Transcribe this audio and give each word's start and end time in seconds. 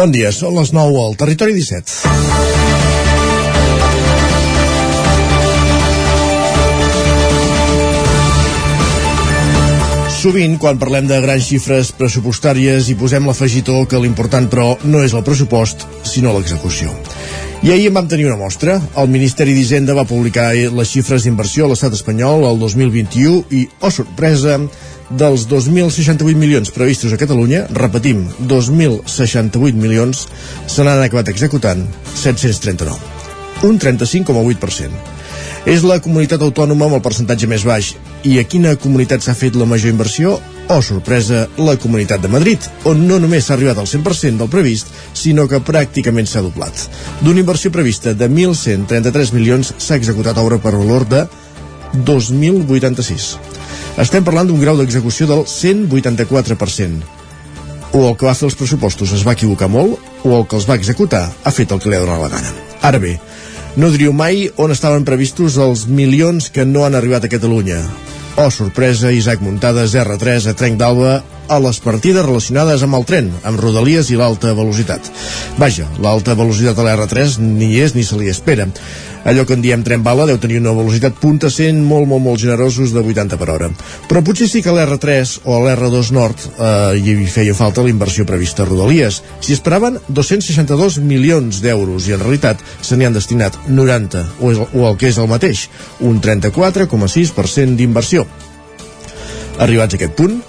Bon 0.00 0.08
dia, 0.08 0.30
són 0.32 0.54
les 0.56 0.70
9 0.72 0.96
al 0.96 1.16
Territori 1.20 1.52
17. 1.52 1.92
Sovint, 10.22 10.56
quan 10.62 10.80
parlem 10.80 11.04
de 11.10 11.20
grans 11.20 11.44
xifres 11.44 11.92
pressupostàries, 11.98 12.88
hi 12.88 12.96
posem 12.96 13.28
l'afegitó 13.28 13.82
que 13.84 14.00
l'important, 14.00 14.48
però, 14.48 14.70
no 14.88 15.04
és 15.04 15.12
el 15.12 15.26
pressupost, 15.26 15.84
sinó 16.08 16.32
l'execució. 16.32 16.88
I 17.60 17.74
ahir 17.74 17.90
en 17.90 17.98
vam 17.98 18.08
tenir 18.08 18.24
una 18.30 18.40
mostra. 18.40 18.78
El 18.96 19.12
Ministeri 19.12 19.52
d'Hisenda 19.52 19.92
va 19.92 20.08
publicar 20.08 20.54
les 20.56 20.94
xifres 20.94 21.28
d'inversió 21.28 21.66
a 21.66 21.74
l'estat 21.74 21.92
espanyol 21.92 22.48
el 22.48 22.56
2021 22.62 23.42
i, 23.52 23.66
oh 23.84 23.92
sorpresa, 23.92 24.56
dels 25.10 25.46
2.068 25.50 26.38
milions 26.38 26.70
previstos 26.70 27.12
a 27.12 27.18
Catalunya, 27.18 27.66
repetim, 27.74 28.26
2.068 28.46 29.74
milions, 29.74 30.26
se 30.66 30.86
n'han 30.86 31.02
acabat 31.02 31.32
executant 31.32 31.82
739, 32.14 32.98
un 33.66 33.80
35,8%. 33.82 35.18
És 35.68 35.82
la 35.84 35.98
comunitat 36.00 36.40
autònoma 36.40 36.86
amb 36.86 36.96
el 36.96 37.02
percentatge 37.04 37.48
més 37.50 37.66
baix. 37.68 37.90
I 38.24 38.38
a 38.40 38.46
quina 38.48 38.78
comunitat 38.80 39.20
s'ha 39.20 39.34
fet 39.36 39.58
la 39.60 39.66
major 39.68 39.92
inversió? 39.92 40.38
Oh, 40.70 40.80
sorpresa, 40.86 41.48
la 41.58 41.74
Comunitat 41.82 42.22
de 42.22 42.30
Madrid, 42.30 42.64
on 42.86 43.02
no 43.08 43.18
només 43.18 43.48
s'ha 43.48 43.56
arribat 43.56 43.80
al 43.82 43.88
100% 43.90 44.38
del 44.38 44.48
previst, 44.52 44.88
sinó 45.18 45.48
que 45.50 45.58
pràcticament 45.58 46.30
s'ha 46.30 46.44
doblat. 46.46 46.86
D'una 47.20 47.42
inversió 47.42 47.74
prevista 47.74 48.14
de 48.14 48.30
1.133 48.30 49.34
milions 49.34 49.74
s'ha 49.76 49.98
executat 49.98 50.38
obra 50.38 50.62
per 50.62 50.76
valor 50.78 51.08
de 51.10 51.26
2.086. 52.06 53.49
Estem 54.00 54.24
parlant 54.24 54.48
d'un 54.48 54.60
grau 54.60 54.78
d'execució 54.78 55.26
del 55.30 55.44
184%. 55.44 57.02
O 57.90 58.04
el 58.06 58.14
que 58.16 58.26
va 58.28 58.36
fer 58.38 58.46
els 58.46 58.56
pressupostos 58.58 59.12
es 59.16 59.24
va 59.26 59.34
equivocar 59.34 59.68
molt, 59.68 59.98
o 60.22 60.36
el 60.38 60.46
que 60.46 60.56
els 60.56 60.68
va 60.68 60.78
executar 60.78 61.24
ha 61.30 61.52
fet 61.54 61.72
el 61.72 61.80
que 61.82 61.90
li 61.90 61.98
ha 61.98 62.04
donat 62.04 62.22
la 62.22 62.30
gana. 62.36 62.52
Ara 62.86 63.00
bé, 63.02 63.16
no 63.76 63.90
diríeu 63.90 64.14
mai 64.16 64.48
on 64.58 64.70
estaven 64.74 65.04
previstos 65.06 65.58
els 65.58 65.86
milions 65.86 66.48
que 66.54 66.64
no 66.64 66.86
han 66.86 66.94
arribat 66.98 67.26
a 67.26 67.32
Catalunya. 67.32 67.82
Oh, 68.38 68.50
sorpresa, 68.50 69.10
Isaac 69.12 69.42
Muntades, 69.42 69.94
R3, 69.98 70.48
a 70.50 70.54
Trenc 70.56 70.78
d'Alba, 70.80 71.18
a 71.50 71.58
les 71.58 71.80
partides 71.82 72.24
relacionades 72.24 72.84
amb 72.86 72.94
el 73.00 73.04
tren, 73.08 73.30
amb 73.42 73.58
rodalies 73.58 74.12
i 74.14 74.18
l'alta 74.18 74.54
velocitat. 74.54 75.10
Vaja, 75.58 75.88
l'alta 75.98 76.36
velocitat 76.38 76.78
a 76.78 76.86
l'R3 76.86 77.40
ni 77.42 77.72
és 77.82 77.96
ni 77.96 78.04
se 78.06 78.18
li 78.18 78.30
espera. 78.30 78.68
Allò 79.28 79.44
que 79.44 79.52
en 79.52 79.60
diem 79.60 79.82
tren 79.84 80.00
bala 80.00 80.24
deu 80.28 80.38
tenir 80.40 80.60
una 80.62 80.72
velocitat 80.72 81.18
punta 81.20 81.50
sent 81.52 81.82
molt, 81.84 82.06
molt, 82.08 82.22
molt 82.24 82.40
generosos 82.40 82.94
de 82.94 83.02
80 83.02 83.36
per 83.40 83.48
hora. 83.52 83.68
Però 84.08 84.22
potser 84.24 84.48
sí 84.48 84.62
que 84.64 84.70
a 84.72 84.76
l'R3 84.76 85.34
o 85.44 85.56
a 85.58 85.60
l'R2 85.66 86.12
Nord 86.16 86.46
eh, 86.46 87.00
hi 87.02 87.16
feia 87.28 87.56
falta 87.58 87.84
la 87.84 87.92
inversió 87.92 88.24
prevista 88.28 88.64
a 88.64 88.68
Rodalies. 88.70 89.20
Si 89.44 89.52
esperaven 89.56 89.98
262 90.08 91.00
milions 91.04 91.60
d'euros 91.64 92.08
i 92.08 92.16
en 92.16 92.22
realitat 92.22 92.62
se 92.80 92.96
n'hi 92.96 93.10
han 93.10 93.18
destinat 93.18 93.58
90, 93.68 94.24
o, 94.40 94.54
és, 94.54 94.62
o 94.72 94.86
el 94.88 94.96
que 94.96 95.10
és 95.10 95.18
el 95.20 95.28
mateix, 95.28 95.66
un 96.00 96.22
34,6% 96.22 97.76
d'inversió. 97.76 98.24
Arribats 99.60 99.98
a 99.98 100.00
aquest 100.00 100.16
punt, 100.16 100.40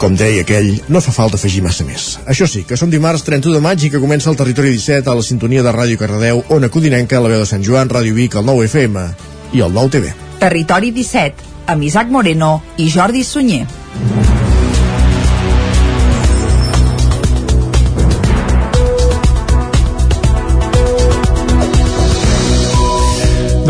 com 0.00 0.16
deia 0.16 0.44
aquell, 0.46 0.72
no 0.88 1.02
fa 1.04 1.12
falta 1.12 1.36
afegir 1.36 1.60
massa 1.64 1.84
més. 1.84 2.14
Això 2.24 2.48
sí, 2.48 2.64
que 2.64 2.78
som 2.80 2.90
dimarts 2.92 3.26
31 3.26 3.58
de 3.58 3.62
maig 3.64 3.84
i 3.84 3.92
que 3.92 4.00
comença 4.00 4.30
el 4.32 4.38
Territori 4.40 4.72
17 4.72 5.12
a 5.12 5.18
la 5.18 5.26
sintonia 5.26 5.64
de 5.66 5.74
Ràdio 5.76 6.00
Cardedeu, 6.00 6.42
Ona 6.56 6.72
Codinenca, 6.72 7.20
la 7.20 7.32
veu 7.32 7.44
de 7.44 7.50
Sant 7.52 7.64
Joan, 7.66 7.92
Ràdio 7.92 8.16
Vic, 8.16 8.40
el 8.40 8.48
9 8.48 8.68
FM 8.70 9.06
i 9.52 9.64
el 9.66 9.76
9 9.76 9.96
TV. 9.98 10.16
Territori 10.40 10.94
17, 10.96 11.48
amb 11.68 11.84
Isaac 11.84 12.08
Moreno 12.08 12.54
i 12.80 12.88
Jordi 12.88 13.26
Sunyer. 13.28 13.66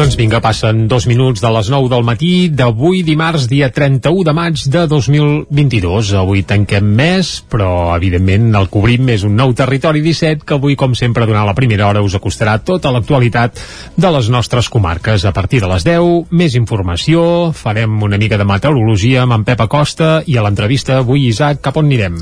Doncs 0.01 0.17
vinga, 0.17 0.39
passen 0.41 0.87
dos 0.89 1.05
minuts 1.05 1.43
de 1.45 1.49
les 1.53 1.69
9 1.69 1.91
del 1.93 2.05
matí 2.09 2.49
d'avui 2.49 3.03
dimarts, 3.05 3.45
dia 3.51 3.67
31 3.69 4.23
de 4.25 4.33
maig 4.33 4.63
de 4.73 4.87
2022. 4.89 6.15
Avui 6.17 6.41
tanquem 6.49 6.87
mes, 6.97 7.35
però 7.45 7.93
evidentment 7.99 8.47
el 8.57 8.71
cobrim 8.73 9.11
és 9.13 9.27
un 9.29 9.35
nou 9.37 9.53
territori 9.53 10.01
17 10.01 10.47
que 10.49 10.57
avui, 10.57 10.73
com 10.73 10.95
sempre, 10.97 11.27
durant 11.29 11.45
la 11.45 11.53
primera 11.59 11.85
hora 11.85 12.01
us 12.01 12.17
acostarà 12.17 12.55
tota 12.65 12.89
l'actualitat 12.95 13.61
de 14.01 14.13
les 14.15 14.31
nostres 14.33 14.71
comarques. 14.73 15.27
A 15.29 15.35
partir 15.37 15.61
de 15.61 15.69
les 15.69 15.85
10, 15.85 16.33
més 16.33 16.57
informació, 16.57 17.53
farem 17.53 18.01
una 18.01 18.17
mica 18.17 18.41
de 18.41 18.49
meteorologia 18.49 19.27
amb 19.27 19.37
en 19.37 19.45
Pep 19.45 19.61
Acosta 19.67 20.23
i 20.25 20.39
a 20.41 20.47
l'entrevista 20.49 20.97
avui, 21.03 21.27
Isaac, 21.29 21.61
cap 21.69 21.77
on 21.77 21.93
anirem? 21.93 22.17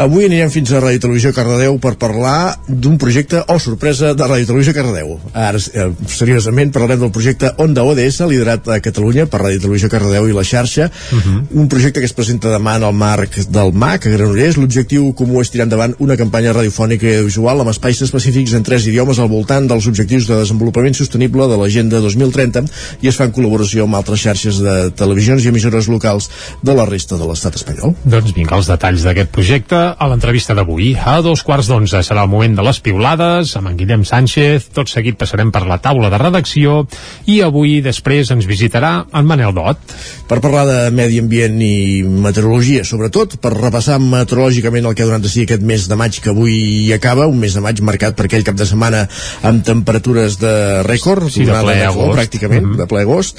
Avui 0.00 0.30
anirem 0.30 0.48
fins 0.48 0.72
a 0.72 0.80
Ràdio 0.80 1.04
Televisió 1.04 1.34
Cardedeu 1.36 1.76
per 1.76 1.98
parlar 2.00 2.56
d'un 2.64 2.96
projecte 2.96 3.44
o 3.44 3.58
oh, 3.58 3.60
sorpresa 3.60 4.16
de 4.16 4.32
Ràdio 4.32 4.48
Televisió 4.54 4.72
Cardedeu. 4.80 5.18
Ara, 5.36 5.60
eh, 5.60 5.92
seriosament, 6.08 6.72
parlarem 6.72 7.04
del 7.04 7.16
projecte 7.18 7.50
Onda 7.58 7.82
ODS, 7.82 8.22
liderat 8.30 8.68
a 8.70 8.78
Catalunya 8.84 9.26
per 9.26 9.42
Ràdio 9.42 9.64
Televisió 9.64 9.90
Cardedeu 9.90 10.28
i 10.30 10.36
la 10.36 10.44
xarxa. 10.46 10.88
Uh 10.88 11.18
-huh. 11.18 11.42
Un 11.62 11.68
projecte 11.68 12.00
que 12.00 12.06
es 12.06 12.12
presenta 12.12 12.48
demà 12.48 12.76
en 12.76 12.84
el 12.84 12.94
marc 12.94 13.36
del 13.50 13.72
MAC 13.72 14.06
a 14.06 14.10
Granollers. 14.10 14.56
L'objectiu 14.56 15.12
comú 15.14 15.40
és 15.40 15.50
tirar 15.50 15.64
endavant 15.64 15.94
una 15.98 16.16
campanya 16.16 16.52
radiofònica 16.52 17.06
i 17.06 17.14
audiovisual 17.16 17.60
amb 17.60 17.70
espais 17.70 18.00
específics 18.02 18.52
en 18.52 18.62
tres 18.62 18.86
idiomes 18.86 19.18
al 19.18 19.28
voltant 19.28 19.66
dels 19.68 19.86
objectius 19.86 20.26
de 20.26 20.36
desenvolupament 20.36 20.94
sostenible 20.94 21.48
de 21.48 21.56
l'Agenda 21.56 22.00
2030 22.00 22.64
i 23.02 23.08
es 23.08 23.16
fa 23.16 23.24
en 23.24 23.32
col·laboració 23.32 23.84
amb 23.84 23.94
altres 23.94 24.20
xarxes 24.20 24.58
de 24.58 24.90
televisions 24.90 25.44
i 25.44 25.48
emissores 25.48 25.88
locals 25.88 26.30
de 26.62 26.74
la 26.74 26.86
resta 26.86 27.16
de 27.16 27.26
l'estat 27.28 27.54
espanyol. 27.56 27.94
Doncs 28.04 28.34
vinga, 28.36 28.56
els 28.56 28.70
detalls 28.70 29.02
d'aquest 29.02 29.30
projecte 29.30 29.76
a 29.98 30.08
l'entrevista 30.08 30.54
d'avui. 30.54 30.94
A 30.98 31.20
dos 31.22 31.42
quarts 31.42 31.68
d'onze 31.68 32.02
serà 32.02 32.22
el 32.22 32.32
moment 32.32 32.56
de 32.56 32.62
les 32.62 32.80
piulades 32.80 33.56
amb 33.56 33.68
en 33.68 33.76
Guillem 33.76 34.04
Sánchez. 34.04 34.70
Tot 34.74 34.88
seguit 34.88 35.18
passarem 35.18 35.52
per 35.52 35.66
la 35.66 35.80
taula 35.82 36.10
de 36.10 36.18
redacció 36.18 36.86
i 37.28 37.40
avui 37.44 37.78
després 37.84 38.30
ens 38.34 38.46
visitarà 38.48 38.92
en 39.12 39.26
Manel 39.28 39.54
Dot. 39.56 39.80
Per 40.28 40.40
parlar 40.44 40.64
de 40.68 40.78
medi 40.94 41.20
ambient 41.22 41.58
i 41.64 42.02
meteorologia, 42.04 42.84
sobretot 42.88 43.38
per 43.42 43.52
repassar 43.56 43.98
meteorològicament 44.02 44.88
el 44.88 44.96
que 44.96 45.04
ha 45.04 45.10
donat 45.10 45.24
de 45.24 45.32
si 45.32 45.44
aquest 45.46 45.64
mes 45.64 45.88
de 45.88 45.98
maig 45.98 46.20
que 46.22 46.32
avui 46.32 46.92
acaba, 46.96 47.28
un 47.28 47.38
mes 47.40 47.56
de 47.56 47.64
maig 47.64 47.82
marcat 47.84 48.16
per 48.16 48.28
aquell 48.28 48.46
cap 48.46 48.58
de 48.58 48.68
setmana 48.68 49.06
amb 49.48 49.64
temperatures 49.66 50.38
de 50.40 50.54
rècord, 50.88 51.28
sí, 51.32 51.44
de 51.48 51.60
ple 51.62 51.76
agost. 51.84 52.16
pràcticament, 52.16 52.64
mm 52.64 52.72
-hmm. 52.72 52.80
de 52.82 52.86
ple 52.86 53.02
agost, 53.02 53.38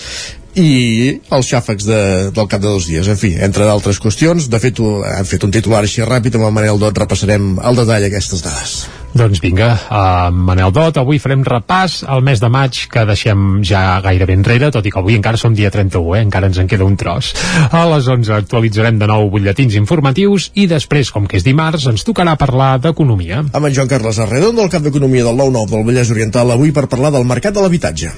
i 0.56 1.20
els 1.36 1.50
xàfecs 1.52 1.86
de, 1.86 2.00
del 2.36 2.48
cap 2.48 2.62
de 2.62 2.68
dos 2.68 2.88
dies. 2.90 3.08
En 3.08 3.18
fi, 3.18 3.36
entre 3.40 3.66
d'altres 3.66 4.00
qüestions, 4.02 4.50
de 4.50 4.60
fet, 4.60 4.80
han 4.80 5.26
fet 5.26 5.44
un 5.44 5.52
titular 5.52 5.84
així 5.84 6.02
ràpid, 6.02 6.36
amb 6.36 6.50
el 6.50 6.56
Manel 6.56 6.80
Dot 6.82 6.98
repassarem 6.98 7.60
al 7.60 7.76
detall 7.76 8.10
aquestes 8.10 8.44
dades. 8.46 8.99
Doncs 9.10 9.40
vinga, 9.42 9.72
uh, 9.90 10.30
Manel 10.30 10.70
Dot, 10.74 11.00
avui 11.02 11.18
farem 11.22 11.42
repàs 11.46 12.04
al 12.06 12.22
mes 12.26 12.42
de 12.42 12.50
maig 12.54 12.84
que 12.94 13.06
deixem 13.10 13.64
ja 13.66 13.98
gairebé 14.06 14.36
enrere, 14.38 14.70
tot 14.74 14.86
i 14.86 14.92
que 14.94 15.02
avui 15.02 15.18
encara 15.18 15.40
som 15.42 15.56
dia 15.58 15.72
31, 15.74 16.14
eh? 16.14 16.22
encara 16.28 16.50
ens 16.52 16.60
en 16.62 16.70
queda 16.70 16.86
un 16.86 16.98
tros. 17.00 17.32
A 17.72 17.86
les 17.90 18.06
11 18.06 18.36
actualitzarem 18.38 19.00
de 19.02 19.10
nou 19.10 19.32
butlletins 19.34 19.80
informatius 19.82 20.52
i 20.54 20.68
després, 20.70 21.10
com 21.16 21.26
que 21.26 21.40
és 21.42 21.48
dimarts, 21.48 21.90
ens 21.90 22.06
tocarà 22.06 22.38
parlar 22.38 22.76
d'economia. 22.84 23.42
Amb 23.50 23.66
en 23.66 23.74
Joan 23.74 23.90
Carles 23.90 24.22
Arredondo, 24.22 24.68
el 24.68 24.74
cap 24.74 24.86
d'economia 24.86 25.26
del 25.26 25.42
9-9 25.42 25.74
del 25.74 25.90
Vallès 25.90 26.14
Oriental, 26.14 26.54
avui 26.54 26.76
per 26.76 26.86
parlar 26.92 27.14
del 27.16 27.26
mercat 27.26 27.58
de 27.58 27.66
l'habitatge. 27.66 28.14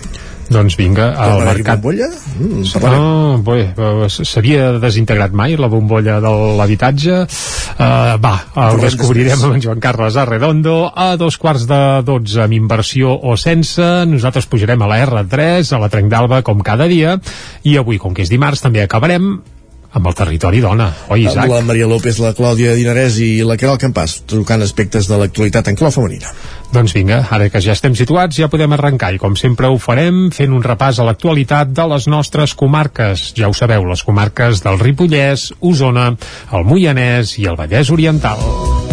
Doncs 0.52 0.76
vinga, 0.76 1.12
el 1.16 1.46
mercat... 1.48 1.80
bombolla? 1.80 2.10
Mm, 2.36 2.64
no, 2.84 3.38
bé, 3.46 4.10
s'havia 4.12 4.74
desintegrat 4.84 5.32
mai 5.38 5.56
la 5.60 5.70
bombolla 5.72 6.18
de 6.24 6.34
l'habitatge. 6.60 7.22
Uh, 7.72 8.18
va, 8.22 8.34
ho 8.60 8.82
descobrirem 8.82 9.40
amb 9.40 9.56
en 9.56 9.64
Joan 9.64 9.84
Carles 9.84 10.20
Arredondo 10.20 10.76
a 10.92 11.14
dos 11.20 11.40
quarts 11.40 11.64
de 11.70 11.80
dotze 12.08 12.44
amb 12.44 12.58
inversió 12.58 13.16
o 13.16 13.38
sense. 13.40 13.88
Nosaltres 14.12 14.50
pujarem 14.52 14.84
a 14.84 14.92
la 14.92 15.00
R3, 15.06 15.72
a 15.72 15.82
la 15.82 15.90
Trenc 15.94 16.12
d'Alba, 16.12 16.44
com 16.44 16.60
cada 16.66 16.90
dia, 16.92 17.16
i 17.64 17.80
avui, 17.80 18.02
com 18.02 18.14
que 18.18 18.26
és 18.28 18.34
dimarts, 18.34 18.64
també 18.66 18.84
acabarem 18.84 19.38
amb 19.92 20.08
el 20.08 20.16
territori 20.16 20.62
dona, 20.64 20.88
oi 21.12 21.26
Isaac? 21.26 21.46
Amb 21.46 21.56
la 21.56 21.62
Maria 21.68 21.88
López, 21.90 22.20
la 22.24 22.32
Clàudia 22.38 22.76
Dinarès 22.78 23.18
i 23.24 23.30
la 23.48 23.58
Caral 23.60 23.80
Campàs, 23.82 24.22
trucant 24.30 24.64
aspectes 24.64 25.10
de 25.12 25.20
l'actualitat 25.20 25.68
en 25.72 25.80
clau 25.80 25.92
femenina. 25.92 26.32
Doncs 26.72 26.96
vinga, 26.96 27.20
ara 27.30 27.50
que 27.52 27.60
ja 27.64 27.76
estem 27.76 27.98
situats 28.00 28.40
ja 28.40 28.48
podem 28.52 28.72
arrencar 28.78 29.12
i 29.12 29.20
com 29.20 29.36
sempre 29.40 29.68
ho 29.68 29.80
farem 29.82 30.30
fent 30.36 30.56
un 30.56 30.64
repàs 30.64 31.02
a 31.02 31.08
l'actualitat 31.08 31.76
de 31.76 31.88
les 31.92 32.08
nostres 32.08 32.56
comarques. 32.56 33.32
Ja 33.36 33.52
ho 33.52 33.58
sabeu, 33.58 33.84
les 33.90 34.06
comarques 34.08 34.64
del 34.64 34.80
Ripollès, 34.80 35.52
Osona, 35.60 36.14
el 36.56 36.66
Moianès 36.68 37.36
i 37.44 37.50
el 37.52 37.60
Vallès 37.60 37.92
Oriental. 37.92 38.91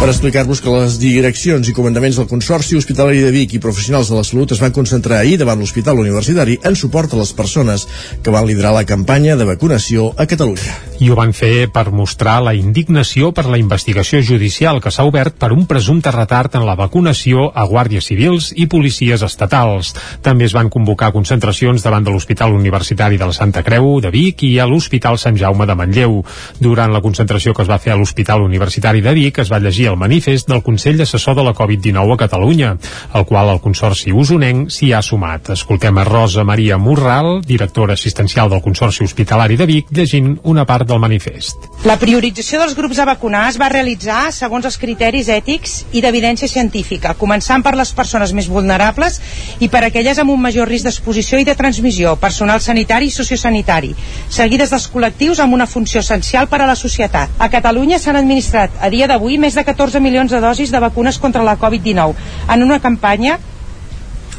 Per 0.00 0.10
explicar-vos 0.12 0.60
que 0.60 0.72
les 0.72 0.96
direccions 1.00 1.68
i 1.70 1.72
comandaments 1.72 2.18
del 2.20 2.26
Consorci 2.28 2.76
Hospitalari 2.76 3.22
de 3.24 3.30
Vic 3.32 3.54
i 3.56 3.60
professionals 3.62 4.10
de 4.10 4.16
la 4.18 4.24
salut 4.28 4.52
es 4.52 4.60
van 4.60 4.74
concentrar 4.74 5.22
ahir 5.22 5.38
davant 5.40 5.58
l'Hospital 5.58 5.96
Universitari 6.02 6.58
en 6.68 6.76
suport 6.76 7.14
a 7.14 7.20
les 7.20 7.32
persones 7.32 7.86
que 8.22 8.34
van 8.34 8.44
liderar 8.46 8.74
la 8.76 8.84
campanya 8.84 9.36
de 9.40 9.46
vacunació 9.48 10.10
a 10.20 10.26
Catalunya. 10.28 10.74
I 11.00 11.08
ho 11.10 11.16
van 11.16 11.32
fer 11.36 11.68
per 11.72 11.90
mostrar 11.92 12.36
la 12.44 12.52
indignació 12.54 13.30
per 13.32 13.46
la 13.48 13.58
investigació 13.58 14.20
judicial 14.20 14.82
que 14.84 14.92
s'ha 14.92 15.06
obert 15.08 15.38
per 15.40 15.50
un 15.54 15.64
presumpte 15.66 16.12
retard 16.12 16.54
en 16.60 16.66
la 16.68 16.76
vacunació 16.76 17.48
a 17.54 17.64
guàrdies 17.64 18.10
civils 18.10 18.52
i 18.56 18.68
policies 18.68 19.24
estatals. 19.24 19.94
També 20.22 20.44
es 20.44 20.56
van 20.56 20.70
convocar 20.70 21.12
concentracions 21.16 21.84
davant 21.84 22.04
de 22.04 22.12
l'Hospital 22.12 22.52
Universitari 22.52 23.16
de 23.16 23.30
la 23.32 23.36
Santa 23.36 23.64
Creu 23.64 24.00
de 24.04 24.12
Vic 24.12 24.44
i 24.44 24.58
a 24.60 24.68
l'Hospital 24.68 25.16
Sant 25.18 25.40
Jaume 25.40 25.66
de 25.66 25.78
Manlleu. 25.78 26.20
Durant 26.60 26.92
la 26.92 27.02
concentració 27.04 27.56
que 27.56 27.64
es 27.64 27.72
va 27.72 27.80
fer 27.80 27.96
a 27.96 28.00
l'Hospital 28.00 28.44
Universitari 28.44 29.00
de 29.00 29.16
Vic 29.16 29.40
es 29.40 29.52
va 29.52 29.62
llegir 29.62 29.85
el 29.86 29.96
manifest 29.96 30.48
del 30.48 30.62
Consell 30.62 31.00
Assessor 31.02 31.36
de 31.36 31.44
la 31.46 31.54
Covid-19 31.54 32.14
a 32.14 32.20
Catalunya, 32.20 32.76
al 33.12 33.26
qual 33.26 33.50
el 33.52 33.60
Consorci 33.60 34.12
Usonenc 34.12 34.70
s'hi 34.70 34.92
ha 34.92 35.02
sumat. 35.02 35.50
Escoltem 35.56 35.98
a 35.98 36.04
Rosa 36.04 36.44
Maria 36.44 36.78
Morral, 36.78 37.40
directora 37.46 37.94
assistencial 37.94 38.50
del 38.50 38.62
Consorci 38.62 39.04
Hospitalari 39.04 39.56
de 39.56 39.66
Vic, 39.66 39.90
llegint 39.90 40.36
una 40.44 40.64
part 40.66 40.88
del 40.88 41.00
manifest. 41.02 41.68
La 41.86 41.98
priorització 42.00 42.60
dels 42.62 42.74
grups 42.76 42.98
a 42.98 43.06
vacunar 43.08 43.46
es 43.50 43.60
va 43.60 43.68
realitzar 43.72 44.32
segons 44.32 44.66
els 44.66 44.78
criteris 44.80 45.28
ètics 45.32 45.76
i 45.92 46.02
d'evidència 46.04 46.48
científica, 46.48 47.14
començant 47.14 47.62
per 47.62 47.76
les 47.78 47.92
persones 47.96 48.32
més 48.36 48.48
vulnerables 48.50 49.20
i 49.60 49.68
per 49.72 49.84
aquelles 49.86 50.18
amb 50.18 50.34
un 50.34 50.42
major 50.42 50.68
risc 50.68 50.88
d'exposició 50.88 51.38
i 51.40 51.46
de 51.46 51.54
transmissió, 51.58 52.16
personal 52.20 52.60
sanitari 52.64 53.10
i 53.10 53.14
sociosanitari, 53.14 53.92
seguides 54.28 54.72
dels 54.72 54.88
col·lectius 54.92 55.40
amb 55.42 55.54
una 55.54 55.66
funció 55.66 56.00
essencial 56.00 56.48
per 56.48 56.62
a 56.62 56.70
la 56.70 56.76
societat. 56.78 57.36
A 57.38 57.50
Catalunya 57.52 57.98
s'han 58.02 58.18
administrat 58.20 58.74
a 58.80 58.90
dia 58.90 59.08
d'avui 59.10 59.38
més 59.38 59.54
de 59.54 59.64
14 59.76 60.00
milions 60.00 60.32
de 60.32 60.40
dosis 60.40 60.72
de 60.72 60.80
vacunes 60.80 61.18
contra 61.20 61.44
la 61.44 61.58
Covid-19 61.60 62.14
en 62.54 62.62
una 62.64 62.80
campanya 62.80 63.36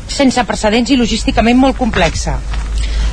sense 0.10 0.44
precedents 0.50 0.89
i 0.89 0.98
logísticament 0.98 1.60
molt 1.62 1.78
complexa. 1.78 2.39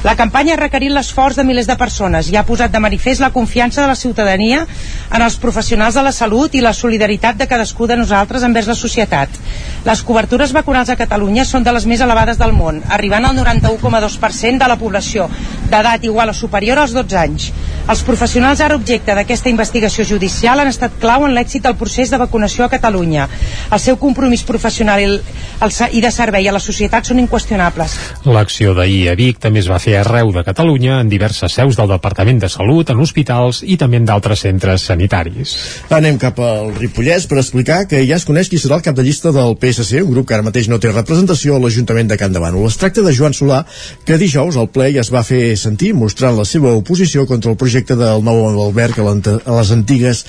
La 0.05 0.17
campanya 0.21 0.53
ha 0.53 0.61
requerit 0.61 0.93
l'esforç 0.93 1.39
de 1.39 1.45
milers 1.49 1.65
de 1.65 1.79
persones 1.81 2.29
i 2.29 2.37
ha 2.37 2.45
posat 2.45 2.73
de 2.75 2.81
manifest 2.85 3.23
la 3.25 3.31
confiança 3.33 3.81
de 3.81 3.89
la 3.89 3.97
ciutadania 3.97 4.67
en 4.67 5.23
els 5.25 5.39
professionals 5.41 5.97
de 5.97 6.03
la 6.05 6.13
salut 6.13 6.53
i 6.55 6.61
la 6.61 6.75
solidaritat 6.77 7.39
de 7.41 7.47
cadascú 7.49 7.89
de 7.89 7.97
nosaltres 7.97 8.45
envers 8.45 8.69
la 8.69 8.77
societat. 8.77 9.41
Les 9.89 10.03
cobertures 10.05 10.53
vacunals 10.53 10.93
a 10.93 10.99
Catalunya 11.01 11.47
són 11.49 11.65
de 11.65 11.73
les 11.73 11.87
més 11.89 12.05
elevades 12.05 12.37
del 12.37 12.53
món, 12.53 12.83
arribant 12.93 13.25
al 13.25 13.37
91,2% 13.39 14.61
de 14.61 14.69
la 14.69 14.77
població 14.77 15.31
d'edat 15.71 16.05
igual 16.05 16.29
o 16.29 16.37
superior 16.37 16.79
als 16.79 16.93
12 16.93 17.17
anys. 17.17 17.49
Els 17.89 18.01
professionals 18.05 18.61
ara 18.65 18.77
objecte 18.77 19.13
d'aquesta 19.17 19.51
investigació 19.53 20.05
judicial 20.09 20.61
han 20.61 20.69
estat 20.69 20.95
clau 21.01 21.25
en 21.25 21.35
l'èxit 21.37 21.65
del 21.65 21.77
procés 21.81 22.13
de 22.13 22.21
vacunació 22.21 22.65
a 22.65 22.71
Catalunya. 22.73 23.27
El 23.73 23.81
seu 23.81 23.97
compromís 24.01 24.45
professional 24.45 25.01
i, 25.05 26.01
de 26.01 26.13
servei 26.13 26.49
a 26.49 26.55
la 26.57 26.63
societat 26.65 27.09
són 27.09 27.21
inqüestionables. 27.25 27.97
L'acció 28.25 28.73
d'ahir 28.77 29.09
a 29.13 29.17
Vic 29.21 29.41
també 29.41 29.61
es 29.65 29.69
va 29.69 29.81
fer 29.81 29.94
arreu 29.99 30.33
de 30.35 30.45
Catalunya 30.47 31.01
en 31.01 31.11
diverses 31.13 31.55
seus 31.57 31.77
del 31.79 31.91
Departament 31.91 32.41
de 32.43 32.49
Salut, 32.53 32.91
en 32.91 33.01
hospitals 33.01 33.63
i 33.63 33.77
també 33.81 34.01
en 34.01 34.09
d'altres 34.09 34.45
centres 34.47 34.87
sanitaris. 34.91 35.55
Anem 35.95 36.19
cap 36.23 36.39
al 36.43 36.73
Ripollès 36.77 37.29
per 37.31 37.39
explicar 37.41 37.85
que 37.91 38.03
ja 38.09 38.19
es 38.19 38.27
coneix 38.29 38.51
qui 38.51 38.61
serà 38.61 38.79
el 38.79 38.85
cap 38.87 38.97
de 38.97 39.05
llista 39.07 39.33
del 39.35 39.57
PSC, 39.61 40.03
un 40.03 40.13
grup 40.13 40.29
que 40.29 40.37
ara 40.37 40.47
mateix 40.47 40.69
no 40.71 40.81
té 40.83 40.93
representació 40.93 41.57
a 41.57 41.63
l'Ajuntament 41.63 42.11
de 42.11 42.19
Can 42.21 42.35
Davant. 42.35 42.57
Es 42.67 42.79
tracta 42.81 43.05
de 43.05 43.15
Joan 43.15 43.35
Solà, 43.37 43.63
que 44.05 44.19
dijous 44.21 44.57
al 44.61 44.71
ple 44.75 44.91
ja 44.95 45.03
es 45.05 45.13
va 45.15 45.25
fer 45.27 45.57
sentir 45.61 45.93
mostrant 45.97 46.37
la 46.39 46.47
seva 46.49 46.75
oposició 46.75 47.27
contra 47.31 47.53
el 47.53 47.59
projecte 47.61 47.97
del 47.99 48.25
nou 48.25 48.45
alberg 48.67 49.01
a, 49.01 49.07
a 49.11 49.59
les 49.59 49.75
antigues 49.75 50.25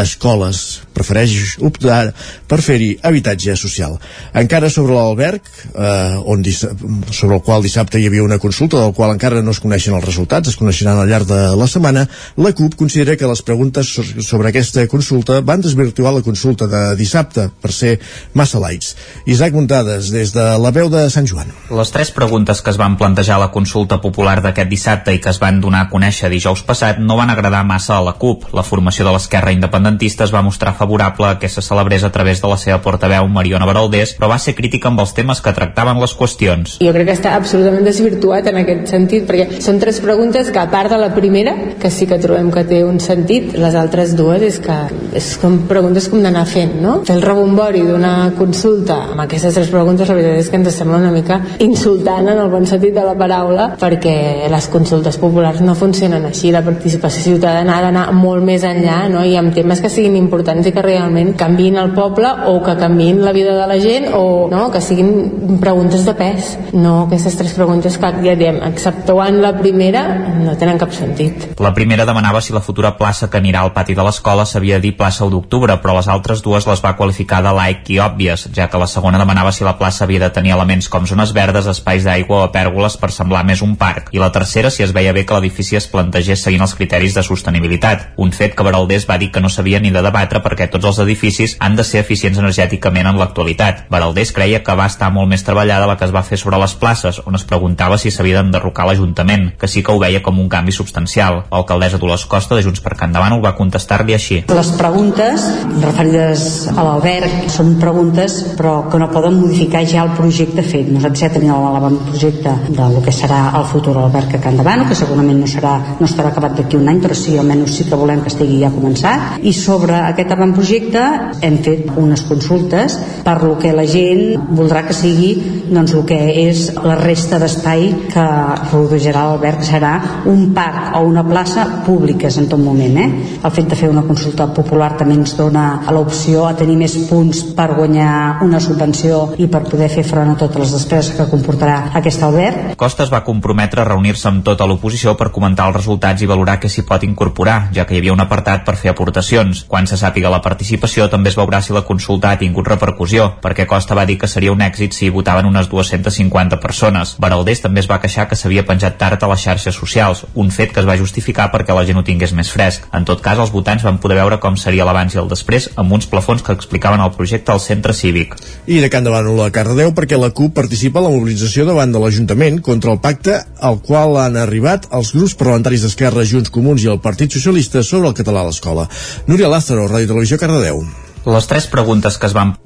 escoles. 0.00 0.64
Prefereix 0.96 1.58
optar 1.62 2.12
per 2.50 2.60
fer-hi 2.64 2.94
habitatge 3.06 3.54
social. 3.56 3.98
Encara 4.38 4.70
sobre 4.70 4.96
l'alberg, 4.96 5.42
eh, 5.74 6.16
on 6.24 6.44
sobre 6.48 7.36
el 7.36 7.42
qual 7.42 7.62
dissabte 7.62 8.00
hi 8.00 8.06
havia 8.08 8.24
una 8.24 8.40
consulta 8.42 8.80
del 8.80 8.94
qual 8.94 9.07
encara 9.12 9.42
no 9.42 9.54
es 9.54 9.60
coneixen 9.62 9.96
els 9.96 10.04
resultats, 10.04 10.52
es 10.52 10.58
coneixeran 10.58 10.98
al 10.98 11.08
llarg 11.10 11.28
de 11.28 11.40
la 11.58 11.68
setmana, 11.70 12.06
la 12.36 12.52
CUP 12.52 12.76
considera 12.78 13.16
que 13.16 13.28
les 13.28 13.42
preguntes 13.42 13.90
sobre 14.26 14.50
aquesta 14.50 14.86
consulta 14.88 15.40
van 15.40 15.62
desvirtuar 15.64 16.14
la 16.14 16.22
consulta 16.22 16.68
de 16.70 16.82
dissabte 16.98 17.48
per 17.62 17.72
ser 17.72 17.98
massa 18.34 18.60
lights. 18.62 18.94
Isaac 19.26 19.54
Muntades, 19.54 20.10
des 20.14 20.32
de 20.34 20.46
la 20.58 20.72
veu 20.74 20.90
de 20.92 21.04
Sant 21.10 21.28
Joan. 21.28 21.52
Les 21.70 21.92
tres 21.94 22.10
preguntes 22.14 22.62
que 22.62 22.70
es 22.72 22.80
van 22.80 22.96
plantejar 23.00 23.36
a 23.36 23.44
la 23.46 23.50
consulta 23.54 24.00
popular 24.02 24.38
d'aquest 24.44 24.70
dissabte 24.70 25.14
i 25.14 25.20
que 25.22 25.30
es 25.32 25.40
van 25.42 25.60
donar 25.60 25.86
a 25.86 25.90
conèixer 25.92 26.30
dijous 26.32 26.64
passat 26.66 27.00
no 27.02 27.16
van 27.18 27.30
agradar 27.30 27.64
massa 27.66 27.96
a 27.98 28.02
la 28.04 28.14
CUP. 28.18 28.48
La 28.56 28.64
formació 28.66 29.06
de 29.06 29.14
l'esquerra 29.14 29.52
independentista 29.54 30.24
es 30.24 30.34
va 30.34 30.42
mostrar 30.42 30.74
favorable 30.78 31.28
a 31.28 31.38
que 31.38 31.48
se 31.48 31.62
celebrés 31.62 32.04
a 32.04 32.12
través 32.12 32.42
de 32.42 32.48
la 32.48 32.58
seva 32.60 32.80
portaveu 32.82 33.28
Mariona 33.28 33.68
Baraldés, 33.68 34.14
però 34.18 34.32
va 34.32 34.40
ser 34.42 34.56
crítica 34.58 34.90
amb 34.90 35.02
els 35.04 35.14
temes 35.16 35.42
que 35.44 35.54
tractaven 35.54 36.00
les 36.00 36.14
qüestions. 36.18 36.78
Jo 36.84 36.92
crec 36.96 37.10
que 37.10 37.16
està 37.18 37.34
absolutament 37.36 37.86
desvirtuat 37.86 38.48
en 38.50 38.60
aquest 38.62 38.87
sentit, 38.88 39.26
perquè 39.28 39.60
són 39.64 39.80
tres 39.82 40.00
preguntes 40.04 40.52
que 40.54 40.62
a 40.62 40.68
part 40.72 40.92
de 40.92 41.00
la 41.00 41.12
primera, 41.14 41.54
que 41.78 41.90
sí 41.92 42.08
que 42.08 42.20
trobem 42.22 42.50
que 42.54 42.64
té 42.68 42.82
un 42.84 43.00
sentit, 43.04 43.54
les 43.58 43.76
altres 43.78 44.16
dues 44.18 44.42
és 44.48 44.58
que 44.64 44.78
és 45.18 45.30
com 45.40 45.60
preguntes 45.68 46.08
com 46.10 46.22
d'anar 46.24 46.44
fent, 46.48 46.78
no? 46.82 46.98
Fer 47.08 47.18
el 47.18 47.24
rebombori 47.24 47.84
d'una 47.86 48.32
consulta 48.38 48.98
amb 49.12 49.22
aquestes 49.24 49.54
tres 49.56 49.70
preguntes 49.72 50.08
la 50.08 50.16
veritat 50.18 50.42
és 50.42 50.50
que 50.50 50.58
ens 50.60 50.74
sembla 50.74 51.00
una 51.00 51.12
mica 51.12 51.38
insultant 51.64 52.28
en 52.28 52.38
el 52.38 52.50
bon 52.52 52.66
sentit 52.68 52.94
de 52.96 53.04
la 53.04 53.14
paraula 53.18 53.68
perquè 53.80 54.48
les 54.50 54.68
consultes 54.72 55.18
populars 55.20 55.60
no 55.64 55.74
funcionen 55.78 56.26
així, 56.28 56.52
la 56.54 56.62
participació 56.66 57.24
ciutadana 57.24 57.78
ha 57.78 57.84
d'anar 57.86 58.06
molt 58.16 58.44
més 58.44 58.64
enllà 58.66 59.00
no? 59.12 59.24
i 59.24 59.36
amb 59.38 59.54
temes 59.56 59.82
que 59.84 59.90
siguin 59.92 60.16
importants 60.18 60.68
i 60.68 60.74
que 60.74 60.84
realment 60.84 61.34
canviïn 61.38 61.78
el 61.80 61.92
poble 61.96 62.30
o 62.50 62.58
que 62.64 62.76
canviïn 62.80 63.22
la 63.24 63.34
vida 63.36 63.56
de 63.58 63.66
la 63.70 63.78
gent 63.82 64.10
o 64.14 64.48
no? 64.52 64.68
que 64.72 64.82
siguin 64.84 65.58
preguntes 65.62 66.06
de 66.06 66.14
pes 66.18 66.54
no 66.72 67.02
aquestes 67.06 67.38
tres 67.40 67.56
preguntes 67.58 67.98
que 67.98 68.12
ja 68.24 68.36
diem 68.38 68.60
exceptuant 68.78 69.40
la 69.42 69.52
primera 69.58 70.04
no 70.38 70.56
tenen 70.60 70.80
cap 70.80 70.94
sentit 70.96 71.60
la 71.60 71.74
primera 71.76 72.06
demanava 72.08 72.40
si 72.40 72.56
la 72.56 72.64
futura 72.64 72.94
plaça 72.96 73.28
que 73.28 73.40
anirà 73.42 73.66
al 73.66 73.74
pati 73.76 73.98
de 73.98 74.06
l'escola 74.06 74.46
s'havia 74.46 74.78
de 74.78 74.86
dir 74.88 74.94
plaça 74.96 75.26
1 75.26 75.34
d'octubre 75.34 75.76
però 75.82 75.98
les 75.98 76.08
altres 76.08 76.42
dues 76.46 76.66
les 76.70 76.84
va 76.84 76.94
qualificar 76.96 77.42
de 77.44 77.52
like 77.58 77.92
i 77.92 78.00
òbvies 78.00 78.48
ja 78.54 78.70
que 78.70 78.80
la 78.80 78.88
segona 78.88 79.20
demanava 79.20 79.52
si 79.52 79.66
la 79.66 79.76
plaça 79.78 80.04
havia 80.06 80.24
de 80.24 80.30
tenir 80.30 80.54
elements 80.56 80.88
com 80.88 81.06
zones 81.06 81.34
verdes, 81.34 81.66
espais 81.66 82.06
d'aigua 82.06 82.44
o 82.46 82.52
pèrgoles 82.54 82.96
per 82.96 83.10
semblar 83.12 83.44
més 83.44 83.62
un 83.66 83.76
parc 83.76 84.12
i 84.14 84.22
la 84.22 84.32
tercera 84.32 84.70
si 84.70 84.86
es 84.86 84.94
veia 84.94 85.12
bé 85.12 85.26
que 85.26 85.34
l'edifici 85.34 85.76
es 85.76 85.88
plantegés 85.90 86.42
seguint 86.44 86.62
els 86.62 86.74
criteris 86.78 87.14
de 87.16 87.24
sostenibilitat, 87.26 88.12
un 88.16 88.32
fet 88.32 88.54
que 88.54 88.64
Baraldés 88.66 89.06
va 89.08 89.18
dir 89.18 89.30
que 89.34 89.42
no 89.42 89.50
s'havia 89.52 89.80
ni 89.82 89.90
de 89.94 90.02
debatre 90.04 90.42
perquè 90.44 90.68
tots 90.70 90.86
els 90.90 91.00
edificis 91.04 91.56
han 91.64 91.76
de 91.76 91.84
ser 91.84 92.02
eficients 92.04 92.38
energèticament 92.38 93.08
en 93.10 93.18
l'actualitat. 93.18 93.86
Baraldés 93.90 94.32
creia 94.36 94.62
que 94.64 94.76
va 94.78 94.86
estar 94.86 95.10
molt 95.14 95.30
més 95.30 95.44
treballada 95.44 95.88
la 95.90 95.96
que 95.98 96.06
es 96.06 96.14
va 96.14 96.22
fer 96.22 96.38
sobre 96.38 96.60
les 96.62 96.74
places, 96.78 97.20
on 97.26 97.34
es 97.38 97.46
preguntava 97.48 97.98
si 97.98 98.12
s'havia 98.14 98.38
d'enderrocar 98.38 98.67
l'Ajuntament, 98.88 99.52
que 99.58 99.68
sí 99.68 99.82
que 99.84 99.92
ho 99.92 100.00
veia 100.00 100.22
com 100.24 100.38
un 100.40 100.48
canvi 100.48 100.72
substancial. 100.72 101.42
L'alcaldessa 101.52 102.00
Dolors 102.00 102.26
Costa 102.30 102.56
de 102.56 102.62
Junts 102.64 102.82
per 102.84 102.96
Can 102.98 103.12
Davant 103.12 103.36
ho 103.36 103.40
va 103.44 103.54
contestar-li 103.58 104.14
així. 104.16 104.40
Les 104.48 104.70
preguntes 104.78 105.44
referides 105.82 106.44
a 106.72 106.84
l'alberg 106.86 107.48
són 107.52 107.76
preguntes 107.80 108.38
però 108.58 108.88
que 108.90 109.00
no 109.00 109.10
poden 109.12 109.38
modificar 109.40 109.84
ja 109.86 110.04
el 110.06 110.14
projecte 110.16 110.64
fet. 110.66 110.88
Nosaltres 110.92 111.24
ja 111.24 111.32
tenim 111.34 111.52
l'avantprojecte 111.52 112.54
del 112.76 112.98
que 113.04 113.14
serà 113.14 113.40
el 113.58 113.66
futur 113.70 113.96
alberg 113.98 114.34
a 114.38 114.42
Can 114.42 114.58
Davant, 114.60 114.86
que 114.88 114.96
segurament 114.98 115.40
no, 115.42 115.48
serà, 115.50 115.74
no 116.00 116.08
estarà 116.08 116.32
acabat 116.32 116.56
d'aquí 116.58 116.78
un 116.78 116.88
any, 116.90 117.02
però 117.04 117.16
sí, 117.16 117.36
almenys 117.38 117.76
sí 117.78 117.88
que 117.88 117.98
volem 117.98 118.22
que 118.24 118.32
estigui 118.32 118.60
ja 118.62 118.72
començat. 118.74 119.38
I 119.42 119.52
sobre 119.56 119.96
aquest 120.08 120.34
avantprojecte 120.34 121.04
hem 121.44 121.58
fet 121.64 121.92
unes 121.96 122.24
consultes 122.28 122.98
per 123.24 123.38
lo 123.42 123.56
que 123.60 123.74
la 123.76 123.86
gent 123.88 124.50
voldrà 124.56 124.84
que 124.86 124.96
sigui 124.96 125.34
doncs, 125.68 125.94
el 125.94 126.04
que 126.08 126.18
és 126.48 126.68
la 126.82 126.96
resta 126.98 127.38
d'espai 127.40 127.88
que 128.12 128.26
rodejarà 128.72 129.24
l'alberg 129.28 129.62
serà 129.66 129.92
un 130.30 130.52
parc 130.54 130.96
o 130.98 131.02
una 131.06 131.24
plaça 131.26 131.66
públiques 131.86 132.38
en 132.38 132.48
tot 132.48 132.60
moment. 132.60 132.96
Eh? 132.98 133.08
El 133.42 133.54
fet 133.54 133.68
de 133.70 133.76
fer 133.78 133.90
una 133.90 134.04
consulta 134.06 134.48
popular 134.54 134.92
també 134.98 135.16
ens 135.18 135.34
dona 135.38 135.66
l'opció 135.94 136.46
a 136.48 136.54
tenir 136.58 136.76
més 136.80 136.96
punts 137.08 137.42
per 137.56 137.68
guanyar 137.76 138.44
una 138.46 138.60
subvenció 138.60 139.34
i 139.38 139.48
per 139.50 139.64
poder 139.68 139.88
fer 139.92 140.04
front 140.06 140.32
a 140.32 140.38
totes 140.40 140.62
les 140.62 140.74
despeses 140.76 141.14
que 141.16 141.28
comportarà 141.30 141.78
aquest 141.98 142.22
alberg. 142.26 142.74
Costa 142.78 143.04
es 143.06 143.12
va 143.12 143.24
comprometre 143.26 143.82
a 143.82 143.88
reunir-se 143.88 144.28
amb 144.30 144.44
tota 144.46 144.66
l'oposició 144.68 145.16
per 145.18 145.30
comentar 145.34 145.68
els 145.68 145.78
resultats 145.78 146.22
i 146.22 146.30
valorar 146.30 146.58
què 146.60 146.70
s'hi 146.70 146.84
pot 146.88 147.04
incorporar, 147.06 147.58
ja 147.74 147.86
que 147.86 147.96
hi 147.96 148.02
havia 148.02 148.16
un 148.16 148.24
apartat 148.24 148.64
per 148.66 148.76
fer 148.80 148.92
aportacions. 148.92 149.64
Quan 149.68 149.86
se 149.86 149.98
sàpiga 150.00 150.32
la 150.32 150.42
participació 150.44 151.08
també 151.12 151.32
es 151.32 151.38
veurà 151.38 151.62
si 151.62 151.76
la 151.76 151.84
consulta 151.86 152.32
ha 152.32 152.40
tingut 152.40 152.68
repercussió, 152.68 153.30
perquè 153.42 153.66
Costa 153.66 153.96
va 153.98 154.06
dir 154.08 154.18
que 154.18 154.30
seria 154.30 154.52
un 154.52 154.62
èxit 154.64 154.96
si 154.96 155.10
votaven 155.14 155.46
unes 155.46 155.68
250 155.70 156.60
persones. 156.62 157.16
Baraldés 157.18 157.62
també 157.64 157.80
es 157.84 157.90
va 157.90 158.00
queixar 158.02 158.28
que 158.28 158.36
s'havia 158.48 158.64
penjat 158.64 158.96
tard 158.96 159.20
a 159.20 159.28
les 159.28 159.42
xarxes 159.44 159.76
socials, 159.76 160.24
un 160.34 160.48
fet 160.54 160.72
que 160.72 160.80
es 160.80 160.86
va 160.88 160.96
justificar 160.96 161.50
perquè 161.52 161.74
la 161.76 161.84
gent 161.84 162.00
ho 162.00 162.04
tingués 162.06 162.32
més 162.32 162.48
fresc. 162.48 162.86
En 162.96 163.04
tot 163.04 163.20
cas, 163.20 163.36
els 163.36 163.52
votants 163.52 163.84
van 163.84 163.98
poder 164.00 164.16
veure 164.16 164.38
com 164.40 164.56
seria 164.56 164.86
l'abans 164.88 165.12
i 165.12 165.20
el 165.20 165.28
després 165.28 165.68
amb 165.76 165.92
uns 165.92 166.08
plafons 166.08 166.40
que 166.42 166.54
explicaven 166.56 167.02
el 167.04 167.12
projecte 167.12 167.52
al 167.52 167.60
centre 167.60 167.92
cívic. 167.92 168.32
I 168.66 168.80
de 168.80 168.88
Can 168.88 169.04
Davant 169.04 169.28
a 169.44 169.50
Cardedeu 169.52 169.92
perquè 169.92 170.16
la 170.16 170.30
CUP 170.32 170.54
participa 170.56 171.02
a 171.02 171.04
la 171.04 171.12
mobilització 171.12 171.66
davant 171.68 171.92
de 171.92 172.00
l'Ajuntament 172.00 172.62
contra 172.64 172.94
el 172.94 173.02
pacte 173.04 173.36
al 173.60 173.82
qual 173.84 174.16
han 174.22 174.40
arribat 174.40 174.88
els 174.96 175.12
grups 175.12 175.36
parlamentaris 175.36 175.84
d'Esquerra, 175.84 176.24
Junts 176.24 176.54
Comuns 176.54 176.86
i 176.86 176.88
el 176.88 177.02
Partit 177.04 177.36
Socialista 177.36 177.84
sobre 177.84 178.08
el 178.08 178.16
català 178.16 178.46
a 178.46 178.48
l'escola. 178.48 178.88
Núria 179.28 179.52
Lázaro, 179.52 179.90
Ràdio 179.92 180.14
Televisió, 180.14 180.40
Cardedeu. 180.40 180.80
Les 181.28 181.50
tres 181.50 181.68
preguntes 181.68 182.16
que 182.16 182.30
es 182.30 182.36
van 182.36 182.56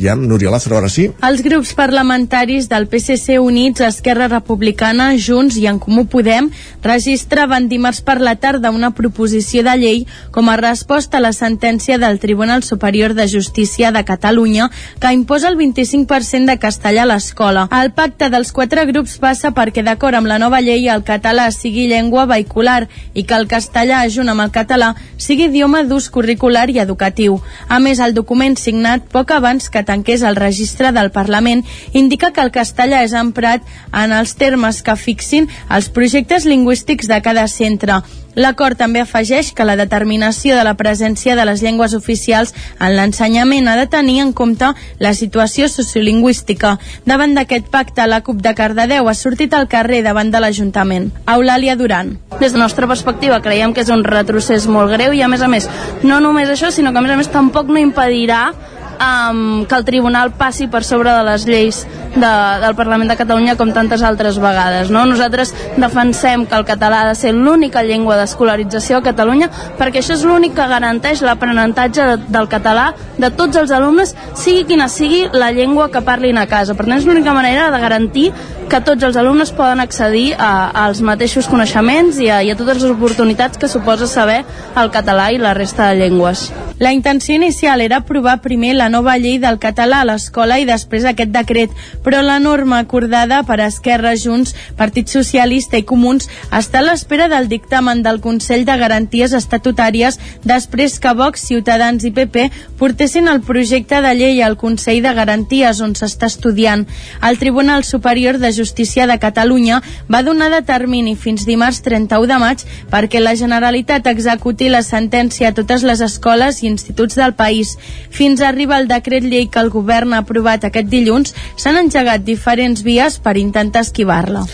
Ja, 0.00 0.14
Núria 0.16 0.48
Lázaro, 0.50 0.78
ara 0.78 0.88
sí. 0.88 1.10
Els 1.20 1.42
grups 1.44 1.74
parlamentaris 1.76 2.70
del 2.70 2.86
PSC 2.88 3.36
Units, 3.36 3.82
Esquerra 3.84 4.30
Republicana, 4.32 5.10
Junts 5.20 5.58
i 5.60 5.66
En 5.68 5.76
Comú 5.78 6.06
Podem 6.08 6.48
registraven 6.80 7.66
dimarts 7.68 8.00
per 8.00 8.16
la 8.24 8.32
tarda 8.40 8.70
una 8.72 8.94
proposició 8.96 9.60
de 9.66 9.74
llei 9.76 9.98
com 10.32 10.48
a 10.48 10.56
resposta 10.56 11.18
a 11.18 11.20
la 11.20 11.34
sentència 11.36 11.98
del 12.00 12.16
Tribunal 12.18 12.64
Superior 12.64 13.12
de 13.12 13.26
Justícia 13.28 13.90
de 13.92 14.02
Catalunya 14.08 14.70
que 15.00 15.12
imposa 15.12 15.50
el 15.52 15.58
25% 15.60 16.48
de 16.48 16.56
castellà 16.56 17.04
a 17.04 17.10
l'escola. 17.12 17.66
El 17.68 17.92
pacte 17.92 18.30
dels 18.32 18.54
quatre 18.56 18.86
grups 18.88 19.18
passa 19.20 19.52
perquè, 19.52 19.84
d'acord 19.84 20.16
amb 20.16 20.32
la 20.32 20.40
nova 20.40 20.62
llei, 20.64 20.88
el 20.88 21.04
català 21.04 21.50
sigui 21.52 21.90
llengua 21.92 22.24
vehicular 22.24 22.88
i 23.12 23.26
que 23.28 23.36
el 23.36 23.46
castellà, 23.52 24.00
junt 24.08 24.32
amb 24.32 24.46
el 24.46 24.56
català, 24.56 24.94
sigui 25.20 25.50
idioma 25.50 25.84
d'ús 25.84 26.08
curricular 26.08 26.70
i 26.72 26.80
educatiu. 26.80 27.36
A 27.68 27.78
més, 27.84 28.00
el 28.00 28.16
document 28.16 28.56
signat 28.56 29.04
poc 29.12 29.36
abans 29.36 29.68
que 29.68 29.84
tanqués 29.90 30.22
el 30.22 30.38
registre 30.38 30.94
del 30.96 31.10
Parlament 31.10 31.66
indica 31.92 32.30
que 32.30 32.44
el 32.46 32.54
castellà 32.54 33.02
és 33.04 33.16
emprat 33.18 33.66
en 33.92 34.14
els 34.14 34.36
termes 34.38 34.80
que 34.86 34.96
fixin 34.96 35.50
els 35.68 35.90
projectes 35.90 36.46
lingüístics 36.46 37.10
de 37.10 37.20
cada 37.24 37.46
centre. 37.50 38.00
L'acord 38.38 38.78
també 38.78 39.00
afegeix 39.02 39.50
que 39.56 39.66
la 39.66 39.74
determinació 39.76 40.54
de 40.54 40.62
la 40.62 40.76
presència 40.78 41.34
de 41.34 41.44
les 41.48 41.62
llengües 41.64 41.96
oficials 41.98 42.54
en 42.78 42.94
l'ensenyament 42.94 43.66
ha 43.68 43.74
de 43.76 43.88
tenir 43.90 44.20
en 44.22 44.32
compte 44.32 44.70
la 45.02 45.12
situació 45.18 45.66
sociolingüística. 45.68 46.76
Davant 47.04 47.34
d'aquest 47.34 47.68
pacte, 47.74 48.06
la 48.06 48.22
CUP 48.22 48.40
de 48.44 48.54
Cardedeu 48.54 49.10
ha 49.10 49.16
sortit 49.18 49.54
al 49.54 49.68
carrer 49.68 50.04
davant 50.06 50.30
de 50.30 50.40
l'Ajuntament. 50.40 51.10
Eulàlia 51.26 51.76
Duran. 51.76 52.16
Des 52.38 52.52
de 52.52 52.58
la 52.58 52.68
nostra 52.68 52.86
perspectiva 52.86 53.42
creiem 53.42 53.74
que 53.74 53.82
és 53.82 53.90
un 53.90 54.06
retrocés 54.06 54.68
molt 54.70 54.94
greu 54.94 55.12
i 55.12 55.22
a 55.22 55.28
més 55.28 55.42
a 55.42 55.50
més, 55.50 55.66
no 56.06 56.20
només 56.22 56.48
això, 56.48 56.70
sinó 56.70 56.92
que 56.92 57.02
a 57.02 57.06
més 57.06 57.16
a 57.16 57.18
més 57.18 57.34
tampoc 57.34 57.66
no 57.66 57.82
impedirà 57.82 58.52
um, 59.00 59.64
que 59.64 59.74
el 59.74 59.84
tribunal 59.84 60.32
passi 60.36 60.68
per 60.68 60.84
sobre 60.84 61.12
de 61.16 61.24
les 61.24 61.46
lleis 61.48 61.80
de, 62.14 62.32
del 62.62 62.76
Parlament 62.78 63.10
de 63.10 63.16
Catalunya 63.18 63.56
com 63.56 63.72
tantes 63.72 64.04
altres 64.06 64.38
vegades. 64.42 64.90
No? 64.92 65.06
Nosaltres 65.08 65.54
defensem 65.80 66.46
que 66.46 66.58
el 66.58 66.66
català 66.68 67.02
ha 67.02 67.08
de 67.10 67.18
ser 67.18 67.32
l'única 67.34 67.82
llengua 67.86 68.18
d'escolarització 68.20 69.00
a 69.00 69.06
Catalunya 69.06 69.50
perquè 69.78 70.02
això 70.02 70.14
és 70.18 70.24
l'únic 70.26 70.54
que 70.58 70.68
garanteix 70.70 71.24
l'aprenentatge 71.24 72.08
de, 72.12 72.16
del 72.28 72.48
català 72.52 72.90
de 73.18 73.30
tots 73.34 73.56
els 73.60 73.72
alumnes, 73.74 74.14
sigui 74.38 74.64
quina 74.68 74.88
sigui 74.88 75.26
la 75.32 75.50
llengua 75.52 75.90
que 75.90 76.04
parlin 76.04 76.38
a 76.38 76.46
casa. 76.50 76.76
Per 76.76 76.86
tant, 76.86 76.98
és 76.98 77.06
l'única 77.08 77.34
manera 77.36 77.70
de 77.72 77.80
garantir 77.80 78.30
que 78.70 78.80
tots 78.86 79.02
els 79.02 79.16
alumnes 79.18 79.50
poden 79.50 79.82
accedir 79.82 80.36
a, 80.38 80.70
als 80.86 81.00
mateixos 81.02 81.48
coneixements 81.50 82.20
i 82.22 82.28
a, 82.30 82.38
i 82.46 82.52
a 82.52 82.56
totes 82.58 82.78
les 82.78 82.92
oportunitats 82.92 83.58
que 83.58 83.68
suposa 83.68 84.06
saber 84.06 84.44
el 84.78 84.92
català 84.94 85.30
i 85.34 85.40
la 85.42 85.56
resta 85.58 85.90
de 85.90 85.98
llengües. 86.04 86.50
La 86.78 86.94
intenció 86.94 87.34
inicial 87.34 87.82
era 87.82 87.98
aprovar 88.00 88.38
primer 88.40 88.76
la 88.78 88.88
nova 88.90 89.16
llei 89.18 89.38
del 89.40 89.58
català 89.62 90.02
a 90.02 90.08
l'escola 90.08 90.58
i 90.60 90.66
després 90.68 91.06
aquest 91.08 91.32
decret, 91.32 91.72
però 92.04 92.20
la 92.22 92.38
norma 92.42 92.80
acordada 92.82 93.42
per 93.48 93.60
Esquerra, 93.64 94.16
Junts, 94.18 94.54
Partit 94.76 95.08
Socialista 95.08 95.78
i 95.78 95.86
Comuns 95.86 96.28
està 96.50 96.80
a 96.80 96.86
l'espera 96.86 97.28
del 97.32 97.48
dictamen 97.48 98.02
del 98.02 98.20
Consell 98.20 98.66
de 98.68 98.76
Garanties 98.80 99.32
Estatutàries 99.36 100.18
després 100.44 100.98
que 101.00 101.14
Vox, 101.16 101.46
Ciutadans 101.48 102.04
i 102.04 102.12
PP 102.14 102.48
portessin 102.78 103.28
el 103.28 103.42
projecte 103.46 104.00
de 104.02 104.12
llei 104.18 104.42
al 104.42 104.58
Consell 104.60 105.02
de 105.04 105.14
Garanties 105.16 105.80
on 105.84 105.94
s'està 105.96 106.28
estudiant. 106.30 106.86
El 107.22 107.38
Tribunal 107.38 107.84
Superior 107.84 108.38
de 108.38 108.52
Justícia 108.52 109.06
de 109.06 109.18
Catalunya 109.22 109.80
va 110.10 110.22
donar 110.26 110.50
de 110.50 110.62
termini 110.66 111.16
fins 111.16 111.46
dimarts 111.46 111.82
31 111.86 112.26
de 112.30 112.38
maig 112.42 112.64
perquè 112.90 113.20
la 113.22 113.36
Generalitat 113.38 114.06
executi 114.10 114.68
la 114.68 114.82
sentència 114.86 115.50
a 115.50 115.56
totes 115.56 115.84
les 115.86 116.02
escoles 116.04 116.62
i 116.62 116.68
instituts 116.70 117.18
del 117.18 117.34
país. 117.34 117.76
Fins 118.10 118.40
a 118.40 118.50
arribar 118.80 118.82
el 118.82 118.88
decret 118.88 119.24
llei 119.24 119.48
que 119.48 119.60
el 119.60 119.70
govern 119.70 120.14
ha 120.14 120.22
aprovat 120.24 120.64
aquest 120.64 120.88
dilluns, 120.88 121.34
s'han 121.56 121.76
engegat 121.76 122.24
diferents 122.24 122.82
vies 122.82 123.18
per 123.20 123.36
intentar 123.36 123.82
esquivar-la. 123.84 124.46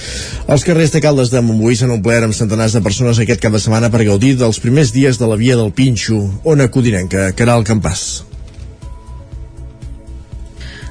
Els 0.48 0.64
carrers 0.64 0.92
de 0.92 1.00
Caldes 1.00 1.30
de 1.30 1.42
Montbui 1.42 1.76
s'han 1.76 1.94
omplert 1.94 2.26
amb 2.26 2.34
centenars 2.34 2.74
de 2.74 2.82
persones 2.82 3.18
aquest 3.18 3.40
cap 3.40 3.52
de 3.52 3.60
setmana 3.60 3.90
per 3.90 4.04
gaudir 4.04 4.36
dels 4.36 4.60
primers 4.60 4.92
dies 4.92 5.18
de 5.18 5.26
la 5.26 5.36
Via 5.36 5.56
del 5.56 5.72
Pinxo, 5.72 6.22
on 6.44 6.60
acudirem 6.60 7.08
que 7.08 7.32
Caral 7.36 7.64
Campàs. 7.64 8.25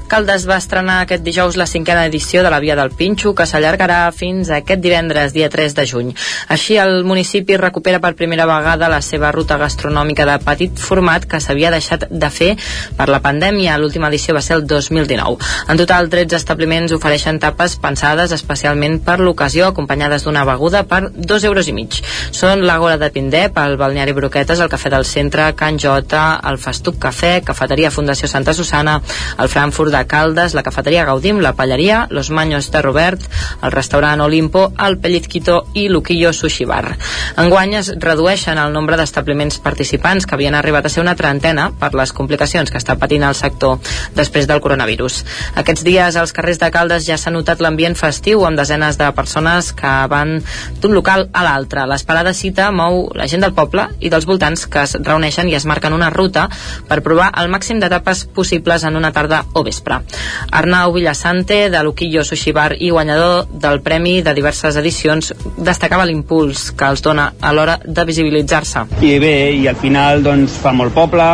Caldes 0.07 0.43
va 0.45 0.59
estrenar 0.61 0.99
aquest 1.01 1.23
dijous 1.25 1.55
la 1.57 1.65
cinquena 1.65 2.03
edició 2.05 2.43
de 2.45 2.49
la 2.53 2.59
Via 2.61 2.75
del 2.77 2.91
Pinxo, 2.93 3.33
que 3.33 3.47
s'allargarà 3.49 4.11
fins 4.13 4.51
aquest 4.53 4.83
divendres, 4.83 5.33
dia 5.33 5.49
3 5.49 5.73
de 5.73 5.85
juny. 5.89 6.11
Així, 6.53 6.77
el 6.77 7.03
municipi 7.09 7.57
recupera 7.57 7.99
per 8.03 8.13
primera 8.19 8.45
vegada 8.45 8.89
la 8.91 9.01
seva 9.01 9.31
ruta 9.33 9.57
gastronòmica 9.57 10.27
de 10.29 10.35
petit 10.45 10.77
format 10.77 11.25
que 11.25 11.39
s'havia 11.41 11.71
deixat 11.73 12.05
de 12.11 12.29
fer 12.29 12.51
per 12.97 13.07
la 13.09 13.21
pandèmia. 13.23 13.79
L'última 13.81 14.11
edició 14.13 14.35
va 14.37 14.43
ser 14.45 14.59
el 14.59 14.67
2019. 14.69 15.39
En 15.73 15.81
total, 15.81 16.11
13 16.13 16.37
establiments 16.37 16.93
ofereixen 16.93 17.41
tapes 17.41 17.79
pensades 17.81 18.35
especialment 18.37 18.99
per 19.01 19.17
l'ocasió, 19.23 19.71
acompanyades 19.73 20.27
d'una 20.27 20.45
beguda 20.45 20.83
per 20.85 21.09
2 21.15 21.49
euros 21.49 21.67
i 21.67 21.73
mig. 21.73 21.97
Són 22.29 22.61
l'Àgora 22.69 22.99
de 23.01 23.09
Pindep, 23.09 23.57
el 23.57 23.77
Balneari 23.81 24.13
Broquetes, 24.13 24.61
el 24.61 24.69
Cafè 24.69 24.93
del 24.93 25.09
Centre, 25.09 25.49
Can 25.57 25.81
Jota, 25.81 26.27
el 26.45 26.61
Festuc 26.61 27.01
Cafè, 27.09 27.39
Cafeteria 27.43 27.89
Fundació 27.91 28.29
Santa 28.29 28.53
Susana, 28.53 28.99
el 29.41 29.49
Frankfurt 29.49 29.94
de 29.95 30.07
Caldes, 30.07 30.53
la 30.53 30.63
cafeteria 30.63 31.05
Gaudim, 31.05 31.39
la 31.39 31.53
Pallaria, 31.53 32.07
Los 32.09 32.29
Maños 32.29 32.69
de 32.71 32.81
Robert, 32.81 33.21
el 33.63 33.71
restaurant 33.71 34.21
Olimpo, 34.21 34.73
el 34.85 34.97
Pellizquito 34.99 35.67
i 35.73 35.87
l'Uquillo 35.87 36.33
Sushi 36.33 36.65
Bar. 36.67 36.97
Enguany 37.39 37.77
es 37.79 37.91
redueixen 38.03 38.59
el 38.59 38.73
nombre 38.75 38.97
d'establiments 38.99 39.61
participants 39.63 40.27
que 40.27 40.35
havien 40.35 40.55
arribat 40.55 40.85
a 40.85 40.91
ser 40.91 41.03
una 41.03 41.15
trentena 41.15 41.69
per 41.79 41.93
les 41.95 42.11
complicacions 42.11 42.71
que 42.71 42.81
està 42.81 42.97
patint 42.99 43.23
el 43.23 43.37
sector 43.39 43.79
després 44.15 44.49
del 44.49 44.59
coronavirus. 44.63 45.21
Aquests 45.63 45.85
dies 45.87 46.19
als 46.19 46.35
carrers 46.35 46.59
de 46.59 46.71
Caldes 46.75 47.07
ja 47.07 47.17
s'ha 47.17 47.31
notat 47.31 47.63
l'ambient 47.63 47.95
festiu 47.95 48.43
amb 48.45 48.59
desenes 48.59 48.99
de 48.99 49.11
persones 49.15 49.71
que 49.71 49.95
van 50.11 50.41
d'un 50.81 50.97
local 50.97 51.29
a 51.31 51.45
l'altre. 51.47 51.87
L'esperada 51.87 52.35
cita 52.35 52.71
mou 52.75 53.05
la 53.15 53.29
gent 53.31 53.45
del 53.45 53.55
poble 53.55 53.87
i 53.99 54.11
dels 54.11 54.27
voltants 54.27 54.67
que 54.67 54.83
es 54.83 54.97
reuneixen 54.99 55.47
i 55.47 55.55
es 55.55 55.65
marquen 55.65 55.95
una 55.95 56.11
ruta 56.11 56.49
per 56.89 57.03
provar 57.05 57.31
el 57.39 57.51
màxim 57.53 57.79
d'etapes 57.79 58.25
possibles 58.35 58.83
en 58.83 58.99
una 58.99 59.13
tarda 59.15 59.45
o 59.53 59.63
vespre 59.63 59.84
vespre. 59.85 60.01
Arnau 60.51 60.93
Villasante, 60.93 61.69
de 61.69 61.83
l'Uquillo 61.83 62.23
Sushi 62.23 62.51
Bar 62.51 62.75
i 62.79 62.89
guanyador 62.89 63.47
del 63.51 63.81
premi 63.81 64.21
de 64.21 64.33
diverses 64.33 64.75
edicions, 64.77 65.33
destacava 65.57 66.05
l'impuls 66.05 66.71
que 66.71 66.89
els 66.89 67.01
dona 67.01 67.33
a 67.39 67.53
l'hora 67.53 67.79
de 67.83 68.05
visibilitzar-se. 68.05 68.85
I 69.01 69.17
bé, 69.19 69.51
i 69.53 69.67
al 69.67 69.75
final 69.75 70.23
doncs, 70.23 70.57
fa 70.61 70.73
molt 70.73 70.93
poble, 70.93 71.25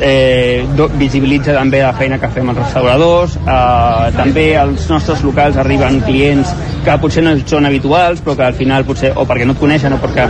eh, 0.00 0.64
visibilitza 0.98 1.54
també 1.54 1.82
la 1.82 1.92
feina 1.96 2.18
que 2.20 2.30
fem 2.32 2.48
els 2.52 2.58
restauradors, 2.62 3.36
eh, 3.40 4.10
també 4.16 4.46
als 4.58 4.88
nostres 4.90 5.22
locals 5.26 5.58
arriben 5.60 6.00
clients 6.06 6.54
que 6.84 6.96
potser 7.02 7.22
no 7.24 7.34
són 7.44 7.68
habituals, 7.68 8.22
però 8.24 8.36
que 8.38 8.46
al 8.48 8.56
final 8.56 8.86
potser, 8.88 9.12
o 9.14 9.26
perquè 9.28 9.46
no 9.46 9.56
et 9.56 9.60
coneixen, 9.60 9.92
o 9.92 10.00
perquè 10.00 10.26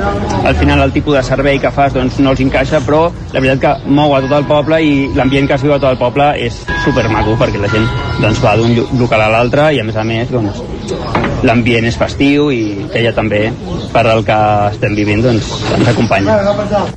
al 0.51 0.59
final 0.59 0.83
el 0.83 0.93
tipus 0.93 1.17
de 1.19 1.23
servei 1.27 1.61
que 1.63 1.71
fas 1.75 1.95
doncs, 1.95 2.19
no 2.19 2.35
els 2.35 2.43
encaixa, 2.43 2.83
però 2.87 3.07
la 3.33 3.41
veritat 3.41 3.63
que 3.63 3.95
mou 3.95 4.15
a 4.17 4.23
tot 4.27 4.37
el 4.41 4.49
poble 4.51 4.83
i 4.83 4.93
l'ambient 5.15 5.49
que 5.49 5.59
es 5.59 5.67
viu 5.67 5.77
a 5.77 5.81
tot 5.81 5.93
el 5.93 6.01
poble 6.01 6.33
és 6.43 6.63
super 6.85 7.09
maco, 7.13 7.39
perquè 7.41 7.63
la 7.63 7.71
gent 7.71 7.89
doncs, 8.21 8.43
va 8.45 8.57
d'un 8.59 9.01
local 9.01 9.27
a 9.27 9.33
l'altre 9.37 9.71
i 9.75 9.81
a 9.81 9.87
més 9.87 9.97
a 9.97 10.07
més 10.07 10.31
doncs, 10.31 11.20
l'ambient 11.47 11.87
és 11.89 11.97
festiu 11.99 12.51
i 12.53 12.63
que 12.91 13.01
ella 13.01 13.13
també 13.17 13.49
per 13.95 14.05
al 14.07 14.23
que 14.27 14.39
estem 14.71 14.95
vivint 14.99 15.23
doncs, 15.25 15.49
ens 15.77 15.91
acompanya. 15.93 16.37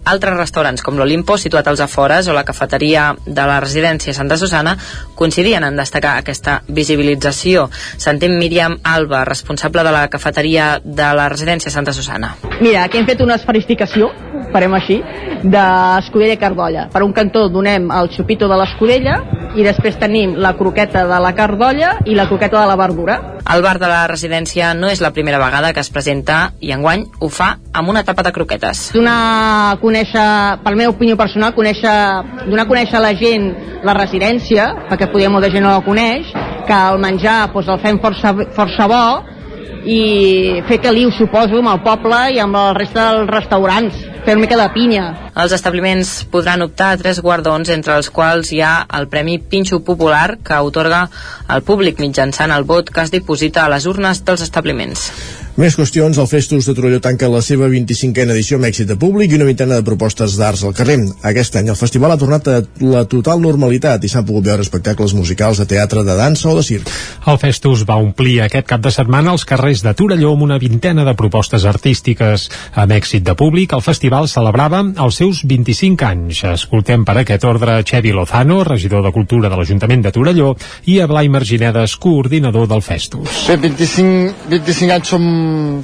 Altres 0.09 0.37
restaurants 0.37 0.83
com 0.85 0.97
l'Olimpo, 0.99 1.37
situat 1.39 1.67
als 1.67 1.81
afores, 1.83 2.27
o 2.27 2.35
la 2.35 2.45
cafeteria 2.47 3.11
de 3.25 3.45
la 3.49 3.59
residència 3.63 4.13
Santa 4.13 4.37
Susana 4.37 4.75
coincidien 5.15 5.63
en 5.63 5.79
destacar 5.79 6.17
aquesta 6.19 6.59
visibilització. 6.67 7.69
Sentim 7.97 8.37
Míriam 8.39 8.77
Alba, 8.83 9.23
responsable 9.25 9.83
de 9.83 9.93
la 9.95 10.07
cafeteria 10.09 10.79
de 10.83 11.09
la 11.15 11.29
residència 11.29 11.71
Santa 11.71 11.93
Susana. 11.93 12.35
Mira, 12.61 12.83
aquí 12.83 12.99
hem 12.99 13.07
fet 13.09 13.23
una 13.23 13.39
esferificació, 13.39 14.11
farem 14.53 14.75
així, 14.77 14.99
d'escudella 15.43 16.37
i 16.37 16.41
cardolla. 16.41 16.87
Per 16.93 17.03
un 17.03 17.13
cantó 17.15 17.47
donem 17.49 17.89
el 17.91 18.11
xupito 18.13 18.47
de 18.51 18.59
l'escudella 18.59 19.17
i 19.55 19.63
després 19.65 19.97
tenim 20.01 20.35
la 20.41 20.53
croqueta 20.57 21.03
de 21.09 21.19
la 21.21 21.33
cardolla 21.37 21.97
i 22.09 22.15
la 22.17 22.25
croqueta 22.29 22.61
de 22.61 22.67
la 22.69 22.77
verdura. 22.79 23.19
El 23.53 23.61
bar 23.61 23.75
de 23.79 23.89
la 23.91 24.05
residència 24.07 24.71
no 24.77 24.89
és 24.89 25.01
la 25.03 25.11
primera 25.13 25.39
vegada 25.41 25.73
que 25.73 25.83
es 25.83 25.91
presenta 25.93 26.53
i 26.63 26.71
enguany 26.75 27.05
ho 27.19 27.29
fa 27.29 27.53
amb 27.73 27.91
una 27.91 28.03
tapa 28.07 28.23
de 28.23 28.31
croquetes. 28.35 28.85
Donar 28.95 29.17
a 29.73 29.75
conèixer, 29.81 30.25
per 30.63 30.73
la 30.73 30.79
meva 30.79 30.93
opinió 30.95 31.17
personal, 31.19 31.53
conèixer, 31.57 31.93
donar 32.47 32.65
a 32.65 32.71
conèixer 32.71 32.97
a 32.97 33.03
la 33.03 33.13
gent 33.19 33.51
la 33.83 33.97
residència, 33.97 34.69
perquè 34.89 35.11
poder 35.11 35.29
molta 35.29 35.51
gent 35.51 35.65
no 35.65 35.75
la 35.75 35.83
coneix, 35.85 36.31
que 36.67 36.79
el 36.93 37.01
menjar 37.03 37.51
doncs, 37.53 37.69
el 37.69 37.81
fem 37.83 37.99
força, 38.03 38.33
força 38.55 38.87
bo 38.87 39.03
i 39.83 40.61
fer 40.69 40.79
que 40.79 40.93
liu, 40.95 41.11
suposo, 41.11 41.59
amb 41.59 41.73
el 41.73 41.83
poble 41.83 42.21
i 42.33 42.39
amb 42.39 42.55
la 42.55 42.71
resta 42.77 43.09
dels 43.11 43.29
restaurants, 43.29 43.99
fer 44.23 44.37
una 44.37 44.41
mica 44.45 44.57
de 44.57 44.67
pinya. 44.71 45.03
Els 45.43 45.53
establiments 45.55 46.13
podran 46.31 46.63
optar 46.63 46.93
a 46.93 46.99
tres 47.01 47.19
guardons, 47.23 47.69
entre 47.75 47.97
els 47.99 48.09
quals 48.09 48.53
hi 48.55 48.61
ha 48.63 48.73
el 48.99 49.09
Premi 49.11 49.39
Pinxo 49.39 49.81
Popular, 49.83 50.37
que 50.43 50.59
otorga 50.63 51.07
al 51.47 51.63
públic 51.67 51.99
mitjançant 51.99 52.55
el 52.55 52.63
vot 52.63 52.89
que 52.89 53.03
es 53.03 53.11
diposita 53.11 53.65
a 53.65 53.71
les 53.75 53.87
urnes 53.89 54.23
dels 54.23 54.45
establiments. 54.47 55.09
Més 55.53 55.75
qüestions, 55.77 56.17
el 56.17 56.25
Festus 56.25 56.65
de 56.65 56.73
Torelló 56.73 56.97
tanca 56.97 57.27
la 57.29 57.37
seva 57.45 57.67
25a 57.69 58.23
edició 58.33 58.57
amb 58.57 58.65
èxit 58.65 58.87
de 58.89 58.95
públic 58.97 59.29
i 59.29 59.37
una 59.37 59.45
vintena 59.45 59.75
de 59.77 59.85
propostes 59.85 60.33
d'arts 60.39 60.63
al 60.65 60.73
carrer. 60.73 60.95
Aquest 61.29 61.59
any 61.59 61.67
el 61.69 61.77
festival 61.77 62.09
ha 62.09 62.17
tornat 62.17 62.47
a 62.49 62.55
la 62.81 63.03
total 63.05 63.37
normalitat 63.43 64.01
i 64.01 64.09
s'han 64.09 64.25
pogut 64.25 64.47
veure 64.47 64.65
espectacles 64.65 65.13
musicals 65.13 65.61
de 65.61 65.67
teatre, 65.69 66.01
de 66.07 66.15
dansa 66.17 66.49
o 66.49 66.55
de 66.57 66.63
circ. 66.65 66.89
El 67.29 67.37
Festus 67.37 67.83
va 67.85 67.99
omplir 68.01 68.39
aquest 68.41 68.65
cap 68.71 68.81
de 68.81 68.89
setmana 68.95 69.35
els 69.37 69.45
carrers 69.45 69.83
de 69.85 69.93
Torelló 69.93 70.31
amb 70.33 70.47
una 70.47 70.57
vintena 70.57 71.05
de 71.05 71.13
propostes 71.13 71.67
artístiques. 71.69 72.47
Amb 72.73 72.97
èxit 72.97 73.21
de 73.29 73.37
públic, 73.37 73.77
el 73.77 73.85
festival 73.85 74.25
celebrava 74.33 74.81
els 75.05 75.21
seus 75.21 75.43
25 75.45 76.09
anys. 76.09 76.41
Escoltem 76.49 77.05
per 77.05 77.19
aquest 77.21 77.45
ordre 77.45 77.77
Xevi 77.85 78.15
Lozano, 78.17 78.63
regidor 78.65 79.05
de 79.05 79.13
Cultura 79.13 79.53
de 79.53 79.61
l'Ajuntament 79.61 80.01
de 80.01 80.15
Torelló, 80.17 80.55
i 80.89 80.97
a 80.97 81.05
Blai 81.05 81.29
Marginedes, 81.29 81.93
coordinador 82.01 82.65
del 82.73 82.81
Festus. 82.81 83.45
Bé, 83.45 83.61
25, 83.69 84.49
25 84.49 84.97
anys 84.97 85.13
som, 85.13 85.29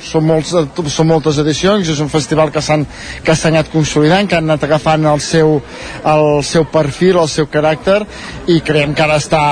som, 0.04 0.26
molts, 0.26 0.54
són 0.94 1.10
moltes 1.10 1.40
edicions, 1.42 1.90
és 1.90 2.00
un 2.04 2.12
festival 2.12 2.52
que 2.54 2.64
s'han 2.64 2.86
que 3.26 3.36
s'ha 3.36 3.52
anat 3.54 3.72
consolidant, 3.74 4.28
que 4.30 4.38
han 4.38 4.50
anat 4.50 4.68
agafant 4.68 5.06
el 5.10 5.22
seu, 5.24 5.60
el 6.14 6.30
seu 6.44 6.68
perfil, 6.72 7.20
el 7.22 7.30
seu 7.32 7.50
caràcter, 7.52 8.02
i 8.48 8.62
creiem 8.66 8.96
que 8.96 9.06
ara 9.06 9.20
està 9.20 9.44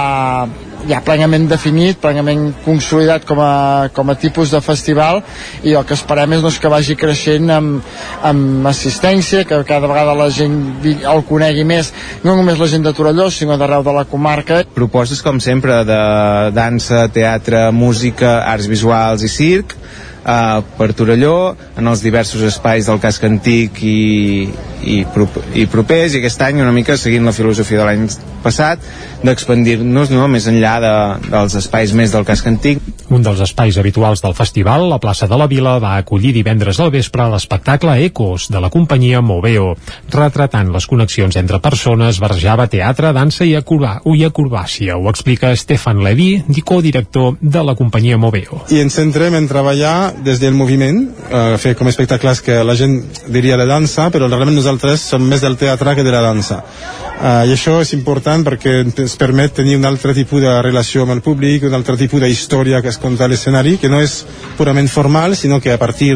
ja 0.85 0.99
plenament 1.05 1.47
definit, 1.49 1.97
plenament 2.01 2.51
consolidat 2.65 3.25
com 3.27 3.41
a, 3.41 3.89
com 3.93 4.11
a 4.11 4.15
tipus 4.19 4.51
de 4.53 4.61
festival 4.61 5.23
i 5.65 5.73
el 5.73 5.85
que 5.87 5.95
esperem 5.97 6.37
és 6.37 6.43
doncs, 6.45 6.59
que 6.61 6.71
vagi 6.71 6.97
creixent 6.99 7.49
amb, 7.53 7.87
amb 8.27 8.69
assistència, 8.69 9.43
que 9.47 9.61
cada 9.67 9.89
vegada 9.89 10.15
la 10.17 10.29
gent 10.33 10.57
el 10.85 11.23
conegui 11.27 11.65
més, 11.67 11.91
no 12.23 12.37
només 12.37 12.61
la 12.61 12.69
gent 12.71 12.85
de 12.85 12.93
Torelló, 12.93 13.29
sinó 13.33 13.57
d'arreu 13.57 13.85
de 13.85 13.95
la 13.95 14.05
comarca. 14.09 14.61
Propostes, 14.75 15.23
com 15.25 15.41
sempre, 15.43 15.81
de 15.87 16.01
dansa, 16.55 17.07
teatre, 17.13 17.67
música, 17.71 18.41
arts 18.45 18.69
visuals 18.69 19.25
i 19.25 19.31
circ, 19.31 19.75
uh, 20.27 20.61
per 20.77 20.91
Torelló 20.97 21.55
en 21.79 21.87
els 21.87 22.03
diversos 22.03 22.43
espais 22.47 22.89
del 22.89 22.99
casc 23.03 23.23
antic 23.27 23.81
i, 23.83 24.47
i, 24.83 24.99
i 25.55 25.65
propers 25.71 26.13
i 26.13 26.21
aquest 26.21 26.43
any 26.45 26.61
una 26.61 26.75
mica 26.75 26.97
seguint 26.99 27.25
la 27.27 27.35
filosofia 27.35 27.81
de 27.81 27.87
l'any 27.87 28.05
passat 28.43 28.83
d'expandir-nos 29.23 30.11
no, 30.13 30.27
més 30.31 30.47
enllà 30.51 30.77
de, 30.83 30.93
dels 31.31 31.57
espais 31.57 31.93
més 31.97 32.13
del 32.13 32.27
casc 32.27 32.47
antic. 32.49 32.83
Un 33.09 33.23
dels 33.23 33.39
espais 33.39 33.77
habituals 33.79 34.19
del 34.19 34.35
festival, 34.35 34.89
la 34.91 34.99
plaça 34.99 35.29
de 35.31 35.37
la 35.39 35.47
Vila, 35.47 35.77
va 35.79 35.95
acollir 35.95 36.33
divendres 36.35 36.81
al 36.83 36.91
vespre 36.91 37.29
l'espectacle 37.31 37.95
Ecos 38.03 38.49
de 38.51 38.59
la 38.59 38.69
companyia 38.69 39.21
Moveo, 39.23 39.69
retratant 40.11 40.73
les 40.73 40.87
connexions 40.91 41.39
entre 41.39 41.61
persones, 41.63 42.19
barrejava 42.19 42.67
teatre, 42.67 43.13
dansa 43.15 43.47
i, 43.47 43.55
acurba, 43.55 44.01
i 44.11 44.25
acrobàcia. 44.27 44.97
Ho 44.99 45.07
explica 45.07 45.55
Stefan 45.55 46.03
Levy, 46.03 46.43
codirector 46.67 47.37
de 47.39 47.63
la 47.63 47.77
companyia 47.79 48.19
Moveo. 48.19 48.65
I 48.75 48.81
ens 48.83 48.99
centrem 48.99 49.39
en 49.39 49.47
treballar 49.47 50.11
des 50.25 50.43
del 50.43 50.57
moviment, 50.57 51.05
eh, 51.31 51.55
fer 51.63 51.77
com 51.79 51.87
espectacles 51.87 52.43
que 52.43 52.59
la 52.63 52.75
gent 52.75 52.99
diria 53.31 53.55
de 53.55 53.69
dansa, 53.69 54.11
però 54.11 54.27
realment 54.27 54.57
nosaltres 54.59 55.07
som 55.13 55.23
més 55.23 55.41
del 55.41 55.55
teatre 55.55 55.95
que 55.95 56.03
de 56.03 56.11
la 56.11 56.25
dansa. 56.27 56.65
Uh, 57.17 57.47
I 57.49 57.53
això 57.55 57.79
és 57.81 57.95
important 57.95 58.43
perquè 58.45 58.75
ens 58.83 59.15
permet 59.17 59.55
tenir 59.57 59.73
un 59.79 59.87
altre 59.89 60.13
tipus 60.13 60.43
de 60.43 60.51
relació 60.61 61.01
amb 61.01 61.15
el 61.15 61.23
públic, 61.25 61.63
un 61.65 61.73
altre 61.73 61.95
tipus 61.97 62.21
de 62.21 62.29
història 62.29 62.83
que 62.85 62.91
es 62.93 62.99
conta 63.01 63.25
a 63.25 63.31
l'escenari, 63.31 63.79
que 63.81 63.89
no 63.89 64.03
és 64.05 64.19
purament 64.57 64.85
formal, 64.85 65.33
sinó 65.35 65.57
que 65.59 65.73
a 65.73 65.79
partir 65.81 66.11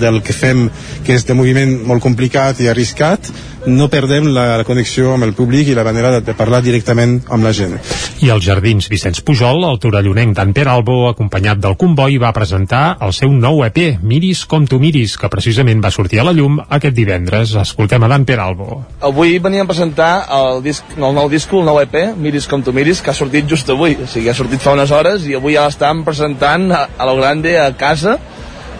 del 0.00 0.22
que 0.24 0.32
fem, 0.32 0.70
que 1.04 1.12
és 1.12 1.28
de 1.28 1.36
moviment 1.36 1.76
molt 1.84 2.00
complicat 2.00 2.64
i 2.64 2.70
arriscat, 2.72 3.28
no 3.66 3.88
perdem 3.90 4.28
la, 4.30 4.44
la 4.60 4.64
connexió 4.64 5.12
amb 5.14 5.26
el 5.26 5.34
públic 5.34 5.68
i 5.68 5.74
la 5.76 5.84
manera 5.84 6.12
de, 6.14 6.20
de 6.24 6.34
parlar 6.38 6.62
directament 6.62 7.18
amb 7.34 7.44
la 7.44 7.52
gent. 7.56 7.74
I 8.22 8.30
als 8.32 8.46
Jardins 8.46 8.88
Vicenç 8.88 9.20
Pujol, 9.26 9.64
el 9.66 9.80
torellonenc 9.82 10.36
Dan 10.38 10.54
Peralbo, 10.56 11.08
acompanyat 11.10 11.60
del 11.62 11.76
comboi, 11.76 12.16
va 12.22 12.32
presentar 12.36 12.96
el 13.02 13.12
seu 13.16 13.32
nou 13.34 13.64
EP, 13.66 13.98
Miris 14.00 14.44
com 14.48 14.66
tu 14.70 14.78
miris, 14.82 15.16
que 15.18 15.30
precisament 15.32 15.82
va 15.84 15.92
sortir 15.94 16.22
a 16.22 16.26
la 16.28 16.34
llum 16.36 16.60
aquest 16.62 16.96
divendres. 16.96 17.56
Escoltem 17.60 18.06
a 18.06 18.10
Dan 18.12 18.24
Peralbo. 18.28 18.80
Avui 19.04 19.40
veníem 19.42 19.66
a 19.66 19.72
presentar 19.72 20.12
el, 20.30 20.45
disc, 20.64 20.96
el 20.96 21.14
nou 21.16 21.28
disc, 21.32 21.52
el 21.52 21.66
nou 21.66 21.80
EP, 21.82 21.94
Miris 22.16 22.48
com 22.50 22.62
tu 22.64 22.74
miris, 22.76 23.02
que 23.02 23.12
ha 23.12 23.16
sortit 23.16 23.48
just 23.50 23.70
avui. 23.72 23.96
O 24.02 24.08
sigui, 24.10 24.30
ha 24.32 24.36
sortit 24.36 24.62
fa 24.62 24.74
unes 24.76 24.92
hores 24.94 25.26
i 25.28 25.36
avui 25.38 25.56
ja 25.56 25.66
l'estem 25.66 26.02
presentant 26.06 26.70
a, 26.72 26.86
a 26.96 27.08
lo 27.08 27.16
grande, 27.20 27.56
a 27.60 27.70
casa, 27.78 28.16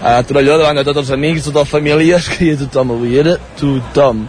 a 0.03 0.19
Torelló, 0.29 0.59
davant 0.61 0.81
de 0.81 0.85
tots 0.87 1.05
els 1.05 1.15
amics, 1.17 1.47
totes 1.49 1.67
les 1.67 1.77
famílies, 1.79 2.29
que 2.33 2.45
hi 2.45 2.53
ha 2.55 2.61
tothom 2.65 2.97
avui, 2.97 3.17
era 3.23 3.39
tothom 3.61 4.27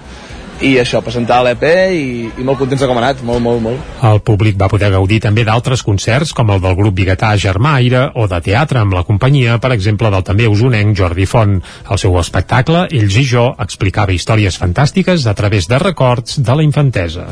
i 0.58 0.72
això, 0.82 1.04
presentar 1.06 1.44
l'EP 1.46 1.64
i, 1.94 2.06
i 2.42 2.46
molt 2.46 2.58
contents 2.58 2.82
de 2.82 2.88
com 2.90 2.98
ha 2.98 3.02
anat, 3.04 3.20
molt, 3.26 3.42
molt, 3.44 3.62
molt. 3.62 3.92
El 4.08 4.22
públic 4.26 4.58
va 4.58 4.70
poder 4.72 4.90
gaudir 4.94 5.20
també 5.22 5.44
d'altres 5.46 5.84
concerts 5.86 6.34
com 6.34 6.50
el 6.54 6.62
del 6.64 6.74
grup 6.80 6.96
biguetà 6.98 7.30
Germaire 7.38 8.08
o 8.18 8.26
de 8.30 8.40
teatre 8.42 8.82
amb 8.82 8.96
la 8.98 9.04
companyia, 9.06 9.60
per 9.62 9.72
exemple, 9.76 10.10
del 10.14 10.26
també 10.26 10.48
usonenc 10.50 10.98
Jordi 10.98 11.28
Font. 11.30 11.60
El 11.62 12.02
seu 12.02 12.18
espectacle, 12.18 12.88
Ells 12.90 13.20
i 13.22 13.26
jo, 13.30 13.46
explicava 13.62 14.16
històries 14.16 14.58
fantàstiques 14.58 15.28
a 15.30 15.36
través 15.38 15.70
de 15.70 15.78
records 15.84 16.40
de 16.42 16.58
la 16.58 16.66
infantesa. 16.66 17.28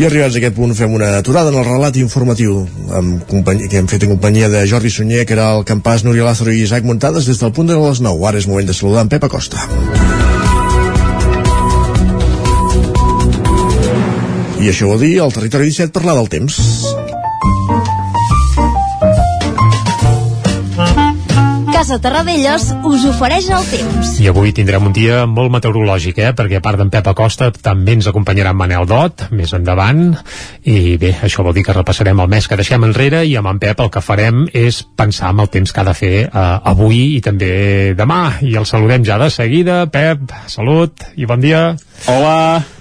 I 0.00 0.08
arribats 0.08 0.38
a 0.38 0.40
aquest 0.40 0.56
punt 0.56 0.72
fem 0.78 0.96
una 0.96 1.12
aturada 1.18 1.52
en 1.52 1.60
el 1.60 1.68
relat 1.68 2.00
informatiu 2.00 2.62
amb 2.96 3.28
companyia, 3.28 3.68
que 3.68 3.82
hem 3.82 3.92
fet 3.92 4.08
en 4.08 4.14
companyia 4.16 4.48
de 4.48 4.64
Jordi 4.70 4.92
Sunyer, 4.94 5.26
que 5.28 5.36
era 5.36 5.52
el 5.58 5.68
campàs 5.68 6.06
Núria 6.06 6.24
Lázaro 6.30 6.54
i 6.54 6.64
Isaac 6.64 6.88
Muntades 6.88 7.28
des 7.28 7.44
del 7.44 7.52
punt 7.52 7.68
de 7.68 7.76
les 7.76 8.00
9. 8.00 8.28
Ara 8.30 8.40
és 8.40 8.48
moment 8.48 8.66
de 8.66 8.76
saludar 8.76 9.04
en 9.04 9.12
Pep 9.12 9.28
Acosta. 9.28 10.29
I 14.60 14.68
això 14.68 14.90
vol 14.90 15.00
dir 15.00 15.14
al 15.24 15.32
territori 15.32 15.70
17 15.70 15.94
parlar 15.94 16.18
del 16.18 16.26
temps. 16.28 16.56
Casa 21.72 21.96
Terradellos 21.96 22.66
us 22.84 23.06
ofereix 23.08 23.46
el 23.56 23.64
temps. 23.70 24.10
I 24.20 24.28
avui 24.28 24.52
tindrem 24.52 24.84
un 24.84 24.92
dia 24.92 25.22
molt 25.24 25.48
meteorològic, 25.54 26.18
eh? 26.20 26.32
perquè 26.36 26.58
a 26.58 26.64
part 26.66 26.76
d'en 26.76 26.90
Pep 26.92 27.08
Acosta 27.08 27.48
també 27.56 27.94
ens 27.96 28.10
acompanyarà 28.10 28.52
en 28.52 28.58
Manel 28.58 28.84
Dot, 28.90 29.24
més 29.32 29.54
endavant, 29.56 30.02
i 30.68 30.98
bé, 31.00 31.14
això 31.24 31.40
vol 31.46 31.56
dir 31.56 31.64
que 31.64 31.76
repassarem 31.78 32.20
el 32.20 32.28
mes 32.28 32.44
que 32.44 32.58
deixem 32.60 32.84
enrere 32.84 33.22
i 33.24 33.32
amb 33.40 33.48
en 33.54 33.62
Pep 33.62 33.80
el 33.80 33.88
que 33.94 34.04
farem 34.04 34.42
és 34.52 34.82
pensar 34.92 35.30
en 35.32 35.40
el 35.40 35.48
temps 35.48 35.72
que 35.72 35.80
ha 35.80 35.86
de 35.88 35.94
fer 35.96 36.12
eh, 36.26 36.42
avui 36.74 37.14
i 37.14 37.22
també 37.24 37.96
demà, 37.96 38.36
i 38.44 38.52
el 38.60 38.68
saludem 38.68 39.08
ja 39.08 39.16
de 39.24 39.30
seguida. 39.32 39.86
Pep, 39.88 40.36
salut 40.52 41.08
i 41.16 41.24
bon 41.24 41.40
dia. 41.40 41.64
Hola, 42.12 42.36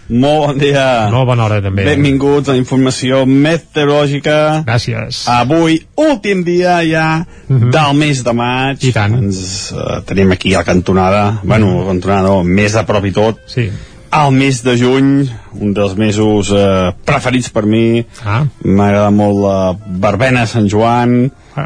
molt 0.09 0.45
bon 0.47 0.57
dia. 0.59 1.09
Molt 1.13 1.27
bona 1.29 1.45
hora, 1.45 1.61
també. 1.61 1.83
Benvinguts 1.85 2.49
a 2.49 2.53
la 2.55 2.57
informació 2.57 3.25
meteorològica. 3.25 4.63
Gràcies. 4.67 5.23
Avui, 5.29 5.79
últim 5.97 6.43
dia 6.43 6.79
ja 6.85 7.25
uh 7.25 7.53
Mhm. 7.53 7.63
-huh. 7.63 7.71
del 7.71 7.93
mes 7.97 8.23
de 8.23 8.33
maig. 8.33 8.83
I 8.83 8.91
tant. 8.91 9.13
Ens 9.15 9.71
uh, 9.71 10.01
tenim 10.05 10.31
aquí 10.31 10.53
a 10.53 10.59
la 10.59 10.63
cantonada, 10.63 11.39
bueno, 11.43 11.67
Mhm. 11.67 11.87
cantonada 11.87 12.21
no, 12.27 12.43
més 12.43 12.75
a 12.75 12.85
prop 12.85 13.05
i 13.05 13.11
tot. 13.11 13.37
Sí. 13.47 13.69
El 14.11 14.31
mes 14.31 14.63
de 14.63 14.75
juny, 14.77 15.29
un 15.61 15.73
dels 15.73 15.95
mesos 15.95 16.49
uh, 16.51 16.91
preferits 17.05 17.49
per 17.49 17.63
mi. 17.65 18.03
Ah. 18.25 18.43
M'agrada 18.63 19.11
molt 19.11 19.37
la 19.37 19.75
verbena 19.87 20.47
Sant 20.47 20.67
Joan. 20.67 21.31
A, 21.55 21.61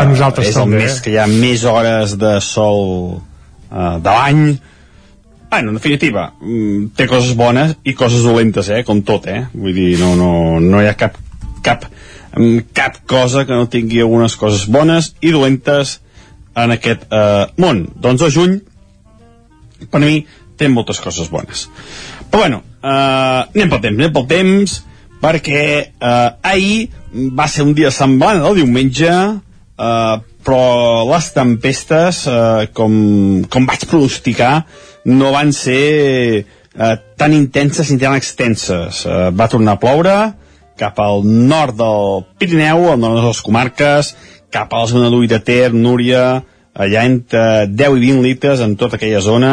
a 0.00 0.04
nosaltres 0.06 0.48
és 0.48 0.54
també. 0.54 0.76
el 0.76 0.82
mes 0.82 1.00
que 1.00 1.10
hi 1.10 1.18
ha 1.18 1.26
més 1.26 1.64
hores 1.64 2.16
de 2.16 2.40
sol 2.40 3.20
uh, 3.70 3.98
de 4.00 4.08
l'any 4.10 4.58
Bueno, 5.52 5.68
en 5.68 5.74
definitiva, 5.74 6.32
mm, 6.40 6.94
té 6.96 7.04
coses 7.06 7.34
bones 7.36 7.74
i 7.84 7.92
coses 7.92 8.22
dolentes, 8.24 8.70
eh? 8.72 8.84
Com 8.88 9.02
tot, 9.04 9.26
eh? 9.28 9.42
Vull 9.52 9.74
dir, 9.76 9.98
no, 10.00 10.14
no, 10.16 10.58
no 10.64 10.78
hi 10.80 10.86
ha 10.88 10.94
cap, 10.96 11.18
cap, 11.60 11.82
mm, 12.32 12.70
cap 12.72 12.94
cosa 13.04 13.42
que 13.44 13.52
no 13.52 13.66
tingui 13.68 14.00
algunes 14.00 14.32
coses 14.40 14.62
bones 14.64 15.10
i 15.20 15.28
dolentes 15.34 15.98
en 16.56 16.72
aquest 16.72 17.04
eh, 17.04 17.44
món. 17.60 17.82
Doncs 18.00 18.24
el 18.24 18.32
juny, 18.32 18.54
per 19.92 20.00
mi, 20.00 20.22
té 20.56 20.70
moltes 20.72 21.02
coses 21.04 21.28
bones. 21.28 21.66
Però 22.30 22.46
bueno, 22.46 22.62
eh, 22.80 22.88
anem 22.88 23.74
pel 23.74 23.82
temps, 23.82 23.98
anem 24.00 24.14
pel 24.16 24.26
temps, 24.30 24.78
perquè 25.20 25.66
eh, 25.82 26.30
ahir 26.54 27.28
va 27.36 27.44
ser 27.44 27.66
un 27.66 27.74
dia 27.76 27.90
semblant 27.92 28.40
al 28.40 28.56
diumenge, 28.56 29.18
eh, 29.76 30.16
però 30.48 30.64
les 31.12 31.28
tempestes, 31.36 32.22
eh, 32.24 32.72
com, 32.72 32.96
com 33.52 33.68
vaig 33.68 33.84
pronosticar, 33.92 34.54
no 35.04 35.32
van 35.34 35.52
ser 35.56 36.44
eh, 36.44 36.96
tan 37.16 37.34
intenses 37.34 37.90
ni 37.90 37.98
tan 37.98 38.16
extenses. 38.16 39.04
Eh, 39.06 39.30
va 39.34 39.50
tornar 39.50 39.76
a 39.76 39.82
ploure 39.82 40.16
cap 40.78 40.98
al 41.00 41.22
nord 41.24 41.76
del 41.78 42.24
Pirineu, 42.38 42.88
al 42.90 43.00
nord 43.00 43.20
de 43.20 43.26
les 43.28 43.42
comarques, 43.44 44.14
cap 44.52 44.72
a 44.72 44.82
la 44.82 44.90
zona 44.90 45.10
d'Ull 45.12 45.28
de 45.30 45.38
Ter, 45.44 45.72
Núria, 45.72 46.42
allà 46.72 47.04
entre 47.06 47.66
10 47.68 47.98
i 47.98 48.06
20 48.08 48.24
litres 48.24 48.62
en 48.64 48.74
tota 48.80 48.98
aquella 48.98 49.20
zona. 49.20 49.52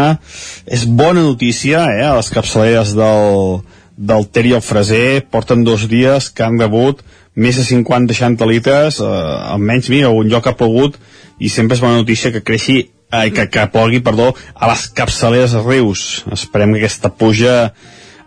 És 0.66 0.86
bona 0.88 1.22
notícia, 1.22 1.86
eh? 1.92 2.08
Les 2.16 2.32
capçaleres 2.34 2.96
del, 2.98 3.60
del 3.96 4.28
Ter 4.32 4.46
i 4.50 4.56
el 4.58 4.66
Freser 4.66 5.26
porten 5.30 5.66
dos 5.68 5.88
dies 5.92 6.32
que 6.32 6.48
han 6.48 6.60
rebut 6.62 7.04
més 7.40 7.60
de 7.60 7.64
50-60 7.68 8.48
litres, 8.50 9.00
eh, 9.00 9.10
almenys, 9.54 9.92
mira, 9.92 10.10
un 10.10 10.32
lloc 10.32 10.48
ha 10.48 10.58
plogut 10.60 10.98
i 11.40 11.52
sempre 11.52 11.78
és 11.78 11.84
bona 11.84 12.02
notícia 12.02 12.34
que 12.36 12.44
creixi 12.44 12.82
eh, 13.12 13.30
que, 13.36 13.48
que 13.50 13.68
plogui, 13.74 14.02
perdó, 14.06 14.32
a 14.56 14.70
les 14.72 14.88
capçaleres 14.96 15.56
dels 15.56 15.68
rius. 15.68 16.06
Esperem 16.34 16.74
que 16.76 16.84
aquesta 16.84 17.12
puja 17.12 17.56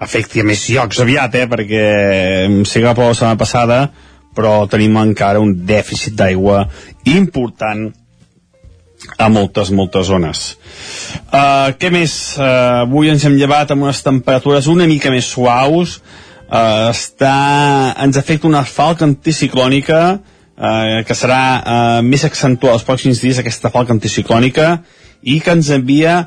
afecti 0.02 0.42
a 0.42 0.46
més 0.46 0.64
llocs 0.70 1.00
aviat, 1.02 1.34
eh, 1.38 1.48
perquè 1.50 1.84
sé 2.66 2.82
que 2.82 2.92
la 2.92 3.14
setmana 3.14 3.38
passada, 3.40 3.82
però 4.34 4.62
tenim 4.70 4.96
encara 4.98 5.42
un 5.42 5.54
dèficit 5.68 6.16
d'aigua 6.16 6.64
important 7.04 7.90
a 9.18 9.28
moltes, 9.28 9.70
moltes 9.74 10.06
zones. 10.06 10.42
Uh, 11.26 11.74
què 11.78 11.90
més? 11.92 12.14
Uh, 12.38 12.84
avui 12.86 13.10
ens 13.10 13.24
hem 13.26 13.36
llevat 13.38 13.72
amb 13.74 13.86
unes 13.86 14.02
temperatures 14.04 14.68
una 14.70 14.86
mica 14.90 15.10
més 15.12 15.26
suaus, 15.34 15.98
uh, 16.46 16.90
està, 16.90 17.34
ens 18.02 18.18
afecta 18.18 18.48
una 18.48 18.62
falca 18.68 19.04
anticiclònica 19.08 20.02
uh, 20.56 21.02
que 21.06 21.16
serà 21.16 21.42
uh, 21.58 21.98
més 22.06 22.24
accentuada 22.28 22.78
els 22.78 22.86
pròxims 22.86 23.22
dies, 23.22 23.40
aquesta 23.40 23.70
falca 23.72 23.94
anticiclònica, 23.94 24.78
i 25.22 25.40
que 25.40 25.54
ens 25.54 25.70
envia 25.70 26.22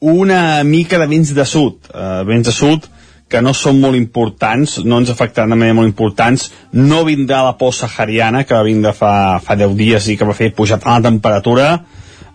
una 0.00 0.62
mica 0.64 1.00
de 1.00 1.08
vents 1.10 1.32
de 1.34 1.44
sud, 1.48 1.90
uh, 1.92 2.22
vents 2.28 2.46
de 2.46 2.54
sud 2.54 2.90
que 3.28 3.42
no 3.42 3.52
són 3.56 3.80
molt 3.82 3.98
importants, 3.98 4.78
no 4.86 5.00
ens 5.02 5.10
afectaran 5.10 5.50
de 5.50 5.58
manera 5.58 5.74
molt 5.74 5.90
importants, 5.90 6.50
no 6.72 7.02
vindrà 7.06 7.42
la 7.42 7.56
por 7.58 7.74
sahariana, 7.74 8.44
que 8.46 8.54
va 8.54 8.66
vindre 8.66 8.92
fa, 8.94 9.40
fa 9.42 9.56
10 9.58 9.74
dies 9.78 10.06
i 10.08 10.16
que 10.18 10.28
va 10.28 10.36
fer 10.36 10.52
pujar 10.54 10.78
tant 10.82 11.00
la 11.00 11.08
temperatura, 11.08 11.66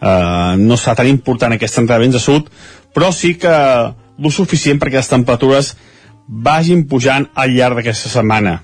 eh, 0.02 0.56
no 0.60 0.76
serà 0.76 0.98
tan 1.00 1.08
important 1.08 1.56
aquesta 1.56 1.80
entrada 1.82 2.02
de 2.02 2.10
vents 2.10 2.20
de 2.20 2.24
sud, 2.24 2.52
però 2.92 3.14
sí 3.16 3.38
que 3.40 3.54
lo 4.22 4.32
suficient 4.36 4.82
perquè 4.82 5.00
les 5.00 5.12
temperatures 5.14 5.76
vagin 6.28 6.84
pujant 6.92 7.30
al 7.36 7.56
llarg 7.56 7.80
d'aquesta 7.80 8.12
setmana. 8.12 8.60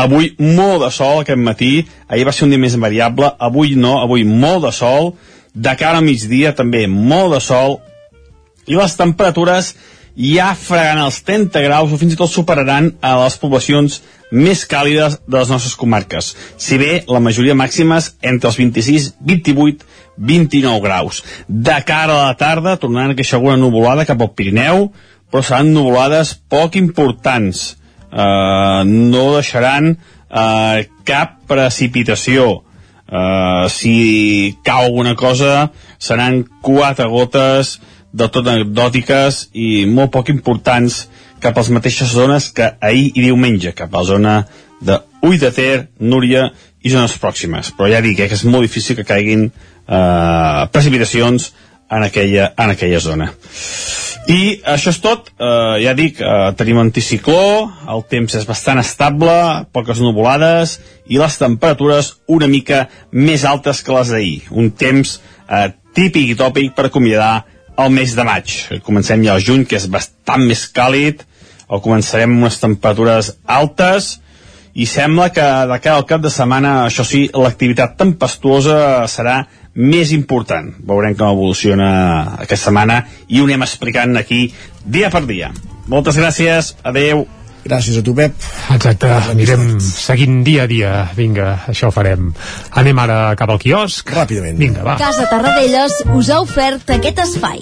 Avui 0.00 0.32
molt 0.38 0.84
de 0.84 0.90
sol 0.94 1.20
aquest 1.20 1.40
matí, 1.40 1.72
ahir 2.08 2.26
va 2.28 2.32
ser 2.32 2.46
un 2.46 2.54
dia 2.54 2.62
més 2.62 2.76
variable, 2.80 3.32
avui 3.38 3.76
no, 3.76 3.98
avui 4.00 4.24
molt 4.24 4.64
de 4.66 4.72
sol, 4.72 5.14
de 5.54 5.72
cara 5.76 5.98
a 5.98 6.04
migdia 6.04 6.54
també 6.56 6.86
molt 6.88 7.34
de 7.34 7.40
sol, 7.44 7.80
i 8.70 8.76
les 8.78 8.94
temperatures 8.96 9.74
ja 10.20 10.52
fregaran 10.58 11.04
els 11.06 11.20
30 11.26 11.62
graus 11.64 11.92
o 11.92 11.98
fins 11.98 12.14
i 12.14 12.18
tot 12.18 12.30
superaran 12.30 12.92
a 13.00 13.14
les 13.22 13.36
poblacions 13.40 14.00
més 14.30 14.62
càlides 14.68 15.18
de 15.26 15.38
les 15.38 15.50
nostres 15.50 15.74
comarques. 15.78 16.34
Si 16.56 16.78
bé 16.78 17.02
la 17.08 17.22
majoria 17.22 17.56
màximes 17.58 18.12
entre 18.22 18.50
els 18.50 18.58
26, 18.60 19.14
28, 19.26 19.86
29 20.16 20.82
graus. 20.84 21.22
De 21.48 21.76
cara 21.86 22.14
a 22.14 22.26
la 22.28 22.38
tarda 22.38 22.76
tornaran 22.78 23.14
a 23.14 23.18
queixar 23.18 23.40
alguna 23.40 23.58
nuvolada 23.58 24.06
cap 24.06 24.20
al 24.22 24.34
Pirineu, 24.36 24.90
però 25.30 25.42
seran 25.46 25.72
nuvolades 25.74 26.34
poc 26.50 26.76
importants. 26.78 27.79
Uh, 28.10 28.82
no 28.86 29.36
deixaran 29.36 29.94
uh, 29.94 30.82
cap 31.06 31.38
precipitació. 31.50 32.64
Uh, 33.10 33.66
si 33.70 34.56
cau 34.62 34.84
alguna 34.86 35.16
cosa, 35.18 35.70
seran 35.98 36.44
quatre 36.62 37.08
gotes 37.10 37.78
del 38.12 38.30
tot 38.34 38.46
anecdòtiques 38.50 39.48
i 39.54 39.86
molt 39.86 40.12
poc 40.14 40.30
importants 40.30 41.04
cap 41.40 41.56
a 41.56 41.62
les 41.62 41.70
mateixes 41.74 42.12
zones 42.12 42.50
que 42.54 42.68
ahir 42.80 43.10
i 43.14 43.24
diumenge, 43.24 43.72
cap 43.74 43.94
a 43.94 44.02
la 44.02 44.08
zona 44.08 44.34
de 44.80 44.98
Ull 45.26 45.38
de 45.40 45.50
Ter, 45.54 45.88
Núria 46.00 46.50
i 46.82 46.92
zones 46.92 47.16
pròximes. 47.20 47.72
Però 47.76 47.88
ja 47.92 48.02
dic 48.04 48.20
eh, 48.20 48.28
que 48.28 48.38
és 48.38 48.44
molt 48.44 48.66
difícil 48.66 48.98
que 48.98 49.06
caiguin 49.08 49.48
eh, 49.50 50.62
precipitacions 50.72 51.50
en 51.90 52.06
aquella, 52.06 52.52
en 52.56 52.70
aquella 52.70 53.00
zona. 53.00 53.32
I 54.30 54.60
això 54.68 54.92
és 54.92 55.00
tot, 55.02 55.30
eh, 55.38 55.82
ja 55.82 55.94
dic, 55.96 56.20
eh, 56.20 56.52
tenim 56.56 56.78
anticicló, 56.78 57.70
el 57.88 58.04
temps 58.08 58.34
és 58.34 58.46
bastant 58.46 58.78
estable, 58.78 59.66
poques 59.72 59.98
nuvolades 59.98 60.78
i 61.08 61.18
les 61.18 61.38
temperatures 61.38 62.12
una 62.28 62.46
mica 62.46 62.88
més 63.10 63.44
altes 63.44 63.82
que 63.82 63.92
les 63.92 64.08
d'ahir. 64.08 64.42
Un 64.50 64.70
temps 64.70 65.20
eh, 65.48 65.70
típic 65.94 66.30
i 66.30 66.38
tòpic 66.38 66.74
per 66.76 66.86
acomiadar 66.86 67.44
el 67.78 67.90
mes 67.90 68.14
de 68.14 68.24
maig. 68.24 68.56
Comencem 68.86 69.24
ja 69.24 69.34
al 69.34 69.42
juny, 69.42 69.64
que 69.66 69.76
és 69.76 69.88
bastant 69.90 70.46
més 70.46 70.68
càlid, 70.70 71.24
o 71.66 71.80
començarem 71.80 72.38
unes 72.38 72.58
temperatures 72.60 73.34
altes, 73.46 74.20
i 74.74 74.86
sembla 74.86 75.30
que 75.34 75.42
de 75.66 75.78
cara 75.82 75.96
al 75.98 76.06
cap 76.06 76.22
de 76.22 76.30
setmana, 76.30 76.84
això 76.86 77.04
sí, 77.06 77.24
l'activitat 77.34 77.96
tempestuosa 77.98 79.06
serà 79.10 79.40
més 79.74 80.12
important. 80.12 80.72
Veurem 80.86 81.16
com 81.18 81.34
evoluciona 81.34 81.90
aquesta 82.38 82.70
setmana 82.70 83.02
i 83.28 83.40
ho 83.40 83.48
anem 83.48 83.66
explicant 83.66 84.16
aquí 84.18 84.48
dia 84.84 85.10
per 85.10 85.24
dia. 85.28 85.52
Moltes 85.90 86.18
gràcies, 86.18 86.74
adeu. 86.86 87.26
Gràcies 87.60 87.98
a 88.00 88.02
tu, 88.02 88.14
Pep. 88.16 88.32
Exacte, 88.72 89.10
anirem 89.34 89.74
seguint 89.84 90.40
dia 90.46 90.64
a 90.64 90.70
dia. 90.70 90.92
Vinga, 91.16 91.52
això 91.68 91.90
ho 91.90 91.94
farem. 91.94 92.30
Anem 92.80 93.02
ara 93.02 93.18
cap 93.36 93.52
al 93.52 93.60
quiosc. 93.60 94.08
Ràpidament. 94.16 94.56
Vinga, 94.60 94.84
va. 94.86 94.96
Casa 95.00 95.28
Tarradellas 95.28 96.00
us 96.16 96.32
ha 96.32 96.40
ofert 96.40 96.96
aquest 96.96 97.20
espai. 97.26 97.60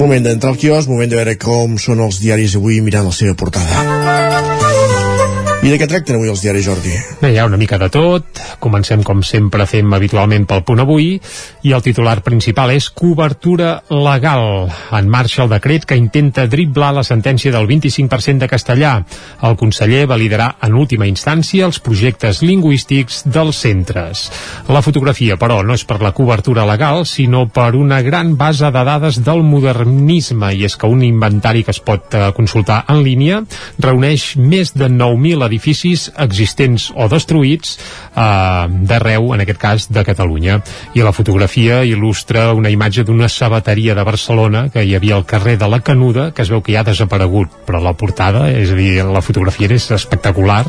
Moment 0.00 0.24
d'entrar 0.24 0.54
al 0.54 0.60
quiosc, 0.62 0.88
moment 0.88 1.10
de 1.10 1.18
veure 1.18 1.34
com 1.42 1.74
són 1.82 2.00
els 2.06 2.22
diaris 2.22 2.54
avui 2.56 2.80
mirant 2.86 3.10
la 3.10 3.16
seva 3.16 3.34
portada. 3.34 4.69
I 5.60 5.68
de 5.68 5.76
què 5.76 5.84
tracten 5.84 6.16
avui 6.16 6.30
els 6.32 6.40
diaris, 6.40 6.64
Jordi? 6.64 6.90
Bé, 7.20 7.34
hi 7.34 7.36
ha 7.36 7.44
una 7.44 7.58
mica 7.60 7.76
de 7.76 7.90
tot. 7.92 8.38
Comencem, 8.64 9.02
com 9.04 9.18
sempre, 9.20 9.66
fem 9.68 9.92
habitualment 9.92 10.46
pel 10.48 10.62
punt 10.64 10.80
avui. 10.80 11.10
I 11.68 11.74
el 11.76 11.82
titular 11.84 12.14
principal 12.24 12.72
és 12.72 12.86
cobertura 12.96 13.74
legal. 13.92 14.70
En 14.96 15.10
marxa 15.12 15.42
el 15.44 15.50
decret 15.52 15.84
que 15.84 15.98
intenta 16.00 16.46
driblar 16.48 16.94
la 16.96 17.04
sentència 17.04 17.52
del 17.52 17.68
25% 17.68 18.40
de 18.40 18.48
castellà. 18.48 18.92
El 19.44 19.58
conseller 19.60 20.06
validarà 20.08 20.46
en 20.64 20.78
última 20.80 21.10
instància 21.10 21.68
els 21.68 21.82
projectes 21.84 22.40
lingüístics 22.40 23.20
dels 23.28 23.60
centres. 23.60 24.24
La 24.72 24.80
fotografia, 24.80 25.36
però, 25.36 25.60
no 25.60 25.76
és 25.76 25.84
per 25.84 26.00
la 26.00 26.14
cobertura 26.16 26.64
legal, 26.64 27.04
sinó 27.04 27.44
per 27.52 27.74
una 27.76 28.00
gran 28.00 28.32
base 28.40 28.72
de 28.72 28.86
dades 28.88 29.20
del 29.28 29.44
modernisme. 29.44 30.54
I 30.56 30.64
és 30.72 30.80
que 30.80 30.88
un 30.88 31.04
inventari 31.04 31.68
que 31.68 31.76
es 31.76 31.84
pot 31.84 32.16
eh, 32.16 32.32
consultar 32.32 32.86
en 32.88 33.04
línia 33.04 33.44
reuneix 33.76 34.30
més 34.40 34.72
de 34.72 34.88
9.000 34.88 35.49
edificis 35.50 36.08
existents 36.16 36.90
o 36.94 37.08
destruïts 37.10 37.76
eh, 37.76 38.66
d'arreu, 38.90 39.32
en 39.34 39.44
aquest 39.44 39.60
cas, 39.60 39.88
de 39.90 40.04
Catalunya. 40.06 40.60
I 40.94 41.04
la 41.04 41.14
fotografia 41.16 41.82
il·lustra 41.84 42.50
una 42.56 42.72
imatge 42.72 43.04
d'una 43.04 43.28
sabateria 43.28 43.94
de 43.98 44.06
Barcelona 44.06 44.68
que 44.72 44.84
hi 44.86 44.94
havia 44.96 45.18
al 45.18 45.26
carrer 45.26 45.58
de 45.60 45.68
la 45.68 45.82
Canuda, 45.84 46.30
que 46.32 46.46
es 46.46 46.50
veu 46.52 46.62
que 46.62 46.74
ja 46.74 46.84
ha 46.84 46.88
desaparegut, 46.88 47.62
però 47.66 47.82
la 47.82 47.96
portada, 47.98 48.46
és 48.54 48.72
a 48.72 48.78
dir, 48.78 48.92
la 49.04 49.24
fotografia 49.24 49.68
és 49.70 49.90
espectacular 49.94 50.64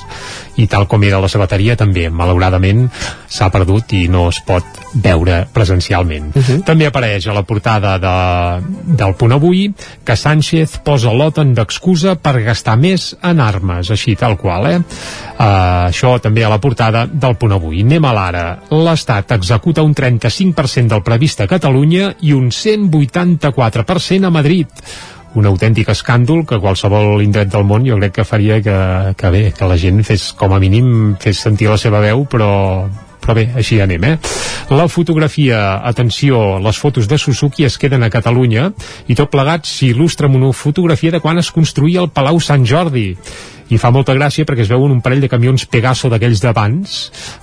i 0.59 0.67
tal 0.67 0.87
com 0.87 1.03
era 1.07 1.19
la 1.21 1.29
sabateria 1.31 1.77
també, 1.79 2.09
malauradament, 2.09 2.87
s'ha 3.31 3.49
perdut 3.53 3.93
i 3.97 4.07
no 4.11 4.27
es 4.29 4.41
pot 4.45 4.65
veure 4.93 5.45
presencialment. 5.53 6.35
Uh 6.35 6.41
-huh. 6.41 6.63
També 6.65 6.87
apareix 6.87 7.27
a 7.27 7.33
la 7.33 7.43
portada 7.43 7.97
de, 7.97 8.63
del 8.97 9.15
punt 9.15 9.31
avui 9.31 9.73
que 10.03 10.15
Sánchez 10.15 10.79
posa 10.83 11.13
l'OTAN 11.13 11.53
d'excusa 11.53 12.15
per 12.15 12.43
gastar 12.43 12.77
més 12.77 13.15
en 13.23 13.39
armes, 13.39 13.89
així 13.91 14.15
tal 14.15 14.37
qual, 14.37 14.67
eh? 14.67 14.77
Uh, 14.77 15.87
això 15.89 16.19
també 16.19 16.43
a 16.43 16.49
la 16.49 16.59
portada 16.59 17.07
del 17.07 17.35
punt 17.35 17.51
avui. 17.51 17.81
Anem 17.81 18.05
a 18.05 18.13
l'ara. 18.13 18.59
L'Estat 18.69 19.31
executa 19.31 19.81
un 19.81 19.93
35% 19.95 20.87
del 20.87 21.03
previst 21.03 21.41
a 21.41 21.47
Catalunya 21.47 22.15
i 22.21 22.33
un 22.33 22.51
184% 22.51 24.25
a 24.25 24.29
Madrid 24.29 24.67
un 25.35 25.47
autèntic 25.47 25.91
escàndol 25.93 26.43
que 26.47 26.59
qualsevol 26.59 27.21
indret 27.23 27.51
del 27.51 27.63
món 27.67 27.85
jo 27.87 27.99
crec 27.99 28.17
que 28.19 28.27
faria 28.27 28.59
que, 28.63 28.75
que 29.17 29.31
bé, 29.31 29.45
que 29.55 29.69
la 29.69 29.77
gent 29.79 30.03
fes 30.07 30.31
com 30.37 30.51
a 30.53 30.59
mínim 30.59 31.15
fes 31.21 31.39
sentir 31.45 31.71
la 31.71 31.79
seva 31.79 32.03
veu 32.03 32.25
però 32.29 32.51
però 33.21 33.35
bé, 33.37 33.43
així 33.53 33.77
anem, 33.77 34.01
eh? 34.01 34.15
La 34.73 34.87
fotografia, 34.89 35.77
atenció, 35.85 36.57
les 36.57 36.77
fotos 36.81 37.05
de 37.07 37.19
Suzuki 37.21 37.67
es 37.67 37.77
queden 37.77 38.01
a 38.01 38.09
Catalunya 38.09 38.71
i 39.07 39.17
tot 39.19 39.29
plegat 39.29 39.69
s'il·lustra 39.69 40.25
amb 40.25 40.39
una 40.39 40.49
fotografia 40.57 41.13
de 41.13 41.21
quan 41.21 41.37
es 41.37 41.51
construïa 41.53 42.01
el 42.01 42.09
Palau 42.09 42.41
Sant 42.41 42.65
Jordi 42.65 43.11
i 43.71 43.79
fa 43.79 43.91
molta 43.93 44.15
gràcia 44.17 44.45
perquè 44.47 44.65
es 44.65 44.71
veuen 44.71 44.91
un 44.91 45.01
parell 45.03 45.23
de 45.23 45.29
camions 45.31 45.65
Pegaso 45.71 46.09
d'aquells 46.11 46.41
d'abans. 46.43 46.97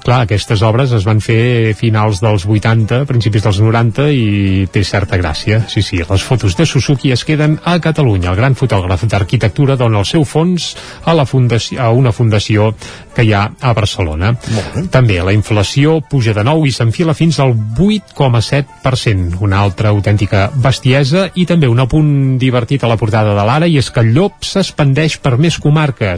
Clar, 0.05 0.23
aquestes 0.27 0.63
obres 0.67 0.93
es 0.97 1.07
van 1.09 1.23
fer 1.25 1.75
finals 1.79 2.21
dels 2.21 2.45
80, 2.45 3.05
principis 3.09 3.45
dels 3.47 3.61
90 3.65 4.09
i 4.13 4.67
té 4.73 4.85
certa 4.85 5.19
gràcia. 5.21 5.63
Sí, 5.73 5.83
sí, 5.83 6.03
les 6.05 6.25
fotos 6.25 6.57
de 6.59 6.67
Suzuki 6.69 7.13
es 7.15 7.25
queden 7.25 7.59
a 7.65 7.79
Catalunya. 7.81 8.31
El 8.33 8.41
gran 8.41 8.59
fotògraf 8.59 9.07
d'arquitectura 9.09 9.79
dona 9.81 10.03
el 10.03 10.09
seu 10.09 10.25
fons 10.29 10.75
a, 11.05 11.15
la 11.17 11.25
fundació, 11.27 11.81
a 11.83 11.91
una 11.97 12.13
fundació 12.13 12.73
que 13.17 13.25
hi 13.25 13.33
ha 13.33 13.47
a 13.61 13.73
Barcelona. 13.75 14.35
També 14.93 15.19
la 15.25 15.35
inflació 15.35 15.99
puja 16.11 16.35
de 16.37 16.45
nou 16.47 16.67
i 16.69 16.73
s'enfila 16.75 17.17
fins 17.19 17.41
al 17.43 17.55
8,7% 17.57 19.41
una 19.45 19.63
altra 19.65 19.91
autèntica 19.95 20.49
bestiesa 20.55 21.29
i 21.35 21.47
també 21.49 21.69
un 21.71 21.81
apunt 21.83 22.39
divertit 22.39 22.85
a 22.85 22.91
la 22.91 22.99
portada 23.01 23.35
de 23.35 23.47
l'Ara 23.47 23.69
i 23.71 23.79
és 23.81 23.91
que 23.91 24.05
el 24.05 24.13
llop 24.15 24.45
s'expandeix 24.47 25.19
per 25.23 25.37
més 25.41 25.59
comarques. 25.63 26.18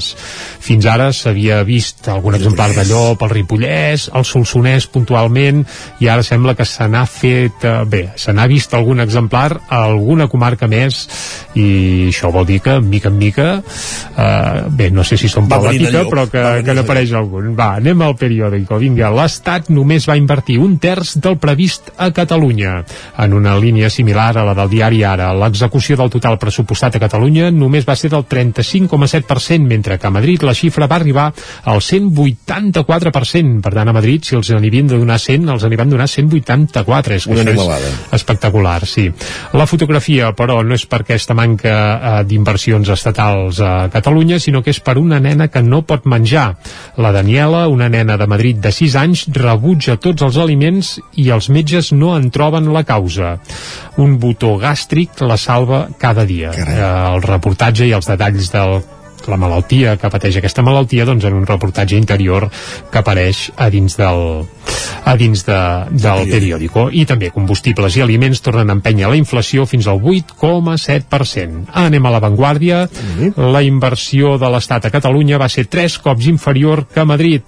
Fins 0.61 0.87
ara 0.91 1.11
s'havia 1.17 1.63
vist 1.69 2.09
algun 2.09 2.37
exemplar 2.39 2.71
de 2.77 2.85
llop 2.89 3.23
al 3.23 3.33
Ripollès, 3.35 4.09
al 4.13 4.27
Solsonès 4.29 4.89
puntualment 4.91 5.65
i 6.01 6.09
ara 6.09 6.25
sembla 6.27 6.57
que 6.59 6.67
se 6.69 6.87
n'ha 6.89 7.05
fet 7.09 7.65
eh, 7.67 7.77
bé, 7.89 8.03
se 8.21 8.33
n'ha 8.33 8.49
vist 8.51 8.75
algun 8.75 9.01
exemplar 9.05 9.49
a 9.69 9.85
alguna 9.85 10.29
comarca 10.31 10.69
més 10.71 11.03
i 11.59 12.11
això 12.11 12.31
vol 12.33 12.47
dir 12.49 12.61
que 12.65 12.79
mica 12.81 13.11
en 13.11 13.19
mica 13.19 13.49
eh, 13.61 14.63
bé, 14.69 14.91
no 14.91 15.05
sé 15.05 15.19
si 15.21 15.31
són 15.31 15.49
política 15.51 16.05
però 16.11 16.27
que, 16.31 16.45
que 16.65 16.75
n'apareix 16.77 17.13
algun. 17.17 17.53
Va, 17.59 17.75
anem 17.81 18.03
al 18.05 18.17
periòdico. 18.19 18.79
Vinga, 18.81 19.11
l'Estat 19.15 19.71
només 19.73 20.07
va 20.09 20.19
invertir 20.19 20.59
un 20.63 20.77
terç 20.83 21.17
del 21.23 21.39
previst 21.41 21.93
a 21.97 22.11
Catalunya. 22.15 22.81
En 23.21 23.35
una 23.37 23.57
línia 23.61 23.91
similar 23.91 24.33
a 24.39 24.45
la 24.47 24.55
del 24.59 24.71
diari 24.73 25.03
Ara, 25.07 25.31
l'execució 25.37 25.97
del 25.99 26.13
total 26.13 26.39
pressupostat 26.41 26.97
a 26.97 27.03
Catalunya 27.03 27.51
només 27.55 27.87
va 27.89 27.97
ser 27.99 28.11
del 28.13 28.27
35,7%, 28.29 29.67
mentre 29.67 29.90
mentre 29.91 29.99
que 29.99 30.07
a 30.07 30.11
Madrid 30.11 30.43
la 30.43 30.55
xifra 30.55 30.87
va 30.87 30.97
arribar 30.97 31.33
al 31.65 31.81
184%. 31.81 33.61
Per 33.63 33.73
tant, 33.75 33.89
a 33.89 33.93
Madrid, 33.93 34.23
si 34.25 34.37
els 34.37 34.51
n'hi 34.51 34.69
havien 34.71 34.87
de 34.87 34.99
donar 34.99 35.19
100, 35.19 35.49
els 35.51 35.65
n'hi 35.67 35.79
van 35.79 35.91
donar 35.91 36.07
184. 36.09 37.15
És 37.17 37.27
Una 37.27 37.43
animalada. 37.43 37.89
és 37.89 38.21
espectacular, 38.21 38.87
sí. 38.87 39.09
La 39.53 39.67
fotografia, 39.67 40.31
però, 40.37 40.63
no 40.63 40.75
és 40.75 40.87
per 40.87 41.03
aquesta 41.03 41.35
manca 41.35 41.75
eh, 42.21 42.25
d'inversions 42.25 42.89
estatals 42.89 43.61
a 43.61 43.89
Catalunya, 43.91 44.39
sinó 44.39 44.63
que 44.63 44.71
és 44.71 44.81
per 44.81 44.97
una 44.99 45.19
nena 45.21 45.49
que 45.49 45.63
no 45.63 45.83
pot 45.83 46.07
menjar. 46.07 46.57
La 46.97 47.13
Daniela, 47.13 47.67
una 47.69 47.89
nena 47.89 48.17
de 48.17 48.27
Madrid 48.27 48.61
de 48.63 48.71
6 48.73 48.97
anys, 48.97 49.27
rebutja 49.35 49.97
tots 49.97 50.23
els 50.23 50.37
aliments 50.37 51.01
i 51.17 51.31
els 51.31 51.51
metges 51.51 51.93
no 51.93 52.15
en 52.17 52.31
troben 52.31 52.71
la 52.73 52.85
causa. 52.85 53.39
Un 53.99 54.19
botó 54.19 54.57
gàstric 54.61 55.21
la 55.27 55.37
salva 55.37 55.89
cada 55.99 56.25
dia. 56.25 56.53
Eh, 56.55 56.79
el 57.15 57.23
reportatge 57.23 57.87
i 57.87 57.93
els 57.93 58.07
detalls 58.07 58.53
del 58.53 58.81
la 59.29 59.39
malaltia 59.41 59.97
que 60.01 60.11
pateix 60.13 60.39
aquesta 60.41 60.65
malaltia 60.67 61.07
doncs 61.09 61.27
en 61.29 61.37
un 61.37 61.47
reportatge 61.49 61.99
interior 61.99 62.49
que 62.91 63.01
apareix 63.01 63.49
a 63.57 63.69
dins 63.73 63.97
del 63.99 64.47
a 65.05 65.17
dins 65.17 65.45
de, 65.47 65.61
del 65.91 66.25
periòdico. 66.31 66.89
i 66.93 67.05
també 67.09 67.31
combustibles 67.35 67.97
i 67.97 68.05
aliments 68.05 68.41
tornen 68.45 68.71
a 68.71 68.77
empènyer 68.79 69.11
la 69.11 69.19
inflació 69.19 69.67
fins 69.67 69.89
al 69.91 70.01
8,7% 70.01 71.71
anem 71.85 72.07
a 72.07 72.15
l'avantguàrdia. 72.15 72.87
La 73.37 73.63
inversió 73.63 74.37
de 74.39 74.51
l'Estat 74.51 74.87
a 74.87 74.95
Catalunya 74.95 75.39
va 75.39 75.49
ser 75.49 75.67
tres 75.67 75.99
cops 75.99 76.27
inferior 76.31 76.87
que 76.93 77.01
a 77.01 77.09
Madrid 77.09 77.43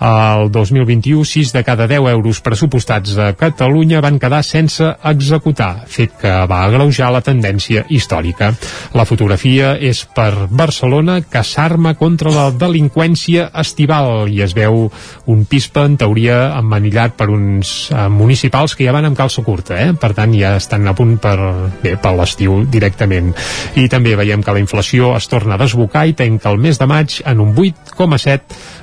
el 0.00 0.50
2021, 0.52 1.24
6 1.24 1.52
de 1.52 1.64
cada 1.64 1.86
10 1.88 2.08
euros 2.10 2.40
pressupostats 2.40 3.16
a 3.18 3.32
Catalunya 3.34 4.00
van 4.00 4.18
quedar 4.18 4.44
sense 4.46 4.86
executar, 5.04 5.84
fet 5.90 6.14
que 6.20 6.30
va 6.46 6.62
agreujar 6.64 7.10
la 7.12 7.22
tendència 7.24 7.84
històrica. 7.90 8.52
La 8.94 9.06
fotografia 9.08 9.74
és 9.74 10.04
per 10.06 10.46
Barcelona 10.50 11.18
que 11.22 11.42
s'arma 11.42 11.96
contra 11.98 12.30
la 12.34 12.48
delinqüència 12.54 13.48
estival 13.58 14.30
i 14.30 14.42
es 14.46 14.54
veu 14.54 14.86
un 15.26 15.44
pispa, 15.50 15.84
en 15.88 15.96
teoria, 15.98 16.54
emmanillat 16.58 17.16
per 17.18 17.28
uns 17.34 17.90
eh, 17.90 18.06
municipals 18.08 18.76
que 18.78 18.86
ja 18.86 18.94
van 18.94 19.08
amb 19.08 19.18
calça 19.18 19.42
curta, 19.42 19.76
eh? 19.82 19.92
per 19.98 20.12
tant 20.14 20.34
ja 20.36 20.54
estan 20.58 20.86
a 20.86 20.94
punt 20.94 21.16
per, 21.22 21.36
bé, 21.82 21.96
per 22.00 22.14
l'estiu 22.14 22.62
directament. 22.70 23.34
I 23.76 23.88
també 23.90 24.14
veiem 24.18 24.42
que 24.42 24.54
la 24.54 24.62
inflació 24.62 25.14
es 25.18 25.26
torna 25.30 25.56
a 25.56 25.62
desbocar 25.62 26.06
i 26.06 26.14
tanca 26.18 26.52
el 26.52 26.62
mes 26.62 26.78
de 26.78 26.86
maig 26.86 27.20
en 27.26 27.42
un 27.42 27.54
8,7%. 27.56 28.77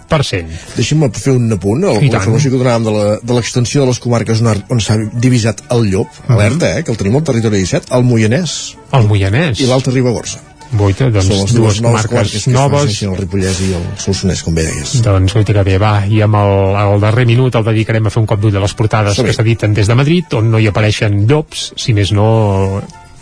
Deixi'm 0.75 1.05
fer 1.13 1.33
un 1.35 1.51
apunt, 1.53 1.83
el, 1.83 1.99
la 1.99 2.05
informació 2.09 2.51
que 2.51 2.57
donàvem 2.61 2.83
de 2.87 2.91
la- 2.95 3.19
de 3.21 3.33
l'extensió 3.33 3.81
de 3.81 3.87
les 3.87 3.99
comarques 3.99 4.41
on, 4.41 4.63
on 4.69 4.79
s'ha 4.79 4.97
divisat 5.13 5.61
el 5.71 5.89
llop, 5.91 6.07
alerta, 6.27 6.77
eh, 6.79 6.83
que 6.83 6.91
el 6.91 6.97
tenim 6.97 7.15
al 7.15 7.23
territori 7.23 7.57
17, 7.63 7.93
el 7.95 8.03
Moianès. 8.03 8.75
El 8.91 9.07
Moianès. 9.07 9.59
I 9.59 9.65
l'Alta 9.69 9.91
Ribagorça. 9.91 10.39
Boita, 10.75 11.05
doncs 11.13 11.27
Són 11.29 11.37
les 11.45 11.53
dues 11.53 11.77
noves 11.81 12.07
comarques 12.09 12.43
que 12.43 12.51
noves. 12.51 13.01
el 13.03 13.15
Ripollès 13.15 13.59
i 13.61 13.73
el 13.77 13.83
Solsonès, 14.01 14.41
com 14.43 14.55
bé 14.57 14.63
deies. 14.65 14.95
Doncs 15.05 15.31
guaita 15.33 15.53
que 15.53 15.63
bé, 15.63 15.77
va, 15.79 16.05
i 16.09 16.19
amb 16.25 16.35
el, 16.35 16.75
el 16.81 16.99
darrer 16.99 17.25
minut 17.29 17.55
el 17.55 17.63
dedicarem 17.63 18.07
a 18.07 18.09
fer 18.11 18.19
un 18.19 18.25
cop 18.27 18.41
d'ull 18.41 18.57
a 18.57 18.59
les 18.59 18.73
portades 18.73 19.15
Som-hi. 19.15 19.29
que 19.29 19.35
s'editen 19.37 19.73
des 19.77 19.87
de 19.87 19.95
Madrid, 19.95 20.25
on 20.33 20.49
no 20.51 20.59
hi 20.59 20.67
apareixen 20.67 21.27
llops, 21.29 21.71
si 21.77 21.93
més 21.93 22.11
no 22.11 22.81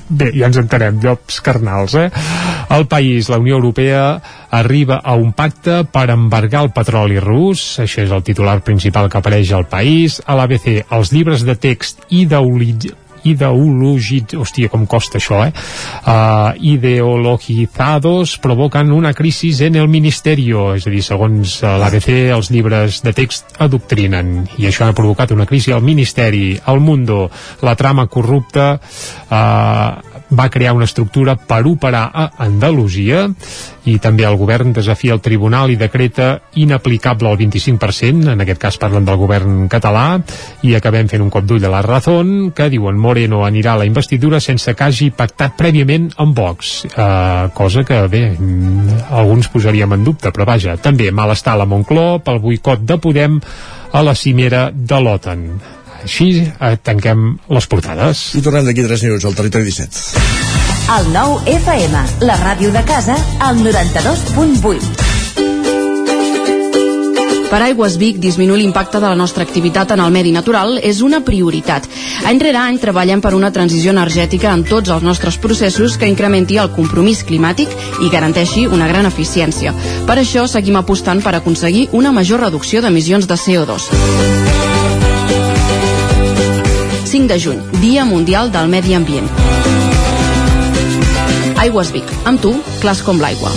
Bé, 0.09 0.31
ja 0.35 0.49
ens 0.49 0.57
entenem, 0.59 0.97
llops 1.03 1.39
carnals, 1.43 1.95
eh? 1.95 2.09
El 2.75 2.87
país, 2.91 3.29
la 3.31 3.39
Unió 3.39 3.55
Europea, 3.55 4.21
arriba 4.51 4.99
a 5.03 5.15
un 5.15 5.31
pacte 5.33 5.83
per 5.85 6.09
embargar 6.11 6.65
el 6.65 6.73
petroli 6.75 7.21
rus, 7.23 7.63
això 7.83 8.03
és 8.03 8.11
el 8.11 8.25
titular 8.25 8.59
principal 8.65 9.09
que 9.09 9.21
apareix 9.21 9.53
al 9.53 9.67
país. 9.71 10.19
A 10.25 10.35
l'ABC, 10.39 10.83
els 10.91 11.13
llibres 11.15 11.45
de 11.47 11.55
text 11.55 12.03
ideològics 12.09 13.02
ideologit, 13.29 14.35
hòstia, 14.39 14.69
com 14.71 14.85
costa 14.89 15.19
això, 15.19 15.41
eh? 15.47 15.51
Uh, 16.03 16.53
ideologizados 16.73 18.37
provocan 18.43 18.91
una 18.91 19.13
crisis 19.13 19.61
en 19.65 19.77
el 19.79 19.89
ministerio, 19.91 20.71
és 20.77 20.87
a 20.87 20.93
dir, 20.93 21.03
segons 21.05 21.59
uh, 21.63 21.75
l'ABC, 21.81 22.09
els 22.35 22.51
llibres 22.53 23.01
de 23.05 23.15
text 23.15 23.55
adoctrinen, 23.63 24.43
i 24.59 24.69
això 24.69 24.87
ha 24.87 24.97
provocat 24.97 25.33
una 25.35 25.47
crisi 25.49 25.73
al 25.73 25.83
Ministeri, 25.85 26.57
al 26.65 26.81
Mundo, 26.83 27.27
la 27.63 27.75
trama 27.79 28.07
corrupta 28.11 28.73
uh, 28.77 30.12
va 30.37 30.49
crear 30.49 30.73
una 30.73 30.85
estructura 30.85 31.35
per 31.35 31.63
operar 31.67 32.09
a 32.13 32.29
Andalusia 32.45 33.27
i 33.85 33.97
també 33.99 34.25
el 34.27 34.37
govern 34.39 34.71
desafia 34.73 35.13
el 35.13 35.21
tribunal 35.21 35.71
i 35.71 35.77
decreta 35.79 36.29
inaplicable 36.55 37.29
el 37.29 37.37
25%, 37.39 38.31
en 38.31 38.43
aquest 38.43 38.61
cas 38.61 38.79
parlen 38.79 39.05
del 39.05 39.19
govern 39.19 39.67
català, 39.71 40.21
i 40.63 40.75
acabem 40.77 41.09
fent 41.11 41.23
un 41.25 41.31
cop 41.33 41.45
d'ull 41.47 41.65
a 41.67 41.71
la 41.73 41.83
Razón, 41.83 42.53
que 42.55 42.69
diuen 42.71 42.99
Moreno 42.99 43.43
anirà 43.45 43.73
a 43.73 43.83
la 43.83 43.89
investidura 43.89 44.39
sense 44.39 44.73
que 44.73 44.87
hagi 44.87 45.11
pactat 45.11 45.57
prèviament 45.59 46.09
amb 46.17 46.37
Vox, 46.37 46.73
eh, 46.85 47.49
cosa 47.53 47.83
que, 47.83 47.99
bé, 48.07 48.25
mm, 48.39 49.11
alguns 49.11 49.51
posaríem 49.51 49.93
en 49.93 50.03
dubte, 50.03 50.31
però 50.31 50.45
vaja, 50.45 50.77
també 50.77 51.11
malestar 51.11 51.53
a 51.53 51.63
la 51.63 51.69
Moncloa 51.69 52.19
pel 52.23 52.39
boicot 52.39 52.87
de 52.87 52.97
Podem 52.97 53.39
a 53.91 54.01
la 54.01 54.15
cimera 54.15 54.71
de 54.73 54.99
l'OTAN. 54.99 55.82
Així 56.03 56.29
eh, 56.43 56.75
tanquem 56.83 57.37
les 57.49 57.67
portades. 57.71 58.29
I 58.37 58.43
tornem 58.45 58.67
d'aquí 58.67 58.85
3 58.85 59.07
minuts 59.07 59.25
al 59.27 59.37
territori 59.39 59.71
17. 59.71 60.43
El 60.93 61.07
nou 61.15 61.37
FM, 61.47 62.03
la 62.27 62.35
ràdio 62.41 62.73
de 62.75 62.83
casa, 62.83 63.15
al 63.39 63.61
92.8. 63.63 65.13
Per 67.53 67.61
Aigües 67.61 67.95
Vic, 68.01 68.17
disminuir 68.17 68.63
l'impacte 68.63 68.97
de 68.97 69.05
la 69.05 69.15
nostra 69.15 69.45
activitat 69.45 69.91
en 69.93 70.01
el 70.01 70.11
medi 70.11 70.31
natural 70.33 70.79
és 70.81 71.03
una 71.05 71.19
prioritat. 71.21 71.85
Any 72.25 72.41
rere 72.41 72.57
any 72.57 72.79
treballem 72.81 73.21
per 73.21 73.35
una 73.37 73.51
transició 73.53 73.93
energètica 73.93 74.49
en 74.57 74.65
tots 74.65 74.89
els 74.89 75.05
nostres 75.05 75.37
processos 75.37 75.99
que 76.01 76.09
incrementi 76.09 76.57
el 76.57 76.73
compromís 76.73 77.21
climàtic 77.23 77.69
i 78.01 78.09
garanteixi 78.09 78.65
una 78.65 78.89
gran 78.89 79.05
eficiència. 79.05 79.71
Per 80.09 80.17
això 80.17 80.47
seguim 80.49 80.81
apostant 80.81 81.21
per 81.21 81.37
aconseguir 81.37 81.91
una 81.93 82.11
major 82.11 82.41
reducció 82.41 82.81
d'emissions 82.81 83.29
de 83.29 83.37
CO2. 83.37 84.72
5 87.13 87.27
de 87.27 87.39
juny, 87.39 87.59
Dia 87.79 88.05
Mundial 88.05 88.51
del 88.51 88.67
Medi 88.67 88.95
Ambient. 88.97 89.27
Aigües 91.61 91.91
Vic, 91.93 92.07
amb 92.25 92.41
tu, 92.41 92.55
clars 92.81 93.03
com 93.05 93.19
l'aigua. 93.21 93.51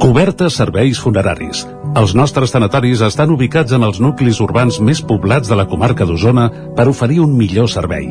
Cobertes 0.00 0.56
serveis 0.56 1.02
funeraris. 1.04 1.66
Els 2.00 2.14
nostres 2.16 2.56
tanatoris 2.56 3.02
estan 3.04 3.34
ubicats 3.34 3.76
en 3.76 3.84
els 3.84 4.00
nuclis 4.00 4.40
urbans 4.40 4.80
més 4.80 5.02
poblats 5.04 5.52
de 5.52 5.58
la 5.60 5.66
comarca 5.68 6.06
d'Osona 6.08 6.46
per 6.72 6.88
oferir 6.88 7.20
un 7.20 7.36
millor 7.36 7.68
servei. 7.68 8.08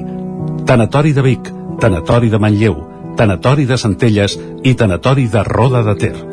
Tanatori 0.69 1.15
de 1.17 1.23
Vic, 1.25 1.49
Tanatori 1.81 2.29
de 2.29 2.37
Manlleu, 2.37 2.77
Tanatori 3.17 3.65
de 3.65 3.81
Centelles 3.81 4.37
i 4.61 4.75
Tanatori 4.77 5.25
de 5.33 5.41
Roda 5.49 5.81
de 5.89 5.97
Ter. 5.97 6.32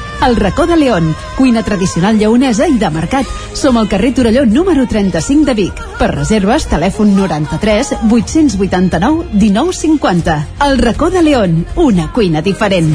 El 0.25 0.35
racó 0.35 0.67
de 0.67 0.77
León, 0.77 1.15
cuina 1.35 1.63
tradicional 1.63 2.19
lleonesa 2.19 2.67
i 2.69 2.77
de 2.77 2.89
mercat. 2.93 3.25
Som 3.57 3.79
al 3.81 3.89
carrer 3.89 4.13
Torelló 4.13 4.45
número 4.45 4.85
35 4.87 5.45
de 5.49 5.55
Vic. 5.57 5.81
Per 5.97 6.11
reserves, 6.13 6.67
telèfon 6.69 7.15
93 7.17 7.95
889 8.11 9.31
1950. 9.33 10.37
El 10.67 10.77
racó 10.77 11.09
de 11.09 11.23
León, 11.23 11.65
una 11.75 12.11
cuina 12.13 12.41
diferent. 12.41 12.93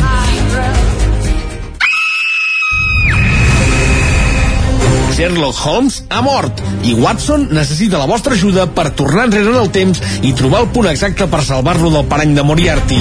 Sherlock 5.16 5.56
Holmes 5.64 6.02
ha 6.10 6.20
mort 6.20 6.60
i 6.84 6.92
Watson 6.94 7.48
necessita 7.50 7.98
la 7.98 8.06
vostra 8.06 8.36
ajuda 8.36 8.68
per 8.68 8.90
tornar 8.94 9.24
enrere 9.26 9.48
en 9.48 9.62
el 9.62 9.72
temps 9.72 10.02
i 10.22 10.34
trobar 10.36 10.60
el 10.66 10.70
punt 10.76 10.90
exacte 10.92 11.26
per 11.26 11.42
salvar-lo 11.42 11.90
del 11.90 12.06
parany 12.06 12.36
de 12.36 12.44
Moriarty. 12.44 13.00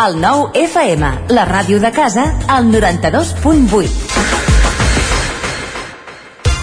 El 0.00 0.14
nou 0.16 0.46
FM, 0.56 1.08
la 1.36 1.42
ràdio 1.44 1.76
de 1.82 1.90
casa, 1.92 2.22
al 2.48 2.70
92.8. 2.72 3.90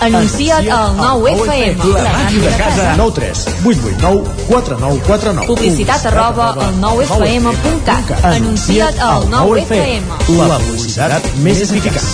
Anuncia't 0.07 0.69
al 0.73 0.95
9 0.97 1.33
FM, 1.33 1.91
la 1.93 2.13
ràdio 2.15 2.41
de 2.41 2.53
casa. 2.57 2.87
9 2.97 3.13
3 3.19 3.43
8 3.65 3.91
8 3.91 3.99
9 4.01 4.23
4 4.47 4.79
9 4.79 5.01
4 5.05 5.33
9 5.41 5.47
Publicitat 5.51 6.07
arroba 6.09 6.49
al 6.55 6.81
9FM.cat. 6.81 8.25
Anuncia't 8.31 8.99
al 9.11 9.29
9 9.29 9.61
FM. 9.67 10.19
La 10.39 10.57
publicitat 10.57 11.29
més 11.45 11.61
eficaç. 11.67 12.09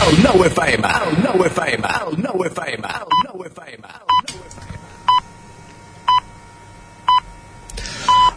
El 0.00 0.22
9 0.24 0.48
FM, 0.54 0.96
el 1.02 1.22
9 1.28 1.52
FM, 1.52 1.96
el 2.00 2.22
9 2.22 2.48
FM, 2.48 2.96
el 2.96 3.18
9 3.28 3.52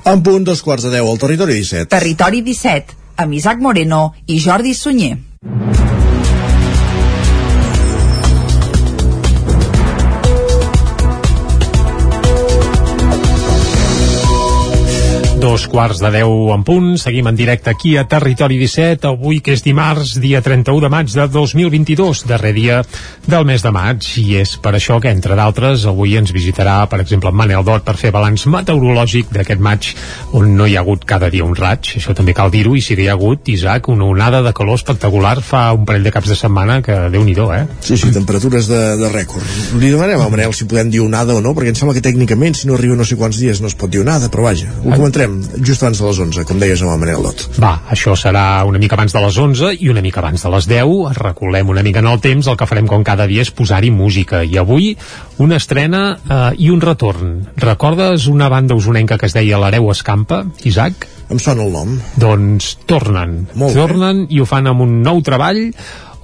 En 0.05 0.21
punt, 0.21 0.43
dos 0.45 0.61
quarts 0.61 0.85
de 0.85 0.91
deu 0.93 1.07
al 1.09 1.17
territori 1.17 1.55
17. 1.57 1.89
Territori 1.89 2.43
17, 2.45 2.93
amb 3.23 3.33
Isaac 3.33 3.63
Moreno 3.65 4.03
i 4.29 4.37
Jordi 4.43 4.77
Sunyer. 4.77 5.15
Dos 15.55 15.69
quarts 15.71 16.01
de 16.03 16.09
deu 16.11 16.49
en 16.51 16.65
punt, 16.67 16.97
seguim 16.99 17.29
en 17.29 17.37
directe 17.39 17.69
aquí 17.71 17.93
a 17.95 18.01
Territori 18.11 18.57
17, 18.59 19.07
avui 19.07 19.37
que 19.39 19.53
és 19.55 19.61
dimarts, 19.63 20.17
dia 20.19 20.41
31 20.43 20.81
de 20.83 20.89
maig 20.91 21.13
de 21.15 21.27
2022, 21.31 22.25
darrer 22.27 22.51
dia 22.51 22.81
del 23.23 23.45
mes 23.47 23.63
de 23.63 23.71
maig, 23.71 24.03
i 24.19 24.35
és 24.41 24.57
per 24.59 24.73
això 24.75 24.97
que, 24.99 25.13
entre 25.15 25.37
d'altres, 25.39 25.85
avui 25.87 26.17
ens 26.19 26.33
visitarà, 26.35 26.73
per 26.91 26.99
exemple, 26.99 27.31
en 27.31 27.37
Manel 27.39 27.63
Dot 27.63 27.85
per 27.87 27.95
fer 27.95 28.11
balanç 28.11 28.43
meteorològic 28.51 29.31
d'aquest 29.31 29.63
maig, 29.63 29.93
on 30.35 30.57
no 30.57 30.67
hi 30.67 30.75
ha 30.75 30.81
hagut 30.83 31.05
cada 31.07 31.29
dia 31.31 31.47
un 31.47 31.55
raig, 31.55 31.93
això 32.01 32.11
també 32.11 32.35
cal 32.35 32.51
dir-ho, 32.51 32.75
i 32.75 32.83
si 32.83 32.99
hi 32.99 33.07
ha 33.07 33.15
hagut, 33.15 33.47
Isaac, 33.55 33.87
una 33.95 34.11
onada 34.11 34.43
de 34.43 34.51
calor 34.51 34.75
espectacular 34.75 35.37
fa 35.39 35.69
un 35.71 35.87
parell 35.87 36.03
de 36.03 36.11
caps 36.17 36.33
de 36.33 36.39
setmana 36.41 36.81
que 36.83 36.99
déu 37.15 37.23
nhi 37.23 37.37
eh? 37.61 37.63
Sí, 37.79 37.95
sí, 37.95 38.11
temperatures 38.11 38.67
de, 38.67 38.83
de 38.99 39.13
rècord. 39.15 39.47
Li 39.79 39.95
demanem 39.95 40.19
a 40.19 40.27
Manel 40.27 40.51
si 40.51 40.67
podem 40.67 40.91
dir 40.91 41.05
onada 41.07 41.31
o 41.31 41.39
no, 41.39 41.55
perquè 41.55 41.71
em 41.71 41.79
sembla 41.79 41.95
que 41.95 42.03
tècnicament, 42.03 42.59
si 42.59 42.67
no 42.67 42.75
arriba 42.75 42.99
no 42.99 43.07
sé 43.07 43.15
quants 43.15 43.39
dies, 43.39 43.63
no 43.63 43.71
es 43.71 43.79
pot 43.79 43.87
dir 43.87 44.03
onada, 44.03 44.27
però 44.27 44.49
vaja, 44.51 44.67
ho 44.83 44.91
comentarem 44.91 45.44
just 45.61 45.83
abans 45.83 45.99
de 45.99 46.07
les 46.07 46.19
11, 46.25 46.45
com 46.47 46.59
deies 46.61 46.81
amb 46.83 46.93
el 46.93 47.01
Manel 47.01 47.25
Dot. 47.25 47.45
Va, 47.61 47.73
això 47.93 48.15
serà 48.19 48.63
una 48.67 48.81
mica 48.81 48.97
abans 48.97 49.15
de 49.15 49.21
les 49.23 49.37
11 49.41 49.73
i 49.79 49.89
una 49.91 50.03
mica 50.05 50.21
abans 50.23 50.43
de 50.43 50.51
les 50.53 50.69
10. 50.69 51.17
Recolem 51.19 51.69
una 51.73 51.83
mica 51.85 52.03
en 52.03 52.09
el 52.11 52.21
temps. 52.23 52.47
El 52.47 52.57
que 52.59 52.67
farem 52.69 52.87
com 52.89 53.03
cada 53.05 53.27
dia 53.29 53.45
és 53.45 53.51
posar-hi 53.55 53.91
música. 53.91 54.43
I 54.43 54.59
avui 54.61 54.93
una 55.43 55.59
estrena 55.61 56.05
eh, 56.15 56.39
i 56.65 56.71
un 56.73 56.81
retorn. 56.81 57.35
Recordes 57.61 58.27
una 58.31 58.49
banda 58.49 58.77
usonenca 58.77 59.17
que 59.17 59.29
es 59.29 59.35
deia 59.37 59.59
l'Hereu 59.61 59.91
Escampa, 59.91 60.43
Isaac? 60.63 61.07
Em 61.29 61.39
sona 61.41 61.65
el 61.65 61.71
nom. 61.73 61.95
Doncs 62.21 62.75
tornen. 62.85 63.45
Molt 63.55 63.73
bé. 63.73 63.81
tornen 63.81 64.25
i 64.29 64.41
ho 64.41 64.49
fan 64.49 64.67
amb 64.69 64.85
un 64.85 64.99
nou 65.05 65.23
treball 65.25 65.71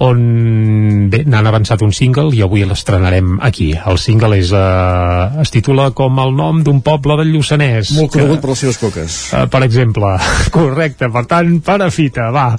on 0.02 1.08
bé, 1.12 1.22
n'han 1.28 1.46
avançat 1.46 1.82
un 1.86 1.92
single 1.94 2.32
i 2.34 2.42
avui 2.42 2.64
l'estrenarem 2.66 3.36
aquí. 3.44 3.70
El 3.76 3.98
single 4.02 4.38
és, 4.40 4.50
eh, 4.52 5.42
es 5.42 5.52
titula 5.54 5.90
com 5.94 6.18
el 6.18 6.34
nom 6.34 6.62
d'un 6.66 6.80
poble 6.82 7.16
del 7.20 7.32
Lluçanès. 7.34 7.92
Molt 7.94 8.10
que- 8.12 8.20
conegut 8.20 8.40
per 8.42 8.50
les 8.50 8.58
seves 8.64 8.78
coques. 8.78 9.18
Uh, 9.32 9.46
per 9.46 9.62
exemple, 9.62 10.10
correcte, 10.56 11.08
per 11.12 11.24
tant, 11.30 11.60
parafita, 11.62 12.30
va, 12.34 12.56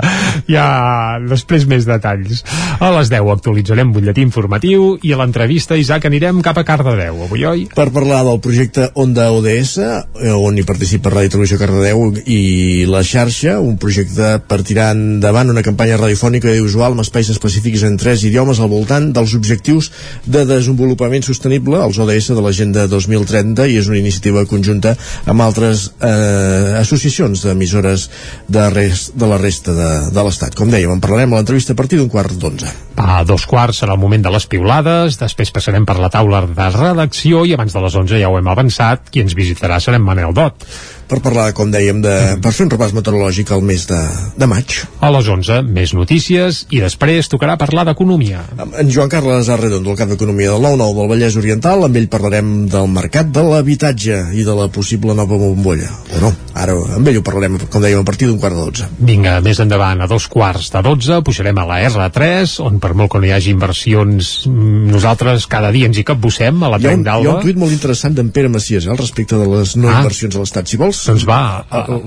ja 0.48 1.20
després 1.28 1.68
més 1.68 1.86
detalls. 1.86 2.44
A 2.80 2.92
les 2.98 3.12
10 3.12 3.30
actualitzarem 3.34 3.92
butlletí 3.94 4.24
informatiu 4.24 4.98
i 5.04 5.14
a 5.14 5.20
l'entrevista, 5.20 5.76
Isaac, 5.80 6.08
anirem 6.10 6.42
cap 6.46 6.58
a 6.58 6.64
Cardedeu, 6.68 7.24
avui, 7.28 7.46
oi? 7.46 7.68
Per 7.76 7.90
parlar 7.92 8.24
del 8.28 8.40
projecte 8.44 8.90
Onda 8.96 9.30
ODS, 9.36 9.78
eh, 9.84 10.32
on 10.34 10.58
hi 10.58 10.64
participa 10.68 11.12
Ràdio 11.12 11.36
Televisió 11.36 11.60
Cardedeu 11.60 12.14
i 12.26 12.86
la 12.90 13.04
xarxa, 13.04 13.60
un 13.60 13.78
projecte 13.78 14.38
per 14.48 14.62
tirar 14.64 14.92
endavant 14.96 15.52
una 15.52 15.64
campanya 15.66 15.98
radiofònica 16.00 16.52
i 16.54 16.64
visual 16.64 16.94
amb 16.96 17.04
espais 17.04 17.33
específics 17.34 17.84
en 17.88 17.98
tres 18.00 18.24
idiomes 18.28 18.62
al 18.62 18.72
voltant 18.72 19.10
dels 19.15 19.34
objectius 19.38 19.89
de 20.26 20.46
desenvolupament 20.50 21.26
sostenible, 21.26 21.82
els 21.84 22.00
ODS 22.00 22.32
de 22.34 22.46
l'Agenda 22.46 22.88
2030, 22.91 23.67
i 23.67 23.80
és 23.82 23.89
una 23.91 24.00
iniciativa 24.00 24.46
conjunta 24.50 24.96
amb 25.30 25.43
altres 25.46 25.89
eh, 26.00 26.80
associacions 26.80 27.46
d'emissores 27.48 28.08
de, 28.48 28.65
res, 28.74 29.10
de 29.15 29.30
la 29.30 29.39
resta 29.41 29.76
de, 29.78 29.91
de 30.13 30.26
l'Estat. 30.26 30.58
Com 30.58 30.72
dèiem, 30.74 30.93
en 30.93 31.04
parlarem 31.04 31.34
a 31.34 31.41
l'entrevista 31.41 31.76
a 31.76 31.80
partir 31.80 32.00
d'un 32.02 32.12
quart 32.13 32.38
d'onze. 32.39 32.72
A 33.00 33.24
dos 33.26 33.48
quarts 33.50 33.82
serà 33.82 33.96
el 33.98 34.02
moment 34.02 34.22
de 34.24 34.32
les 34.34 34.46
piulades, 34.50 35.17
després 35.19 35.52
passarem 35.54 35.86
per 35.89 35.98
la 36.02 36.12
taula 36.13 36.43
de 36.46 36.67
redacció 36.76 37.43
i 37.48 37.56
abans 37.56 37.74
de 37.74 37.82
les 37.82 37.96
11 38.04 38.22
ja 38.22 38.30
ho 38.30 38.38
hem 38.38 38.52
avançat, 38.52 39.10
qui 39.10 39.24
ens 39.24 39.34
visitarà 39.38 39.80
serem 39.82 40.06
Manel 40.06 40.36
Dot. 40.38 40.67
Per 41.08 41.20
parlar, 41.22 41.50
com 41.54 41.70
dèiem, 41.74 42.00
de, 42.02 42.13
per 42.42 42.52
fer 42.56 42.66
un 42.66 42.72
repàs 42.72 42.94
meteorològic 42.96 43.52
al 43.54 43.62
mes 43.66 43.84
de, 43.89 44.00
de 44.39 44.48
maig. 44.50 44.76
A 45.04 45.10
les 45.13 45.28
11, 45.30 45.60
més 45.68 45.92
notícies 45.94 46.63
i 46.74 46.80
després 46.82 47.28
tocarà 47.30 47.58
parlar 47.60 47.84
d'economia. 47.89 48.42
En 48.80 48.89
Joan 48.94 49.12
Carles 49.12 49.50
Arredondo, 49.54 49.92
el 49.94 50.00
cap 50.00 50.10
d'Economia 50.10 50.54
del 50.56 50.63
9-9 50.63 50.96
del 51.02 51.10
Vallès 51.12 51.38
Oriental, 51.39 51.84
amb 51.86 52.00
ell 52.00 52.08
parlarem 52.12 52.54
del 52.72 52.88
mercat 52.94 53.30
de 53.36 53.44
l'habitatge 53.46 54.20
i 54.39 54.46
de 54.48 54.56
la 54.58 54.70
possible 54.74 55.13
nova 55.18 55.38
bombolla. 55.38 55.92
O 56.18 56.22
no, 56.24 56.32
ara 56.56 56.78
amb 56.98 57.12
ell 57.12 57.20
ho 57.20 57.26
parlarem, 57.26 57.60
com 57.70 57.84
dèiem, 57.84 58.00
a 58.02 58.08
partir 58.08 58.30
d'un 58.32 58.39
quart 58.42 58.56
de 58.58 58.63
dotze. 58.63 58.89
Vinga, 59.04 59.36
més 59.46 59.60
endavant, 59.63 60.02
a 60.02 60.08
dos 60.10 60.30
quarts 60.32 60.72
de 60.74 60.82
12, 60.88 61.20
pujarem 61.28 61.60
a 61.62 61.68
la 61.70 61.82
R3, 61.89 62.58
on 62.63 62.80
per 62.84 62.94
molt 62.98 63.12
que 63.13 63.22
no 63.22 63.28
hi 63.30 63.36
hagi 63.36 63.52
inversions, 63.54 64.32
mm, 64.48 64.88
nosaltres 64.94 65.46
cada 65.52 65.72
dia 65.76 65.89
ens 65.92 66.00
hi 66.00 66.06
capbussem 66.08 66.63
a 66.63 66.72
la 66.74 66.80
Trenc 66.80 67.02
un, 67.02 67.06
hi 67.06 67.10
ha 67.10 67.12
d'Alba. 67.20 67.36
un 67.38 67.44
tuit 67.46 67.60
molt 67.60 67.76
interessant 67.76 68.16
d'en 68.16 68.32
Pere 68.34 68.50
Macias, 68.54 68.88
eh, 68.88 68.92
al 68.94 68.98
respecte 69.02 69.36
de 69.38 69.48
les 69.58 69.76
no 69.76 69.89
Ah. 69.89 70.00
inversions 70.02 70.36
a 70.36 70.39
l'Estat. 70.44 70.68
Si 70.72 70.78
vols... 70.78 70.93
Doncs 71.08 71.26
va. 71.28 71.42
Uh, 71.68 72.00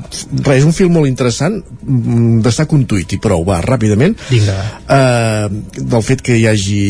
res, 0.46 0.60
és 0.60 0.66
un 0.66 0.74
fil 0.76 0.90
molt 0.92 1.10
interessant, 1.10 1.58
mm, 1.82 2.40
destaca 2.46 2.76
un 2.76 2.86
tuit 2.88 3.16
i 3.16 3.20
prou, 3.22 3.44
va, 3.46 3.60
ràpidament. 3.64 4.16
Vinga. 4.30 4.56
Uh, 4.86 5.62
del 5.76 6.04
fet 6.06 6.24
que 6.26 6.38
hi 6.38 6.46
hagi 6.50 6.82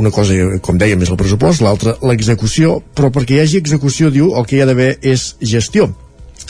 una 0.00 0.12
cosa, 0.14 0.36
com 0.64 0.80
dèiem, 0.80 1.04
és 1.06 1.12
el 1.12 1.20
pressupost, 1.20 1.64
l'altra, 1.64 1.96
l'execució, 2.06 2.80
però 2.94 3.12
perquè 3.14 3.38
hi 3.38 3.44
hagi 3.44 3.60
execució, 3.62 4.12
diu, 4.14 4.32
el 4.38 4.48
que 4.48 4.58
hi 4.58 4.64
ha 4.64 4.70
d'haver 4.70 4.96
és 5.02 5.34
gestió. 5.40 5.90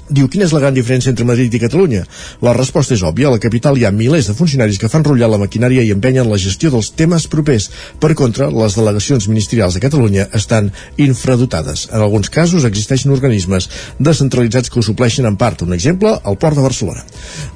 Diu, 0.04 0.28
quina 0.28 0.44
és 0.44 0.52
la 0.52 0.60
gran 0.60 0.74
diferència 0.76 1.08
entre 1.14 1.24
Madrid 1.24 1.54
i 1.56 1.60
Catalunya? 1.62 2.02
La 2.44 2.52
resposta 2.52 2.92
és 2.92 3.02
òbvia. 3.06 3.30
A 3.30 3.34
la 3.34 3.40
capital 3.40 3.78
hi 3.78 3.86
ha 3.88 3.92
milers 3.94 4.28
de 4.28 4.34
funcionaris 4.36 4.76
que 4.80 4.90
fan 4.92 5.04
rotllar 5.06 5.30
la 5.32 5.40
maquinària 5.40 5.84
i 5.84 5.92
empenyen 5.94 6.28
la 6.28 6.36
gestió 6.40 6.68
dels 6.74 6.90
temes 6.92 7.24
propers. 7.32 7.70
Per 8.02 8.12
contra, 8.18 8.50
les 8.52 8.76
delegacions 8.76 9.28
ministerials 9.30 9.78
de 9.78 9.82
Catalunya 9.84 10.26
estan 10.36 10.68
infradotades. 11.00 11.86
En 11.90 12.04
alguns 12.04 12.28
casos 12.28 12.66
existeixen 12.68 13.14
organismes 13.16 13.70
descentralitzats 13.98 14.68
que 14.68 14.80
ho 14.80 14.84
supleixen 14.84 15.24
en 15.30 15.38
part. 15.40 15.64
Un 15.64 15.72
exemple, 15.72 16.12
el 16.20 16.36
Port 16.36 16.60
de 16.60 16.66
Barcelona. 16.66 17.04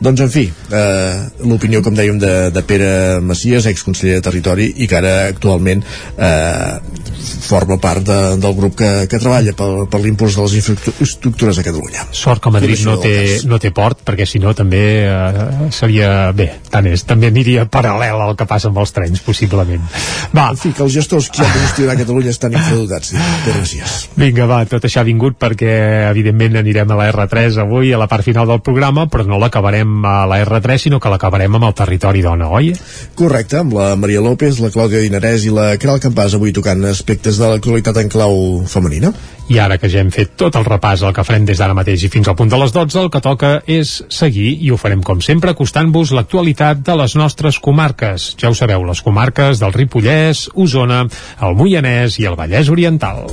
Doncs, 0.01 0.25
en 0.25 0.33
fi, 0.33 0.47
eh, 0.49 1.29
l'opinió, 1.45 1.83
com 1.85 1.95
dèiem, 1.95 2.17
de, 2.23 2.33
de 2.55 2.65
Pere 2.65 3.21
Macias, 3.21 3.69
exconseller 3.69 4.23
de 4.23 4.25
Territori, 4.25 4.71
i 4.81 4.89
que 4.89 4.97
ara 4.97 5.15
actualment 5.29 5.85
eh, 6.17 6.81
forma 7.49 7.77
part 7.77 8.09
de, 8.09 8.19
del 8.41 8.57
grup 8.57 8.79
que, 8.81 8.91
que 9.11 9.21
treballa 9.21 9.53
per, 9.57 9.69
per 9.91 10.01
l'impuls 10.01 10.39
de 10.39 10.49
les 10.49 10.59
infraestructures 10.63 11.61
a 11.61 11.67
Catalunya. 11.67 12.09
Sort 12.17 12.38
que 12.43 12.53
Madrid 12.55 12.85
no 12.87 12.97
té, 13.03 13.15
no 13.49 13.59
té 13.63 13.71
port, 13.75 14.01
perquè 14.07 14.27
si 14.29 14.41
no 14.43 14.55
també 14.57 14.83
eh, 15.07 15.71
seria... 15.75 16.31
Bé, 16.39 16.49
tant 16.71 16.87
és, 16.91 17.03
també 17.09 17.31
aniria 17.33 17.65
paral·lel 17.71 18.21
al 18.23 18.37
que 18.39 18.47
passa 18.49 18.69
amb 18.71 18.79
els 18.83 18.93
trens, 18.95 19.23
possiblement. 19.25 19.83
Va, 20.35 20.49
En 20.53 20.59
fi, 20.61 20.73
que 20.77 20.85
els 20.85 20.95
gestors 20.95 21.31
que 21.33 21.43
hi 21.43 21.47
ha 21.47 21.53
de 21.53 21.63
gestionar 21.65 21.97
a 21.97 22.01
Catalunya 22.03 22.33
estan 22.35 22.55
infradotats, 22.57 23.13
diu 23.15 23.25
Pere 23.47 23.63
Macias. 23.63 23.97
Vinga, 24.19 24.47
va, 24.51 24.61
tot 24.71 24.85
això 24.89 25.03
ha 25.03 25.07
vingut 25.09 25.39
perquè, 25.41 25.73
evidentment, 26.11 26.59
anirem 26.61 26.93
a 26.95 26.99
la 27.01 27.09
R3 27.13 27.61
avui, 27.65 27.93
a 27.93 28.01
la 28.01 28.09
part 28.11 28.27
final 28.27 28.49
del 28.51 28.63
programa, 28.65 29.09
però 29.11 29.27
no 29.29 29.41
l'acabarem 29.41 29.99
a 30.07 30.19
la 30.31 30.41
R3, 30.45 30.85
sinó 30.89 31.01
que 31.01 31.13
l'acabarem 31.13 31.59
amb 31.59 31.71
el 31.71 31.77
territori 31.79 32.23
dona, 32.25 32.51
oi? 32.55 32.73
Correcte, 33.19 33.63
amb 33.63 33.75
la 33.79 33.91
Maria 33.97 34.23
López, 34.25 34.61
la 34.63 34.73
Clàudia 34.75 35.03
Dinarès 35.05 35.49
i 35.49 35.55
la 35.55 35.71
Caral 35.81 36.03
Campàs 36.03 36.37
avui 36.39 36.55
tocant 36.57 36.85
aspectes 36.91 37.41
de 37.41 37.51
l'actualitat 37.51 38.03
en 38.03 38.13
clau 38.13 38.39
femenina. 38.69 39.13
I 39.49 39.59
ara 39.65 39.79
que 39.81 39.89
ja 39.89 40.03
hem 40.03 40.11
fet 40.13 40.35
tot 40.37 40.59
el 40.61 40.67
repàs, 40.69 41.03
el 41.07 41.15
que 41.17 41.25
farem 41.25 41.47
des 41.49 41.61
d'ara 41.61 41.77
mateix 41.77 42.05
i 42.05 42.11
fins 42.13 42.28
al 42.29 42.37
punt 42.37 42.51
de 42.53 42.59
les 42.61 42.73
12, 42.75 42.99
el 43.01 43.11
que 43.15 43.23
toca 43.25 43.53
és 43.67 43.95
seguir, 44.13 44.51
i 44.61 44.73
ho 44.73 44.79
farem 44.81 45.03
com 45.07 45.23
sempre, 45.25 45.55
acostant-vos 45.55 46.13
l'actualitat 46.17 46.83
de 46.85 46.97
les 47.01 47.17
nostres 47.17 47.61
comarques. 47.65 48.33
Ja 48.41 48.53
ho 48.53 48.57
sabeu, 48.59 48.85
les 48.85 49.03
comarques 49.05 49.63
del 49.63 49.73
Ripollès, 49.77 50.49
Osona, 50.55 51.05
el 51.41 51.57
Moianès 51.59 52.21
i 52.21 52.29
el 52.29 52.37
Vallès 52.37 52.73
Oriental. 52.75 53.25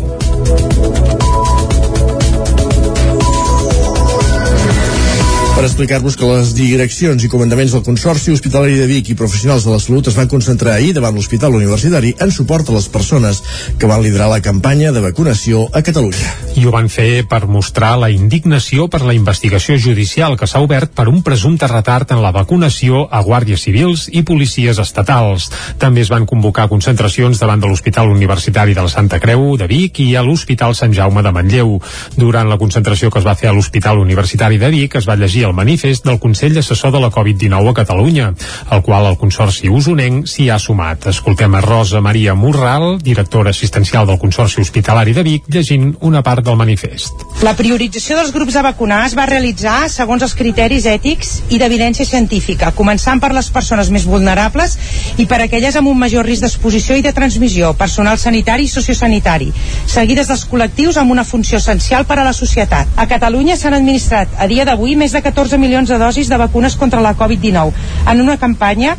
Per 5.56 5.64
explicar-vos 5.64 6.18
que 6.20 6.28
les 6.28 6.50
direccions 6.52 7.24
i 7.24 7.30
comandaments 7.32 7.72
del 7.72 7.84
Consorci 7.86 8.34
Hospitalari 8.34 8.76
de 8.76 8.88
Vic 8.90 9.14
i 9.14 9.16
professionals 9.16 9.64
de 9.64 9.72
la 9.72 9.80
salut 9.80 10.10
es 10.12 10.16
van 10.18 10.28
concentrar 10.28 10.74
ahir 10.74 10.90
davant 10.92 11.16
l'Hospital 11.16 11.54
Universitari 11.56 12.12
en 12.20 12.34
suport 12.36 12.68
a 12.68 12.74
les 12.76 12.90
persones 12.92 13.40
que 13.80 13.88
van 13.88 14.04
liderar 14.04 14.28
la 14.28 14.42
campanya 14.44 14.92
de 14.92 15.00
vacunació 15.00 15.70
a 15.72 15.80
Catalunya. 15.80 16.34
I 16.60 16.66
ho 16.68 16.74
van 16.74 16.90
fer 16.92 17.24
per 17.32 17.46
mostrar 17.48 17.94
la 18.02 18.10
indignació 18.12 18.90
per 18.92 19.00
la 19.08 19.16
investigació 19.16 19.78
judicial 19.80 20.36
que 20.36 20.48
s'ha 20.48 20.60
obert 20.60 20.92
per 20.92 21.08
un 21.08 21.22
presumpte 21.24 21.72
retard 21.72 22.12
en 22.12 22.20
la 22.26 22.34
vacunació 22.36 23.06
a 23.08 23.24
guàrdies 23.24 23.64
civils 23.64 24.10
i 24.12 24.26
policies 24.28 24.84
estatals. 24.84 25.48
També 25.80 26.04
es 26.04 26.12
van 26.12 26.28
convocar 26.28 26.68
concentracions 26.68 27.40
davant 27.40 27.64
de 27.64 27.72
l'Hospital 27.72 28.12
Universitari 28.12 28.76
de 28.76 28.84
la 28.84 28.92
Santa 28.92 29.22
Creu 29.24 29.56
de 29.56 29.72
Vic 29.72 30.04
i 30.04 30.12
a 30.20 30.26
l'Hospital 30.26 30.76
Sant 30.76 30.92
Jaume 30.92 31.24
de 31.24 31.32
Manlleu. 31.32 31.78
Durant 32.20 32.52
la 32.52 32.60
concentració 32.60 33.08
que 33.08 33.24
es 33.24 33.30
va 33.30 33.40
fer 33.40 33.54
a 33.54 33.56
l'Hospital 33.56 34.04
Universitari 34.04 34.60
de 34.60 34.74
Vic 34.76 35.00
es 35.00 35.08
va 35.08 35.16
llegir 35.16 35.45
el 35.46 35.54
manifest 35.58 36.06
del 36.06 36.20
Consell 36.20 36.58
Assessor 36.58 36.92
de 36.92 37.00
la 37.00 37.12
Covid-19 37.14 37.70
a 37.70 37.74
Catalunya, 37.78 38.32
al 38.70 38.82
qual 38.84 39.06
el 39.10 39.18
Consorci 39.22 39.70
Usonenc 39.70 40.28
s'hi 40.30 40.50
ha 40.50 40.60
sumat. 40.60 41.08
Escoltem 41.12 41.56
a 41.56 41.62
Rosa 41.62 42.02
Maria 42.02 42.36
Morral, 42.36 42.98
directora 43.02 43.54
assistencial 43.56 44.08
del 44.08 44.20
Consorci 44.20 44.62
Hospitalari 44.62 45.14
de 45.14 45.24
Vic, 45.24 45.50
llegint 45.50 45.94
una 46.02 46.24
part 46.24 46.46
del 46.46 46.58
manifest. 46.60 47.26
La 47.44 47.56
priorització 47.58 48.18
dels 48.18 48.34
grups 48.34 48.56
a 48.56 48.64
vacunar 48.66 49.04
es 49.06 49.16
va 49.18 49.28
realitzar 49.30 49.86
segons 49.92 50.24
els 50.26 50.36
criteris 50.38 50.88
ètics 50.90 51.36
i 51.54 51.60
d'evidència 51.62 52.08
científica, 52.08 52.72
començant 52.76 53.22
per 53.22 53.32
les 53.36 53.50
persones 53.54 53.92
més 53.94 54.08
vulnerables 54.10 54.78
i 55.22 55.28
per 55.30 55.42
aquelles 55.44 55.76
amb 55.76 55.92
un 55.92 56.00
major 56.00 56.26
risc 56.26 56.46
d'exposició 56.46 56.98
i 56.98 57.04
de 57.06 57.14
transmissió, 57.14 57.74
personal 57.78 58.18
sanitari 58.22 58.66
i 58.66 58.72
sociosanitari, 58.72 59.52
seguides 59.86 60.32
dels 60.32 60.46
col·lectius 60.50 60.98
amb 61.02 61.12
una 61.14 61.26
funció 61.28 61.60
essencial 61.62 62.06
per 62.10 62.20
a 62.20 62.26
la 62.28 62.34
societat. 62.34 62.90
A 62.96 63.08
Catalunya 63.12 63.58
s'han 63.60 63.78
administrat 63.78 64.34
a 64.40 64.48
dia 64.48 64.66
d'avui 64.66 64.96
més 64.96 65.14
de 65.14 65.22
14 65.36 65.58
milions 65.60 65.90
de 65.92 65.98
dosis 66.00 66.30
de 66.32 66.38
vacunes 66.40 66.78
contra 66.80 67.02
la 67.04 67.12
Covid-19 67.20 67.74
en 68.08 68.22
una 68.24 68.38
campanya 68.40 68.96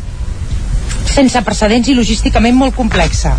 sense 1.08 1.40
precedents 1.40 1.88
i 1.88 1.94
logísticament 1.96 2.58
molt 2.60 2.76
complexa. 2.76 3.32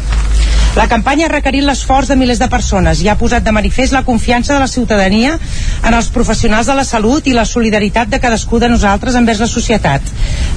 La 0.78 0.86
campanya 0.86 1.26
ha 1.26 1.32
requerit 1.32 1.66
l'esforç 1.66 2.12
de 2.12 2.16
milers 2.16 2.38
de 2.38 2.48
persones 2.54 3.00
i 3.02 3.08
ha 3.10 3.16
posat 3.18 3.42
de 3.42 3.52
manifest 3.56 3.96
la 3.96 4.04
confiança 4.06 4.54
de 4.54 4.60
la 4.62 4.68
ciutadania 4.70 5.32
en 5.82 5.96
els 5.98 6.10
professionals 6.14 6.68
de 6.70 6.76
la 6.78 6.84
salut 6.86 7.26
i 7.26 7.34
la 7.34 7.48
solidaritat 7.50 8.12
de 8.12 8.20
cadascú 8.22 8.60
de 8.62 8.70
nosaltres 8.70 9.18
envers 9.18 9.42
la 9.42 9.48
societat. 9.50 10.06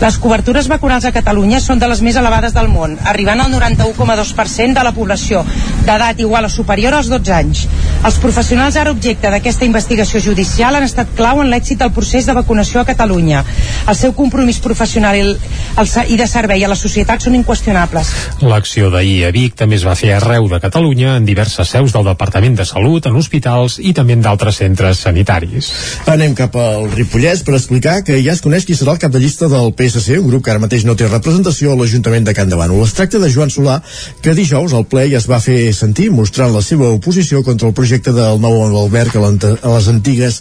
Les 0.03 0.19
cobertures 0.21 0.69
vacunals 0.69 1.07
a 1.09 1.13
Catalunya 1.17 1.61
són 1.65 1.81
de 1.81 1.89
les 1.89 2.03
més 2.05 2.19
elevades 2.21 2.53
del 2.53 2.69
món, 2.69 2.99
arribant 3.09 3.41
al 3.41 3.49
91,2% 3.55 4.77
de 4.77 4.85
la 4.85 4.93
població 4.93 5.41
d'edat 5.87 6.21
igual 6.21 6.45
o 6.45 6.53
superior 6.53 6.99
als 6.99 7.09
12 7.09 7.33
anys. 7.39 7.65
Els 8.05 8.21
professionals 8.21 8.77
ara 8.77 8.93
objecte 8.93 9.33
d'aquesta 9.33 9.65
investigació 9.65 10.21
judicial 10.21 10.77
han 10.77 10.85
estat 10.85 11.17
clau 11.17 11.41
en 11.41 11.49
l'èxit 11.49 11.81
del 11.81 11.95
procés 11.97 12.29
de 12.29 12.37
vacunació 12.37 12.85
a 12.85 12.89
Catalunya. 12.89 13.41
El 13.89 13.97
seu 13.97 14.13
compromís 14.13 14.61
professional 14.61 15.17
i, 15.17 16.17
de 16.21 16.29
servei 16.29 16.65
a 16.65 16.69
la 16.69 16.77
societat 16.77 17.25
són 17.25 17.41
inqüestionables. 17.41 18.13
L'acció 18.45 18.93
d'ahir 18.93 19.25
a 19.25 19.33
Vic 19.33 19.57
també 19.57 19.81
es 19.81 19.89
va 19.89 19.97
fer 19.97 20.10
arreu 20.15 20.49
de 20.51 20.61
Catalunya 20.63 21.17
en 21.17 21.27
diverses 21.29 21.69
seus 21.69 21.93
del 21.95 22.07
Departament 22.07 22.57
de 22.59 22.67
Salut, 22.69 23.07
en 23.07 23.17
hospitals 23.17 23.79
i 23.79 23.93
també 23.97 24.17
en 24.17 24.25
d'altres 24.25 24.61
centres 24.63 25.03
sanitaris. 25.07 25.71
Anem 26.11 26.35
cap 26.39 26.57
al 26.61 26.89
Ripollès 26.93 27.45
per 27.47 27.57
explicar 27.57 28.01
que 28.07 28.19
ja 28.25 28.35
es 28.35 28.43
coneix 28.45 28.67
qui 28.69 28.77
serà 28.79 28.95
el 28.97 29.03
cap 29.03 29.13
de 29.15 29.23
llista 29.23 29.49
del 29.53 29.73
PSC, 29.77 30.19
un 30.19 30.29
grup 30.31 30.45
que 30.45 30.55
ara 30.55 30.63
mateix 30.63 30.87
no 30.89 30.97
té 30.97 31.09
representació 31.09 31.73
a 31.73 31.79
l'Ajuntament 31.81 32.27
de 32.29 32.35
Can 32.37 32.51
Davant. 32.53 32.75
Es 32.85 32.95
tracta 32.97 33.21
de 33.23 33.31
Joan 33.33 33.53
Solà, 33.53 33.81
que 34.23 34.35
dijous 34.37 34.75
al 34.77 34.87
ple 34.91 35.07
ja 35.11 35.19
es 35.21 35.29
va 35.31 35.41
fer 35.43 35.59
sentir 35.77 36.11
mostrant 36.15 36.55
la 36.55 36.63
seva 36.65 36.91
oposició 36.95 37.45
contra 37.47 37.69
el 37.69 37.75
projecte 37.77 38.15
del 38.17 38.41
nou 38.43 38.61
alberg 38.83 39.17
a, 39.17 39.25
a 39.27 39.75
les 39.77 39.89
antigues 39.93 40.41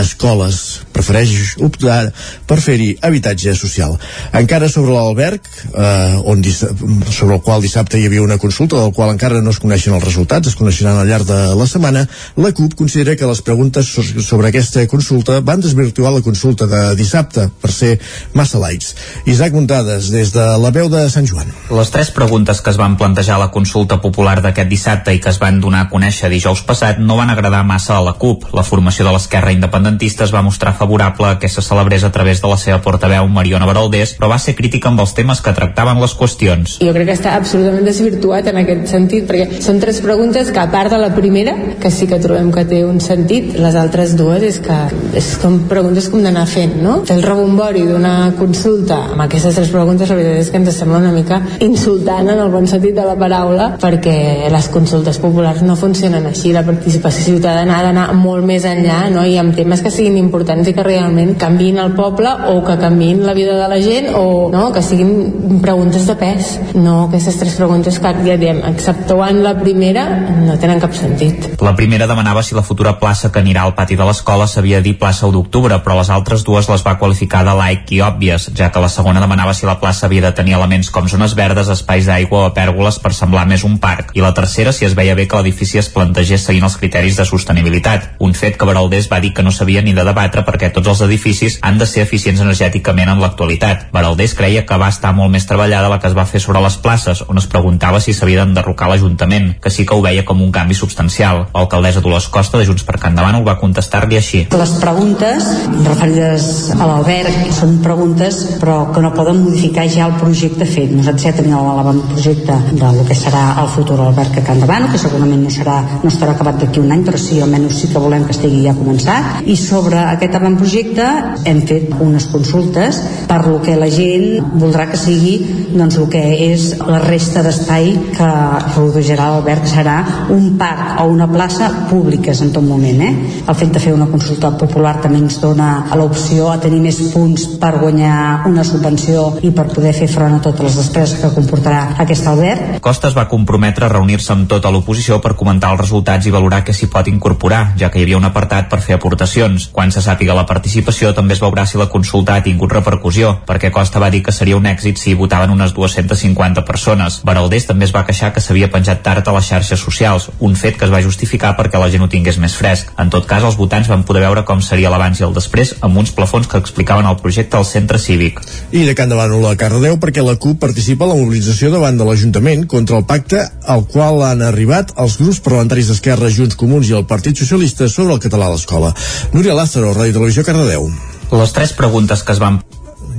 escoles. 0.00 0.62
Prefereix 0.96 1.56
optar 1.62 2.10
per 2.48 2.60
fer-hi 2.62 2.94
habitatge 3.04 3.54
social. 3.58 3.96
Encara 4.36 4.68
sobre 4.72 4.94
l'alberg, 4.94 5.46
eh, 5.72 6.16
on 6.24 6.42
sobre 6.46 7.36
el 7.36 7.42
qual 7.42 7.62
dissabte 7.64 8.00
hi 8.00 8.06
havia 8.08 8.24
una 8.24 8.38
consulta 8.38 8.80
del 8.80 8.92
qual 8.96 9.05
qual 9.06 9.14
encara 9.14 9.40
no 9.40 9.52
es 9.54 9.60
coneixen 9.62 9.94
els 9.94 10.02
resultats, 10.02 10.50
es 10.50 10.56
coneixeran 10.58 10.98
al 10.98 11.06
llarg 11.06 11.26
de 11.28 11.38
la 11.54 11.66
setmana, 11.70 12.02
la 12.42 12.50
CUP 12.50 12.74
considera 12.74 13.14
que 13.14 13.28
les 13.28 13.40
preguntes 13.46 13.86
sobre 14.26 14.48
aquesta 14.48 14.82
consulta 14.90 15.38
van 15.46 15.62
desvirtuar 15.62 16.10
la 16.10 16.22
consulta 16.26 16.66
de 16.66 16.80
dissabte 16.98 17.46
per 17.62 17.70
ser 17.70 17.92
massa 18.34 18.58
lights. 18.58 18.96
Isaac 19.30 19.54
Muntades, 19.54 20.10
des 20.10 20.32
de 20.34 20.46
la 20.58 20.72
veu 20.74 20.88
de 20.90 21.04
Sant 21.12 21.28
Joan. 21.30 21.52
Les 21.70 21.92
tres 21.94 22.10
preguntes 22.10 22.60
que 22.60 22.72
es 22.72 22.80
van 22.80 22.96
plantejar 22.98 23.36
a 23.36 23.44
la 23.44 23.52
consulta 23.54 24.00
popular 24.02 24.40
d'aquest 24.42 24.70
dissabte 24.72 25.14
i 25.14 25.22
que 25.22 25.30
es 25.30 25.38
van 25.38 25.60
donar 25.62 25.84
a 25.84 25.90
conèixer 25.92 26.32
dijous 26.32 26.64
passat 26.66 26.98
no 26.98 27.20
van 27.20 27.30
agradar 27.30 27.62
massa 27.62 28.00
a 28.00 28.02
la 28.02 28.16
CUP. 28.18 28.48
La 28.58 28.66
formació 28.66 29.06
de 29.06 29.14
l'esquerra 29.14 29.54
independentista 29.54 30.26
es 30.26 30.34
va 30.34 30.42
mostrar 30.42 30.74
favorable 30.74 31.30
a 31.30 31.38
que 31.38 31.52
se 31.52 31.62
celebrés 31.62 32.02
a 32.02 32.10
través 32.10 32.42
de 32.42 32.50
la 32.50 32.58
seva 32.58 32.80
portaveu 32.82 33.30
Mariona 33.30 33.70
Baraldés, 33.70 34.16
però 34.18 34.32
va 34.34 34.42
ser 34.42 34.56
crítica 34.58 34.90
amb 34.90 35.06
els 35.06 35.14
temes 35.14 35.44
que 35.44 35.54
tractaven 35.54 36.02
les 36.02 36.18
qüestions. 36.18 36.80
Jo 36.82 36.96
crec 36.96 37.12
que 37.12 37.18
està 37.20 37.38
absolutament 37.38 37.86
desvirtuat 37.86 38.50
en 38.50 38.64
aquest 38.64 38.85
sentit, 38.90 39.26
perquè 39.28 39.60
són 39.64 39.80
tres 39.82 40.00
preguntes 40.04 40.52
que 40.52 40.62
a 40.62 40.68
part 40.72 40.92
de 40.92 41.00
la 41.00 41.12
primera, 41.14 41.56
que 41.80 41.90
sí 41.90 42.08
que 42.10 42.20
trobem 42.22 42.52
que 42.54 42.66
té 42.68 42.82
un 42.86 43.00
sentit, 43.04 43.54
les 43.60 43.76
altres 43.78 44.16
dues 44.18 44.44
és 44.46 44.60
que 44.62 44.76
és 45.16 45.32
com 45.42 45.62
preguntes 45.70 46.08
com 46.12 46.22
d'anar 46.24 46.46
fent, 46.50 46.76
no? 46.82 46.98
El 47.12 47.22
rebombori 47.24 47.86
d'una 47.88 48.32
consulta 48.38 49.02
amb 49.12 49.24
aquestes 49.26 49.56
tres 49.56 49.70
preguntes 49.72 50.10
la 50.10 50.18
veritat 50.18 50.42
és 50.42 50.50
que 50.52 50.60
ens 50.60 50.76
sembla 50.76 51.00
una 51.00 51.12
mica 51.14 51.40
insultant 51.64 52.28
en 52.32 52.40
el 52.42 52.50
bon 52.52 52.66
sentit 52.68 52.94
de 52.96 53.04
la 53.06 53.16
paraula 53.18 53.68
perquè 53.80 54.50
les 54.52 54.68
consultes 54.72 55.18
populars 55.22 55.62
no 55.66 55.76
funcionen 55.78 56.26
així, 56.30 56.52
la 56.54 56.64
participació 56.66 57.24
ciutadana 57.26 57.78
ha 57.78 57.86
d'anar 57.86 58.06
molt 58.18 58.46
més 58.46 58.66
enllà 58.68 59.06
no? 59.12 59.24
i 59.26 59.36
amb 59.40 59.56
temes 59.56 59.82
que 59.84 59.92
siguin 59.94 60.18
importants 60.20 60.68
i 60.68 60.74
que 60.76 60.84
realment 60.86 61.34
canviïn 61.40 61.80
el 61.82 61.94
poble 61.98 62.32
o 62.52 62.58
que 62.66 62.78
canviïn 62.80 63.24
la 63.26 63.34
vida 63.36 63.56
de 63.58 63.68
la 63.72 63.80
gent 63.82 64.10
o 64.14 64.48
no? 64.52 64.68
que 64.72 64.82
siguin 64.84 65.60
preguntes 65.62 66.06
de 66.08 66.16
pes 66.20 66.52
no 66.74 67.06
aquestes 67.06 67.40
tres 67.42 67.56
preguntes 67.60 68.00
que 68.02 68.14
ja 68.26 68.38
diem 68.40 68.62
exceptuant 68.76 69.40
la 69.42 69.54
primera, 69.56 70.04
no 70.44 70.56
tenen 70.60 70.80
cap 70.82 70.92
sentit. 70.94 71.48
La 71.64 71.74
primera 71.76 72.06
demanava 72.06 72.42
si 72.44 72.54
la 72.54 72.64
futura 72.66 72.96
plaça 73.00 73.32
que 73.32 73.40
anirà 73.40 73.64
al 73.64 73.74
pati 73.74 73.96
de 73.96 74.04
l'escola 74.04 74.46
s'havia 74.50 74.82
dit 74.84 74.98
plaça 75.00 75.26
1 75.26 75.32
d'octubre, 75.34 75.78
però 75.82 75.96
les 75.98 76.10
altres 76.12 76.44
dues 76.44 76.68
les 76.68 76.84
va 76.84 76.96
qualificar 77.00 77.42
de 77.46 77.54
laic 77.56 77.90
i 77.96 78.02
òbvies, 78.04 78.50
ja 78.58 78.68
que 78.72 78.82
la 78.82 78.90
segona 78.92 79.22
demanava 79.22 79.54
si 79.56 79.66
la 79.66 79.78
plaça 79.80 80.06
havia 80.06 80.26
de 80.26 80.32
tenir 80.36 80.56
elements 80.58 80.90
com 80.92 81.08
zones 81.08 81.34
verdes, 81.38 81.70
espais 81.72 82.06
d'aigua 82.06 82.44
o 82.46 82.52
pèrgoles 82.56 83.00
per 83.00 83.14
semblar 83.16 83.46
més 83.48 83.64
un 83.64 83.78
parc, 83.82 84.12
i 84.14 84.24
la 84.24 84.34
tercera 84.36 84.74
si 84.76 84.84
es 84.84 84.94
veia 84.98 85.16
bé 85.16 85.26
que 85.26 85.40
l'edifici 85.40 85.80
es 85.80 85.88
plantegés 85.92 86.44
seguint 86.44 86.68
els 86.68 86.76
criteris 86.76 87.16
de 87.16 87.26
sostenibilitat, 87.28 88.12
un 88.20 88.36
fet 88.36 88.60
que 88.60 88.68
Baraldés 88.68 89.08
va 89.12 89.22
dir 89.24 89.32
que 89.32 89.44
no 89.46 89.54
s'havia 89.54 89.82
ni 89.82 89.96
de 89.96 90.04
debatre 90.04 90.44
perquè 90.44 90.70
tots 90.74 90.92
els 90.92 91.02
edificis 91.08 91.58
han 91.62 91.80
de 91.80 91.88
ser 91.88 92.04
eficients 92.04 92.44
energèticament 92.44 93.08
en 93.08 93.24
l'actualitat. 93.24 93.88
Baraldés 93.96 94.36
creia 94.36 94.66
que 94.68 94.80
va 94.80 94.92
estar 94.92 95.14
molt 95.16 95.32
més 95.32 95.48
treballada 95.48 95.90
la 95.90 96.00
que 96.02 96.10
es 96.10 96.16
va 96.16 96.28
fer 96.28 96.42
sobre 96.44 96.60
les 96.60 96.76
places, 96.82 97.24
on 97.26 97.40
es 97.40 97.48
preguntava 97.50 98.00
si 98.04 98.12
s'havia 98.12 98.44
d'enderrocar 98.44 98.65
l'Ajuntament, 98.66 99.52
que 99.62 99.70
sí 99.70 99.84
que 99.86 99.94
ho 99.94 100.02
veia 100.02 100.24
com 100.24 100.40
un 100.42 100.50
canvi 100.54 100.74
substancial. 100.74 101.46
L'alcaldessa 101.54 102.02
Dolors 102.04 102.28
Costa 102.32 102.58
de 102.58 102.66
Junts 102.66 102.84
per 102.86 102.98
Can 103.02 103.14
Davant 103.18 103.38
ho 103.38 103.44
va 103.46 103.56
contestar-li 103.60 104.18
així. 104.18 104.42
Les 104.56 104.72
preguntes 104.82 105.46
referides 105.86 106.48
a 106.76 106.86
l'alberg 106.88 107.50
són 107.54 107.78
preguntes 107.84 108.40
però 108.60 108.78
que 108.94 109.02
no 109.04 109.12
poden 109.14 109.42
modificar 109.44 109.86
ja 109.90 110.06
el 110.08 110.16
projecte 110.20 110.66
fet. 110.68 110.92
Nosaltres 110.94 111.28
ja 111.28 111.34
tenim 111.36 111.54
l'avantprojecte 111.56 112.56
del 112.80 113.02
que 113.08 113.16
serà 113.18 113.44
el 113.62 113.70
futur 113.74 114.00
alberg 114.02 114.40
a 114.40 114.44
Can 114.46 114.62
Davant, 114.62 114.88
que 114.92 115.00
segurament 115.00 115.42
no, 115.44 115.52
serà, 115.52 115.76
no 116.02 116.10
estarà 116.10 116.36
acabat 116.36 116.60
d'aquí 116.62 116.80
un 116.82 116.92
any, 116.94 117.04
però 117.06 117.20
sí, 117.20 117.40
almenys 117.42 117.82
sí 117.82 117.90
que 117.92 118.02
volem 118.02 118.26
que 118.26 118.34
estigui 118.36 118.64
ja 118.66 118.76
començat. 118.76 119.42
I 119.46 119.56
sobre 119.60 120.00
aquest 120.14 120.36
avantprojecte 120.38 121.08
hem 121.46 121.62
fet 121.68 121.92
unes 122.00 122.28
consultes 122.32 123.00
per 123.28 123.42
lo 123.46 123.60
que 123.64 123.76
la 123.78 123.90
gent 123.92 124.56
voldrà 124.60 124.88
que 124.90 125.00
sigui 125.00 125.36
doncs, 125.76 125.98
el 126.00 126.08
que 126.12 126.22
és 126.50 126.68
la 126.86 127.00
resta 127.04 127.42
d'espai 127.46 127.92
que 128.16 128.30
rodejarà 128.74 129.30
l'alberg 129.30 129.66
serà 129.68 129.96
un 130.32 130.56
parc 130.58 131.00
o 131.02 131.06
una 131.12 131.28
plaça 131.30 131.68
públiques 131.90 132.40
en 132.42 132.52
tot 132.54 132.64
moment. 132.64 133.02
Eh? 133.02 133.12
El 133.46 133.58
fet 133.58 133.72
de 133.74 133.82
fer 133.82 133.92
una 133.94 134.08
consulta 134.10 134.52
popular 134.58 134.96
també 135.02 135.20
ens 135.22 135.38
dona 135.42 135.68
l'opció 135.96 136.50
a 136.52 136.58
tenir 136.62 136.80
més 136.84 136.98
punts 137.12 137.46
per 137.60 137.76
guanyar 137.80 138.46
una 138.48 138.64
subvenció 138.64 139.26
i 139.46 139.52
per 139.56 139.68
poder 139.72 139.92
fer 139.96 140.08
front 140.10 140.38
a 140.38 140.42
totes 140.44 140.66
les 140.68 140.78
despeses 140.80 141.20
que 141.20 141.32
comportarà 141.34 141.82
aquest 142.04 142.26
alberg. 142.30 142.78
Costa 142.84 143.10
es 143.10 143.16
va 143.16 143.26
comprometre 143.30 143.86
a 143.86 143.92
reunir-se 143.92 144.32
amb 144.34 144.48
tota 144.50 144.72
l'oposició 144.72 145.20
per 145.22 145.36
comentar 145.38 145.72
els 145.74 145.82
resultats 145.84 146.26
i 146.26 146.34
valorar 146.34 146.62
què 146.64 146.74
s'hi 146.76 146.90
pot 146.92 147.08
incorporar, 147.10 147.74
ja 147.78 147.90
que 147.90 148.00
hi 148.00 148.06
havia 148.06 148.20
un 148.20 148.28
apartat 148.28 148.70
per 148.72 148.80
fer 148.84 148.96
aportacions. 148.96 149.68
Quan 149.72 149.92
se 149.94 150.02
sàpiga 150.04 150.36
la 150.36 150.46
participació 150.48 151.12
també 151.16 151.36
es 151.36 151.42
veurà 151.42 151.66
si 151.66 151.78
la 151.80 151.90
consulta 151.92 152.36
ha 152.36 152.44
tingut 152.44 152.72
repercussió, 152.72 153.36
perquè 153.46 153.72
Costa 153.74 154.02
va 154.02 154.10
dir 154.10 154.22
que 154.24 154.34
seria 154.34 154.56
un 154.56 154.66
èxit 154.66 155.00
si 155.00 155.14
votaven 155.14 155.52
unes 155.54 155.74
250 155.76 156.64
persones. 156.64 157.20
Baraldés 157.26 157.66
també 157.68 157.86
es 157.88 157.94
va 157.94 158.04
queixar 158.06 158.32
que 158.32 158.44
s'havia 158.46 158.70
penjat 158.70 159.02
tard 159.02 159.26
a 159.26 159.34
les 159.34 159.48
xarxes 159.50 159.82
socials, 159.82 160.28
un 160.38 160.54
fet 160.58 160.78
que 160.78 160.86
es 160.86 160.92
va 160.92 161.02
justificar 161.02 161.54
perquè 161.58 161.80
la 161.82 161.90
gent 161.92 162.04
ho 162.04 162.10
tingués 162.12 162.38
més 162.42 162.54
fresc. 162.56 162.92
En 163.02 163.10
tot 163.12 163.26
cas, 163.28 163.44
els 163.46 163.58
votants 163.58 163.90
van 163.90 164.04
poder 164.06 164.22
veure 164.22 164.44
com 164.46 164.62
seria 164.62 164.92
l'abans 164.92 165.20
i 165.20 165.26
el 165.26 165.34
després 165.34 165.74
amb 165.86 165.98
uns 165.98 166.14
plafons 166.14 166.46
que 166.50 166.60
explicaven 166.62 167.08
el 167.10 167.18
projecte 167.22 167.58
al 167.58 167.66
centre 167.68 167.98
cívic. 168.02 168.40
I 168.70 168.86
de 168.86 168.94
Can 168.94 169.10
Davant 169.10 169.34
a 169.36 169.56
Cardedeu 169.58 169.98
perquè 170.02 170.24
la 170.24 170.36
CUP 170.40 170.60
participa 170.62 171.04
a 171.04 171.10
la 171.10 171.18
mobilització 171.18 171.72
davant 171.74 171.98
de 171.98 172.06
l'Ajuntament 172.06 172.66
contra 172.70 173.00
el 173.00 173.06
pacte 173.08 173.42
al 173.66 173.84
qual 173.90 174.22
han 174.26 174.44
arribat 174.46 174.94
els 175.02 175.18
grups 175.20 175.42
parlamentaris 175.44 175.90
d'Esquerra, 175.90 176.30
Junts 176.30 176.58
Comuns 176.60 176.90
i 176.90 176.96
el 176.96 177.06
Partit 177.10 177.36
Socialista 177.42 177.90
sobre 177.90 178.14
el 178.14 178.22
català 178.22 178.48
a 178.48 178.54
l'escola. 178.54 178.94
Núria 179.34 179.58
Lázaro, 179.58 179.92
Ràdio 179.96 180.20
Televisió, 180.20 180.46
Cardedeu. 180.46 180.90
Les 181.32 181.52
tres 181.52 181.72
preguntes 181.74 182.22
que 182.22 182.36
es 182.36 182.42
van 182.42 182.62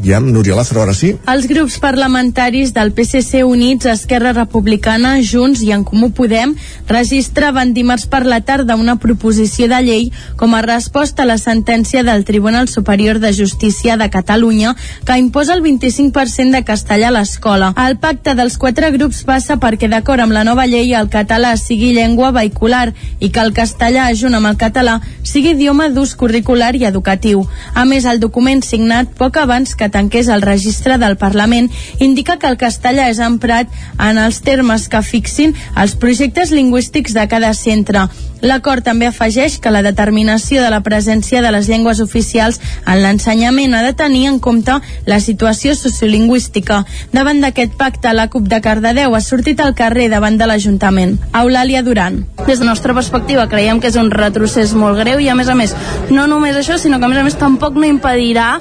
ja 0.03 0.17
amb 0.17 0.29
Núria 0.31 0.55
Lázaro, 0.55 0.81
ara 0.83 0.93
sí. 0.93 1.13
Els 1.27 1.47
grups 1.49 1.77
parlamentaris 1.81 2.73
del 2.73 2.91
PSC 2.95 3.43
Units, 3.43 3.87
Esquerra 3.89 4.33
Republicana, 4.33 5.17
Junts 5.21 5.61
i 5.65 5.71
En 5.75 5.83
Comú 5.87 6.11
Podem 6.15 6.55
registraven 6.87 7.73
dimarts 7.73 8.07
per 8.07 8.23
la 8.25 8.39
tarda 8.41 8.75
una 8.75 8.97
proposició 9.01 9.67
de 9.71 9.81
llei 9.83 10.05
com 10.37 10.53
a 10.55 10.61
resposta 10.65 11.23
a 11.23 11.29
la 11.29 11.37
sentència 11.37 12.03
del 12.03 12.25
Tribunal 12.25 12.67
Superior 12.67 13.19
de 13.19 13.33
Justícia 13.33 13.97
de 13.97 14.09
Catalunya 14.09 14.75
que 15.05 15.17
imposa 15.17 15.53
el 15.53 15.63
25% 15.63 16.51
de 16.51 16.63
castellà 16.63 17.09
a 17.09 17.15
l'escola. 17.17 17.73
El 17.87 17.97
pacte 17.97 18.35
dels 18.37 18.57
quatre 18.57 18.91
grups 18.95 19.23
passa 19.27 19.57
perquè, 19.57 19.89
d'acord 19.89 20.23
amb 20.23 20.35
la 20.35 20.45
nova 20.47 20.67
llei, 20.67 20.93
el 20.93 21.09
català 21.09 21.55
sigui 21.57 21.93
llengua 21.95 22.31
vehicular 22.31 22.93
i 23.19 23.31
que 23.31 23.43
el 23.43 23.53
castellà, 23.53 24.07
junt 24.13 24.37
amb 24.37 24.51
el 24.51 24.57
català, 24.61 24.99
sigui 25.23 25.55
idioma 25.55 25.89
d'ús 25.89 26.15
curricular 26.15 26.75
i 26.75 26.85
educatiu. 26.85 27.45
A 27.73 27.85
més, 27.85 28.05
el 28.05 28.19
document 28.19 28.63
signat 28.63 29.13
poc 29.17 29.37
abans 29.41 29.75
que 29.75 29.86
tanqués 29.93 30.29
el 30.33 30.41
registre 30.41 30.97
del 30.97 31.17
Parlament 31.17 31.69
indica 31.99 32.37
que 32.37 32.47
el 32.47 32.57
castellà 32.57 33.09
és 33.11 33.19
emprat 33.23 33.71
en 33.97 34.17
els 34.21 34.41
termes 34.45 34.87
que 34.91 35.03
fixin 35.03 35.55
els 35.75 35.95
projectes 35.95 36.51
lingüístics 36.51 37.13
de 37.17 37.27
cada 37.27 37.53
centre. 37.53 38.07
L'acord 38.41 38.85
també 38.85 39.07
afegeix 39.07 39.57
que 39.61 39.71
la 39.73 39.81
determinació 39.85 40.61
de 40.61 40.69
la 40.73 40.81
presència 40.85 41.41
de 41.41 41.51
les 41.53 41.69
llengües 41.69 42.01
oficials 42.03 42.59
en 42.85 43.01
l'ensenyament 43.01 43.73
ha 43.73 43.83
de 43.85 43.93
tenir 43.97 44.27
en 44.29 44.39
compte 44.39 44.77
la 45.05 45.19
situació 45.19 45.75
sociolingüística. 45.75 46.83
Davant 47.13 47.41
d'aquest 47.41 47.77
pacte, 47.79 48.13
la 48.13 48.27
CUP 48.29 48.47
de 48.51 48.61
Cardedeu 48.61 49.15
ha 49.15 49.21
sortit 49.21 49.61
al 49.61 49.75
carrer 49.75 50.09
davant 50.13 50.37
de 50.37 50.47
l'Ajuntament. 50.49 51.17
Eulàlia 51.33 51.83
Duran. 51.83 52.23
Des 52.45 52.59
de 52.59 52.65
la 52.65 52.73
nostra 52.73 52.93
perspectiva 52.93 53.47
creiem 53.49 53.81
que 53.81 53.89
és 53.91 53.97
un 53.97 54.11
retrocés 54.11 54.73
molt 54.77 54.99
greu 55.01 55.19
i 55.23 55.29
a 55.29 55.35
més 55.35 55.49
a 55.49 55.55
més, 55.55 55.75
no 56.09 56.27
només 56.27 56.57
això, 56.57 56.77
sinó 56.77 56.99
que 56.99 57.07
a 57.07 57.11
més 57.11 57.21
a 57.21 57.25
més 57.25 57.39
tampoc 57.39 57.75
no 57.75 57.87
impedirà 57.87 58.57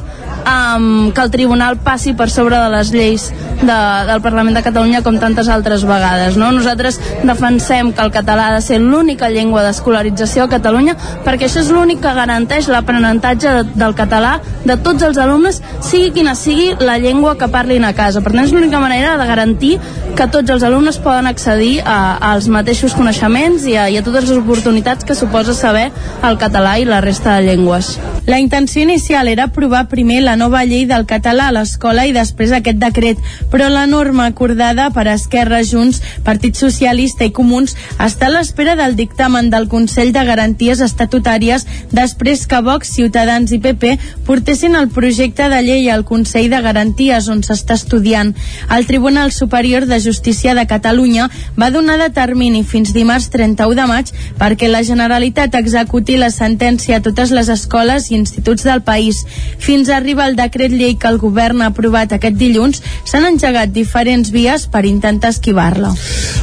um, 0.46 1.12
que 1.12 1.20
el 1.20 1.30
Tribunal 1.30 1.78
passi 1.82 2.14
per 2.14 2.30
sobre 2.30 2.58
de 2.58 2.70
les 2.70 2.92
lleis 2.94 3.28
de, 3.60 3.78
del 4.08 4.22
Parlament 4.22 4.56
de 4.56 4.62
Catalunya 4.64 5.02
com 5.02 5.18
tantes 5.20 5.50
altres 5.52 5.84
vegades. 5.88 6.38
No? 6.38 6.52
Nosaltres 6.54 7.00
defensem 7.26 7.92
que 7.92 8.04
el 8.04 8.12
català 8.14 8.48
ha 8.50 8.56
de 8.56 8.64
ser 8.64 8.80
l'única 8.80 9.30
llengua 9.32 9.65
d'escolarització 9.66 10.46
a 10.46 10.52
Catalunya 10.52 10.96
perquè 11.26 11.50
això 11.50 11.60
és 11.62 11.72
l'únic 11.74 12.00
que 12.04 12.14
garanteix 12.16 12.70
l'aprenentatge 12.72 13.54
de, 13.58 13.64
del 13.76 13.94
català 13.98 14.36
de 14.66 14.76
tots 14.82 15.02
els 15.06 15.18
alumnes, 15.18 15.60
sigui 15.84 16.10
quina 16.14 16.34
sigui 16.38 16.72
la 16.80 16.98
llengua 17.02 17.36
que 17.38 17.48
parlin 17.52 17.84
a 17.84 17.92
casa. 17.96 18.22
Per 18.22 18.32
tant, 18.32 18.44
és 18.44 18.54
l'única 18.54 18.80
manera 18.82 19.16
de 19.20 19.26
garantir 19.28 19.76
que 20.16 20.26
tots 20.32 20.50
els 20.50 20.64
alumnes 20.66 20.98
poden 21.02 21.28
accedir 21.28 21.80
a, 21.84 22.16
als 22.32 22.48
mateixos 22.52 22.94
coneixements 22.96 23.66
i 23.68 23.76
a, 23.76 23.88
i 23.92 23.98
a 23.98 24.04
totes 24.06 24.28
les 24.30 24.38
oportunitats 24.38 25.04
que 25.06 25.14
suposa 25.18 25.54
saber 25.54 25.90
el 26.26 26.38
català 26.40 26.76
i 26.80 26.86
la 26.88 27.02
resta 27.04 27.36
de 27.36 27.46
llengües. 27.50 27.96
La 28.26 28.40
intenció 28.42 28.82
inicial 28.82 29.28
era 29.28 29.46
aprovar 29.50 29.86
primer 29.88 30.22
la 30.24 30.36
nova 30.36 30.64
llei 30.64 30.86
del 30.88 31.06
català 31.06 31.50
a 31.50 31.54
l'escola 31.54 32.06
i 32.08 32.14
després 32.16 32.54
aquest 32.56 32.80
decret, 32.82 33.20
però 33.52 33.68
la 33.70 33.86
norma 33.86 34.26
acordada 34.26 34.88
per 34.90 35.06
Esquerra, 35.12 35.62
Junts, 35.62 36.02
Partit 36.26 36.58
Socialista 36.58 37.26
i 37.26 37.32
Comuns 37.34 37.76
està 38.02 38.26
a 38.26 38.34
l'espera 38.34 38.74
del 38.78 38.96
dictamen 38.98 39.50
del 39.56 39.68
Consell 39.72 40.12
de 40.12 40.24
Garanties 40.28 40.82
Estatutàries 40.84 41.64
després 41.96 42.44
que 42.46 42.60
Vox, 42.64 42.92
Ciutadans 42.92 43.52
i 43.56 43.60
PP 43.62 43.96
portessin 44.28 44.76
el 44.76 44.90
projecte 44.92 45.48
de 45.52 45.62
llei 45.64 45.88
al 45.90 46.04
Consell 46.04 46.50
de 46.52 46.60
Garanties 46.62 47.30
on 47.32 47.42
s'està 47.46 47.78
estudiant. 47.80 48.34
El 48.76 48.86
Tribunal 48.86 49.32
Superior 49.32 49.86
de 49.88 50.00
Justícia 50.04 50.54
de 50.54 50.66
Catalunya 50.68 51.30
va 51.56 51.70
donar 51.70 51.96
de 52.02 52.10
termini 52.12 52.62
fins 52.64 52.92
dimarts 52.92 53.30
31 53.32 53.76
de 53.78 53.86
maig 53.88 54.12
perquè 54.38 54.68
la 54.68 54.84
Generalitat 54.84 55.56
executi 55.58 56.18
la 56.20 56.30
sentència 56.34 56.98
a 56.98 57.04
totes 57.04 57.32
les 57.32 57.48
escoles 57.52 58.10
i 58.10 58.18
instituts 58.18 58.66
del 58.66 58.82
país. 58.84 59.22
Fins 59.58 59.88
a 59.88 59.96
arribar 59.96 60.28
el 60.30 60.36
decret 60.36 60.74
llei 60.74 60.96
que 61.00 61.08
el 61.08 61.20
govern 61.22 61.62
ha 61.62 61.70
aprovat 61.72 62.12
aquest 62.12 62.36
dilluns, 62.36 62.82
s'han 63.04 63.28
engegat 63.30 63.72
diferents 63.72 64.32
vies 64.34 64.66
per 64.70 64.84
intentar 64.84 65.32
esquivar-la. 65.34 65.94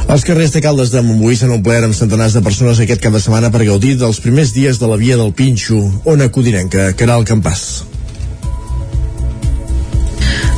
Els 0.08 0.26
carrers 0.26 0.54
de 0.54 0.64
Caldes 0.64 0.92
de 0.92 1.02
Montbui 1.04 1.36
s'han 1.38 1.54
omplert 1.54 1.86
amb 1.86 1.96
centenars 1.96 2.34
de 2.36 2.42
persones 2.44 2.80
aquest 2.80 3.03
cap 3.04 3.12
de 3.12 3.20
setmana 3.20 3.50
per 3.52 3.66
gaudir 3.68 3.98
dels 4.00 4.16
primers 4.24 4.54
dies 4.56 4.78
de 4.80 4.88
la 4.88 4.96
via 4.96 5.18
del 5.20 5.34
Pinxo, 5.36 5.76
on 6.08 6.24
acudirem 6.24 6.72
que 6.72 6.92
Caral 6.96 7.28
Campàs. 7.28 7.93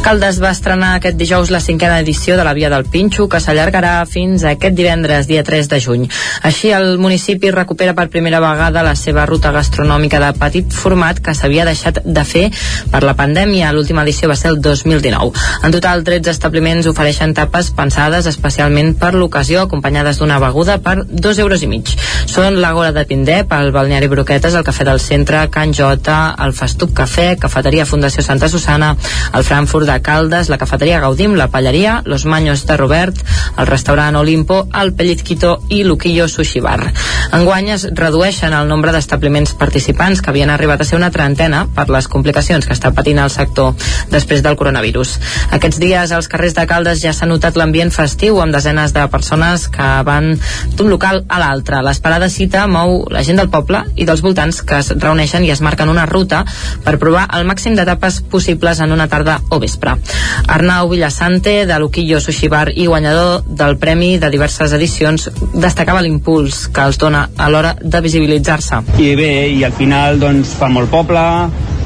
Caldes 0.07 0.37
va 0.39 0.53
estrenar 0.55 0.93
aquest 0.95 1.17
dijous 1.19 1.49
la 1.51 1.59
cinquena 1.59 1.97
edició 1.99 2.37
de 2.39 2.45
la 2.47 2.53
Via 2.55 2.69
del 2.71 2.85
Pinxo, 2.87 3.25
que 3.27 3.41
s'allargarà 3.43 4.05
fins 4.07 4.45
a 4.45 4.53
aquest 4.55 4.77
divendres, 4.79 5.27
dia 5.27 5.43
3 5.43 5.67
de 5.67 5.81
juny. 5.83 6.05
Així, 6.47 6.69
el 6.71 7.01
municipi 7.03 7.51
recupera 7.51 7.91
per 7.99 8.05
primera 8.13 8.39
vegada 8.39 8.85
la 8.87 8.93
seva 8.95 9.25
ruta 9.27 9.51
gastronòmica 9.51 10.21
de 10.23 10.29
petit 10.39 10.77
format 10.83 11.19
que 11.19 11.35
s'havia 11.35 11.65
deixat 11.67 11.99
de 12.07 12.25
fer 12.25 12.45
per 12.93 13.01
la 13.03 13.17
pandèmia. 13.19 13.73
L'última 13.75 14.05
edició 14.07 14.31
va 14.31 14.37
ser 14.39 14.53
el 14.53 14.61
2019. 14.63 15.33
En 15.67 15.75
total, 15.75 16.05
13 16.07 16.31
establiments 16.37 16.87
ofereixen 16.87 17.35
tapes 17.35 17.73
pensades 17.75 18.31
especialment 18.31 18.95
per 19.03 19.11
l'ocasió, 19.17 19.65
acompanyades 19.67 20.23
d'una 20.23 20.39
beguda 20.39 20.79
per 20.87 21.01
2 21.03 21.43
euros 21.43 21.67
i 21.67 21.73
mig. 21.73 21.97
Són 22.31 22.61
l'Agora 22.63 22.95
de 22.95 23.07
Pindep, 23.11 23.51
el 23.59 23.75
Balneari 23.75 24.07
Broquetes, 24.15 24.55
el 24.55 24.63
Cafè 24.71 24.87
del 24.87 25.03
Centre, 25.03 25.49
Can 25.51 25.75
Jota, 25.75 26.37
el 26.47 26.55
Festuc 26.55 26.95
Cafè, 27.03 27.33
Cafeteria 27.43 27.91
Fundació 27.91 28.23
Santa 28.23 28.47
Susana, 28.47 28.95
el 29.35 29.43
Frankfurt 29.43 29.91
de 29.91 29.96
Caldes, 30.03 30.49
la 30.49 30.59
cafeteria 30.59 31.01
Gaudim, 31.01 31.35
la 31.35 31.49
Pallaria, 31.49 32.03
Los 32.05 32.25
Maños 32.25 32.67
de 32.67 32.77
Robert, 32.77 33.17
el 33.59 33.67
restaurant 33.67 34.17
Olimpo, 34.17 34.69
el 34.75 34.93
Pellizquito 34.95 35.63
i 35.69 35.83
l'Uquillo 35.85 36.29
Sushi 36.29 36.61
Bar. 36.61 36.93
Enguany 37.37 37.71
es 37.75 37.87
redueixen 37.97 38.55
el 38.55 38.69
nombre 38.69 38.93
d'establiments 38.95 39.55
participants 39.59 40.23
que 40.23 40.31
havien 40.31 40.51
arribat 40.51 40.81
a 40.81 40.87
ser 40.89 40.99
una 40.99 41.11
trentena 41.11 41.65
per 41.75 41.89
les 41.93 42.09
complicacions 42.09 42.67
que 42.67 42.75
està 42.77 42.93
patint 42.95 43.21
el 43.23 43.31
sector 43.31 43.75
després 44.13 44.43
del 44.43 44.57
coronavirus. 44.59 45.17
Aquests 45.57 45.81
dies 45.83 46.13
als 46.13 46.29
carrers 46.33 46.57
de 46.57 46.67
Caldes 46.67 47.03
ja 47.03 47.15
s'ha 47.17 47.29
notat 47.31 47.57
l'ambient 47.57 47.93
festiu 47.95 48.41
amb 48.43 48.55
desenes 48.55 48.95
de 48.97 49.07
persones 49.13 49.69
que 49.73 49.89
van 50.07 50.33
d'un 50.77 50.91
local 50.91 51.25
a 51.29 51.41
l'altre. 51.43 51.83
L'esperada 51.87 52.31
cita 52.33 52.67
mou 52.67 53.05
la 53.11 53.23
gent 53.27 53.39
del 53.41 53.51
poble 53.53 53.85
i 53.97 54.09
dels 54.09 54.25
voltants 54.25 54.63
que 54.67 54.81
es 54.83 54.93
reuneixen 54.97 55.45
i 55.45 55.53
es 55.55 55.63
marquen 55.63 55.93
una 55.93 56.07
ruta 56.07 56.45
per 56.85 56.99
provar 56.99 57.29
el 57.39 57.47
màxim 57.49 57.77
d'etapes 57.79 58.23
possibles 58.33 58.81
en 58.81 58.93
una 58.93 59.09
tarda 59.09 59.41
o 59.51 59.61
vespre 59.63 59.86
vespre. 59.87 60.15
Arnau 60.49 60.89
Villasante, 60.89 61.67
de 61.67 61.79
l'Uquillo 61.79 62.21
Sushi 62.21 62.49
Bar 62.49 62.71
i 62.75 62.87
guanyador 62.87 63.43
del 63.47 63.77
premi 63.79 64.19
de 64.19 64.31
diverses 64.31 64.73
edicions, 64.73 65.31
destacava 65.55 66.03
l'impuls 66.03 66.67
que 66.69 66.83
els 66.87 66.99
dona 66.99 67.29
a 67.37 67.49
l'hora 67.51 67.77
de 67.81 68.01
visibilitzar-se. 68.01 68.83
I 68.99 69.15
bé, 69.17 69.49
i 69.51 69.65
al 69.65 69.73
final 69.73 70.21
doncs, 70.21 70.55
fa 70.59 70.69
molt 70.69 70.91
poble, 70.91 71.23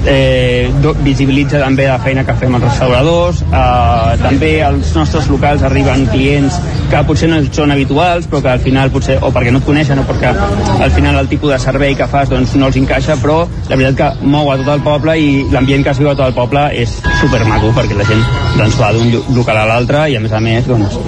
eh, 0.06 0.70
visibilitza 1.04 1.60
també 1.60 1.86
la 1.88 1.98
feina 2.02 2.24
que 2.24 2.34
fem 2.40 2.54
els 2.56 2.64
restauradors 2.64 3.42
eh, 3.46 4.16
també 4.22 4.52
als 4.64 4.94
nostres 4.96 5.28
locals 5.32 5.64
arriben 5.66 6.06
clients 6.12 6.58
que 6.90 7.02
potser 7.06 7.30
no 7.30 7.40
són 7.52 7.74
habituals 7.74 8.28
però 8.30 8.42
que 8.44 8.52
al 8.54 8.62
final 8.64 8.92
potser 8.94 9.18
o 9.20 9.30
perquè 9.34 9.52
no 9.52 9.60
et 9.62 9.68
coneixen 9.68 10.00
o 10.00 10.06
perquè 10.08 10.32
al 10.80 10.94
final 10.94 11.20
el 11.20 11.30
tipus 11.30 11.52
de 11.54 11.58
servei 11.62 11.94
que 11.98 12.08
fas 12.10 12.30
doncs, 12.32 12.56
no 12.60 12.70
els 12.70 12.80
encaixa 12.80 13.18
però 13.22 13.42
la 13.68 13.76
veritat 13.76 13.98
que 14.00 14.30
mou 14.32 14.50
a 14.50 14.58
tot 14.60 14.72
el 14.74 14.84
poble 14.86 15.16
i 15.20 15.30
l'ambient 15.52 15.84
que 15.84 15.94
es 15.94 16.00
viu 16.02 16.10
a 16.10 16.16
tot 16.16 16.26
el 16.28 16.36
poble 16.36 16.66
és 16.80 16.96
super 17.20 17.42
maco 17.48 17.72
perquè 17.76 17.98
la 17.98 18.08
gent 18.08 18.24
doncs, 18.58 18.78
va 18.80 18.92
d'un 18.96 19.36
local 19.36 19.60
a 19.60 19.66
l'altre 19.68 20.06
i 20.10 20.16
a 20.16 20.22
més 20.22 20.32
a 20.32 20.40
més 20.44 20.66
doncs, 20.68 20.98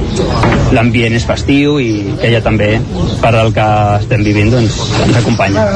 l'ambient 0.72 1.16
és 1.16 1.26
festiu 1.28 1.78
i 1.82 1.90
que 2.20 2.28
ella 2.30 2.42
també 2.44 2.70
per 3.22 3.32
del 3.34 3.52
que 3.56 3.66
estem 4.00 4.24
vivint 4.26 4.50
doncs, 4.52 4.78
ens 5.04 5.18
acompanya. 5.20 5.66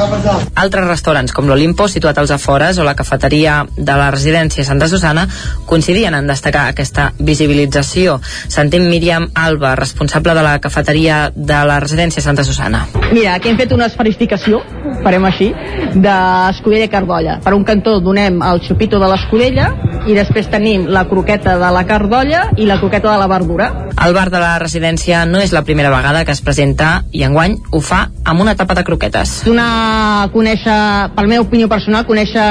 Altres 0.63 0.87
restaurants 0.87 1.33
com 1.35 1.49
l'Olimpo 1.49 1.87
situat 1.91 2.17
als 2.21 2.33
afores 2.35 2.77
o 2.77 2.85
la 2.87 2.95
cafeteria 3.07 3.65
de 3.77 3.95
la 3.95 4.11
residència 4.11 4.65
Santa 4.67 4.87
Susana 4.91 5.27
coincidien 5.65 6.15
en 6.17 6.27
destacar 6.27 6.67
aquesta 6.67 7.13
visibilització. 7.19 8.19
Sentim 8.51 8.89
Míriam 8.91 9.29
Alba, 9.33 9.75
responsable 9.79 10.35
de 10.35 10.43
la 10.43 10.57
cafeteria 10.59 11.31
de 11.35 11.61
la 11.67 11.79
residència 11.79 12.21
Santa 12.23 12.43
Susana. 12.43 12.85
Mira, 13.13 13.35
aquí 13.35 13.49
hem 13.49 13.59
fet 13.59 13.71
una 13.71 13.87
esferificació, 13.87 14.59
farem 15.03 15.25
així, 15.29 15.53
d'escudella 15.95 16.89
i 16.89 16.91
cardolla. 16.91 17.39
Per 17.43 17.53
un 17.55 17.63
cantó 17.63 17.99
donem 18.03 18.41
el 18.43 18.59
xupito 18.67 18.99
de 18.99 19.07
l'escudella 19.07 19.71
i 20.07 20.15
després 20.15 20.49
tenim 20.51 20.87
la 20.91 21.05
croqueta 21.07 21.55
de 21.59 21.71
la 21.73 21.85
cardolla 21.87 22.47
i 22.57 22.67
la 22.67 22.79
croqueta 22.81 23.13
de 23.13 23.17
la 23.21 23.27
verdura. 23.31 23.69
El 23.97 24.13
bar 24.13 24.27
de 24.29 24.39
la 24.41 24.57
residència 24.59 25.23
no 25.25 25.39
és 25.41 25.55
la 25.55 25.63
primera 25.67 25.91
vegada 25.93 26.25
que 26.25 26.35
es 26.35 26.43
presenta 26.43 27.03
i 27.11 27.23
enguany 27.27 27.57
ho 27.71 27.81
fa 27.81 28.07
amb 28.27 28.43
una 28.43 28.55
tapa 28.59 28.75
de 28.77 28.83
croquetes. 28.87 29.41
Donar 29.47 29.67
a 29.67 30.27
conèixer, 30.33 30.77
per 31.15 31.25
la 31.25 31.31
meva 31.31 31.47
opinió 31.47 31.69
personal, 31.71 32.05
conèixer, 32.07 32.45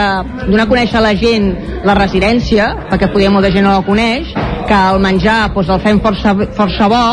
donar 0.46 0.66
a 0.66 0.70
conèixer 0.70 0.98
a 0.98 1.04
la 1.04 1.14
gent 1.18 1.50
la 1.86 1.94
residència, 1.98 2.68
perquè 2.90 3.10
poder 3.12 3.30
molta 3.34 3.50
gent 3.54 3.66
no 3.66 3.74
la 3.74 3.86
coneix, 3.86 4.32
que 4.66 4.82
el 4.92 5.00
menjar 5.02 5.38
doncs, 5.54 5.70
el 5.70 5.82
fem 5.84 6.02
força, 6.02 6.34
força 6.56 6.88
bo 6.90 7.06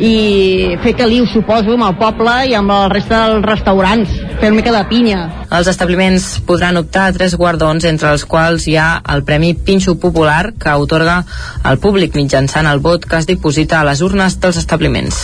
i 0.00 0.76
fer 0.84 0.94
que 0.96 1.08
liu, 1.08 1.26
suposo, 1.28 1.76
amb 1.76 1.88
el 1.90 1.96
poble 2.00 2.36
i 2.50 2.56
amb 2.56 2.72
la 2.72 2.86
resta 2.92 3.26
dels 3.28 3.46
restaurants, 3.48 4.16
fer 4.40 4.48
una 4.48 4.56
mica 4.56 4.72
de 4.72 4.80
pinya. 4.88 5.18
Els 5.52 5.68
establiments 5.68 6.38
podran 6.48 6.78
optar 6.80 7.08
a 7.10 7.12
tres 7.12 7.34
guardons, 7.36 7.84
entre 7.84 8.08
els 8.14 8.22
quals 8.24 8.64
hi 8.70 8.76
ha 8.80 9.02
el 9.12 9.20
Premi 9.28 9.50
Pinxo 9.52 9.98
Popular, 10.00 10.54
que 10.56 10.72
otorga 10.80 11.18
al 11.66 11.76
públic 11.82 12.16
mitjançant 12.16 12.64
el 12.70 12.80
vot 12.80 13.04
que 13.04 13.18
es 13.18 13.28
diposita 13.28 13.80
a 13.80 13.84
les 13.84 14.00
urnes 14.00 14.38
dels 14.40 14.56
establiments. 14.62 15.18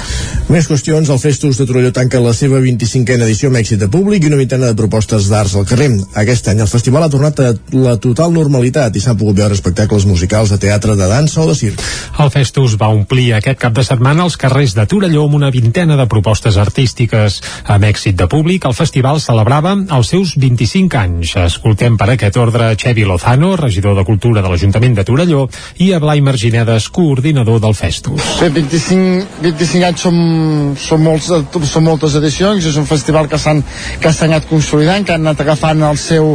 Més 0.53 0.69
qüestions, 0.69 1.09
el 1.09 1.21
Festus 1.23 1.57
de 1.57 1.67
Torelló 1.67 1.93
tanca 1.97 2.21
la 2.21 2.35
seva 2.37 2.61
25a 2.61 3.17
edició 3.25 3.49
amb 3.49 3.61
èxit 3.63 3.81
de 3.81 3.89
públic 3.89 4.27
i 4.27 4.29
una 4.29 4.41
vintena 4.41 4.69
de 4.69 4.77
propostes 4.77 5.31
d'arts 5.33 5.57
al 5.57 5.65
carrer. 5.71 5.89
Aquest 6.21 6.53
any 6.53 6.61
el 6.61 6.69
festival 6.71 7.07
ha 7.07 7.11
tornat 7.11 7.41
a 7.41 7.55
la 7.73 7.97
total 7.97 8.37
normalitat 8.37 8.95
i 8.97 9.01
s'han 9.01 9.17
pogut 9.17 9.41
veure 9.41 9.57
espectacles 9.57 10.05
musicals 10.05 10.53
de 10.53 10.61
teatre, 10.61 10.99
de 10.99 11.09
dansa 11.09 11.41
o 11.41 11.49
de 11.49 11.57
circ. 11.57 11.81
El 12.21 12.35
Festus 12.35 12.77
va 12.77 12.93
omplir 12.93 13.31
aquest 13.39 13.63
cap 13.65 13.73
de 13.73 13.87
setmana 13.87 14.29
els 14.29 14.37
carrers 14.37 14.77
de 14.77 14.85
Torelló 14.91 15.25
amb 15.25 15.41
una 15.41 15.51
vintena 15.55 15.97
de 15.97 16.07
propostes 16.11 16.61
artístiques. 16.61 17.41
Amb 17.65 17.89
èxit 17.89 18.21
de 18.21 18.29
públic, 18.29 18.69
el 18.69 18.77
festival 18.77 19.06
celebrava 19.23 19.77
els 19.97 20.09
seus 20.11 20.35
25 20.41 20.99
anys. 20.99 21.35
Escoltem 21.39 21.95
per 22.01 22.09
aquest 22.13 22.37
ordre 22.43 22.73
Xevi 22.75 23.05
Lozano, 23.07 23.53
regidor 23.61 23.95
de 23.95 24.05
Cultura 24.09 24.43
de 24.43 24.51
l'Ajuntament 24.51 24.97
de 24.99 25.05
Torelló, 25.07 25.45
i 25.79 25.93
a 25.95 26.01
Blai 26.03 26.21
Marginedes, 26.21 26.89
coordinador 26.91 27.61
del 27.63 27.77
Festus. 27.79 28.25
Bé, 28.41 28.51
25, 28.51 29.43
25 29.45 29.87
anys 29.87 30.03
som, 30.03 30.19
som, 30.81 31.03
molts, 31.07 31.31
són 31.71 31.87
moltes 31.87 32.17
edicions, 32.19 32.67
és 32.67 32.79
un 32.81 32.89
festival 32.89 33.31
que 33.31 33.39
s'ha 33.39 33.55
anat 34.27 34.49
consolidant, 34.51 35.07
que 35.07 35.15
han 35.15 35.23
anat 35.23 35.45
agafant 35.47 35.87
el 35.87 36.01
seu, 36.01 36.35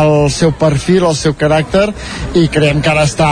el 0.00 0.16
seu 0.32 0.54
perfil, 0.56 1.04
el 1.10 1.18
seu 1.18 1.36
caràcter, 1.36 1.90
i 2.40 2.46
creiem 2.52 2.80
que 2.80 2.94
ara 2.94 3.04
està 3.04 3.30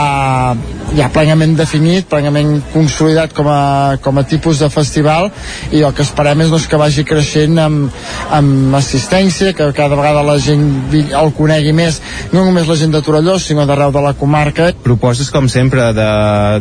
ja 0.95 1.09
plenament 1.11 1.55
definit, 1.57 2.05
plenament 2.11 2.59
consolidat 2.73 3.33
com 3.35 3.49
a, 3.49 3.97
com 4.03 4.21
a 4.21 4.25
tipus 4.27 4.61
de 4.61 4.69
festival, 4.69 5.31
i 5.73 5.81
el 5.81 5.95
que 5.95 6.05
esperem 6.05 6.45
és 6.45 6.53
doncs, 6.53 6.69
que 6.69 6.79
vagi 6.79 7.05
creixent 7.07 7.59
amb, 7.61 8.03
amb 8.35 8.74
assistència, 8.81 9.53
que 9.55 9.67
cada 9.77 9.97
vegada 9.97 10.23
la 10.25 10.37
gent 10.41 10.65
el 10.93 11.31
conegui 11.37 11.73
més, 11.75 12.01
no 12.33 12.45
només 12.45 12.67
la 12.69 12.77
gent 12.79 12.93
de 12.93 13.01
Torelló, 13.05 13.37
sinó 13.39 13.65
d'arreu 13.67 13.93
de 13.95 14.03
la 14.03 14.13
comarca. 14.17 14.71
Propostes, 14.83 15.31
com 15.33 15.49
sempre, 15.51 15.91
de 15.95 16.09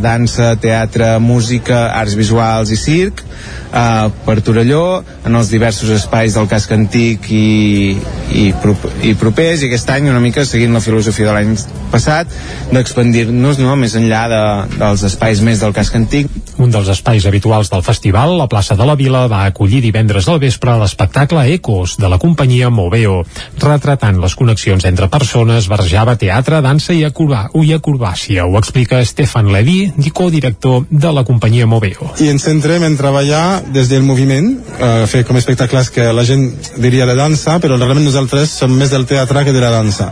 dansa, 0.05 0.55
teatre, 0.61 1.15
música, 1.23 1.87
arts 1.95 2.17
visuals 2.19 2.73
i 2.75 2.79
circ, 2.81 3.25
eh, 3.75 4.09
per 4.27 4.41
Torelló, 4.45 5.03
en 5.25 5.37
els 5.37 5.51
diversos 5.53 5.91
espais 5.95 6.39
del 6.39 6.49
casc 6.51 6.73
antic 6.77 7.31
i, 7.31 7.97
i, 8.35 8.49
i 9.07 9.15
propers, 9.19 9.63
i 9.63 9.69
aquest 9.69 9.91
any 9.95 10.09
una 10.11 10.21
mica 10.23 10.45
seguint 10.45 10.75
la 10.75 10.83
filosofia 10.85 11.31
de 11.31 11.35
l'any 11.37 11.55
passat, 11.93 12.31
d'expandir-nos 12.75 13.61
no, 13.63 13.77
més 13.79 13.95
enllà 13.99 14.25
de, 14.31 14.43
dels 14.79 15.05
espais 15.07 15.43
més 15.45 15.63
del 15.63 15.75
casc 15.77 15.95
antic. 15.99 16.31
Un 16.59 16.73
dels 16.75 16.91
espais 16.91 17.27
habituals 17.27 17.71
del 17.71 17.85
festival, 17.87 18.35
la 18.39 18.49
plaça 18.51 18.77
de 18.79 18.87
la 18.87 18.97
Vila, 18.99 19.25
va 19.31 19.45
acollir 19.47 19.83
divendres 19.85 20.29
al 20.29 20.41
vespre 20.43 20.77
l'espectacle 20.81 21.45
Ecos 21.55 21.97
de 22.01 22.11
la 22.11 22.19
companyia 22.23 22.71
Moveo, 22.71 23.21
retratant 23.63 24.19
les 24.23 24.35
connexions 24.39 24.87
entre 24.89 25.09
persones, 25.13 25.69
barrejava 25.71 26.17
teatre, 26.19 26.63
dansa 26.65 26.95
i, 26.95 27.05
acurba, 27.07 27.47
i 27.63 27.75
acrobàcia. 27.77 28.47
Ho 28.47 28.59
explica 28.59 29.03
Stefan 29.07 29.53
Levy, 29.55 29.93
codirector 30.15 30.87
de 30.91 31.13
la 31.13 31.25
companyia 31.27 31.67
Moveo. 31.67 32.13
I 32.23 32.31
ens 32.33 32.47
centrem 32.47 32.85
en 32.87 32.99
treballar 32.99 33.63
des 33.75 33.91
del 33.91 34.07
moviment, 34.07 34.53
eh, 34.79 35.07
fer 35.11 35.25
com 35.27 35.39
espectacles 35.39 35.91
que 35.95 36.11
la 36.15 36.25
gent 36.27 36.49
diria 36.81 37.07
de 37.07 37.17
dansa, 37.19 37.59
però 37.63 37.79
realment 37.79 38.05
nosaltres 38.07 38.24
som 38.49 38.73
més 38.75 38.91
del 38.91 39.07
teatre 39.07 39.45
que 39.45 39.53
de 39.53 39.61
la 39.63 39.71
dansa. 39.71 40.11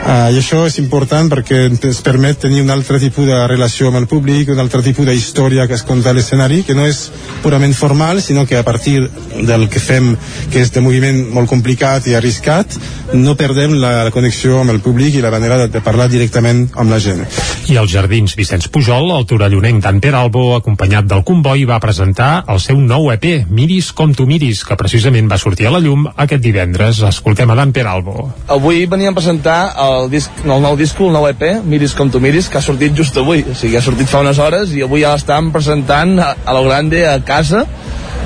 Eh, 0.00 0.32
I 0.34 0.38
això 0.40 0.64
és 0.66 0.78
important 0.82 1.30
perquè 1.30 1.66
ens 1.68 2.00
permet 2.04 2.40
tenir 2.46 2.62
un 2.64 2.70
altre 2.70 3.00
tipus 3.02 3.26
de 3.26 3.38
relació 3.50 3.88
amb 3.88 4.00
el 4.00 4.08
públic, 4.10 4.50
un 4.52 4.60
altre 4.60 4.82
tipus 4.82 5.06
d'història 5.06 5.66
que 5.68 5.76
es 5.78 5.84
conta 5.86 6.10
a 6.10 6.16
l'escenari, 6.16 6.62
que 6.66 6.74
no 6.74 6.86
és 6.86 7.10
purament 7.42 7.74
formal, 7.74 8.22
sinó 8.22 8.46
que 8.46 8.58
a 8.58 8.64
partir 8.64 9.08
del 9.46 9.68
que 9.68 9.80
fem, 9.80 10.16
que 10.50 10.60
és 10.60 10.72
de 10.74 10.82
moviment 10.84 11.22
molt 11.32 11.48
complicat 11.48 12.06
i 12.10 12.16
arriscat, 12.18 12.76
no 13.14 13.36
perdem 13.38 13.74
la, 13.80 14.04
la 14.04 14.14
connexió 14.14 14.60
amb 14.60 14.74
el 14.74 14.80
públic 14.84 15.16
i 15.16 15.24
la 15.24 15.32
manera 15.32 15.58
de, 15.62 15.68
de 15.72 15.82
parlar 15.84 16.08
directament 16.10 16.66
amb 16.74 16.90
la 16.92 17.00
gent. 17.02 17.24
I 17.70 17.78
als 17.80 17.92
Jardins 17.92 18.36
Vicenç 18.38 18.68
Pujol, 18.72 19.10
el 19.16 19.26
torellonenc 19.30 19.82
Dan 19.84 20.00
Peralbo, 20.02 20.54
acompanyat 20.56 21.08
del 21.10 21.24
comboi, 21.26 21.64
va 21.68 21.80
presentar 21.82 22.44
el 22.50 22.60
seu 22.62 22.78
nou 22.80 23.10
EP, 23.14 23.46
Miris 23.50 23.92
com 23.96 24.12
tu 24.14 24.26
miris, 24.26 24.64
que 24.66 24.76
precisament 24.76 25.30
va 25.30 25.38
sortir 25.40 25.68
a 25.68 25.74
la 25.74 25.80
llum 25.82 26.06
aquest 26.10 26.42
divendres. 26.44 27.00
Escoltem 27.06 27.39
a 27.48 27.56
Dan 27.56 27.72
Peralbo. 27.72 28.26
Avui 28.50 28.84
veníem 28.90 29.14
a 29.14 29.16
presentar 29.16 29.72
el, 29.80 30.10
disc, 30.12 30.42
el 30.44 30.60
nou 30.60 30.76
disc, 30.76 30.98
el 31.00 31.14
nou 31.14 31.28
EP, 31.30 31.62
Miris 31.64 31.94
com 31.96 32.10
tu 32.10 32.20
miris, 32.20 32.50
que 32.50 32.58
ha 32.58 32.64
sortit 32.64 32.92
just 32.96 33.16
avui. 33.16 33.46
O 33.48 33.54
sigui, 33.54 33.78
ha 33.78 33.84
sortit 33.84 34.10
fa 34.10 34.20
unes 34.20 34.40
hores 34.42 34.74
i 34.76 34.84
avui 34.84 35.04
ja 35.04 35.14
l'estàvem 35.14 35.52
presentant 35.54 36.18
a, 36.20 36.34
a 36.44 36.56
lo 36.56 36.66
grande, 36.68 37.06
a 37.08 37.16
casa, 37.24 37.64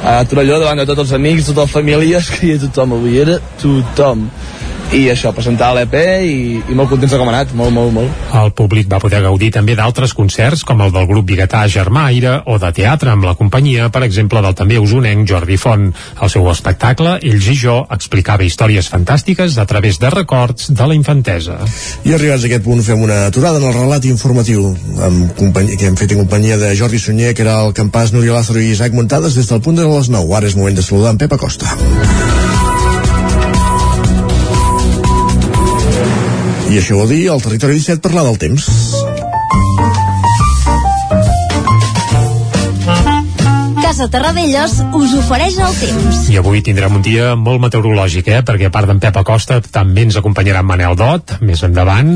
a 0.02 0.18
Torelló, 0.26 0.58
davant 0.58 0.82
de 0.82 0.88
tots 0.88 1.06
els 1.06 1.14
amics, 1.14 1.52
totes 1.52 1.68
les 1.68 1.76
famílies, 1.78 2.30
que 2.34 2.48
hi 2.48 2.56
ha 2.56 2.62
tothom 2.66 2.98
avui, 2.98 3.20
era 3.22 3.38
tothom 3.62 4.26
i 4.92 5.08
això, 5.10 5.32
presentar 5.34 5.72
l'EP 5.74 5.94
i, 5.96 6.34
i 6.70 6.76
molt 6.76 6.90
contents 6.92 7.14
de 7.14 7.18
com 7.18 7.28
ha 7.30 7.32
anat, 7.32 7.54
molt, 7.56 7.72
molt, 7.74 7.92
molt. 7.94 8.24
El 8.36 8.52
públic 8.56 8.88
va 8.90 9.00
poder 9.02 9.22
gaudir 9.24 9.50
també 9.54 9.74
d'altres 9.78 10.12
concerts 10.14 10.64
com 10.66 10.82
el 10.84 10.92
del 10.94 11.08
grup 11.10 11.26
biguetà 11.30 11.64
Germà 11.70 12.04
Aire 12.10 12.36
o 12.50 12.58
de 12.62 12.70
teatre 12.76 13.10
amb 13.14 13.26
la 13.26 13.34
companyia, 13.38 13.88
per 13.94 14.04
exemple, 14.06 14.42
del 14.44 14.54
també 14.58 14.78
usonenc 14.78 15.26
Jordi 15.30 15.56
Font. 15.60 15.88
El 16.22 16.32
seu 16.32 16.46
espectacle, 16.52 17.16
Ells 17.22 17.48
i 17.50 17.56
jo, 17.64 17.78
explicava 17.96 18.46
històries 18.46 18.90
fantàstiques 18.92 19.58
a 19.58 19.66
través 19.70 19.98
de 20.02 20.12
records 20.14 20.70
de 20.70 20.88
la 20.90 20.98
infantesa. 20.98 21.58
I 22.04 22.14
arribats 22.14 22.44
a 22.44 22.50
aquest 22.50 22.66
punt 22.66 22.84
fem 22.86 23.02
una 23.02 23.24
aturada 23.28 23.62
en 23.62 23.68
el 23.70 23.76
relat 23.76 24.06
informatiu 24.10 24.68
amb 25.08 25.34
companyia, 25.38 25.80
que 25.80 25.90
hem 25.90 25.98
fet 25.98 26.14
en 26.14 26.24
companyia 26.24 26.60
de 26.60 26.74
Jordi 26.78 27.00
Sunyer, 27.02 27.34
que 27.34 27.46
era 27.46 27.60
el 27.64 27.74
campàs 27.76 28.14
Núria 28.14 28.36
Lázaro 28.36 28.62
i 28.62 28.70
Isaac 28.74 28.94
Montades 28.94 29.38
des 29.38 29.50
del 29.50 29.64
punt 29.64 29.80
de 29.80 29.88
les 29.88 30.12
9. 30.12 30.38
Ara 30.38 30.50
és 30.50 30.58
moment 30.58 30.76
de 30.76 30.86
saludar 30.86 31.14
en 31.14 31.22
Pep 31.24 31.38
Acosta. 31.38 31.72
I 36.74 36.80
això 36.80 36.96
vol 36.98 37.06
dir 37.06 37.28
al 37.30 37.38
territori 37.38 37.76
17 37.78 38.02
parlar 38.02 38.24
del 38.26 38.38
temps. 38.42 38.64
Casa 43.78 44.08
Terradellos 44.10 44.72
us 44.98 45.12
ofereix 45.20 45.60
el 45.62 45.76
temps. 45.78 46.16
I 46.34 46.40
avui 46.40 46.64
tindrem 46.66 46.96
un 46.98 47.04
dia 47.06 47.36
molt 47.38 47.62
meteorològic, 47.62 48.26
eh? 48.26 48.40
perquè 48.42 48.66
a 48.66 48.72
part 48.74 48.90
d'en 48.90 48.98
Pep 48.98 49.20
Acosta 49.20 49.60
també 49.62 50.02
ens 50.08 50.18
acompanyarà 50.18 50.64
en 50.64 50.66
Manel 50.66 50.96
Dot, 50.98 51.36
més 51.46 51.62
endavant, 51.62 52.10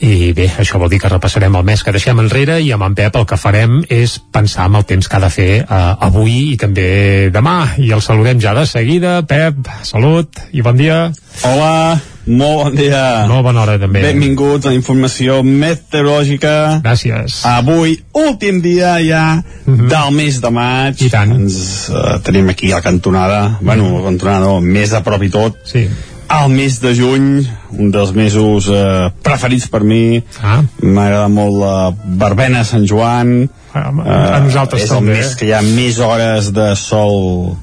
i 0.00 0.30
bé, 0.32 0.46
això 0.64 0.80
vol 0.80 0.88
dir 0.88 1.02
que 1.02 1.10
repassarem 1.12 1.58
el 1.60 1.66
mes 1.68 1.84
que 1.84 1.92
deixem 1.92 2.22
enrere 2.24 2.56
i 2.64 2.70
amb 2.72 2.86
en 2.88 2.96
Pep 2.96 3.18
el 3.20 3.26
que 3.28 3.36
farem 3.42 3.82
és 3.84 4.16
pensar 4.32 4.70
en 4.70 4.78
el 4.80 4.86
temps 4.88 5.10
que 5.10 5.18
ha 5.18 5.20
de 5.26 5.30
fer 5.34 5.50
eh, 5.58 5.82
avui 6.08 6.54
i 6.54 6.56
també 6.62 6.88
demà, 7.36 7.74
i 7.76 7.92
el 7.92 8.00
saludem 8.00 8.40
ja 8.40 8.56
de 8.56 8.64
seguida. 8.64 9.18
Pep, 9.28 9.60
salut 9.84 10.40
i 10.56 10.64
bon 10.64 10.80
dia. 10.80 11.02
Hola, 11.44 12.00
molt 12.26 12.64
bon 12.64 12.76
dia. 12.76 13.02
Molt 13.30 13.44
bona 13.46 13.62
hora 13.62 13.76
també. 13.80 14.02
Benvinguts 14.04 14.66
a 14.66 14.72
la 14.72 14.76
informació 14.76 15.40
meteorològica. 15.46 16.80
Gràcies. 16.84 17.40
Avui, 17.48 17.96
últim 18.12 18.60
dia 18.60 18.98
ja 19.04 19.24
uh 19.40 19.74
-huh. 19.74 19.88
del 19.88 20.14
mes 20.14 20.40
de 20.40 20.50
maig. 20.50 21.02
I 21.02 21.10
tant. 21.10 21.32
Ens 21.32 21.88
uh, 21.88 22.20
tenim 22.22 22.48
aquí 22.48 22.72
a 22.72 22.76
la 22.76 22.82
cantonada, 22.82 23.58
bueno, 23.60 23.98
la 23.98 24.04
cantonada 24.04 24.40
no, 24.40 24.60
més 24.60 24.92
a 24.92 25.00
prop 25.02 25.22
i 25.22 25.30
tot. 25.30 25.56
Sí. 25.64 25.88
El 26.30 26.48
mes 26.48 26.80
de 26.80 26.94
juny, 26.94 27.46
un 27.78 27.90
dels 27.90 28.12
mesos 28.12 28.68
uh, 28.68 29.10
preferits 29.22 29.66
per 29.68 29.82
mi. 29.82 30.22
Ah. 30.42 30.62
M'agrada 30.82 31.28
molt 31.28 31.54
la 31.58 31.94
verbena 32.04 32.64
Sant 32.64 32.86
Joan. 32.86 33.48
A, 33.72 33.78
a, 33.78 34.36
a 34.36 34.40
nosaltres 34.40 34.82
és 34.82 34.88
també. 34.88 35.12
el 35.12 35.18
mes 35.18 35.34
que 35.34 35.46
hi 35.46 35.52
ha 35.52 35.62
més 35.62 35.98
hores 35.98 36.52
de 36.52 36.74
sol 36.76 37.56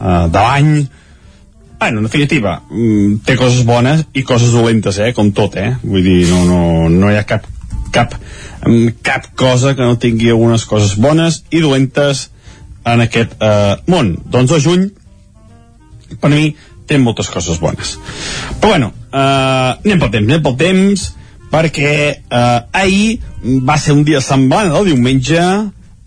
uh, 0.00 0.28
de 0.28 0.38
l'any 0.38 0.88
Bueno, 1.84 1.98
en 1.98 2.04
definitiva, 2.04 2.62
mm, 2.70 3.16
té 3.26 3.34
coses 3.36 3.66
bones 3.68 4.06
i 4.16 4.22
coses 4.24 4.54
dolentes, 4.56 4.96
eh? 5.04 5.10
Com 5.12 5.34
tot, 5.36 5.52
eh? 5.60 5.74
Vull 5.82 6.00
dir, 6.00 6.30
no, 6.30 6.38
no, 6.48 6.88
no 6.88 7.10
hi 7.12 7.18
ha 7.18 7.26
cap, 7.28 7.44
cap, 7.92 8.14
mm, 8.64 9.02
cap 9.04 9.26
cosa 9.36 9.74
que 9.76 9.84
no 9.84 9.98
tingui 10.00 10.30
algunes 10.32 10.64
coses 10.64 10.94
bones 10.96 11.42
i 11.50 11.60
dolentes 11.60 12.30
en 12.88 13.02
aquest 13.04 13.34
eh, 13.36 13.74
món. 13.92 14.14
Doncs 14.24 14.54
el 14.56 14.62
juny, 14.64 14.86
per 16.22 16.30
mi, 16.32 16.54
té 16.88 16.96
moltes 16.96 17.28
coses 17.28 17.60
bones. 17.60 17.98
Però 18.62 18.70
bueno, 18.70 18.88
eh, 19.12 19.20
anem 19.84 20.00
pel 20.00 20.12
temps, 20.14 20.30
anem 20.30 20.44
pel 20.46 20.56
temps, 20.62 21.02
perquè 21.52 21.90
eh, 22.14 22.60
ahir 22.80 23.60
va 23.60 23.76
ser 23.76 23.92
un 23.92 24.06
dia 24.08 24.22
semblant 24.24 24.72
al 24.72 24.88
diumenge, 24.88 25.44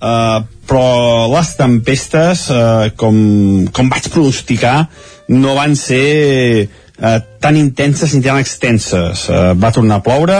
eh, 0.02 0.40
però 0.74 0.90
les 1.36 1.54
tempestes, 1.62 2.48
eh, 2.50 2.90
com, 2.98 3.22
com 3.70 3.94
vaig 3.94 4.10
pronosticar, 4.10 4.80
no 5.28 5.56
van 5.56 5.76
ser 5.76 6.68
eh, 6.68 7.20
tan 7.40 7.58
intenses 7.58 8.14
ni 8.16 8.22
tan 8.26 8.40
extenses. 8.40 9.28
Eh, 9.30 9.54
va 9.60 9.74
tornar 9.76 10.00
a 10.00 10.06
ploure 10.06 10.40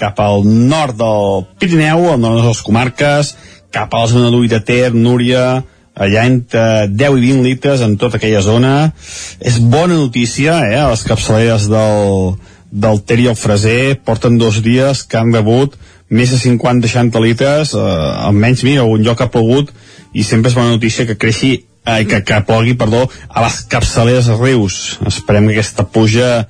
cap 0.00 0.18
al 0.20 0.42
nord 0.44 0.96
del 0.98 1.44
Pirineu, 1.58 2.08
al 2.10 2.20
nord 2.20 2.40
de 2.40 2.48
les 2.48 2.62
comarques, 2.66 3.34
cap 3.74 3.94
a 3.94 4.02
la 4.02 4.10
zona 4.10 4.32
d'Ull 4.32 4.48
de 4.50 4.60
Ter, 4.60 4.90
Núria, 4.94 5.62
allà 5.94 6.24
entre 6.26 6.88
10 6.90 7.18
i 7.20 7.28
20 7.28 7.46
litres 7.46 7.84
en 7.86 7.96
tota 7.98 8.18
aquella 8.18 8.42
zona. 8.42 8.92
És 9.40 9.60
bona 9.60 9.94
notícia, 9.94 10.58
eh, 10.66 10.80
a 10.80 10.90
les 10.90 11.04
capçaleres 11.06 11.68
del, 11.70 12.34
del 12.70 13.02
Ter 13.06 13.20
i 13.22 13.28
el 13.30 13.38
Freser 13.38 14.00
porten 14.04 14.38
dos 14.38 14.60
dies 14.62 15.04
que 15.06 15.20
han 15.20 15.32
rebut 15.34 15.78
més 16.10 16.30
de 16.30 16.38
50-60 16.38 17.22
litres, 17.22 17.74
eh, 17.74 17.84
almenys, 18.28 18.64
mira, 18.66 18.82
un 18.82 19.02
lloc 19.02 19.22
ha 19.22 19.30
plogut 19.30 19.70
i 20.12 20.22
sempre 20.22 20.50
és 20.50 20.58
bona 20.58 20.74
notícia 20.74 21.06
que 21.06 21.18
creixi 21.18 21.56
eh, 21.86 22.04
que, 22.08 22.22
que 22.24 22.40
plogui, 22.48 22.74
perdó, 22.78 23.04
a 23.28 23.44
les 23.44 23.60
capçaleres 23.70 24.30
rius. 24.40 24.98
Esperem 25.06 25.48
que 25.48 25.58
aquesta 25.58 25.86
pluja 25.86 26.46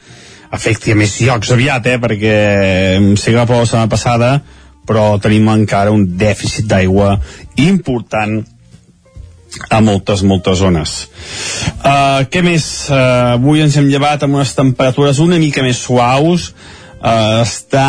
afecti 0.55 0.95
a 0.95 0.99
més 0.99 1.19
llocs 1.23 1.53
aviat, 1.55 1.87
eh, 1.91 1.99
perquè 2.03 2.35
sé 3.19 3.33
que 3.33 3.39
va 3.39 3.47
ploure 3.49 3.67
la 3.67 3.71
setmana 3.71 3.93
passada, 3.93 4.35
però 4.87 5.15
tenim 5.23 5.49
encara 5.51 5.95
un 5.95 6.05
dèficit 6.19 6.69
d'aigua 6.69 7.17
important 7.63 8.43
a 9.71 9.81
moltes, 9.81 10.23
moltes 10.27 10.59
zones. 10.59 10.95
Uh, 11.79 12.25
què 12.31 12.43
més? 12.45 12.65
Uh, 12.91 13.37
avui 13.37 13.63
ens 13.63 13.77
hem 13.79 13.87
llevat 13.91 14.25
amb 14.27 14.39
unes 14.41 14.55
temperatures 14.57 15.21
una 15.23 15.39
mica 15.39 15.63
més 15.63 15.79
suaus, 15.85 16.51
uh, 16.99 17.43
està, 17.45 17.87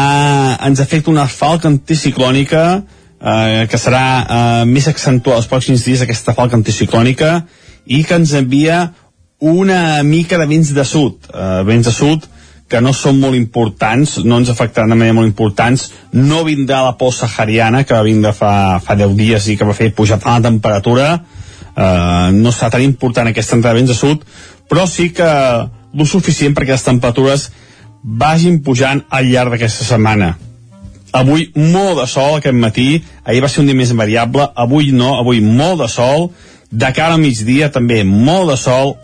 ens 0.67 0.81
afecta 0.83 1.11
una 1.13 1.25
falca 1.31 1.69
anticiclònica 1.71 2.65
uh, 3.25 3.65
que 3.69 3.79
serà 3.81 4.05
uh, 4.21 4.61
més 4.69 4.87
accentuada 4.87 5.41
els 5.41 5.49
pròxims 5.49 5.83
dies 5.89 6.05
aquesta 6.05 6.35
falca 6.37 6.57
anticiclònica 6.59 7.41
i 7.85 8.03
que 8.05 8.21
ens 8.21 8.37
envia 8.37 8.85
una 9.41 10.01
mica 10.03 10.37
de 10.39 10.47
vents 10.47 10.71
de 10.73 10.85
sud, 10.87 11.27
uh, 11.33 11.65
vents 11.67 11.89
de 11.89 11.93
sud 11.93 12.29
que 12.69 12.81
no 12.81 12.93
són 12.97 13.19
molt 13.21 13.37
importants, 13.37 14.17
no 14.25 14.39
ens 14.41 14.49
afectaran 14.49 14.89
de 14.89 14.97
manera 14.97 15.15
molt 15.17 15.29
importants, 15.29 15.89
no 16.13 16.41
vindrà 16.47 16.81
la 16.85 16.95
por 16.97 17.13
sahariana, 17.13 17.83
que 17.85 17.93
va 17.93 18.05
vindre 18.05 18.31
fa, 18.33 18.79
fa 18.81 18.95
10 18.97 19.13
dies 19.19 19.49
i 19.51 19.57
que 19.57 19.67
va 19.67 19.75
fer 19.77 19.91
pujar 19.93 20.17
tant 20.23 20.39
la 20.39 20.49
temperatura, 20.49 21.09
eh, 21.75 22.29
no 22.33 22.53
serà 22.53 22.71
tan 22.73 22.81
important 22.81 23.29
aquesta 23.29 23.59
entrada 23.59 23.75
de 23.75 23.83
vents 23.83 23.93
de 23.93 23.99
sud, 23.99 24.25
però 24.69 24.87
sí 24.89 25.11
que 25.13 25.29
lo 25.93 26.09
suficient 26.09 26.57
perquè 26.57 26.73
les 26.73 26.87
temperatures 26.89 27.51
vagin 28.01 28.63
pujant 28.65 29.05
al 29.09 29.29
llarg 29.29 29.53
d'aquesta 29.53 29.85
setmana. 29.85 30.33
Avui 31.15 31.47
molt 31.55 32.01
de 32.01 32.07
sol 32.11 32.37
aquest 32.37 32.57
matí, 32.59 32.89
ahir 33.23 33.41
va 33.43 33.49
ser 33.51 33.63
un 33.63 33.71
dia 33.71 33.77
més 33.77 33.93
variable, 33.95 34.49
avui 34.55 34.91
no, 34.91 35.15
avui 35.19 35.41
molt 35.41 35.81
de 35.85 35.89
sol, 35.91 36.29
de 36.71 36.91
cara 36.95 37.15
al 37.15 37.23
migdia 37.23 37.71
també 37.71 38.03
molt 38.03 38.51
de 38.51 38.57
sol, 38.59 38.95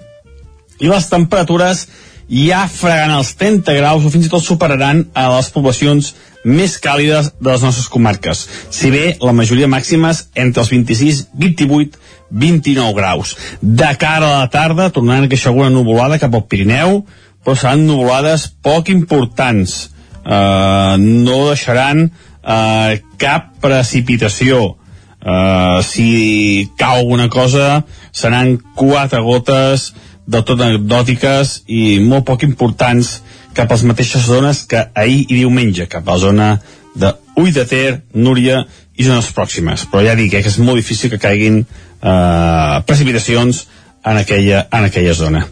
i 0.81 0.89
les 0.89 1.07
temperatures 1.07 1.85
ja 2.31 2.63
fregaran 2.71 3.17
els 3.19 3.33
30 3.35 3.75
graus 3.75 4.05
o 4.07 4.11
fins 4.11 4.27
i 4.27 4.31
tot 4.31 4.43
superaran 4.43 5.03
a 5.13 5.27
les 5.35 5.49
poblacions 5.53 6.13
més 6.47 6.77
càlides 6.81 7.33
de 7.39 7.49
les 7.51 7.63
nostres 7.65 7.89
comarques. 7.91 8.45
Si 8.73 8.89
bé 8.89 9.17
la 9.21 9.35
majoria 9.35 9.69
màximes 9.69 10.25
entre 10.33 10.63
els 10.63 10.71
26, 10.71 11.25
28, 11.37 11.99
29 12.31 12.95
graus. 12.97 13.35
De 13.61 13.91
cara 13.99 14.29
a 14.29 14.39
la 14.39 14.49
tarda 14.49 14.89
tornaran 14.89 15.27
a 15.27 15.31
queixar 15.31 15.51
alguna 15.51 15.69
nuvolada 15.69 16.19
cap 16.19 16.33
al 16.33 16.47
Pirineu, 16.47 17.03
però 17.43 17.57
seran 17.57 17.85
nuvolades 17.85 18.47
poc 18.63 18.89
importants. 18.89 19.90
Uh, 20.21 20.97
no 21.01 21.47
deixaran 21.49 22.07
uh, 22.07 22.93
cap 23.21 23.51
precipitació. 23.61 24.77
Uh, 25.21 25.81
si 25.85 26.69
cau 26.77 27.03
alguna 27.03 27.29
cosa, 27.29 27.83
seran 28.11 28.55
quatre 28.77 29.21
gotes 29.21 29.91
de 30.25 30.41
tot 30.45 30.61
anecdòtiques 30.61 31.61
i 31.69 31.99
molt 32.01 32.25
poc 32.25 32.45
importants 32.47 33.19
cap 33.53 33.69
a 33.69 33.75
les 33.75 33.83
mateixes 33.85 34.25
zones 34.25 34.63
que 34.69 34.85
ahir 34.95 35.25
i 35.27 35.41
diumenge, 35.41 35.87
cap 35.91 36.07
a 36.07 36.15
la 36.15 36.21
zona 36.21 36.47
de 36.95 37.11
Ull 37.39 37.51
de 37.53 37.65
Ter, 37.67 38.01
Núria 38.13 38.63
i 38.97 39.05
zones 39.07 39.31
pròximes. 39.35 39.87
Però 39.91 40.03
ja 40.05 40.15
dic 40.17 40.33
eh, 40.33 40.41
que 40.43 40.51
és 40.51 40.59
molt 40.61 40.81
difícil 40.81 41.11
que 41.11 41.21
caiguin 41.21 41.61
eh, 41.61 42.75
precipitacions 42.87 43.65
en 44.05 44.17
aquella, 44.17 44.67
en 44.71 44.87
aquella 44.89 45.13
zona. 45.13 45.45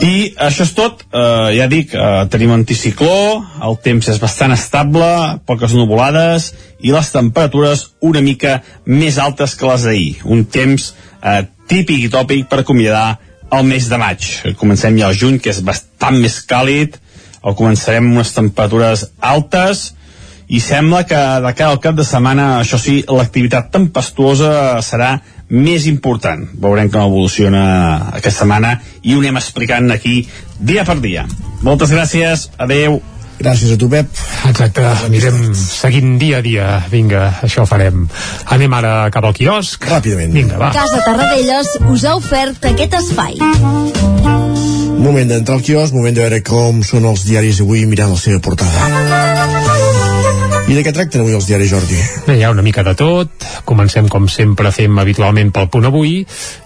I 0.00 0.32
això 0.40 0.64
és 0.64 0.72
tot, 0.72 1.02
eh, 1.12 1.56
ja 1.58 1.66
dic, 1.68 1.92
eh, 1.92 2.24
tenim 2.32 2.54
anticicló, 2.54 3.44
el 3.62 3.76
temps 3.84 4.08
és 4.08 4.20
bastant 4.20 4.52
estable, 4.52 5.40
poques 5.44 5.74
nuvolades 5.76 6.54
i 6.80 6.92
les 6.92 7.10
temperatures 7.12 7.90
una 8.00 8.22
mica 8.24 8.62
més 8.86 9.18
altes 9.18 9.54
que 9.54 9.66
les 9.68 9.84
d'ahir. 9.84 10.16
Un 10.24 10.46
temps 10.46 10.94
eh, 11.22 11.42
típic 11.68 12.06
i 12.06 12.08
tòpic 12.08 12.48
per 12.48 12.60
acomiadar 12.60 13.18
el 13.52 13.64
mes 13.64 13.88
de 13.90 13.98
maig. 13.98 14.26
Comencem 14.56 14.96
ja 14.96 15.10
al 15.10 15.18
juny, 15.18 15.38
que 15.38 15.50
és 15.50 15.60
bastant 15.60 16.16
més 16.16 16.40
càlid, 16.48 16.96
o 17.42 17.54
començarem 17.56 18.06
amb 18.06 18.20
unes 18.20 18.32
temperatures 18.32 19.04
altes, 19.20 19.90
i 20.48 20.60
sembla 20.60 21.04
que 21.06 21.18
de 21.44 21.52
cara 21.54 21.70
al 21.70 21.80
cap 21.82 21.94
de 21.94 22.04
setmana, 22.04 22.58
això 22.60 22.78
sí, 22.80 23.04
l'activitat 23.06 23.68
tempestuosa 23.70 24.80
serà 24.82 25.20
més 25.50 25.86
important. 25.90 26.46
Veurem 26.62 26.90
com 26.90 27.04
evoluciona 27.04 27.62
aquesta 28.14 28.44
setmana 28.44 28.76
i 29.02 29.14
ho 29.14 29.22
anem 29.22 29.40
explicant 29.40 29.90
aquí 29.92 30.22
dia 30.58 30.84
per 30.86 31.00
dia. 31.02 31.26
Moltes 31.66 31.92
gràcies, 31.92 32.48
adeu. 32.58 33.00
Gràcies 33.40 33.72
a 33.72 33.76
tu, 33.80 33.88
Pep. 33.88 34.08
Exacte, 34.50 34.82
anirem 35.06 35.54
seguint 35.56 36.18
dia 36.20 36.40
a 36.40 36.44
dia. 36.44 36.66
Vinga, 36.92 37.22
això 37.46 37.64
farem. 37.68 38.04
Anem 38.52 38.76
ara 38.76 38.92
cap 39.14 39.24
al 39.24 39.36
quiosc. 39.36 39.80
Ràpidament. 39.88 40.34
Vinga, 40.36 40.60
va. 40.60 40.74
Casa 40.76 41.00
Tarradellas 41.06 41.72
us 41.88 42.04
ha 42.04 42.18
ofert 42.20 42.68
aquest 42.68 42.98
espai. 43.00 43.40
Moment 45.00 45.32
d'entrar 45.32 45.56
al 45.56 45.64
quiosc, 45.64 45.96
moment 45.96 46.12
de 46.12 46.20
veure 46.26 46.42
com 46.44 46.84
són 46.84 47.08
els 47.08 47.24
diaris 47.24 47.62
avui 47.64 47.86
mirant 47.88 48.12
la 48.12 48.20
seva 48.20 48.44
portada. 48.44 49.79
I 50.70 50.74
de 50.76 50.84
què 50.86 50.92
tracten 50.94 51.24
avui 51.24 51.34
els 51.34 51.48
diaris, 51.48 51.66
Jordi? 51.66 51.96
Bé, 52.28 52.36
hi 52.38 52.44
ha 52.46 52.50
una 52.52 52.62
mica 52.62 52.84
de 52.86 52.92
tot. 52.94 53.42
Comencem, 53.66 54.06
com 54.06 54.28
sempre, 54.30 54.70
fem 54.70 55.00
habitualment 55.02 55.48
pel 55.50 55.66
punt 55.66 55.88
avui. 55.88 56.20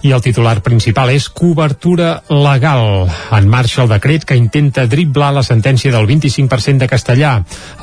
I 0.05 0.11
el 0.13 0.21
titular 0.21 0.59
principal 0.61 1.09
és 1.09 1.31
cobertura 1.33 2.19
legal. 2.29 3.09
En 3.33 3.49
marxa 3.49 3.81
el 3.81 3.89
decret 3.89 4.27
que 4.29 4.37
intenta 4.37 4.85
driblar 4.93 5.31
la 5.33 5.45
sentència 5.47 5.89
del 5.95 6.05
25% 6.11 6.85
de 6.85 6.89
castellà. 6.91 7.31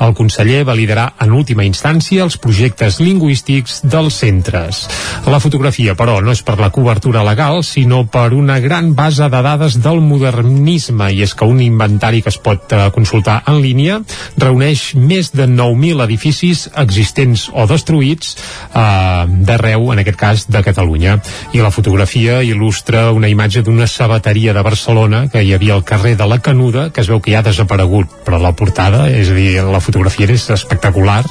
El 0.06 0.14
conseller 0.14 0.60
validarà 0.68 1.08
en 1.26 1.34
última 1.34 1.66
instància 1.66 2.22
els 2.22 2.38
projectes 2.38 3.00
lingüístics 3.02 3.80
dels 3.82 4.20
centres. 4.22 4.84
La 5.26 5.42
fotografia, 5.42 5.96
però, 5.98 6.20
no 6.22 6.30
és 6.30 6.44
per 6.46 6.54
la 6.62 6.70
cobertura 6.70 7.26
legal, 7.26 7.64
sinó 7.66 8.04
per 8.06 8.28
una 8.30 8.60
gran 8.62 8.94
base 8.94 9.26
de 9.26 9.42
dades 9.42 9.80
del 9.82 9.98
modernisme. 9.98 11.10
I 11.10 11.26
és 11.26 11.34
que 11.34 11.50
un 11.50 11.58
inventari 11.66 12.22
que 12.22 12.30
es 12.30 12.38
pot 12.38 12.78
eh, 12.78 12.86
consultar 12.94 13.40
en 13.50 13.58
línia 13.66 13.98
reuneix 14.38 14.92
més 14.94 15.34
de 15.34 15.50
9.000 15.50 16.11
edificis 16.12 16.68
existents 16.76 17.48
o 17.56 17.64
destruïts 17.68 18.36
eh, 18.36 19.24
d'arreu, 19.48 19.90
en 19.94 20.02
aquest 20.02 20.18
cas, 20.20 20.44
de 20.52 20.62
Catalunya. 20.64 21.16
I 21.56 21.62
la 21.64 21.72
fotografia 21.72 22.40
il·lustra 22.44 23.08
una 23.16 23.30
imatge 23.32 23.64
d'una 23.64 23.88
sabateria 23.88 24.52
de 24.52 24.62
Barcelona 24.62 25.24
que 25.32 25.42
hi 25.42 25.54
havia 25.56 25.74
al 25.78 25.86
carrer 25.88 26.14
de 26.20 26.28
la 26.28 26.40
Canuda, 26.44 26.90
que 26.92 27.00
es 27.00 27.08
veu 27.08 27.20
que 27.20 27.32
ja 27.32 27.40
ha 27.40 27.46
desaparegut, 27.46 28.20
però 28.26 28.40
la 28.42 28.52
portada, 28.52 29.06
és 29.08 29.32
a 29.32 29.36
dir, 29.38 29.62
la 29.64 29.80
fotografia 29.80 30.28
és 30.32 30.48
espectacular 30.52 31.22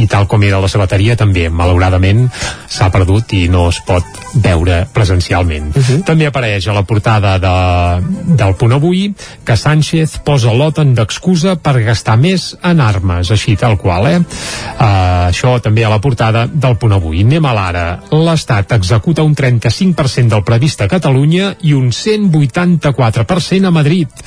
i 0.00 0.06
tal 0.10 0.26
com 0.30 0.42
era 0.42 0.60
la 0.62 0.70
sabateria 0.72 1.16
també, 1.20 1.48
malauradament, 1.50 2.26
s'ha 2.70 2.90
perdut 2.94 3.36
i 3.36 3.46
no 3.52 3.68
es 3.70 3.80
pot 3.84 4.04
veure 4.34 4.84
presencialment. 4.92 5.70
Uh 5.76 5.82
-huh. 5.82 6.02
També 6.04 6.26
apareix 6.26 6.66
a 6.68 6.72
la 6.72 6.82
portada 6.82 7.38
de, 7.38 8.04
del 8.34 8.54
punt 8.56 8.72
avui 8.72 9.14
que 9.44 9.56
Sánchez 9.56 10.18
posa 10.24 10.52
l'OTAN 10.52 10.94
d'excusa 10.94 11.56
per 11.56 11.80
gastar 11.82 12.16
més 12.16 12.56
en 12.62 12.80
armes, 12.80 13.30
així 13.30 13.56
tal 13.56 13.76
qual, 13.78 14.06
eh? 14.06 14.13
Uh, 14.20 15.28
això 15.28 15.56
també 15.64 15.84
a 15.84 15.92
la 15.92 16.00
portada 16.02 16.46
del 16.50 16.76
punt 16.80 16.96
avui. 16.96 17.22
Anem 17.24 17.46
a 17.46 17.54
l'ara. 17.56 17.86
L'Estat 18.12 18.76
executa 18.78 19.24
un 19.26 19.34
35% 19.34 20.34
del 20.34 20.44
previst 20.46 20.84
a 20.84 20.90
Catalunya 20.90 21.54
i 21.62 21.74
un 21.76 21.90
184% 21.92 23.70
a 23.70 23.74
Madrid 23.74 24.24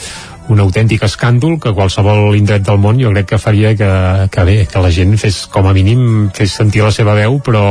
un 0.48 0.62
autèntic 0.64 1.04
escàndol 1.04 1.58
que 1.60 1.74
qualsevol 1.76 2.36
indret 2.38 2.64
del 2.64 2.80
món 2.80 3.00
jo 3.02 3.12
crec 3.12 3.34
que 3.34 3.40
faria 3.42 3.74
que, 3.76 3.90
que 4.32 4.46
bé, 4.48 4.56
que 4.72 4.84
la 4.84 4.92
gent 4.96 5.18
fes 5.20 5.42
com 5.52 5.68
a 5.68 5.74
mínim 5.76 6.30
fes 6.36 6.56
sentir 6.62 6.86
la 6.86 6.94
seva 6.96 7.18
veu 7.18 7.40
però, 7.44 7.66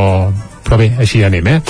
però 0.67 0.79
bé, 0.81 0.91
així 0.99 1.23
anem, 1.25 1.47
eh? 1.47 1.61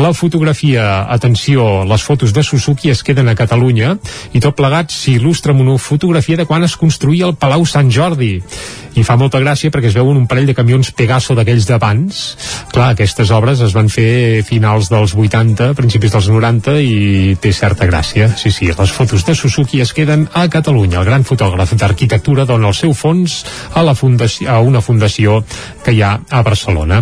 La 0.00 0.12
fotografia, 0.16 1.04
atenció, 1.12 1.84
les 1.88 2.02
fotos 2.04 2.32
de 2.32 2.42
Suzuki 2.44 2.90
es 2.90 3.02
queden 3.04 3.28
a 3.28 3.36
Catalunya 3.36 3.94
i 4.32 4.40
tot 4.40 4.56
plegat 4.56 4.92
s'il·lustra 4.94 5.52
amb 5.52 5.64
una 5.64 5.76
fotografia 5.80 6.38
de 6.40 6.46
quan 6.48 6.64
es 6.64 6.76
construïa 6.80 7.28
el 7.28 7.36
Palau 7.36 7.66
Sant 7.68 7.90
Jordi. 7.92 8.38
I 8.98 9.04
fa 9.06 9.16
molta 9.20 9.38
gràcia 9.38 9.70
perquè 9.70 9.90
es 9.92 9.96
veuen 9.96 10.16
un 10.18 10.26
parell 10.26 10.48
de 10.48 10.56
camions 10.58 10.90
Pegaso 10.96 11.36
d'aquells 11.38 11.68
d'abans. 11.68 12.22
Clar, 12.72 12.90
aquestes 12.94 13.30
obres 13.34 13.60
es 13.64 13.74
van 13.76 13.90
fer 13.92 14.42
finals 14.48 14.88
dels 14.90 15.14
80, 15.14 15.72
principis 15.78 16.14
dels 16.14 16.30
90 16.32 16.76
i 16.82 17.36
té 17.40 17.52
certa 17.54 17.86
gràcia. 17.86 18.30
Sí, 18.36 18.50
sí, 18.54 18.72
les 18.72 18.94
fotos 18.94 19.26
de 19.28 19.36
Suzuki 19.38 19.82
es 19.84 19.92
queden 19.94 20.26
a 20.32 20.48
Catalunya. 20.50 21.00
El 21.00 21.08
gran 21.10 21.26
fotògraf 21.28 21.76
d'arquitectura 21.78 22.46
dona 22.48 22.72
el 22.72 22.78
seu 22.78 22.94
fons 22.96 23.42
a, 23.74 23.84
la 23.86 23.94
fundació, 23.94 24.48
a 24.50 24.58
una 24.64 24.82
fundació 24.82 25.42
que 25.88 25.94
hi 25.96 26.02
ha 26.04 26.18
a 26.20 26.42
Barcelona. 26.44 27.00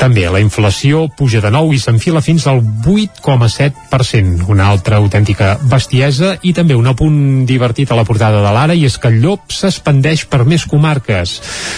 També 0.00 0.24
la 0.26 0.40
inflació 0.42 1.04
puja 1.14 1.38
de 1.44 1.52
nou 1.54 1.70
i 1.70 1.78
s'enfila 1.78 2.22
fins 2.24 2.48
al 2.50 2.58
8,7% 2.58 4.48
una 4.50 4.66
altra 4.72 4.98
autèntica 4.98 5.52
bestiesa 5.70 6.32
i 6.42 6.50
també 6.56 6.74
un 6.74 6.90
apunt 6.90 7.46
divertit 7.46 7.92
a 7.92 7.98
la 7.98 8.06
portada 8.08 8.42
de 8.42 8.54
l'Ara 8.56 8.74
i 8.74 8.82
és 8.88 8.98
que 8.98 9.12
el 9.12 9.20
llop 9.22 9.54
s'expandeix 9.54 10.26
per 10.32 10.42
més 10.42 10.66
comarques. 10.66 11.36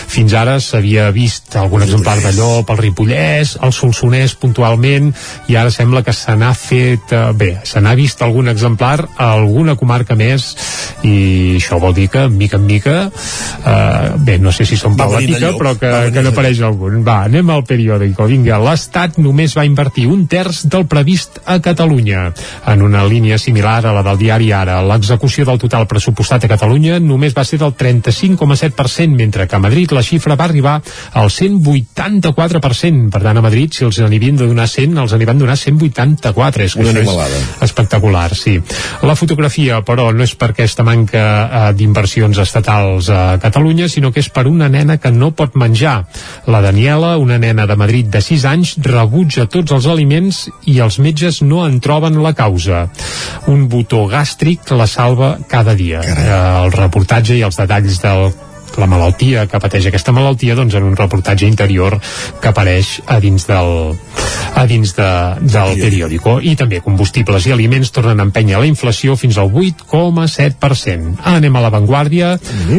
Fins 0.09 0.32
ara 0.32 0.57
s'havia 0.64 1.11
vist 1.12 1.59
algun 1.61 1.84
exemplar 1.84 2.16
de 2.24 2.32
llop 2.38 2.72
al 2.72 2.80
Ripollès, 2.80 3.59
al 3.61 3.76
Solsonès 3.76 4.38
puntualment 4.40 5.12
i 5.53 5.61
ara 5.61 5.74
sembla 5.74 6.05
que 6.07 6.16
se 6.16 6.32
n'ha 6.32 6.55
fet 6.57 7.12
eh, 7.12 7.26
bé, 7.36 7.51
se 7.68 7.82
n'ha 7.84 7.92
vist 7.99 8.24
algun 8.24 8.49
exemplar 8.49 9.03
a 9.05 9.34
alguna 9.34 9.76
comarca 9.76 10.16
més 10.16 10.49
i 11.05 11.59
això 11.59 11.76
vol 11.82 11.92
dir 11.92 12.09
que 12.09 12.24
mica 12.32 12.57
en 12.57 12.66
mica 12.66 12.99
Uh, 13.59 14.14
bé, 14.22 14.38
no 14.38 14.53
sé 14.55 14.64
si 14.68 14.76
són 14.78 14.94
llop, 15.42 15.57
però 15.59 15.72
que, 15.80 15.90
que 16.14 16.22
de 16.22 16.30
n'apareix 16.39 16.61
algun. 16.62 17.03
Va, 17.03 17.24
anem 17.26 17.49
al 17.51 17.64
periòdico. 17.66 18.26
Vinga, 18.30 18.59
l'Estat 18.62 19.16
només 19.18 19.57
va 19.59 19.64
invertir 19.66 20.07
un 20.07 20.26
terç 20.30 20.62
del 20.70 20.86
previst 20.86 21.41
a 21.45 21.59
Catalunya. 21.62 22.28
En 22.70 22.82
una 22.86 23.03
línia 23.09 23.39
similar 23.43 23.80
a 23.86 23.95
la 23.97 24.05
del 24.07 24.20
diari 24.20 24.53
Ara, 24.55 24.78
l'execució 24.86 25.45
del 25.49 25.59
total 25.59 25.89
pressupostat 25.91 26.47
a 26.47 26.51
Catalunya 26.53 27.01
només 27.03 27.34
va 27.34 27.45
ser 27.45 27.59
del 27.59 27.74
35,7%, 27.74 29.16
mentre 29.18 29.49
que 29.49 29.57
a 29.57 29.62
Madrid 29.62 29.91
la 29.97 30.05
xifra 30.07 30.36
va 30.39 30.47
arribar 30.47 30.76
al 31.18 31.30
184%. 31.34 33.11
Per 33.11 33.22
tant, 33.22 33.36
a 33.36 33.43
Madrid, 33.43 33.74
si 33.74 33.84
els 33.89 33.99
n'havien 33.99 34.39
de 34.39 34.47
donar 34.47 34.68
100, 34.70 34.95
els 35.03 35.16
n'hi 35.18 35.28
van 35.28 35.43
donar 35.43 35.59
184. 35.59 36.68
És 36.68 36.78
que 36.78 36.86
Una 36.86 36.95
animalada. 36.95 37.34
és 37.34 37.66
espectacular, 37.66 38.30
sí. 38.34 38.61
La 39.03 39.16
fotografia, 39.18 39.82
però, 39.82 40.12
no 40.14 40.22
és 40.22 40.36
per 40.39 40.53
aquesta 40.53 40.86
manca 40.86 41.24
eh, 41.26 41.74
d'inversions 41.74 42.39
estatals 42.39 43.11
a 43.11 43.39
Catalunya, 43.43 43.89
sinó 43.89 44.12
que 44.12 44.20
és 44.22 44.30
per 44.30 44.47
una 44.47 44.68
nena 44.68 44.99
que 45.03 45.11
no 45.11 45.32
pot 45.32 45.59
menjar. 45.59 46.05
La 46.49 46.61
Daniela, 46.64 47.16
una 47.18 47.39
nena 47.39 47.66
de 47.66 47.76
Madrid 47.76 48.09
de 48.12 48.22
6 48.24 48.45
anys, 48.49 48.74
rebutja 48.85 49.47
tots 49.51 49.74
els 49.76 49.87
aliments 49.91 50.47
i 50.66 50.79
els 50.85 50.99
metges 51.03 51.43
no 51.43 51.64
en 51.66 51.79
troben 51.85 52.20
la 52.24 52.35
causa. 52.37 52.87
Un 53.53 53.68
botó 53.68 54.07
gàstric 54.11 54.72
la 54.76 54.87
salva 54.87 55.37
cada 55.49 55.74
dia. 55.79 56.03
Eh, 56.03 56.29
el 56.64 56.72
reportatge 56.76 57.37
i 57.39 57.45
els 57.47 57.59
detalls 57.61 58.03
del 58.05 58.31
la 58.77 58.87
malaltia 58.91 59.47
que 59.49 59.61
pateix 59.62 59.89
aquesta 59.89 60.12
malaltia 60.12 60.57
doncs 60.59 60.77
en 60.79 60.85
un 60.87 60.97
reportatge 60.99 61.49
interior 61.49 61.99
que 62.43 62.51
apareix 62.51 62.99
a 63.07 63.19
dins 63.23 63.47
del 63.49 63.97
a 64.59 64.64
dins 64.66 64.95
de, 64.97 65.09
del 65.41 65.75
periòdico. 65.79 66.39
I 66.43 66.55
també 66.59 66.81
combustibles 66.85 67.47
i 67.47 67.55
aliments 67.55 67.93
tornen 67.95 68.21
a 68.21 68.27
empènyer 68.27 68.59
la 68.61 68.69
inflació 68.69 69.16
fins 69.19 69.39
al 69.39 69.53
8,7% 69.53 71.25
anem 71.39 71.57
a 71.57 71.64
l'avantguàrdia 71.64 72.35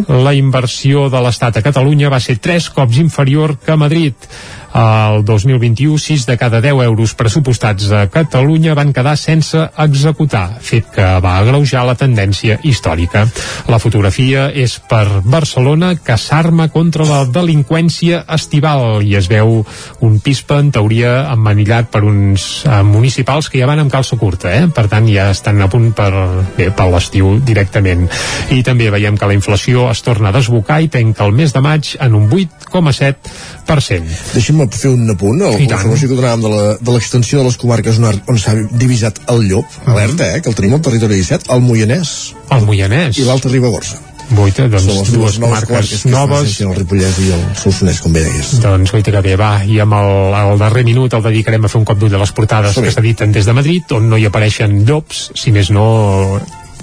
la 0.09 0.33
inversió 0.37 1.07
de 1.09 1.21
l'Estat 1.23 1.59
a 1.59 1.65
Catalunya 1.65 2.11
va 2.11 2.19
ser 2.23 2.39
tres 2.43 2.69
cops 2.73 2.99
inferior 2.99 3.57
que 3.63 3.75
a 3.75 3.79
Madrid 3.79 4.29
el 4.73 5.25
2021, 5.25 5.97
6 5.97 6.25
de 6.25 6.37
cada 6.37 6.61
10 6.61 6.83
euros 6.85 7.13
pressupostats 7.15 7.89
a 7.91 8.05
Catalunya 8.07 8.75
van 8.77 8.93
quedar 8.93 9.17
sense 9.17 9.57
executar, 9.77 10.59
fet 10.61 10.89
que 10.93 11.05
va 11.23 11.37
agreujar 11.39 11.85
la 11.87 11.97
tendència 11.97 12.59
històrica. 12.63 13.25
La 13.67 13.79
fotografia 13.81 14.49
és 14.53 14.77
per 14.79 15.21
Barcelona 15.25 15.95
que 15.97 16.17
s'arma 16.17 16.69
contra 16.69 17.07
la 17.07 17.23
delinqüència 17.25 18.23
estival 18.35 19.01
i 19.05 19.15
es 19.17 19.29
veu 19.31 19.63
un 20.05 20.19
pispa, 20.23 20.59
en 20.59 20.71
teoria, 20.75 21.31
emmanillat 21.33 21.89
per 21.91 22.03
uns 22.05 22.65
eh, 22.65 22.81
municipals 22.85 23.49
que 23.49 23.61
ja 23.61 23.69
van 23.69 23.81
amb 23.81 23.91
calça 23.91 24.17
curta, 24.21 24.53
eh? 24.53 24.67
per 24.73 24.87
tant 24.91 25.07
ja 25.09 25.29
estan 25.33 25.61
a 25.61 25.69
punt 25.71 25.91
per, 25.97 26.11
per 26.57 26.87
l'estiu 26.91 27.37
directament. 27.45 28.07
I 28.53 28.61
també 28.65 28.89
veiem 28.93 29.17
que 29.17 29.29
la 29.29 29.37
inflació 29.37 29.89
es 29.89 30.03
torna 30.05 30.29
a 30.29 30.35
desbocar 30.35 30.81
i 30.83 30.91
tanca 30.93 31.25
el 31.25 31.35
mes 31.35 31.53
de 31.55 31.63
maig 31.63 31.95
en 31.99 32.17
un 32.17 32.29
8,7%. 32.29 34.17
Deixa'm 34.35 34.58
fer 34.67 34.91
un 34.91 35.09
apunt, 35.09 35.39
el, 35.41 35.53
la 35.55 35.59
informació 35.63 36.09
que 36.09 36.15
donàvem 36.19 36.41
de 36.41 36.49
la- 36.49 36.77
de 36.81 36.91
l'extensió 36.91 37.39
de, 37.39 37.45
les 37.45 37.57
comarques 37.57 37.97
on, 37.99 38.21
on 38.27 38.37
s'ha 38.37 38.53
divisat 38.71 39.19
el 39.29 39.47
llop, 39.47 39.65
alerta, 39.85 40.35
eh, 40.35 40.41
que 40.41 40.49
el 40.49 40.55
tenim 40.55 40.73
al 40.75 40.81
territori 40.81 41.15
17, 41.15 41.51
el 41.53 41.61
Moianès. 41.61 42.33
El 42.51 42.65
Moianès. 42.65 43.17
I 43.17 43.23
l'Alta 43.25 43.49
Ribagorça. 43.49 44.01
Boita, 44.29 44.67
doncs 44.69 44.83
Són 44.85 44.97
les 44.99 45.07
dues 45.11 45.39
noves 45.41 45.63
comarques 45.65 46.03
que 46.03 46.09
noves. 46.11 46.59
el 46.61 46.75
Ripollès 46.75 47.15
i 47.17 47.31
el 47.33 47.39
Solsonès, 47.57 47.99
com 47.99 48.13
bé 48.13 48.21
deies. 48.27 48.59
Doncs 48.61 48.91
guaita 48.91 49.09
que 49.15 49.21
bé, 49.25 49.35
va, 49.35 49.63
i 49.65 49.79
amb 49.81 49.93
el, 49.97 50.35
el 50.37 50.59
darrer 50.59 50.83
minut 50.85 51.13
el 51.17 51.23
dedicarem 51.23 51.65
a 51.65 51.67
fer 51.67 51.79
un 51.79 51.85
cop 51.89 51.97
d'ull 51.97 52.13
a 52.13 52.19
les 52.21 52.31
portades 52.31 52.75
Som-hi. 52.75 52.89
que 52.89 52.93
s'editen 52.93 53.31
des 53.31 53.45
de 53.49 53.53
Madrid, 53.57 53.89
on 53.91 54.05
no 54.07 54.17
hi 54.21 54.25
apareixen 54.29 54.83
llops, 54.85 55.31
si 55.33 55.49
més 55.51 55.71
no 55.73 56.39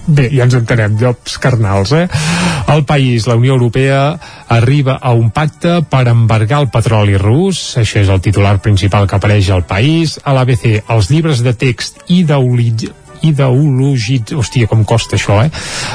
Bé, 0.06 0.28
ja 0.30 0.44
ens 0.46 0.54
entenem, 0.54 0.94
llops 1.00 1.34
carnals, 1.42 1.90
eh? 1.96 2.06
El 2.70 2.84
país, 2.86 3.26
la 3.26 3.34
Unió 3.34 3.56
Europea, 3.56 4.18
arriba 4.48 4.98
a 5.02 5.12
un 5.18 5.32
pacte 5.34 5.80
per 5.90 6.04
embargar 6.10 6.60
el 6.62 6.70
petroli 6.70 7.18
rus. 7.18 7.74
Això 7.80 8.02
és 8.02 8.12
el 8.12 8.22
titular 8.22 8.56
principal 8.62 9.08
que 9.10 9.18
apareix 9.18 9.50
al 9.50 9.66
país. 9.66 10.20
A 10.22 10.36
l'ABC, 10.36 10.84
els 10.94 11.10
llibres 11.10 11.42
de 11.42 11.56
text 11.58 12.06
ideolitz 12.06 13.05
ideologit... 13.22 14.34
Hòstia, 14.36 14.68
com 14.70 14.84
costa 14.88 15.16
això, 15.16 15.38
eh? 15.44 15.50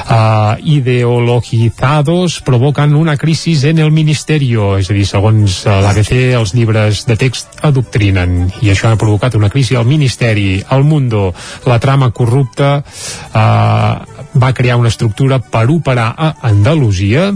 Uh, 0.05 0.57
ideologizados 0.77 2.39
provocan 2.45 2.95
una 2.97 3.17
crisis 3.17 3.65
en 3.69 3.79
el 3.83 3.91
ministerio. 3.91 4.77
És 4.81 4.89
a 4.91 4.97
dir, 4.97 5.05
segons 5.09 5.61
uh, 5.65 5.79
l'ABC, 5.85 6.13
els 6.39 6.55
llibres 6.57 7.05
de 7.09 7.17
text 7.19 7.61
adoctrinen. 7.67 8.49
I 8.61 8.73
això 8.73 8.89
ha 8.91 8.99
provocat 8.99 9.37
una 9.39 9.51
crisi 9.53 9.75
al 9.75 9.85
Ministeri. 9.89 10.63
al 10.67 10.83
Mundo, 10.83 11.33
la 11.65 11.79
trama 11.79 12.11
corrupta 12.11 12.81
uh, 12.81 14.10
va 14.33 14.53
crear 14.53 14.77
una 14.79 14.89
estructura 14.89 15.39
per 15.39 15.67
operar 15.69 16.11
a 16.17 16.29
Andalusia 16.47 17.31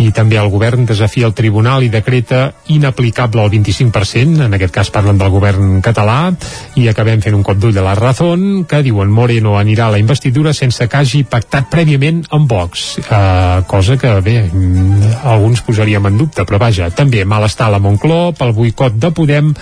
i 0.00 0.10
també 0.16 0.38
el 0.40 0.48
govern 0.48 0.86
desafia 0.88 1.26
el 1.28 1.34
tribunal 1.36 1.84
i 1.84 1.90
decreta 1.92 2.54
inaplicable 2.72 3.42
el 3.44 3.50
25%, 3.52 4.46
en 4.46 4.56
aquest 4.56 4.72
cas 4.74 4.90
parlen 4.94 5.18
del 5.20 5.32
govern 5.32 5.80
català, 5.84 6.32
i 6.80 6.88
acabem 6.88 7.20
fent 7.20 7.36
un 7.36 7.44
cop 7.44 7.60
d'ull 7.60 7.76
a 7.76 7.84
la 7.84 7.94
Razón, 7.98 8.64
que 8.64 8.82
diuen 8.86 9.12
Moreno 9.12 9.56
anirà 9.58 9.88
a 9.88 9.96
la 9.96 10.00
investidura 10.00 10.54
sense 10.56 10.88
que 10.88 11.00
hagi 11.00 11.22
pactat 11.28 11.68
prèviament 11.72 12.22
amb 12.30 12.48
Vox, 12.50 12.86
uh, 13.02 13.60
cosa 13.68 13.98
que, 14.00 14.14
bé, 14.24 14.38
mm, 14.48 15.20
alguns 15.24 15.60
posaríem 15.66 16.06
en 16.06 16.18
dubte, 16.18 16.46
però 16.48 16.58
vaja, 16.58 16.90
també 16.90 17.24
malestar 17.24 17.68
a 17.68 17.76
la 17.76 17.82
Moncloa 17.82 18.32
pel 18.32 18.54
boicot 18.56 18.96
de 18.96 19.12
Podem 19.14 19.52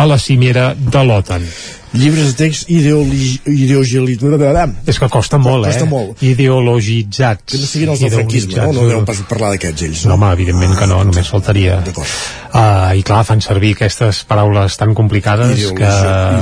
a 0.00 0.06
la 0.08 0.16
cimera 0.18 0.72
de 0.74 1.04
l'OTAN. 1.04 1.44
Llibres 1.90 2.28
de 2.30 2.34
text 2.38 2.68
ideologitzats. 2.70 4.76
És 4.86 4.98
que 5.02 5.08
costa 5.10 5.38
molt, 5.42 5.64
costa 5.66 5.82
eh? 5.84 5.88
molt. 5.90 6.20
Ideologitzats. 6.22 7.42
Que 7.50 7.58
no 7.58 7.66
siguin 7.66 7.90
els 7.94 8.00
del 8.04 8.12
franquisme, 8.14 8.54
no? 8.60 8.68
No 8.76 8.84
deuen 8.86 9.02
pas 9.08 9.18
parlar 9.30 9.50
d'aquests 9.56 9.82
ells. 9.88 10.04
No, 10.06 10.14
home, 10.14 10.28
evidentment 10.36 10.74
que 10.78 10.86
no, 10.90 10.98
només 11.08 11.26
faltaria. 11.32 11.74
Uh, 11.90 12.94
I 12.98 13.02
clar, 13.06 13.24
fan 13.26 13.40
servir 13.42 13.72
aquestes 13.74 14.16
paraules 14.30 14.72
tan 14.78 14.94
complicades 14.98 15.50
Ideologi- 15.56 15.82
que 15.82 15.90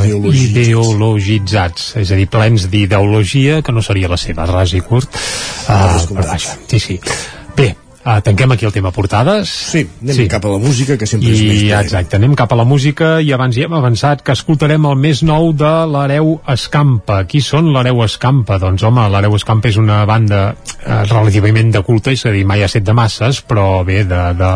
ideologitzats. 0.05 0.53
ideologitzats, 0.53 1.81
és 2.05 2.09
a 2.13 2.15
dir, 2.21 2.29
plens 2.33 2.61
d'ideologia 2.73 3.55
que 3.65 3.73
no 3.73 3.81
seria 3.85 4.09
la 4.13 4.21
seva, 4.21 4.45
ras 4.49 4.71
i 4.77 4.81
curt. 4.85 5.09
Uh, 5.65 5.97
però 6.13 6.25
vaja, 6.29 6.53
sí, 6.69 6.79
sí. 6.81 7.01
Uh, 8.09 8.23
tanquem 8.25 8.51
aquí 8.53 8.65
el 8.65 8.73
tema 8.73 8.89
portades. 8.89 9.51
Sí, 9.69 9.83
anem 10.01 10.17
sí. 10.17 10.25
cap 10.33 10.47
a 10.49 10.55
la 10.55 10.59
música, 10.63 10.95
que 10.97 11.05
sempre 11.05 11.29
és 11.29 11.43
més 11.45 11.59
I 11.67 11.73
exacte, 11.77 12.17
anem 12.17 12.33
cap 12.39 12.55
a 12.55 12.57
la 12.57 12.65
música 12.65 13.19
i 13.21 13.35
abans 13.37 13.53
ja 13.53 13.67
hem 13.67 13.75
avançat 13.77 14.23
que 14.25 14.33
escoltarem 14.33 14.87
el 14.89 14.95
més 14.97 15.21
nou 15.21 15.51
de 15.53 15.73
l'Hereu 15.93 16.39
Escampa. 16.49 17.19
Qui 17.29 17.43
són 17.45 17.69
l'Hereu 17.75 18.01
Escampa? 18.07 18.57
Doncs 18.63 18.87
home, 18.89 19.05
l'Hereu 19.13 19.37
Escampa 19.37 19.69
és 19.69 19.77
una 19.77 19.99
banda 20.09 20.39
eh, 20.55 21.03
relativament 21.11 21.75
de 21.75 21.83
culte, 21.85 22.15
és 22.17 22.25
a 22.25 22.33
dir, 22.33 22.47
mai 22.49 22.65
ha 22.65 22.71
set 22.73 22.87
de 22.87 22.95
masses, 22.97 23.43
però 23.45 23.83
bé, 23.85 23.99
de, 24.09 24.23
de, 24.41 24.55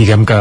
diguem 0.00 0.24
que, 0.24 0.40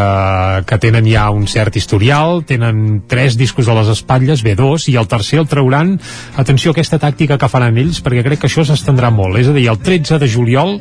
que 0.69 0.79
tenen 0.87 1.11
ja 1.11 1.27
un 1.35 1.43
cert 1.51 1.75
historial, 1.75 2.45
tenen 2.47 3.01
tres 3.11 3.35
discos 3.35 3.67
a 3.67 3.75
les 3.81 3.91
espatlles, 3.97 4.45
bé, 4.47 4.55
dos, 4.55 4.87
i 4.87 4.95
el 4.95 5.11
tercer 5.11 5.41
el 5.43 5.49
trauran, 5.51 5.97
atenció 6.39 6.71
a 6.71 6.77
aquesta 6.77 7.01
tàctica 7.03 7.35
que 7.35 7.51
faran 7.51 7.83
ells, 7.83 7.99
perquè 7.99 8.23
crec 8.23 8.45
que 8.45 8.51
això 8.53 8.63
s'estendrà 8.63 9.11
molt, 9.11 9.43
és 9.43 9.51
a 9.51 9.59
dir, 9.59 9.67
el 9.67 9.83
13 9.83 10.23
de 10.23 10.31
juliol 10.31 10.77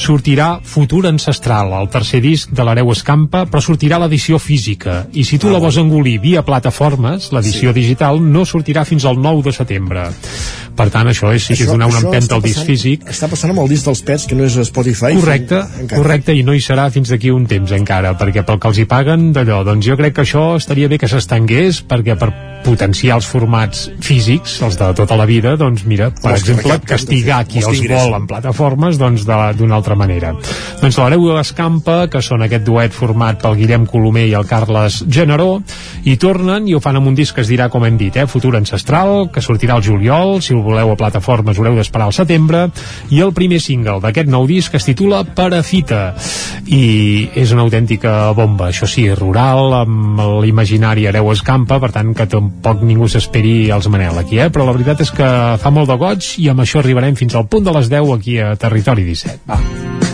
sortirà 0.00 0.54
Futur 0.70 1.02
Ancestral, 1.08 1.72
el 1.80 1.88
tercer 1.90 2.20
disc 2.22 2.52
de 2.54 2.62
l'Hereu 2.62 2.92
Escampa, 2.92 3.42
però 3.50 3.58
sortirà 3.64 3.98
l'edició 3.98 4.38
física, 4.38 5.00
i 5.18 5.24
si 5.26 5.38
tu 5.42 5.50
la 5.50 5.58
vols 5.58 5.80
engolir 5.82 6.20
via 6.22 6.44
plataformes, 6.46 7.32
l'edició 7.34 7.72
sí. 7.72 7.76
digital 7.80 8.20
no 8.22 8.44
sortirà 8.46 8.84
fins 8.86 9.04
al 9.10 9.18
9 9.18 9.42
de 9.48 9.54
setembre. 9.56 10.04
Per 10.78 10.86
tant, 10.94 11.10
això 11.10 11.32
és, 11.34 11.42
sí 11.48 11.56
que 11.58 11.66
és 11.66 11.72
donar 11.72 11.88
una 11.90 12.04
empenta 12.04 12.38
al 12.38 12.44
disc 12.44 12.60
passant- 12.60 12.70
físic, 12.70 13.08
Està 13.10 13.26
passant 13.28 13.50
amb 13.50 13.64
el 13.64 13.72
disc 13.72 13.88
dels 13.88 14.04
pets, 14.06 14.28
que 14.30 14.38
no 14.38 14.46
és 14.46 14.54
Spotify. 14.70 15.16
Correcte, 15.18 15.58
Encara. 15.82 15.98
correcte, 16.04 16.36
i 16.38 16.44
no 16.46 16.54
hi 16.54 16.62
serà 16.62 16.86
fins 16.94 17.10
d'aquí 17.10 17.34
un 17.34 17.48
temps 17.50 17.74
encara, 17.74 18.14
perquè 18.16 18.46
pel 18.46 18.62
que 18.62 18.70
els 18.70 18.78
hi 18.78 18.86
paguen 18.86 19.32
d'allò, 19.34 19.64
doncs 19.66 19.90
jo 19.90 19.98
crec 19.98 20.14
que 20.14 20.22
això 20.22 20.54
estaria 20.56 20.88
bé 20.88 21.02
que 21.02 21.10
s'estengués, 21.10 21.82
perquè 21.82 22.16
per 22.16 22.30
potenciar 22.64 23.16
els 23.18 23.26
formats 23.28 23.86
físics, 24.04 24.58
els 24.64 24.76
de 24.78 24.90
tota 24.96 25.16
la 25.18 25.26
vida, 25.28 25.54
doncs 25.60 25.84
mira, 25.88 26.10
per 26.14 26.34
que 26.34 26.40
exemple, 26.40 26.78
castigar 26.86 27.42
qui 27.48 27.62
els 27.64 27.82
vol 27.88 28.16
en 28.16 28.26
plataformes, 28.30 28.98
doncs 29.00 29.26
d'una 29.26 29.76
altra 29.78 29.96
manera. 29.98 30.32
Doncs 30.80 30.98
l'Hereu 31.00 31.26
de 31.28 31.36
l'Escampa, 31.38 31.96
que 32.12 32.22
són 32.24 32.44
aquest 32.44 32.64
duet 32.66 32.94
format 32.96 33.40
pel 33.42 33.56
Guillem 33.58 33.86
Colomer 33.90 34.26
i 34.28 34.34
el 34.38 34.48
Carles 34.48 35.00
Generó, 35.08 35.60
i 36.04 36.16
tornen 36.20 36.68
i 36.68 36.76
ho 36.76 36.82
fan 36.84 37.00
amb 37.00 37.10
un 37.10 37.18
disc 37.18 37.36
que 37.36 37.44
es 37.44 37.50
dirà, 37.50 37.70
com 37.72 37.84
hem 37.86 37.98
dit, 38.00 38.16
eh, 38.16 38.26
Futur 38.30 38.54
Ancestral, 38.58 39.30
que 39.32 39.44
sortirà 39.44 39.76
al 39.78 39.84
juliol, 39.86 40.40
si 40.42 40.54
el 40.54 40.62
voleu 40.64 40.92
a 40.92 40.98
plataformes 41.00 41.58
haureu 41.58 41.78
d'esperar 41.78 42.10
al 42.10 42.16
setembre, 42.16 42.66
i 43.10 43.20
el 43.24 43.34
primer 43.36 43.60
single 43.62 44.00
d'aquest 44.04 44.30
nou 44.30 44.46
disc 44.50 44.74
es 44.74 44.88
titula 44.88 45.22
Parafita, 45.24 46.14
i 46.66 47.30
és 47.34 47.52
una 47.54 47.64
autèntica 47.66 48.32
bomba, 48.36 48.70
això 48.70 48.88
sí, 48.90 49.08
rural, 49.14 49.74
amb 49.82 50.20
l'imaginari 50.42 51.06
Hereu 51.08 51.32
Escampa, 51.32 51.80
per 51.80 51.92
tant 51.94 52.14
que 52.14 52.26
tampoc 52.30 52.49
ningú 52.84 53.08
s'esperi 53.08 53.70
als 53.70 53.88
Manel 53.88 54.18
aquí, 54.20 54.38
eh? 54.38 54.50
però 54.52 54.66
la 54.68 54.76
veritat 54.76 55.00
és 55.06 55.12
que 55.14 55.30
fa 55.60 55.74
molt 55.74 55.90
de 55.90 55.98
goig 56.00 56.34
i 56.42 56.50
amb 56.52 56.64
això 56.64 56.82
arribarem 56.82 57.18
fins 57.18 57.34
al 57.34 57.48
punt 57.48 57.66
de 57.66 57.76
les 57.76 57.90
10 57.92 58.14
aquí 58.18 58.38
a 58.38 58.54
Territori 58.60 59.06
17. 59.08 59.44
Va. 59.48 60.09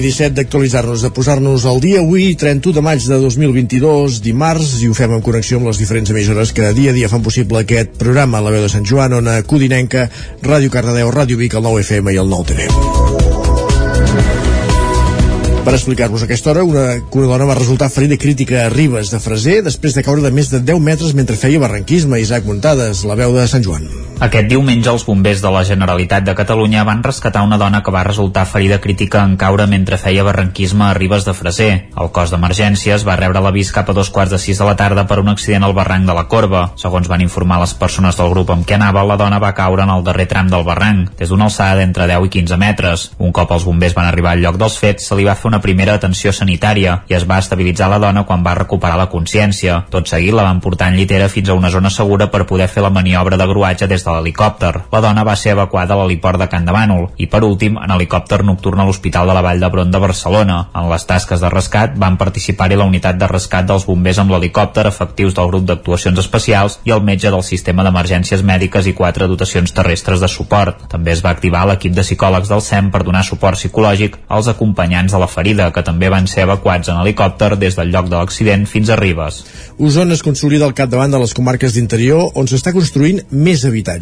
Territori 0.00 0.30
17 0.30 0.34
d'actualitzar-nos, 0.34 1.02
de 1.02 1.10
posar-nos 1.10 1.64
al 1.66 1.80
dia 1.80 2.00
avui, 2.00 2.34
31 2.34 2.74
de 2.74 2.82
maig 2.82 3.04
de 3.04 3.18
2022, 3.20 4.20
dimarts, 4.24 4.80
i 4.82 4.88
ho 4.88 4.94
fem 4.96 5.12
en 5.12 5.22
connexió 5.22 5.58
amb 5.58 5.68
les 5.68 5.78
diferents 5.78 6.10
emissores 6.10 6.52
que 6.52 6.72
dia 6.72 6.90
a 6.90 6.96
dia 6.96 7.08
fan 7.08 7.22
possible 7.22 7.60
aquest 7.60 7.96
programa, 8.00 8.40
la 8.40 8.50
veu 8.50 8.62
de 8.64 8.68
Sant 8.72 8.86
Joan, 8.86 9.12
Ona 9.20 9.42
Codinenca, 9.44 10.08
Ràdio 10.42 10.70
Cardedeu, 10.72 11.10
Ràdio 11.12 11.36
Vic, 11.36 11.54
el 11.54 11.64
9 11.64 11.80
FM 11.84 12.14
i 12.14 12.20
el 12.20 12.30
9 12.30 12.44
TV. 12.48 12.68
Per 15.64 15.74
explicar-vos 15.76 16.24
aquesta 16.24 16.50
hora, 16.54 16.64
una, 16.64 16.86
una 17.12 17.26
dona 17.34 17.48
va 17.50 17.58
resultar 17.58 17.90
ferida 17.92 18.16
crítica 18.16 18.64
a 18.64 18.70
Ribes 18.72 19.12
de 19.12 19.20
Freser 19.20 19.60
després 19.66 19.94
de 19.94 20.06
caure 20.06 20.24
de 20.24 20.32
més 20.32 20.48
de 20.50 20.62
10 20.64 20.80
metres 20.80 21.12
mentre 21.14 21.36
feia 21.36 21.60
barranquisme. 21.60 22.20
Isaac 22.20 22.48
Muntades, 22.48 23.04
la 23.04 23.18
veu 23.20 23.36
de 23.36 23.46
Sant 23.50 23.66
Joan. 23.66 24.09
Aquest 24.20 24.50
diumenge 24.50 24.90
els 24.92 25.06
bombers 25.08 25.40
de 25.40 25.48
la 25.48 25.62
Generalitat 25.64 26.26
de 26.26 26.34
Catalunya 26.36 26.82
van 26.84 26.98
rescatar 27.00 27.40
una 27.40 27.56
dona 27.56 27.78
que 27.80 27.92
va 27.94 28.02
resultar 28.04 28.42
ferida 28.44 28.76
crítica 28.78 29.22
en 29.24 29.38
caure 29.40 29.64
mentre 29.66 29.96
feia 29.96 30.26
barranquisme 30.26 30.84
a 30.84 30.92
Ribes 30.92 31.24
de 31.24 31.32
Freser. 31.32 31.70
El 31.96 32.10
cos 32.12 32.28
d'emergències 32.28 33.06
va 33.08 33.14
rebre 33.16 33.40
l'avís 33.40 33.70
cap 33.72 33.88
a 33.88 33.94
dos 33.96 34.10
quarts 34.12 34.34
de 34.34 34.38
sis 34.42 34.60
de 34.60 34.66
la 34.68 34.74
tarda 34.76 35.06
per 35.08 35.22
un 35.22 35.30
accident 35.32 35.64
al 35.64 35.72
barranc 35.72 36.04
de 36.04 36.16
la 36.18 36.26
Corba. 36.28 36.66
Segons 36.76 37.08
van 37.08 37.24
informar 37.24 37.62
les 37.62 37.72
persones 37.72 38.18
del 38.20 38.28
grup 38.34 38.52
amb 38.52 38.66
què 38.68 38.76
anava, 38.76 39.06
la 39.08 39.16
dona 39.16 39.38
va 39.40 39.54
caure 39.56 39.86
en 39.88 39.94
el 39.94 40.04
darrer 40.04 40.28
tram 40.28 40.52
del 40.52 40.68
barranc, 40.68 41.16
des 41.16 41.32
d'una 41.32 41.48
alçada 41.48 41.80
d'entre 41.80 42.04
10 42.12 42.28
i 42.28 42.32
15 42.36 42.60
metres. 42.60 43.06
Un 43.16 43.32
cop 43.32 43.56
els 43.56 43.64
bombers 43.64 43.96
van 43.96 44.10
arribar 44.10 44.36
al 44.36 44.44
lloc 44.44 44.60
dels 44.60 44.76
fets, 44.84 45.08
se 45.08 45.16
li 45.16 45.24
va 45.24 45.38
fer 45.40 45.48
una 45.48 45.62
primera 45.64 45.96
atenció 45.96 46.28
sanitària 46.36 46.98
i 47.08 47.16
es 47.16 47.24
va 47.24 47.40
estabilitzar 47.40 47.88
la 47.88 48.02
dona 48.04 48.26
quan 48.28 48.44
va 48.44 48.58
recuperar 48.60 49.00
la 49.00 49.08
consciència. 49.08 49.80
Tot 49.88 50.12
seguit 50.12 50.36
la 50.36 50.44
van 50.44 50.60
portar 50.60 50.92
en 50.92 51.00
llitera 51.00 51.32
fins 51.32 51.48
a 51.48 51.56
una 51.56 51.72
zona 51.72 51.88
segura 51.88 52.28
per 52.28 52.44
poder 52.44 52.68
fer 52.68 52.84
la 52.84 52.92
maniobra 52.92 53.40
de 53.40 53.48
gruatge 53.48 53.88
des 53.88 54.04
de 54.04 54.09
l'helicòpter. 54.16 54.72
La 54.92 55.00
dona 55.04 55.24
va 55.26 55.36
ser 55.36 55.52
evacuada 55.54 55.94
a 55.94 56.00
l'heliport 56.00 56.40
de 56.40 56.48
Can 56.50 56.66
de 56.66 56.74
Bànol 56.74 57.08
i, 57.16 57.26
per 57.30 57.42
últim, 57.46 57.78
en 57.78 57.94
helicòpter 57.94 58.42
nocturn 58.44 58.80
a 58.80 58.86
l'Hospital 58.88 59.30
de 59.30 59.36
la 59.36 59.42
Vall 59.46 59.60
d'Hebron 59.62 59.90
de 59.90 60.00
Barcelona. 60.02 60.58
En 60.74 60.88
les 60.90 61.06
tasques 61.06 61.40
de 61.40 61.50
rescat 61.52 61.96
van 61.96 62.18
participar-hi 62.20 62.78
la 62.80 62.88
unitat 62.88 63.18
de 63.20 63.28
rescat 63.30 63.68
dels 63.68 63.86
bombers 63.88 64.18
amb 64.22 64.34
l'helicòpter, 64.34 64.86
efectius 64.90 65.36
del 65.36 65.50
grup 65.52 65.66
d'actuacions 65.68 66.18
especials 66.18 66.78
i 66.84 66.94
el 66.96 67.04
metge 67.06 67.30
del 67.30 67.44
sistema 67.46 67.84
d'emergències 67.86 68.42
mèdiques 68.46 68.86
i 68.86 68.96
quatre 68.96 69.28
dotacions 69.30 69.72
terrestres 69.76 70.20
de 70.20 70.28
suport. 70.28 70.86
També 70.90 71.14
es 71.14 71.24
va 71.24 71.34
activar 71.34 71.66
l'equip 71.68 71.94
de 71.94 72.06
psicòlegs 72.06 72.50
del 72.50 72.64
SEM 72.64 72.90
per 72.90 73.04
donar 73.04 73.24
suport 73.26 73.58
psicològic 73.60 74.16
als 74.28 74.48
acompanyants 74.48 75.12
de 75.12 75.20
la 75.22 75.30
ferida, 75.30 75.70
que 75.72 75.84
també 75.86 76.10
van 76.12 76.26
ser 76.30 76.46
evacuats 76.48 76.88
en 76.88 77.00
helicòpter 77.02 77.56
des 77.60 77.76
del 77.78 77.92
lloc 77.94 78.08
de 78.10 78.16
l'accident 78.16 78.66
fins 78.66 78.90
a 78.90 78.98
Ribes. 79.00 79.44
Osona 79.78 80.14
es 80.14 80.24
consolida 80.26 80.66
al 80.66 80.74
capdavant 80.74 81.12
de 81.12 81.20
les 81.22 81.34
comarques 81.36 81.74
d'interior 81.76 82.32
on 82.34 82.48
s'està 82.50 82.72
construint 82.76 83.22
més 83.30 83.64
habitatge. 83.68 83.99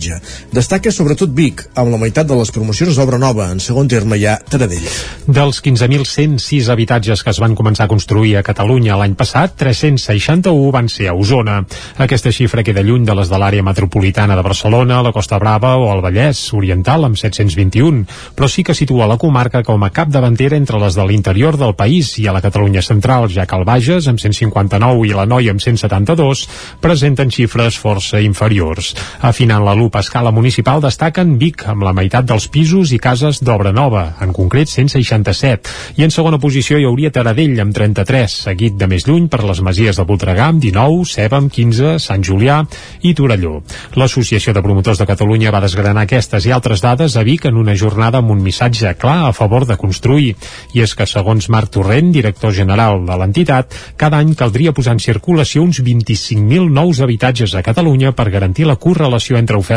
Destaca 0.55 0.93
sobretot 0.95 1.33
Vic, 1.35 1.65
amb 1.75 1.93
la 1.93 1.99
meitat 2.01 2.29
de 2.29 2.37
les 2.39 2.53
promocions 2.55 2.97
d'obra 2.97 3.19
nova. 3.19 3.49
En 3.53 3.61
segon 3.61 3.89
terme 3.91 4.19
hi 4.19 4.27
ha 4.27 4.39
Taradell. 4.39 4.87
Dels 5.27 5.61
15.106 5.65 6.71
habitatges 6.73 7.25
que 7.25 7.33
es 7.35 7.41
van 7.43 7.57
començar 7.59 7.87
a 7.87 7.91
construir 7.91 8.37
a 8.39 8.45
Catalunya 8.47 8.97
l'any 9.01 9.17
passat, 9.19 9.57
361 9.59 10.71
van 10.75 10.89
ser 10.93 11.09
a 11.11 11.17
Osona. 11.19 11.61
Aquesta 11.99 12.33
xifra 12.35 12.65
queda 12.67 12.85
lluny 12.87 13.07
de 13.09 13.17
les 13.19 13.31
de 13.31 13.41
l'àrea 13.41 13.65
metropolitana 13.67 14.37
de 14.37 14.45
Barcelona, 14.47 15.03
la 15.03 15.13
Costa 15.13 15.39
Brava 15.43 15.75
o 15.81 15.89
el 15.93 16.03
Vallès 16.05 16.45
Oriental 16.55 17.09
amb 17.09 17.19
721, 17.19 18.05
però 18.37 18.49
sí 18.49 18.65
que 18.65 18.77
situa 18.77 19.09
la 19.11 19.19
comarca 19.19 19.65
com 19.67 19.83
a 19.85 19.91
cap 19.95 20.13
davantera 20.13 20.57
entre 20.57 20.81
les 20.81 20.95
de 20.95 21.07
l'interior 21.09 21.59
del 21.59 21.75
país 21.75 22.15
i 22.23 22.29
a 22.29 22.37
la 22.37 22.45
Catalunya 22.45 22.83
central, 22.83 23.29
ja 23.33 23.47
que 23.47 23.57
el 23.57 23.67
Bages, 23.69 24.09
amb 24.11 24.21
159 24.21 25.09
i 25.09 25.15
la 25.17 25.27
Noia 25.27 25.55
amb 25.55 25.63
172, 25.65 26.47
presenten 26.85 27.33
xifres 27.35 27.79
força 27.81 28.21
inferiors. 28.23 28.95
Afinant 29.25 29.65
la 29.65 29.75
lupa 29.75 29.88
a 29.97 30.01
escala 30.03 30.31
municipal 30.35 30.81
destaquen 30.83 31.37
Vic, 31.39 31.63
amb 31.71 31.85
la 31.87 31.93
meitat 31.97 32.27
dels 32.29 32.49
pisos 32.53 32.91
i 32.93 32.99
cases 32.99 33.39
d'obra 33.47 33.71
nova, 33.73 34.03
en 34.21 34.33
concret 34.37 34.69
167, 34.69 35.71
i 35.97 36.05
en 36.05 36.11
segona 36.11 36.41
posició 36.43 36.77
hi 36.77 36.85
hauria 36.89 37.13
Taradell, 37.15 37.55
amb 37.63 37.73
33, 37.77 38.35
seguit 38.49 38.75
de 38.77 38.89
més 38.91 39.07
lluny 39.07 39.29
per 39.33 39.45
les 39.47 39.63
masies 39.65 39.97
de 39.97 40.05
Voltregà, 40.09 40.49
amb 40.53 40.61
19, 40.61 41.07
Ceba, 41.09 41.39
amb 41.39 41.53
15, 41.55 41.95
Sant 42.03 42.27
Julià 42.27 42.59
i 43.07 43.15
Torelló. 43.15 43.61
L'Associació 43.95 44.53
de 44.53 44.65
Promotors 44.67 44.99
de 44.99 45.07
Catalunya 45.09 45.55
va 45.55 45.63
desgranar 45.63 46.05
aquestes 46.05 46.51
i 46.51 46.53
altres 46.53 46.83
dades 46.83 47.17
a 47.17 47.25
Vic 47.25 47.47
en 47.47 47.63
una 47.63 47.77
jornada 47.79 48.19
amb 48.19 48.35
un 48.35 48.43
missatge 48.43 48.93
clar 48.99 49.29
a 49.29 49.33
favor 49.33 49.69
de 49.71 49.79
construir, 49.79 50.35
i 50.75 50.83
és 50.83 50.97
que 50.99 51.07
segons 51.07 51.49
Marc 51.49 51.71
Torrent, 51.79 52.11
director 52.13 52.53
general 52.53 53.05
de 53.07 53.21
l'entitat, 53.23 53.79
cada 53.97 54.19
any 54.19 54.35
caldria 54.35 54.75
posar 54.75 54.99
en 54.99 55.05
circulació 55.07 55.63
uns 55.63 55.79
25.000 55.87 56.67
nous 56.75 57.01
habitatges 57.01 57.55
a 57.55 57.63
Catalunya 57.63 58.13
per 58.13 58.31
garantir 58.35 58.67
la 58.67 58.77
correlació 58.77 59.39
entre 59.39 59.57
oferta 59.57 59.68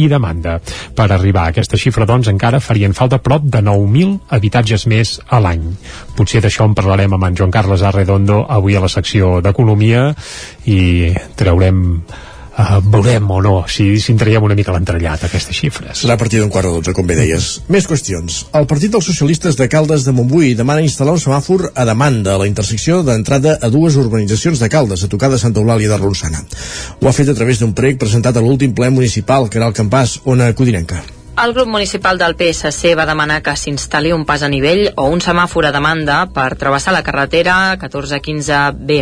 i 0.00 0.08
demanda. 0.08 0.58
Per 0.94 1.08
arribar 1.12 1.46
a 1.46 1.54
aquesta 1.54 1.78
xifra, 1.80 2.06
doncs, 2.08 2.28
encara 2.32 2.62
farien 2.64 2.94
falta 2.96 3.20
prop 3.22 3.44
de 3.44 3.62
9.000 3.62 4.34
habitatges 4.36 4.86
més 4.90 5.16
a 5.28 5.40
l'any. 5.44 5.66
Potser 6.16 6.42
d'això 6.44 6.68
en 6.68 6.76
parlarem 6.76 7.14
amb 7.14 7.28
en 7.28 7.40
Joan 7.40 7.54
Carles 7.54 7.82
Arredondo 7.82 8.44
avui 8.48 8.76
a 8.76 8.84
la 8.84 8.92
secció 8.92 9.40
d'Economia 9.44 10.08
i 10.70 11.12
traurem 11.36 11.82
uh, 12.58 12.78
veurem 12.80 13.30
o 13.30 13.40
no 13.42 13.54
si, 13.68 13.86
si 14.00 14.12
en 14.12 14.20
traiem 14.20 14.44
una 14.44 14.56
mica 14.58 14.74
l'entrellat 14.74 15.26
aquestes 15.26 15.56
xifres. 15.56 16.04
Serà 16.04 16.16
a 16.18 16.20
partir 16.20 16.40
d'un 16.40 16.52
quart 16.52 16.68
de 16.68 16.74
dotze, 16.76 16.94
com 16.96 17.06
bé 17.06 17.16
deies. 17.18 17.48
Més 17.72 17.88
qüestions. 17.90 18.44
El 18.54 18.68
Partit 18.70 18.94
dels 18.94 19.08
Socialistes 19.10 19.58
de 19.60 19.68
Caldes 19.72 20.06
de 20.06 20.14
Montbui 20.16 20.54
demana 20.58 20.84
instal·lar 20.84 21.16
un 21.16 21.24
semàfor 21.24 21.70
a 21.74 21.88
demanda 21.88 22.34
a 22.34 22.42
la 22.42 22.48
intersecció 22.50 23.02
d'entrada 23.06 23.58
a 23.60 23.72
dues 23.72 23.98
urbanitzacions 24.00 24.62
de 24.62 24.70
Caldes, 24.72 25.04
a 25.04 25.10
tocar 25.10 25.32
de 25.32 25.40
Santa 25.40 25.62
Eulàlia 25.62 25.90
de 25.92 26.00
Ronçana. 26.00 26.44
Ho 27.00 27.10
ha 27.10 27.16
fet 27.16 27.32
a 27.32 27.36
través 27.36 27.60
d'un 27.60 27.74
prec 27.74 28.00
presentat 28.00 28.36
a 28.36 28.44
l'últim 28.44 28.74
ple 28.74 28.90
municipal, 28.94 29.50
que 29.50 29.60
era 29.60 29.70
el 29.70 29.76
Campàs, 29.76 30.20
on 30.24 30.44
a 30.44 30.52
Codinenca. 30.54 31.02
El 31.42 31.52
grup 31.52 31.66
municipal 31.66 32.16
del 32.16 32.36
PSC 32.38 32.92
va 32.94 33.08
demanar 33.08 33.40
que 33.42 33.56
s'instal·li 33.58 34.12
un 34.14 34.22
pas 34.24 34.44
a 34.46 34.48
nivell 34.48 34.84
o 34.94 35.08
un 35.10 35.18
semàfor 35.18 35.66
a 35.66 35.72
demanda 35.74 36.20
per 36.30 36.54
travessar 36.54 36.92
la 36.94 37.02
carretera 37.02 37.74
1415B 37.74 38.98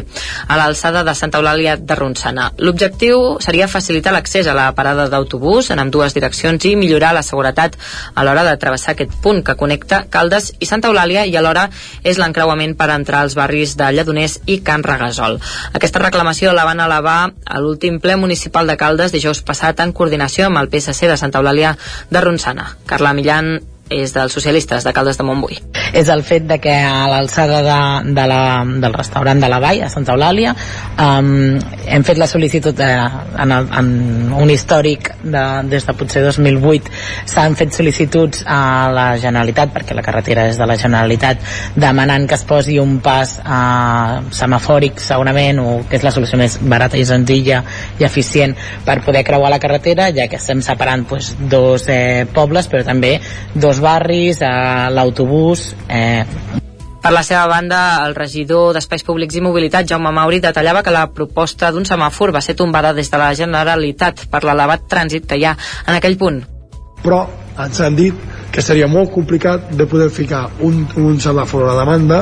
a 0.48 0.56
l'alçada 0.56 1.02
de 1.04 1.12
Santa 1.14 1.42
Eulàlia 1.42 1.74
de 1.76 1.98
Ronçana. 1.98 2.46
L'objectiu 2.56 3.36
seria 3.44 3.68
facilitar 3.68 4.14
l'accés 4.16 4.48
a 4.48 4.54
la 4.56 4.70
parada 4.72 5.10
d'autobús 5.12 5.68
en 5.74 5.82
ambdues 5.84 6.16
direccions 6.16 6.64
i 6.64 6.72
millorar 6.74 7.10
la 7.12 7.22
seguretat 7.22 7.76
a 8.14 8.24
l'hora 8.24 8.46
de 8.48 8.56
travessar 8.56 8.94
aquest 8.94 9.12
punt 9.20 9.42
que 9.44 9.56
connecta 9.60 10.06
Caldes 10.08 10.54
i 10.58 10.70
Santa 10.70 10.88
Eulàlia 10.88 11.26
i 11.28 11.36
alhora 11.36 11.66
és 12.02 12.16
l'encreuament 12.16 12.72
per 12.80 12.88
entrar 12.96 13.20
als 13.20 13.36
barris 13.36 13.76
de 13.76 13.92
Lledoners 13.92 14.38
i 14.46 14.62
Can 14.64 14.88
Regasol. 14.88 15.36
Aquesta 15.76 16.00
reclamació 16.00 16.56
la 16.56 16.64
van 16.64 16.80
elevar 16.80 17.20
a 17.44 17.60
l'últim 17.60 18.00
ple 18.00 18.16
municipal 18.16 18.66
de 18.66 18.80
Caldes 18.80 19.12
dijous 19.12 19.44
passat 19.44 19.84
en 19.84 19.92
coordinació 19.92 20.48
amb 20.48 20.64
el 20.64 20.72
PSC 20.72 21.12
de 21.12 21.20
Santa 21.20 21.44
Eulàlia 21.44 21.76
de 22.08 22.21
Ronçana. 22.22 22.76
Carla 22.86 23.12
Millán 23.12 23.60
és 24.00 24.14
dels 24.14 24.32
socialistes 24.32 24.84
de 24.86 24.92
Caldes 24.96 25.18
de 25.18 25.26
Montbui. 25.26 25.58
És 25.92 26.08
el 26.08 26.22
fet 26.24 26.46
de 26.48 26.58
que 26.62 26.72
a 26.72 27.06
l'alçada 27.10 27.60
de, 27.66 28.14
de 28.16 28.26
la, 28.28 28.40
del 28.64 28.94
restaurant 28.94 29.40
de 29.42 29.50
la 29.52 29.58
Vall, 29.62 29.82
a 29.84 29.90
Santa 29.92 30.14
Eulàlia, 30.14 30.54
um, 30.96 31.58
hem 31.84 32.06
fet 32.06 32.20
la 32.20 32.28
sol·licitud 32.30 32.76
de, 32.78 32.88
en, 33.44 33.52
el, 33.52 33.68
en 33.78 33.90
un 34.38 34.52
històric 34.52 35.12
de, 35.22 35.44
des 35.68 35.86
de 35.88 35.94
potser 35.98 36.24
2008 36.24 36.92
s'han 37.28 37.56
fet 37.58 37.76
sol·licituds 37.76 38.44
a 38.48 38.62
la 38.94 39.06
Generalitat, 39.20 39.72
perquè 39.74 39.96
la 39.96 40.04
carretera 40.06 40.46
és 40.50 40.60
de 40.60 40.68
la 40.68 40.78
Generalitat, 40.80 41.44
demanant 41.76 42.26
que 42.28 42.38
es 42.38 42.46
posi 42.48 42.78
un 42.80 42.98
pas 43.04 43.36
uh, 43.42 44.22
semafòric 44.32 45.02
segurament, 45.02 45.60
o 45.60 45.76
que 45.88 45.98
és 46.00 46.06
la 46.06 46.14
solució 46.14 46.40
més 46.40 46.58
barata 46.62 46.98
i 47.00 47.04
senzilla 47.08 47.62
i 48.00 48.06
eficient 48.08 48.56
per 48.86 49.00
poder 49.04 49.24
creuar 49.26 49.52
la 49.52 49.60
carretera, 49.62 50.08
ja 50.14 50.28
que 50.30 50.40
estem 50.40 50.62
separant 50.64 51.04
pues, 51.08 51.32
dos 51.50 51.86
eh, 51.92 52.24
pobles, 52.32 52.68
però 52.72 52.84
també 52.86 53.18
dos 53.54 53.81
barris, 53.82 54.42
a 54.42 54.90
l'autobús... 54.90 55.72
Eh, 55.88 56.24
per 57.02 57.10
la 57.10 57.24
seva 57.26 57.48
banda, 57.50 57.78
el 58.06 58.12
regidor 58.14 58.76
d'Espais 58.76 59.02
Públics 59.02 59.34
i 59.34 59.40
Mobilitat, 59.42 59.88
Jaume 59.90 60.12
Mauri, 60.14 60.38
detallava 60.38 60.84
que 60.86 60.92
la 60.94 61.08
proposta 61.10 61.72
d'un 61.74 61.82
semàfor 61.82 62.30
va 62.30 62.40
ser 62.40 62.54
tombada 62.54 62.92
des 62.94 63.10
de 63.10 63.18
la 63.18 63.32
Generalitat 63.34 64.28
per 64.30 64.44
l'elevat 64.46 64.84
trànsit 64.86 65.26
que 65.26 65.40
hi 65.40 65.48
ha 65.48 65.56
en 65.88 65.96
aquell 65.96 66.14
punt. 66.20 66.38
Però 67.02 67.24
ens 67.58 67.80
han 67.82 67.98
dit 67.98 68.14
que 68.54 68.62
seria 68.62 68.86
molt 68.86 69.10
complicat 69.10 69.72
de 69.74 69.88
poder 69.90 70.12
ficar 70.14 70.44
un, 70.62 70.84
un 71.02 71.18
semàfor 71.18 71.64
a 71.64 71.72
la 71.72 71.80
demanda 71.80 72.20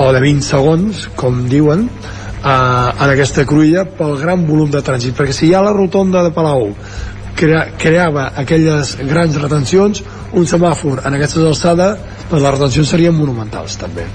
o 0.00 0.08
de 0.14 0.24
20 0.24 0.46
segons, 0.46 1.04
com 1.18 1.44
diuen, 1.52 1.84
eh, 1.84 2.48
en 2.48 3.10
aquesta 3.10 3.44
cruïlla 3.44 3.84
pel 3.98 4.16
gran 4.22 4.46
volum 4.48 4.72
de 4.72 4.80
trànsit. 4.88 5.18
Perquè 5.18 5.36
si 5.36 5.50
hi 5.50 5.54
ha 5.54 5.60
la 5.66 5.76
rotonda 5.76 6.24
de 6.24 6.32
Palau 6.32 6.70
crea, 7.38 7.66
creava 7.80 8.30
aquelles 8.42 8.96
grans 9.10 9.38
retencions 9.42 10.02
un 10.38 10.48
semàfor 10.48 11.04
en 11.04 11.18
aquestes 11.18 11.44
alçades, 11.52 12.00
doncs 12.30 12.42
les 12.42 12.50
retencions 12.58 12.96
serien 12.96 13.16
monumentals 13.16 13.78
també. 13.80 14.08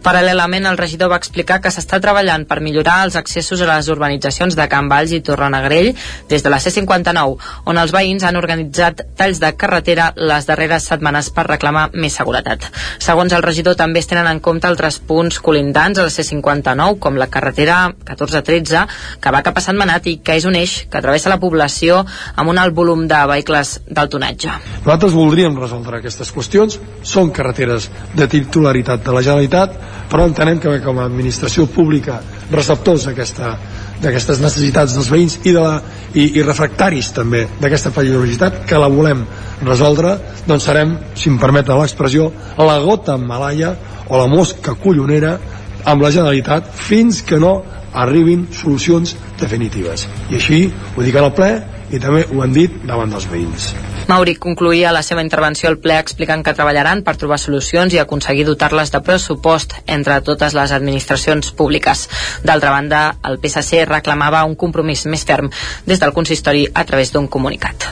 Paral·lelament, 0.00 0.64
el 0.64 0.78
regidor 0.80 1.10
va 1.12 1.18
explicar 1.20 1.58
que 1.60 1.70
s'està 1.72 1.98
treballant 2.00 2.46
per 2.48 2.60
millorar 2.64 3.02
els 3.04 3.16
accessos 3.20 3.60
a 3.60 3.68
les 3.68 3.88
urbanitzacions 3.92 4.56
de 4.56 4.64
Can 4.72 4.88
Valls 4.88 5.12
i 5.12 5.20
Torrenegrell 5.24 5.90
des 6.30 6.44
de 6.44 6.52
la 6.52 6.56
C59, 6.62 7.36
on 7.68 7.80
els 7.80 7.92
veïns 7.92 8.24
han 8.24 8.38
organitzat 8.40 9.02
talls 9.18 9.42
de 9.42 9.50
carretera 9.60 10.10
les 10.16 10.48
darreres 10.48 10.86
setmanes 10.88 11.28
per 11.36 11.44
reclamar 11.50 11.90
més 11.92 12.16
seguretat. 12.16 12.64
Segons 12.98 13.34
el 13.36 13.44
regidor, 13.44 13.76
també 13.76 14.00
es 14.00 14.08
tenen 14.08 14.30
en 14.30 14.40
compte 14.40 14.70
altres 14.70 14.98
punts 15.04 15.40
colindants 15.44 16.00
a 16.00 16.08
la 16.08 16.14
C59, 16.14 16.96
com 16.98 17.20
la 17.20 17.28
carretera 17.28 17.82
1413, 17.92 18.86
que 19.20 19.34
va 19.36 19.44
cap 19.44 19.60
a 19.60 19.64
Sant 19.64 19.76
Manat 19.76 20.08
i 20.08 20.16
que 20.24 20.38
és 20.40 20.48
un 20.48 20.56
eix 20.56 20.86
que 20.88 21.04
travessa 21.04 21.32
la 21.32 21.40
població 21.42 22.00
amb 22.40 22.48
un 22.54 22.62
alt 22.62 22.74
volum 22.74 23.04
de 23.10 23.20
vehicles 23.34 23.76
del 23.86 24.08
tonatge. 24.08 24.56
Nosaltres 24.80 25.12
voldríem 25.12 25.60
resoldre 25.60 26.00
aquestes 26.00 26.32
qüestions, 26.32 26.80
són 27.04 27.34
carreteres 27.36 27.90
de 28.16 28.32
titularitat 28.32 29.04
de 29.04 29.12
la 29.12 29.24
Generalitat, 29.28 29.89
però 30.10 30.26
entenem 30.26 30.58
que 30.60 30.78
com 30.84 30.98
a 30.98 31.06
administració 31.08 31.66
pública 31.70 32.20
receptors 32.50 33.06
d'aquestes 33.06 34.40
necessitats 34.42 34.96
dels 34.96 35.10
veïns 35.12 35.38
i, 35.44 35.52
de 35.52 35.60
la, 35.60 35.76
i, 36.14 36.26
i 36.40 36.44
refractaris 36.46 37.12
també 37.16 37.46
d'aquesta 37.60 37.92
peligrositat 37.94 38.64
que 38.68 38.80
la 38.80 38.90
volem 38.90 39.24
resoldre 39.62 40.16
doncs 40.46 40.66
serem, 40.66 40.96
si 41.14 41.30
em 41.30 41.38
permeten 41.38 41.78
l'expressió 41.78 42.30
la 42.58 42.78
gota 42.82 43.16
Malaya 43.18 43.74
o 44.08 44.18
la 44.18 44.30
mosca 44.30 44.74
collonera 44.74 45.36
amb 45.84 46.02
la 46.02 46.10
Generalitat 46.10 46.74
fins 46.76 47.22
que 47.22 47.38
no 47.40 47.60
arribin 47.90 48.46
solucions 48.54 49.16
definitives. 49.40 50.06
I 50.30 50.38
així 50.38 50.60
ho 50.96 51.06
dic 51.06 51.16
al 51.18 51.32
ple 51.34 51.54
i 51.90 52.02
també 52.02 52.26
ho 52.30 52.44
han 52.44 52.54
dit 52.54 52.82
davant 52.86 53.10
dels 53.10 53.26
veïns 53.30 53.72
Mauri 54.08 54.34
concluïa 54.40 54.92
la 54.94 55.02
seva 55.06 55.22
intervenció 55.24 55.68
al 55.70 55.78
ple 55.82 55.98
explicant 56.00 56.42
que 56.46 56.54
treballaran 56.56 57.02
per 57.06 57.16
trobar 57.20 57.38
solucions 57.42 57.94
i 57.94 58.00
aconseguir 58.02 58.46
dotar-les 58.48 58.92
de 58.94 59.02
pressupost 59.06 59.76
entre 59.86 60.20
totes 60.26 60.56
les 60.58 60.74
administracions 60.76 61.52
públiques. 61.56 62.08
D'altra 62.44 62.74
banda, 62.74 63.02
el 63.28 63.38
PSC 63.42 63.84
reclamava 63.90 64.44
un 64.48 64.56
compromís 64.56 65.06
més 65.06 65.26
ferm 65.28 65.52
des 65.86 66.02
del 66.02 66.16
consistori 66.16 66.66
a 66.74 66.86
través 66.88 67.12
d'un 67.14 67.28
comunicat. 67.28 67.90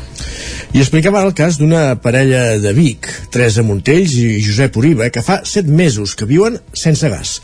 I 0.68 0.82
explicava 0.82 1.22
el 1.24 1.32
cas 1.32 1.56
d'una 1.56 1.94
parella 2.04 2.58
de 2.60 2.74
Vic, 2.76 3.06
Teresa 3.32 3.62
Montells 3.64 4.12
i 4.20 4.42
Josep 4.44 4.76
Uriba, 4.76 5.06
que 5.08 5.22
fa 5.24 5.38
set 5.48 5.64
mesos 5.64 6.12
que 6.12 6.26
viuen 6.28 6.58
sense 6.76 7.08
gas. 7.08 7.38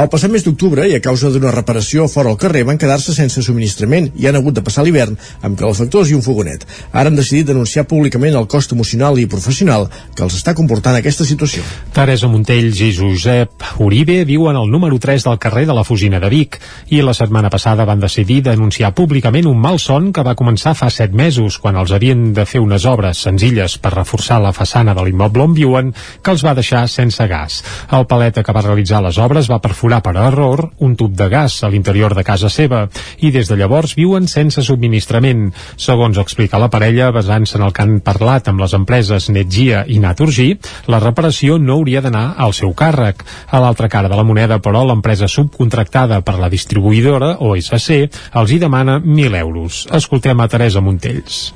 El 0.00 0.08
passat 0.08 0.32
mes 0.32 0.46
d'octubre, 0.46 0.86
i 0.88 0.96
a 0.96 1.02
causa 1.04 1.28
d'una 1.28 1.52
reparació 1.52 2.06
fora 2.08 2.32
al 2.32 2.38
carrer, 2.40 2.62
van 2.64 2.80
quedar-se 2.80 3.12
sense 3.12 3.44
subministrament 3.44 4.08
i 4.16 4.30
han 4.30 4.38
hagut 4.40 4.56
de 4.56 4.64
passar 4.64 4.86
l'hivern 4.86 5.18
amb 5.44 5.60
calefactors 5.60 6.08
i 6.08 6.16
un 6.16 6.24
fogonet. 6.24 6.64
Ara 6.92 7.12
han 7.12 7.20
decidit 7.20 7.50
denunciar 7.50 7.84
públicament 8.10 8.34
el 8.34 8.48
cost 8.50 8.72
emocional 8.72 9.18
i 9.22 9.28
professional 9.30 9.84
que 10.16 10.24
els 10.24 10.34
està 10.34 10.50
comportant 10.58 10.96
aquesta 10.98 11.22
situació. 11.22 11.62
Teresa 11.94 12.26
Montells 12.26 12.80
i 12.82 12.90
Josep 12.96 13.62
Uribe 13.78 14.24
viuen 14.26 14.56
al 14.58 14.66
número 14.70 14.98
3 14.98 15.22
del 15.28 15.38
carrer 15.38 15.62
de 15.68 15.74
la 15.76 15.84
Fusina 15.84 16.18
de 16.18 16.28
Vic 16.32 16.58
i 16.90 17.02
la 17.06 17.14
setmana 17.14 17.50
passada 17.50 17.86
van 17.86 18.00
decidir 18.02 18.40
denunciar 18.42 18.90
públicament 18.98 19.46
un 19.46 19.60
mal 19.62 19.78
son 19.78 20.10
que 20.12 20.24
va 20.26 20.34
començar 20.34 20.74
fa 20.74 20.90
set 20.90 21.14
mesos, 21.14 21.58
quan 21.62 21.78
els 21.78 21.92
havien 21.94 22.32
de 22.34 22.46
fer 22.46 22.60
unes 22.60 22.84
obres 22.84 23.22
senzilles 23.22 23.78
per 23.78 23.94
reforçar 23.94 24.40
la 24.42 24.52
façana 24.52 24.94
de 24.94 25.06
l'immoble 25.06 25.46
on 25.46 25.54
viuen 25.54 25.94
que 25.94 26.34
els 26.34 26.42
va 26.42 26.56
deixar 26.58 26.88
sense 26.88 27.26
gas. 27.30 27.62
El 27.94 28.08
paleta 28.10 28.42
que 28.42 28.52
va 28.52 28.64
realitzar 28.66 29.04
les 29.04 29.22
obres 29.22 29.50
va 29.50 29.60
perforar 29.62 30.02
per 30.02 30.16
error 30.16 30.72
un 30.78 30.96
tub 30.96 31.14
de 31.14 31.28
gas 31.30 31.62
a 31.62 31.70
l'interior 31.70 32.16
de 32.18 32.26
casa 32.26 32.50
seva 32.50 32.88
i 33.20 33.30
des 33.30 33.46
de 33.46 33.60
llavors 33.60 33.94
viuen 33.94 34.26
sense 34.26 34.66
subministrament. 34.66 35.52
Segons 35.76 36.18
explica 36.18 36.58
la 36.58 36.72
parella, 36.72 37.12
basant-se 37.14 37.60
en 37.60 37.68
el 37.68 37.72
que 37.72 37.86
han 37.86 37.99
parlat 38.04 38.48
amb 38.50 38.60
les 38.62 38.74
empreses 38.76 39.28
Netgia 39.30 39.84
i 39.86 40.00
Naturgy, 40.02 40.48
la 40.90 41.00
reparació 41.02 41.58
no 41.58 41.78
hauria 41.78 42.02
d'anar 42.04 42.34
al 42.36 42.56
seu 42.56 42.74
càrrec. 42.74 43.24
A 43.50 43.60
l'altra 43.62 43.88
cara 43.88 44.08
de 44.08 44.18
la 44.18 44.26
moneda, 44.26 44.58
però, 44.58 44.84
l'empresa 44.86 45.28
subcontractada 45.28 46.20
per 46.26 46.38
la 46.40 46.50
distribuïdora, 46.52 47.36
OSC, 47.40 47.96
els 48.34 48.50
hi 48.52 48.58
demana 48.58 48.98
1.000 49.00 49.40
euros. 49.40 49.86
Escoltem 50.00 50.40
a 50.40 50.48
Teresa 50.48 50.80
Montells 50.84 51.50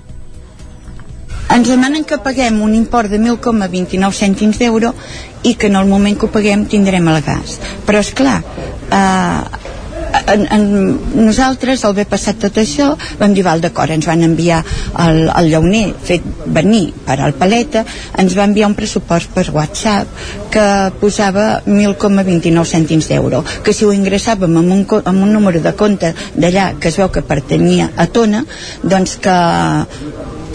ens 1.55 1.69
demanen 1.69 2.07
que 2.09 2.17
paguem 2.25 2.63
un 2.65 2.73
import 2.75 3.11
de 3.13 3.19
1.029 3.21 4.17
cèntims 4.17 4.59
d'euro 4.59 4.95
i 5.45 5.55
que 5.61 5.69
en 5.69 5.77
el 5.77 5.87
moment 5.87 6.17
que 6.17 6.27
ho 6.27 6.33
paguem 6.33 6.65
tindrem 6.71 7.09
el 7.13 7.21
gas. 7.23 7.59
Però, 7.87 8.01
és 8.01 8.11
clar, 8.17 8.41
eh, 8.89 9.74
en, 10.33 10.47
en, 10.51 10.65
nosaltres, 11.27 11.85
al 11.85 11.95
haver 11.95 12.07
passat 12.11 12.39
tot 12.43 12.59
això, 12.61 12.93
vam 13.21 13.35
dir, 13.35 13.45
val, 13.47 13.63
d'acord, 13.65 13.95
ens 13.95 14.07
van 14.09 14.25
enviar 14.27 14.61
el, 15.05 15.25
el 15.29 15.51
llauner 15.53 15.85
fet 16.05 16.25
venir 16.47 16.87
per 17.07 17.19
al 17.21 17.37
paleta, 17.39 17.85
ens 18.21 18.37
va 18.39 18.49
enviar 18.49 18.71
un 18.71 18.77
pressupost 18.79 19.35
per 19.35 19.47
WhatsApp 19.55 20.27
que 20.55 20.67
posava 21.01 21.63
1.029 21.67 22.65
cèntims 22.75 23.11
d'euro, 23.11 23.43
que 23.65 23.75
si 23.75 23.87
ho 23.87 23.93
ingressàvem 23.95 24.61
amb 24.61 24.77
un, 24.79 24.87
amb 25.03 25.27
un 25.27 25.35
número 25.35 25.63
de 25.65 25.75
compte 25.79 26.15
d'allà 26.35 26.73
que 26.81 26.91
es 26.93 27.01
veu 27.01 27.11
que 27.11 27.27
pertanyia 27.27 27.91
a 27.97 28.07
Tona, 28.07 28.45
doncs 28.83 29.19
que 29.23 29.39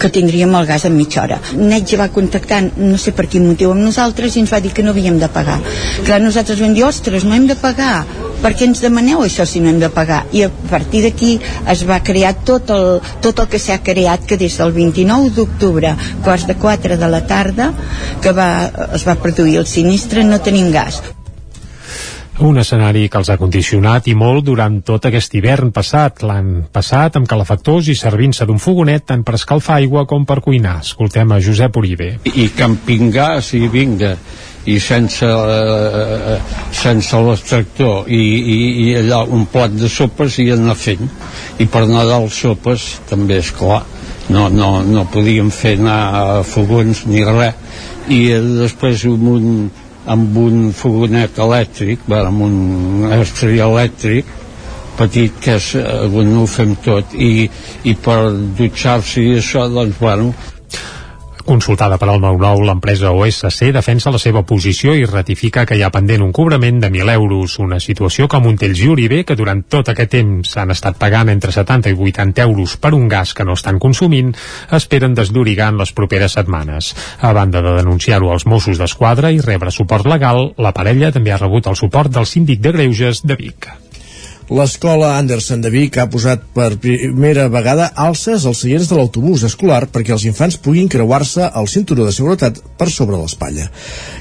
que 0.00 0.08
tindríem 0.08 0.54
el 0.56 0.64
gas 0.64 0.86
en 0.88 0.94
mitja 0.96 1.20
hora. 1.22 1.36
Netge 1.60 1.98
va 2.00 2.06
contactar, 2.08 2.62
no 2.80 2.96
sé 2.96 3.12
per 3.12 3.26
quin 3.28 3.44
motiu, 3.44 3.74
amb 3.74 3.84
nosaltres 3.84 4.32
i 4.32 4.40
ens 4.40 4.52
va 4.54 4.62
dir 4.64 4.72
que 4.72 4.82
no 4.82 4.94
havíem 4.94 5.18
de 5.20 5.28
pagar. 5.28 5.58
Clar, 6.06 6.22
nosaltres 6.24 6.62
vam 6.64 6.72
dir, 6.72 6.86
ostres, 6.88 7.26
no 7.28 7.36
hem 7.36 7.44
de 7.50 7.58
pagar, 7.60 8.06
per 8.42 8.54
què 8.56 8.66
ens 8.68 8.80
demaneu 8.84 9.22
això 9.24 9.46
si 9.48 9.60
no 9.60 9.70
hem 9.70 9.80
de 9.82 9.90
pagar? 9.92 10.24
I 10.32 10.44
a 10.46 10.50
partir 10.70 11.04
d'aquí 11.04 11.36
es 11.70 11.84
va 11.88 12.00
crear 12.04 12.34
tot 12.46 12.72
el, 12.74 13.00
tot 13.24 13.44
el 13.44 13.48
que 13.52 13.60
s'ha 13.62 13.80
creat, 13.84 14.26
que 14.26 14.40
des 14.40 14.56
del 14.60 14.74
29 14.76 15.32
d'octubre, 15.36 15.94
quarts 16.24 16.48
de 16.48 16.56
4 16.56 16.98
de 17.00 17.08
la 17.14 17.24
tarda, 17.26 17.72
que 18.22 18.34
va, 18.36 18.50
es 18.96 19.06
va 19.06 19.18
produir 19.20 19.58
el 19.60 19.66
sinistre, 19.66 20.24
no 20.24 20.40
tenim 20.40 20.72
gas. 20.72 21.02
Un 22.40 22.56
escenari 22.56 23.02
que 23.12 23.18
els 23.20 23.28
ha 23.28 23.36
condicionat 23.36 24.06
i 24.08 24.14
molt 24.16 24.46
durant 24.46 24.78
tot 24.80 25.04
aquest 25.04 25.34
hivern 25.36 25.74
passat. 25.76 26.22
L'han 26.24 26.62
passat 26.72 27.18
amb 27.20 27.28
calefactors 27.28 27.90
i 27.92 27.96
servint-se 27.98 28.46
d'un 28.48 28.56
fogonet 28.56 29.04
tant 29.10 29.20
per 29.28 29.34
escalfar 29.36 29.76
aigua 29.76 30.06
com 30.08 30.24
per 30.24 30.38
cuinar. 30.40 30.78
Escoltem 30.80 31.34
a 31.36 31.40
Josep 31.44 31.76
Uribe. 31.76 32.14
I 32.32 32.48
i 32.48 33.68
vinga 33.68 34.14
i 34.66 34.78
sense, 34.80 35.24
eh, 35.24 36.38
sense 36.72 37.20
l'extractor 37.24 38.08
i, 38.12 38.20
i, 38.20 38.58
i 38.84 38.88
allà 39.00 39.22
un 39.24 39.46
plat 39.48 39.72
de 39.72 39.88
sopes 39.88 40.36
i 40.42 40.50
anar 40.52 40.76
fent. 40.76 41.06
I 41.58 41.66
per 41.70 41.86
Nadal 41.88 42.28
sopes 42.34 42.98
també 43.08 43.40
és 43.40 43.52
clar. 43.56 43.82
No, 44.30 44.48
no, 44.52 44.82
no 44.86 45.06
podíem 45.10 45.48
fer 45.50 45.76
anar 45.80 46.00
a 46.14 46.42
fogons 46.46 47.06
ni 47.08 47.24
res. 47.24 47.56
I 48.12 48.20
eh, 48.36 48.42
després 48.60 49.06
amb 49.08 49.32
un, 49.32 49.48
amb 50.10 50.36
un 50.44 50.68
fogonet 50.76 51.40
elèctric, 51.40 52.04
bueno, 52.06 52.28
amb 52.28 52.46
un 52.50 53.16
estri 53.20 53.58
elèctric 53.64 54.36
petit 55.00 55.32
que 55.40 55.56
és, 55.56 55.74
eh, 55.80 56.08
no 56.28 56.44
ho 56.44 56.46
fem 56.46 56.76
tot. 56.84 57.14
I, 57.16 57.48
i 57.88 57.96
per 57.96 58.20
dutxar-se 58.58 59.24
i 59.24 59.36
això 59.40 59.64
doncs 59.72 59.96
bueno 60.00 60.34
Consultada 61.50 61.96
per 61.98 62.06
al 62.06 62.20
9-9, 62.22 62.62
l'empresa 62.62 63.10
OSC 63.10 63.72
defensa 63.74 64.12
la 64.14 64.20
seva 64.22 64.44
posició 64.46 64.92
i 64.94 65.02
ratifica 65.02 65.64
que 65.66 65.74
hi 65.74 65.82
ha 65.82 65.88
pendent 65.90 66.22
un 66.22 66.30
cobrament 66.30 66.78
de 66.78 66.92
1.000 66.92 67.10
euros, 67.16 67.56
una 67.58 67.80
situació 67.82 68.28
un 68.38 68.54
Tells 68.60 68.84
i 68.84 68.86
Uribe, 68.86 69.24
que 69.26 69.34
durant 69.34 69.64
tot 69.66 69.90
aquest 69.90 70.12
temps 70.14 70.54
han 70.62 70.70
estat 70.70 70.94
pagant 71.02 71.28
entre 71.28 71.50
70 71.50 71.90
i 71.90 71.98
80 71.98 72.46
euros 72.46 72.76
per 72.76 72.94
un 72.94 73.08
gas 73.08 73.34
que 73.34 73.44
no 73.44 73.58
estan 73.58 73.82
consumint, 73.82 74.30
esperen 74.70 75.18
desllorigar 75.18 75.72
en 75.74 75.82
les 75.82 75.90
properes 75.90 76.38
setmanes. 76.38 76.94
A 77.18 77.34
banda 77.34 77.66
de 77.66 77.74
denunciar-ho 77.82 78.30
als 78.30 78.46
Mossos 78.46 78.78
d'Esquadra 78.78 79.34
i 79.34 79.42
rebre 79.42 79.74
suport 79.74 80.06
legal, 80.06 80.52
la 80.56 80.70
parella 80.70 81.10
també 81.10 81.34
ha 81.34 81.42
rebut 81.42 81.66
el 81.66 81.74
suport 81.74 82.14
del 82.14 82.30
síndic 82.30 82.62
de 82.62 82.78
Greuges 82.78 83.26
de 83.26 83.34
Vic. 83.34 83.89
L'escola 84.50 85.12
Anderson 85.14 85.60
de 85.62 85.70
Vic 85.70 85.94
ha 86.02 86.08
posat 86.10 86.40
per 86.56 86.72
primera 86.82 87.44
vegada 87.54 87.84
alces 88.04 88.42
als 88.50 88.64
seients 88.64 88.88
de 88.90 88.96
l'autobús 88.98 89.44
escolar 89.46 89.84
perquè 89.94 90.10
els 90.16 90.24
infants 90.26 90.56
puguin 90.58 90.90
creuar-se 90.90 91.52
el 91.60 91.68
cinturó 91.70 92.08
de 92.08 92.14
seguretat 92.16 92.58
per 92.80 92.88
sobre 92.90 93.20
l'espatlla. 93.20 93.68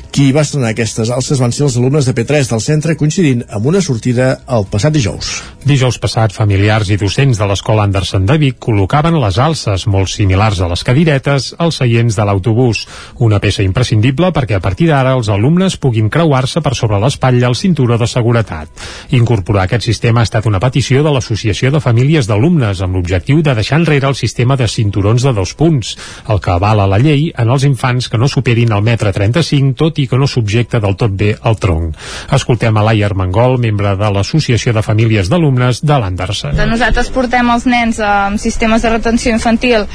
Qui 0.10 0.32
va 0.34 0.42
estrenar 0.42 0.72
aquestes 0.74 1.12
alces 1.14 1.38
van 1.38 1.52
ser 1.54 1.68
els 1.68 1.76
alumnes 1.78 2.08
de 2.08 2.14
P3 2.18 2.48
del 2.50 2.62
centre 2.66 2.96
coincidint 2.98 3.44
amb 3.54 3.68
una 3.70 3.82
sortida 3.86 4.32
el 4.50 4.66
passat 4.72 4.94
dijous. 4.96 5.28
Dijous 5.70 6.00
passat, 6.02 6.34
familiars 6.34 6.90
i 6.90 6.98
docents 6.98 7.38
de 7.38 7.46
l'escola 7.46 7.84
Anderson 7.86 8.26
de 8.26 8.38
Vic 8.42 8.58
col·locaven 8.64 9.20
les 9.22 9.38
alces, 9.38 9.86
molt 9.86 10.10
similars 10.10 10.62
a 10.64 10.70
les 10.72 10.82
cadiretes, 10.88 11.52
als 11.62 11.78
seients 11.84 12.18
de 12.18 12.26
l'autobús. 12.26 12.86
Una 13.22 13.38
peça 13.44 13.62
imprescindible 13.62 14.32
perquè 14.34 14.58
a 14.58 14.64
partir 14.64 14.88
d'ara 14.90 15.14
els 15.20 15.30
alumnes 15.30 15.78
puguin 15.78 16.10
creuar-se 16.10 16.64
per 16.66 16.74
sobre 16.80 16.98
l'espatlla 17.04 17.52
el 17.52 17.60
cinturó 17.60 18.00
de 18.02 18.08
seguretat. 18.10 18.72
Incorporar 19.14 19.68
aquest 19.68 19.86
sistema 19.86 20.24
ha 20.24 20.30
estat 20.30 20.50
una 20.50 20.64
petició 20.64 21.04
de 21.06 21.14
l'Associació 21.14 21.70
de 21.76 21.84
Famílies 21.86 22.26
d'Alumnes 22.26 22.82
amb 22.82 22.98
l'objectiu 22.98 23.44
de 23.46 23.56
deixar 23.62 23.82
enrere 23.84 24.10
el 24.10 24.18
sistema 24.18 24.58
de 24.58 24.68
cinturons 24.68 25.28
de 25.28 25.36
dos 25.38 25.54
punts, 25.54 25.94
el 26.28 26.42
que 26.42 26.56
avala 26.56 26.90
la 26.90 26.98
llei 26.98 27.30
en 27.38 27.54
els 27.54 27.68
infants 27.70 28.10
que 28.10 28.18
no 28.18 28.32
superin 28.32 28.74
el 28.74 28.82
metre 28.82 29.14
35, 29.14 29.78
tot 29.78 29.99
i 30.00 30.08
que 30.08 30.20
no 30.20 30.28
subjecta 30.28 30.80
del 30.84 30.96
tot 31.00 31.14
bé 31.16 31.34
el 31.38 31.60
tronc. 31.60 31.98
Escoltem 32.36 32.78
a 32.78 32.86
Laia 32.86 33.10
Armengol, 33.10 33.58
membre 33.62 33.96
de 34.00 34.12
l'Associació 34.16 34.74
de 34.76 34.84
Famílies 34.86 35.30
d'Alumnes 35.32 35.84
de 35.84 36.00
l'Anderson. 36.00 36.58
Nosaltres 36.70 37.12
portem 37.14 37.50
els 37.54 37.68
nens 37.70 38.00
amb 38.04 38.40
sistemes 38.42 38.86
de 38.86 38.94
retenció 38.96 39.34
infantil 39.36 39.86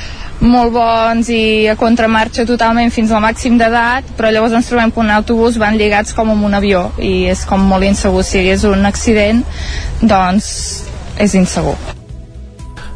molt 0.44 0.74
bons 0.74 1.30
i 1.32 1.66
a 1.70 1.76
contramarxa 1.80 2.46
totalment 2.48 2.92
fins 2.94 3.12
al 3.12 3.22
màxim 3.24 3.58
d'edat, 3.60 4.14
però 4.18 4.32
llavors 4.34 4.56
ens 4.58 4.70
trobem 4.70 4.92
que 4.92 5.00
un 5.00 5.12
autobús 5.14 5.58
van 5.62 5.78
lligats 5.80 6.14
com 6.16 6.32
amb 6.34 6.44
un 6.44 6.54
avió 6.58 6.88
i 6.98 7.26
és 7.32 7.44
com 7.48 7.64
molt 7.72 7.86
insegur. 7.86 8.24
Si 8.24 8.38
hi 8.38 8.44
hagués 8.44 8.64
un 8.68 8.86
accident, 8.90 9.44
doncs 10.02 10.48
és 11.18 11.38
insegur. 11.38 11.78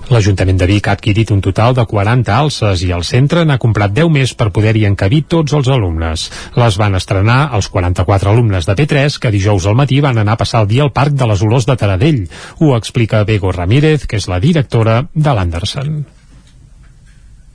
L'Ajuntament 0.09 0.56
de 0.56 0.66
Vic 0.70 0.86
ha 0.89 0.94
adquirit 0.97 1.28
un 1.35 1.43
total 1.44 1.74
de 1.76 1.85
40 1.85 2.32
alces 2.32 2.82
i 2.86 2.89
el 2.97 3.05
centre 3.05 3.44
n'ha 3.44 3.59
comprat 3.60 3.93
10 3.93 4.09
més 4.14 4.32
per 4.40 4.48
poder-hi 4.56 4.86
encabir 4.89 5.26
tots 5.35 5.52
els 5.59 5.68
alumnes. 5.68 6.28
Les 6.56 6.80
van 6.80 6.97
estrenar 6.97 7.39
els 7.59 7.68
44 7.74 8.32
alumnes 8.32 8.68
de 8.68 8.76
P3 8.78 9.20
que 9.20 9.35
dijous 9.35 9.68
al 9.68 9.76
matí 9.76 10.01
van 10.01 10.16
anar 10.24 10.39
a 10.39 10.43
passar 10.44 10.64
el 10.64 10.72
dia 10.72 10.86
al 10.89 10.94
Parc 10.97 11.12
de 11.12 11.28
les 11.28 11.44
Olors 11.44 11.68
de 11.68 11.76
Taradell. 11.76 12.22
Ho 12.59 12.76
explica 12.76 13.26
Bego 13.28 13.52
Ramírez, 13.52 14.06
que 14.09 14.16
és 14.16 14.32
la 14.32 14.40
directora 14.40 15.02
de 15.12 15.35
l'Anderson 15.36 16.06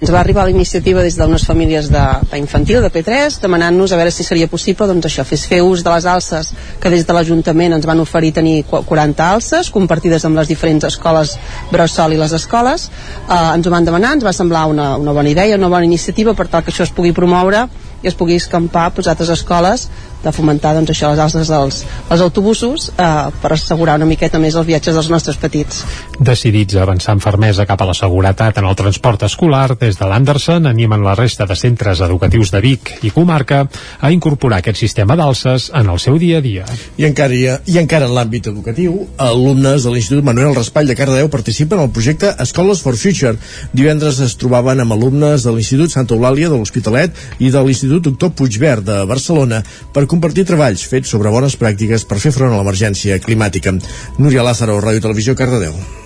ens 0.03 0.11
va 0.11 0.19
arribar 0.19 0.43
la 0.43 0.51
iniciativa 0.51 0.99
des 0.99 1.15
d'unes 1.15 1.45
famílies 1.47 1.85
de, 1.87 2.01
de 2.27 2.79
de 2.83 2.89
P3, 2.91 3.37
demanant-nos 3.39 3.93
a 3.93 3.95
veure 3.95 4.11
si 4.11 4.23
seria 4.27 4.49
possible 4.51 4.85
doncs 4.85 5.05
això, 5.07 5.23
fes 5.23 5.45
fer 5.47 5.61
ús 5.63 5.79
de 5.79 5.89
les 5.93 6.05
alces 6.05 6.49
que 6.81 6.89
des 6.91 7.05
de 7.07 7.13
l'Ajuntament 7.13 7.77
ens 7.77 7.85
van 7.87 8.01
oferir 8.03 8.33
tenir 8.33 8.65
40 8.67 9.23
alces, 9.23 9.69
compartides 9.71 10.25
amb 10.25 10.35
les 10.35 10.51
diferents 10.51 10.83
escoles 10.83 11.37
Bressol 11.71 12.11
i 12.11 12.19
les 12.19 12.35
escoles. 12.35 12.89
Eh, 13.29 13.55
ens 13.55 13.65
ho 13.65 13.71
van 13.71 13.87
demanar, 13.87 14.17
ens 14.17 14.27
va 14.27 14.35
semblar 14.35 14.65
una, 14.67 14.97
una 14.97 15.15
bona 15.15 15.31
idea, 15.31 15.55
una 15.55 15.71
bona 15.71 15.87
iniciativa 15.87 16.33
per 16.33 16.49
tal 16.49 16.65
que 16.67 16.75
això 16.75 16.83
es 16.83 16.91
pugui 16.91 17.15
promoure 17.15 17.69
i 18.03 18.11
es 18.11 18.19
pugui 18.19 18.35
escampar 18.35 18.89
pues, 18.91 19.07
altres 19.07 19.31
escoles 19.31 19.87
de 20.23 20.31
fomentar 20.31 20.73
doncs, 20.77 20.93
això, 20.93 21.11
les 21.11 21.19
alces 21.19 21.51
dels 21.51 21.83
els 22.09 22.21
autobusos 22.23 22.89
eh, 22.93 23.09
per 23.41 23.53
assegurar 23.55 23.97
una 23.99 24.07
miqueta 24.09 24.39
més 24.39 24.55
els 24.55 24.67
viatges 24.67 24.95
dels 24.95 25.09
nostres 25.11 25.39
petits. 25.41 25.83
Decidits 26.19 26.77
a 26.77 26.83
avançar 26.85 27.15
amb 27.15 27.23
fermesa 27.23 27.67
cap 27.69 27.81
a 27.81 27.87
la 27.89 27.95
seguretat 27.97 28.59
en 28.61 28.67
el 28.69 28.77
transport 28.79 29.25
escolar, 29.27 29.75
des 29.79 29.97
de 29.99 30.09
l'Anderson 30.09 30.67
animen 30.69 31.03
la 31.03 31.15
resta 31.19 31.47
de 31.49 31.57
centres 31.59 32.01
educatius 32.05 32.51
de 32.53 32.61
Vic 32.63 32.93
i 33.03 33.11
comarca 33.11 33.63
a 33.99 34.11
incorporar 34.11 34.61
aquest 34.61 34.79
sistema 34.79 35.17
d'alces 35.19 35.69
en 35.75 35.89
el 35.89 35.99
seu 35.99 36.19
dia 36.21 36.39
a 36.39 36.45
dia. 36.45 36.65
I 36.97 37.07
encara, 37.09 37.59
i 37.65 37.77
encara 37.81 38.07
en 38.07 38.15
l'àmbit 38.15 38.47
educatiu, 38.51 38.95
alumnes 39.17 39.83
de 39.83 39.93
l'Institut 39.93 40.25
Manuel 40.25 40.55
Raspall 40.55 40.89
de 40.89 40.97
Cardedeu 40.97 41.29
participen 41.33 41.81
al 41.81 41.91
projecte 41.91 42.33
Escoles 42.43 42.83
for 42.83 42.97
Future. 42.99 43.35
Divendres 43.73 44.19
es 44.23 44.37
trobaven 44.39 44.83
amb 44.83 44.95
alumnes 44.95 45.45
de 45.45 45.53
l'Institut 45.55 45.93
Santa 45.93 46.15
Eulàlia 46.15 46.51
de 46.51 46.59
l'Hospitalet 46.59 47.17
i 47.39 47.51
de 47.53 47.63
l'Institut 47.63 48.03
Doctor 48.09 48.33
Puigverd 48.37 48.85
de 48.87 48.99
Barcelona 49.09 49.63
per 49.93 50.05
compartir 50.13 50.45
treballs 50.45 50.85
fets 50.89 51.09
sobre 51.15 51.33
bones 51.33 51.57
pràctiques 51.57 52.05
per 52.05 52.21
fer 52.21 52.35
front 52.35 52.53
a 52.53 52.61
l'emergència 52.61 53.19
climàtica. 53.23 53.73
Núria 54.21 54.45
Lázaro, 54.45 54.79
Ràdio 54.83 55.07
Televisió, 55.07 55.37
Cardedeu. 55.39 56.02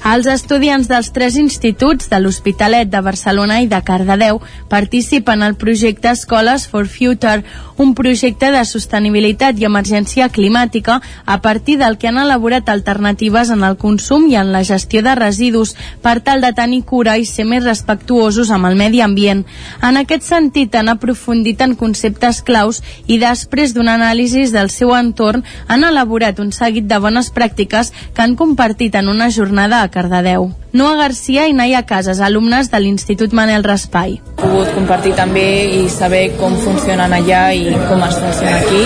Els 0.00 0.24
estudiants 0.32 0.86
dels 0.88 1.10
tres 1.12 1.34
instituts 1.36 2.08
de 2.08 2.16
l'Hospitalet 2.22 2.88
de 2.88 3.02
Barcelona 3.04 3.58
i 3.60 3.66
de 3.68 3.82
Cardedeu 3.84 4.38
participen 4.72 5.42
al 5.44 5.58
projecte 5.60 6.08
Escoles 6.08 6.64
for 6.66 6.88
Future, 6.88 7.44
un 7.76 7.92
projecte 7.94 8.48
de 8.52 8.62
sostenibilitat 8.64 9.60
i 9.60 9.66
emergència 9.68 10.30
climàtica 10.32 11.02
a 11.26 11.36
partir 11.44 11.76
del 11.82 11.98
que 12.00 12.08
han 12.08 12.16
elaborat 12.16 12.70
alternatives 12.72 13.50
en 13.52 13.60
el 13.68 13.76
consum 13.76 14.24
i 14.30 14.38
en 14.40 14.54
la 14.54 14.62
gestió 14.64 15.02
de 15.04 15.14
residus 15.20 15.74
per 16.00 16.22
tal 16.24 16.40
de 16.40 16.54
tenir 16.56 16.80
cura 16.88 17.18
i 17.20 17.28
ser 17.28 17.44
més 17.44 17.64
respectuosos 17.64 18.50
amb 18.50 18.70
el 18.70 18.80
medi 18.80 19.04
ambient. 19.04 19.44
En 19.84 20.00
aquest 20.00 20.24
sentit 20.24 20.80
han 20.80 20.88
aprofundit 20.88 21.60
en 21.60 21.76
conceptes 21.76 22.40
claus 22.40 22.80
i 23.06 23.20
després 23.20 23.76
d'una 23.76 23.98
anàlisi 24.00 24.48
del 24.48 24.72
seu 24.72 24.96
entorn 24.96 25.44
han 25.68 25.84
elaborat 25.84 26.40
un 26.40 26.56
seguit 26.56 26.88
de 26.88 26.98
bones 27.04 27.28
pràctiques 27.36 27.92
que 28.14 28.24
han 28.24 28.36
compartit 28.36 28.96
en 28.96 29.12
una 29.12 29.28
jornada 29.28 29.84
Cardedeu. 29.90 30.50
Noa 30.72 30.94
Garcia 30.96 31.48
i 31.50 31.54
Naia 31.56 31.82
Casas, 31.82 32.20
alumnes 32.22 32.70
de 32.70 32.78
l'Institut 32.80 33.34
Manel 33.34 33.64
Raspai. 33.66 34.20
He 34.20 34.40
pogut 34.40 34.70
compartir 34.76 35.16
també 35.18 35.46
i 35.80 35.88
saber 35.90 36.28
com 36.38 36.54
funcionen 36.62 37.12
allà 37.16 37.48
i 37.52 37.74
com 37.88 38.04
es 38.06 38.20
funciona 38.22 38.60
aquí 38.60 38.84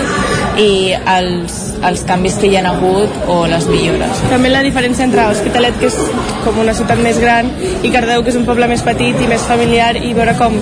i 0.61 0.95
els, 0.95 1.59
els 1.85 2.05
canvis 2.09 2.39
que 2.41 2.49
hi 2.49 2.57
ha 2.57 2.65
hagut 2.71 3.29
o 3.31 3.39
les 3.51 3.67
millores. 3.69 4.23
També 4.31 4.53
la 4.53 4.63
diferència 4.65 5.07
entre 5.07 5.27
Hospitalet, 5.33 5.77
que 5.81 5.91
és 5.91 5.99
com 6.45 6.61
una 6.63 6.75
ciutat 6.77 7.01
més 7.05 7.19
gran, 7.21 7.51
i 7.83 7.93
Cardeu, 7.95 8.23
que 8.25 8.33
és 8.33 8.39
un 8.41 8.47
poble 8.49 8.69
més 8.71 8.85
petit 8.87 9.19
i 9.21 9.31
més 9.31 9.45
familiar, 9.49 9.95
i 9.99 10.15
veure 10.17 10.37
com 10.39 10.57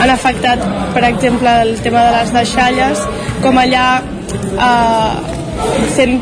han 0.00 0.12
afectat, 0.12 0.62
per 0.94 1.04
exemple, 1.08 1.54
el 1.64 1.74
tema 1.84 2.04
de 2.06 2.16
les 2.18 2.34
deixalles, 2.36 3.06
com 3.44 3.58
allà 3.60 3.86
eh, 4.68 5.38
sent 5.96 6.20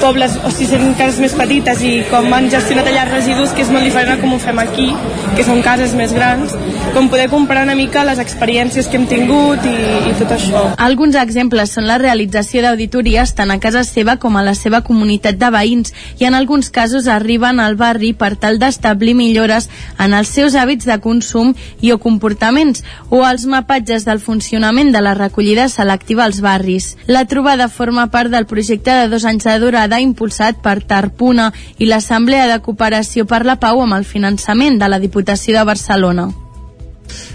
pobles, 0.00 0.36
o 0.44 0.50
sigui, 0.50 0.68
sent 0.70 0.94
cases 0.98 1.18
més 1.22 1.34
petites 1.36 1.82
i 1.84 1.92
com 2.10 2.32
han 2.34 2.48
gestionat 2.52 2.88
allà 2.90 3.04
els 3.06 3.14
residus, 3.16 3.54
que 3.54 3.64
és 3.64 3.70
molt 3.72 3.86
diferent 3.86 4.14
a 4.14 4.20
com 4.20 4.34
ho 4.34 4.38
fem 4.42 4.58
aquí, 4.62 4.88
que 5.36 5.46
són 5.46 5.62
cases 5.64 5.94
més 5.98 6.12
grans, 6.14 6.54
com 6.94 7.08
poder 7.10 7.28
comparar 7.32 7.64
una 7.66 7.76
mica 7.78 8.04
les 8.06 8.20
experiències 8.22 8.88
que 8.88 8.98
hem 8.98 9.06
tingut 9.10 9.64
i, 9.68 9.74
i 10.10 10.14
tot 10.20 10.32
això. 10.36 10.64
Alguns 10.82 11.18
exemples 11.20 11.74
són 11.74 11.88
la 11.88 11.98
realització 12.00 12.62
d'auditories 12.64 13.34
tant 13.38 13.52
a 13.52 13.58
casa 13.62 13.84
seva 13.86 14.16
com 14.22 14.38
a 14.38 14.44
la 14.46 14.54
seva 14.58 14.80
comunitat 14.86 15.38
de 15.40 15.50
veïns 15.54 15.94
i 16.18 16.28
en 16.28 16.38
alguns 16.38 16.70
casos 16.74 17.08
arriben 17.10 17.60
al 17.60 17.76
barri 17.80 18.12
per 18.16 18.34
tal 18.40 18.58
d'establir 18.62 19.16
millores 19.18 19.68
en 19.98 20.14
els 20.16 20.32
seus 20.32 20.56
hàbits 20.58 20.88
de 20.88 20.98
consum 21.04 21.54
i 21.80 21.92
o 21.92 21.98
comportaments 22.02 22.84
o 23.10 23.24
els 23.26 23.46
mapatges 23.46 24.06
del 24.08 24.22
funcionament 24.22 24.92
de 24.94 25.02
la 25.04 25.14
recollida 25.18 25.68
selectiva 25.68 26.24
als 26.24 26.40
barris. 26.40 26.94
La 27.06 27.26
trobada 27.26 27.68
forma 27.68 28.08
part 28.10 28.32
del 28.32 28.46
projecte 28.46 28.94
de 28.94 29.08
dos 29.12 29.24
anys 29.28 29.44
de 29.44 29.57
durada 29.58 30.00
impulsat 30.00 30.62
per 30.64 30.80
Tarpuna 30.82 31.52
i 31.78 31.86
l'Assemblea 31.86 32.48
de 32.50 32.60
Cooperació 32.64 33.26
per 33.26 33.44
la 33.44 33.58
Pau 33.60 33.82
amb 33.84 33.98
el 34.00 34.04
finançament 34.04 34.78
de 34.78 34.88
la 34.88 35.02
Diputació 35.02 35.58
de 35.58 35.64
Barcelona. 35.64 36.30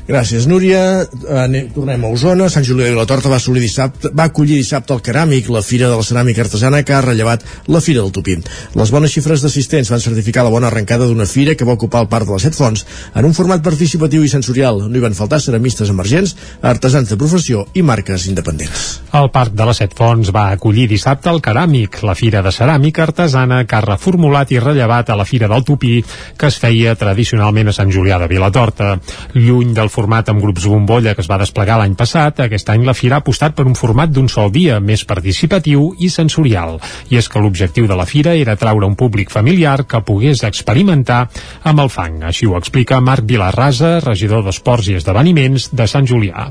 Gràcies, 0.04 0.50
Núria. 0.52 1.08
Anem, 1.32 1.70
tornem 1.72 2.02
a 2.04 2.10
Osona. 2.12 2.50
Sant 2.52 2.66
Julià 2.68 2.90
de 2.90 2.98
la 2.98 3.06
Torta 3.08 3.30
va, 3.32 3.38
dissabte, 3.40 4.10
va 4.12 4.26
acollir 4.28 4.58
dissabte 4.60 4.92
el 4.92 5.00
Ceràmic, 5.00 5.48
la 5.48 5.62
Fira 5.64 5.88
de 5.88 5.96
la 5.96 6.04
Ceràmica 6.04 6.44
Artesana, 6.44 6.82
que 6.84 6.92
ha 6.92 7.00
rellevat 7.02 7.46
la 7.72 7.80
Fira 7.80 8.02
del 8.02 8.12
Tupí. 8.12 8.36
Les 8.76 8.92
bones 8.92 9.14
xifres 9.14 9.40
d'assistents 9.46 9.92
van 9.94 10.04
certificar 10.04 10.44
la 10.44 10.52
bona 10.52 10.68
arrencada 10.68 11.08
d'una 11.08 11.28
fira 11.30 11.56
que 11.56 11.64
va 11.64 11.78
ocupar 11.78 12.02
el 12.04 12.10
Parc 12.12 12.28
de 12.28 12.36
les 12.36 12.44
Set 12.44 12.58
Fonts 12.58 12.84
en 13.16 13.24
un 13.24 13.36
format 13.38 13.64
participatiu 13.64 14.26
i 14.26 14.32
sensorial. 14.32 14.82
No 14.90 15.00
hi 15.00 15.06
van 15.06 15.16
faltar 15.16 15.40
ceramistes 15.40 15.94
emergents, 15.94 16.36
artesans 16.62 17.08
de 17.08 17.20
professió 17.22 17.64
i 17.74 17.82
marques 17.82 18.28
independents. 18.28 18.84
El 19.16 19.32
Parc 19.32 19.56
de 19.56 19.70
les 19.70 19.80
Set 19.86 19.96
Fonts 19.96 20.34
va 20.36 20.50
acollir 20.58 20.90
dissabte 20.92 21.32
el 21.32 21.40
Ceràmic, 21.40 22.02
la 22.04 22.18
Fira 22.20 22.44
de 22.44 22.52
Ceràmica 22.52 23.08
Artesana 23.08 23.62
que 23.64 23.80
ha 23.80 23.86
reformulat 23.88 24.52
i 24.52 24.60
rellevat 24.60 25.14
a 25.14 25.20
la 25.20 25.30
Fira 25.30 25.48
del 25.48 25.64
Tupí, 25.64 26.04
que 26.36 26.52
es 26.52 26.60
feia 26.60 26.98
tradicionalment 27.00 27.72
a 27.72 27.78
Sant 27.80 27.96
Julià 27.96 28.20
de 28.20 28.28
Vilatorta. 28.28 28.98
Lluny 29.40 29.72
del 29.72 29.93
format 29.94 30.30
amb 30.32 30.42
grups 30.42 30.66
bombolla 30.70 31.14
que 31.14 31.22
es 31.24 31.30
va 31.30 31.40
desplegar 31.42 31.78
l'any 31.80 31.96
passat, 32.00 32.42
aquest 32.44 32.70
any 32.74 32.86
la 32.88 32.96
Fira 32.98 33.20
ha 33.20 33.24
apostat 33.24 33.56
per 33.58 33.68
un 33.70 33.78
format 33.78 34.12
d'un 34.12 34.30
sol 34.32 34.52
dia, 34.52 34.80
més 34.82 35.06
participatiu 35.06 35.92
i 36.00 36.10
sensorial. 36.10 36.80
I 37.14 37.22
és 37.22 37.30
que 37.30 37.42
l'objectiu 37.44 37.88
de 37.90 37.98
la 38.00 38.08
Fira 38.10 38.36
era 38.40 38.58
traure 38.60 38.90
un 38.90 38.98
públic 39.00 39.32
familiar 39.34 39.84
que 39.86 40.04
pogués 40.06 40.44
experimentar 40.48 41.24
amb 41.64 41.86
el 41.86 41.94
fang. 41.94 42.22
Així 42.26 42.50
ho 42.50 42.58
explica 42.60 43.02
Marc 43.02 43.28
Vilarrasa, 43.30 44.00
regidor 44.04 44.46
d'Esports 44.46 44.90
i 44.90 45.00
Esdeveniments 45.02 45.72
de 45.74 45.90
Sant 45.90 46.10
Julià 46.10 46.50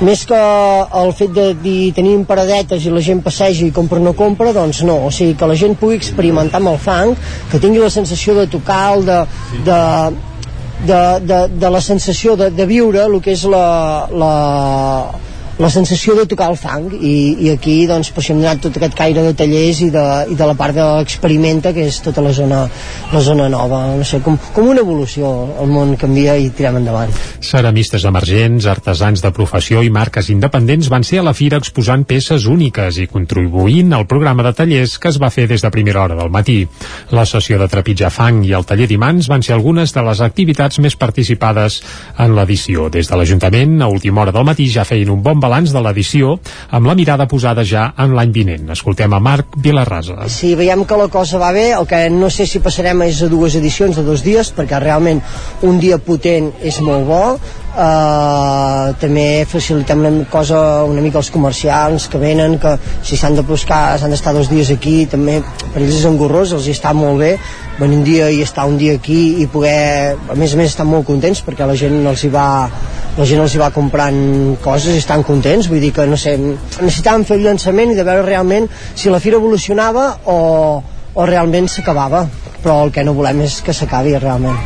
més 0.00 0.26
que 0.28 0.38
el 1.00 1.12
fet 1.16 1.32
de 1.32 1.46
dir 1.62 1.92
tenim 1.96 2.26
paradetes 2.28 2.84
i 2.84 2.92
la 2.92 3.00
gent 3.04 3.22
passeja 3.24 3.64
i 3.64 3.72
compra 3.72 4.00
o 4.00 4.04
no 4.04 4.12
compra, 4.18 4.52
doncs 4.52 4.82
no, 4.84 4.98
o 5.06 5.12
sigui 5.14 5.36
que 5.38 5.48
la 5.48 5.56
gent 5.56 5.76
pugui 5.80 5.96
experimentar 5.96 6.60
amb 6.60 6.74
el 6.74 6.80
fang, 6.82 7.14
que 7.50 7.60
tingui 7.62 7.80
la 7.80 7.92
sensació 7.92 8.34
de 8.36 8.46
tocar 8.52 8.98
de, 9.06 9.22
de, 9.64 9.78
de, 10.84 11.00
de, 11.22 11.38
de 11.48 11.70
la 11.70 11.80
sensació 11.80 12.36
de, 12.36 12.50
de 12.50 12.66
viure 12.66 13.04
el 13.06 13.20
que 13.24 13.32
és 13.32 13.44
la, 13.48 13.66
la, 14.12 14.32
la 15.58 15.70
sensació 15.72 16.14
de 16.18 16.26
tocar 16.28 16.50
el 16.52 16.58
fang 16.60 16.90
i, 16.92 17.14
i 17.46 17.50
aquí 17.54 17.76
doncs 17.88 18.10
per 18.12 18.24
hem 18.26 18.42
donat 18.42 18.60
tot 18.66 18.76
aquest 18.76 18.96
caire 18.98 19.22
de 19.24 19.32
tallers 19.38 19.80
i 19.86 19.88
de, 19.94 20.04
i 20.32 20.36
de 20.36 20.48
la 20.48 20.56
part 20.58 20.76
de 20.76 20.84
l'experimenta 20.98 21.72
que 21.72 21.86
és 21.88 22.00
tota 22.04 22.24
la 22.24 22.32
zona, 22.36 22.66
la 23.12 23.22
zona 23.24 23.48
nova 23.52 23.80
no 23.96 24.04
sé, 24.04 24.20
com, 24.24 24.36
com 24.52 24.68
una 24.68 24.84
evolució 24.84 25.30
el 25.62 25.72
món 25.72 25.94
canvia 26.00 26.36
i 26.36 26.50
tirem 26.52 26.80
endavant 26.82 27.14
Ceramistes 27.40 28.04
emergents, 28.08 28.66
artesans 28.68 29.24
de 29.24 29.32
professió 29.32 29.80
i 29.86 29.92
marques 29.92 30.28
independents 30.34 30.90
van 30.92 31.06
ser 31.06 31.22
a 31.22 31.26
la 31.26 31.34
fira 31.36 31.60
exposant 31.62 32.04
peces 32.04 32.44
úniques 32.50 33.00
i 33.00 33.08
contribuint 33.08 33.94
al 33.96 34.06
programa 34.10 34.44
de 34.44 34.52
tallers 34.56 34.98
que 35.00 35.08
es 35.12 35.20
va 35.22 35.32
fer 35.32 35.46
des 35.48 35.64
de 35.64 35.72
primera 35.72 36.02
hora 36.02 36.18
del 36.18 36.32
matí. 36.32 36.58
La 37.16 37.24
sessió 37.24 37.58
de 37.60 37.68
trepitjar 37.70 38.10
fang 38.12 38.42
i 38.44 38.52
el 38.56 38.66
taller 38.68 38.88
d'imants 38.90 39.30
van 39.32 39.44
ser 39.46 39.54
algunes 39.56 39.94
de 39.94 40.04
les 40.04 40.20
activitats 40.24 40.80
més 40.84 40.96
participades 41.00 41.80
en 42.18 42.36
l'edició. 42.36 42.90
Des 42.92 43.08
de 43.08 43.16
l'Ajuntament, 43.18 43.78
a 43.82 43.90
última 43.92 44.22
hora 44.22 44.34
del 44.36 44.46
matí 44.48 44.68
ja 44.72 44.84
feien 44.88 45.12
un 45.14 45.22
bon 45.22 45.40
balanç 45.46 45.72
de 45.74 45.82
l'edició 45.82 46.36
amb 46.70 46.90
la 46.90 46.96
mirada 46.98 47.28
posada 47.30 47.64
ja 47.64 47.88
en 48.02 48.14
l'any 48.18 48.34
vinent. 48.34 48.70
Escoltem 48.74 49.14
a 49.14 49.22
Marc 49.22 49.56
Vilarrasa. 49.62 50.28
Si 50.32 50.54
veiem 50.58 50.84
que 50.84 50.98
la 50.98 51.08
cosa 51.12 51.40
va 51.42 51.52
bé, 51.56 51.70
el 51.78 51.86
que 51.88 52.06
no 52.12 52.30
sé 52.30 52.46
si 52.46 52.62
passarem 52.64 53.06
és 53.06 53.22
a 53.22 53.30
dues 53.32 53.56
edicions 53.58 53.96
de 53.96 54.04
dos 54.06 54.24
dies, 54.26 54.52
perquè 54.56 54.82
realment 54.82 55.22
un 55.66 55.80
dia 55.82 55.98
potent 56.02 56.52
és 56.66 56.80
molt 56.84 57.06
bo, 57.08 57.22
Uh, 57.76 58.94
també 58.96 59.44
facilitem 59.44 60.00
una 60.00 60.24
cosa 60.32 60.58
una 60.88 61.02
mica 61.04 61.18
als 61.20 61.28
comerciants 61.28 62.06
que 62.08 62.16
venen 62.16 62.54
que 62.56 62.72
si 63.04 63.18
s'han 63.20 63.36
de 63.36 63.44
buscar 63.44 63.98
s'han 64.00 64.14
d'estar 64.14 64.32
dos 64.32 64.48
dies 64.48 64.70
aquí 64.72 65.04
també 65.04 65.42
per 65.74 65.82
ells 65.82 65.98
és 65.98 66.06
engorrós, 66.08 66.54
els 66.56 66.64
hi 66.64 66.72
està 66.72 66.94
molt 66.96 67.20
bé 67.20 67.34
venir 67.76 67.98
un 67.98 68.04
dia 68.06 68.30
i 68.32 68.40
estar 68.40 68.64
un 68.64 68.78
dia 68.80 68.96
aquí 68.96 69.42
i 69.42 69.46
poder, 69.52 70.16
a 70.16 70.38
més 70.40 70.54
a 70.54 70.56
més 70.56 70.72
estan 70.72 70.88
molt 70.88 71.04
contents 71.04 71.44
perquè 71.44 71.68
la 71.68 71.76
gent 71.76 72.00
els 72.00 72.24
hi 72.24 72.32
va 72.32 72.48
la 73.16 73.24
gent 73.28 73.40
els 73.40 73.54
hi 73.54 73.60
va 73.60 73.70
comprant 73.72 74.56
coses 74.64 74.92
i 74.92 75.00
estan 75.00 75.22
contents. 75.24 75.70
Vull 75.72 75.80
dir 75.80 75.92
que 75.96 76.04
no 76.08 76.18
sé, 76.20 76.34
necessitàvem 76.36 77.24
fer 77.24 77.38
el 77.38 77.46
llançament 77.46 77.92
i 77.92 77.96
de 77.96 78.04
veure 78.04 78.24
realment 78.26 78.68
si 78.94 79.12
la 79.12 79.20
fira 79.24 79.40
evolucionava 79.40 80.10
o, 80.28 80.36
o 81.16 81.26
realment 81.26 81.66
s'acabava 81.72 82.26
però 82.66 82.82
el 82.82 82.90
que 82.90 83.04
no 83.06 83.14
volem 83.14 83.44
és 83.44 83.60
que 83.62 83.70
s'acabi 83.70 84.16
realment. 84.18 84.56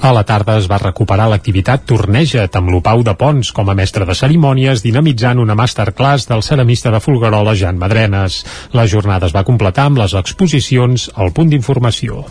A 0.00 0.14
la 0.16 0.22
tarda 0.24 0.54
es 0.56 0.64
va 0.70 0.78
recuperar 0.80 1.26
l'activitat 1.28 1.84
Torneja't 1.84 2.56
amb 2.56 2.72
l'Opau 2.72 3.02
de 3.04 3.12
Pons 3.20 3.50
com 3.52 3.68
a 3.68 3.74
mestre 3.76 4.06
de 4.08 4.16
cerimònies 4.16 4.80
dinamitzant 4.80 5.42
una 5.42 5.56
masterclass 5.58 6.24
del 6.30 6.40
ceramista 6.46 6.88
de 6.94 7.02
Folguerola 7.04 7.52
Jan 7.52 7.76
Madrenes. 7.76 8.40
La 8.72 8.86
jornada 8.88 9.28
es 9.28 9.36
va 9.36 9.44
completar 9.44 9.90
amb 9.90 10.00
les 10.00 10.16
exposicions 10.16 11.10
al 11.20 11.34
punt 11.36 11.52
d'informació. 11.52 12.24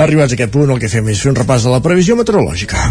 Arribats 0.00 0.32
a 0.32 0.40
aquest 0.40 0.56
punt, 0.56 0.72
el 0.72 0.80
que 0.80 0.88
fem 0.88 1.12
és 1.12 1.20
fer 1.20 1.34
un 1.34 1.40
repàs 1.42 1.68
de 1.68 1.76
la 1.76 1.84
previsió 1.84 2.16
meteorològica. 2.16 2.88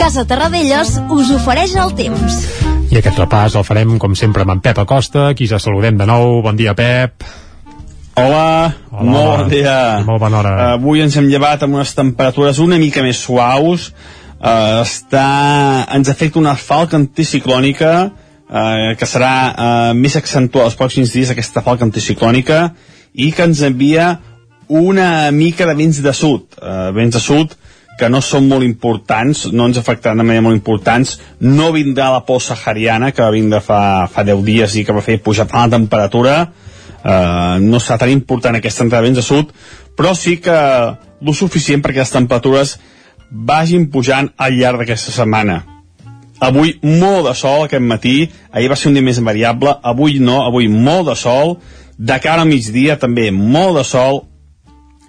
Casa 0.00 0.24
Terradellos 0.24 0.96
us 1.12 1.34
ofereix 1.36 1.76
el 1.76 1.92
temps. 1.98 2.46
I 2.90 2.98
aquest 2.98 3.20
repàs 3.20 3.54
el 3.54 3.62
farem, 3.62 3.92
com 4.02 4.16
sempre, 4.18 4.42
amb 4.42 4.56
en 4.56 4.60
Pep 4.64 4.80
Acosta, 4.82 5.28
qui 5.38 5.46
ja 5.46 5.60
saludem 5.62 5.94
de 6.00 6.06
nou. 6.10 6.40
Bon 6.42 6.56
dia, 6.58 6.72
Pep. 6.74 7.22
Hola, 8.18 8.72
Hola 8.90 9.04
molt 9.06 9.28
bon 9.30 9.52
dia. 9.52 9.74
Molt 10.08 10.18
bona 10.18 10.40
hora. 10.40 10.54
Uh, 10.56 10.72
avui 10.80 11.04
ens 11.04 11.14
hem 11.14 11.28
llevat 11.30 11.62
amb 11.62 11.78
unes 11.78 11.92
temperatures 11.94 12.58
una 12.58 12.80
mica 12.82 13.04
més 13.06 13.20
suaus. 13.22 13.92
Uh, 14.40 14.80
està... 14.82 15.22
Ens 15.94 16.10
afecta 16.10 16.42
una 16.42 16.56
falca 16.58 16.98
anticiclònica 16.98 17.92
uh, 18.08 18.90
que 18.98 19.06
serà 19.06 19.34
uh, 19.52 19.94
més 19.94 20.18
accentuada 20.18 20.72
els 20.72 20.78
pròxims 20.80 21.14
dies, 21.14 21.30
aquesta 21.30 21.62
falca 21.62 21.86
anticiclònica, 21.86 22.64
i 23.14 23.30
que 23.30 23.46
ens 23.46 23.62
envia 23.70 24.16
una 24.66 25.30
mica 25.30 25.70
de 25.70 25.78
vents 25.78 26.02
de 26.02 26.16
sud. 26.24 26.58
Uh, 26.58 26.90
vents 26.98 27.14
de 27.14 27.22
sud 27.22 27.54
que 28.00 28.08
no 28.08 28.22
són 28.24 28.48
molt 28.48 28.64
importants, 28.64 29.44
no 29.52 29.68
ens 29.68 29.78
afectaran 29.80 30.22
de 30.22 30.26
manera 30.26 30.44
molt 30.46 30.56
importants, 30.56 31.18
no 31.40 31.70
vindrà 31.74 32.08
la 32.14 32.24
por 32.24 32.40
sahariana, 32.42 33.12
que 33.12 33.22
va 33.22 33.34
vindre 33.34 33.60
fa, 33.64 34.08
fa 34.10 34.24
10 34.26 34.44
dies 34.46 34.76
i 34.80 34.84
que 34.88 34.96
va 34.96 35.04
fer 35.04 35.20
pujar 35.20 35.46
la 35.52 35.68
temperatura, 35.76 36.36
eh, 37.04 37.56
no 37.60 37.80
serà 37.80 37.98
tan 38.04 38.14
important 38.14 38.56
aquesta 38.56 38.86
entrada 38.86 39.02
de 39.04 39.10
vents 39.10 39.20
de 39.20 39.26
sud, 39.26 39.52
però 39.96 40.14
sí 40.16 40.38
que 40.40 40.56
lo 41.20 41.34
suficient 41.36 41.84
perquè 41.84 42.00
les 42.00 42.14
temperatures 42.14 42.78
vagin 43.30 43.90
pujant 43.92 44.32
al 44.36 44.56
llarg 44.56 44.80
d'aquesta 44.80 45.12
setmana. 45.12 45.60
Avui 46.40 46.78
molt 46.82 47.28
de 47.28 47.34
sol 47.36 47.66
aquest 47.66 47.84
matí, 47.84 48.30
ahir 48.50 48.70
va 48.72 48.76
ser 48.80 48.88
un 48.88 48.96
dia 48.96 49.04
més 49.04 49.20
variable, 49.20 49.76
avui 49.82 50.18
no, 50.24 50.40
avui 50.46 50.70
molt 50.72 51.10
de 51.12 51.16
sol, 51.20 51.58
de 51.98 52.16
cara 52.24 52.46
al 52.46 52.48
migdia 52.48 52.96
també 52.96 53.28
molt 53.30 53.76
de 53.76 53.84
sol, 53.84 54.24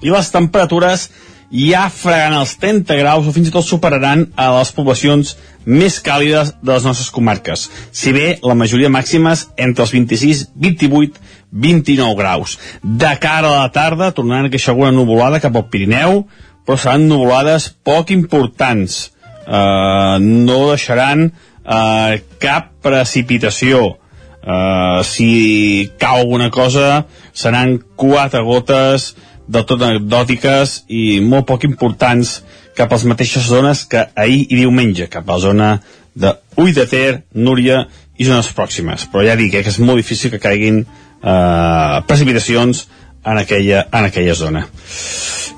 i 0.02 0.12
les 0.12 0.32
temperatures 0.34 1.08
ja 1.52 1.88
fregaran 1.92 2.40
els 2.40 2.56
30 2.60 2.96
graus 3.02 3.28
o 3.28 3.34
fins 3.36 3.50
i 3.50 3.54
tot 3.54 3.68
superaran 3.68 4.30
a 4.40 4.48
les 4.56 4.72
poblacions 4.76 5.36
més 5.66 6.00
càlides 6.02 6.56
de 6.62 6.72
les 6.72 6.86
nostres 6.88 7.12
comarques. 7.14 7.68
Si 7.92 8.14
bé 8.16 8.38
la 8.42 8.56
majoria 8.58 8.90
màximes 8.90 9.50
entre 9.60 9.86
els 9.86 9.94
26, 9.94 10.46
28, 10.56 11.20
29 11.52 12.16
graus. 12.18 12.58
De 12.82 13.12
cara 13.20 13.52
a 13.52 13.64
la 13.66 13.72
tarda 13.76 14.12
tornaran 14.16 14.48
a 14.48 14.54
queixar 14.54 14.74
alguna 14.74 14.96
nuvolada 14.96 15.42
cap 15.44 15.56
al 15.56 15.68
Pirineu, 15.70 16.26
però 16.66 16.78
seran 16.80 17.08
nuvolades 17.10 17.70
poc 17.84 18.14
importants. 18.16 19.10
Uh, 19.42 20.22
no 20.22 20.70
deixaran 20.70 21.28
uh, 21.28 22.16
cap 22.40 22.72
precipitació. 22.82 23.98
Uh, 24.42 25.04
si 25.06 25.92
cau 26.02 26.24
alguna 26.24 26.50
cosa, 26.50 27.04
seran 27.34 27.76
quatre 28.00 28.42
gotes, 28.42 29.12
del 29.48 29.66
tot 29.68 29.82
anecdòtiques 29.82 30.84
i 30.90 31.20
molt 31.24 31.48
poc 31.50 31.66
importants 31.68 32.40
cap 32.78 32.92
a 32.92 32.98
les 32.98 33.08
mateixes 33.10 33.50
zones 33.50 33.84
que 33.90 34.06
ahir 34.16 34.46
i 34.50 34.62
diumenge, 34.62 35.10
cap 35.12 35.28
a 35.28 35.38
la 35.38 35.44
zona 35.44 35.72
de 36.14 36.34
Ull 36.60 36.74
de 36.76 36.86
Ter, 36.88 37.24
Núria 37.34 37.86
i 38.18 38.28
zones 38.28 38.52
pròximes. 38.56 39.08
Però 39.12 39.26
ja 39.26 39.38
dic 39.40 39.54
eh, 39.56 39.64
que 39.64 39.74
és 39.74 39.80
molt 39.80 40.02
difícil 40.02 40.32
que 40.32 40.42
caiguin 40.42 40.84
eh, 40.84 42.02
precipitacions 42.08 42.88
en 43.24 43.38
aquella, 43.38 43.86
en 43.92 44.08
aquella 44.08 44.36
zona. 44.36 44.66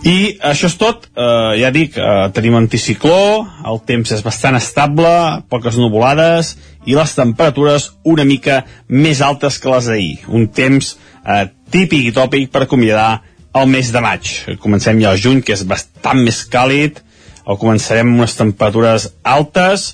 I 0.04 0.36
això 0.44 0.68
és 0.68 0.76
tot, 0.76 1.06
eh, 1.16 1.60
ja 1.62 1.72
dic, 1.72 1.96
eh, 1.98 2.30
tenim 2.36 2.58
anticicló, 2.60 3.46
el 3.72 3.80
temps 3.88 4.12
és 4.12 4.24
bastant 4.24 4.58
estable, 4.60 5.44
poques 5.50 5.78
nuvolades 5.80 6.58
i 6.86 6.96
les 6.96 7.16
temperatures 7.16 7.94
una 8.04 8.26
mica 8.28 8.66
més 8.90 9.22
altes 9.22 9.60
que 9.60 9.72
les 9.72 9.88
d'ahir. 9.88 10.18
Un 10.28 10.48
temps 10.48 10.98
eh, 11.26 11.46
típic 11.72 12.10
i 12.10 12.12
tòpic 12.12 12.52
per 12.52 12.66
acomiadar 12.66 13.22
el 13.54 13.68
mes 13.70 13.92
de 13.94 14.02
maig. 14.02 14.32
Comencem 14.62 15.02
ja 15.02 15.12
al 15.14 15.22
juny, 15.22 15.42
que 15.46 15.56
és 15.56 15.66
bastant 15.68 16.22
més 16.24 16.44
càlid, 16.50 17.00
o 17.46 17.58
començarem 17.60 18.08
amb 18.08 18.24
unes 18.24 18.38
temperatures 18.40 19.10
altes, 19.24 19.94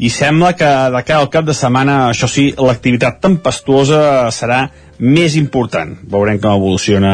i 0.00 0.08
sembla 0.08 0.54
que 0.56 0.68
de 0.94 1.02
cara 1.04 1.20
al 1.20 1.28
cap 1.32 1.44
de 1.44 1.54
setmana, 1.56 2.06
això 2.08 2.28
sí, 2.30 2.50
l'activitat 2.56 3.20
tempestuosa 3.20 4.30
serà 4.32 4.62
més 5.00 5.36
important. 5.36 5.92
Veurem 6.12 6.40
com 6.40 6.56
evoluciona 6.56 7.12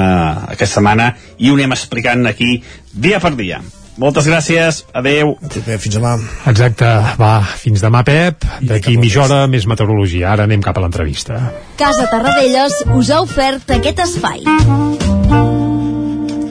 aquesta 0.52 0.78
setmana 0.78 1.10
i 1.38 1.50
ho 1.50 1.58
anem 1.58 1.74
explicant 1.74 2.26
aquí 2.30 2.60
dia 2.92 3.18
per 3.22 3.34
dia. 3.38 3.58
Moltes 3.96 4.26
gràcies, 4.28 4.82
adeu. 4.92 5.34
Fins 5.56 5.94
demà. 5.96 6.16
Exacte, 6.52 6.88
va, 7.18 7.34
fins 7.62 7.80
demà, 7.82 8.04
Pep. 8.04 8.44
D'aquí 8.60 8.98
mitja 9.00 9.24
hora 9.24 9.44
més 9.48 9.66
meteorologia. 9.66 10.34
Ara 10.34 10.44
anem 10.44 10.62
cap 10.62 10.76
a 10.76 10.84
l'entrevista. 10.84 11.40
Casa 11.80 12.04
Tarradellas 12.12 12.82
us 12.94 13.10
ha 13.10 13.22
ofert 13.24 13.72
aquest 13.80 14.04
espai. 14.04 14.44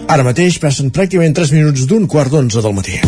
Ara 0.06 0.23
mateix 0.23 0.60
passen 0.61 0.91
pràcticament 0.94 1.34
3 1.38 1.52
minuts 1.56 1.88
d'un 1.90 2.06
quart 2.07 2.30
d'onze 2.30 2.61
del 2.61 2.76
matí. 2.77 2.99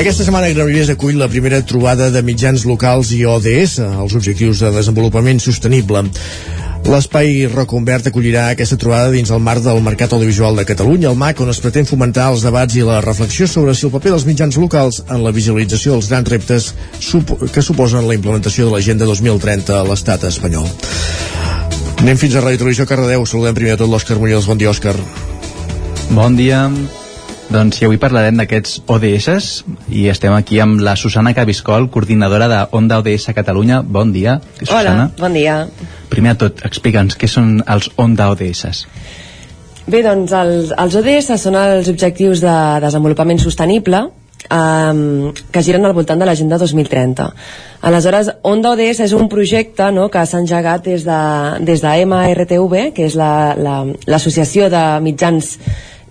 Aquesta 0.00 0.24
setmana 0.24 0.48
Granollers 0.52 0.92
acull 0.94 1.18
la 1.20 1.28
primera 1.28 1.58
trobada 1.60 2.10
de 2.12 2.22
mitjans 2.24 2.62
locals 2.68 3.10
i 3.16 3.24
ODS, 3.28 3.80
els 3.84 4.14
Objectius 4.16 4.62
de 4.64 4.70
Desenvolupament 4.76 5.40
Sostenible. 5.44 6.06
L'espai 6.88 7.44
Reconvert 7.50 8.08
acollirà 8.08 8.48
aquesta 8.50 8.78
trobada 8.80 9.10
dins 9.12 9.30
el 9.30 9.42
marc 9.44 9.62
del 9.62 9.82
Mercat 9.84 10.14
Audiovisual 10.16 10.56
de 10.58 10.64
Catalunya, 10.66 11.10
el 11.10 11.18
MAC, 11.20 11.42
on 11.44 11.52
es 11.52 11.60
pretén 11.62 11.86
fomentar 11.86 12.30
els 12.32 12.42
debats 12.46 12.74
i 12.78 12.86
la 12.86 13.00
reflexió 13.04 13.46
sobre 13.46 13.74
si 13.74 13.86
el 13.86 13.92
paper 13.94 14.14
dels 14.14 14.26
mitjans 14.26 14.58
locals 14.58 15.02
en 15.08 15.22
la 15.22 15.34
visualització 15.36 15.94
dels 15.94 16.08
grans 16.10 16.30
reptes 16.32 16.70
que 17.52 17.62
suposen 17.62 18.08
la 18.08 18.16
implementació 18.16 18.66
de 18.66 18.74
l'Agenda 18.74 19.06
2030 19.06 19.76
a 19.76 19.84
l'estat 19.86 20.24
espanyol. 20.30 20.66
Anem 22.00 22.16
fins 22.16 22.34
a 22.34 22.40
Ràdio 22.40 22.62
Televisió 22.62 22.88
Cardedeu. 22.88 23.26
Saludem 23.28 23.54
primer 23.58 23.76
de 23.76 23.82
tot 23.82 23.90
l'Òscar 23.92 24.16
Muñoz. 24.16 24.48
Bon 24.48 24.56
dia, 24.56 24.72
Òscar. 24.72 24.96
Bon 26.16 26.32
dia. 26.38 26.64
Doncs 27.50 27.76
sí, 27.76 27.84
avui 27.84 27.98
parlarem 27.98 28.38
d'aquests 28.38 28.84
ODS 28.88 29.64
i 29.90 30.06
estem 30.08 30.32
aquí 30.32 30.60
amb 30.62 30.80
la 30.86 30.94
Susana 30.96 31.34
Cabiscol, 31.34 31.90
coordinadora 31.90 32.46
de 32.48 32.60
Onda 32.78 33.00
ODS 33.02 33.34
Catalunya. 33.34 33.82
Bon 33.82 34.14
dia, 34.14 34.38
Susana. 34.62 35.10
Hola, 35.10 35.10
bon 35.18 35.34
dia. 35.34 35.56
Primer 36.10 36.36
de 36.36 36.46
tot, 36.46 36.62
explica'ns 36.66 37.18
què 37.18 37.28
són 37.30 37.60
els 37.70 37.90
Onda 38.00 38.30
ODS. 38.34 38.84
Bé, 39.90 40.02
doncs 40.06 40.32
els, 40.36 40.72
els 40.78 40.96
ODS 41.00 41.34
són 41.40 41.56
els 41.58 41.88
objectius 41.90 42.42
de 42.44 42.56
desenvolupament 42.84 43.40
sostenible 43.42 44.04
um, 44.50 45.32
que 45.50 45.62
giren 45.62 45.86
al 45.86 45.94
voltant 45.96 46.20
de 46.20 46.28
l'Agenda 46.28 46.58
2030. 46.60 47.28
Aleshores, 47.88 48.30
Onda 48.42 48.74
ODS 48.74 49.04
és 49.06 49.14
un 49.16 49.28
projecte 49.32 49.90
no, 49.94 50.08
que 50.12 50.24
s'ha 50.26 50.42
engegat 50.42 50.84
des 50.86 51.06
de, 51.06 51.20
des 51.66 51.82
de 51.82 51.94
MRTV, 52.06 52.90
que 52.96 53.08
és 53.08 53.16
l'associació 53.18 54.68
la, 54.68 54.70
la, 54.70 54.76
de 54.76 55.04
mitjans 55.06 55.54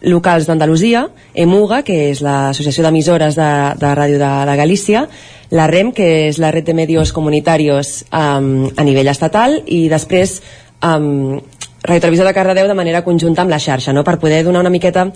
locals 0.01 0.47
d'Andalusia, 0.47 1.07
EMUGA, 1.35 1.81
que 1.83 1.97
és 2.13 2.23
l'Associació 2.23 2.85
d'Emissores 2.85 3.35
de, 3.35 3.51
de 3.79 3.91
Ràdio 3.99 4.19
de, 4.21 4.31
de 4.47 4.55
Galícia, 4.59 5.07
la 5.49 5.67
REM, 5.67 5.91
que 5.95 6.29
és 6.29 6.37
la 6.37 6.51
Red 6.51 6.67
de 6.69 6.75
Medios 6.77 7.13
Comunitarios 7.13 8.05
um, 8.13 8.69
a 8.75 8.85
nivell 8.85 9.09
estatal, 9.09 9.59
i 9.65 9.87
després 9.89 10.39
um, 10.85 11.39
Radio 11.83 12.01
Televisió 12.01 12.25
de 12.27 12.33
Cardedeu 12.35 12.67
de 12.67 12.77
manera 12.77 13.03
conjunta 13.05 13.41
amb 13.41 13.53
la 13.53 13.59
xarxa, 13.59 13.93
no? 13.95 14.03
per 14.03 14.19
poder 14.19 14.43
donar 14.43 14.61
una 14.65 14.73
miqueta 14.73 15.07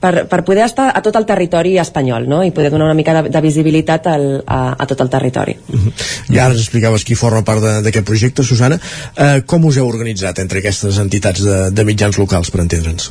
per, 0.00 0.26
per 0.30 0.42
poder 0.46 0.64
estar 0.64 0.88
a 0.94 1.02
tot 1.02 1.16
el 1.18 1.26
territori 1.26 1.76
espanyol 1.78 2.28
no? 2.30 2.42
i 2.46 2.52
poder 2.54 2.70
donar 2.70 2.86
una 2.86 2.96
mica 2.98 3.16
de, 3.16 3.32
de 3.34 3.42
visibilitat 3.42 4.06
al, 4.06 4.26
a, 4.46 4.60
a 4.78 4.86
tot 4.86 5.00
el 5.04 5.10
territori. 5.10 5.56
-huh. 5.58 5.92
I 6.30 6.38
ara 6.38 6.54
ens 6.54 6.62
explicaves 6.62 7.04
qui 7.04 7.14
forma 7.14 7.42
part 7.42 7.62
d'aquest 7.82 8.06
projecte, 8.06 8.42
Susana. 8.42 8.78
Uh, 9.16 9.42
com 9.46 9.64
us 9.64 9.76
heu 9.76 9.88
organitzat 9.88 10.38
entre 10.38 10.58
aquestes 10.58 10.98
entitats 10.98 11.42
de, 11.42 11.70
de 11.70 11.84
mitjans 11.84 12.18
locals, 12.18 12.50
per 12.50 12.60
entendre'ns? 12.60 13.10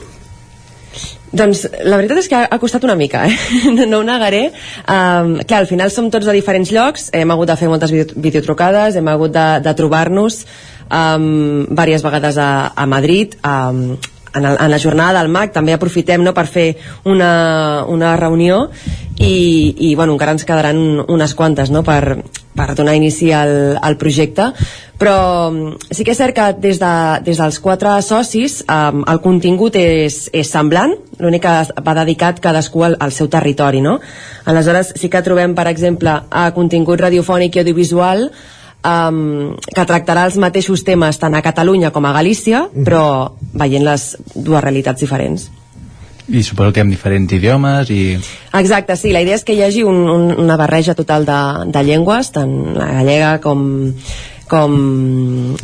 Doncs 1.35 1.65
la 1.83 1.97
veritat 1.99 2.21
és 2.21 2.29
que 2.31 2.39
ha, 2.39 2.59
costat 2.61 2.85
una 2.87 2.95
mica, 2.95 3.25
eh? 3.27 3.35
no 3.91 3.99
ho 3.99 4.05
negaré. 4.07 4.47
Um, 4.87 5.37
clar, 5.43 5.61
al 5.63 5.69
final 5.69 5.91
som 5.91 6.11
tots 6.13 6.27
de 6.27 6.35
diferents 6.35 6.71
llocs, 6.71 7.09
hem 7.17 7.33
hagut 7.35 7.51
de 7.51 7.57
fer 7.59 7.67
moltes 7.71 7.91
videotrucades, 7.91 8.95
hem 8.95 9.11
hagut 9.11 9.35
de, 9.35 9.47
de 9.65 9.73
trobar-nos 9.77 10.43
um, 10.87 11.65
diverses 11.67 12.05
vegades 12.05 12.39
a, 12.39 12.51
a 12.71 12.87
Madrid, 12.87 13.35
um, 13.43 13.97
en, 14.37 14.45
el, 14.45 14.57
en 14.59 14.71
la 14.71 14.79
jornada 14.79 15.19
del 15.19 15.31
MAC 15.33 15.53
també 15.55 15.75
aprofitem 15.75 16.23
no, 16.23 16.33
per 16.37 16.47
fer 16.47 16.67
una, 17.05 17.83
una 17.87 18.15
reunió 18.19 18.67
i, 19.17 19.75
i 19.89 19.95
bueno, 19.95 20.13
encara 20.13 20.35
ens 20.37 20.45
quedaran 20.45 21.01
unes 21.09 21.33
quantes 21.35 21.71
no, 21.73 21.81
per, 21.83 22.21
per 22.57 22.73
donar 22.77 22.95
inici 22.97 23.31
al, 23.33 23.77
al 23.81 23.97
projecte 23.97 24.51
però 24.97 25.49
mm, 25.51 25.93
sí 25.93 26.05
que 26.05 26.13
és 26.13 26.21
cert 26.21 26.35
que 26.37 26.47
des, 26.61 26.79
de, 26.81 26.93
des 27.25 27.39
dels 27.41 27.59
quatre 27.63 27.93
socis 28.05 28.59
um, 28.65 29.03
el 29.09 29.21
contingut 29.23 29.77
és, 29.79 30.25
és 30.33 30.49
semblant 30.49 30.95
l'únic 31.21 31.45
que 31.45 31.81
va 31.85 31.97
dedicat 32.01 32.41
cadascú 32.43 32.85
al, 32.87 32.97
al 32.99 33.13
seu 33.13 33.29
territori 33.29 33.81
no? 33.85 33.97
aleshores 34.45 34.93
sí 34.97 35.09
que 35.13 35.23
trobem 35.25 35.55
per 35.57 35.67
exemple 35.71 36.13
a 36.29 36.49
contingut 36.57 37.01
radiofònic 37.05 37.57
i 37.57 37.65
audiovisual 37.65 38.29
um, 38.85 39.55
que 39.73 39.85
tractarà 39.89 40.27
els 40.27 40.37
mateixos 40.41 40.83
temes 40.87 41.19
tant 41.21 41.35
a 41.35 41.43
Catalunya 41.45 41.91
com 41.95 42.05
a 42.05 42.13
Galícia, 42.15 42.67
mhm. 42.67 42.83
però 42.87 43.05
veient 43.53 43.85
les 43.85 44.09
dues 44.35 44.63
realitats 44.63 45.01
diferents. 45.01 45.49
I 46.27 46.41
suposo 46.43 46.73
que 46.75 46.83
amb 46.83 46.91
diferents 46.91 47.31
idiomes 47.31 47.89
i... 47.89 48.17
Exacte, 48.59 48.97
sí, 48.99 49.13
la 49.15 49.21
idea 49.23 49.37
és 49.39 49.45
que 49.47 49.55
hi 49.55 49.61
hagi 49.63 49.85
un, 49.87 50.01
un, 50.11 50.25
una 50.43 50.57
barreja 50.59 50.95
total 50.95 51.23
de, 51.23 51.37
de 51.71 51.83
llengües, 51.87 52.33
tant 52.35 52.51
la 52.75 52.89
gallega 52.99 53.37
com 53.43 53.63
com 54.47 54.75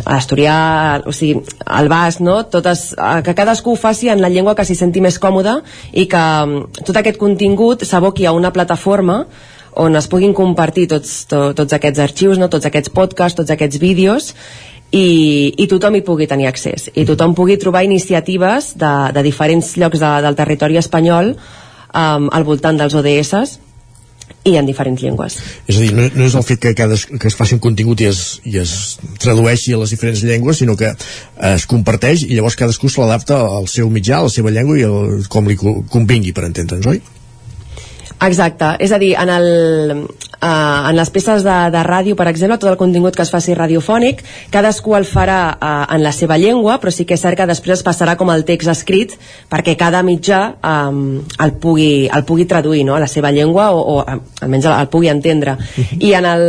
l'asturià, 0.03 0.99
o 1.07 1.13
sigui, 1.15 1.39
el 1.79 1.87
basc, 1.91 2.19
no? 2.23 2.41
Totes, 2.51 2.89
que 3.23 3.35
cadascú 3.35 3.73
ho 3.73 3.79
faci 3.79 4.11
en 4.11 4.19
la 4.19 4.29
llengua 4.31 4.57
que 4.59 4.65
s'hi 4.67 4.75
senti 4.75 4.99
més 5.03 5.19
còmode 5.23 5.55
i 5.95 6.05
que 6.11 6.23
tot 6.83 6.99
aquest 6.99 7.19
contingut 7.21 7.85
s'aboqui 7.87 8.27
a 8.27 8.35
una 8.35 8.51
plataforma 8.51 9.23
on 9.79 9.95
es 9.97 10.07
puguin 10.11 10.35
compartir 10.37 10.87
tots, 10.91 11.23
to, 11.29 11.51
tots 11.57 11.73
aquests 11.73 12.03
arxius, 12.03 12.39
no? 12.41 12.49
tots 12.51 12.69
aquests 12.69 12.93
podcasts, 12.93 13.37
tots 13.39 13.53
aquests 13.53 13.81
vídeos 13.81 14.33
i, 14.93 15.53
i 15.57 15.67
tothom 15.71 15.97
hi 15.97 16.03
pugui 16.05 16.29
tenir 16.29 16.47
accés 16.49 16.89
i 16.93 17.05
tothom 17.09 17.33
pugui 17.37 17.57
trobar 17.61 17.83
iniciatives 17.87 18.73
de, 18.77 18.93
de 19.15 19.25
diferents 19.25 19.73
llocs 19.81 20.01
de, 20.01 20.15
del 20.25 20.37
territori 20.37 20.77
espanyol 20.81 21.33
um, 21.33 22.29
al 22.29 22.45
voltant 22.47 22.77
dels 22.77 22.95
ODS 22.99 23.59
i 24.43 24.57
en 24.59 24.67
diferents 24.67 24.99
llengües. 24.99 25.37
És 25.71 25.77
a 25.77 25.81
dir, 25.85 25.91
no, 25.95 26.05
no 26.17 26.25
és 26.27 26.35
el 26.35 26.43
fet 26.43 26.59
que, 26.63 26.73
cada, 26.75 26.97
que 26.99 27.29
es 27.29 27.35
faci 27.39 27.55
un 27.55 27.61
contingut 27.63 28.03
i 28.03 28.09
es, 28.09 28.21
i 28.49 28.57
es 28.59 28.73
tradueixi 29.23 29.75
a 29.75 29.79
les 29.79 29.93
diferents 29.95 30.23
llengües, 30.27 30.59
sinó 30.59 30.75
que 30.79 30.91
es 31.53 31.67
comparteix 31.69 32.25
i 32.27 32.35
llavors 32.35 32.59
cadascú 32.59 32.91
se 32.91 32.99
l'adapta 32.99 33.39
al 33.45 33.69
seu 33.71 33.91
mitjà, 33.93 34.19
a 34.19 34.27
la 34.27 34.33
seva 34.33 34.51
llengua 34.51 34.79
i 34.79 34.87
el, 34.87 35.27
com 35.31 35.47
li 35.47 35.55
convingui, 35.57 36.35
per 36.35 36.47
entendre'ns, 36.49 36.89
oi? 36.91 36.99
Exacte, 38.23 38.75
és 38.79 38.91
a 38.95 38.99
dir, 39.01 39.13
en, 39.19 39.29
el, 39.29 39.47
uh, 40.07 40.89
en 40.89 40.95
les 40.95 41.09
peces 41.11 41.43
de, 41.43 41.55
de 41.73 41.81
ràdio, 41.83 42.15
per 42.19 42.27
exemple, 42.31 42.57
tot 42.61 42.71
el 42.71 42.79
contingut 42.79 43.17
que 43.17 43.25
es 43.25 43.31
faci 43.33 43.55
radiofònic, 43.57 44.23
cadascú 44.53 44.95
el 44.95 45.07
farà 45.09 45.39
uh, 45.53 45.71
en 45.93 46.03
la 46.05 46.13
seva 46.15 46.37
llengua, 46.39 46.77
però 46.79 46.93
sí 46.93 47.07
que 47.09 47.17
és 47.17 47.23
cert 47.23 47.39
que 47.39 47.49
després 47.49 47.81
es 47.81 47.85
passarà 47.85 48.15
com 48.19 48.31
el 48.31 48.45
text 48.47 48.71
escrit 48.71 49.17
perquè 49.51 49.75
cada 49.79 50.03
mitjà 50.05 50.41
um, 50.63 51.19
el, 51.43 51.55
pugui, 51.59 52.07
el 52.07 52.23
pugui 52.27 52.47
traduir 52.49 52.85
no? 52.87 52.95
a 52.95 53.01
la 53.03 53.09
seva 53.11 53.33
llengua 53.35 53.71
o, 53.75 53.81
o 53.97 53.99
almenys 54.07 54.69
el, 54.69 54.77
el 54.77 54.91
pugui 54.93 55.11
entendre. 55.11 55.57
-huh. 55.57 55.99
I 55.99 56.13
en 56.13 56.25
el, 56.25 56.45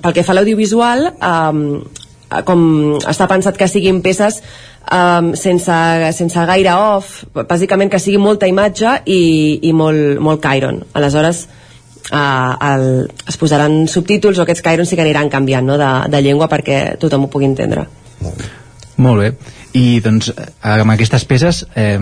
pel 0.00 0.12
que 0.12 0.24
fa 0.24 0.32
a 0.32 0.40
l'audiovisual, 0.40 1.12
um, 1.20 1.82
com 2.48 2.62
està 2.98 3.28
pensat 3.30 3.58
que 3.58 3.68
siguin 3.68 4.00
peces 4.04 4.40
um, 4.90 5.32
sense, 5.38 5.78
sense 6.16 6.46
gaire 6.48 6.74
off, 6.76 7.22
bàsicament 7.34 7.92
que 7.92 8.00
sigui 8.02 8.20
molta 8.22 8.48
imatge 8.50 9.00
i, 9.06 9.22
i 9.68 9.72
molt, 9.76 10.20
molt 10.22 10.42
Chiron. 10.44 10.82
Aleshores, 10.98 11.44
uh, 12.10 12.52
el, 12.72 12.86
es 13.28 13.38
posaran 13.40 13.86
subtítols 13.88 14.40
o 14.40 14.46
aquests 14.46 14.64
Chiron 14.64 14.88
sí 14.88 14.98
que 14.98 15.06
aniran 15.06 15.30
canviant 15.32 15.68
no, 15.68 15.78
de, 15.80 15.92
de 16.12 16.22
llengua 16.24 16.50
perquè 16.52 16.98
tothom 17.00 17.26
ho 17.26 17.32
pugui 17.32 17.50
entendre. 17.50 17.86
Molt 19.02 19.22
bé. 19.22 19.32
I 19.78 20.00
doncs 20.04 20.28
amb 20.68 20.92
aquestes 20.92 21.24
peces 21.24 21.62
eh, 21.80 21.96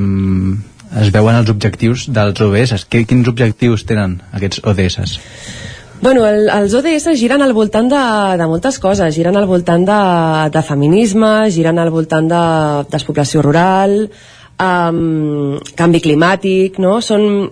es 0.99 1.11
veuen 1.15 1.39
els 1.39 1.51
objectius 1.53 2.09
dels 2.11 2.41
ODS. 2.43 2.87
Quins 2.91 3.31
objectius 3.31 3.87
tenen 3.87 4.19
aquests 4.35 4.65
ODS? 4.67 5.21
Bueno, 6.01 6.25
el, 6.25 6.47
els 6.49 6.73
ODS 6.73 7.13
giren 7.21 7.43
al 7.45 7.53
voltant 7.53 7.91
de, 7.93 8.03
de 8.41 8.45
moltes 8.49 8.79
coses, 8.81 9.13
giren 9.13 9.37
al 9.37 9.45
voltant 9.45 9.83
de, 9.85 10.01
de 10.55 10.63
feminisme, 10.65 11.51
giren 11.53 11.77
al 11.79 11.91
voltant 11.93 12.29
de 12.31 12.45
despoblació 12.89 13.43
rural, 13.45 14.07
um, 14.57 15.59
canvi 15.77 16.01
climàtic, 16.01 16.79
no? 16.81 17.03
Són 17.05 17.51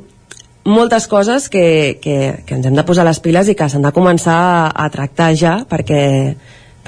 moltes 0.65 1.09
coses 1.12 1.51
que, 1.53 1.99
que, 2.01 2.16
que 2.49 2.57
ens 2.57 2.70
hem 2.70 2.79
de 2.79 2.87
posar 2.89 3.05
les 3.05 3.20
piles 3.20 3.53
i 3.53 3.57
que 3.57 3.69
s'han 3.69 3.85
de 3.85 3.93
començar 3.93 4.39
a, 4.39 4.65
a 4.73 4.89
tractar 4.97 5.35
ja 5.37 5.55
perquè, 5.69 6.01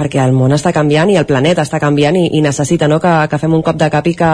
perquè 0.00 0.22
el 0.24 0.32
món 0.32 0.56
està 0.56 0.72
canviant 0.72 1.12
i 1.12 1.18
el 1.20 1.28
planeta 1.28 1.66
està 1.66 1.80
canviant 1.82 2.16
i, 2.16 2.26
i 2.38 2.40
necessita 2.44 2.88
no, 2.88 3.00
que, 3.02 3.12
que 3.28 3.40
fem 3.42 3.54
un 3.56 3.64
cop 3.66 3.76
de 3.80 3.90
cap 3.92 4.08
i 4.08 4.16
que, 4.16 4.32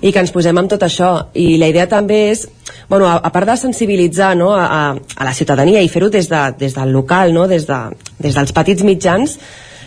i 0.00 0.12
que 0.12 0.24
ens 0.24 0.32
posem 0.32 0.56
amb 0.56 0.72
tot 0.72 0.86
això. 0.86 1.10
I 1.36 1.58
la 1.60 1.68
idea 1.72 1.86
també 1.90 2.22
és 2.32 2.46
bueno, 2.88 3.06
a, 3.10 3.18
a 3.20 3.32
part 3.34 3.50
de 3.50 3.58
sensibilitzar 3.60 4.32
no, 4.38 4.54
a, 4.56 4.96
a 4.96 5.28
la 5.28 5.36
ciutadania 5.36 5.84
i 5.84 5.92
fer-ho 5.92 6.10
des, 6.10 6.30
de, 6.32 6.42
des 6.58 6.74
del 6.76 6.92
local 6.96 7.34
no, 7.36 7.46
des, 7.50 7.68
de, 7.68 7.80
des 8.22 8.36
dels 8.36 8.56
petits 8.56 8.86
mitjans 8.86 9.38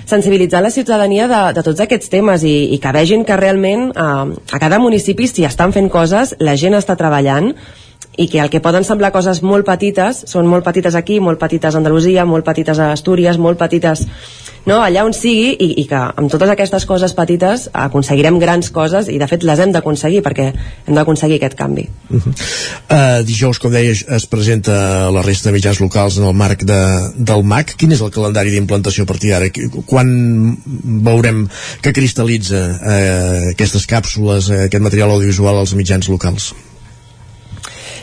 sensibilitzar 0.10 0.64
la 0.66 0.72
ciutadania 0.74 1.28
de, 1.30 1.42
de 1.54 1.64
tots 1.64 1.84
aquests 1.86 2.10
temes 2.10 2.44
i, 2.48 2.74
i 2.74 2.80
que 2.82 2.94
vegin 2.96 3.26
que 3.26 3.38
realment 3.38 3.92
eh, 3.94 4.56
a 4.58 4.62
cada 4.62 4.80
municipi 4.82 5.28
s'hi 5.30 5.46
estan 5.46 5.76
fent 5.76 5.90
coses, 5.94 6.34
la 6.42 6.58
gent 6.58 6.78
està 6.80 6.98
treballant 6.98 7.54
i 8.20 8.28
que 8.28 8.40
el 8.44 8.50
que 8.52 8.60
poden 8.60 8.84
semblar 8.84 9.14
coses 9.16 9.40
molt 9.46 9.68
petites 9.68 10.26
són 10.28 10.48
molt 10.52 10.66
petites 10.68 10.96
aquí, 10.96 11.20
molt 11.24 11.40
petites 11.40 11.76
a 11.76 11.80
Andalusia, 11.80 12.26
molt 12.28 12.46
petites 12.48 12.80
a 12.80 12.92
Astúries, 12.92 13.40
molt 13.40 13.60
petites 13.60 14.06
no? 14.68 14.80
allà 14.84 15.06
on 15.08 15.16
sigui 15.16 15.54
i, 15.56 15.70
i 15.82 15.86
que 15.88 16.00
amb 16.00 16.32
totes 16.32 16.52
aquestes 16.52 16.86
coses 16.90 17.16
petites 17.16 17.68
aconseguirem 17.72 18.40
grans 18.42 18.72
coses 18.76 19.10
i 19.12 19.18
de 19.22 19.28
fet 19.30 19.46
les 19.48 19.62
hem 19.64 19.74
d'aconseguir 19.76 20.22
perquè 20.26 20.50
hem 20.52 20.98
d'aconseguir 20.98 21.40
aquest 21.40 21.56
canvi 21.60 21.88
uh 21.88 22.20
-huh. 22.20 22.34
uh, 22.34 23.24
Dijous, 23.26 23.60
com 23.60 23.72
deies, 23.72 24.06
es 24.08 24.26
presenta 24.26 25.10
la 25.12 25.22
resta 25.22 25.50
de 25.50 25.54
mitjans 25.56 25.80
locals 25.80 26.18
en 26.18 26.26
el 26.26 26.34
marc 26.34 26.64
de, 26.64 26.82
del 27.16 27.44
MAC. 27.44 27.76
Quin 27.78 27.92
és 27.92 28.02
el 28.02 28.12
calendari 28.12 28.52
d'implantació 28.52 29.04
a 29.04 29.08
partir 29.08 29.32
d'ara? 29.32 29.48
Quan 29.86 30.58
veurem 30.84 31.48
que 31.82 31.94
cristal·litza 31.94 32.60
uh, 32.60 33.50
aquestes 33.52 33.88
càpsules, 33.88 34.50
uh, 34.50 34.66
aquest 34.66 34.84
material 34.84 35.12
audiovisual 35.12 35.58
als 35.58 35.74
mitjans 35.74 36.10
locals? 36.10 36.54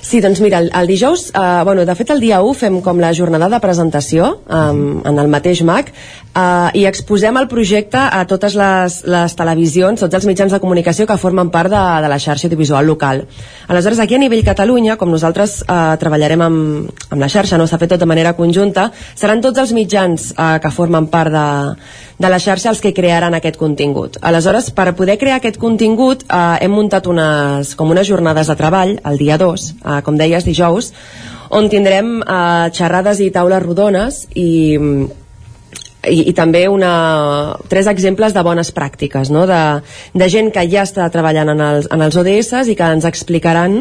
Sí, 0.06 0.20
doncs 0.22 0.38
mira, 0.38 0.60
el, 0.62 0.68
el 0.70 0.86
dijous, 0.86 1.32
eh, 1.34 1.62
bueno, 1.64 1.82
de 1.84 1.94
fet 1.98 2.12
el 2.14 2.20
dia 2.22 2.36
1 2.38 2.54
fem 2.54 2.76
com 2.78 3.00
la 3.02 3.08
jornada 3.10 3.48
de 3.50 3.58
presentació 3.58 4.28
um, 4.46 5.00
en 5.02 5.18
el 5.18 5.26
mateix 5.26 5.64
MAC 5.66 5.88
uh, 5.90 6.68
i 6.78 6.84
exposem 6.86 7.34
el 7.40 7.48
projecte 7.50 7.98
a 7.98 8.20
totes 8.30 8.54
les, 8.54 9.00
les 9.02 9.34
televisions, 9.34 9.98
tots 10.04 10.14
els 10.14 10.28
mitjans 10.30 10.54
de 10.54 10.60
comunicació 10.62 11.08
que 11.10 11.18
formen 11.18 11.50
part 11.50 11.74
de, 11.74 11.82
de 12.04 12.12
la 12.12 12.20
xarxa 12.22 12.46
audiovisual 12.46 12.86
local. 12.86 13.24
Aleshores, 13.66 13.98
aquí 13.98 14.14
a 14.14 14.22
nivell 14.22 14.46
Catalunya, 14.46 14.94
com 14.94 15.10
nosaltres 15.10 15.58
uh, 15.66 15.96
treballarem 15.98 16.46
amb, 16.46 16.94
amb 17.10 17.26
la 17.26 17.32
xarxa, 17.32 17.58
no? 17.58 17.66
S'ha 17.66 17.82
fet 17.82 17.96
tot 17.96 18.06
de 18.06 18.06
manera 18.06 18.36
conjunta, 18.38 18.92
seran 19.18 19.42
tots 19.42 19.58
els 19.64 19.74
mitjans 19.74 20.30
uh, 20.36 20.60
que 20.62 20.70
formen 20.70 21.10
part 21.10 21.34
de, 21.34 21.48
de 22.18 22.30
la 22.32 22.38
xarxa 22.40 22.70
els 22.72 22.80
que 22.80 22.94
crearan 22.96 23.36
aquest 23.36 23.58
contingut. 23.60 24.16
Aleshores, 24.24 24.70
per 24.72 24.94
poder 24.96 25.18
crear 25.20 25.36
aquest 25.40 25.58
contingut, 25.60 26.24
uh, 26.30 26.56
hem 26.60 26.72
muntat 26.72 27.06
unes, 27.10 27.74
com 27.76 27.92
unes 27.92 28.08
jornades 28.08 28.48
de 28.48 28.56
treball, 28.56 28.96
el 29.04 29.20
dia 29.20 29.36
2, 29.40 29.68
uh, 29.82 30.00
com 30.06 30.16
deies, 30.16 30.48
dijous, 30.48 30.92
on 31.50 31.68
tindrem 31.70 32.18
uh, 32.22 32.72
xerrades 32.74 33.20
i 33.20 33.30
taules 33.34 33.62
rodones 33.62 34.24
i 34.34 34.48
i, 36.06 36.28
i 36.30 36.32
també 36.36 36.66
una, 36.70 37.56
tres 37.70 37.88
exemples 37.90 38.34
de 38.34 38.42
bones 38.46 38.70
pràctiques, 38.74 39.30
no? 39.34 39.46
de, 39.50 39.60
de 40.14 40.28
gent 40.30 40.52
que 40.54 40.62
ja 40.70 40.84
està 40.86 41.08
treballant 41.10 41.50
en 41.50 41.62
els, 41.62 41.88
en 41.90 42.04
els 42.06 42.18
ODS 42.20 42.70
i 42.70 42.76
que 42.78 42.90
ens 42.94 43.08
explicaran 43.08 43.80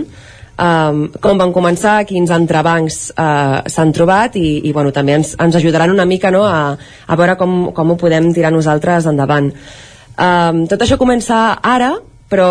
um, 0.58 1.06
com 1.22 1.42
van 1.42 1.54
començar, 1.56 1.98
quins 2.08 2.32
entrebancs 2.32 3.10
uh, 3.12 3.62
s'han 3.72 3.94
trobat 3.96 4.38
i, 4.40 4.62
i 4.68 4.74
bueno, 4.76 4.94
també 4.96 5.18
ens, 5.20 5.36
ens 5.42 5.58
ajudaran 5.60 5.94
una 5.94 6.08
mica 6.08 6.32
no? 6.32 6.46
a, 6.48 6.76
a 6.76 7.20
veure 7.20 7.38
com, 7.40 7.72
com 7.76 7.92
ho 7.92 8.00
podem 8.00 8.32
tirar 8.36 8.54
nosaltres 8.56 9.08
endavant. 9.12 9.52
Um, 10.16 10.64
tot 10.72 10.82
això 10.82 10.98
comença 11.00 11.60
ara, 11.60 11.96
però 12.32 12.50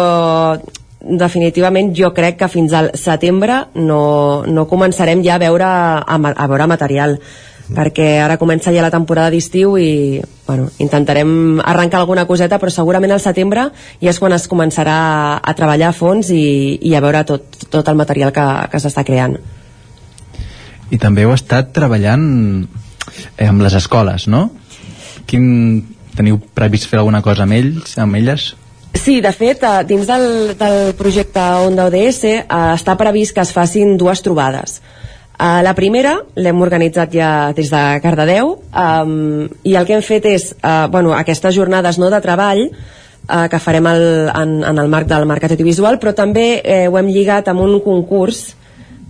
definitivament 1.05 1.93
jo 1.97 2.10
crec 2.16 2.39
que 2.40 2.48
fins 2.48 2.72
al 2.72 2.90
setembre 2.97 3.66
no, 3.76 4.44
no 4.48 4.68
començarem 4.68 5.24
ja 5.24 5.36
a 5.36 5.43
veure, 5.43 5.68
a, 6.01 6.16
a 6.16 6.47
veure 6.48 6.68
material 6.70 7.18
perquè 7.73 8.19
ara 8.20 8.36
comença 8.36 8.73
ja 8.74 8.85
la 8.85 8.93
temporada 8.93 9.31
d'estiu 9.32 9.78
i 9.81 10.20
bueno, 10.47 10.69
intentarem 10.78 11.61
arrencar 11.65 12.03
alguna 12.03 12.27
coseta 12.28 12.59
però 12.61 12.70
segurament 12.70 13.15
al 13.15 13.23
setembre 13.24 13.70
ja 14.03 14.11
és 14.12 14.20
quan 14.20 14.36
es 14.36 14.49
començarà 14.51 14.97
a 15.41 15.55
treballar 15.57 15.89
a 15.89 15.97
fons 15.97 16.28
i, 16.31 16.78
i 16.82 16.95
a 16.95 17.01
veure 17.01 17.24
tot, 17.24 17.65
tot 17.70 17.89
el 17.89 17.97
material 17.97 18.35
que, 18.36 18.45
que 18.70 18.82
s'està 18.82 19.05
creant 19.07 19.39
I 20.93 21.01
també 21.01 21.24
heu 21.24 21.32
estat 21.32 21.73
treballant 21.73 22.27
eh, 23.39 23.49
amb 23.49 23.65
les 23.65 23.74
escoles, 23.74 24.28
no? 24.28 24.51
Quin, 25.27 25.47
teniu 26.16 26.39
previst 26.55 26.91
fer 26.91 27.01
alguna 27.01 27.23
cosa 27.24 27.47
amb 27.47 27.57
ells, 27.57 27.97
amb 27.99 28.20
elles? 28.20 28.53
Sí, 28.95 29.19
de 29.20 29.32
fet, 29.35 29.65
eh, 29.66 29.85
dins 29.89 30.07
del, 30.07 30.55
del 30.59 30.95
projecte 30.99 31.43
Onda 31.66 31.89
ODS 31.91 32.28
eh, 32.31 32.43
està 32.47 32.95
previst 33.01 33.35
que 33.35 33.43
es 33.43 33.53
facin 33.53 33.97
dues 33.99 34.23
trobades. 34.23 34.78
Uh, 35.35 35.59
la 35.66 35.73
primera 35.74 36.12
l'hem 36.39 36.61
organitzat 36.62 37.11
ja 37.11 37.28
des 37.56 37.66
de 37.66 37.78
Cardedeu 38.05 38.52
um, 38.70 39.48
i 39.66 39.73
el 39.74 39.86
que 39.89 39.97
hem 39.97 40.05
fet 40.06 40.28
és 40.31 40.52
uh, 40.61 40.86
bueno, 40.93 41.11
aquestes 41.11 41.56
jornades 41.56 41.98
no 41.98 42.06
de 42.12 42.20
treball 42.23 42.69
uh, 42.69 43.48
que 43.51 43.59
farem 43.59 43.89
el, 43.90 44.05
en, 44.31 44.61
en 44.62 44.78
el 44.78 44.93
marc 44.93 45.11
del 45.11 45.27
mercat 45.27 45.56
audiovisual 45.56 45.98
però 45.98 46.15
també 46.15 46.61
eh, 46.62 46.85
ho 46.86 46.94
hem 47.01 47.11
lligat 47.11 47.51
amb 47.51 47.65
un 47.66 47.81
concurs 47.82 48.44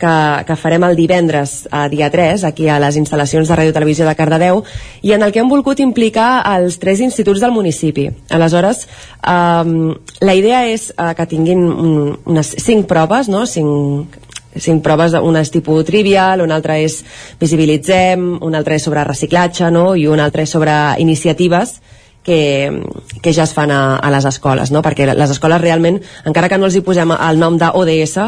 que, 0.00 0.44
que 0.46 0.56
farem 0.56 0.84
el 0.88 0.96
divendres 0.96 1.68
a 1.70 1.84
dia 1.88 2.08
3 2.10 2.44
aquí 2.48 2.68
a 2.68 2.80
les 2.82 2.96
instal·lacions 2.98 3.48
de 3.48 3.58
Ràdio 3.60 3.74
Televisió 3.76 4.08
de 4.08 4.16
Cardedeu 4.18 4.62
i 5.02 5.12
en 5.14 5.22
el 5.22 5.32
que 5.32 5.42
hem 5.42 5.52
volgut 5.52 5.80
implicar 5.84 6.42
els 6.54 6.80
tres 6.82 7.04
instituts 7.04 7.42
del 7.44 7.54
municipi 7.54 8.08
aleshores 8.34 8.86
um, 9.20 9.92
la 10.24 10.34
idea 10.34 10.64
és 10.72 10.88
uh, 10.96 11.12
que 11.16 11.28
tinguin 11.30 11.62
un, 11.68 11.94
unes 12.24 12.54
cinc 12.64 12.88
proves 12.90 13.28
no? 13.28 13.44
cinc, 13.46 14.18
cinc 14.60 14.82
proves, 14.84 15.14
una 15.18 15.42
és 15.44 15.50
tipus 15.50 15.84
trivial, 15.88 16.42
una 16.44 16.58
altra 16.58 16.78
és 16.78 17.00
visibilitzem, 17.40 18.38
una 18.42 18.60
altra 18.60 18.78
és 18.78 18.86
sobre 18.86 19.04
reciclatge, 19.04 19.70
no? 19.74 19.94
i 19.96 20.06
una 20.06 20.24
altra 20.24 20.44
és 20.44 20.54
sobre 20.54 20.74
iniciatives 21.02 21.78
que, 22.24 22.82
que 23.20 23.32
ja 23.32 23.44
es 23.44 23.54
fan 23.54 23.70
a, 23.70 23.96
a 23.96 24.10
les 24.14 24.26
escoles, 24.30 24.72
no? 24.72 24.82
perquè 24.82 25.10
les 25.12 25.30
escoles 25.30 25.60
realment, 25.60 26.00
encara 26.24 26.48
que 26.48 26.58
no 26.58 26.70
els 26.70 26.78
hi 26.78 26.84
posem 26.86 27.12
el 27.14 27.40
nom 27.40 27.58
d'ODS, 27.60 28.18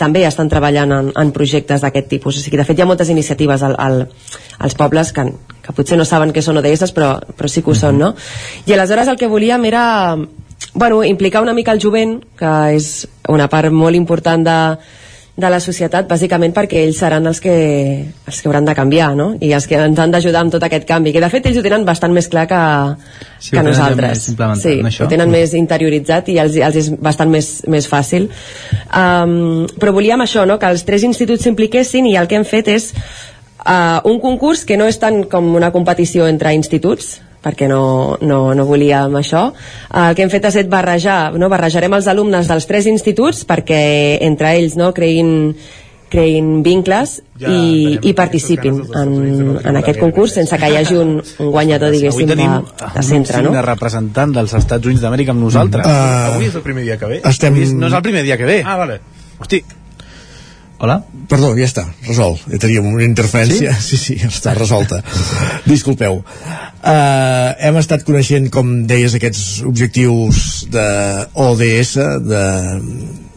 també 0.00 0.24
estan 0.26 0.48
treballant 0.50 0.92
en, 0.92 1.10
en 1.14 1.32
projectes 1.32 1.84
d'aquest 1.84 2.08
tipus. 2.10 2.38
O 2.38 2.42
sigui, 2.42 2.58
de 2.58 2.66
fet, 2.66 2.78
hi 2.78 2.82
ha 2.82 2.88
moltes 2.88 3.12
iniciatives 3.12 3.62
al, 3.62 3.76
al, 3.78 4.00
als 4.58 4.74
pobles 4.74 5.12
que, 5.14 5.28
que 5.62 5.74
potser 5.76 5.98
no 6.00 6.06
saben 6.08 6.34
què 6.34 6.42
són 6.42 6.58
ODS, 6.58 6.90
però, 6.96 7.12
però 7.36 7.50
sí 7.50 7.62
que 7.62 7.70
ho 7.70 7.76
són, 7.78 8.00
no? 8.02 8.10
I 8.66 8.74
aleshores 8.74 9.12
el 9.12 9.20
que 9.20 9.30
volíem 9.30 9.68
era 9.70 9.84
bueno, 10.74 11.04
implicar 11.04 11.42
una 11.42 11.54
mica 11.54 11.72
el 11.72 11.80
jovent, 11.82 12.18
que 12.38 12.52
és 12.74 13.06
una 13.30 13.46
part 13.50 13.70
molt 13.70 13.94
important 13.94 14.42
de, 14.44 14.58
de 15.36 15.48
la 15.50 15.58
societat, 15.58 16.06
bàsicament 16.06 16.52
perquè 16.54 16.84
ells 16.84 17.00
seran 17.02 17.26
els 17.26 17.40
que, 17.42 17.54
els 18.06 18.36
que 18.38 18.46
hauran 18.46 18.68
de 18.68 18.74
canviar, 18.78 19.08
no? 19.18 19.32
I 19.42 19.50
els 19.56 19.66
que 19.66 19.80
ens 19.82 19.98
han 19.98 20.14
d'ajudar 20.14 20.44
amb 20.44 20.54
tot 20.54 20.62
aquest 20.62 20.86
canvi, 20.86 21.10
que 21.14 21.22
de 21.24 21.30
fet 21.32 21.48
ells 21.50 21.58
ho 21.58 21.64
tenen 21.64 21.86
bastant 21.88 22.14
més 22.14 22.28
clar 22.30 22.44
que, 22.50 22.60
Sí, 23.42 23.50
que 23.50 23.64
nosaltres. 23.66 24.28
Sí, 24.62 24.76
això? 24.78 25.04
ho 25.04 25.10
tenen 25.10 25.32
més 25.34 25.56
interioritzat 25.58 26.30
i 26.30 26.38
els, 26.38 26.54
els 26.54 26.78
és 26.84 26.92
bastant 27.02 27.34
més, 27.34 27.50
més 27.66 27.90
fàcil. 27.90 28.30
Um, 28.94 29.66
però 29.74 29.96
volíem 29.96 30.22
això, 30.22 30.46
no? 30.46 30.60
que 30.62 30.70
els 30.70 30.86
tres 30.86 31.02
instituts 31.02 31.42
s'impliquessin 31.42 32.06
i 32.06 32.14
el 32.20 32.30
que 32.30 32.38
hem 32.38 32.46
fet 32.46 32.70
és 32.70 32.92
uh, 32.94 34.00
un 34.06 34.22
concurs 34.22 34.62
que 34.64 34.78
no 34.78 34.86
és 34.86 35.02
tant 35.02 35.24
com 35.30 35.50
una 35.58 35.74
competició 35.74 36.30
entre 36.30 36.54
instituts, 36.54 37.18
perquè 37.44 37.68
no, 37.68 38.16
no, 38.24 38.40
no 38.56 38.64
volíem 38.64 39.14
això. 39.20 39.46
Uh, 39.92 40.08
el 40.08 40.14
que 40.16 40.24
hem 40.24 40.32
fet 40.32 40.46
ha 40.48 40.52
estat 40.54 40.68
barrejar, 40.72 41.34
no? 41.38 41.50
barrejarem 41.52 41.92
els 42.00 42.08
alumnes 42.08 42.48
dels 42.48 42.66
tres 42.70 42.86
instituts 42.88 43.44
perquè 43.44 43.82
entre 44.24 44.54
ells 44.56 44.78
no, 44.80 44.90
creïn, 44.96 45.52
creïn 46.14 46.62
vincles 46.62 47.16
Ja 47.40 47.50
i, 47.50 47.98
i 48.06 48.12
participin 48.14 48.76
en, 48.94 49.14
en 49.66 49.78
aquest 49.80 49.98
concurs 49.98 50.34
sense 50.36 50.56
que 50.60 50.68
hi 50.70 50.76
hagi 50.78 50.94
un, 51.00 51.16
un 51.42 51.50
guanyador, 51.50 51.90
diguéssim, 51.90 52.28
de, 52.30 52.36
de 52.38 53.02
centre, 53.02 53.40
no? 53.42 53.50
un 53.50 53.62
representant 53.66 54.32
dels 54.36 54.54
Estats 54.54 54.86
Units 54.86 55.02
d'Amèrica 55.02 55.34
amb 55.34 55.42
nosaltres. 55.42 55.84
Uh, 55.86 56.34
Avui 56.36 56.46
és 56.52 56.54
el 56.54 56.62
primer 56.62 56.84
dia 56.86 56.96
que 57.00 57.10
ve. 57.10 57.20
estem- 57.26 57.52
Avui 57.56 57.66
és- 57.66 57.74
No 57.74 57.88
és 57.90 57.96
el 57.98 58.02
primer 58.06 58.22
dia 58.24 58.36
que 58.38 58.46
ve. 58.46 58.60
Ah, 58.64 58.76
vale. 58.78 59.00
Hosti, 59.40 59.58
Hola? 60.84 60.98
Perdó, 61.30 61.54
ja 61.56 61.64
està, 61.64 61.86
resolt. 62.04 62.42
Ja 62.52 62.58
teníem 62.60 62.84
una 62.90 63.06
interferència. 63.06 63.72
Sí, 63.80 63.96
sí, 63.96 64.18
sí 64.18 64.28
està 64.28 64.52
resolta. 64.52 64.98
Disculpeu. 65.64 66.18
Uh, 66.20 67.54
hem 67.64 67.78
estat 67.80 68.04
coneixent, 68.04 68.50
com 68.52 68.82
deies, 68.90 69.16
aquests 69.16 69.62
objectius 69.64 70.66
de 70.74 70.84
ODS, 71.46 71.94
de 72.28 72.42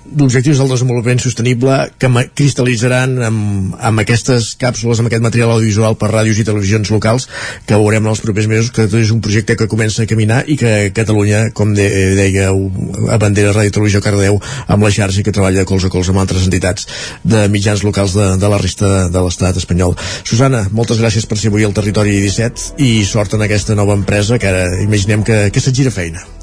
d'objectius 0.08 0.60
del 0.62 0.70
desenvolupament 0.72 1.22
sostenible 1.22 1.76
que 2.00 2.10
cristal·litzaran 2.38 3.18
amb, 3.28 3.76
amb 3.90 4.04
aquestes 4.04 4.54
càpsules, 4.60 5.02
amb 5.02 5.10
aquest 5.10 5.24
material 5.26 5.52
audiovisual 5.56 5.98
per 6.00 6.12
ràdios 6.14 6.40
i 6.40 6.46
televisions 6.48 6.92
locals 6.94 7.28
que 7.68 7.76
veurem 7.76 8.06
en 8.06 8.14
els 8.14 8.24
propers 8.24 8.48
mesos, 8.48 8.72
que 8.72 8.88
és 8.88 9.12
un 9.14 9.22
projecte 9.24 9.58
que 9.60 9.70
comença 9.72 10.04
a 10.04 10.10
caminar 10.10 10.44
i 10.48 10.58
que 10.60 10.74
Catalunya, 10.96 11.52
com 11.58 11.74
de, 11.78 11.88
deia 12.18 12.50
a 12.52 13.20
Bandera 13.22 13.54
Ràdio 13.56 13.76
Televisió 13.78 14.02
Cardeu, 14.04 14.40
amb 14.68 14.88
la 14.88 14.94
xarxa 14.94 15.26
que 15.26 15.36
treballa 15.36 15.68
colze 15.68 15.92
a 15.92 15.94
colze 15.94 16.14
amb 16.14 16.24
altres 16.24 16.48
entitats 16.48 16.88
de 17.24 17.46
mitjans 17.52 17.84
locals 17.84 18.16
de, 18.18 18.30
de 18.40 18.54
la 18.54 18.62
resta 18.62 19.08
de 19.12 19.26
l'estat 19.26 19.60
espanyol. 19.60 19.98
Susana, 20.24 20.66
moltes 20.72 21.02
gràcies 21.04 21.28
per 21.28 21.40
ser 21.40 21.52
avui 21.52 21.68
al 21.68 21.76
Territori 21.78 22.18
17 22.24 22.82
i 22.84 23.04
sort 23.06 23.38
en 23.38 23.46
aquesta 23.46 23.76
nova 23.78 23.98
empresa 23.98 24.40
que 24.40 24.50
ara 24.50 24.66
imaginem 24.84 25.24
que, 25.28 25.48
que 25.52 25.64
se't 25.64 25.76
gira 25.78 25.94
feina. 25.94 26.37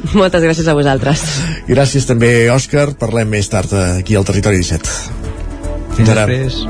Moltes 0.20 0.44
gràcies 0.44 0.68
a 0.68 0.76
vosaltres. 0.76 1.24
Gràcies 1.68 2.06
també, 2.08 2.50
Òscar. 2.52 2.90
Parlem 3.00 3.30
més 3.36 3.50
tard 3.52 3.72
aquí 3.80 4.16
al 4.18 4.26
Territori 4.28 4.62
17. 4.62 5.20
Fins 5.98 6.14
després. 6.14 6.62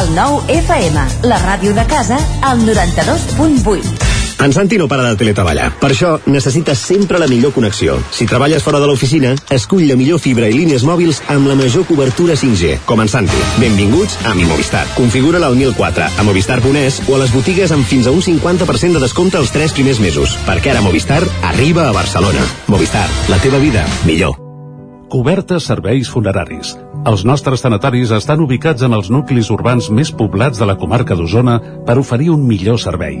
El 0.00 0.14
nou 0.14 0.38
FM, 0.48 1.02
la 1.28 1.40
ràdio 1.42 1.74
de 1.76 1.84
casa, 1.90 2.16
al 2.46 2.62
92.8. 2.64 4.09
En 4.40 4.54
Santi 4.54 4.78
no 4.78 4.88
para 4.88 5.04
de 5.04 5.16
teletreballar. 5.20 5.66
Per 5.82 5.90
això 5.92 6.14
necessites 6.24 6.80
sempre 6.80 7.18
la 7.20 7.28
millor 7.28 7.52
connexió. 7.52 7.98
Si 8.10 8.24
treballes 8.26 8.64
fora 8.64 8.80
de 8.80 8.86
l'oficina, 8.88 9.34
escull 9.52 9.84
la 9.88 9.98
millor 10.00 10.18
fibra 10.18 10.48
i 10.48 10.56
línies 10.56 10.84
mòbils 10.88 11.20
amb 11.28 11.50
la 11.50 11.56
major 11.58 11.84
cobertura 11.84 12.38
5G, 12.40 12.78
com 12.88 13.02
en 13.04 13.10
Santi. 13.12 13.36
Benvinguts 13.60 14.16
a 14.24 14.32
Mi 14.34 14.48
Movistar. 14.48 14.86
Configura-la 14.96 15.50
al 15.52 15.58
1004, 15.60 16.08
a 16.16 16.24
movistar.es 16.24 17.02
o 17.06 17.16
a 17.16 17.20
les 17.20 17.34
botigues 17.36 17.74
amb 17.76 17.84
fins 17.84 18.08
a 18.08 18.14
un 18.16 18.22
50% 18.24 18.96
de 18.96 19.02
descompte 19.04 19.36
els 19.36 19.52
3 19.52 19.76
primers 19.76 20.00
mesos. 20.00 20.38
Perquè 20.48 20.72
ara 20.72 20.84
Movistar 20.84 21.20
arriba 21.50 21.90
a 21.90 21.92
Barcelona. 21.92 22.46
Movistar, 22.72 23.08
la 23.28 23.40
teva 23.44 23.60
vida, 23.60 23.84
millor. 24.08 24.38
Cobertes 25.10 25.68
serveis 25.68 26.08
funeraris. 26.08 26.78
Els 27.10 27.26
nostres 27.28 27.60
tanatoris 27.60 28.12
estan 28.16 28.40
ubicats 28.40 28.88
en 28.88 28.96
els 28.96 29.10
nuclis 29.12 29.50
urbans 29.50 29.90
més 29.90 30.12
poblats 30.12 30.60
de 30.60 30.68
la 30.68 30.78
comarca 30.80 31.18
d'Osona 31.18 31.58
per 31.84 31.98
oferir 31.98 32.30
un 32.32 32.46
millor 32.46 32.80
servei. 32.80 33.20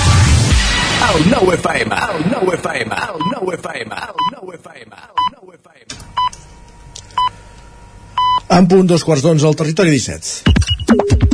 El 1.13 1.29
9 1.29 1.55
FM, 1.55 1.95
el 1.95 2.31
9 2.31 2.55
FM, 2.55 2.95
el 2.95 3.19
9 3.41 3.55
FM, 3.57 3.95
el 3.95 4.15
9 4.41 4.55
FM, 4.55 4.95
el 4.95 5.11
9 5.41 5.59
FM. 5.61 5.89
En 8.57 8.67
punt 8.67 8.87
dos 8.87 9.03
quarts 9.03 9.23
d'onze 9.25 9.47
al 9.47 9.57
territori 9.59 9.91
17. 9.91 11.30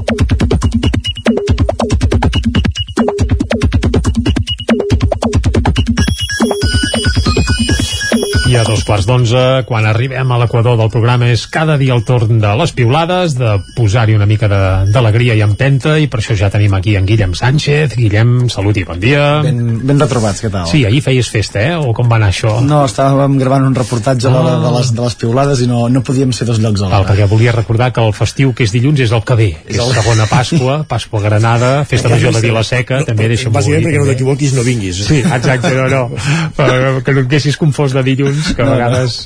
Quarts 8.88 9.06
d'onze, 9.06 9.42
quan 9.68 9.86
arribem 9.86 10.32
a 10.32 10.38
l'equador 10.40 10.78
del 10.80 10.90
programa, 10.90 11.28
és 11.30 11.44
cada 11.52 11.76
dia 11.78 11.94
el 11.94 12.06
torn 12.08 12.40
de 12.40 12.52
les 12.62 12.72
piulades, 12.72 13.36
de 13.38 13.58
posar-hi 13.76 14.16
una 14.16 14.26
mica 14.26 14.48
de- 14.48 14.92
d'alegria 14.94 15.36
i 15.36 15.42
empenta, 15.44 15.98
i 16.00 16.08
per 16.08 16.22
això 16.22 16.36
ja 16.40 16.50
tenim 16.50 16.74
aquí 16.74 16.96
en 16.96 17.06
Guillem 17.06 17.36
Sánchez. 17.36 17.96
Guillem, 17.98 18.48
salut 18.50 18.78
i 18.78 18.84
bon 18.88 19.00
dia. 19.00 19.42
Ben, 19.44 19.82
ben 19.86 20.00
retrobats, 20.00 20.42
què 20.44 20.50
tal? 20.54 20.68
Sí, 20.72 20.86
ahir 20.88 21.02
feies 21.04 21.28
festa, 21.30 21.60
eh? 21.62 21.76
O 21.76 21.92
com 21.94 22.08
va 22.10 22.16
anar 22.16 22.30
això? 22.32 22.62
No, 22.64 22.86
estàvem 22.88 23.38
gravant 23.38 23.68
un 23.68 23.76
reportatge 23.76 24.28
a 24.28 24.32
l'hora 24.32 24.56
Ah. 24.58 24.64
de, 24.66 24.72
les, 24.80 24.94
de 24.96 25.02
les 25.02 25.16
piulades 25.16 25.62
i 25.62 25.68
no, 25.68 25.90
no 25.90 26.02
podíem 26.02 26.32
ser 26.34 26.48
dos 26.48 26.60
llocs 26.60 26.80
Val, 26.82 26.94
alhora. 26.94 27.12
perquè 27.14 27.28
volia 27.28 27.52
recordar 27.52 27.92
que 27.94 28.02
el 28.02 28.14
festiu 28.14 28.54
que 28.54 28.64
és 28.64 28.72
dilluns 28.72 29.00
és 29.00 29.12
el 29.12 29.24
que 29.24 29.36
ve, 29.36 29.50
que 29.68 29.74
és 29.74 29.80
el- 29.80 29.94
segona 29.94 30.26
Pasqua, 30.28 30.84
Pasqua 30.88 31.22
Granada, 31.22 31.84
Festa 31.86 32.08
Major 32.10 32.34
de 32.34 32.42
Vila-seca, 32.42 33.04
també 33.04 33.28
deixa'm 33.28 33.52
Bàsicament 33.54 33.84
perquè 33.86 34.00
no 34.00 34.06
t'equivoquis, 34.06 34.54
no 34.54 34.64
vinguis. 34.64 34.96
Sí, 35.08 35.20
exacte, 35.20 35.74
no, 35.76 35.88
no. 35.90 36.10
Però 36.58 37.04
que 37.04 37.14
no 37.14 37.22
et 37.22 37.28
queixis 37.28 37.58
confós 37.58 37.92
de 37.94 38.04
dilluns, 38.04 38.54
que 38.56 38.62
a 38.62 38.66
No, 38.66 38.72
no. 38.72 38.77
Vegades 38.78 39.18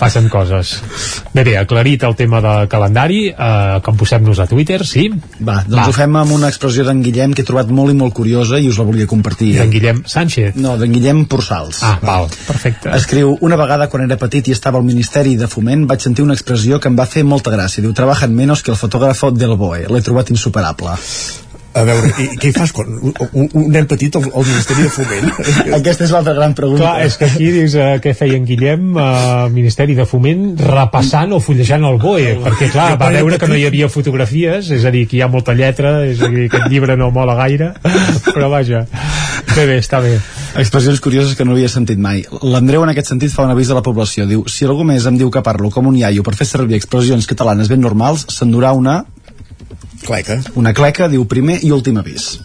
passen 0.00 0.28
coses. 0.32 0.76
Bé, 1.32 1.44
bé, 1.44 1.56
aclarit 1.58 2.04
el 2.06 2.16
tema 2.18 2.40
de 2.44 2.54
calendari, 2.70 3.22
eh, 3.30 3.80
com 3.84 3.96
posem-nos 3.98 4.42
a 4.42 4.46
Twitter, 4.50 4.80
sí? 4.86 5.08
Va, 5.40 5.62
doncs 5.66 5.78
Va. 5.80 5.88
ho 5.88 5.96
fem 5.96 6.16
amb 6.20 6.36
una 6.36 6.50
expressió 6.52 6.84
d'en 6.86 7.02
Guillem 7.02 7.34
que 7.34 7.42
he 7.42 7.48
trobat 7.48 7.70
molt 7.72 7.94
i 7.94 7.96
molt 7.98 8.14
curiosa 8.16 8.60
i 8.60 8.68
us 8.68 8.78
la 8.80 8.86
volia 8.88 9.08
compartir. 9.10 9.54
D'en 9.58 9.72
Guillem 9.72 10.02
Sánchez? 10.06 10.56
No, 10.60 10.76
d'en 10.80 10.92
Guillem 10.92 11.24
Porçals. 11.30 11.82
Ah, 11.86 11.98
val, 12.02 12.28
perfecte. 12.46 12.92
Escriu, 12.96 13.36
una 13.40 13.56
vegada 13.60 13.88
quan 13.92 14.04
era 14.06 14.18
petit 14.20 14.48
i 14.48 14.56
estava 14.56 14.78
al 14.78 14.88
Ministeri 14.88 15.36
de 15.40 15.48
Foment 15.48 15.86
vaig 15.90 16.04
sentir 16.04 16.24
una 16.26 16.36
expressió 16.38 16.80
que 16.80 16.90
em 16.92 16.98
va 16.98 17.06
fer 17.06 17.24
molta 17.24 17.54
gràcia. 17.54 17.84
Diu, 17.84 17.94
trabajan 17.96 18.34
menos 18.34 18.62
que 18.62 18.74
el 18.74 18.80
fotógrafo 18.80 19.30
del 19.32 19.56
BOE. 19.56 19.86
L'he 19.88 20.04
trobat 20.04 20.30
insuperable. 20.34 20.98
A 21.72 21.84
veure, 21.88 22.10
i, 22.20 22.26
i 22.34 22.38
què 22.40 22.50
hi 22.50 22.54
fas 22.56 22.72
quan 22.76 22.90
un, 22.92 23.14
un, 23.32 23.68
nen 23.72 23.86
petit 23.88 24.16
al, 24.18 24.26
al 24.28 24.44
Ministeri 24.48 24.84
de 24.84 24.90
Foment? 24.92 25.30
Aquesta 25.78 26.04
és 26.04 26.12
l'altra 26.12 26.34
gran 26.36 26.56
pregunta. 26.58 26.84
Clar, 26.84 27.06
és 27.06 27.16
que 27.20 27.28
aquí 27.30 27.48
dius 27.54 27.76
eh, 27.78 27.86
què 28.04 28.12
feia 28.18 28.36
en 28.36 28.44
Guillem 28.48 28.92
eh, 28.92 29.06
Ministeri 29.54 29.96
de 29.98 30.06
Foment 30.08 30.44
repassant 30.60 31.32
o 31.32 31.40
fullejant 31.42 31.88
el 31.88 31.98
BOE 32.02 32.36
perquè 32.44 32.68
clar, 32.74 32.90
va 33.00 33.08
veure 33.16 33.40
que 33.40 33.48
no 33.48 33.56
hi 33.56 33.64
havia 33.70 33.88
fotografies 33.92 34.68
és 34.76 34.84
a 34.84 34.92
dir, 34.94 35.06
que 35.08 35.18
hi 35.18 35.24
ha 35.24 35.30
molta 35.32 35.56
lletra 35.56 35.98
és 36.04 36.20
a 36.20 36.28
dir, 36.28 36.48
que 36.52 36.60
aquest 36.60 36.72
llibre 36.72 36.98
no 37.00 37.10
mola 37.14 37.38
gaire 37.40 37.72
però 38.34 38.52
vaja, 38.52 38.84
bé 39.56 39.66
bé, 39.66 39.80
està 39.80 40.04
bé 40.04 40.18
Expressions 40.52 41.00
curioses 41.00 41.32
que 41.32 41.46
no 41.48 41.54
havia 41.54 41.68
sentit 41.72 41.96
mai. 41.96 42.18
L'Andreu 42.44 42.82
en 42.84 42.90
aquest 42.92 43.08
sentit 43.08 43.32
fa 43.32 43.46
un 43.46 43.52
avís 43.54 43.70
a 43.72 43.76
la 43.78 43.84
població. 43.84 44.26
Diu, 44.28 44.42
si 44.52 44.66
algú 44.68 44.84
més 44.84 45.06
em 45.08 45.16
diu 45.16 45.30
que 45.32 45.40
parlo 45.44 45.70
com 45.72 45.88
un 45.88 45.96
iaio 45.96 46.24
per 46.26 46.34
fer 46.36 46.44
servir 46.44 46.76
expressions 46.76 47.28
catalanes 47.30 47.72
ben 47.72 47.80
normals, 47.80 48.26
s'endurà 48.28 48.74
una... 48.76 48.98
Cleca. 50.06 50.40
Una 50.58 50.72
cleca, 50.74 51.08
diu 51.08 51.24
primer 51.30 51.60
i 51.62 51.70
últim 51.72 51.96
avís. 52.00 52.38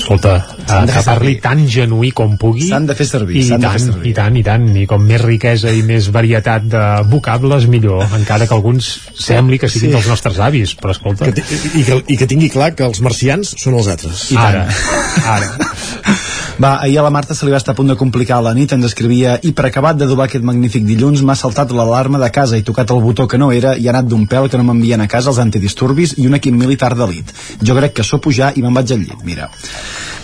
Escolta, 0.00 0.32
eh, 0.64 0.86
que 0.88 1.00
parli 1.04 1.34
tan 1.44 1.60
genuí 1.68 2.08
com 2.16 2.32
pugui 2.40 2.64
S'han 2.70 2.86
de 2.88 2.94
fer 2.96 3.04
servir, 3.06 3.36
i 3.36 3.42
s'han 3.44 3.60
de 3.60 3.66
tant, 3.66 3.74
fer 3.76 3.82
servir. 3.92 4.08
i 4.10 4.14
tant, 4.16 4.36
i 4.40 4.42
tant 4.46 4.64
i 4.80 4.86
com 4.88 5.02
més 5.04 5.20
riquesa 5.20 5.70
i 5.76 5.82
més 5.86 6.08
varietat 6.14 6.64
de 6.72 6.84
vocables 7.10 7.66
millor, 7.68 8.06
encara 8.16 8.46
que 8.48 8.56
alguns 8.56 8.88
sembli 9.12 9.58
que 9.60 9.68
siguin 9.68 9.90
Sí. 9.90 9.96
dels 9.98 10.08
nostres 10.08 10.38
avis 10.40 10.72
però 10.80 10.94
escolta, 10.96 11.28
Que, 11.30 11.44
i, 11.74 11.84
que, 11.84 12.00
I 12.08 12.16
que 12.16 12.26
tingui 12.26 12.48
clar 12.48 12.72
que 12.74 12.84
els 12.88 13.00
marcians 13.04 13.54
són 13.60 13.74
els 13.76 13.88
altres. 13.92 14.30
I 14.32 14.36
ara, 14.40 14.66
tant. 14.66 15.36
ara 15.36 16.16
Va, 16.60 16.74
ahir 16.82 16.98
a 16.98 17.02
la 17.02 17.10
Marta 17.10 17.32
se 17.32 17.46
li 17.46 17.52
va 17.54 17.56
estar 17.56 17.72
a 17.72 17.76
punt 17.78 17.88
de 17.88 17.94
complicar 17.96 18.42
la 18.44 18.50
nit, 18.52 18.74
ens 18.76 18.84
escrivia 18.84 19.38
i 19.48 19.54
per 19.56 19.64
acabat 19.70 19.96
d'adobar 19.96 20.26
aquest 20.26 20.44
magnífic 20.44 20.84
dilluns 20.84 21.22
m'ha 21.24 21.36
saltat 21.38 21.70
l'alarma 21.72 22.18
de 22.20 22.28
casa 22.36 22.58
i 22.60 22.64
tocat 22.68 22.92
el 22.92 23.00
botó 23.00 23.24
que 23.26 23.40
no 23.40 23.48
era 23.56 23.72
i 23.80 23.88
ha 23.88 23.94
anat 23.94 24.10
d'un 24.10 24.26
pèl 24.28 24.50
que 24.52 24.60
no 24.60 24.66
m'envien 24.68 25.00
a 25.00 25.06
casa 25.08 25.32
els 25.32 25.40
antidisturbis 25.40 26.18
i 26.20 26.26
un 26.28 26.36
equip 26.36 26.52
militar 26.52 26.92
d'elit. 26.98 27.32
Jo 27.64 27.78
crec 27.78 27.96
que 27.96 28.04
so 28.04 28.20
pujar 28.20 28.52
i 28.60 28.64
me'n 28.66 28.76
vaig 28.76 28.92
al 28.92 29.00
llit, 29.00 29.24
mira. 29.24 29.48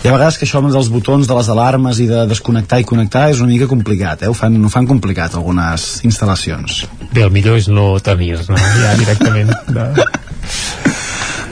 Hi 0.03 0.11
ha 0.11 0.13
vegades 0.13 0.37
que 0.37 0.45
això 0.45 0.61
dels 0.61 0.91
botons, 0.93 1.25
de 1.25 1.39
les 1.39 1.49
alarmes 1.49 2.03
i 2.05 2.05
de 2.11 2.27
desconnectar 2.29 2.83
i 2.83 2.85
connectar 2.85 3.31
és 3.31 3.41
una 3.41 3.49
mica 3.55 3.65
complicat, 3.73 4.21
eh? 4.21 4.29
Ho 4.29 4.37
fan, 4.37 4.61
ho 4.61 4.69
fan 4.69 4.85
complicat 4.85 5.33
algunes 5.41 5.89
instal·lacions. 6.05 6.83
bé, 7.13 7.25
el 7.25 7.33
millor 7.33 7.57
és 7.57 7.67
no 7.67 7.95
tenir 7.97 8.35
no? 8.45 8.61
ja 8.77 8.93
directament 9.01 9.49
de... 9.73 9.89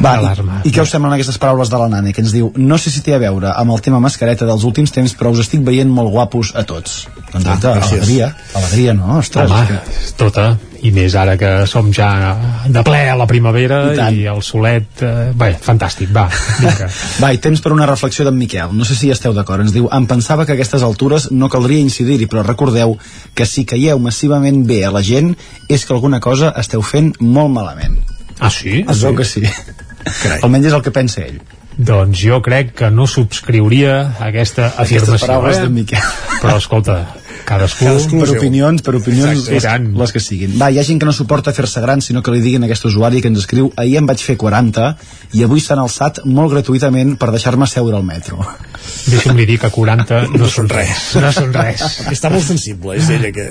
Va, 0.02 0.18
Alarma. 0.20 0.60
i, 0.64 0.70
i 0.70 0.76
què 0.76 0.84
us 0.84 0.92
semblen 0.92 1.16
aquestes 1.16 1.38
paraules 1.42 1.72
de 1.72 1.80
la 1.80 1.88
Nane 1.92 2.14
que 2.14 2.24
ens 2.24 2.34
diu, 2.36 2.52
no 2.58 2.78
sé 2.82 2.92
si 2.94 3.04
té 3.06 3.16
a 3.16 3.22
veure 3.22 3.54
amb 3.56 3.76
el 3.76 3.84
tema 3.86 4.02
mascareta 4.04 4.48
dels 4.48 4.66
últims 4.68 4.94
temps 4.96 5.16
però 5.18 5.32
us 5.34 5.44
estic 5.46 5.64
veient 5.66 5.92
molt 5.92 6.12
guapos 6.14 6.54
a 6.56 6.66
tots 6.68 7.06
doncs 7.34 7.66
Ah, 7.66 7.76
alegria, 7.82 8.30
alegria 8.56 8.94
no? 8.94 9.20
Ostres, 9.20 9.52
Home, 9.52 9.68
que... 9.68 10.00
tota 10.20 10.48
i 10.86 10.92
més 10.94 11.16
ara 11.18 11.34
que 11.40 11.50
som 11.70 11.88
ja 11.94 12.10
de 12.70 12.84
ple 12.86 13.00
a 13.10 13.16
la 13.18 13.26
primavera 13.30 13.80
I 13.94 13.98
tant. 13.98 14.18
i, 14.18 14.26
el 14.30 14.42
solet 14.46 15.02
eh, 15.06 15.14
bé, 15.38 15.52
fantàstic, 15.62 16.12
va, 16.14 16.28
vinga 16.60 16.90
Va, 17.24 17.32
i 17.34 17.42
temps 17.42 17.62
per 17.64 17.74
una 17.74 17.88
reflexió 17.90 18.26
d'en 18.28 18.38
Miquel. 18.38 18.74
No 18.76 18.86
sé 18.86 18.98
si 18.98 19.10
esteu 19.14 19.34
d'acord. 19.34 19.64
Ens 19.64 19.74
diu, 19.74 19.88
em 19.96 20.06
pensava 20.10 20.46
que 20.46 20.54
a 20.54 20.58
aquestes 20.60 20.84
altures 20.86 21.30
no 21.32 21.50
caldria 21.50 21.82
incidir-hi, 21.82 22.28
però 22.30 22.44
recordeu 22.46 22.98
que 23.34 23.48
si 23.50 23.66
caieu 23.66 24.02
massivament 24.04 24.62
bé 24.68 24.84
a 24.86 24.92
la 24.94 25.02
gent 25.06 25.34
és 25.70 25.86
que 25.86 25.96
alguna 25.96 26.22
cosa 26.22 26.54
esteu 26.60 26.86
fent 26.86 27.16
molt 27.24 27.54
malament. 27.56 27.98
Ah 28.40 28.50
sí? 28.52 28.84
Es 28.90 29.04
veu 29.04 29.16
que 29.16 29.26
sí. 29.28 29.44
Carai. 30.06 30.40
Almenys 30.46 30.72
és 30.72 30.76
el 30.78 30.84
que 30.86 30.92
pensa 30.96 31.22
ell. 31.26 31.40
doncs 31.76 32.22
jo 32.24 32.38
crec 32.42 32.70
que 32.80 32.88
no 32.90 33.04
subscriuria 33.08 33.96
aquesta 34.24 34.70
afirmació 34.80 35.28
paraules 35.28 35.58
eh? 35.58 35.64
d'en 35.66 35.74
Miquel. 35.76 36.06
però 36.42 36.56
escolta, 36.62 37.02
cadascú, 37.46 37.86
Cadascú. 37.86 38.20
per 38.24 38.30
opinions, 38.36 38.82
per 38.86 38.96
opinions 38.98 39.48
les, 39.50 39.66
les 40.02 40.14
que 40.16 40.22
siguin. 40.24 40.56
Va, 40.60 40.72
hi 40.74 40.80
ha 40.82 40.86
gent 40.88 41.00
que 41.02 41.08
no 41.08 41.14
suporta 41.16 41.54
fer-se 41.56 41.82
gran, 41.84 42.02
sinó 42.02 42.24
que 42.26 42.34
li 42.34 42.42
diguin 42.44 42.66
a 42.66 42.70
aquest 42.70 42.88
usuari 42.90 43.22
que 43.22 43.32
ens 43.32 43.44
escriu 43.44 43.72
ahir 43.78 44.00
em 44.02 44.10
vaig 44.10 44.24
fer 44.26 44.36
40 44.42 44.90
i 45.38 45.46
avui 45.46 45.62
s'han 45.64 45.82
alçat 45.84 46.24
molt 46.26 46.54
gratuïtament 46.56 47.16
per 47.22 47.32
deixar-me 47.36 47.68
seure 47.70 47.96
al 47.98 48.06
metro. 48.08 48.42
deixa'm 49.06 49.38
li 49.38 49.46
dir 49.46 49.58
que 49.62 49.70
40 49.70 50.38
no 50.38 50.48
són 50.50 50.68
res 50.70 51.16
no 51.22 51.32
són 51.34 51.54
res 51.54 51.82
Està 52.12 52.30
molt 52.30 52.46
sensible, 52.46 52.96
és 52.98 53.10
ella 53.14 53.32
que... 53.34 53.46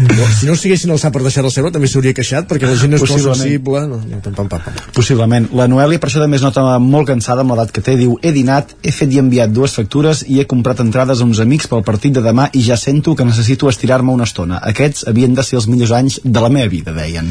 No, 0.00 0.26
si 0.38 0.48
no 0.48 0.54
s'haguessin 0.56 0.92
alçat 0.94 1.12
per 1.14 1.22
deixar 1.24 1.44
la 1.44 1.50
seva 1.52 1.72
també 1.74 1.88
s'hauria 1.90 2.14
queixat 2.16 2.48
perquè 2.50 2.68
la 2.68 2.76
gent 2.80 2.96
és 2.96 3.04
molt 3.04 3.24
sensible. 3.24 3.82
No, 3.88 3.98
no, 4.02 4.20
pam, 4.24 4.34
pam, 4.36 4.48
pam. 4.48 4.80
Possiblement. 4.96 5.48
La 5.58 5.68
Noelia, 5.70 6.00
per 6.00 6.10
això 6.10 6.22
també 6.22 6.38
es 6.38 6.44
nota 6.44 6.64
molt 6.82 7.08
cansada 7.10 7.44
amb 7.44 7.54
l'edat 7.54 7.72
que 7.74 7.82
té. 7.84 7.96
Diu, 8.00 8.16
he 8.22 8.32
dinat, 8.34 8.74
he 8.82 8.92
fet 8.94 9.12
i 9.14 9.20
enviat 9.22 9.52
dues 9.54 9.74
factures 9.78 10.24
i 10.28 10.40
he 10.40 10.46
comprat 10.50 10.82
entrades 10.84 11.22
a 11.22 11.28
uns 11.28 11.40
amics 11.44 11.68
pel 11.70 11.84
partit 11.86 12.16
de 12.16 12.24
demà 12.24 12.48
i 12.52 12.64
ja 12.66 12.78
sento 12.98 13.14
que 13.14 13.24
necessito 13.24 13.68
estirar-me 13.70 14.10
una 14.10 14.26
estona. 14.26 14.58
Aquests 14.58 15.04
havien 15.06 15.34
de 15.36 15.42
ser 15.46 15.58
els 15.60 15.68
millors 15.70 15.92
anys 15.94 16.18
de 16.24 16.40
la 16.42 16.48
meva 16.50 16.68
vida, 16.72 16.92
deien. 16.96 17.28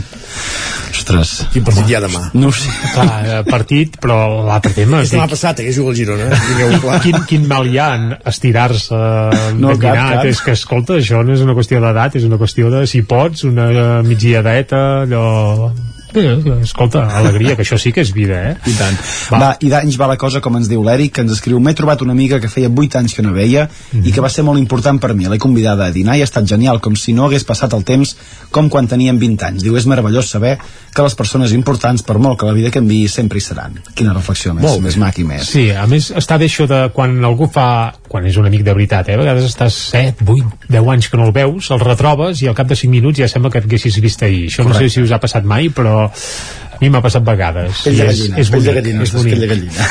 Ostres. 0.93 1.33
Quin 1.51 1.65
partit 1.67 1.89
hi 1.91 1.97
ha 1.97 2.01
demà? 2.03 2.21
No 2.39 2.51
sé. 2.55 2.69
clar, 2.93 3.17
eh, 3.27 3.41
partit, 3.49 3.97
però 4.01 4.45
l'altre 4.47 4.71
tema 4.75 5.01
És 5.03 5.11
demà 5.11 5.27
passat, 5.29 5.59
eh, 5.59 5.65
que 5.67 5.73
juga 5.75 5.91
el 5.91 5.97
Girona. 5.99 6.29
eh? 6.31 6.99
Quin, 7.03 7.19
quin 7.27 7.47
mal 7.47 7.67
hi 7.67 7.77
ha 7.77 7.89
en 7.97 8.07
estirar-se 8.25 8.95
No, 8.95 9.73
no, 9.73 9.75
cap, 9.81 9.97
cap. 9.99 10.25
és 10.31 10.39
que 10.41 10.55
escolta, 10.55 10.97
això 11.01 11.23
no 11.25 11.35
és 11.35 11.43
una 11.43 11.55
qüestió 11.57 11.81
d'edat 11.83 12.15
és 12.15 12.23
una 12.27 12.39
qüestió 12.39 12.71
de 12.71 12.85
si 12.87 13.03
pots, 13.03 13.43
una 13.43 14.01
migdiadeta 14.07 15.03
allò 15.03 15.73
Eh, 16.17 16.61
escolta, 16.63 17.05
alegria, 17.17 17.55
que 17.55 17.65
això 17.65 17.77
sí 17.81 17.91
que 17.93 18.01
és 18.01 18.11
vida, 18.15 18.39
eh? 18.51 18.55
I 18.65 18.75
tant. 18.77 18.97
Va, 19.31 19.39
va 19.39 19.51
i 19.61 19.69
d'anys 19.71 19.97
va 19.99 20.09
la 20.11 20.17
cosa, 20.19 20.41
com 20.43 20.57
ens 20.59 20.69
diu 20.71 20.83
l'Eric, 20.85 21.13
que 21.17 21.25
ens 21.25 21.35
escriu 21.37 21.59
M'he 21.63 21.73
trobat 21.77 22.01
una 22.05 22.13
amiga 22.15 22.39
que 22.39 22.49
feia 22.51 22.69
8 22.69 22.99
anys 23.01 23.15
que 23.17 23.23
no 23.25 23.33
veia 23.33 23.65
mm 23.67 23.99
-hmm. 23.99 24.07
i 24.07 24.11
que 24.11 24.21
va 24.21 24.29
ser 24.29 24.43
molt 24.43 24.59
important 24.59 24.99
per 25.01 25.13
mi. 25.13 25.25
L'he 25.25 25.39
convidada 25.39 25.85
a 25.85 25.91
dinar 25.91 26.17
i 26.17 26.21
ha 26.21 26.29
estat 26.29 26.45
genial, 26.47 26.79
com 26.79 26.95
si 26.95 27.13
no 27.13 27.25
hagués 27.25 27.43
passat 27.43 27.73
el 27.73 27.83
temps 27.83 28.15
com 28.51 28.69
quan 28.69 28.87
teníem 28.87 29.17
20 29.19 29.45
anys. 29.45 29.63
Diu, 29.63 29.75
és 29.77 29.85
meravellós 29.85 30.29
saber 30.29 30.57
que 30.93 31.03
les 31.03 31.15
persones 31.15 31.51
importants, 31.51 32.01
per 32.01 32.17
molt 32.17 32.39
que 32.39 32.45
la 32.45 32.53
vida 32.53 32.71
canvi, 32.71 33.07
sempre 33.07 33.37
hi 33.37 33.41
seran. 33.41 33.79
Quina 33.93 34.13
reflexió 34.13 34.53
més, 34.53 34.79
més 34.79 34.97
maca 34.97 35.21
i 35.21 35.23
més. 35.23 35.45
Sí, 35.45 35.69
a 35.71 35.85
més 35.85 36.11
està 36.11 36.37
bé 36.37 36.45
això 36.45 36.67
de 36.67 36.89
quan 36.93 37.23
algú 37.23 37.49
fa... 37.51 37.93
quan 38.07 38.25
és 38.25 38.37
un 38.37 38.45
amic 38.45 38.63
de 38.63 38.73
veritat, 38.73 39.09
eh? 39.09 39.13
A 39.13 39.17
vegades 39.17 39.43
estàs 39.43 39.75
7, 39.91 40.23
8, 40.25 40.69
10 40.69 40.87
anys 40.93 41.09
que 41.09 41.17
no 41.17 41.25
el 41.27 41.33
veus, 41.35 41.69
el 41.75 41.79
retrobes 41.79 42.41
i 42.41 42.47
al 42.47 42.55
cap 42.55 42.67
de 42.67 42.75
5 42.75 42.89
minuts 42.89 43.19
ja 43.19 43.27
sembla 43.27 43.51
que 43.51 43.59
et 43.59 43.67
haguessis 43.67 43.99
vist 44.01 44.23
ahir. 44.23 44.47
Això 44.47 44.63
Correcte. 44.63 44.83
no 44.83 44.89
sé 44.89 44.95
si 44.95 45.03
us 45.03 45.11
ha 45.11 45.19
passat 45.19 45.43
mai, 45.43 45.69
però 45.69 46.06
a 46.07 46.79
mi 46.81 46.89
m'ha 46.93 47.01
passat 47.01 47.25
vegades. 47.25 47.83
Pell 47.85 47.97
de 47.97 48.07
gallina, 48.09 48.37
és, 48.37 48.47
és 48.47 48.51
bonic, 48.53 48.67
de 48.67 48.73
gallina, 48.79 49.05
és 49.07 49.13
bonic. 49.15 49.39
de 49.41 49.49
gallina. 49.51 49.87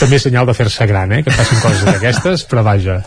També 0.00 0.18
és 0.18 0.26
senyal 0.26 0.48
de 0.48 0.54
fer-se 0.58 0.86
gran, 0.90 1.12
eh? 1.14 1.22
que 1.22 1.34
facin 1.34 1.60
coses 1.62 1.84
d'aquestes, 1.86 2.46
però 2.50 2.64
vaja. 2.66 3.00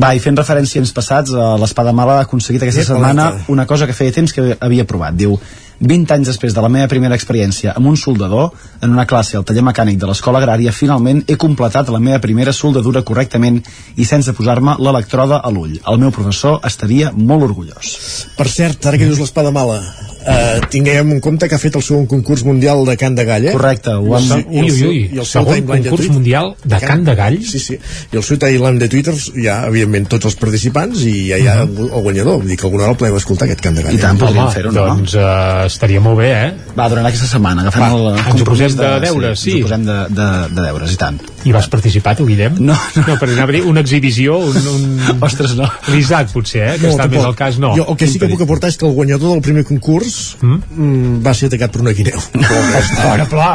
Va, 0.00 0.14
i 0.16 0.22
fent 0.22 0.38
referència 0.40 0.80
als 0.80 0.94
passats, 0.96 1.34
l'Espada 1.60 1.92
Mala 1.96 2.20
ha 2.20 2.28
aconseguit 2.28 2.64
aquesta 2.64 2.86
setmana 2.92 3.32
una 3.52 3.66
cosa 3.68 3.88
que 3.90 3.96
feia 3.96 4.14
temps 4.16 4.32
que 4.36 4.54
havia 4.56 4.86
provat. 4.88 5.18
Diu, 5.20 5.36
20 5.80 6.12
anys 6.14 6.28
després 6.28 6.54
de 6.54 6.60
la 6.60 6.68
meva 6.68 6.88
primera 6.92 7.16
experiència 7.16 7.72
amb 7.76 7.88
un 7.88 7.96
soldador, 7.96 8.50
en 8.84 8.92
una 8.92 9.06
classe 9.08 9.38
al 9.38 9.46
taller 9.48 9.64
mecànic 9.64 9.96
de 10.00 10.10
l'escola 10.10 10.42
agrària, 10.42 10.74
finalment 10.76 11.24
he 11.26 11.38
completat 11.40 11.88
la 11.88 12.02
meva 12.02 12.20
primera 12.20 12.52
soldadura 12.52 13.02
correctament 13.02 13.62
i 13.96 14.04
sense 14.04 14.34
posar-me 14.36 14.76
l'electroda 14.78 15.40
a 15.40 15.50
l'ull. 15.50 15.78
El 15.80 16.00
meu 16.04 16.12
professor 16.12 16.60
estaria 16.68 17.12
molt 17.16 17.48
orgullós. 17.48 17.96
Per 18.36 18.48
cert, 18.48 18.84
ara 18.86 19.00
que 19.00 19.08
dius 19.08 19.20
l'espada 19.22 19.52
mala, 19.54 19.80
eh, 20.26 20.60
tinguem 20.70 21.12
en 21.12 21.20
compte 21.20 21.48
que 21.48 21.56
ha 21.56 21.62
fet 21.62 21.76
el 21.76 21.84
segon 21.84 22.06
concurs 22.10 22.44
mundial 22.44 22.84
de 22.86 22.96
Can 23.00 23.16
de 23.16 23.24
Gall, 23.24 23.48
eh? 23.48 23.52
Correcte. 23.56 23.94
Ho 23.96 24.16
hem... 24.18 24.28
Ui, 24.48 24.70
ui, 24.70 24.82
ui. 24.88 25.00
I 25.16 25.22
el 25.22 25.28
segon 25.28 25.64
concurs 25.68 26.06
de 26.06 26.12
mundial 26.12 26.52
de 26.62 26.76
Can, 26.76 26.88
Can 26.88 27.04
de 27.08 27.14
Gall? 27.18 27.38
Sí, 27.46 27.60
sí. 27.62 27.78
I 28.12 28.20
el 28.20 28.26
seu 28.26 28.38
timeline 28.40 28.80
de 28.82 28.90
Twitter 28.92 29.14
hi 29.16 29.48
ha, 29.48 29.60
evidentment, 29.70 30.08
tots 30.16 30.30
els 30.30 30.38
participants 30.40 31.04
i 31.08 31.14
ja 31.30 31.40
hi 31.40 31.48
ha 31.48 31.60
uh 31.62 31.66
mhm. 31.66 31.78
-huh. 31.78 31.96
el 31.96 32.02
guanyador. 32.08 32.38
Vull 32.40 32.48
dir 32.48 32.58
que 32.58 32.66
alguna 32.66 32.84
hora 32.84 32.92
el 32.92 32.98
podem 32.98 33.16
escoltar, 33.16 33.48
aquest 33.48 33.60
Can 33.60 33.74
de 33.74 33.82
Gall. 33.82 33.94
I 33.94 33.98
tant, 33.98 34.18
podríem 34.18 34.50
fer-ho, 34.50 34.72
no? 34.72 34.86
Doncs 34.86 35.14
uh, 35.14 35.69
estaria 35.70 36.00
molt 36.02 36.18
bé, 36.20 36.30
eh? 36.34 36.74
Va, 36.76 36.88
durant 36.92 37.06
aquesta 37.08 37.28
setmana 37.30 37.64
agafem 37.64 37.84
Va, 37.84 37.90
el 37.96 38.18
ens 38.32 38.42
ho 38.42 38.46
posem 38.48 38.74
de, 38.74 38.82
de 38.82 39.00
deures, 39.06 39.40
sí. 39.40 39.44
sí. 39.44 39.56
Ens 39.56 39.64
ho 39.64 39.68
posem 39.68 39.86
de, 39.88 39.98
de, 40.18 40.28
de 40.56 40.64
deures, 40.66 40.94
i 40.94 40.98
tant. 41.00 41.20
I 41.48 41.54
vas 41.56 41.68
participar, 41.72 42.14
tu, 42.18 42.26
Guillem? 42.28 42.58
No, 42.60 42.76
no. 42.96 43.04
no 43.06 43.16
per 43.20 43.30
anar 43.30 43.46
a 43.48 43.62
una 43.70 43.84
exhibició, 43.84 44.38
un... 44.50 44.58
un... 44.74 45.20
Ostres, 45.30 45.54
no. 45.58 45.68
L'Isaac, 45.92 46.32
potser, 46.34 46.64
eh? 46.66 46.76
Que 46.76 46.88
no, 46.88 46.94
està 46.94 47.06
tampoc. 47.06 47.16
més 47.18 47.28
al 47.30 47.36
cas, 47.38 47.60
no. 47.62 47.72
Jo 47.78 47.86
el 47.92 48.00
que 48.00 48.10
sí 48.10 48.20
que 48.20 48.28
puc 48.30 48.44
aportar 48.44 48.72
és 48.72 48.78
que 48.80 48.88
el 48.88 48.94
guanyador 48.96 49.36
del 49.36 49.44
primer 49.44 49.64
concurs 49.68 50.36
mm? 50.42 51.20
va 51.24 51.34
ser 51.36 51.50
atacat 51.50 51.74
per 51.74 51.84
una 51.84 51.94
guineu. 51.96 52.20
Ara, 53.12 53.28
pla! 53.30 53.50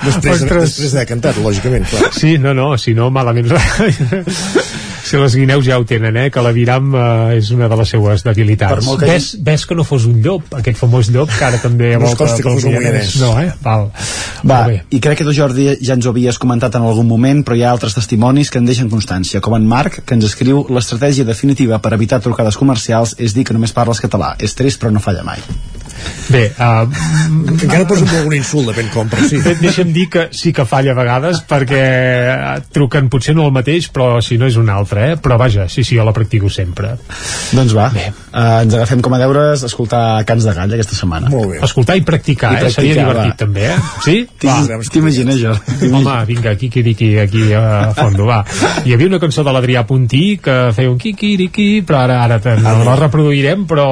Després, 0.00 0.46
després 0.46 0.94
d'haver 0.94 1.08
cantat, 1.10 1.42
lògicament, 1.44 1.86
clar. 1.90 2.12
Sí, 2.16 2.36
no, 2.40 2.54
no, 2.56 2.72
si 2.80 2.96
no, 2.96 3.10
malament 3.14 3.50
si 5.10 5.18
les 5.18 5.34
guineus 5.34 5.64
ja 5.66 5.78
ho 5.80 5.84
tenen, 5.88 6.16
eh? 6.16 6.28
que 6.30 6.42
la 6.44 6.52
viram 6.54 6.94
eh, 6.94 7.38
és 7.40 7.50
una 7.54 7.68
de 7.70 7.78
les 7.80 7.90
seues 7.94 8.22
debilitats. 8.26 8.86
Que 9.00 9.08
ves, 9.08 9.30
ves 9.42 9.66
que 9.66 9.76
no 9.78 9.86
fos 9.86 10.06
un 10.06 10.20
llop, 10.22 10.46
aquest 10.60 10.78
famós 10.78 11.10
llop, 11.10 11.32
que 11.34 11.46
ara 11.48 11.58
també 11.62 11.92
no 11.96 12.04
volta 12.06 12.28
que 12.30 12.46
fos 12.46 12.68
un 12.68 12.76
moianès. 12.76 13.16
No, 13.22 13.32
eh? 13.42 13.50
Val. 13.64 13.88
Va, 14.46 14.60
i 14.70 15.02
crec 15.02 15.20
que 15.20 15.26
tu, 15.26 15.34
Jordi, 15.36 15.66
ja 15.82 15.98
ens 15.98 16.06
ho 16.06 16.14
havies 16.14 16.38
comentat 16.42 16.78
en 16.78 16.86
algun 16.86 17.08
moment, 17.10 17.42
però 17.46 17.58
hi 17.58 17.66
ha 17.66 17.74
altres 17.74 17.98
testimonis 17.98 18.52
que 18.52 18.62
en 18.62 18.70
deixen 18.70 18.92
constància, 18.92 19.42
com 19.44 19.58
en 19.58 19.66
Marc, 19.68 20.02
que 20.04 20.16
ens 20.16 20.30
escriu 20.30 20.62
l'estratègia 20.70 21.26
definitiva 21.26 21.80
per 21.82 21.94
evitar 21.98 22.22
trucades 22.22 22.58
comercials 22.60 23.16
és 23.18 23.34
dir 23.34 23.46
que 23.48 23.56
només 23.56 23.74
parles 23.76 24.02
català. 24.02 24.36
És 24.38 24.54
trist, 24.54 24.80
però 24.80 24.94
no 24.94 25.02
falla 25.02 25.26
mai. 25.26 25.42
Bé, 26.30 26.44
uh, 26.54 26.86
encara 27.64 27.86
poso 27.90 28.06
algun 28.06 28.36
insult, 28.36 28.70
depèn 28.70 28.90
com, 28.94 29.08
però 29.10 29.26
sí. 29.26 29.40
Deixa'm 29.60 29.90
dir 29.94 30.06
que 30.12 30.28
sí 30.36 30.52
que 30.54 30.66
falla 30.68 30.94
a 30.94 30.98
vegades, 30.98 31.42
perquè 31.48 31.82
truquen 32.74 33.10
potser 33.10 33.34
no 33.34 33.48
el 33.48 33.54
mateix, 33.54 33.90
però 33.92 34.20
si 34.24 34.38
no 34.38 34.46
és 34.50 34.58
un 34.60 34.70
altre, 34.70 35.12
eh? 35.12 35.18
Però 35.20 35.38
vaja, 35.40 35.66
sí, 35.68 35.82
sí, 35.82 35.98
jo 35.98 36.06
la 36.06 36.14
practico 36.16 36.50
sempre. 36.52 36.94
Doncs 37.56 37.74
va, 37.76 37.90
Bé. 37.90 38.10
Uh, 38.30 38.60
ens 38.62 38.76
agafem 38.78 39.00
com 39.02 39.14
a 39.16 39.18
deures 39.18 39.64
escoltar 39.66 40.22
Cants 40.28 40.46
de 40.46 40.52
Gall 40.54 40.76
aquesta 40.76 40.94
setmana. 40.94 41.26
Molt 41.32 41.50
bé. 41.50 41.58
Escoltar 41.66 41.96
i 41.98 42.04
practicar, 42.06 42.52
I 42.54 42.60
practicar 42.62 42.70
eh? 42.70 42.74
Seria 42.76 42.94
divertit, 43.00 43.32
va. 43.32 43.38
també, 43.40 43.64
eh? 43.66 43.78
Sí? 44.04 44.14
T'imagines, 44.94 45.40
jo? 45.42 45.56
Home, 45.90 46.14
vinga, 46.28 46.52
aquí, 46.54 46.70
aquí, 46.70 46.84
aquí, 46.94 47.10
aquí 47.18 47.42
a 47.58 47.90
fondo, 47.98 48.28
va. 48.30 48.44
Hi 48.86 48.94
havia 48.94 49.10
una 49.10 49.18
cançó 49.18 49.42
de 49.42 49.50
l'Adrià 49.56 49.82
Puntí 49.88 50.38
que 50.44 50.56
feia 50.76 50.92
un 50.92 51.00
quiquiriqui, 51.02 51.82
però 51.82 52.04
ara, 52.04 52.20
ara 52.28 52.54
no 52.62 52.76
la 52.86 52.94
reproduirem, 53.02 53.66
però, 53.66 53.88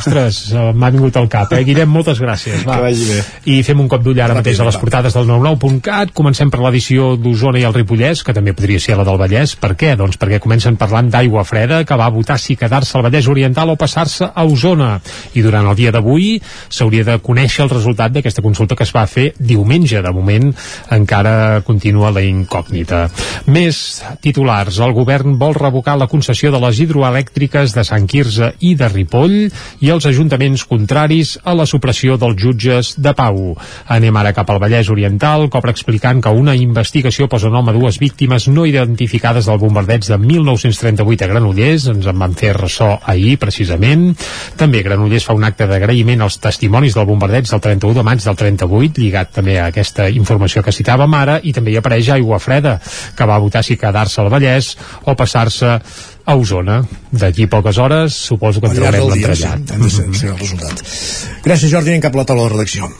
ostres, 0.00 0.48
m'ha 0.74 0.90
vingut 0.90 1.14
al 1.22 1.30
cap, 1.30 1.37
eh? 1.46 1.62
Guillem, 1.68 1.90
moltes 1.92 2.20
gràcies. 2.22 2.64
Va. 2.66 2.78
Que 2.78 2.86
vagi 2.88 3.06
bé. 3.08 3.18
I 3.52 3.60
fem 3.66 3.80
un 3.80 3.88
cop 3.90 4.02
d'ull 4.04 4.18
ara 4.20 4.36
mateix 4.38 4.60
a 4.60 4.66
les 4.68 4.78
portades 4.80 5.14
del 5.14 5.28
99.cat. 5.28 6.12
Comencem 6.16 6.50
per 6.50 6.60
l'edició 6.64 7.12
d'Osona 7.20 7.60
i 7.60 7.66
el 7.68 7.76
Ripollès, 7.76 8.24
que 8.26 8.34
també 8.36 8.54
podria 8.56 8.82
ser 8.82 8.96
la 8.98 9.06
del 9.06 9.20
Vallès. 9.20 9.54
Per 9.60 9.74
què? 9.78 9.94
Doncs 9.98 10.18
perquè 10.20 10.40
comencen 10.42 10.78
parlant 10.80 11.10
d'aigua 11.12 11.44
freda, 11.48 11.82
que 11.88 11.98
va 11.98 12.10
votar 12.14 12.38
si 12.42 12.56
quedar-se 12.58 12.96
al 12.98 13.06
Vallès 13.06 13.28
Oriental 13.30 13.70
o 13.70 13.78
passar-se 13.80 14.30
a 14.34 14.44
Osona. 14.44 14.96
I 15.38 15.44
durant 15.44 15.68
el 15.68 15.78
dia 15.78 15.92
d'avui 15.94 16.38
s'hauria 16.68 17.06
de 17.06 17.18
conèixer 17.22 17.64
el 17.66 17.72
resultat 17.72 18.14
d'aquesta 18.14 18.44
consulta 18.44 18.76
que 18.78 18.86
es 18.86 18.94
va 18.94 19.06
fer 19.06 19.32
diumenge. 19.38 20.02
De 20.02 20.12
moment 20.14 20.52
encara 20.94 21.62
continua 21.66 22.12
la 22.14 22.24
incògnita. 22.24 23.06
Més 23.46 24.02
titulars. 24.24 24.80
El 24.84 24.94
govern 24.96 25.38
vol 25.40 25.56
revocar 25.58 25.98
la 25.98 26.08
concessió 26.10 26.52
de 26.54 26.60
les 26.62 26.80
hidroelèctriques 26.84 27.74
de 27.76 27.84
Sant 27.86 28.06
Quirze 28.08 28.52
i 28.64 28.74
de 28.78 28.88
Ripoll 28.92 29.36
i 29.84 29.92
els 29.92 30.06
ajuntaments 30.08 30.64
contraris 30.68 31.27
a 31.44 31.54
la 31.58 31.66
supressió 31.68 32.16
dels 32.20 32.38
jutges 32.40 32.94
de 32.96 33.12
pau. 33.16 33.54
Anem 33.92 34.16
ara 34.16 34.32
cap 34.36 34.48
al 34.50 34.60
Vallès 34.62 34.88
Oriental, 34.92 35.48
cobra 35.52 35.74
explicant 35.74 36.22
que 36.24 36.32
una 36.32 36.54
investigació 36.56 37.28
posa 37.28 37.50
nom 37.52 37.68
a 37.68 37.74
dues 37.76 37.98
víctimes 38.00 38.48
no 38.48 38.66
identificades 38.68 39.48
del 39.50 39.60
bombardeig 39.60 40.06
de 40.08 40.18
1938 40.22 41.26
a 41.26 41.30
Granollers, 41.32 41.88
ens 41.92 42.08
en 42.08 42.18
van 42.18 42.36
fer 42.38 42.54
ressò 42.56 42.94
ahir, 43.04 43.36
precisament. 43.42 44.10
També 44.56 44.82
Granollers 44.86 45.28
fa 45.28 45.36
un 45.36 45.44
acte 45.48 45.68
d'agraïment 45.68 46.24
als 46.24 46.40
testimonis 46.42 46.96
del 46.96 47.08
bombardeig 47.08 47.50
del 47.50 47.64
31 47.68 48.00
de 48.00 48.06
maig 48.06 48.24
del 48.24 48.38
38, 48.42 49.02
lligat 49.02 49.34
també 49.40 49.58
a 49.58 49.68
aquesta 49.72 50.08
informació 50.08 50.62
que 50.64 50.74
citàvem 50.74 51.18
ara, 51.18 51.40
i 51.42 51.52
també 51.56 51.74
hi 51.74 51.80
apareix 51.80 52.12
Aigua 52.16 52.40
Freda, 52.42 52.78
que 53.16 53.28
va 53.28 53.40
votar 53.42 53.64
si 53.66 53.76
quedar-se 53.76 54.22
al 54.22 54.32
Vallès 54.32 54.74
o 55.04 55.16
passar-se 55.18 55.78
a 56.28 56.36
Osona. 56.36 56.82
D'aquí 57.10 57.46
poques 57.48 57.78
hores 57.80 58.12
suposo 58.12 58.60
que 58.60 58.68
en 58.68 58.76
trobarem 58.76 59.08
l'entrellat. 59.08 59.64
Sí, 59.64 59.80
de 59.80 59.90
ser, 59.90 60.08
ser 60.12 60.32
el 60.34 60.38
resultat. 60.38 60.82
Gràcies, 61.46 61.72
Jordi. 61.72 61.94
Anem 61.94 62.04
cap 62.04 62.18
a 62.18 62.20
la 62.20 62.28
taula 62.28 62.44
de 62.44 62.56
redacció. 62.56 62.92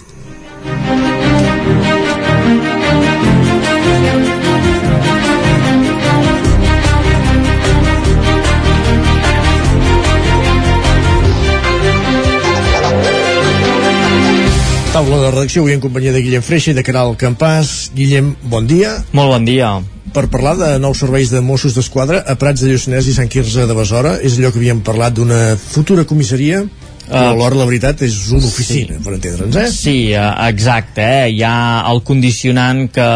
taula 14.89 15.21
de 15.21 15.29
redacció 15.31 15.63
avui 15.63 15.77
en 15.77 15.83
companyia 15.85 16.11
de 16.11 16.25
Guillem 16.25 16.43
Freixa 16.43 16.73
i 16.73 16.75
de 16.75 16.83
Caral 16.83 17.13
Campàs. 17.21 17.93
Guillem, 17.95 18.33
bon 18.51 18.67
dia. 18.67 18.97
Molt 19.13 19.37
bon 19.37 19.45
dia 19.47 19.77
per 20.15 20.27
parlar 20.33 20.55
de 20.59 20.69
nous 20.83 20.99
serveis 20.99 21.31
de 21.33 21.41
Mossos 21.45 21.75
d'Esquadra 21.77 22.23
a 22.27 22.35
Prats 22.41 22.65
de 22.65 22.71
Lluçanès 22.73 23.09
i 23.09 23.15
Sant 23.17 23.31
Quirze 23.31 23.67
de 23.69 23.77
Besora. 23.77 24.17
És 24.25 24.39
allò 24.39 24.53
que 24.53 24.61
havíem 24.61 24.83
parlat 24.85 25.17
d'una 25.17 25.57
futura 25.61 26.07
comissaria 26.09 26.65
però 27.09 27.33
alhora 27.33 27.59
la 27.63 27.67
veritat 27.69 28.03
és 28.07 28.17
una 28.37 28.47
oficina, 28.47 28.97
sí. 28.99 29.03
per 29.05 29.15
entendre'ns, 29.17 29.57
eh? 29.57 29.67
Sí, 29.73 29.97
eh, 30.13 30.25
exacte, 30.49 31.05
eh? 31.05 31.31
Hi 31.33 31.43
ha 31.47 31.55
el 31.91 32.03
condicionant 32.07 32.85
que 32.93 33.07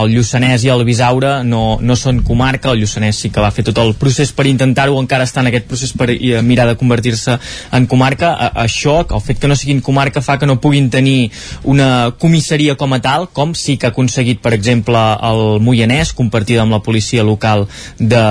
el 0.00 0.14
Lluçanès 0.14 0.64
i 0.66 0.72
el 0.72 0.84
Bisaure 0.86 1.40
no, 1.46 1.78
no 1.82 1.96
són 1.98 2.22
comarca, 2.26 2.70
el 2.74 2.84
Lluçanès 2.84 3.22
sí 3.24 3.32
que 3.34 3.42
va 3.42 3.50
fer 3.54 3.64
tot 3.66 3.80
el 3.82 3.94
procés 3.98 4.32
per 4.36 4.46
intentar-ho, 4.50 4.98
encara 5.00 5.26
està 5.26 5.42
en 5.42 5.50
aquest 5.50 5.66
procés 5.70 5.94
per 5.96 6.10
eh, 6.12 6.40
mirar 6.46 6.68
de 6.70 6.76
convertir-se 6.80 7.38
en 7.76 7.88
comarca. 7.90 8.32
Això, 8.62 9.00
el 9.02 9.24
fet 9.24 9.40
que 9.42 9.50
no 9.50 9.56
siguin 9.58 9.82
comarca 9.84 10.22
fa 10.22 10.38
que 10.38 10.48
no 10.48 10.60
puguin 10.60 10.90
tenir 10.92 11.30
una 11.64 12.12
comissaria 12.18 12.76
com 12.78 12.94
a 12.94 13.00
tal, 13.02 13.28
com 13.34 13.54
sí 13.58 13.76
que 13.80 13.88
ha 13.88 13.94
aconseguit, 13.94 14.42
per 14.44 14.54
exemple, 14.56 15.00
el 15.26 15.60
Moianès, 15.64 16.12
compartida 16.16 16.62
amb 16.62 16.76
la 16.76 16.82
policia 16.84 17.24
local 17.26 17.66
de, 17.98 18.24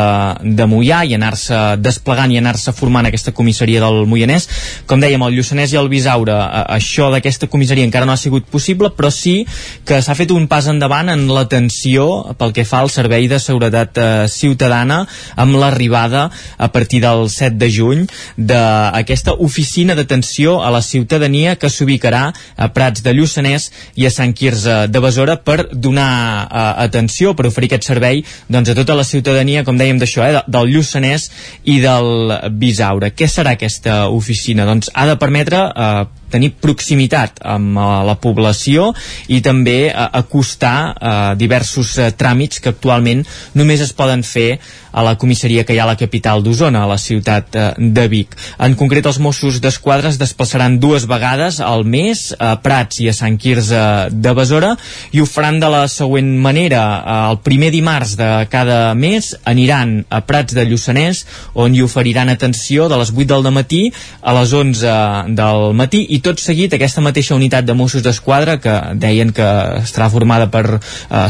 de 0.44 0.70
Moià, 0.70 1.04
i 1.06 1.16
anar-se 1.18 1.60
desplegant 1.82 2.32
i 2.32 2.40
anar-se 2.40 2.74
formant 2.76 3.10
aquesta 3.10 3.34
comissaria 3.36 3.82
del 3.84 4.06
Moianès. 4.10 4.48
Com 4.90 5.02
deia, 5.02 5.09
dèiem, 5.10 5.26
el 5.26 5.38
Lluçanès 5.40 5.74
i 5.74 5.78
el 5.80 5.90
Bisaure, 5.90 6.36
això 6.70 7.10
d'aquesta 7.10 7.50
comissaria 7.50 7.88
encara 7.88 8.06
no 8.06 8.14
ha 8.14 8.20
sigut 8.20 8.46
possible, 8.52 8.92
però 8.94 9.10
sí 9.14 9.42
que 9.88 10.02
s'ha 10.06 10.16
fet 10.18 10.32
un 10.36 10.46
pas 10.52 10.68
endavant 10.70 11.10
en 11.10 11.26
l'atenció 11.34 12.36
pel 12.38 12.54
que 12.54 12.66
fa 12.68 12.84
al 12.84 12.92
servei 12.94 13.28
de 13.32 13.40
seguretat 13.42 13.98
eh, 13.98 14.08
ciutadana 14.30 15.02
amb 15.40 15.58
l'arribada 15.58 16.28
a 16.58 16.70
partir 16.70 17.02
del 17.02 17.30
7 17.30 17.58
de 17.58 17.70
juny 17.74 18.06
d'aquesta 18.38 19.34
oficina 19.40 19.96
d'atenció 19.98 20.60
a 20.62 20.70
la 20.74 20.84
ciutadania 20.86 21.56
que 21.56 21.72
s'ubicarà 21.74 22.30
a 22.56 22.70
Prats 22.76 23.04
de 23.06 23.16
Lluçanès 23.16 23.70
i 23.98 24.06
a 24.06 24.14
Sant 24.14 24.36
Quirze 24.38 24.86
de 24.92 25.02
Besora 25.02 25.40
per 25.42 25.70
donar 25.74 26.12
eh, 26.46 26.68
atenció, 26.86 27.34
per 27.34 27.48
oferir 27.50 27.72
aquest 27.72 27.90
servei 27.90 28.24
doncs, 28.48 28.70
a 28.70 28.78
tota 28.78 28.98
la 28.98 29.08
ciutadania, 29.08 29.66
com 29.66 29.80
dèiem 29.80 29.98
d'això, 30.02 30.28
eh, 30.28 30.44
del 30.46 30.70
Lluçanès 30.76 31.30
i 31.66 31.80
del 31.82 32.36
Bisaure. 32.62 33.14
Què 33.16 33.30
serà 33.30 33.58
aquesta 33.58 34.06
oficina? 34.14 34.68
Doncs 34.70 34.92
ha 35.00 35.06
de 35.08 35.16
permetre 35.16 35.60
eh, 35.72 36.08
tenir 36.32 36.54
proximitat 36.62 37.42
amb 37.44 37.78
uh, 37.78 38.02
la 38.08 38.18
població 38.22 38.92
i 39.28 39.42
també 39.46 39.80
uh, 39.90 40.10
acostar 40.22 40.78
uh, 40.94 41.16
diversos 41.40 41.96
uh, 41.98 42.10
tràmits 42.16 42.62
que 42.64 42.74
actualment 42.74 43.26
només 43.58 43.82
es 43.86 43.96
poden 43.96 44.24
fer 44.24 44.60
a 44.92 45.04
la 45.04 45.16
comissaria 45.18 45.64
que 45.66 45.74
hi 45.74 45.80
ha 45.80 45.86
a 45.86 45.92
la 45.92 45.98
capital 45.98 46.44
d'Osona, 46.44 46.84
a 46.84 46.90
la 46.90 46.98
ciutat 46.98 47.56
eh, 47.56 47.68
de 47.78 48.08
Vic. 48.12 48.36
En 48.60 48.76
concret, 48.80 49.06
els 49.06 49.20
Mossos 49.22 49.60
d'Esquadra 49.62 50.10
es 50.10 50.20
desplaçaran 50.22 50.80
dues 50.82 51.06
vegades 51.10 51.60
al 51.64 51.86
mes 51.86 52.30
a 52.40 52.56
Prats 52.64 53.02
i 53.04 53.10
a 53.10 53.16
Sant 53.16 53.38
Quirze 53.40 53.82
de 54.12 54.34
Besora 54.38 54.76
i 55.14 55.22
ho 55.22 55.28
faran 55.30 55.60
de 55.62 55.70
la 55.72 55.86
següent 55.92 56.32
manera. 56.42 56.84
Eh, 57.00 57.18
el 57.32 57.42
primer 57.46 57.72
dimarts 57.76 58.16
de 58.20 58.30
cada 58.52 58.94
mes 58.96 59.36
aniran 59.50 60.00
a 60.10 60.22
Prats 60.26 60.58
de 60.58 60.66
Lluçanès 60.66 61.26
on 61.54 61.76
hi 61.76 61.84
oferiran 61.86 62.30
atenció 62.34 62.90
de 62.90 63.00
les 63.00 63.14
8 63.14 63.30
del 63.30 63.54
matí 63.54 63.84
a 64.22 64.34
les 64.40 64.54
11 64.54 65.36
del 65.38 65.70
matí 65.78 66.06
i 66.10 66.19
tot 66.24 66.42
seguit 66.42 66.74
aquesta 66.76 67.02
mateixa 67.02 67.36
unitat 67.36 67.66
de 67.68 67.76
Mossos 67.78 68.04
d'Esquadra 68.06 68.58
que 68.62 68.74
deien 69.00 69.32
que 69.36 69.48
estarà 69.82 70.10
formada 70.12 70.50
per 70.52 70.66
eh, 70.78 70.80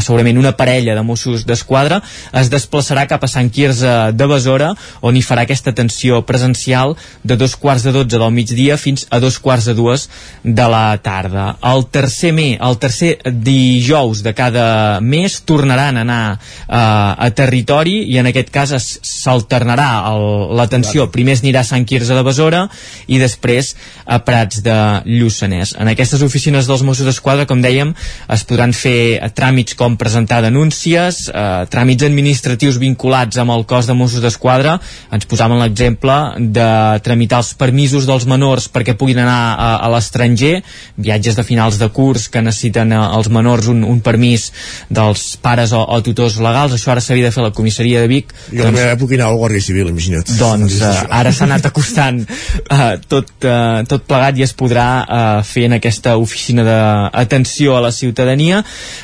segurament 0.00 0.38
una 0.40 0.54
parella 0.56 0.94
de 0.96 1.04
Mossos 1.06 1.44
d'Esquadra 1.48 2.00
es 2.40 2.50
desplaçarà 2.52 3.06
cap 3.10 3.24
a 3.24 3.30
Sant 3.30 3.50
Quirze 3.52 4.12
de 4.16 4.28
Besora, 4.30 4.72
on 5.02 5.16
hi 5.16 5.22
farà 5.24 5.44
aquesta 5.46 5.72
atenció 5.74 6.22
presencial 6.26 6.96
de 7.22 7.36
dos 7.40 7.56
quarts 7.56 7.84
de 7.86 7.92
dotze 7.94 8.18
del 8.18 8.34
migdia 8.34 8.78
fins 8.80 9.06
a 9.10 9.20
dos 9.20 9.38
quarts 9.38 9.68
de 9.70 9.74
dues 9.74 10.08
de 10.42 10.68
la 10.70 10.96
tarda. 11.02 11.56
El 11.72 11.86
tercer, 11.92 12.32
me, 12.36 12.54
el 12.56 12.78
tercer 12.82 13.18
dijous 13.30 14.22
de 14.26 14.34
cada 14.34 15.00
mes 15.00 15.40
tornaran 15.48 15.98
a 15.98 16.04
anar 16.06 16.22
eh, 16.34 16.76
a 16.76 17.30
territori 17.36 18.00
i 18.10 18.18
en 18.20 18.30
aquest 18.30 18.50
cas 18.54 18.74
s'alternarà 19.02 19.90
l'atenció. 20.56 21.10
Primer 21.12 21.36
es 21.38 21.44
anirà 21.44 21.64
a 21.64 21.70
Sant 21.70 21.86
Quirze 21.88 22.16
de 22.16 22.24
Besora 22.26 22.66
i 23.06 23.20
després 23.22 23.74
a 24.06 24.20
Prats 24.24 24.62
de 24.64 24.79
Lluçanès. 25.06 25.74
En 25.80 25.90
aquestes 25.90 26.22
oficines 26.26 26.68
dels 26.68 26.82
Mossos 26.86 27.08
d'Esquadra, 27.08 27.46
com 27.48 27.62
dèiem, 27.62 27.92
es 28.30 28.44
podran 28.48 28.72
fer 28.76 29.20
tràmits 29.36 29.76
com 29.78 29.96
presentar 30.00 30.40
denúncies, 30.44 31.26
eh, 31.28 31.66
tràmits 31.70 32.06
administratius 32.06 32.78
vinculats 32.80 33.40
amb 33.40 33.54
el 33.54 33.66
cos 33.68 33.88
de 33.88 33.96
Mossos 33.96 34.22
d'Esquadra. 34.24 34.78
Ens 35.12 35.28
posaven 35.30 35.60
l'exemple 35.62 36.16
de 36.38 36.70
tramitar 37.04 37.42
els 37.42 37.52
permisos 37.58 38.06
dels 38.08 38.26
menors 38.30 38.68
perquè 38.72 38.96
puguin 38.98 39.22
anar 39.22 39.40
a, 39.54 39.70
a 39.84 39.90
l'estranger. 39.92 40.60
Viatges 40.96 41.36
de 41.38 41.46
finals 41.46 41.78
de 41.80 41.90
curs 41.94 42.28
que 42.28 42.42
necessiten 42.44 42.92
eh, 42.92 43.02
els 43.18 43.30
menors 43.32 43.70
un, 43.72 43.84
un 43.84 44.00
permís 44.04 44.50
dels 44.90 45.36
pares 45.42 45.74
o, 45.76 45.82
o 45.82 46.00
tutors 46.06 46.38
legals. 46.42 46.76
Això 46.76 46.94
ara 46.94 47.04
s'havia 47.04 47.28
de 47.28 47.34
fer 47.34 47.44
a 47.44 47.48
la 47.48 47.54
comissaria 47.56 48.02
de 48.02 48.10
Vic. 48.10 48.34
I 48.54 48.62
a 48.62 48.68
la 48.68 48.74
meva 48.74 48.94
època 48.94 49.16
anava 49.18 49.34
al 49.34 49.40
Guàrdia 49.42 49.66
Civil, 49.66 49.90
imagina't. 49.92 50.30
Doncs 50.40 50.78
uh, 50.80 50.94
ara 51.20 51.32
s'ha 51.34 51.46
anat 51.48 51.66
acostant 51.68 52.22
uh, 52.24 52.94
tot, 53.10 53.32
uh, 53.44 53.82
tot 53.90 54.06
plegat 54.08 54.38
i 54.40 54.46
es 54.46 54.54
podrà 54.56 54.69
uh, 54.78 55.42
fer 55.42 55.66
en 55.66 55.74
aquesta 55.76 56.16
oficina 56.20 56.62
d'atenció 56.62 57.76
a 57.76 57.82
la 57.82 57.90
ciutadania 57.90 58.62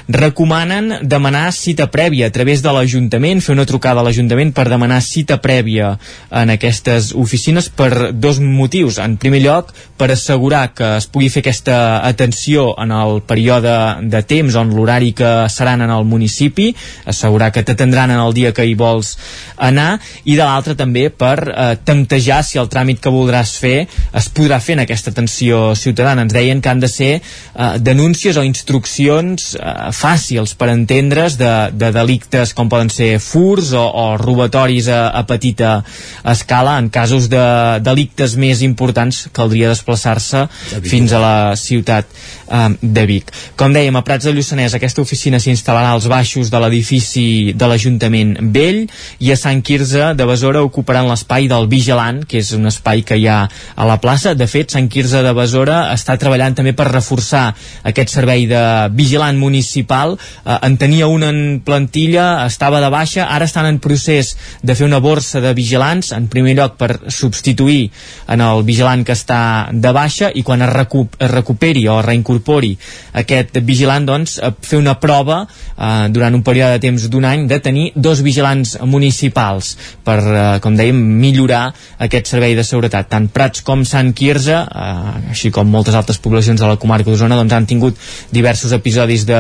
recomanen 0.09 1.01
demanar 1.03 1.51
cita 1.53 1.89
prèvia 1.91 2.29
a 2.29 2.35
través 2.35 2.63
de 2.63 2.73
l'Ajuntament, 2.73 3.43
fer 3.43 3.57
una 3.57 3.67
trucada 3.67 4.01
a 4.01 4.07
l'Ajuntament 4.07 4.53
per 4.55 4.69
demanar 4.71 5.01
cita 5.03 5.41
prèvia 5.43 5.97
en 6.31 6.53
aquestes 6.55 7.13
oficines 7.17 7.69
per 7.69 8.13
dos 8.13 8.39
motius. 8.39 9.01
En 9.03 9.17
primer 9.19 9.43
lloc, 9.43 9.73
per 9.99 10.11
assegurar 10.13 10.71
que 10.77 10.97
es 11.01 11.09
pugui 11.11 11.31
fer 11.33 11.43
aquesta 11.43 11.79
atenció 12.07 12.69
en 12.83 12.93
el 12.95 13.23
període 13.27 13.75
de 14.07 14.23
temps 14.23 14.55
on 14.61 14.71
l'horari 14.77 15.13
que 15.17 15.33
seran 15.53 15.83
en 15.83 15.91
el 15.91 16.05
municipi, 16.05 16.71
assegurar 17.05 17.51
que 17.53 17.65
t'atendran 17.67 18.13
en 18.15 18.21
el 18.23 18.35
dia 18.37 18.53
que 18.53 18.67
hi 18.67 18.77
vols 18.79 19.17
anar, 19.57 19.99
i 20.25 20.37
de 20.37 20.45
l'altre 20.45 20.77
també 20.79 21.09
per 21.11 21.37
eh, 21.49 21.69
temptejar 21.85 22.43
si 22.45 22.61
el 22.61 22.71
tràmit 22.73 23.01
que 23.03 23.13
voldràs 23.13 23.57
fer 23.61 23.87
es 23.87 24.29
podrà 24.37 24.61
fer 24.63 24.77
en 24.77 24.85
aquesta 24.85 25.13
atenció 25.15 25.56
ciutadana. 25.79 26.27
Ens 26.27 26.35
deien 26.35 26.61
que 26.63 26.71
han 26.73 26.81
de 26.83 26.91
ser 26.91 27.13
eh, 27.21 27.71
denúncies 27.81 28.37
o 28.37 28.45
instruccions 28.47 29.55
eh, 29.57 29.75
fàcils 29.97 30.55
per 30.59 30.71
entendre's 30.73 31.39
de, 31.41 31.53
de 31.73 31.91
delictes 31.95 32.55
com 32.57 32.71
poden 32.73 32.91
ser 32.93 33.17
furs 33.23 33.73
o, 33.77 33.85
o 33.87 34.07
robatoris 34.21 34.91
a, 34.93 35.09
a 35.11 35.25
petita 35.29 35.79
escala 36.25 36.77
en 36.81 36.91
casos 36.93 37.31
de 37.33 37.45
delictes 37.85 38.37
més 38.41 38.63
importants 38.67 39.27
caldria 39.37 39.71
desplaçar-se 39.73 40.47
fins 40.87 41.13
a 41.13 41.23
la 41.23 41.37
ciutat 41.59 42.07
eh, 42.49 42.69
de 42.81 43.07
Vic. 43.09 43.33
Com 43.59 43.75
dèiem, 43.75 43.97
a 43.97 44.05
Prats 44.07 44.27
de 44.29 44.35
Lluçanès 44.37 44.77
aquesta 44.77 45.03
oficina 45.03 45.41
s'instal·larà 45.43 45.95
als 45.95 46.09
baixos 46.11 46.51
de 46.53 46.61
l'edifici 46.63 47.27
de 47.57 47.71
l'Ajuntament 47.71 48.37
Vell 48.55 48.85
i 49.23 49.33
a 49.33 49.39
Sant 49.41 49.63
Quirze 49.67 50.13
de 50.19 50.29
Besora 50.29 50.65
ocuparan 50.67 51.09
l'espai 51.11 51.49
del 51.51 51.69
Vigilant, 51.71 52.23
que 52.29 52.41
és 52.43 52.53
un 52.57 52.69
espai 52.71 53.05
que 53.07 53.19
hi 53.19 53.27
ha 53.31 53.45
a 53.47 53.89
la 53.89 53.99
plaça. 54.03 54.35
De 54.35 54.49
fet, 54.51 54.73
Sant 54.75 54.91
Quirze 54.93 55.23
de 55.25 55.33
Besora 55.33 55.46
està 55.55 56.17
treballant 56.19 56.55
també 56.55 56.73
per 56.77 56.89
reforçar 56.91 57.55
aquest 57.87 58.11
servei 58.11 58.47
de 58.51 58.63
vigilant 58.97 59.39
municipal. 59.39 60.17
Eh, 60.45 60.59
en 60.67 60.77
tenia 60.77 61.07
un 61.07 61.23
en 61.23 61.61
plantilla, 61.65 62.47
estava 62.47 62.81
de 62.81 62.91
baixa, 62.91 63.27
ara 63.27 63.45
estan 63.45 63.67
en 63.67 63.79
procés 63.79 64.37
de 64.63 64.75
fer 64.75 64.87
una 64.87 65.01
borsa 65.01 65.41
de 65.41 65.55
vigilants, 65.55 66.13
en 66.13 66.29
primer 66.29 66.57
lloc 66.57 66.77
per 66.77 67.11
substituir 67.13 67.91
en 68.29 68.41
el 68.41 68.63
vigilant 68.67 69.05
que 69.05 69.15
està 69.17 69.69
de 69.73 69.93
baixa 69.93 70.31
i 70.35 70.43
quan 70.43 70.63
es, 70.63 70.73
recu 70.73 71.07
es 71.19 71.31
recuperi 71.31 71.87
o 71.89 72.01
reincorpori 72.03 72.75
aquest 73.23 73.59
vigilant, 73.67 74.07
doncs, 74.07 74.39
fer 74.63 74.79
una 74.79 74.97
prova 75.01 75.43
eh, 75.47 76.09
durant 76.13 76.35
un 76.35 76.45
període 76.47 76.77
de 76.77 76.85
temps 76.87 77.09
d'un 77.11 77.25
any 77.29 77.47
de 77.51 77.59
tenir 77.63 77.91
dos 77.95 78.23
vigilants 78.25 78.77
municipals 78.85 79.75
per, 80.05 80.19
eh, 80.21 80.45
com 80.65 80.77
dèiem, 80.77 80.97
millorar 80.97 81.71
aquest 82.07 82.33
servei 82.33 82.57
de 82.57 82.65
seguretat. 82.67 83.09
Tant 83.11 83.29
Prats 83.33 83.63
com 83.67 83.85
Sant 83.85 84.13
Quirze, 84.17 84.57
eh, 84.57 85.26
així 85.31 85.51
com 85.55 85.69
moltes 85.71 85.97
altres 85.99 86.19
poblacions 86.23 86.61
de 86.61 86.69
la 86.69 86.79
comarca 86.81 87.11
d'Osona, 87.11 87.37
doncs 87.39 87.55
han 87.57 87.67
tingut 87.69 87.99
diversos 88.35 88.73
episodis 88.77 89.27
de 89.29 89.39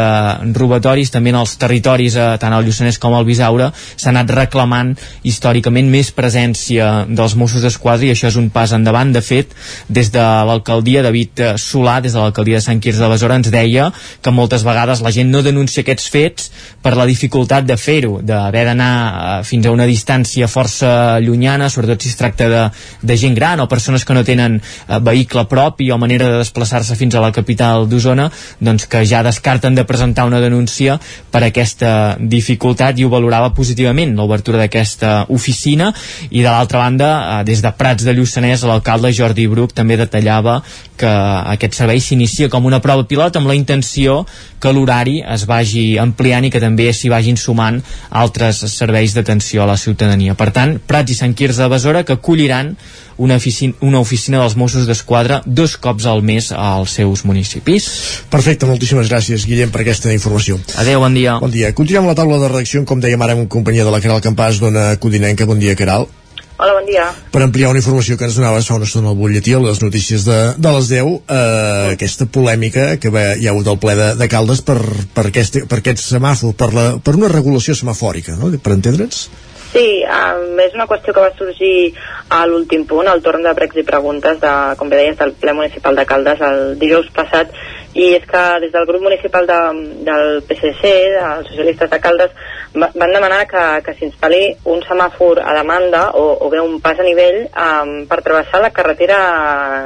robatoris, 0.56 1.12
també 1.14 1.32
en 1.32 1.40
els 1.40 1.56
territoris, 1.60 2.16
eh, 2.16 2.28
tant 2.42 2.54
al 2.54 2.66
Lluçanès 2.66 2.98
com 3.02 3.14
al 3.14 3.26
Bisaure, 3.28 3.70
s'ha 3.96 4.10
anat 4.12 4.30
reclamant 4.34 4.94
històricament 5.26 5.90
més 5.90 6.10
presència 6.14 7.06
dels 7.08 7.36
Mossos 7.38 7.62
d'Esquadra 7.64 8.06
i 8.08 8.12
això 8.14 8.30
és 8.30 8.38
un 8.40 8.50
pas 8.50 8.72
endavant. 8.72 9.12
De 9.16 9.22
fet, 9.22 9.52
des 9.88 10.10
de 10.12 10.20
l'alcaldia, 10.20 11.02
David 11.02 11.42
Solà, 11.62 12.00
des 12.02 12.12
de 12.12 12.20
l'alcaldia 12.20 12.58
de 12.58 12.66
Sant 12.66 12.80
Quirze 12.82 13.02
de 13.02 13.10
Besora, 13.10 13.38
ens 13.38 13.50
deia 13.52 13.90
que 14.22 14.34
moltes 14.34 14.64
vegades 14.66 15.02
la 15.04 15.12
gent 15.14 15.30
no 15.30 15.42
denuncia 15.46 15.84
aquests 15.84 16.10
fets 16.12 16.50
per 16.82 16.96
la 16.98 17.06
dificultat 17.06 17.66
de 17.66 17.76
fer-ho, 17.80 18.20
d'haver 18.22 18.64
d'anar 18.68 18.92
eh, 18.96 19.44
fins 19.46 19.66
a 19.66 19.74
una 19.74 19.86
distància 19.88 20.48
força 20.50 21.18
llunyana, 21.22 21.70
sobretot 21.70 22.02
si 22.02 22.12
es 22.12 22.18
tracta 22.18 22.48
de, 22.50 22.62
de 23.02 23.16
gent 23.16 23.34
gran 23.34 23.60
o 23.60 23.68
persones 23.70 24.04
que 24.04 24.14
no 24.16 24.24
tenen 24.26 24.58
eh, 24.60 25.00
vehicle 25.00 25.46
propi 25.76 25.90
o 25.92 25.98
manera 25.98 26.30
de 26.30 26.38
desplaçar-se 26.38 26.96
fins 26.96 27.14
a 27.14 27.20
la 27.20 27.32
capital 27.32 27.84
d'Osona, 27.88 28.30
doncs 28.60 28.86
que 28.88 29.04
ja 29.04 29.22
descarten 29.22 29.74
de 29.74 29.84
presentar 29.84 30.24
una 30.24 30.40
denúncia 30.40 30.98
per 31.30 31.42
aquesta 31.44 32.16
dificultat 32.18 32.98
i 32.98 33.04
ho 33.04 33.10
valorava 33.12 33.52
positivament 33.52 34.16
l'obertura 34.16 34.58
d'aquesta 34.58 35.26
oficina 35.28 35.92
i 36.30 36.40
de 36.40 36.48
l'altra 36.48 36.78
banda, 36.78 37.10
eh, 37.40 37.44
des 37.44 37.60
de 37.60 37.72
Prats 37.76 38.04
de 38.04 38.14
Lluçanès, 38.14 38.64
l'alcalde 38.64 39.12
Jordi 39.12 39.46
Bruc 39.46 39.74
també 39.74 39.96
detallava 39.96 40.62
que 40.96 41.12
aquest 41.52 41.74
servei 41.74 42.00
s'inicia 42.00 42.48
com 42.48 42.64
una 42.64 42.80
prova 42.80 43.04
pilot 43.04 43.36
amb 43.36 43.46
la 43.46 43.54
intenció 43.54 44.24
que 44.58 44.72
l'horari 44.72 45.20
es 45.20 45.44
vagi 45.44 45.98
ampliant 46.00 46.46
i 46.46 46.50
que 46.50 46.62
també 46.62 46.88
s'hi 46.92 47.12
vagin 47.12 47.36
sumant 47.36 47.82
altres 48.08 48.64
serveis 48.72 49.12
d'atenció 49.12 49.62
a 49.62 49.66
la 49.66 49.76
ciutadania. 49.76 50.34
Per 50.34 50.50
tant, 50.56 50.78
Prats 50.86 51.12
i 51.12 51.18
Sant 51.18 51.34
Quirze 51.36 51.62
de 51.62 51.68
Besora 51.68 52.04
que 52.04 52.16
acolliran 52.16 52.76
una 53.16 53.36
oficina, 53.36 53.74
una 53.80 54.00
oficina 54.00 54.42
dels 54.42 54.56
Mossos 54.56 54.86
d'Esquadra 54.88 55.40
dos 55.46 55.76
cops 55.80 56.06
al 56.06 56.22
mes 56.26 56.50
als 56.52 56.98
seus 56.98 57.24
municipis. 57.24 57.88
Perfecte, 58.32 58.68
moltíssimes 58.68 59.10
gràcies, 59.12 59.46
Guillem, 59.48 59.72
per 59.72 59.84
aquesta 59.84 60.12
informació. 60.12 60.60
Adéu, 60.76 61.00
bon 61.00 61.16
dia. 61.16 61.38
Bon 61.42 61.52
dia. 61.52 61.72
Continuem 61.76 62.08
la 62.10 62.18
taula 62.18 62.40
de 62.42 62.52
redacció, 62.52 62.84
com 62.84 63.00
dèiem 63.00 63.22
ara, 63.22 63.38
en 63.38 63.48
companyia 63.48 63.86
de 63.86 63.94
la 63.94 64.02
Caral 64.04 64.22
Campàs, 64.24 64.60
dona 64.62 64.92
Codinenca. 65.00 65.48
Bon 65.48 65.58
dia, 65.60 65.76
Caral. 65.78 66.08
Hola, 66.56 66.72
bon 66.72 66.86
dia. 66.88 67.10
Per 67.32 67.42
ampliar 67.44 67.68
una 67.68 67.82
informació 67.82 68.16
que 68.16 68.24
ens 68.24 68.36
donaves 68.38 68.64
fa 68.64 68.78
una 68.78 68.86
estona 68.88 69.10
al 69.12 69.18
butlletí, 69.18 69.52
a 69.52 69.58
les 69.60 69.82
notícies 69.82 70.24
de, 70.24 70.38
de 70.56 70.70
les 70.72 70.88
10, 70.88 71.10
eh, 71.28 71.90
aquesta 71.92 72.24
polèmica 72.32 72.86
que 72.96 73.12
va, 73.12 73.26
hi 73.36 73.44
ha 73.44 73.52
hagut 73.52 73.68
al 73.68 73.76
ple 73.82 73.92
de, 73.98 74.06
de 74.16 74.28
Caldes 74.32 74.62
per, 74.64 74.78
per, 75.12 75.26
aquest, 75.28 75.60
per 75.68 75.82
aquest 75.82 76.00
semàfor, 76.00 76.54
per, 76.56 76.70
la, 76.72 76.86
per 76.96 77.18
una 77.20 77.28
regulació 77.28 77.76
semafòrica, 77.76 78.38
no? 78.40 78.48
per 78.56 78.72
entendre'ns? 78.72 79.26
Sí, 79.72 80.02
um, 80.06 80.58
és 80.62 80.74
una 80.76 80.86
qüestió 80.88 81.12
que 81.12 81.22
va 81.24 81.32
sorgir 81.36 81.94
a 82.32 82.44
l'últim 82.46 82.84
punt, 82.88 83.08
al 83.10 83.22
torn 83.24 83.42
de 83.44 83.54
pregs 83.58 83.80
i 83.80 83.84
preguntes, 83.86 84.38
de, 84.42 84.52
com 84.78 84.92
bé 84.92 85.00
deies, 85.00 85.18
del 85.18 85.34
ple 85.40 85.54
municipal 85.58 85.98
de 85.98 86.06
Caldes 86.06 86.44
el 86.46 86.60
dijous 86.80 87.08
passat, 87.16 87.50
i 87.96 88.10
és 88.14 88.24
que 88.28 88.42
des 88.62 88.72
del 88.72 88.86
grup 88.88 89.02
municipal 89.02 89.46
de, 89.48 89.58
del 90.06 90.42
PSC, 90.48 90.92
dels 91.16 91.48
socialistes 91.50 91.90
de 91.90 92.00
Caldes, 92.04 92.34
van 92.76 93.14
demanar 93.14 93.46
que, 93.50 93.64
que 93.86 93.96
s'instal·li 93.98 94.42
un 94.72 94.82
semàfor 94.84 95.40
a 95.42 95.54
demanda 95.56 96.10
o, 96.20 96.26
o 96.44 96.50
bé 96.52 96.60
un 96.60 96.78
pas 96.84 97.00
a 97.00 97.06
nivell 97.06 97.46
um, 97.48 97.94
per 98.10 98.20
travessar 98.26 98.60
la 98.62 98.74
carretera 98.76 99.20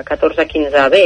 1415B. 0.08 1.04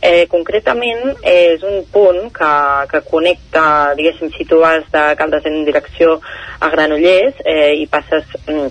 Eh, 0.00 0.26
concretament 0.30 1.16
és 1.26 1.62
un 1.66 1.80
punt 1.90 2.28
que, 2.34 2.50
que 2.90 3.00
connecta, 3.10 3.94
diguéssim, 3.98 4.30
si 4.30 4.46
tu 4.46 4.60
vas 4.62 4.84
de 4.92 5.06
Caldes 5.18 5.48
en 5.50 5.64
direcció 5.66 6.20
a 6.60 6.68
Granollers 6.70 7.40
eh, 7.42 7.72
i 7.82 7.88
passes 7.90 8.28
mm, 8.46 8.68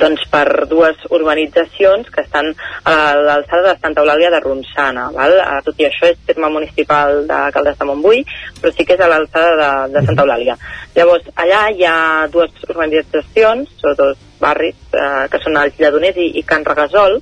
doncs 0.00 0.24
per 0.32 0.66
dues 0.70 1.04
urbanitzacions 1.12 2.08
que 2.10 2.24
estan 2.24 2.50
a 2.88 2.96
l'alçada 3.14 3.74
de 3.74 3.80
Santa 3.82 4.02
Eulàlia 4.02 4.30
de 4.32 4.40
Ronçana. 4.40 5.10
Val? 5.14 5.36
Eh, 5.42 5.60
tot 5.66 5.80
i 5.80 5.88
això 5.88 6.08
és 6.10 6.20
terme 6.26 6.50
municipal 6.56 7.26
de 7.28 7.40
Caldes 7.54 7.78
de 7.78 7.88
Montbui, 7.90 8.24
però 8.60 8.72
sí 8.74 8.88
que 8.88 8.96
és 8.96 9.04
a 9.04 9.10
l'alçada 9.12 9.54
de, 9.60 9.70
de 9.94 10.06
Santa 10.08 10.24
Eulàlia. 10.24 10.56
Llavors, 10.96 11.28
allà 11.36 11.66
hi 11.70 11.84
ha 11.84 11.98
dues 12.32 12.56
urbanitzacions, 12.70 13.76
sobretot 13.80 14.32
barris, 14.40 14.76
eh, 14.92 15.26
que 15.30 15.40
són 15.42 15.58
els 15.60 15.78
Lledoners 15.80 16.18
i, 16.20 16.28
i 16.40 16.42
Can 16.46 16.64
Regasol, 16.66 17.18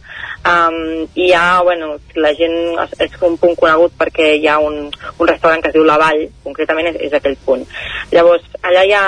um, 0.48 0.78
hi 1.14 1.30
ha, 1.36 1.62
bueno, 1.62 1.94
la 2.16 2.32
gent, 2.38 2.56
és, 2.98 3.16
un 3.22 3.38
punt 3.40 3.56
conegut 3.58 3.94
perquè 3.98 4.32
hi 4.38 4.48
ha 4.50 4.58
un, 4.62 4.78
un 4.88 5.30
restaurant 5.30 5.62
que 5.62 5.72
es 5.72 5.76
diu 5.76 5.86
La 5.86 5.98
Vall, 6.00 6.26
concretament 6.44 6.92
és, 6.92 7.00
és 7.08 7.16
aquell 7.18 7.38
punt. 7.46 7.64
Llavors, 8.12 8.44
allà 8.62 8.84
hi, 8.84 8.94
ha, 8.96 9.06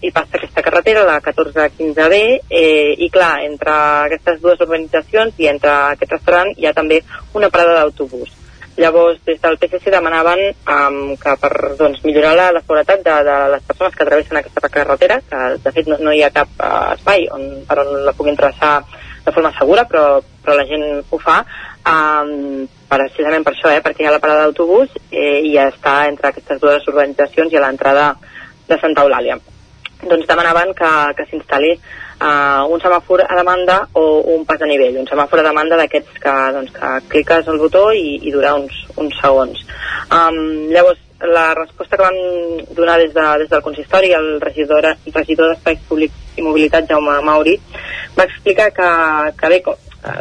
hi 0.00 0.12
passa 0.14 0.38
aquesta 0.38 0.64
carretera, 0.66 1.06
la 1.08 1.18
1415B, 1.24 2.22
eh, 2.50 2.94
i 2.98 3.10
clar, 3.14 3.34
entre 3.48 3.74
aquestes 4.06 4.40
dues 4.44 4.62
urbanitzacions 4.64 5.42
i 5.42 5.50
entre 5.52 5.74
aquest 5.96 6.18
restaurant 6.18 6.54
hi 6.56 6.68
ha 6.68 6.76
també 6.76 7.02
una 7.34 7.50
parada 7.50 7.82
d'autobús. 7.82 8.43
Llavors, 8.76 9.20
des 9.26 9.38
del 9.38 9.56
PSC 9.62 9.92
demanaven 9.92 10.40
um, 10.50 11.14
que 11.20 11.34
per 11.38 11.52
doncs, 11.78 12.00
millorar 12.02 12.32
la, 12.34 12.46
la 12.56 12.62
seguretat 12.64 13.04
de, 13.06 13.16
de 13.28 13.36
les 13.52 13.66
persones 13.68 13.94
que 13.94 14.06
travessen 14.08 14.40
aquesta 14.40 14.70
carretera, 14.76 15.20
que 15.30 15.42
de 15.62 15.72
fet 15.76 15.90
no, 15.90 15.98
no 16.02 16.14
hi 16.14 16.24
ha 16.26 16.32
cap 16.34 16.50
uh, 16.58 16.94
espai 16.96 17.28
on, 17.30 17.44
per 17.68 17.78
on 17.84 17.92
la 18.08 18.16
puguin 18.18 18.38
travessar 18.40 18.80
de 19.24 19.32
forma 19.32 19.52
segura, 19.56 19.86
però, 19.88 20.18
però 20.42 20.56
la 20.58 20.66
gent 20.68 20.84
ho 21.08 21.20
fa, 21.22 21.38
um, 21.86 22.66
precisament 22.90 23.46
per 23.46 23.54
això, 23.54 23.70
eh, 23.70 23.80
perquè 23.84 24.04
hi 24.04 24.10
ha 24.10 24.16
la 24.16 24.22
parada 24.22 24.48
d'autobús 24.48 24.90
eh, 25.10 25.40
i 25.46 25.54
ja 25.54 25.68
està 25.70 25.94
entre 26.10 26.32
aquestes 26.32 26.60
dues 26.60 26.86
urbanitzacions 26.90 27.54
i 27.54 27.60
a 27.60 27.62
l'entrada 27.64 28.10
de 28.68 28.78
Santa 28.82 29.06
Eulàlia. 29.06 29.38
Doncs 30.02 30.26
demanaven 30.28 30.74
que, 30.76 30.90
que 31.16 31.28
s'instal·li 31.30 31.76
uh, 32.24 32.64
un 32.72 32.80
semàfor 32.80 33.22
a 33.28 33.36
demanda 33.36 33.82
o 33.92 34.04
un 34.34 34.44
pas 34.48 34.58
de 34.60 34.68
nivell. 34.70 34.98
Un 35.02 35.08
semàfor 35.10 35.42
a 35.42 35.46
demanda 35.46 35.78
d'aquests 35.80 36.20
que, 36.24 36.34
doncs, 36.56 36.72
que 36.74 36.92
cliques 37.12 37.50
el 37.52 37.60
botó 37.60 37.90
i, 37.92 38.18
i 38.24 38.32
dura 38.34 38.56
uns, 38.58 38.84
uns 38.96 39.20
segons. 39.20 39.64
Um, 40.08 40.70
llavors, 40.72 41.00
la 41.24 41.54
resposta 41.54 41.96
que 41.96 42.04
van 42.04 42.18
donar 42.76 42.98
des, 42.98 43.14
de, 43.14 43.24
des 43.44 43.48
del 43.48 43.62
consistori 43.62 44.12
el 44.12 44.40
regidor, 44.40 44.84
el 44.84 45.14
regidor 45.14 45.52
d'Espais 45.52 45.80
Públics 45.88 46.36
i 46.36 46.44
Mobilitat, 46.44 46.88
Jaume 46.90 47.20
Mauri, 47.24 47.54
va 48.18 48.26
explicar 48.26 48.70
que, 48.74 48.90
que 49.38 49.52
bé, 49.52 49.62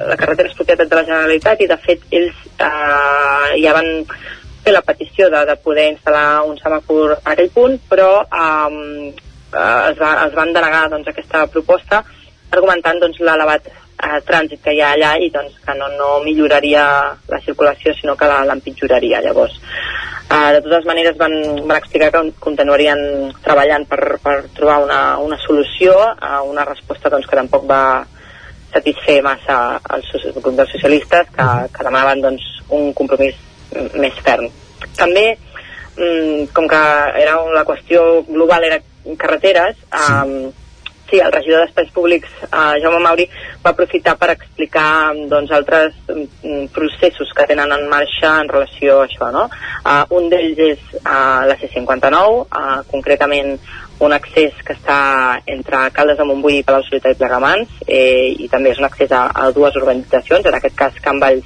la 0.07 0.15
carretera 0.19 0.47
és 0.47 0.55
propietat 0.55 0.87
de 0.89 0.95
la 0.95 1.05
Generalitat 1.07 1.61
i 1.63 1.67
de 1.67 1.77
fet 1.81 2.05
ells 2.11 2.37
eh, 2.55 3.49
ja 3.59 3.73
van 3.75 3.89
fer 4.63 4.71
la 4.71 4.83
petició 4.85 5.27
de, 5.33 5.43
de 5.49 5.57
poder 5.59 5.89
instal·lar 5.91 6.45
un 6.47 6.55
semàfor 6.61 7.17
a 7.17 7.33
aquell 7.33 7.51
punt, 7.51 7.75
però 7.89 8.23
eh, 8.23 9.11
es, 9.53 9.97
va, 9.99 10.11
es 10.27 10.35
van 10.35 10.53
denegar 10.55 10.87
doncs, 10.91 11.07
aquesta 11.09 11.45
proposta 11.53 12.03
argumentant 12.53 12.99
doncs, 13.01 13.19
l'elevat 13.23 13.67
eh, 13.69 14.19
trànsit 14.27 14.61
que 14.63 14.73
hi 14.75 14.81
ha 14.81 14.93
allà 14.95 15.13
i 15.21 15.29
doncs, 15.33 15.57
que 15.65 15.75
no, 15.79 15.89
no 15.97 16.09
milloraria 16.25 16.85
la 17.29 17.41
circulació 17.45 17.95
sinó 17.97 18.15
que 18.19 18.29
l'empitjoraria 18.49 19.21
llavors. 19.25 19.59
Eh, 20.29 20.49
de 20.55 20.61
totes 20.65 20.87
maneres 20.89 21.17
van, 21.19 21.35
van 21.67 21.77
explicar 21.77 22.11
que 22.13 22.23
continuarien 22.43 23.31
treballant 23.43 23.87
per, 23.89 24.17
per 24.23 24.35
trobar 24.55 24.79
una, 24.85 25.01
una 25.21 25.39
solució 25.45 25.95
a 25.99 26.41
una 26.47 26.65
resposta 26.69 27.11
doncs, 27.13 27.27
que 27.29 27.39
tampoc 27.39 27.67
va 27.69 27.83
satisfer 28.73 29.19
massa 29.21 29.79
els, 29.93 30.09
el 30.17 30.33
grup 30.39 30.55
dels 30.57 30.71
socialistes 30.73 31.29
que, 31.35 31.49
que 31.73 31.85
demanaven 31.85 32.23
doncs, 32.23 32.45
un 32.73 32.93
compromís 32.97 33.37
més 33.99 34.17
ferm. 34.25 34.49
També 34.97 35.27
mm, 35.33 36.49
com 36.55 36.67
que 36.69 36.81
era 37.21 37.37
la 37.53 37.65
qüestió 37.67 38.23
global 38.29 38.65
era 38.69 38.81
carreteres 39.17 39.77
sí. 39.77 40.51
sí, 41.09 41.19
el 41.19 41.31
regidor 41.31 41.61
d'Espais 41.61 41.91
Públics, 41.93 42.29
eh, 42.47 42.81
Jaume 42.81 42.99
Mauri, 43.03 43.27
va 43.63 43.73
aprofitar 43.73 44.15
per 44.17 44.31
explicar 44.33 45.13
doncs, 45.29 45.51
altres 45.53 45.93
mm, 46.07 46.71
processos 46.73 47.31
que 47.35 47.45
tenen 47.49 47.71
en 47.75 47.87
marxa 47.91 48.39
en 48.41 48.49
relació 48.49 49.01
a 49.01 49.07
això. 49.07 49.29
No? 49.35 49.45
Uh, 49.83 50.03
un 50.17 50.29
d'ells 50.31 50.61
és 50.71 50.83
uh, 51.03 51.43
la 51.49 51.57
C-59, 51.61 52.43
uh, 52.47 52.81
concretament 52.89 53.57
un 54.03 54.13
accés 54.15 54.55
que 54.65 54.73
està 54.73 55.39
entre 55.47 55.85
Caldes 55.95 56.17
de 56.19 56.25
Montbui 56.27 56.59
i 56.59 56.63
Palau 56.67 56.83
Solità 56.87 57.13
i 57.13 57.19
Plegamans, 57.19 57.81
eh, 57.87 58.33
i 58.33 58.49
també 58.51 58.73
és 58.73 58.81
un 58.81 58.89
accés 58.89 59.11
a, 59.13 59.27
a 59.29 59.51
dues 59.55 59.77
urbanitzacions, 59.79 60.45
en 60.49 60.57
aquest 60.57 60.75
cas 60.79 60.97
Can 61.03 61.21
Valls 61.23 61.45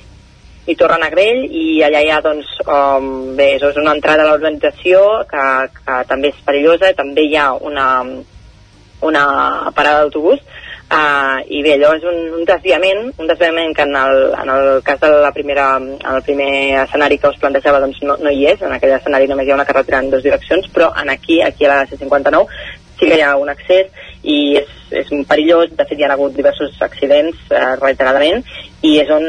i 0.67 0.75
Torre 0.75 0.99
Negrell 1.01 1.45
i 1.47 1.81
allà 1.87 2.03
hi 2.03 2.09
ha 2.11 2.21
doncs 2.23 2.47
um, 2.65 3.35
bé, 3.39 3.53
és 3.55 3.79
una 3.79 3.95
entrada 3.95 4.25
a 4.25 4.29
l'organització 4.29 5.03
que, 5.29 5.43
que 5.79 5.99
també 6.09 6.33
és 6.33 6.41
perillosa 6.45 6.93
també 6.97 7.23
hi 7.27 7.37
ha 7.39 7.53
una, 7.55 7.87
una 9.07 9.25
parada 9.75 10.03
d'autobús 10.03 10.41
uh, 10.41 11.37
i 11.47 11.61
bé, 11.63 11.77
allò 11.77 11.93
és 11.95 12.07
un, 12.11 12.19
un 12.39 12.47
desviament 12.49 13.05
un 13.15 13.31
desviament 13.31 13.71
que 13.77 13.85
en 13.87 13.95
el, 14.01 14.19
en 14.43 14.51
el 14.57 14.67
cas 14.87 14.99
de 15.03 15.13
la 15.23 15.31
primera, 15.35 15.69
en 15.79 15.93
el 16.13 16.25
primer 16.27 16.51
escenari 16.83 17.19
que 17.21 17.31
us 17.31 17.39
plantejava 17.39 17.79
doncs 17.85 18.03
no, 18.03 18.19
no 18.19 18.33
hi 18.33 18.49
és, 18.51 18.59
en 18.59 18.75
aquell 18.75 18.97
escenari 18.97 19.31
només 19.31 19.47
hi 19.47 19.55
ha 19.55 19.59
una 19.61 19.69
carretera 19.69 20.03
en 20.03 20.11
dues 20.11 20.27
direccions, 20.27 20.67
però 20.75 20.91
en 20.99 21.15
aquí, 21.15 21.41
aquí 21.41 21.65
a 21.65 21.75
la 21.75 21.87
C59 21.87 22.43
sí 22.97 23.07
que 23.07 23.17
hi 23.17 23.23
ha 23.25 23.35
un 23.37 23.49
accés 23.49 23.91
i 24.23 24.57
és, 24.59 24.71
és 25.01 25.11
perillós, 25.29 25.69
de 25.77 25.85
fet 25.85 25.99
hi 25.99 26.05
ha 26.05 26.11
hagut 26.15 26.35
diversos 26.35 26.75
accidents 26.81 27.39
eh, 27.51 27.75
reiteradament 27.81 28.43
i 28.85 28.97
és 29.01 29.09
on 29.13 29.25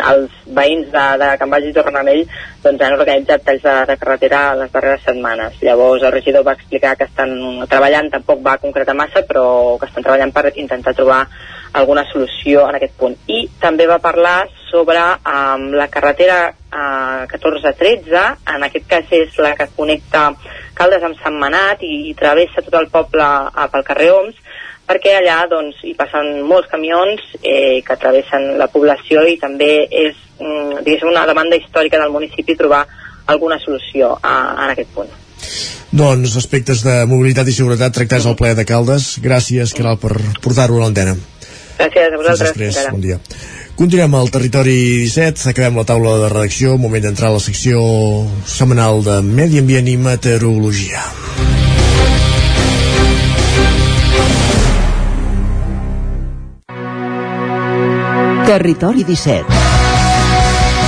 els 0.00 0.36
veïns 0.56 0.88
de, 0.92 1.04
de 1.20 1.28
Can 1.40 1.52
Valls 1.52 1.68
i 1.68 1.74
Torrenamell 1.76 2.22
doncs, 2.64 2.82
han 2.84 2.96
organitzat 2.96 3.44
talls 3.44 3.64
de, 3.64 3.76
de 3.90 3.96
carretera 4.00 4.40
les 4.58 4.72
darreres 4.72 5.04
setmanes. 5.04 5.58
Llavors 5.62 6.02
el 6.02 6.14
regidor 6.14 6.46
va 6.46 6.56
explicar 6.56 6.96
que 6.96 7.08
estan 7.08 7.34
treballant, 7.68 8.10
tampoc 8.14 8.42
va 8.44 8.58
concretar 8.62 8.96
massa, 8.96 9.24
però 9.28 9.76
que 9.78 9.90
estan 9.90 10.06
treballant 10.06 10.32
per 10.32 10.52
intentar 10.56 10.96
trobar 10.96 11.26
alguna 11.72 12.04
solució 12.10 12.68
en 12.68 12.78
aquest 12.78 12.94
punt. 12.98 13.16
I 13.26 13.48
també 13.60 13.86
va 13.90 14.00
parlar 14.02 14.48
sobre 14.70 15.00
um, 15.00 15.68
la 15.76 15.88
carretera 15.88 16.38
uh, 16.50 17.26
1413, 17.30 18.24
en 18.54 18.66
aquest 18.66 18.88
cas 18.88 19.12
és 19.16 19.36
la 19.42 19.54
que 19.56 19.68
connecta 19.76 20.30
Caldes 20.78 21.04
amb 21.04 21.18
Sant 21.22 21.36
Manat 21.40 21.82
i, 21.82 22.10
i 22.10 22.16
travessa 22.18 22.64
tot 22.64 22.76
el 22.80 22.90
poble 22.92 23.24
uh, 23.24 23.68
pel 23.72 23.86
carrer 23.86 24.10
Oms, 24.16 24.36
perquè 24.88 25.18
allà 25.18 25.42
doncs, 25.50 25.80
hi 25.84 25.94
passen 25.96 26.40
molts 26.48 26.70
camions 26.72 27.20
eh, 27.42 27.84
que 27.84 27.96
travessen 28.00 28.54
la 28.60 28.70
població 28.72 29.24
i 29.28 29.36
també 29.40 29.84
és 29.84 30.16
mm, 30.40 31.04
una 31.10 31.26
demanda 31.28 31.58
històrica 31.60 32.00
del 32.00 32.14
municipi 32.14 32.56
trobar 32.56 32.86
alguna 33.28 33.58
solució 33.60 34.14
a, 34.16 34.36
a 34.56 34.70
aquest 34.72 34.94
punt. 34.96 35.10
Doncs 35.92 36.36
aspectes 36.40 36.82
de 36.84 37.02
mobilitat 37.08 37.48
i 37.48 37.56
seguretat 37.56 37.94
tractats 37.96 38.26
al 38.28 38.36
ple 38.36 38.54
de 38.56 38.64
Caldes. 38.68 39.18
Gràcies, 39.24 39.76
Caral, 39.76 40.00
per 40.00 40.16
portar-ho 40.44 40.80
a 40.80 40.86
l'antena. 40.86 41.16
Gràcies 41.78 42.12
a 42.12 42.18
vosaltres. 42.18 42.52
Fins 42.56 42.74
després. 42.74 42.92
Bon 42.92 43.00
dia. 43.04 43.18
Continuem 43.78 44.14
al 44.18 44.30
territori 44.34 45.06
17, 45.06 45.52
acabem 45.52 45.76
la 45.78 45.84
taula 45.86 46.16
de 46.18 46.30
redacció, 46.32 46.74
moment 46.82 47.04
d'entrar 47.04 47.30
a 47.30 47.36
la 47.36 47.42
secció 47.42 47.78
setmanal 48.42 49.04
de 49.06 49.20
Medi 49.22 49.62
Ambient 49.62 49.86
i 49.86 49.94
Meteorologia. 50.02 51.04
Territori 58.48 59.04
17 59.04 59.44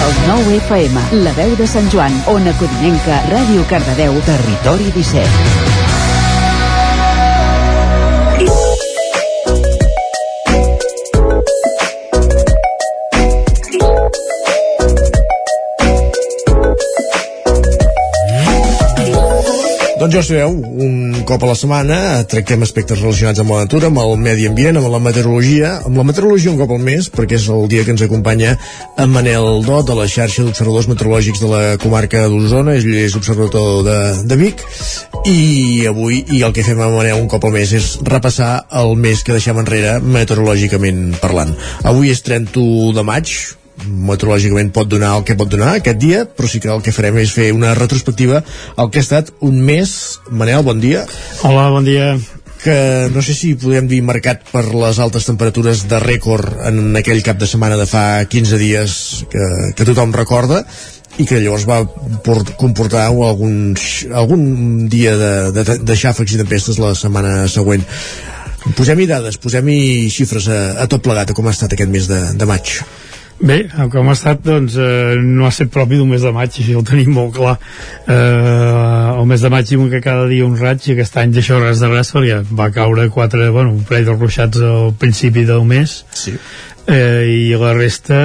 El 0.08 0.14
9 0.26 0.58
FM, 0.64 1.06
la 1.22 1.36
veu 1.38 1.54
de 1.60 1.70
Sant 1.70 1.86
Joan, 1.92 2.22
Ona 2.34 2.56
Codinenca, 2.58 3.22
Ràdio 3.30 3.68
Cardedeu, 3.70 4.16
Territori 4.26 4.90
17 4.96 5.59
Doncs 20.00 20.14
ja 20.16 20.20
sabeu, 20.24 20.54
un 20.80 21.24
cop 21.28 21.42
a 21.44 21.48
la 21.50 21.54
setmana 21.60 21.96
tractem 22.24 22.62
aspectes 22.64 23.02
relacionats 23.02 23.42
amb 23.42 23.50
la 23.52 23.58
natura, 23.66 23.90
amb 23.90 24.00
el 24.00 24.14
medi 24.16 24.46
ambient, 24.48 24.78
amb 24.80 24.88
la 24.88 25.00
meteorologia, 25.04 25.74
amb 25.84 26.00
la 26.00 26.06
meteorologia 26.08 26.54
un 26.54 26.56
cop 26.56 26.72
al 26.72 26.80
mes, 26.86 27.10
perquè 27.12 27.36
és 27.36 27.44
el 27.52 27.68
dia 27.68 27.84
que 27.84 27.92
ens 27.92 28.06
acompanya 28.06 28.54
en 28.96 29.12
Manel 29.12 29.60
Dot, 29.66 29.90
de 29.90 29.98
la 29.98 30.08
xarxa 30.08 30.46
d'observadors 30.46 30.88
meteorològics 30.88 31.44
de 31.44 31.52
la 31.52 31.62
comarca 31.84 32.24
d'Osona, 32.32 32.78
ell 32.80 32.96
és 32.96 33.18
observador 33.20 33.84
de, 33.84 33.98
de 34.24 34.40
Vic, 34.40 34.64
i 35.28 35.84
avui, 35.92 36.24
i 36.32 36.40
el 36.48 36.56
que 36.56 36.64
fem 36.64 36.80
amb 36.80 36.96
Manel 36.96 37.20
un 37.20 37.28
cop 37.28 37.44
al 37.44 37.58
mes 37.60 37.76
és 37.76 37.92
repassar 38.08 38.54
el 38.80 38.96
mes 38.96 39.20
que 39.20 39.36
deixem 39.36 39.60
enrere 39.60 39.98
meteorològicament 40.00 41.10
parlant. 41.20 41.52
Avui 41.84 42.16
és 42.16 42.24
31 42.24 42.96
de 42.96 43.04
maig, 43.04 43.36
meteorològicament 43.86 44.72
pot 44.74 44.90
donar 44.90 45.14
el 45.18 45.24
que 45.28 45.36
pot 45.38 45.50
donar 45.50 45.76
aquest 45.76 46.00
dia, 46.02 46.24
però 46.26 46.50
sí 46.50 46.60
que 46.60 46.70
el 46.72 46.82
que 46.84 46.94
farem 46.94 47.20
és 47.22 47.32
fer 47.34 47.50
una 47.56 47.74
retrospectiva 47.78 48.42
al 48.76 48.90
que 48.90 49.00
ha 49.00 49.06
estat 49.06 49.32
un 49.40 49.62
mes. 49.64 49.94
Manel, 50.30 50.62
bon 50.66 50.82
dia. 50.82 51.06
Hola, 51.46 51.70
bon 51.74 51.88
dia 51.88 52.14
que 52.60 53.08
no 53.14 53.22
sé 53.24 53.32
si 53.32 53.54
podem 53.56 53.86
dir 53.88 54.02
marcat 54.04 54.42
per 54.52 54.66
les 54.68 54.98
altes 55.00 55.24
temperatures 55.24 55.86
de 55.88 56.00
rècord 56.02 56.58
en 56.68 56.92
aquell 57.00 57.22
cap 57.24 57.38
de 57.40 57.48
setmana 57.48 57.78
de 57.80 57.86
fa 57.88 58.20
15 58.28 58.58
dies 58.60 58.96
que, 59.32 59.46
que 59.76 59.86
tothom 59.88 60.12
recorda 60.12 60.60
i 61.16 61.24
que 61.24 61.40
llavors 61.40 61.64
va 61.68 61.80
comportar 62.60 63.06
algun, 63.08 63.72
algun 64.12 64.44
dia 64.92 65.16
de, 65.16 65.32
de, 65.56 65.64
de 65.80 65.96
xàfecs 65.96 66.36
i 66.36 66.42
tempestes 66.42 66.80
la 66.82 66.92
setmana 66.98 67.48
següent 67.48 67.86
Posem-hi 68.76 69.06
dades, 69.08 69.38
posem-hi 69.40 70.10
xifres 70.12 70.44
a, 70.52 70.58
a 70.82 70.86
tot 70.90 71.00
plegat, 71.00 71.30
a 71.32 71.36
com 71.36 71.46
ha 71.48 71.54
estat 71.56 71.72
aquest 71.72 71.88
mes 71.88 72.04
de, 72.10 72.18
de 72.36 72.48
maig. 72.48 72.74
Bé, 73.40 73.62
com 73.88 74.08
ha 74.10 74.12
estat, 74.12 74.42
doncs, 74.44 74.74
eh, 74.76 75.16
no 75.24 75.46
ha 75.46 75.50
estat 75.52 75.70
propi 75.72 75.96
d'un 75.96 76.10
mes 76.10 76.20
de 76.20 76.32
maig, 76.36 76.52
això 76.52 76.76
ho 76.76 76.84
tenim 76.84 77.14
molt 77.16 77.32
clar. 77.38 77.54
Eh, 78.04 79.14
el 79.16 79.28
mes 79.30 79.40
de 79.40 79.50
maig 79.52 79.70
diuen 79.70 79.88
que 79.92 80.02
cada 80.04 80.26
dia 80.28 80.44
un 80.44 80.58
raig, 80.60 80.84
i 80.84 80.92
aquest 80.92 81.16
any 81.22 81.32
d'això 81.32 81.60
res 81.62 81.80
de 81.80 81.88
res, 81.88 82.12
perquè 82.12 82.42
va 82.52 82.68
caure 82.74 83.08
quatre, 83.14 83.48
bueno, 83.54 83.72
un 83.78 83.86
parell 83.88 84.10
de 84.10 84.18
ruixats 84.18 84.60
al 84.60 84.92
principi 85.00 85.46
del 85.48 85.64
mes, 85.64 86.02
sí. 86.12 86.36
eh, 86.84 87.24
i 87.32 87.56
la 87.56 87.72
resta, 87.78 88.20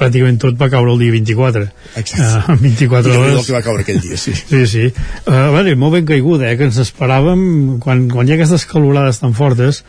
pràcticament 0.00 0.40
tot 0.40 0.56
va 0.56 0.72
caure 0.72 0.96
el 0.96 1.04
dia 1.04 1.18
24. 1.18 1.68
Exacte. 2.00 2.56
Eh, 2.56 2.58
24 2.64 3.12
I 3.12 3.16
hores. 3.20 3.38
el 3.42 3.46
que 3.50 3.58
va 3.58 3.64
caure 3.68 3.84
aquell 3.84 4.00
dia, 4.00 4.16
sí. 4.16 4.32
Sí, 4.54 4.64
sí. 4.72 4.88
Uh, 5.26 5.50
bueno, 5.52 5.76
molt 5.84 5.98
ben 6.00 6.08
caiguda, 6.08 6.48
eh, 6.48 6.56
que 6.56 6.70
ens 6.70 6.80
esperàvem, 6.80 7.76
quan, 7.84 8.08
quan 8.08 8.24
hi 8.24 8.32
ha 8.32 8.40
aquestes 8.40 8.64
calorades 8.72 9.20
tan 9.20 9.36
fortes, 9.36 9.84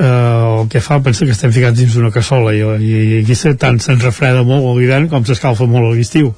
eh, 0.00 0.60
el 0.62 0.68
que 0.72 0.80
fa 0.80 0.98
pensa 1.04 1.26
que 1.28 1.34
estem 1.36 1.52
ficats 1.52 1.76
dins 1.78 1.94
d'una 1.96 2.10
cassola 2.14 2.54
i, 2.56 2.60
i 2.64 3.20
aquí 3.22 3.36
se, 3.36 3.52
tant 3.60 3.78
se'ns 3.84 4.02
refreda 4.04 4.42
molt 4.46 4.64
a 4.70 4.74
l'hivern 4.78 5.08
com 5.12 5.24
s'escalfa 5.28 5.68
molt 5.68 5.90
a 5.92 5.94
l'estiu 5.98 6.32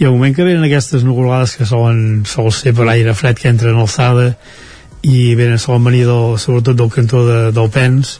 i 0.00 0.06
al 0.08 0.14
moment 0.16 0.32
que 0.36 0.44
venen 0.46 0.64
aquestes 0.64 1.02
nuvolades 1.04 1.56
que 1.60 1.66
solen, 1.68 2.22
sol 2.24 2.52
ser 2.56 2.72
per 2.76 2.86
aire 2.88 3.12
fred 3.14 3.36
que 3.40 3.50
entra 3.52 3.68
en 3.72 3.80
alçada 3.82 4.30
i 5.04 5.34
venen, 5.36 5.58
solen 5.60 5.84
venir 5.84 6.06
del, 6.08 6.38
sobretot 6.40 6.76
del 6.76 6.90
cantó 6.92 7.24
de, 7.26 7.40
del 7.56 7.68
Pens 7.72 8.18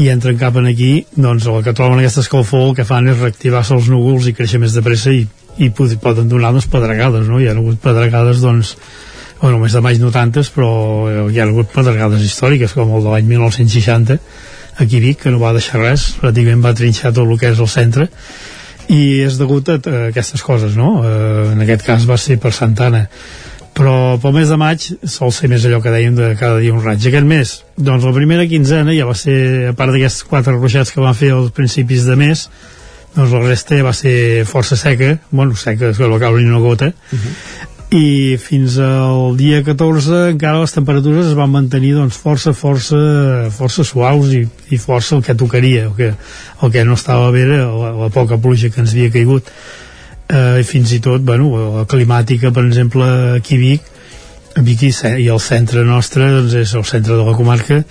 i 0.00 0.08
entren 0.10 0.36
cap 0.40 0.56
en 0.58 0.66
aquí 0.66 1.04
doncs 1.14 1.46
el 1.46 1.60
que 1.64 1.72
troben 1.76 2.00
aquesta 2.00 2.24
escalfor 2.24 2.70
el 2.70 2.76
que 2.76 2.84
fan 2.88 3.08
és 3.12 3.20
reactivar-se 3.20 3.76
els 3.76 3.88
núvols 3.92 4.26
i 4.26 4.34
créixer 4.36 4.58
més 4.60 4.74
de 4.74 4.82
pressa 4.82 5.12
i, 5.14 5.22
i 5.62 5.68
pod- 5.70 5.94
poden 6.02 6.28
donar 6.32 6.50
unes 6.56 6.66
pedregades 6.72 7.28
no? 7.30 7.38
hi 7.40 7.46
ha 7.48 7.54
hagut 7.54 7.78
pedregades 7.84 8.40
doncs 8.42 8.74
bueno, 9.40 9.58
mes 9.60 9.72
de 9.72 9.82
maig 9.84 10.00
no 10.00 10.10
tantes, 10.14 10.50
però 10.54 10.70
eh, 11.10 11.20
hi 11.32 11.40
ha 11.40 11.46
hagut 11.48 11.72
pedregades 11.74 12.24
històriques, 12.24 12.74
com 12.76 12.92
el 12.96 13.04
de 13.04 13.14
l'any 13.14 13.30
1960, 13.30 14.18
aquí 14.82 15.00
Vic, 15.00 15.22
que 15.22 15.32
no 15.32 15.40
va 15.42 15.54
deixar 15.56 15.82
res, 15.82 16.10
pràcticament 16.20 16.64
va 16.64 16.74
trinxar 16.76 17.12
tot 17.14 17.28
el 17.28 17.40
que 17.40 17.52
és 17.52 17.62
el 17.62 17.70
centre, 17.70 18.08
i 18.92 19.24
és 19.24 19.38
degut 19.40 19.70
a, 19.72 19.78
a 19.78 20.04
aquestes 20.10 20.44
coses, 20.44 20.76
no? 20.76 20.98
Eh, 21.06 21.50
en 21.54 21.64
aquest 21.64 21.84
cas 21.86 22.06
va 22.08 22.18
ser 22.20 22.38
per 22.42 22.52
Santana. 22.52 23.06
Però 23.74 24.14
pel 24.22 24.36
mes 24.36 24.50
de 24.52 24.56
maig 24.60 24.84
sol 25.10 25.32
ser 25.34 25.48
més 25.50 25.64
allò 25.66 25.80
que 25.82 25.90
dèiem 25.90 26.14
de 26.14 26.28
cada 26.38 26.60
dia 26.62 26.74
un 26.74 26.82
raig. 26.84 27.02
Aquest 27.08 27.26
mes, 27.26 27.56
doncs 27.74 28.06
la 28.06 28.14
primera 28.14 28.46
quinzena 28.46 28.94
ja 28.94 29.08
va 29.08 29.16
ser, 29.18 29.36
a 29.72 29.74
part 29.74 29.90
d'aquests 29.94 30.28
quatre 30.30 30.54
ruixats 30.54 30.94
que 30.94 31.02
van 31.02 31.16
fer 31.18 31.32
als 31.34 31.50
principis 31.56 32.06
de 32.06 32.14
mes, 32.20 32.46
doncs 33.16 33.34
la 33.34 33.42
resta 33.42 33.80
va 33.86 33.94
ser 33.94 34.44
força 34.46 34.78
seca, 34.78 35.16
bueno, 35.30 35.58
seca, 35.58 35.90
que 35.94 36.10
va 36.10 36.20
caure 36.22 36.46
una 36.46 36.62
gota, 36.62 36.92
i 37.94 38.34
fins 38.42 38.74
al 38.82 39.36
dia 39.38 39.60
14 39.62 40.32
encara 40.32 40.64
les 40.64 40.72
temperatures 40.74 41.28
es 41.28 41.36
van 41.38 41.52
mantenir 41.52 41.92
doncs, 41.94 42.16
força, 42.18 42.50
força, 42.50 42.98
força 43.54 43.84
suaus 43.86 44.32
i, 44.34 44.40
i 44.74 44.78
força 44.82 45.14
el 45.14 45.22
que 45.22 45.36
tocaria 45.38 45.84
el 45.86 45.92
que, 45.94 46.08
el 46.10 46.72
que 46.74 46.82
no 46.88 46.96
estava 46.98 47.30
bé 47.30 47.44
era 47.46 47.68
la, 47.70 47.92
la 47.94 48.08
poca 48.10 48.38
pluja 48.42 48.72
que 48.74 48.82
ens 48.82 48.96
havia 48.96 49.12
caigut. 49.14 49.50
Eh, 50.26 50.62
i 50.62 50.66
fins 50.66 50.90
i 50.96 50.98
tot 51.04 51.22
bueno, 51.22 51.52
la 51.76 51.84
climàtica 51.86 52.50
per 52.50 52.64
exemple 52.66 53.06
aquí 53.36 53.60
a 53.60 53.62
Vic 53.62 53.90
a 54.58 54.64
Vic 54.66 54.82
i, 54.88 54.90
i 55.26 55.28
el 55.30 55.42
centre 55.44 55.84
nostre 55.86 56.30
doncs 56.32 56.56
és 56.64 56.74
el 56.74 56.86
centre 56.88 57.14
de 57.14 57.28
la 57.28 57.36
comarca 57.38 57.82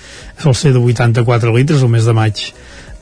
sol 0.41 0.57
ser 0.57 0.73
de 0.75 0.81
84 0.84 1.53
litres 1.55 1.85
el 1.85 1.93
mes 1.93 2.03
de 2.09 2.17
maig. 2.17 2.43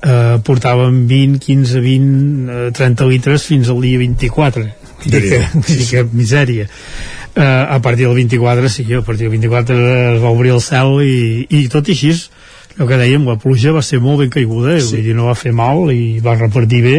Eh, 0.01 0.37
portàvem 0.45 1.01
20, 1.09 1.41
15, 1.41 1.81
20 1.81 2.53
eh, 2.59 2.69
30 2.77 3.09
litres 3.09 3.47
fins 3.49 3.73
al 3.73 3.81
dia 3.81 4.01
24 4.01 4.80
Dir 5.05 5.21
que, 5.25 5.41
dir 5.67 5.87
que 5.89 6.05
misèria. 6.11 6.67
Uh, 7.31 7.77
a 7.77 7.79
partir 7.81 8.05
del 8.09 8.15
24 8.15 8.69
sí, 8.69 8.83
a 8.93 9.01
partir 9.07 9.29
del 9.29 9.37
24 9.37 9.75
es 10.15 10.21
va 10.21 10.33
obrir 10.35 10.51
el 10.51 10.59
cel 10.59 10.97
i, 11.05 11.45
i 11.47 11.61
tot 11.71 11.87
i 11.87 11.95
així 11.95 12.11
el 12.79 12.87
que 12.87 12.97
dèiem, 12.99 13.23
la 13.27 13.37
pluja 13.39 13.73
va 13.75 13.83
ser 13.83 14.01
molt 14.03 14.21
ben 14.23 14.31
caiguda 14.31 14.77
sí. 14.79 14.95
vull 14.95 15.07
dir, 15.07 15.15
no 15.15 15.29
va 15.29 15.37
fer 15.37 15.53
mal 15.55 15.89
i 15.93 16.19
va 16.23 16.37
repartir 16.39 16.83
bé. 16.85 16.97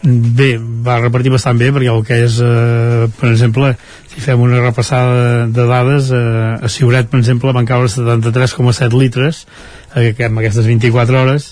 Bé, 0.00 0.54
va 0.56 0.96
repartir 0.96 1.28
bastant 1.28 1.58
bé 1.60 1.68
perquè 1.76 1.90
el 1.92 2.04
que 2.08 2.16
és, 2.24 2.38
eh, 2.40 3.08
per 3.18 3.28
exemple 3.28 3.74
si 4.08 4.22
fem 4.24 4.40
una 4.40 4.62
repassada 4.62 5.44
de 5.46 5.66
dades 5.68 6.08
eh, 6.16 6.20
a 6.56 6.70
Ciuret, 6.72 7.10
per 7.10 7.20
exemple, 7.20 7.52
van 7.52 7.68
caure 7.68 7.90
73,7 7.92 8.96
litres 8.96 9.42
eh, 9.94 10.14
amb 10.24 10.40
aquestes 10.40 10.64
24 10.70 11.20
hores 11.20 11.50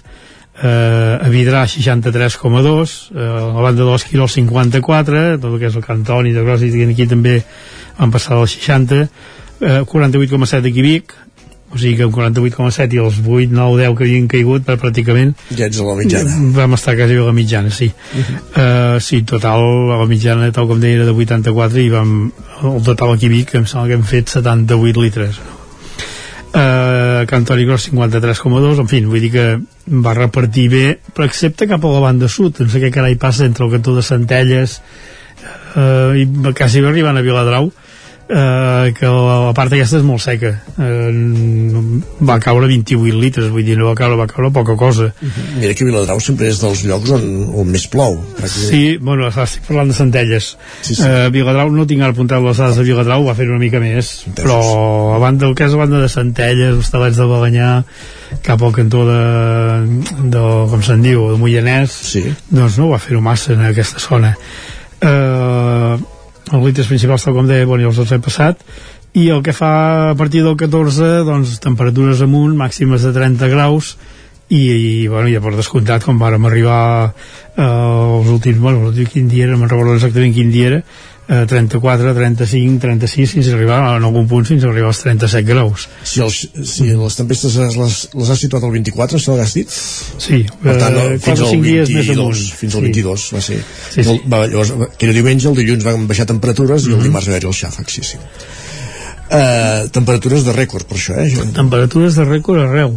eh, 0.63 1.27
a 1.27 1.29
Vidrà 1.31 1.65
63,2 1.67 3.15
eh, 3.15 3.23
a 3.23 3.53
la 3.55 3.63
banda 3.63 3.85
de 3.85 3.91
l'Esquirol 3.91 4.29
54 4.31 5.39
tot 5.39 5.53
el 5.53 5.59
que 5.61 5.71
és 5.71 5.79
el 5.79 5.87
Cantoni 5.87 6.35
de 6.35 6.45
Gros 6.47 6.65
i 6.67 6.73
aquí 6.89 7.07
també 7.11 7.41
van 7.99 8.15
passar 8.15 8.39
dels 8.39 8.59
60 8.59 9.01
eh, 9.05 9.81
48,7 9.87 10.71
aquí 10.71 10.85
Vic 10.85 11.17
o 11.69 11.77
sigui 11.77 11.99
que 11.99 12.07
amb 12.07 12.15
48,7 12.17 12.97
i 12.97 13.01
els 13.03 13.19
8, 13.21 13.53
9, 13.53 13.77
10 13.83 13.97
que 13.99 14.07
havien 14.07 14.29
caigut 14.33 14.65
per 14.65 14.79
pràcticament 14.81 15.35
ja 15.53 15.67
ets 15.69 15.83
a 15.83 15.89
la 15.89 15.97
mitjana. 15.99 16.39
vam 16.57 16.77
estar 16.79 16.97
quasi 16.97 17.19
a 17.19 17.27
la 17.27 17.35
mitjana, 17.37 17.71
sí. 17.71 17.91
Uh 17.93 18.23
-huh. 18.23 18.39
uh, 18.97 19.01
sí, 19.01 19.23
total, 19.23 19.61
a 19.93 19.99
la 20.01 20.07
mitjana 20.07 20.51
tal 20.53 20.67
com 20.67 20.81
deia 20.81 20.97
era 20.97 21.05
de 21.05 21.13
84 21.13 21.81
i 21.81 21.91
vam 21.91 22.33
el 22.65 22.83
total 22.83 23.13
aquí 23.13 23.27
a 23.27 23.29
Vic 23.29 23.55
em 23.55 23.67
sembla 23.67 23.89
que 23.89 23.95
hem 23.95 24.03
fet 24.03 24.29
78 24.29 25.03
litres 25.03 25.41
uh, 26.53 27.27
Cantoni 27.31 27.67
Gros 27.69 27.89
53,2 27.91 28.81
en 28.85 28.89
fi, 28.91 29.03
vull 29.05 29.25
dir 29.27 29.33
que 29.35 29.47
va 30.05 30.17
repartir 30.17 30.69
bé 30.73 30.87
però 31.15 31.29
excepte 31.29 31.69
cap 31.71 31.85
a 31.85 31.93
la 31.95 32.05
banda 32.05 32.29
sud 32.29 32.63
no 32.63 32.71
sé 32.73 32.83
què 32.83 32.93
carai 32.95 33.19
passa 33.21 33.47
entre 33.49 33.67
el 33.67 33.75
cantó 33.77 33.97
de 33.97 34.07
Centelles 34.07 34.81
uh, 35.77 36.15
i 36.17 36.27
quasi 36.53 36.85
arribant 36.85 37.19
a 37.19 37.25
Viladrau 37.25 37.71
eh, 37.73 37.88
que 38.29 39.09
la 39.09 39.53
part 39.57 39.73
aquesta 39.73 40.03
és 40.03 40.05
molt 40.05 40.21
seca 40.21 40.51
eh, 40.85 41.13
va 42.29 42.37
caure 42.45 42.69
28 42.69 43.17
litres 43.17 43.49
vull 43.49 43.65
dir, 43.65 43.79
no 43.81 43.89
va 43.89 43.95
caure, 43.97 44.19
va 44.21 44.27
caure 44.29 44.51
poca 44.53 44.77
cosa 44.77 45.07
Mira 45.59 45.73
que 45.73 45.87
Viladrau 45.87 46.21
sempre 46.21 46.51
és 46.51 46.61
dels 46.61 46.83
llocs 46.85 47.11
on, 47.17 47.25
on 47.57 47.71
més 47.71 47.87
plou. 47.91 48.19
pràcticament. 48.39 48.71
Sí, 48.71 48.83
bueno, 49.03 49.29
estic 49.29 49.65
parlant 49.67 49.91
de 49.91 49.97
Centelles. 49.97 50.51
Sí, 50.83 50.95
sí. 50.95 51.05
Eh, 51.05 51.29
Viladrau, 51.35 51.71
no 51.75 51.87
tinc 51.89 52.05
ara 52.05 52.15
apuntat 52.15 52.43
les 52.45 52.61
dades 52.61 52.79
de 52.79 52.85
Viladrau, 52.87 53.25
va 53.27 53.37
fer 53.39 53.49
una 53.49 53.61
mica 53.63 53.81
més, 53.83 54.13
però 54.39 54.59
a 55.17 55.19
banda, 55.23 55.49
el 55.49 55.57
que 55.59 55.67
és 55.69 55.75
a 55.75 55.81
banda 55.81 56.03
de 56.03 56.11
Centelles, 56.13 56.77
Hostalets 56.83 57.19
de 57.21 57.29
Balanyà, 57.31 57.71
cap 58.45 58.63
al 58.63 58.77
cantó 58.77 59.05
de, 59.09 59.23
de 60.35 60.45
com 60.73 60.85
se'n 60.85 61.03
diu, 61.05 61.29
de 61.33 61.41
Moianès, 61.41 61.97
sí. 62.13 62.25
doncs 62.51 62.79
no 62.81 62.93
va 62.93 63.01
fer-ho 63.03 63.25
massa 63.25 63.55
en 63.57 63.67
aquesta 63.71 64.03
zona. 64.05 64.35
Eh, 65.01 66.18
els 66.53 66.65
litres 66.65 66.89
principals, 66.91 67.25
tal 67.25 67.37
com 67.37 67.49
deia, 67.49 67.67
bueno, 67.69 67.89
ja 67.89 68.05
els 68.05 68.13
he 68.13 68.21
passat, 68.23 68.63
i 69.19 69.29
el 69.33 69.43
que 69.43 69.55
fa 69.57 69.73
a 70.13 70.15
partir 70.19 70.45
del 70.45 70.57
14 70.61 71.25
doncs 71.27 71.59
temperatures 71.65 72.23
amunt, 72.25 72.57
màximes 72.59 73.05
de 73.07 73.13
30 73.15 73.49
graus 73.53 73.97
i, 74.49 74.61
i 74.61 75.09
bueno, 75.09 75.29
ja 75.33 75.43
per 75.45 75.55
descomptat 75.57 76.05
quan 76.05 76.21
vàrem 76.21 76.45
arribar 76.49 76.81
eh, 77.09 77.65
els 77.65 78.29
últims, 78.33 78.61
bueno, 78.61 78.93
quin 79.13 79.29
dia 79.29 79.49
era, 79.49 79.57
me'n 79.57 79.71
recordo 79.71 79.97
exactament 79.97 80.37
quin 80.37 80.53
dia 80.53 80.75
era 80.75 80.83
eh, 81.29 81.45
34, 81.47 82.15
35, 82.17 82.81
36 82.81 83.33
fins 83.37 83.49
arribar 83.53 83.79
en 83.97 84.05
algun 84.09 84.27
punt 84.31 84.47
fins 84.49 84.65
arribar 84.65 84.89
als 84.89 85.03
37 85.05 85.45
graus 85.49 85.89
Si, 86.03 86.21
els, 86.25 86.39
si 86.65 86.89
les 86.97 87.17
tempestes 87.21 87.57
les, 87.61 87.77
les, 88.15 88.31
has 88.31 88.41
situat 88.41 88.65
al 88.65 88.73
24, 88.73 89.19
se 89.21 89.37
l'has 89.37 89.55
dit? 89.55 89.69
Sí, 89.71 90.41
per 90.63 90.79
tant, 90.81 90.97
eh, 90.97 91.19
fins 91.19 91.41
al 91.45 91.53
cinc 91.53 91.65
dies 91.69 91.91
més 91.93 92.07
22, 92.09 92.19
amunt. 92.25 92.55
fins 92.63 92.75
al 92.75 92.81
Sí. 92.81 92.87
22 92.89 93.29
va 93.35 93.41
ser. 93.41 93.59
Sí, 93.91 94.03
sí. 94.03 94.09
El, 94.11 94.21
va, 94.33 94.47
llavors, 94.47 94.73
aquell 94.89 95.13
diumenge, 95.15 95.49
el 95.49 95.57
dilluns 95.61 95.85
van 95.85 96.07
baixar 96.09 96.27
temperatures 96.27 96.87
i 96.87 96.93
el 96.93 96.97
Mhm. 96.99 97.03
dimarts 97.11 97.29
va 97.29 97.37
haver-hi 97.37 97.47
el 97.53 97.59
xàfec, 97.61 97.89
sí, 97.91 98.03
sí. 98.03 98.19
Uh, 99.29 99.89
temperatures 99.93 100.45
de 100.47 100.53
rècord, 100.57 100.87
per 100.89 100.97
això, 100.97 101.13
eh? 101.21 101.29
Temperatures 101.53 102.15
de 102.17 102.25
rècord 102.25 102.63
arreu 102.65 102.95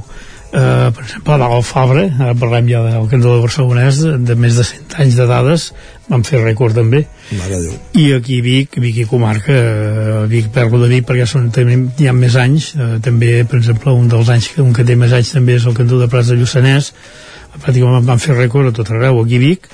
uh, 0.52 0.92
per 0.94 1.04
exemple, 1.06 1.36
a 1.36 1.62
Fabre 1.66 2.06
ara 2.12 2.36
parlem 2.38 2.70
ja 2.70 2.82
del 2.86 3.10
cantó 3.12 3.36
de 3.36 3.42
Barcelonès 3.44 4.02
de, 4.04 4.14
de 4.30 4.36
més 4.36 4.60
de 4.60 4.66
100 4.68 4.98
anys 5.04 5.18
de 5.20 5.28
dades 5.30 5.66
van 6.12 6.26
fer 6.28 6.42
rècord 6.44 6.76
també. 6.76 7.06
I 7.96 8.06
aquí 8.18 8.42
Vic, 8.44 8.76
Vic 8.84 9.02
i 9.04 9.08
comarca 9.08 9.56
eh, 9.56 10.24
Vic, 10.32 10.50
parlo 10.56 10.82
de 10.82 10.90
Vic 10.92 11.08
perquè 11.08 11.28
són, 11.30 11.48
tenim, 11.56 11.88
hi 11.98 12.10
ha 12.12 12.16
més 12.16 12.36
anys 12.40 12.74
eh, 12.76 12.98
també, 13.04 13.34
per 13.48 13.62
exemple, 13.62 13.96
un 13.96 14.10
dels 14.12 14.32
anys 14.34 14.52
que, 14.52 14.62
un 14.64 14.74
que 14.76 14.86
té 14.88 14.98
més 15.00 15.16
anys 15.16 15.32
també 15.38 15.56
és 15.60 15.68
el 15.70 15.78
cantó 15.78 16.02
de 16.02 16.10
Prats 16.12 16.34
de 16.34 16.40
Lluçanès. 16.40 16.92
Pràcticament 17.62 18.08
van 18.08 18.20
fer 18.24 18.36
rècord 18.36 18.72
a 18.72 18.76
tot 18.76 18.92
arreu 18.92 19.22
aquí 19.24 19.40
Vic, 19.40 19.70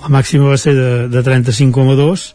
la 0.00 0.12
màxima 0.14 0.52
va 0.52 0.60
ser 0.60 0.76
de, 0.78 0.90
de 1.10 1.24
35,2 1.26 2.30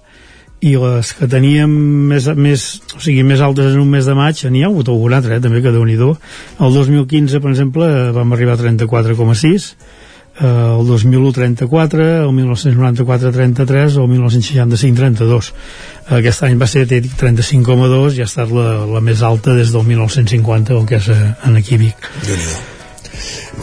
i 0.66 0.74
les 0.82 1.12
que 1.18 1.28
teníem 1.30 1.72
més, 2.10 2.28
més, 2.38 2.66
o 2.96 3.02
sigui, 3.04 3.26
més 3.28 3.44
altes 3.46 3.74
en 3.74 3.84
un 3.84 3.92
mes 3.92 4.08
de 4.08 4.16
maig 4.18 4.42
n'hi 4.50 4.64
ha 4.64 4.72
hagut 4.72 4.90
algun 4.90 5.14
altre, 5.18 5.38
eh, 5.38 5.44
també, 5.44 5.62
que 5.62 5.74
déu 5.76 5.86
nhi 5.86 5.98
el 6.00 6.74
2015, 6.80 7.40
per 7.44 7.52
exemple, 7.52 7.86
eh, 7.86 8.10
vam 8.16 8.34
arribar 8.34 8.58
a 8.58 8.64
34,6 8.64 9.70
eh, 10.40 10.46
el 10.46 10.86
2001 10.88 11.32
34 11.32 12.08
el 12.26 12.32
1994 12.34 13.32
33 13.32 13.98
o 13.98 14.04
el 14.04 14.10
1965 14.10 14.98
32 14.98 15.54
aquest 16.20 16.44
any 16.44 16.60
va 16.60 16.68
ser 16.68 16.86
té 16.90 17.02
35,2 17.02 18.20
i 18.20 18.24
ha 18.24 18.30
estat 18.30 18.52
la, 18.54 18.86
la 18.90 19.02
més 19.02 19.24
alta 19.24 19.56
des 19.56 19.72
del 19.74 19.86
1950 19.88 20.76
el 20.76 20.88
que 20.90 21.00
és 21.00 21.10
eh, 21.10 21.34
en 21.48 21.60
aquí 21.62 21.78
Vic. 21.82 22.10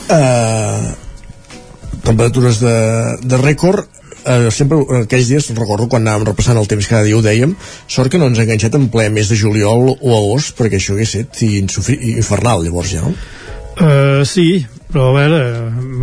Uh, 0.09 0.95
temperatures 2.03 2.61
de, 2.63 2.77
de 3.23 3.41
rècord 3.41 4.02
uh, 4.25 4.51
sempre 4.55 4.81
en 4.83 5.07
aquells 5.07 5.31
dies 5.31 5.51
recordo 5.57 5.89
quan 5.91 6.07
anàvem 6.07 6.29
repassant 6.31 6.59
el 6.61 6.69
temps 6.71 6.89
cada 6.91 7.07
dia 7.07 7.19
ho 7.19 7.23
dèiem 7.25 7.55
sort 7.87 8.13
que 8.13 8.21
no 8.21 8.31
ens 8.31 8.41
ha 8.41 8.47
enganxat 8.47 8.79
en 8.79 8.89
ple 8.93 9.09
mes 9.15 9.31
de 9.33 9.39
juliol 9.39 9.95
o 9.95 10.17
agost 10.17 10.57
perquè 10.59 10.81
això 10.81 10.97
hagués 10.97 11.17
estat 11.23 11.43
infernal 11.47 12.65
llavors 12.67 12.95
ja 12.95 13.05
no? 13.07 13.15
Uh, 13.73 14.21
sí, 14.29 14.67
però 14.93 15.09
a 15.09 15.13
veure, 15.17 15.41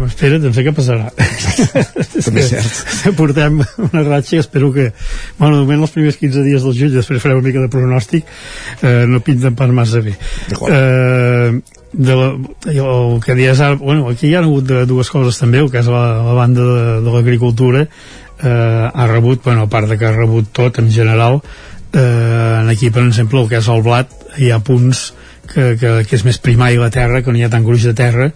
espera't, 0.08 0.44
no 0.44 0.52
sé 0.56 0.64
què 0.66 0.74
passarà. 0.76 1.12
També 1.14 2.42
és 2.44 2.50
cert. 2.50 3.12
Portem 3.18 3.60
una 3.86 4.06
ratxa 4.08 4.38
i 4.38 4.42
espero 4.42 4.72
que, 4.74 4.90
bueno, 5.38 5.60
de 5.60 5.66
moment 5.66 5.86
els 5.86 5.94
primers 5.94 6.18
15 6.18 6.46
dies 6.48 6.66
del 6.66 6.78
juny, 6.78 6.96
després 6.96 7.22
farem 7.22 7.38
una 7.38 7.48
mica 7.48 7.62
de 7.62 7.70
pronòstic, 7.74 8.32
eh, 8.82 9.04
no 9.10 9.22
pinten 9.26 9.58
pas 9.60 9.70
massa 9.70 10.02
bé. 10.06 10.16
Eh, 10.58 11.60
de 11.94 12.16
la, 12.16 12.32
el 12.70 13.22
que 13.26 13.38
deies 13.38 13.62
ara, 13.66 13.78
bueno, 13.78 14.10
aquí 14.10 14.30
hi 14.30 14.36
ha 14.38 14.44
hagut 14.44 14.66
de, 14.70 14.84
dues 14.90 15.10
coses 15.14 15.38
també, 15.42 15.62
el 15.62 15.70
que 15.74 15.82
és 15.82 15.90
la, 15.90 16.04
la 16.26 16.36
banda 16.38 16.66
de, 16.66 16.84
de 17.06 17.14
l'agricultura, 17.14 17.86
eh, 17.86 18.90
ha 18.90 19.08
rebut, 19.10 19.44
bueno, 19.46 19.66
a 19.66 19.72
part 19.72 19.90
de 19.90 19.98
que 19.98 20.10
ha 20.10 20.16
rebut 20.18 20.50
tot 20.54 20.82
en 20.82 20.90
general, 20.94 21.42
eh, 21.94 22.66
aquí, 22.70 22.90
per 22.90 23.06
exemple, 23.06 23.42
el 23.42 23.50
que 23.54 23.62
és 23.62 23.70
el 23.70 23.86
blat, 23.86 24.14
hi 24.38 24.50
ha 24.54 24.62
punts 24.66 25.12
que, 25.50 25.76
que, 25.82 25.94
que 26.06 26.18
és 26.20 26.26
més 26.26 26.38
primari 26.42 26.78
la 26.78 26.92
terra, 26.94 27.24
que 27.26 27.34
no 27.34 27.40
hi 27.40 27.46
ha 27.48 27.52
tant 27.52 27.66
gruix 27.66 27.88
de 27.90 27.96
terra, 27.98 28.30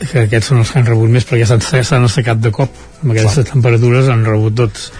que 0.00 0.26
aquests 0.26 0.50
són 0.52 0.60
els 0.62 0.72
que 0.72 0.80
han 0.80 0.88
rebut 0.88 1.12
més 1.12 1.26
perquè 1.28 1.46
s'han 1.48 2.04
assecat 2.08 2.40
de 2.42 2.52
cop 2.54 2.72
amb 3.02 3.14
aquestes 3.14 3.42
Clar. 3.42 3.52
temperatures 3.54 4.10
han 4.12 4.24
rebut 4.28 4.58
tots 4.58 4.90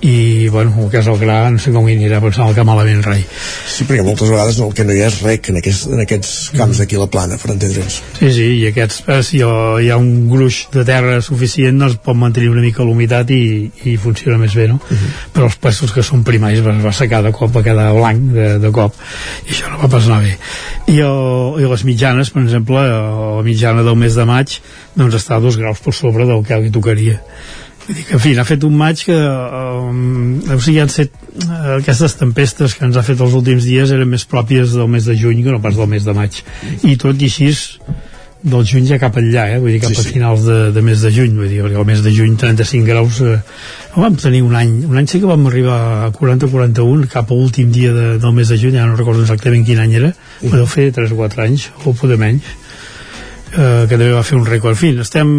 i 0.00 0.48
bueno, 0.48 0.72
el 0.80 0.88
que 0.88 1.00
és 1.02 1.08
el 1.12 1.18
gra 1.20 1.50
no 1.52 1.60
sé 1.60 1.72
com 1.74 1.84
hi 1.88 1.94
anirà 1.98 2.20
pensant 2.24 2.54
que 2.56 2.64
malament 2.64 3.02
rai. 3.04 3.20
Sí, 3.68 3.84
perquè 3.84 4.04
moltes 4.06 4.30
vegades 4.32 4.60
el 4.64 4.72
que 4.76 4.86
no 4.88 4.94
hi 4.96 5.02
ha 5.04 5.10
és 5.10 5.18
rec 5.26 5.50
en 5.52 5.58
aquests, 5.60 5.82
en 5.92 6.00
aquests 6.06 6.32
camps 6.56 6.80
d'aquí 6.80 6.96
a 6.96 7.02
la 7.02 7.08
plana 7.12 7.36
per 7.40 7.52
entendre'ns. 7.52 7.98
Sí, 8.16 8.30
sí, 8.36 8.46
i 8.62 8.64
aquests 8.70 9.02
eh, 9.06 9.20
si 9.26 9.42
hi 9.42 9.90
ha 9.90 9.98
un 10.00 10.28
gruix 10.30 10.62
de 10.72 10.86
terra 10.88 11.18
suficient 11.24 11.82
doncs 11.84 11.98
pot 12.04 12.16
mantenir 12.16 12.48
una 12.52 12.64
mica 12.64 12.86
l'humitat 12.86 13.32
i, 13.36 13.42
i 13.92 13.96
funciona 14.00 14.40
més 14.40 14.56
bé, 14.56 14.70
no? 14.72 14.80
Uh 14.80 14.96
-huh. 14.96 15.12
però 15.34 15.50
els 15.50 15.60
pastos 15.60 15.92
que 15.92 16.02
són 16.02 16.24
primaris 16.24 16.60
es 16.60 16.84
va 16.84 16.92
secar 16.92 17.22
de 17.22 17.32
cop, 17.32 17.54
va 17.56 17.62
quedar 17.62 17.92
blanc 17.92 18.32
de, 18.32 18.58
de 18.58 18.70
cop 18.70 18.94
i 19.46 19.52
això 19.52 19.70
no 19.70 19.78
va 19.82 19.88
pas 19.88 20.06
anar 20.06 20.22
bé. 20.22 20.38
I, 20.86 20.98
el, 21.00 21.60
i 21.60 21.68
les 21.68 21.84
mitjanes, 21.84 22.30
per 22.30 22.42
exemple 22.42 22.80
la 22.80 23.42
mitjana 23.42 23.82
del 23.82 23.96
mes 23.96 24.14
de 24.14 24.24
maig 24.24 24.60
doncs 24.94 25.14
està 25.14 25.36
a 25.36 25.40
dos 25.40 25.56
graus 25.56 25.78
per 25.78 25.94
sobre 25.94 26.26
del 26.26 26.44
que 26.44 26.56
li 26.56 26.70
tocaria 26.70 27.20
que, 27.86 27.96
en 28.16 28.22
fi, 28.22 28.34
ha 28.38 28.46
fet 28.48 28.66
un 28.66 28.76
maig 28.78 29.02
que 29.06 29.16
um, 29.16 30.36
o 30.54 30.60
sigui, 30.60 30.80
han 30.82 30.92
set 30.92 31.14
uh, 31.46 31.78
aquestes 31.78 32.18
tempestes 32.20 32.76
que 32.76 32.86
ens 32.88 32.98
ha 32.98 33.06
fet 33.06 33.20
els 33.20 33.34
últims 33.38 33.66
dies 33.66 33.94
eren 33.96 34.10
més 34.10 34.26
pròpies 34.28 34.76
del 34.76 34.90
mes 34.92 35.08
de 35.08 35.16
juny 35.18 35.42
que 35.44 35.54
no 35.54 35.62
pas 35.64 35.78
del 35.78 35.90
mes 35.90 36.06
de 36.06 36.16
maig 36.16 36.42
i 36.86 36.96
tot 37.00 37.20
i 37.20 37.30
així 37.30 37.50
del 38.42 38.64
juny 38.64 38.86
ja 38.88 38.96
cap 39.00 39.16
enllà, 39.20 39.46
eh? 39.52 39.58
vull 39.60 39.74
dir 39.74 39.82
cap 39.82 39.92
sí, 39.92 40.00
sí. 40.00 40.08
a 40.08 40.12
finals 40.14 40.46
de, 40.46 40.58
de 40.72 40.82
mes 40.84 41.02
de 41.04 41.10
juny, 41.12 41.34
vull 41.36 41.50
dir, 41.50 41.60
perquè 41.64 41.80
el 41.82 41.88
mes 41.88 42.00
de 42.04 42.12
juny 42.14 42.38
35 42.40 42.88
graus 42.88 43.20
eh, 43.20 43.36
no 43.92 44.04
vam 44.06 44.16
tenir 44.20 44.40
un 44.46 44.56
any, 44.56 44.72
un 44.88 44.96
any 44.96 45.08
sí 45.10 45.20
que 45.20 45.28
vam 45.28 45.44
arribar 45.50 45.76
a 46.06 46.08
40-41 46.16 47.10
cap 47.12 47.28
a 47.28 47.36
l'últim 47.36 47.72
dia 47.74 47.92
de, 47.92 48.06
del 48.22 48.34
mes 48.36 48.48
de 48.48 48.56
juny, 48.60 48.78
ja 48.80 48.88
no 48.88 48.96
recordo 48.96 49.26
exactament 49.26 49.66
quin 49.68 49.82
any 49.84 49.98
era, 50.00 50.14
però 50.40 50.62
deu 50.62 50.70
fer 50.70 50.88
3 50.96 51.12
o 51.12 51.20
4 51.20 51.44
anys 51.44 51.68
o 51.84 51.92
poder 51.92 52.16
menys 52.20 52.48
eh, 53.52 53.86
que 53.88 53.96
també 53.96 54.12
va 54.14 54.22
fer 54.26 54.38
un 54.38 54.46
rècord. 54.46 54.74
En 54.76 54.80
fi, 54.80 54.92
estem 55.02 55.30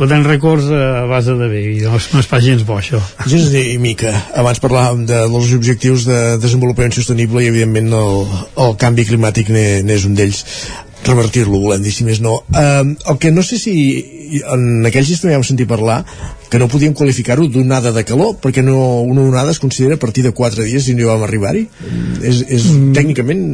batent 0.00 0.26
rècords 0.26 0.68
a 0.74 1.06
base 1.10 1.36
de 1.38 1.48
bé, 1.50 1.62
i 1.72 1.80
no 1.84 1.96
és, 1.98 2.10
no 2.14 2.22
és 2.22 2.28
pas 2.30 2.44
gens 2.44 2.64
bo, 2.66 2.78
això. 2.80 3.00
Gens 3.30 3.50
ni 3.54 3.78
mica. 3.82 4.12
Abans 4.40 4.62
parlàvem 4.62 5.06
de, 5.08 5.24
dels 5.32 5.54
objectius 5.56 6.06
de 6.08 6.20
desenvolupament 6.42 6.94
sostenible 6.96 7.44
i, 7.44 7.50
evidentment, 7.52 7.92
el, 7.96 8.22
el 8.66 8.78
canvi 8.80 9.08
climàtic 9.08 9.52
n'és 9.52 10.06
un 10.08 10.16
d'ells 10.18 10.44
revertir-lo, 11.06 11.56
volem 11.62 11.82
dir, 11.82 11.94
si 11.96 12.04
més 12.04 12.20
no. 12.20 12.42
Eh, 12.52 12.84
el 12.84 13.20
que 13.20 13.32
no 13.32 13.44
sé 13.46 13.58
si 13.60 13.74
en 14.40 14.86
aquells 14.86 15.08
dies 15.10 15.22
també 15.22 15.38
vam 15.38 15.46
sentir 15.46 15.66
parlar 15.70 16.02
que 16.50 16.58
no 16.58 16.66
podíem 16.68 16.94
qualificar-ho 16.98 17.46
d'onada 17.46 17.92
de 17.94 18.02
calor 18.04 18.34
perquè 18.42 18.64
no, 18.66 18.76
una 19.06 19.22
onada 19.22 19.54
es 19.54 19.60
considera 19.62 19.94
a 19.94 20.02
partir 20.02 20.24
de 20.26 20.32
4 20.34 20.66
dies 20.66 20.88
i 20.90 20.96
no 20.98 21.04
hi 21.04 21.08
vam 21.12 21.22
arribar-hi. 21.22 21.62
És, 22.20 22.42
és, 22.48 22.66
mm, 22.66 22.90
tècnicament 22.96 23.44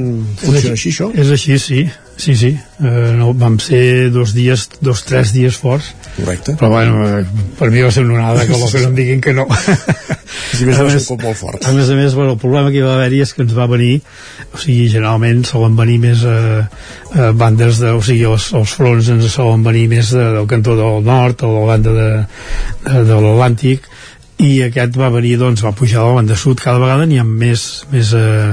funciona 0.40 0.62
és 0.62 0.70
així, 0.73 0.94
això? 0.94 1.10
És 1.12 1.32
així, 1.36 1.59
sí, 1.60 1.82
sí, 2.16 2.36
sí. 2.40 2.55
Uh, 2.81 3.12
no, 3.18 3.35
vam 3.36 3.60
ser 3.60 4.10
dos 4.14 4.32
dies 4.36 4.68
dos, 4.81 5.05
tres 5.05 5.35
dies 5.36 5.60
forts. 5.60 5.93
Correcte. 6.16 6.56
Però 6.56 6.73
bueno, 6.73 7.05
eh, 7.05 7.24
per 7.59 7.68
mi 7.70 7.85
va 7.85 7.93
ser 7.93 8.06
una 8.09 8.16
onada 8.16 8.40
de 8.40 8.48
calor 8.52 8.73
que 8.73 8.81
no 8.81 8.90
em 8.94 8.97
diguin 8.97 9.20
que 9.20 9.36
no. 9.36 9.47
Si 10.56 10.64
més 10.64 10.78
a, 10.78 10.85
més, 10.86 11.05
molt 11.10 11.39
fort. 11.39 11.64
a 11.68 11.73
més 11.77 11.89
a 11.90 11.97
més, 11.98 12.14
bueno, 12.16 12.35
el 12.36 12.40
problema 12.40 12.70
que 12.73 12.81
hi 12.81 12.85
va 12.85 12.97
haver-hi 12.97 13.20
és 13.24 13.32
que 13.35 13.44
ens 13.44 13.52
va 13.56 13.66
venir 13.68 14.01
o 14.56 14.60
sigui, 14.60 14.86
generalment 14.90 15.43
solen 15.47 15.77
venir 15.77 15.98
més 16.02 16.23
eh, 16.27 16.62
eh, 16.62 17.31
bandes 17.36 17.81
de, 17.82 17.93
o 17.97 18.02
sigui, 18.05 18.24
els, 18.28 18.48
els 18.56 18.73
fronts 18.78 19.10
ens 19.12 19.28
solen 19.35 19.64
venir 19.66 19.86
més 19.93 20.12
de, 20.14 20.24
del 20.39 20.48
cantó 20.51 20.77
del 20.78 21.05
nord 21.06 21.44
o 21.44 21.52
de 21.52 21.60
la 21.60 21.66
banda 21.73 21.94
de, 21.97 22.09
de, 22.86 23.04
de 23.04 23.20
l'Atlàntic 23.20 23.88
i 24.44 24.50
aquest 24.66 24.98
va 25.00 25.08
venir, 25.14 25.38
doncs, 25.40 25.62
va 25.64 25.72
pujar 25.72 26.02
a 26.02 26.10
la 26.10 26.18
banda 26.18 26.36
sud 26.36 26.60
cada 26.60 26.80
vegada 26.82 27.06
n'hi 27.08 27.18
ha 27.20 27.24
més, 27.24 27.62
més, 27.92 28.12
eh, 28.12 28.52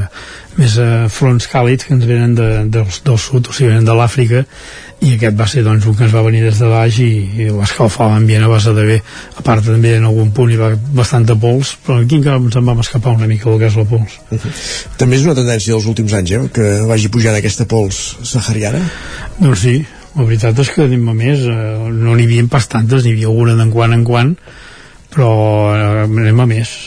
més 0.55 0.77
eh, 0.79 1.09
fronts 1.11 1.49
càlids 1.51 1.83
que 1.83 1.95
ens 1.97 2.07
venen 2.07 2.37
de, 2.37 2.49
del, 2.71 2.87
del 3.03 3.19
sud, 3.19 3.49
o 3.49 3.55
sigui, 3.55 3.73
venen 3.73 3.89
de 3.89 3.97
l'Àfrica 3.97 4.45
i 5.03 5.13
aquest 5.17 5.35
va 5.35 5.47
ser 5.49 5.63
doncs 5.65 5.85
un 5.89 5.95
que 5.97 6.05
ens 6.05 6.13
va 6.15 6.23
venir 6.23 6.43
des 6.45 6.59
de 6.61 6.67
baix 6.69 6.99
i, 7.03 7.09
i 7.43 7.47
va 7.51 7.65
escalfar 7.67 8.07
l'ambient 8.11 8.45
a 8.45 8.51
base 8.51 8.71
de 8.75 8.85
bé 8.87 8.99
a 9.01 9.43
part 9.43 9.65
també 9.65 9.97
en 9.97 10.05
algun 10.07 10.31
punt 10.35 10.51
hi 10.53 10.59
va 10.59 10.69
bastant 10.95 11.25
de 11.27 11.35
pols 11.39 11.73
però 11.83 11.99
aquí 11.99 12.19
encara 12.21 12.39
ens 12.39 12.55
en 12.59 12.69
vam 12.69 12.79
escapar 12.83 13.15
una 13.17 13.27
mica 13.27 13.49
del 13.49 13.59
que 13.59 13.71
és 13.71 13.75
la 13.79 13.85
pols 13.89 14.15
uh 14.29 14.37
-huh. 14.37 14.53
també 14.97 15.17
és 15.17 15.25
una 15.25 15.35
tendència 15.35 15.73
dels 15.73 15.89
últims 15.91 16.13
anys 16.13 16.31
eh? 16.31 16.41
que 16.53 16.69
vagi 16.87 17.09
pujant 17.09 17.35
aquesta 17.35 17.65
pols 17.65 18.17
sahariana 18.23 18.79
doncs 19.39 19.59
sí, 19.59 19.75
la 20.13 20.23
veritat 20.27 20.59
és 20.61 20.69
que 20.73 20.85
anem 20.85 21.07
a 21.09 21.17
més 21.17 21.47
eh, 21.49 21.55
no 21.89 22.15
n'hi 22.15 22.27
havia 22.27 22.45
pas 22.51 22.67
tantes, 22.69 23.03
n'hi 23.03 23.15
havia 23.15 23.57
d'en 23.57 23.71
quan 23.73 23.93
en 23.93 24.03
quan 24.07 24.35
però 25.13 25.29
eh, 25.73 26.03
anem 26.05 26.39
a 26.39 26.49
més. 26.49 26.77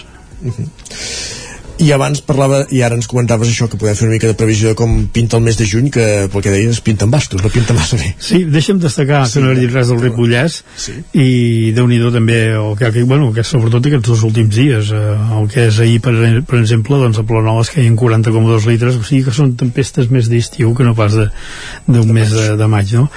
Uh 0.43 0.53
-huh 0.53 1.37
i 1.83 1.91
abans 1.93 2.23
parlava, 2.25 2.63
i 2.73 2.81
ara 2.85 2.97
ens 2.97 3.09
comentaves 3.11 3.51
això 3.51 3.67
que 3.69 3.79
podem 3.81 3.97
fer 3.99 4.07
una 4.07 4.15
mica 4.17 4.29
de 4.31 4.37
previsió 4.39 4.71
de 4.71 4.79
com 4.79 4.95
pinta 5.13 5.37
el 5.37 5.45
mes 5.45 5.59
de 5.59 5.67
juny 5.69 5.91
que 5.93 6.07
pel 6.33 6.45
que 6.45 6.53
deies 6.53 6.81
pinta 6.85 7.05
amb 7.05 7.17
bastos, 7.17 7.43
no 7.43 7.51
pinta 7.53 7.77
massa 7.77 7.99
bé 8.01 8.15
Sí, 8.23 8.45
deixa'm 8.49 8.81
destacar 8.81 9.25
sí, 9.27 9.37
que 9.37 9.45
no 9.45 9.53
he 9.53 9.59
dit 9.59 9.73
res 9.73 9.91
del 9.93 10.01
Ripollès 10.01 10.63
sí. 10.81 10.95
i 11.13 11.73
déu 11.77 11.89
nhi 11.91 12.01
també 12.15 12.39
el 12.57 12.77
que, 12.79 12.91
bueno, 13.05 13.33
que 13.35 13.45
sobretot 13.45 13.89
aquests 13.89 14.09
dos 14.09 14.25
últims 14.29 14.55
dies 14.57 14.93
eh, 14.95 15.03
el 15.39 15.49
que 15.53 15.67
és 15.69 15.81
ahir 15.85 16.01
per, 16.05 16.15
per 16.49 16.61
exemple 16.61 17.01
doncs 17.03 17.21
a 17.21 17.27
Planoles 17.29 17.73
que 17.73 17.85
hi 17.85 17.91
ha 17.91 17.97
40,2 17.99 18.69
litres 18.71 18.97
o 18.97 19.05
sigui 19.05 19.27
que 19.27 19.35
són 19.37 19.57
tempestes 19.61 20.09
més 20.13 20.31
d'estiu 20.33 20.73
que 20.77 20.87
no 20.87 20.95
pas 20.97 21.17
d'un 21.17 22.13
mes 22.13 22.33
de, 22.33 22.47
de 22.57 22.71
maig 22.71 22.95
no? 22.97 23.09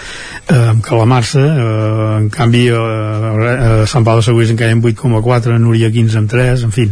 eh, 0.48 0.57
amb 0.73 0.84
Calamarsa 0.84 1.45
eh, 1.45 1.69
en 2.19 2.31
canvi 2.34 2.68
eh, 2.73 2.80
a 2.80 3.86
Sant 3.88 4.07
Pau 4.07 4.19
de 4.19 4.27
Següís 4.27 4.52
encara 4.52 4.73
hi 4.73 4.80
ha 4.80 4.84
8,4 4.91 5.56
a 5.56 5.61
Núria 5.61 5.91
15 5.94 6.19
amb 6.23 6.36
3 6.36 6.68
en 6.68 6.76
fi 6.76 6.90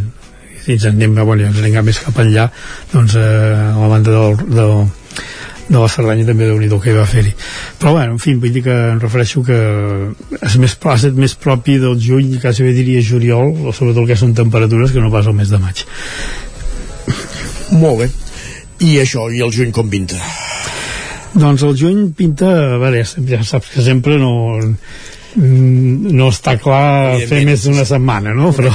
i 0.68 0.76
ens 0.76 0.86
anem, 0.90 1.16
bueno, 1.18 1.48
ens 1.48 1.58
anem 1.62 1.84
més 1.84 2.00
cap 2.04 2.22
enllà 2.22 2.48
doncs 2.92 3.16
eh, 3.18 3.24
a 3.24 3.76
la 3.80 3.90
banda 3.90 4.14
del, 4.14 4.36
del, 4.52 4.74
de 5.68 5.76
la 5.76 5.88
Cerdanya 5.92 6.26
també 6.28 6.48
déu 6.48 6.58
nhi 6.60 6.68
que 6.68 6.94
va 6.96 7.06
fer-hi. 7.08 7.34
Però 7.78 7.92
bueno, 7.96 8.16
en 8.16 8.22
fi, 8.22 8.34
vull 8.40 8.52
dir 8.52 8.62
que 8.64 8.76
em 8.92 9.00
refereixo 9.02 9.42
que 9.44 9.58
és 10.40 10.56
més 10.60 10.76
plàcid, 10.80 11.18
més 11.18 11.34
propi 11.36 11.78
del 11.82 11.98
juny, 12.00 12.38
quasi 12.40 12.64
bé 12.64 12.72
diria 12.76 13.04
juliol 13.04 13.68
o 13.68 13.72
sobretot 13.72 14.02
el 14.04 14.08
que 14.08 14.16
són 14.16 14.34
temperatures 14.34 14.94
que 14.94 15.04
no 15.04 15.12
pas 15.12 15.28
el 15.28 15.36
mes 15.36 15.52
de 15.52 15.60
maig. 15.62 15.84
Molt 17.76 18.04
bé. 18.04 18.08
I 18.88 18.96
això, 19.02 19.28
i 19.34 19.42
el 19.44 19.52
juny 19.52 19.74
com 19.74 19.90
pinta? 19.90 20.16
Doncs 21.34 21.62
el 21.66 21.76
juny 21.76 22.08
pinta, 22.16 22.48
a 22.74 22.80
veure, 22.80 23.04
ja 23.04 23.42
saps 23.44 23.68
que 23.74 23.84
sempre 23.84 24.16
no, 24.18 24.32
no 25.36 26.30
està 26.32 26.56
clar 26.62 27.18
fer 27.28 27.44
més 27.46 27.66
d'una 27.66 27.84
setmana, 27.88 28.32
no? 28.34 28.54
Però, 28.56 28.72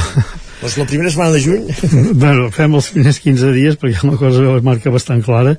doncs 0.64 0.77
la 0.80 0.85
primera 0.88 1.11
setmana 1.11 1.35
de 1.35 1.41
juny... 1.44 1.65
bueno, 2.23 2.48
fem 2.56 2.73
els 2.77 2.88
primers 2.94 3.19
15 3.19 3.52
dies 3.56 3.76
perquè 3.80 4.07
la 4.07 4.18
cosa 4.19 4.45
es 4.56 4.64
marca 4.64 4.94
bastant 4.94 5.23
clara. 5.26 5.57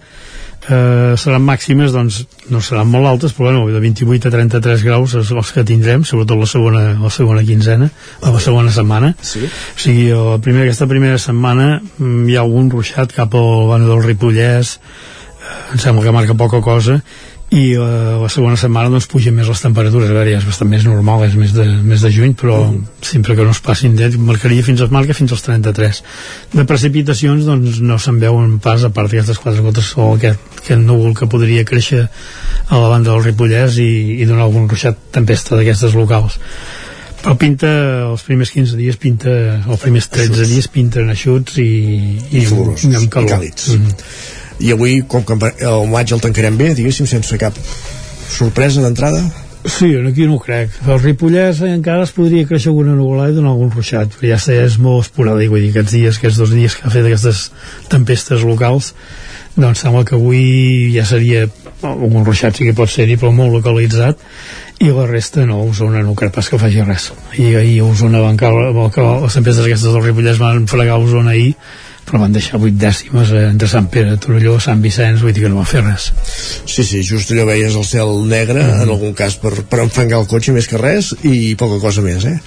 Eh, 0.64 1.12
seran 1.20 1.44
màximes, 1.44 1.93
doncs, 1.93 2.22
no 2.48 2.62
seran 2.64 2.89
molt 2.89 3.10
altes, 3.10 3.35
però 3.36 3.51
bueno, 3.51 3.66
de 3.68 3.82
28 3.85 4.31
a 4.31 4.32
33 4.32 4.85
graus 4.86 5.16
és 5.20 5.32
els 5.35 5.51
que 5.52 5.64
tindrem, 5.68 6.06
sobretot 6.09 6.40
la 6.40 6.48
segona, 6.48 6.85
la 7.02 7.10
segona 7.12 7.44
quinzena, 7.44 7.90
o 8.22 8.32
la 8.32 8.40
segona 8.40 8.72
setmana. 8.72 9.12
Sí. 9.20 9.44
O 9.44 9.82
sigui, 9.85 10.06
la 10.16 10.39
primera, 10.40 10.64
aquesta 10.64 10.89
primera 10.89 11.20
setmana 11.20 11.68
mm, 11.82 12.24
hi 12.31 12.39
ha 12.39 12.47
algun 12.47 12.72
ruixat 12.72 13.12
cap 13.12 13.36
al 13.36 13.68
Bano 13.74 13.90
del 13.93 14.01
Ripollès, 14.06 14.78
eh, 14.81 15.60
em 15.74 15.85
sembla 15.85 16.06
que 16.06 16.16
marca 16.16 16.39
poca 16.40 16.64
cosa, 16.64 17.02
i 17.53 17.77
uh, 17.77 18.23
la 18.23 18.29
segona 18.33 18.57
setmana 18.59 18.89
doncs 18.91 19.07
pugen 19.11 19.35
més 19.37 19.49
les 19.51 19.61
temperatures 19.61 20.09
a 20.09 20.15
veure, 20.16 20.31
ja 20.33 20.41
és 20.41 20.47
bastant 20.49 20.69
més 20.71 20.85
normal, 20.87 21.27
és 21.27 21.35
més 21.39 21.53
de, 21.55 21.66
més 21.85 22.03
de 22.03 22.11
juny 22.11 22.33
però 22.41 22.57
uh 22.62 22.71
-huh. 22.71 23.05
sempre 23.05 23.37
que 23.37 23.45
no 23.45 23.51
es 23.51 23.61
passin 23.61 23.97
de, 23.97 24.09
marcaria 24.16 24.65
fins 24.65 24.81
als 24.81 24.91
marca 24.91 25.15
fins 25.15 25.33
als 25.33 25.43
33 25.43 26.03
de 26.53 26.65
precipitacions 26.65 27.45
doncs 27.45 27.81
no 27.81 27.99
se'n 27.99 28.19
veuen 28.19 28.59
pas 28.59 28.83
a 28.83 28.91
part 28.91 29.11
d'aquestes 29.11 29.39
quatre 29.39 29.61
gotes 29.61 29.93
o 29.97 30.15
aquest, 30.15 30.41
aquest 30.59 30.81
núvol 30.81 31.15
que 31.15 31.27
podria 31.27 31.65
créixer 31.65 32.09
a 32.69 32.79
la 32.79 32.89
banda 32.89 33.11
del 33.11 33.25
Ripollès 33.25 33.79
i, 33.79 34.23
i 34.23 34.25
donar 34.25 34.45
algun 34.45 34.69
ruixat 34.69 34.97
tempesta 35.12 35.57
d'aquestes 35.57 35.95
locals 35.95 36.39
però 37.23 37.37
pinta, 37.37 37.69
els 38.11 38.23
primers 38.23 38.51
15 38.51 38.77
dies 38.77 38.97
pinta, 38.97 39.31
els 39.69 39.81
primers 39.81 40.09
13 40.09 40.33
eixuts. 40.33 40.49
dies 40.49 40.69
pinten 40.69 41.09
eixuts 41.11 41.57
i, 41.57 41.62
i, 42.31 42.39
i, 42.39 42.43
i 42.43 42.95
amb 42.97 43.09
calor. 43.09 43.29
I 43.29 43.33
càlids. 43.33 43.69
Mm 43.69 43.87
-hmm 43.87 44.43
i 44.60 44.72
avui 44.74 45.01
com 45.09 45.24
que 45.26 45.39
el 45.66 45.89
maig 45.90 46.12
el 46.14 46.22
tancarem 46.22 46.59
bé 46.60 46.74
diguéssim 46.74 47.09
sense 47.10 47.39
cap 47.40 47.56
sorpresa 48.28 48.85
d'entrada 48.85 49.24
Sí, 49.64 49.94
aquí 49.97 50.26
no 50.28 50.35
ho 50.36 50.40
crec. 50.44 50.74
El 50.85 50.98
Ripollès 51.01 51.62
encara 51.64 52.05
es 52.05 52.10
podria 52.12 52.44
créixer 52.44 52.68
alguna 52.68 52.93
nuvolada 52.98 53.32
i 53.32 53.36
donar 53.39 53.55
algun 53.55 53.70
ruixat, 53.72 54.12
però 54.12 54.35
ja 54.35 54.36
sé, 54.36 54.59
és 54.60 54.74
molt 54.76 55.06
esporàdic, 55.06 55.48
vull 55.48 55.62
dir, 55.64 55.70
aquests 55.72 55.94
dies, 55.94 56.18
aquests 56.20 56.40
dos 56.43 56.52
dies 56.52 56.76
que 56.76 56.85
ha 56.85 56.93
fet 56.93 57.09
aquestes 57.09 57.47
tempestes 57.89 58.44
locals, 58.44 58.90
doncs 59.56 59.85
sembla 59.85 60.02
que 60.05 60.16
avui 60.18 60.90
ja 60.94 61.05
seria 61.06 61.47
algun 61.86 62.24
ruixat 62.26 62.56
sí 62.59 62.66
que 62.66 62.74
pot 62.74 62.90
ser-hi 62.90 63.16
però 63.20 63.31
molt 63.35 63.55
localitzat 63.55 64.18
i 64.82 64.90
la 64.90 65.06
resta 65.06 65.44
no, 65.47 65.60
Osona 65.68 66.02
no 66.02 66.16
crec 66.18 66.35
pas 66.35 66.48
que 66.51 66.59
faci 66.59 66.82
res 66.82 67.12
i 67.39 67.52
ahir 67.55 67.76
a 67.85 67.90
Osona 67.93 68.22
van 68.24 68.39
caure 68.40 68.72
les 68.74 69.36
tempestes 69.39 69.62
aquestes 69.64 69.94
del 69.94 70.02
Ripollès 70.02 70.40
van 70.43 70.66
fregar 70.70 70.98
Osona 70.98 71.36
ahir 71.36 71.55
però 72.05 72.20
van 72.24 72.35
deixar 72.35 72.60
8 72.60 72.78
dècimes 72.81 73.32
eh, 73.35 73.44
entre 73.51 73.68
Sant 73.70 73.89
Pere, 73.93 74.16
Torelló, 74.20 74.59
Sant 74.62 74.82
Vicenç 74.85 75.24
vull 75.24 75.35
dir 75.36 75.47
que 75.47 75.52
no 75.52 75.62
va 75.62 75.68
fer 75.68 75.85
res 75.85 76.10
Sí, 76.64 76.85
sí, 76.85 77.02
just 77.06 77.32
allò 77.32 77.47
veies 77.51 77.76
el 77.78 77.86
cel 77.89 78.16
negre 78.31 78.60
mm. 78.62 78.85
en 78.85 78.93
algun 78.94 79.16
cas 79.18 79.39
per, 79.40 79.55
per 79.68 79.82
enfangar 79.85 80.22
el 80.22 80.28
cotxe 80.31 80.55
més 80.56 80.68
que 80.70 80.81
res 80.81 81.14
i 81.22 81.55
poca 81.60 81.81
cosa 81.82 82.05
més, 82.05 82.26
eh? 82.28 82.39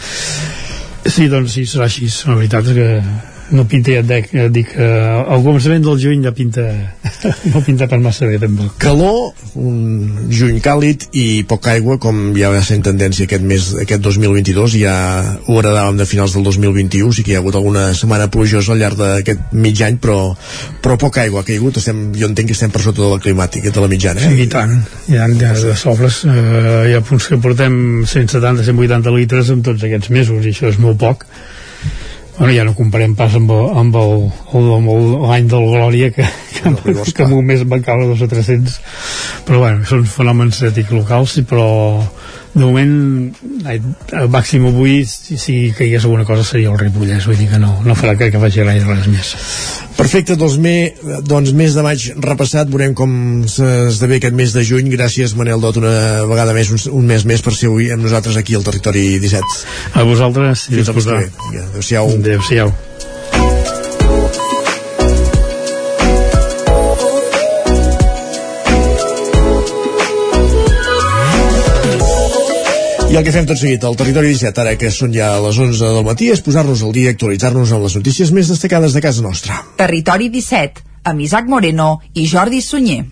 Sí, 1.08 1.28
doncs 1.32 1.56
sí, 1.56 1.66
serà 1.70 1.88
així 1.88 2.10
la 2.28 2.36
veritat 2.36 2.68
és 2.72 2.78
que 2.78 3.37
no 3.52 3.64
pinta, 3.70 3.94
ja 3.96 4.02
et 4.04 4.08
dic, 4.10 4.30
ja 4.36 4.46
et 4.50 4.54
dic 4.54 4.72
eh, 4.76 4.86
el 5.34 5.44
començament 5.46 5.84
del 5.86 6.00
juny 6.02 6.24
ja 6.26 6.34
pinta 6.36 6.66
no 7.54 7.62
pinta 7.64 7.88
per 7.88 8.00
massa 8.04 8.28
bé 8.28 8.40
tampoc. 8.42 8.76
Calor, 8.82 9.32
un 9.62 10.30
juny 10.34 10.60
càlid 10.64 11.08
i 11.18 11.44
poca 11.48 11.74
aigua 11.78 11.98
com 12.02 12.34
ja 12.38 12.52
va 12.54 12.62
ser 12.66 12.80
en 12.80 12.86
tendència 12.90 13.28
aquest 13.28 13.46
mes, 13.48 13.70
aquest 13.84 14.04
2022 14.04 14.78
ja 14.82 14.96
ho 15.46 15.60
heredàvem 15.62 16.00
de 16.02 16.08
finals 16.10 16.36
del 16.36 16.46
2021 16.48 17.16
sí 17.16 17.26
que 17.26 17.34
hi 17.34 17.38
ha 17.38 17.44
hagut 17.44 17.56
alguna 17.60 17.90
setmana 17.98 18.30
plujosa 18.34 18.76
al 18.76 18.84
llarg 18.84 19.00
d'aquest 19.00 19.54
mig 19.56 19.82
any 19.86 20.00
però, 20.04 20.20
però 20.84 20.98
poca 21.00 21.24
aigua 21.24 21.44
ha 21.44 21.48
caigut, 21.48 21.80
estem, 21.80 22.10
jo 22.18 22.30
entenc 22.30 22.52
que 22.52 22.58
estem 22.58 22.74
per 22.74 22.84
sota 22.84 23.04
de 23.04 23.12
la 23.14 23.22
climàtica, 23.24 23.72
de 23.72 23.84
la 23.84 23.92
mitjana 23.92 24.24
eh? 24.24 24.34
sí, 24.34 24.48
i 24.48 24.50
tant, 24.52 24.76
hi 25.08 25.20
ha 25.20 25.30
de, 25.32 25.54
de 25.70 25.78
sobres 25.80 26.24
eh, 26.28 26.90
hi 26.92 26.98
ha 26.98 27.04
punts 27.06 27.30
que 27.32 27.40
portem 27.44 27.78
170-180 28.04 29.16
litres 29.16 29.54
en 29.54 29.64
tots 29.66 29.88
aquests 29.88 30.12
mesos 30.14 30.44
i 30.44 30.56
això 30.56 30.72
és 30.74 30.82
molt 30.84 31.00
poc 31.02 31.28
bueno, 32.38 32.54
ja 32.54 32.66
no 32.68 32.76
comparem 32.78 33.16
pas 33.18 33.36
amb, 33.38 33.52
amb 33.52 33.96
el, 33.98 34.14
el, 34.54 34.68
amb 34.78 34.92
l'any 35.28 35.50
del 35.50 35.66
Glòria 35.74 36.12
que, 36.14 36.26
que, 36.56 36.70
no, 36.70 36.82
que, 36.84 37.14
que 37.18 37.28
mes 37.42 37.66
van 37.70 37.86
caure 37.86 38.10
dos 38.10 38.22
o 38.22 38.30
300 38.30 38.80
però 39.48 39.64
bueno, 39.64 39.86
són 39.90 40.06
fenòmens 40.10 40.62
ètics 40.70 40.94
locals 40.94 41.40
però 41.50 41.68
de 42.58 42.64
moment 42.66 43.34
el 44.18 44.32
màxim 44.34 44.66
avui 44.70 45.04
si, 45.10 45.38
si 45.38 45.58
caigués 45.78 46.08
alguna 46.08 46.26
cosa 46.28 46.46
seria 46.48 46.72
el 46.74 46.80
Ripollès 46.82 47.28
vull 47.30 47.38
dir 47.40 47.52
que 47.52 47.62
no, 47.62 47.76
no 47.86 47.98
farà 47.98 48.18
que, 48.18 48.32
que 48.34 48.42
faci 48.42 48.66
gaire 48.66 48.88
res 48.88 49.12
més 49.12 49.36
Perfecte, 49.98 50.36
doncs, 50.38 50.60
me, 50.62 50.94
doncs 51.26 51.56
mes 51.58 51.74
de 51.74 51.82
maig 51.82 52.04
repassat, 52.22 52.70
veurem 52.70 52.94
com 52.98 53.10
s'esdevé 53.50 54.20
aquest 54.20 54.36
mes 54.38 54.54
de 54.54 54.62
juny. 54.68 54.92
Gràcies, 54.94 55.34
Manel 55.40 55.64
Dot, 55.64 55.80
una 55.82 56.22
vegada 56.30 56.54
més, 56.54 56.70
un, 56.70 56.84
un 57.00 57.10
mes 57.10 57.26
més 57.26 57.42
per 57.42 57.56
ser 57.58 57.72
avui 57.72 57.90
amb 57.94 58.06
nosaltres 58.06 58.38
aquí 58.38 58.54
al 58.54 58.68
Territori 58.68 59.08
17. 59.24 59.58
A 59.98 60.06
vosaltres. 60.06 60.68
Fins 60.70 60.94
al 60.94 61.02
mes 61.02 61.10
Adéu-siau. 61.10 62.14
Adéu-siau. 62.20 62.76
El 73.18 73.24
que 73.26 73.32
fem 73.34 73.48
tot 73.50 73.58
seguit 73.58 73.82
al 73.88 73.96
Territori 73.98 74.30
17, 74.30 74.62
ara 74.62 74.76
que 74.78 74.92
són 74.94 75.10
ja 75.10 75.32
les 75.42 75.58
11 75.58 75.88
del 75.96 76.04
matí, 76.06 76.28
és 76.30 76.44
posar-nos 76.46 76.84
al 76.86 76.94
dia 76.94 77.10
i 77.10 77.16
actualitzar-nos 77.16 77.74
amb 77.74 77.88
les 77.88 77.98
notícies 77.98 78.30
més 78.30 78.52
destacades 78.54 78.94
de 78.94 79.02
casa 79.02 79.26
nostra. 79.26 79.58
Territori 79.82 80.30
17, 80.30 80.86
amb 81.10 81.26
Isaac 81.26 81.50
Moreno 81.50 81.96
i 82.14 82.28
Jordi 82.30 82.62
Sunyer. 82.62 83.08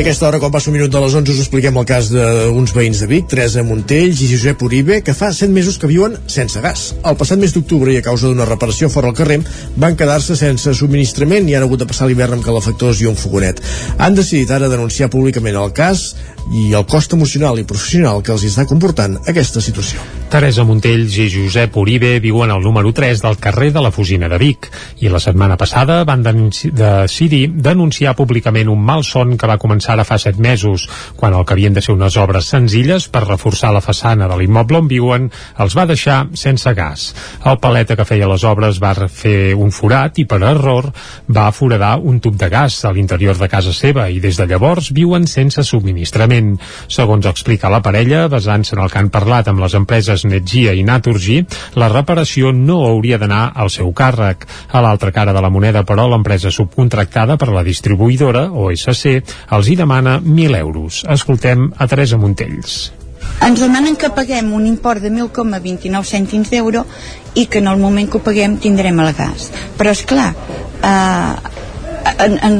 A 0.00 0.02
aquesta 0.02 0.28
hora, 0.28 0.38
quan 0.40 0.52
passa 0.52 0.70
un 0.70 0.78
minut 0.78 0.88
de 0.88 1.00
les 1.02 1.14
11, 1.18 1.28
us 1.34 1.40
expliquem 1.42 1.76
el 1.76 1.84
cas 1.84 2.06
d'uns 2.08 2.72
veïns 2.72 3.02
de 3.02 3.06
Vic, 3.10 3.26
Teresa 3.28 3.60
Montells 3.66 4.22
i 4.24 4.28
Josep 4.30 4.62
Uribe, 4.64 5.00
que 5.04 5.12
fa 5.12 5.28
7 5.36 5.52
mesos 5.52 5.76
que 5.76 5.90
viuen 5.90 6.14
sense 6.24 6.62
gas. 6.64 6.86
El 7.04 7.18
passat 7.20 7.36
mes 7.42 7.52
d'octubre, 7.52 7.92
i 7.92 7.98
a 8.00 8.04
causa 8.06 8.30
d'una 8.30 8.46
reparació 8.48 8.88
fora 8.88 9.10
al 9.10 9.16
carrer, 9.18 9.36
van 9.76 9.98
quedar-se 10.00 10.38
sense 10.40 10.72
subministrament 10.78 11.50
i 11.50 11.56
han 11.58 11.66
hagut 11.66 11.82
de 11.82 11.88
passar 11.90 12.08
l'hivern 12.08 12.38
amb 12.38 12.46
calefactors 12.46 13.02
i 13.04 13.10
un 13.10 13.18
fogonet. 13.20 13.60
Han 13.98 14.16
decidit 14.16 14.54
ara 14.56 14.70
denunciar 14.72 15.10
públicament 15.12 15.58
el 15.60 15.74
cas 15.76 16.14
i 16.50 16.72
el 16.74 16.86
cost 16.88 17.12
emocional 17.14 17.58
i 17.60 17.66
professional 17.68 18.22
que 18.24 18.32
els 18.34 18.44
està 18.48 18.64
comportant 18.66 19.18
aquesta 19.28 19.62
situació. 19.62 20.00
Teresa 20.30 20.62
Montells 20.62 21.16
i 21.18 21.26
Josep 21.30 21.74
Uribe 21.80 22.12
viuen 22.22 22.52
al 22.54 22.62
número 22.62 22.92
3 22.94 23.22
del 23.22 23.36
carrer 23.42 23.72
de 23.74 23.82
la 23.82 23.90
Fusina 23.90 24.28
de 24.30 24.38
Vic 24.38 24.68
i 25.02 25.10
la 25.10 25.18
setmana 25.22 25.56
passada 25.58 26.04
van 26.06 26.22
decidir 26.22 27.40
denunciar 27.50 28.14
públicament 28.18 28.70
un 28.70 28.78
mal 28.78 29.02
son 29.04 29.36
que 29.36 29.50
va 29.50 29.58
començar 29.58 29.96
ara 29.96 30.06
fa 30.06 30.18
7 30.22 30.38
mesos, 30.38 30.86
quan 31.16 31.34
el 31.34 31.44
que 31.44 31.56
havien 31.56 31.74
de 31.74 31.82
ser 31.82 31.96
unes 31.96 32.16
obres 32.16 32.50
senzilles 32.54 33.08
per 33.10 33.24
reforçar 33.26 33.72
la 33.74 33.82
façana 33.82 34.28
de 34.30 34.38
l'immoble 34.38 34.78
on 34.78 34.90
viuen 34.90 35.28
els 35.58 35.76
va 35.76 35.88
deixar 35.90 36.20
sense 36.38 36.74
gas. 36.78 37.10
El 37.44 37.58
paleta 37.58 37.98
que 37.98 38.06
feia 38.06 38.30
les 38.30 38.46
obres 38.46 38.78
va 38.82 38.94
fer 39.10 39.54
un 39.58 39.74
forat 39.74 40.22
i 40.22 40.26
per 40.30 40.40
error 40.46 40.92
va 41.26 41.50
foradar 41.50 41.96
un 41.98 42.20
tub 42.22 42.38
de 42.38 42.48
gas 42.48 42.84
a 42.84 42.94
l'interior 42.94 43.38
de 43.38 43.50
casa 43.50 43.74
seva 43.74 44.08
i 44.10 44.22
des 44.22 44.38
de 44.38 44.46
llavors 44.46 44.92
viuen 44.94 45.26
sense 45.26 45.66
subministrament 45.66 46.29
malament. 46.30 46.58
Segons 46.88 47.26
explica 47.26 47.70
la 47.70 47.82
parella, 47.82 48.28
basant-se 48.28 48.76
en 48.76 48.82
el 48.82 48.90
que 48.90 48.98
han 48.98 49.10
parlat 49.10 49.48
amb 49.48 49.60
les 49.60 49.74
empreses 49.74 50.24
Netgia 50.24 50.72
i 50.74 50.82
Naturgy, 50.82 51.44
la 51.76 51.88
reparació 51.88 52.52
no 52.52 52.86
hauria 52.86 53.18
d'anar 53.18 53.52
al 53.54 53.70
seu 53.70 53.92
càrrec. 53.92 54.46
A 54.72 54.80
l'altra 54.80 55.12
cara 55.12 55.32
de 55.32 55.40
la 55.40 55.50
moneda, 55.50 55.84
però, 55.84 56.08
l'empresa 56.08 56.50
subcontractada 56.50 57.36
per 57.36 57.50
la 57.50 57.64
distribuïdora, 57.64 58.50
OSC, 58.50 59.20
els 59.50 59.68
hi 59.68 59.76
demana 59.76 60.20
1.000 60.20 60.56
euros. 60.58 61.04
Escoltem 61.08 61.70
a 61.76 61.86
Teresa 61.86 62.18
Montells. 62.18 62.92
Ens 63.44 63.60
demanen 63.60 63.96
que 63.96 64.10
paguem 64.12 64.52
un 64.52 64.66
import 64.66 65.00
de 65.00 65.10
1.029 65.12 66.04
cèntims 66.08 66.50
d'euro 66.50 66.86
i 67.34 67.46
que 67.46 67.60
en 67.60 67.68
el 67.68 67.78
moment 67.78 68.08
que 68.08 68.18
ho 68.18 68.24
paguem 68.24 68.56
tindrem 68.58 69.00
el 69.00 69.12
gas. 69.16 69.50
Però, 69.78 69.92
és 69.92 70.04
clar, 70.08 70.32
eh, 70.82 71.60
en, 72.18 72.38
en, 72.42 72.56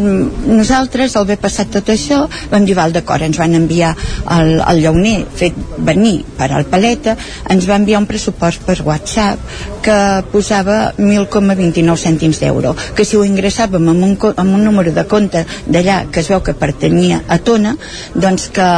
nosaltres, 0.57 1.17
al 1.17 1.27
haver 1.27 1.39
passat 1.41 1.71
tot 1.75 1.91
això, 1.93 2.23
vam 2.51 2.67
dir, 2.67 2.77
val, 2.79 2.93
d'acord, 2.95 3.25
ens 3.27 3.39
van 3.41 3.55
enviar 3.59 3.93
el, 4.37 4.59
el 4.61 4.83
llauner 4.85 5.17
fet 5.37 5.57
venir 5.79 6.21
per 6.39 6.51
al 6.53 6.69
paleta, 6.71 7.17
ens 7.51 7.69
va 7.69 7.79
enviar 7.81 8.03
un 8.03 8.09
pressupost 8.11 8.65
per 8.67 8.81
WhatsApp 8.87 9.57
que 9.85 9.99
posava 10.33 10.81
1.029 10.99 11.97
cèntims 12.05 12.43
d'euro, 12.43 12.75
que 12.97 13.07
si 13.07 13.17
ho 13.17 13.25
ingressàvem 13.27 13.91
amb 13.93 14.07
un, 14.11 14.17
amb 14.35 14.55
un 14.59 14.65
número 14.65 14.93
de 14.97 15.07
compte 15.09 15.45
d'allà 15.67 16.05
que 16.13 16.25
es 16.25 16.31
veu 16.33 16.45
que 16.45 16.57
pertanyia 16.59 17.25
a 17.29 17.41
Tona, 17.45 17.77
doncs 18.15 18.51
que 18.55 18.71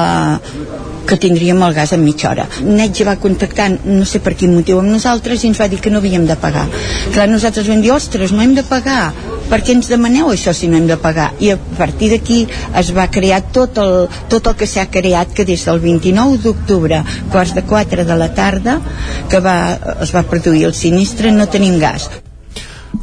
que 1.07 1.17
tindríem 1.19 1.63
el 1.67 1.75
gas 1.75 1.93
en 1.93 2.05
mitja 2.05 2.31
hora. 2.31 2.47
Netge 2.63 3.05
va 3.05 3.17
contactar, 3.21 3.69
no 3.85 4.07
sé 4.09 4.23
per 4.23 4.37
quin 4.39 4.55
motiu, 4.55 4.79
amb 4.81 4.93
nosaltres 4.95 5.43
i 5.43 5.51
ens 5.51 5.61
va 5.61 5.69
dir 5.69 5.81
que 5.83 5.91
no 5.91 5.99
havíem 5.99 6.29
de 6.29 6.37
pagar. 6.41 6.69
Clar, 7.13 7.29
nosaltres 7.29 7.69
vam 7.69 7.83
dir, 7.83 7.93
ostres, 7.93 8.33
no 8.33 8.43
hem 8.45 8.55
de 8.55 8.65
pagar 8.67 9.13
per 9.53 9.61
què 9.61 9.77
ens 9.77 9.91
demaneu 9.93 10.33
això 10.33 10.55
si 10.57 10.71
no 10.73 10.79
hem 10.81 10.89
de 10.89 10.97
pagar? 10.97 11.29
I 11.45 11.53
a 11.53 11.59
partir 11.77 12.09
d'aquí 12.15 12.41
es 12.81 12.93
va 12.97 13.11
crear 13.13 13.43
tot 13.53 13.77
el, 13.83 14.09
tot 14.33 14.49
el 14.49 14.57
que 14.57 14.69
s'ha 14.71 14.89
creat 14.89 15.37
que 15.37 15.45
des 15.45 15.67
del 15.69 15.83
29 15.85 16.41
d'octubre, 16.47 17.03
quarts 17.35 17.53
de 17.59 17.67
4 17.69 18.09
de 18.09 18.17
la 18.17 18.33
tarda, 18.33 18.81
que 19.29 19.45
va, 19.45 19.57
es 20.01 20.15
va 20.17 20.25
produir 20.25 20.65
el 20.71 20.77
sinistre, 20.77 21.35
no 21.37 21.51
tenim 21.53 21.79
gas 21.83 22.09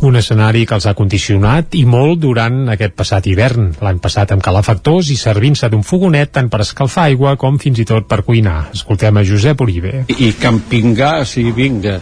un 0.06 0.16
escenari 0.16 0.62
que 0.70 0.78
els 0.78 0.86
ha 0.88 0.94
condicionat 0.96 1.74
i 1.76 1.82
molt 1.90 2.22
durant 2.24 2.70
aquest 2.72 2.94
passat 2.96 3.26
hivern, 3.28 3.72
l'any 3.84 3.98
passat 4.00 4.32
amb 4.32 4.44
calefactors 4.46 5.10
i 5.12 5.18
servint-se 5.20 5.68
d'un 5.74 5.84
fogonet 5.84 6.32
tant 6.38 6.48
per 6.52 6.62
escalfar 6.64 7.10
aigua 7.10 7.36
com 7.42 7.58
fins 7.60 7.82
i 7.82 7.88
tot 7.90 8.08
per 8.08 8.22
cuinar. 8.28 8.70
Escoltem 8.78 9.20
a 9.20 9.26
Josep 9.28 9.60
Uribe. 9.66 10.06
I 10.16 10.32
campingar, 10.40 11.26
si 11.28 11.50
vinga, 11.52 11.98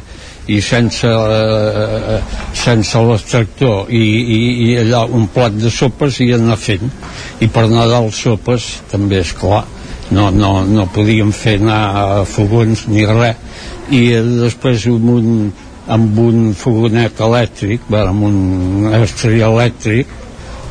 i 0.48 0.60
sense, 0.64 1.08
eh, 1.08 2.20
sense 2.56 3.02
l'extractor 3.10 3.92
i, 3.92 4.04
i, 4.38 4.42
i 4.68 4.70
allà 4.84 5.04
un 5.12 5.28
plat 5.34 5.56
de 5.60 5.72
sopes 5.74 6.22
i 6.24 6.32
anar 6.36 6.60
fent. 6.60 6.88
I 7.44 7.50
per 7.52 7.68
Nadal 7.72 8.12
sopes 8.16 8.70
també 8.92 9.22
és 9.26 9.34
clar 9.36 9.66
no, 10.12 10.30
no, 10.32 10.52
no 10.64 10.88
podíem 10.94 11.34
fer 11.36 11.58
anar 11.62 11.82
a 12.02 12.06
fogons 12.28 12.86
ni 12.92 13.06
res. 13.08 13.40
I 13.92 14.04
després 14.42 14.86
amb 14.92 15.10
un, 15.12 15.28
amb 15.92 16.20
un 16.20 16.54
fogonet 16.58 17.20
elèctric 17.24 17.88
bueno, 17.88 18.14
amb 18.14 18.24
un 18.28 18.96
estri 19.02 19.42
elèctric 19.44 20.16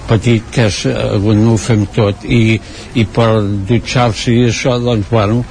petit 0.06 0.44
que 0.54 0.68
és 0.70 0.82
on 0.86 1.46
ho 1.50 1.56
fem 1.58 1.86
tot. 1.94 2.24
I, 2.24 2.58
i 2.94 3.06
per 3.12 3.30
dutxar-se 3.68 4.32
i 4.32 4.48
això 4.50 4.76
doncs 4.80 5.10
bueno 5.10 5.42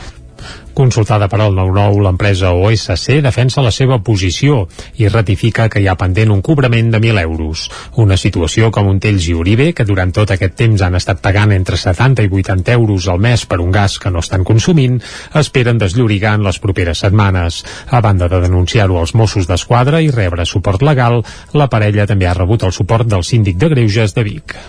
Consultada 0.75 1.29
per 1.31 1.39
al 1.39 1.53
9-9, 1.55 2.01
l'empresa 2.03 2.49
OSC 2.51 3.21
defensa 3.23 3.63
la 3.63 3.71
seva 3.71 4.01
posició 4.03 4.65
i 4.99 5.07
ratifica 5.07 5.69
que 5.71 5.79
hi 5.79 5.87
ha 5.87 5.95
pendent 5.95 6.33
un 6.35 6.41
cobrament 6.43 6.91
de 6.91 6.99
1.000 6.99 7.21
euros. 7.23 7.69
Una 8.03 8.17
situació 8.19 8.67
com 8.75 8.89
Montells 8.89 9.29
i 9.31 9.37
Uribe, 9.39 9.69
que 9.71 9.87
durant 9.87 10.11
tot 10.11 10.35
aquest 10.35 10.57
temps 10.59 10.83
han 10.83 10.99
estat 10.99 11.23
pagant 11.23 11.55
entre 11.55 11.79
70 11.79 12.27
i 12.27 12.31
80 12.43 12.75
euros 12.75 13.07
al 13.07 13.23
mes 13.23 13.47
per 13.47 13.61
un 13.63 13.71
gas 13.71 13.97
que 14.03 14.11
no 14.11 14.19
estan 14.19 14.43
consumint, 14.43 14.99
esperen 15.33 15.79
desllorigar 15.79 16.35
en 16.35 16.43
les 16.43 16.59
properes 16.59 17.07
setmanes. 17.07 17.63
A 17.87 18.03
banda 18.03 18.27
de 18.27 18.43
denunciar-ho 18.43 18.99
als 18.99 19.15
Mossos 19.15 19.47
d'Esquadra 19.47 20.03
i 20.03 20.11
rebre 20.11 20.45
suport 20.45 20.83
legal, 20.83 21.21
la 21.53 21.71
parella 21.71 22.05
també 22.05 22.27
ha 22.27 22.35
rebut 22.35 22.67
el 22.67 22.75
suport 22.75 23.07
del 23.07 23.23
síndic 23.23 23.63
de 23.63 23.71
Greuges 23.71 24.13
de 24.13 24.27
Vic. 24.27 24.59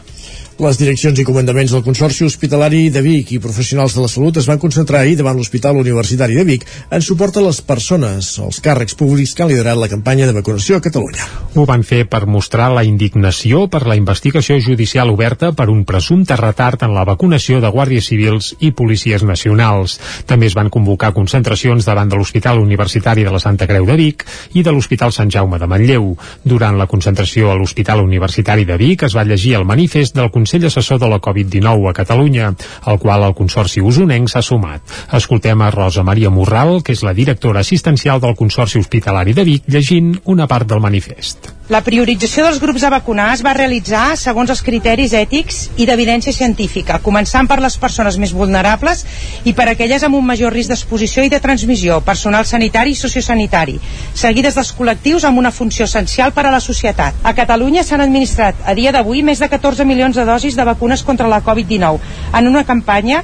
Les 0.56 0.78
direccions 0.80 1.18
i 1.20 1.24
comandaments 1.28 1.68
del 1.74 1.82
Consorci 1.84 2.24
Hospitalari 2.24 2.86
de 2.88 3.02
Vic 3.04 3.34
i 3.34 3.38
professionals 3.44 3.92
de 3.92 4.00
la 4.00 4.08
salut 4.08 4.38
es 4.40 4.46
van 4.48 4.56
concentrar 4.56 5.02
ahir 5.02 5.18
davant 5.18 5.36
l'Hospital 5.36 5.76
Universitari 5.76 6.32
de 6.32 6.44
Vic 6.48 6.62
en 6.88 7.02
suport 7.04 7.36
a 7.36 7.42
les 7.44 7.58
persones, 7.60 8.30
els 8.40 8.62
càrrecs 8.64 8.96
públics 8.96 9.34
que 9.36 9.44
han 9.44 9.50
liderat 9.50 9.76
la 9.76 9.90
campanya 9.92 10.24
de 10.24 10.32
vacunació 10.32 10.78
a 10.78 10.84
Catalunya. 10.86 11.26
Ho 11.60 11.66
van 11.68 11.84
fer 11.84 12.06
per 12.08 12.22
mostrar 12.24 12.70
la 12.72 12.86
indignació 12.88 13.66
per 13.68 13.82
la 13.84 13.98
investigació 14.00 14.56
judicial 14.64 15.12
oberta 15.12 15.50
per 15.52 15.66
un 15.68 15.82
presumpte 15.84 16.40
retard 16.40 16.86
en 16.88 16.96
la 16.96 17.04
vacunació 17.04 17.60
de 17.60 17.72
guàrdies 17.76 18.08
civils 18.08 18.54
i 18.56 18.72
policies 18.72 19.26
nacionals. 19.28 19.98
També 20.24 20.48
es 20.48 20.56
van 20.56 20.72
convocar 20.72 21.12
concentracions 21.12 21.84
davant 21.84 22.08
de 22.08 22.16
l'Hospital 22.16 22.62
Universitari 22.64 23.28
de 23.28 23.36
la 23.36 23.42
Santa 23.44 23.68
Creu 23.68 23.84
de 23.84 23.98
Vic 24.00 24.24
i 24.56 24.64
de 24.64 24.72
l'Hospital 24.72 25.12
Sant 25.12 25.28
Jaume 25.36 25.60
de 25.60 25.68
Manlleu. 25.68 26.14
Durant 26.48 26.80
la 26.80 26.88
concentració 26.88 27.52
a 27.52 27.60
l'Hospital 27.60 28.00
Universitari 28.00 28.64
de 28.64 28.80
Vic 28.80 29.04
es 29.04 29.20
va 29.20 29.28
llegir 29.28 29.58
el 29.60 29.68
manifest 29.68 30.16
del 30.16 30.32
Consell 30.46 30.66
Assessor 30.66 31.00
de 31.00 31.08
la 31.10 31.18
Covid-19 31.18 31.90
a 31.90 31.92
Catalunya, 31.92 32.52
al 32.84 33.00
qual 33.02 33.24
el 33.26 33.34
Consorci 33.34 33.82
Usonenc 33.82 34.30
s'ha 34.30 34.44
sumat. 34.46 34.94
Escoltem 35.18 35.66
a 35.66 35.72
Rosa 35.74 36.06
Maria 36.06 36.30
Morral, 36.30 36.84
que 36.86 36.94
és 36.94 37.02
la 37.02 37.16
directora 37.18 37.66
assistencial 37.66 38.22
del 38.22 38.38
Consorci 38.38 38.78
Hospitalari 38.78 39.34
de 39.34 39.48
Vic, 39.50 39.66
llegint 39.66 40.14
una 40.24 40.46
part 40.46 40.70
del 40.70 40.84
manifest. 40.86 41.56
La 41.66 41.80
priorització 41.82 42.44
dels 42.44 42.60
grups 42.62 42.84
a 42.86 42.92
vacunar 42.94 43.32
es 43.34 43.40
va 43.42 43.50
realitzar 43.56 44.14
segons 44.14 44.52
els 44.54 44.60
criteris 44.62 45.10
ètics 45.18 45.56
i 45.82 45.86
d'evidència 45.88 46.30
científica, 46.30 47.00
començant 47.02 47.48
per 47.50 47.56
les 47.58 47.74
persones 47.82 48.20
més 48.22 48.30
vulnerables 48.30 49.02
i 49.42 49.50
per 49.50 49.66
aquelles 49.72 50.04
amb 50.06 50.14
un 50.14 50.22
major 50.28 50.54
risc 50.54 50.70
d'exposició 50.70 51.24
i 51.26 51.32
de 51.32 51.40
transmissió, 51.42 51.98
personal 52.06 52.46
sanitari 52.46 52.94
i 52.94 53.00
sociosanitari, 53.00 53.80
seguides 54.14 54.54
dels 54.54 54.70
col·lectius 54.78 55.26
amb 55.26 55.42
una 55.42 55.50
funció 55.50 55.88
essencial 55.90 56.30
per 56.36 56.44
a 56.46 56.52
la 56.54 56.62
societat. 56.62 57.18
A 57.26 57.34
Catalunya 57.34 57.82
s'han 57.82 58.04
administrat 58.06 58.62
a 58.62 58.76
dia 58.78 58.94
d'avui 58.94 59.24
més 59.26 59.42
de 59.42 59.50
14 59.50 59.82
milions 59.82 60.14
de 60.14 60.22
dosis 60.22 60.35
de 60.42 60.64
vacunes 60.64 61.02
contra 61.02 61.28
la 61.28 61.42
Covid-19 61.42 61.98
en 62.38 62.48
una 62.48 62.64
campanya 62.64 63.22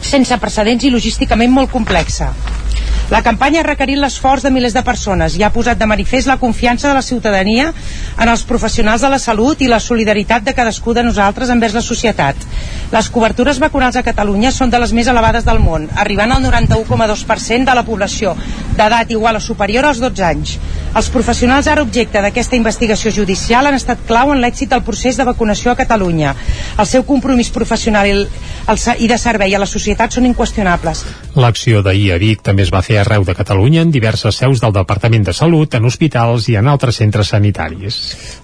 sense 0.00 0.36
precedents 0.38 0.84
i 0.84 0.90
logísticament 0.90 1.50
molt 1.50 1.70
complexa. 1.72 2.30
La 3.06 3.22
campanya 3.22 3.60
ha 3.62 3.66
requerit 3.66 4.00
l'esforç 4.02 4.42
de 4.42 4.50
milers 4.50 4.74
de 4.74 4.82
persones 4.82 5.36
i 5.38 5.44
ha 5.46 5.52
posat 5.54 5.78
de 5.78 5.86
manifest 5.86 6.26
la 6.26 6.40
confiança 6.40 6.88
de 6.88 6.94
la 6.96 7.02
ciutadania 7.06 7.68
en 8.18 8.28
els 8.32 8.42
professionals 8.48 9.04
de 9.04 9.10
la 9.12 9.20
salut 9.22 9.60
i 9.62 9.68
la 9.70 9.78
solidaritat 9.78 10.42
de 10.42 10.54
cadascú 10.54 10.90
de 10.94 11.04
nosaltres 11.06 11.52
envers 11.54 11.76
la 11.78 11.84
societat. 11.86 12.34
Les 12.90 13.10
cobertures 13.14 13.60
vacunals 13.62 13.94
a 13.96 14.02
Catalunya 14.02 14.50
són 14.50 14.74
de 14.74 14.80
les 14.82 14.92
més 14.92 15.06
elevades 15.06 15.46
del 15.46 15.60
món, 15.62 15.86
arribant 15.94 16.34
al 16.34 16.42
91,2% 16.42 17.70
de 17.70 17.76
la 17.78 17.84
població 17.86 18.34
d'edat 18.76 19.14
igual 19.14 19.38
o 19.38 19.40
superior 19.40 19.86
als 19.86 20.02
12 20.02 20.26
anys. 20.26 20.56
Els 20.96 21.12
professionals 21.14 21.70
ara 21.70 21.86
objecte 21.86 22.22
d'aquesta 22.24 22.58
investigació 22.58 23.14
judicial 23.14 23.70
han 23.70 23.78
estat 23.78 24.02
clau 24.08 24.34
en 24.34 24.42
l'èxit 24.42 24.74
del 24.74 24.82
procés 24.82 25.16
de 25.16 25.28
vacunació 25.30 25.70
a 25.70 25.78
Catalunya. 25.78 26.34
El 26.78 26.90
seu 26.90 27.06
compromís 27.06 27.54
professional 27.54 28.10
i, 28.10 28.18
el, 28.18 28.84
i 28.98 29.14
de 29.14 29.18
servei 29.18 29.54
a 29.54 29.62
la 29.62 29.70
societat 29.70 30.18
són 30.18 30.26
inqüestionables. 30.26 31.06
L'acció 31.36 31.82
d'ahir 31.84 32.14
a 32.14 32.16
Vic 32.16 32.40
també 32.40 32.64
es 32.64 32.70
va 32.72 32.80
fer 32.80 32.96
arreu 32.96 33.24
de 33.28 33.34
Catalunya 33.36 33.82
en 33.84 33.90
diverses 33.92 34.38
seus 34.40 34.62
del 34.62 34.72
Departament 34.72 35.26
de 35.26 35.34
Salut, 35.36 35.74
en 35.76 35.84
hospitals 35.84 36.46
i 36.48 36.54
en 36.56 36.70
altres 36.72 36.96
centres 37.02 37.28
sanitaris. 37.34 37.98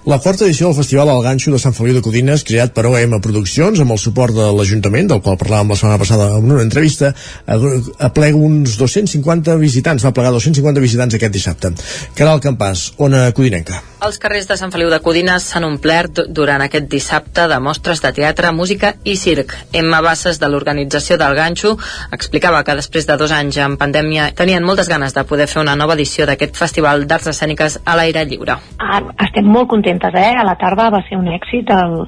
La 0.05 0.19
quarta 0.21 0.45
edició 0.45 0.67
del 0.67 0.77
Festival 0.77 1.09
El 1.09 1.23
Ganxo 1.25 1.49
de 1.49 1.61
Sant 1.63 1.73
Feliu 1.73 1.97
de 1.97 2.03
Codines, 2.05 2.43
creat 2.45 2.75
per 2.75 2.85
OM 2.85 3.15
Produccions 3.25 3.81
amb 3.81 3.95
el 3.95 4.01
suport 4.03 4.37
de 4.37 4.51
l'Ajuntament, 4.53 5.09
del 5.09 5.23
qual 5.25 5.39
parlàvem 5.41 5.73
la 5.73 5.79
setmana 5.79 6.01
passada 6.03 6.27
en 6.37 6.51
una 6.51 6.61
entrevista, 6.61 7.09
aplega 7.47 8.37
uns 8.37 8.77
250 8.77 9.57
visitants, 9.57 10.05
va 10.05 10.13
plegar 10.13 10.35
250 10.37 10.85
visitants 10.85 11.17
aquest 11.17 11.33
dissabte. 11.33 11.73
Caral 12.13 12.45
Campàs, 12.45 12.91
Ona 13.01 13.25
Codinenca. 13.33 13.81
Els 14.03 14.17
carrers 14.19 14.49
de 14.49 14.57
Sant 14.59 14.71
Feliu 14.73 14.89
de 14.91 14.99
Codines 14.99 15.45
s'han 15.47 15.63
omplert 15.63 16.25
durant 16.35 16.59
aquest 16.61 16.89
dissabte 16.91 17.45
de 17.47 17.59
mostres 17.63 18.01
de 18.03 18.09
teatre, 18.11 18.51
música 18.51 18.89
i 19.07 19.15
circ. 19.15 19.53
Emma 19.71 20.01
Bassas, 20.03 20.41
de 20.41 20.49
l'organització 20.51 21.15
del 21.21 21.37
Ganxo, 21.37 21.77
explicava 22.11 22.65
que 22.67 22.75
després 22.83 23.07
de 23.07 23.15
dos 23.17 23.31
anys 23.31 23.57
en 23.63 23.77
pandèmia 23.79 24.27
tenien 24.35 24.65
moltes 24.67 24.89
ganes 24.91 25.15
de 25.15 25.23
poder 25.29 25.47
fer 25.47 25.61
una 25.61 25.77
nova 25.79 25.95
edició 25.95 26.27
d'aquest 26.27 26.57
festival 26.59 27.07
d'arts 27.07 27.31
escèniques 27.31 27.79
a 27.85 27.95
l'aire 27.95 28.25
lliure. 28.27 28.57
Ah, 28.83 28.99
estem 29.23 29.47
molt 29.47 29.69
contentes, 29.71 30.13
eh? 30.13 30.33
A 30.35 30.43
la 30.43 30.57
tarda 30.59 30.89
va 30.91 30.99
ser 31.07 31.17
un 31.17 31.29
èxit, 31.31 31.71
el, 31.71 32.03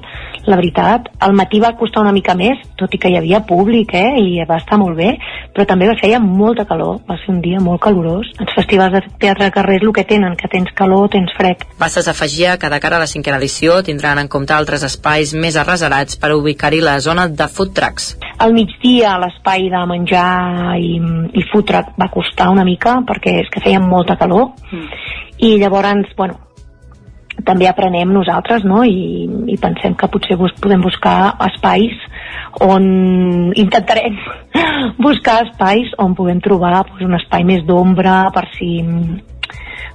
la 0.46 0.58
veritat. 0.60 1.08
Al 1.24 1.32
matí 1.38 1.60
va 1.62 1.72
costar 1.80 2.02
una 2.04 2.12
mica 2.12 2.36
més, 2.36 2.60
tot 2.76 2.92
i 2.92 3.00
que 3.00 3.10
hi 3.10 3.16
havia 3.18 3.40
públic, 3.48 3.94
eh? 3.96 4.20
I 4.20 4.44
va 4.48 4.60
estar 4.60 4.78
molt 4.78 4.98
bé, 4.98 5.14
però 5.54 5.66
també 5.68 5.88
va 5.88 5.96
feia 6.00 6.20
molta 6.20 6.66
calor, 6.68 7.00
va 7.08 7.16
ser 7.22 7.32
un 7.32 7.40
dia 7.44 7.62
molt 7.62 7.80
calorós. 7.82 8.28
Els 8.42 8.54
festivals 8.58 8.94
de 8.98 9.02
teatre 9.22 9.48
de 9.48 9.54
carrer 9.56 9.80
el 9.80 9.92
que 9.96 10.04
tenen, 10.04 10.36
que 10.36 10.50
tens 10.52 10.72
calor, 10.76 11.08
tens 11.12 11.32
fred. 11.36 11.64
Bassas 11.80 12.08
afegia 12.12 12.58
que 12.58 12.70
de 12.72 12.80
cara 12.80 13.00
a 13.00 13.04
la 13.04 13.10
cinquena 13.10 13.40
edició 13.40 13.80
tindran 13.86 14.20
en 14.20 14.28
compte 14.28 14.54
altres 14.54 14.84
espais 14.86 15.32
més 15.34 15.56
arreserats 15.56 16.20
per 16.20 16.34
ubicar-hi 16.36 16.82
la 16.84 16.98
zona 17.00 17.28
de 17.28 17.48
food 17.48 17.74
trucks. 17.76 18.14
Al 18.38 18.52
migdia 18.52 19.16
l'espai 19.20 19.70
de 19.72 19.82
menjar 19.88 20.26
i, 20.74 20.96
i 21.32 21.44
food 21.52 21.68
truck 21.70 21.94
va 22.00 22.10
costar 22.12 22.50
una 22.52 22.64
mica 22.66 22.98
perquè 23.06 23.38
és 23.42 23.52
que 23.52 23.62
feia 23.64 23.82
molta 23.82 24.18
calor 24.18 24.50
mm. 24.70 25.06
i 25.46 25.54
llavors, 25.60 26.12
bueno, 26.18 26.40
també 27.44 27.68
aprenem 27.68 28.12
nosaltres 28.14 28.64
no? 28.64 28.82
I, 28.84 29.26
i 29.52 29.56
pensem 29.60 29.94
que 29.98 30.08
potser 30.12 30.38
bus 30.40 30.54
podem 30.62 30.82
buscar 30.84 31.36
espais 31.48 31.96
on 32.64 32.86
intentarem 33.64 34.16
buscar 35.02 35.42
espais 35.46 35.92
on 36.02 36.16
puguem 36.16 36.40
trobar 36.44 36.84
pues, 36.88 37.04
un 37.04 37.18
espai 37.18 37.44
més 37.44 37.64
d'ombra 37.68 38.24
per 38.34 38.46
si 38.56 38.70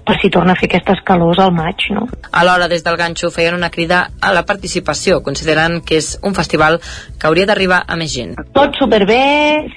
per 0.05 0.17
si 0.21 0.31
torna 0.33 0.55
a 0.55 0.59
fer 0.59 0.69
aquestes 0.69 1.01
calors 1.05 1.39
al 1.39 1.53
maig, 1.53 1.87
no? 1.93 2.07
Alhora, 2.31 2.67
des 2.71 2.83
del 2.83 2.97
ganxo 2.97 3.31
feien 3.31 3.57
una 3.57 3.69
crida 3.69 4.07
a 4.21 4.33
la 4.33 4.45
participació, 4.49 5.21
considerant 5.23 5.79
que 5.85 5.99
és 6.01 6.13
un 6.25 6.35
festival 6.37 6.79
que 6.81 7.29
hauria 7.29 7.47
d'arribar 7.49 7.83
a 7.87 7.97
més 7.99 8.13
gent. 8.13 8.37
Tot 8.55 8.77
superbé, 8.79 9.21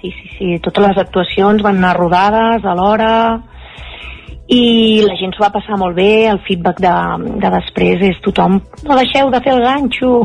sí, 0.01 0.13
sí, 0.21 0.31
sí, 0.39 0.53
totes 0.65 0.89
les 0.89 1.03
actuacions 1.05 1.65
van 1.65 1.83
anar 1.83 1.97
rodades 1.99 2.65
a 2.65 2.77
l'hora, 2.79 3.13
i 4.53 5.01
la 5.01 5.15
gent 5.17 5.33
s'ho 5.33 5.45
va 5.45 5.53
passar 5.55 5.79
molt 5.81 5.97
bé, 5.97 6.27
el 6.29 6.41
feedback 6.45 6.81
de, 6.85 6.93
de 7.41 7.51
després 7.55 8.03
és 8.11 8.19
tothom, 8.25 8.59
no 8.85 8.99
deixeu 8.99 9.31
de 9.33 9.41
fer 9.41 9.55
el 9.55 9.63
ganxo 9.65 10.19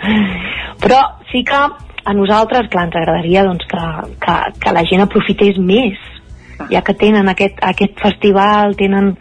però 0.82 0.98
sí 1.30 1.44
que 1.46 1.60
a 2.06 2.14
nosaltres, 2.14 2.68
clar, 2.70 2.86
ens 2.86 2.98
agradaria 2.98 3.44
doncs, 3.46 3.66
que, 3.70 3.86
que, 4.22 4.36
que 4.62 4.74
la 4.74 4.84
gent 4.90 5.02
aprofités 5.02 5.58
més 5.58 5.98
ja 6.70 6.82
que 6.82 6.94
tenen 6.94 7.28
aquest, 7.28 7.60
aquest 7.62 7.98
festival 8.02 8.76
tenen 8.76 9.14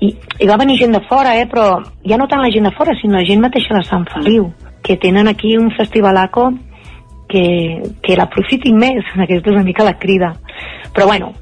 i, 0.00 0.12
i 0.14 0.46
va 0.46 0.58
venir 0.60 0.78
gent 0.78 0.94
de 0.94 1.02
fora, 1.08 1.34
eh, 1.38 1.46
però 1.50 1.80
ja 2.06 2.18
no 2.20 2.28
tant 2.30 2.42
la 2.44 2.52
gent 2.54 2.68
de 2.68 2.74
fora, 2.76 2.94
sinó 3.00 3.18
la 3.18 3.26
gent 3.26 3.42
mateixa 3.42 3.74
de 3.74 3.84
Sant 3.86 4.06
Feliu, 4.12 4.52
que 4.82 4.96
tenen 4.96 5.28
aquí 5.28 5.56
un 5.58 5.72
festivalaco 5.74 6.52
que, 7.28 7.82
que 8.02 8.16
l'aprofitin 8.16 8.78
més, 8.78 9.02
aquesta 9.24 9.50
és 9.50 9.56
una 9.56 9.66
mica 9.66 9.86
la 9.86 9.98
crida. 9.98 10.34
Però 10.94 11.06
bueno, 11.10 11.32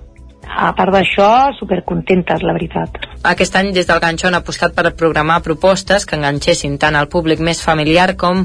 a 0.46 0.72
part 0.76 0.92
d'això, 0.92 1.28
supercontentes, 1.56 2.44
la 2.44 2.54
veritat. 2.56 3.00
Aquest 3.26 3.56
any, 3.56 3.72
des 3.74 3.88
del 3.88 4.00
Ganxó, 4.02 4.28
han 4.28 4.38
apostat 4.38 4.74
per 4.76 4.92
programar 4.94 5.40
propostes 5.42 6.04
que 6.06 6.18
enganxessin 6.18 6.76
tant 6.78 6.94
al 6.94 7.08
públic 7.08 7.40
més 7.40 7.62
familiar 7.64 8.12
com 8.20 8.44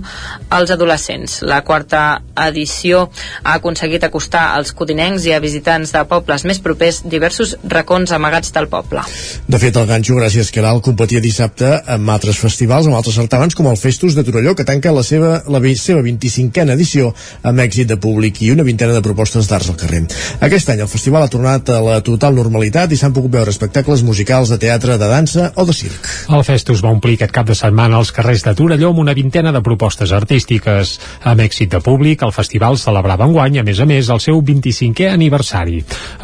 als 0.49 0.71
adolescents. 0.71 1.41
La 1.43 1.61
quarta 1.67 2.21
edició 2.47 3.03
ha 3.43 3.57
aconseguit 3.59 4.03
acostar 4.07 4.47
als 4.55 4.73
codinencs 4.73 5.27
i 5.27 5.35
a 5.35 5.43
visitants 5.43 5.91
de 5.93 6.05
pobles 6.09 6.47
més 6.47 6.63
propers 6.63 7.03
diversos 7.03 7.57
racons 7.63 8.15
amagats 8.15 8.55
del 8.55 8.71
poble. 8.71 9.03
De 9.47 9.59
fet, 9.61 9.75
el 9.75 9.87
Ganxo, 9.91 10.17
gràcies 10.17 10.49
que 10.49 10.61
Caral, 10.61 10.77
competia 10.85 11.17
dissabte 11.17 11.65
amb 11.89 12.11
altres 12.13 12.37
festivals, 12.37 12.85
amb 12.85 12.93
altres 12.93 13.15
certàmens, 13.17 13.55
com 13.57 13.65
el 13.71 13.79
Festus 13.81 14.13
de 14.13 14.21
Torelló, 14.21 14.51
que 14.53 14.65
tanca 14.67 14.91
la 14.93 15.01
seva, 15.01 15.39
la 15.49 15.61
seva 15.73 16.03
25a 16.05 16.67
edició 16.75 17.07
amb 17.49 17.63
èxit 17.63 17.89
de 17.89 17.97
públic 17.97 18.43
i 18.45 18.51
una 18.53 18.65
vintena 18.67 18.93
de 18.93 19.01
propostes 19.01 19.49
d'arts 19.49 19.71
al 19.71 19.79
carrer. 19.81 20.03
Aquest 20.45 20.69
any 20.69 20.83
el 20.85 20.91
festival 20.91 21.25
ha 21.25 21.31
tornat 21.33 21.71
a 21.73 21.79
la 21.81 21.90
total 22.05 22.35
normalitat 22.37 22.91
i 22.91 22.97
s'han 22.99 23.13
pogut 23.13 23.33
veure 23.33 23.51
espectacles 23.51 24.03
musicals 24.07 24.49
de 24.49 24.57
teatre, 24.61 24.97
de 24.97 25.09
dansa 25.11 25.51
o 25.55 25.65
de 25.67 25.75
circ. 25.75 26.07
El 26.31 26.45
Festus 26.47 26.83
va 26.83 26.93
omplir 26.95 27.17
aquest 27.17 27.33
cap 27.35 27.49
de 27.49 27.55
setmana 27.57 27.99
als 27.99 28.13
carrers 28.15 28.45
de 28.47 28.53
Torelló 28.55 28.93
amb 28.93 29.01
una 29.03 29.15
vintena 29.17 29.51
de 29.51 29.61
propostes 29.61 30.13
artístiques. 30.15 30.93
Amb 31.27 31.43
èxit 31.43 31.73
de 31.75 31.81
públic, 31.83 32.23
el 32.23 32.31
festival 32.35 32.79
celebrava 32.79 33.27
enguany, 33.27 33.59
a 33.59 33.65
més 33.67 33.79
a 33.79 33.87
més, 33.89 34.09
el 34.09 34.23
seu 34.23 34.41
25è 34.41 35.11
aniversari. 35.11 35.81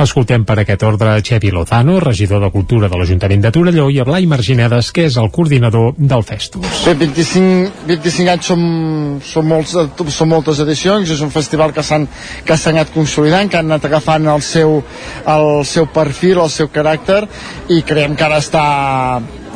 Escoltem 0.08 0.46
per 0.48 0.60
aquest 0.64 0.88
ordre 0.88 1.18
Xevi 1.22 1.52
Lozano, 1.52 2.00
regidor 2.00 2.44
de 2.46 2.52
Cultura 2.56 2.88
de 2.88 2.98
l'Ajuntament 2.98 3.44
de 3.44 3.52
Torelló, 3.52 3.90
i 3.92 4.00
a 4.00 4.08
Blai 4.08 4.26
Marginedes, 4.30 4.94
que 4.96 5.08
és 5.12 5.20
el 5.20 5.32
coordinador 5.36 5.94
del 5.98 6.24
Festus. 6.24 6.86
Bé, 6.86 6.96
25, 7.04 7.86
25 7.92 8.36
anys 8.36 8.52
som, 8.54 8.64
som, 9.26 9.48
molts, 9.48 9.76
són 10.16 10.32
moltes 10.32 10.64
edicions, 10.64 11.12
és 11.12 11.24
un 11.24 11.34
festival 11.34 11.76
que 11.76 11.84
s'han 11.84 12.08
que 12.46 12.58
s'ha 12.58 12.72
anat 12.74 12.92
consolidant, 12.94 13.50
que 13.50 13.60
han 13.60 13.72
anat 13.72 13.86
agafant 13.88 14.28
el 14.32 14.44
seu, 14.46 14.82
el 15.34 15.48
seu 15.66 15.88
perfil, 15.88 16.42
el 16.44 16.54
seu 16.54 16.70
caràcter, 16.70 17.24
i 17.74 17.82
creiem 17.82 18.16
que 18.16 18.26
ara 18.28 18.38
està 18.44 18.66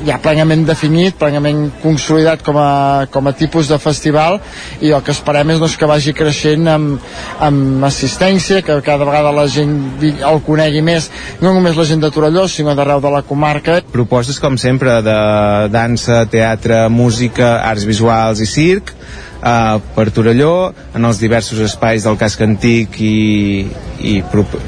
ja 0.05 0.17
plenament 0.21 0.63
definit, 0.65 1.15
plenament 1.19 1.67
consolidat 1.81 2.41
com 2.45 2.57
a, 2.57 3.05
com 3.13 3.27
a 3.27 3.33
tipus 3.37 3.69
de 3.69 3.77
festival 3.81 4.39
i 4.81 4.91
el 4.91 5.03
que 5.05 5.13
esperem 5.13 5.53
és 5.53 5.61
doncs, 5.61 5.77
que 5.77 5.89
vagi 5.89 6.13
creixent 6.17 6.69
amb, 6.71 7.11
amb 7.43 7.85
assistència, 7.85 8.61
que 8.65 8.79
cada 8.85 9.05
vegada 9.05 9.33
la 9.35 9.47
gent 9.51 9.75
el 10.01 10.41
conegui 10.45 10.81
més, 10.85 11.11
no 11.41 11.53
només 11.53 11.77
la 11.77 11.87
gent 11.89 12.01
de 12.01 12.11
Torelló, 12.13 12.47
sinó 12.49 12.75
d'arreu 12.77 13.01
de 13.03 13.13
la 13.13 13.23
comarca. 13.27 13.81
Propostes, 13.93 14.39
com 14.41 14.57
sempre, 14.61 14.99
de 15.05 15.17
dansa, 15.73 16.23
teatre, 16.31 16.87
música, 16.89 17.59
arts 17.67 17.85
visuals 17.87 18.41
i 18.41 18.49
circ, 18.49 18.95
uh, 19.41 19.79
per 19.95 20.09
Torelló 20.15 20.71
en 20.95 21.05
els 21.07 21.21
diversos 21.21 21.59
espais 21.65 22.05
del 22.07 22.17
casc 22.21 22.41
antic 22.45 22.99
i, 23.01 23.65
i, 23.99 24.17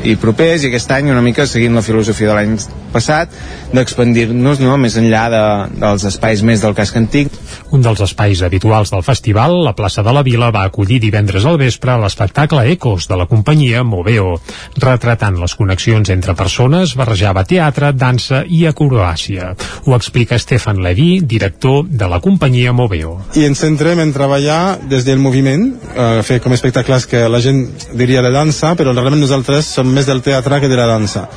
i 0.09 0.15
propers 0.19 0.63
i 0.63 0.71
aquest 0.71 0.91
any 0.95 1.11
una 1.13 1.23
mica 1.25 1.47
seguint 1.49 1.77
la 1.77 1.85
filosofia 1.85 2.31
de 2.31 2.37
l'any 2.37 2.57
passat 2.93 3.33
d'expandir-nos 3.73 4.61
no, 4.61 4.77
més 4.77 4.97
enllà 4.99 5.25
de, 5.33 5.43
dels 5.81 6.05
espais 6.09 6.43
més 6.45 6.61
del 6.61 6.77
casc 6.77 6.97
antic 6.99 7.33
un 7.73 7.81
dels 7.81 8.03
espais 8.05 8.43
habituals 8.45 8.91
del 8.93 9.01
festival, 9.05 9.55
la 9.65 9.73
plaça 9.73 10.03
de 10.05 10.13
la 10.13 10.21
Vila, 10.25 10.51
va 10.53 10.65
acollir 10.67 10.99
divendres 11.01 11.45
al 11.49 11.57
vespre 11.57 11.95
l'espectacle 11.97 12.67
Ecos 12.69 13.07
de 13.09 13.17
la 13.17 13.25
companyia 13.29 13.81
Moveo. 13.83 14.35
Retratant 14.77 15.39
les 15.41 15.55
connexions 15.57 16.11
entre 16.13 16.35
persones, 16.37 16.93
barrejava 16.99 17.45
teatre, 17.49 17.89
dansa 17.97 18.43
i 18.45 18.63
acrobàcia. 18.69 19.53
Ho 19.87 19.97
explica 19.97 20.37
Stefan 20.37 20.83
Levy, 20.85 21.23
director 21.25 21.87
de 21.89 22.09
la 22.09 22.21
companyia 22.21 22.75
Moveo. 22.77 23.15
I 23.33 23.47
ens 23.49 23.63
centrem 23.65 24.03
en 24.03 24.13
treballar 24.13 24.62
des 24.89 25.05
del 25.05 25.19
moviment, 25.21 25.67
eh, 25.93 26.21
fer 26.23 26.39
com 26.41 26.53
espectacles 26.55 27.05
que 27.09 27.23
la 27.29 27.41
gent 27.43 27.65
diria 27.93 28.21
de 28.21 28.31
dansa, 28.33 28.73
però 28.79 28.93
realment 28.93 29.21
nosaltres 29.21 29.69
som 29.77 29.87
més 29.87 30.07
del 30.09 30.21
teatre 30.25 30.59
que 30.61 30.71
de 30.71 30.79
la 30.79 30.87
dansa. 30.89 31.27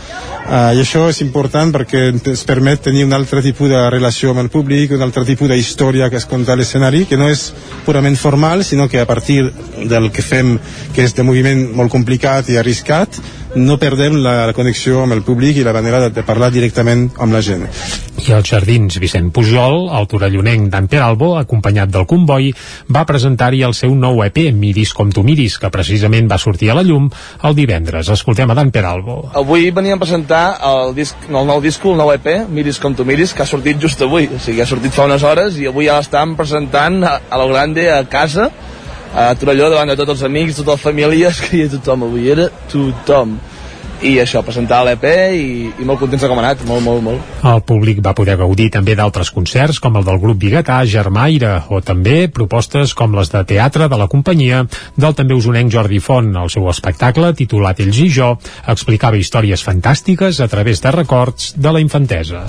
Uh, 0.47 0.71
I 0.79 0.79
això 0.79 1.09
és 1.11 1.19
important 1.25 1.73
perquè 1.75 2.05
ens 2.13 2.45
permet 2.47 2.85
tenir 2.85 3.03
un 3.03 3.15
altre 3.17 3.41
tipus 3.43 3.67
de 3.67 3.81
relació 3.91 4.31
amb 4.31 4.45
el 4.45 4.51
públic, 4.53 4.93
un 4.95 5.03
altre 5.03 5.25
tipus 5.27 5.51
d'història 5.51 6.07
que 6.09 6.21
es 6.21 6.27
conta 6.31 6.55
a 6.55 6.57
l'escenari, 6.57 7.03
que 7.11 7.19
no 7.19 7.27
és 7.27 7.49
purament 7.85 8.15
formal, 8.15 8.63
sinó 8.63 8.87
que 8.89 9.01
a 9.03 9.09
partir 9.11 9.41
del 9.91 10.13
que 10.15 10.23
fem, 10.23 10.55
que 10.95 11.03
és 11.03 11.17
de 11.19 11.27
moviment 11.27 11.67
molt 11.75 11.91
complicat 11.91 12.47
i 12.55 12.61
arriscat, 12.63 13.19
no 13.57 13.79
perdem 13.81 14.19
la 14.21 14.53
connexió 14.57 15.03
amb 15.03 15.17
el 15.17 15.23
públic 15.25 15.57
i 15.57 15.65
la 15.65 15.73
manera 15.73 16.01
de, 16.05 16.11
de 16.15 16.25
parlar 16.27 16.51
directament 16.53 17.09
amb 17.17 17.33
la 17.33 17.41
gent. 17.45 17.65
I 18.27 18.33
als 18.37 18.51
Jardins 18.51 18.99
Vicent 19.01 19.31
Pujol, 19.33 19.89
el 19.97 20.09
torellonenc 20.11 20.69
Dan 20.73 20.89
Peralbo, 20.93 21.35
acompanyat 21.41 21.91
del 21.93 22.07
comboi, 22.09 22.51
va 22.93 23.07
presentar-hi 23.09 23.63
el 23.67 23.75
seu 23.77 23.95
nou 23.97 24.23
EP, 24.25 24.43
Miris 24.57 24.93
com 24.97 25.11
tu 25.13 25.25
miris, 25.27 25.59
que 25.63 25.71
precisament 25.73 26.29
va 26.31 26.41
sortir 26.43 26.71
a 26.73 26.79
la 26.79 26.85
llum 26.87 27.09
el 27.47 27.57
divendres. 27.57 28.11
Escoltem 28.13 28.51
a 28.53 28.59
Dan 28.59 28.73
Peralbo. 28.75 29.19
Avui 29.37 29.71
veníem 29.71 29.97
a 29.97 30.05
presentar 30.05 30.45
el, 30.73 30.95
disc, 30.97 31.29
el 31.29 31.49
nou 31.49 31.61
disc, 31.65 31.85
el 31.85 32.01
nou 32.01 32.13
EP, 32.15 32.31
Miris 32.53 32.81
com 32.83 32.97
tu 32.97 33.09
miris, 33.09 33.35
que 33.35 33.45
ha 33.45 33.49
sortit 33.49 33.81
just 33.83 34.03
avui. 34.05 34.29
O 34.29 34.41
sigui, 34.43 34.63
ha 34.65 34.69
sortit 34.69 34.95
fa 34.97 35.09
unes 35.09 35.25
hores 35.25 35.61
i 35.61 35.69
avui 35.71 35.89
ja 35.89 36.01
l'estam 36.01 36.37
presentant 36.37 37.03
a, 37.05 37.19
a 37.31 37.41
lo 37.41 37.49
grande, 37.53 37.89
a 37.93 38.03
casa, 38.11 38.51
a 39.17 39.31
Torelló 39.41 39.71
davant 39.73 39.89
de 39.89 39.97
tots 39.97 40.13
els 40.13 40.25
amics, 40.29 40.59
totes 40.61 40.75
les 40.75 40.83
famílies, 40.85 41.39
que 41.41 41.57
hi 41.57 41.63
ha 41.65 41.71
tothom 41.73 42.05
avui, 42.05 42.29
era 42.35 42.51
tothom 42.69 43.39
i 44.05 44.17
això, 44.21 44.43
presentar 44.45 44.83
l'EP 44.85 45.05
i, 45.07 45.47
i 45.81 45.87
molt 45.89 46.01
contents 46.03 46.23
de 46.23 46.29
com 46.29 46.41
ha 46.41 46.45
anat, 46.45 46.65
molt, 46.69 46.85
molt, 46.85 47.03
molt. 47.05 47.35
El 47.49 47.63
públic 47.65 48.03
va 48.05 48.13
poder 48.17 48.37
gaudir 48.37 48.69
també 48.75 48.97
d'altres 48.99 49.31
concerts 49.33 49.81
com 49.81 49.97
el 49.97 50.05
del 50.05 50.21
grup 50.21 50.39
Bigatà, 50.43 50.83
Germaire 50.85 51.63
o 51.73 51.81
també 51.81 52.27
propostes 52.29 52.93
com 52.97 53.17
les 53.17 53.33
de 53.33 53.43
teatre 53.49 53.89
de 53.89 53.99
la 53.99 54.09
companyia 54.13 54.65
del 54.97 55.17
també 55.17 55.37
usonenc 55.37 55.73
Jordi 55.73 56.01
Font. 56.05 56.29
El 56.37 56.53
seu 56.53 56.69
espectacle, 56.69 57.33
titulat 57.39 57.81
Ells 57.81 58.03
i 58.05 58.11
jo, 58.13 58.35
explicava 58.69 59.17
històries 59.17 59.65
fantàstiques 59.65 60.43
a 60.45 60.49
través 60.53 60.83
de 60.85 60.93
records 60.93 61.55
de 61.57 61.73
la 61.73 61.81
infantesa. 61.81 62.45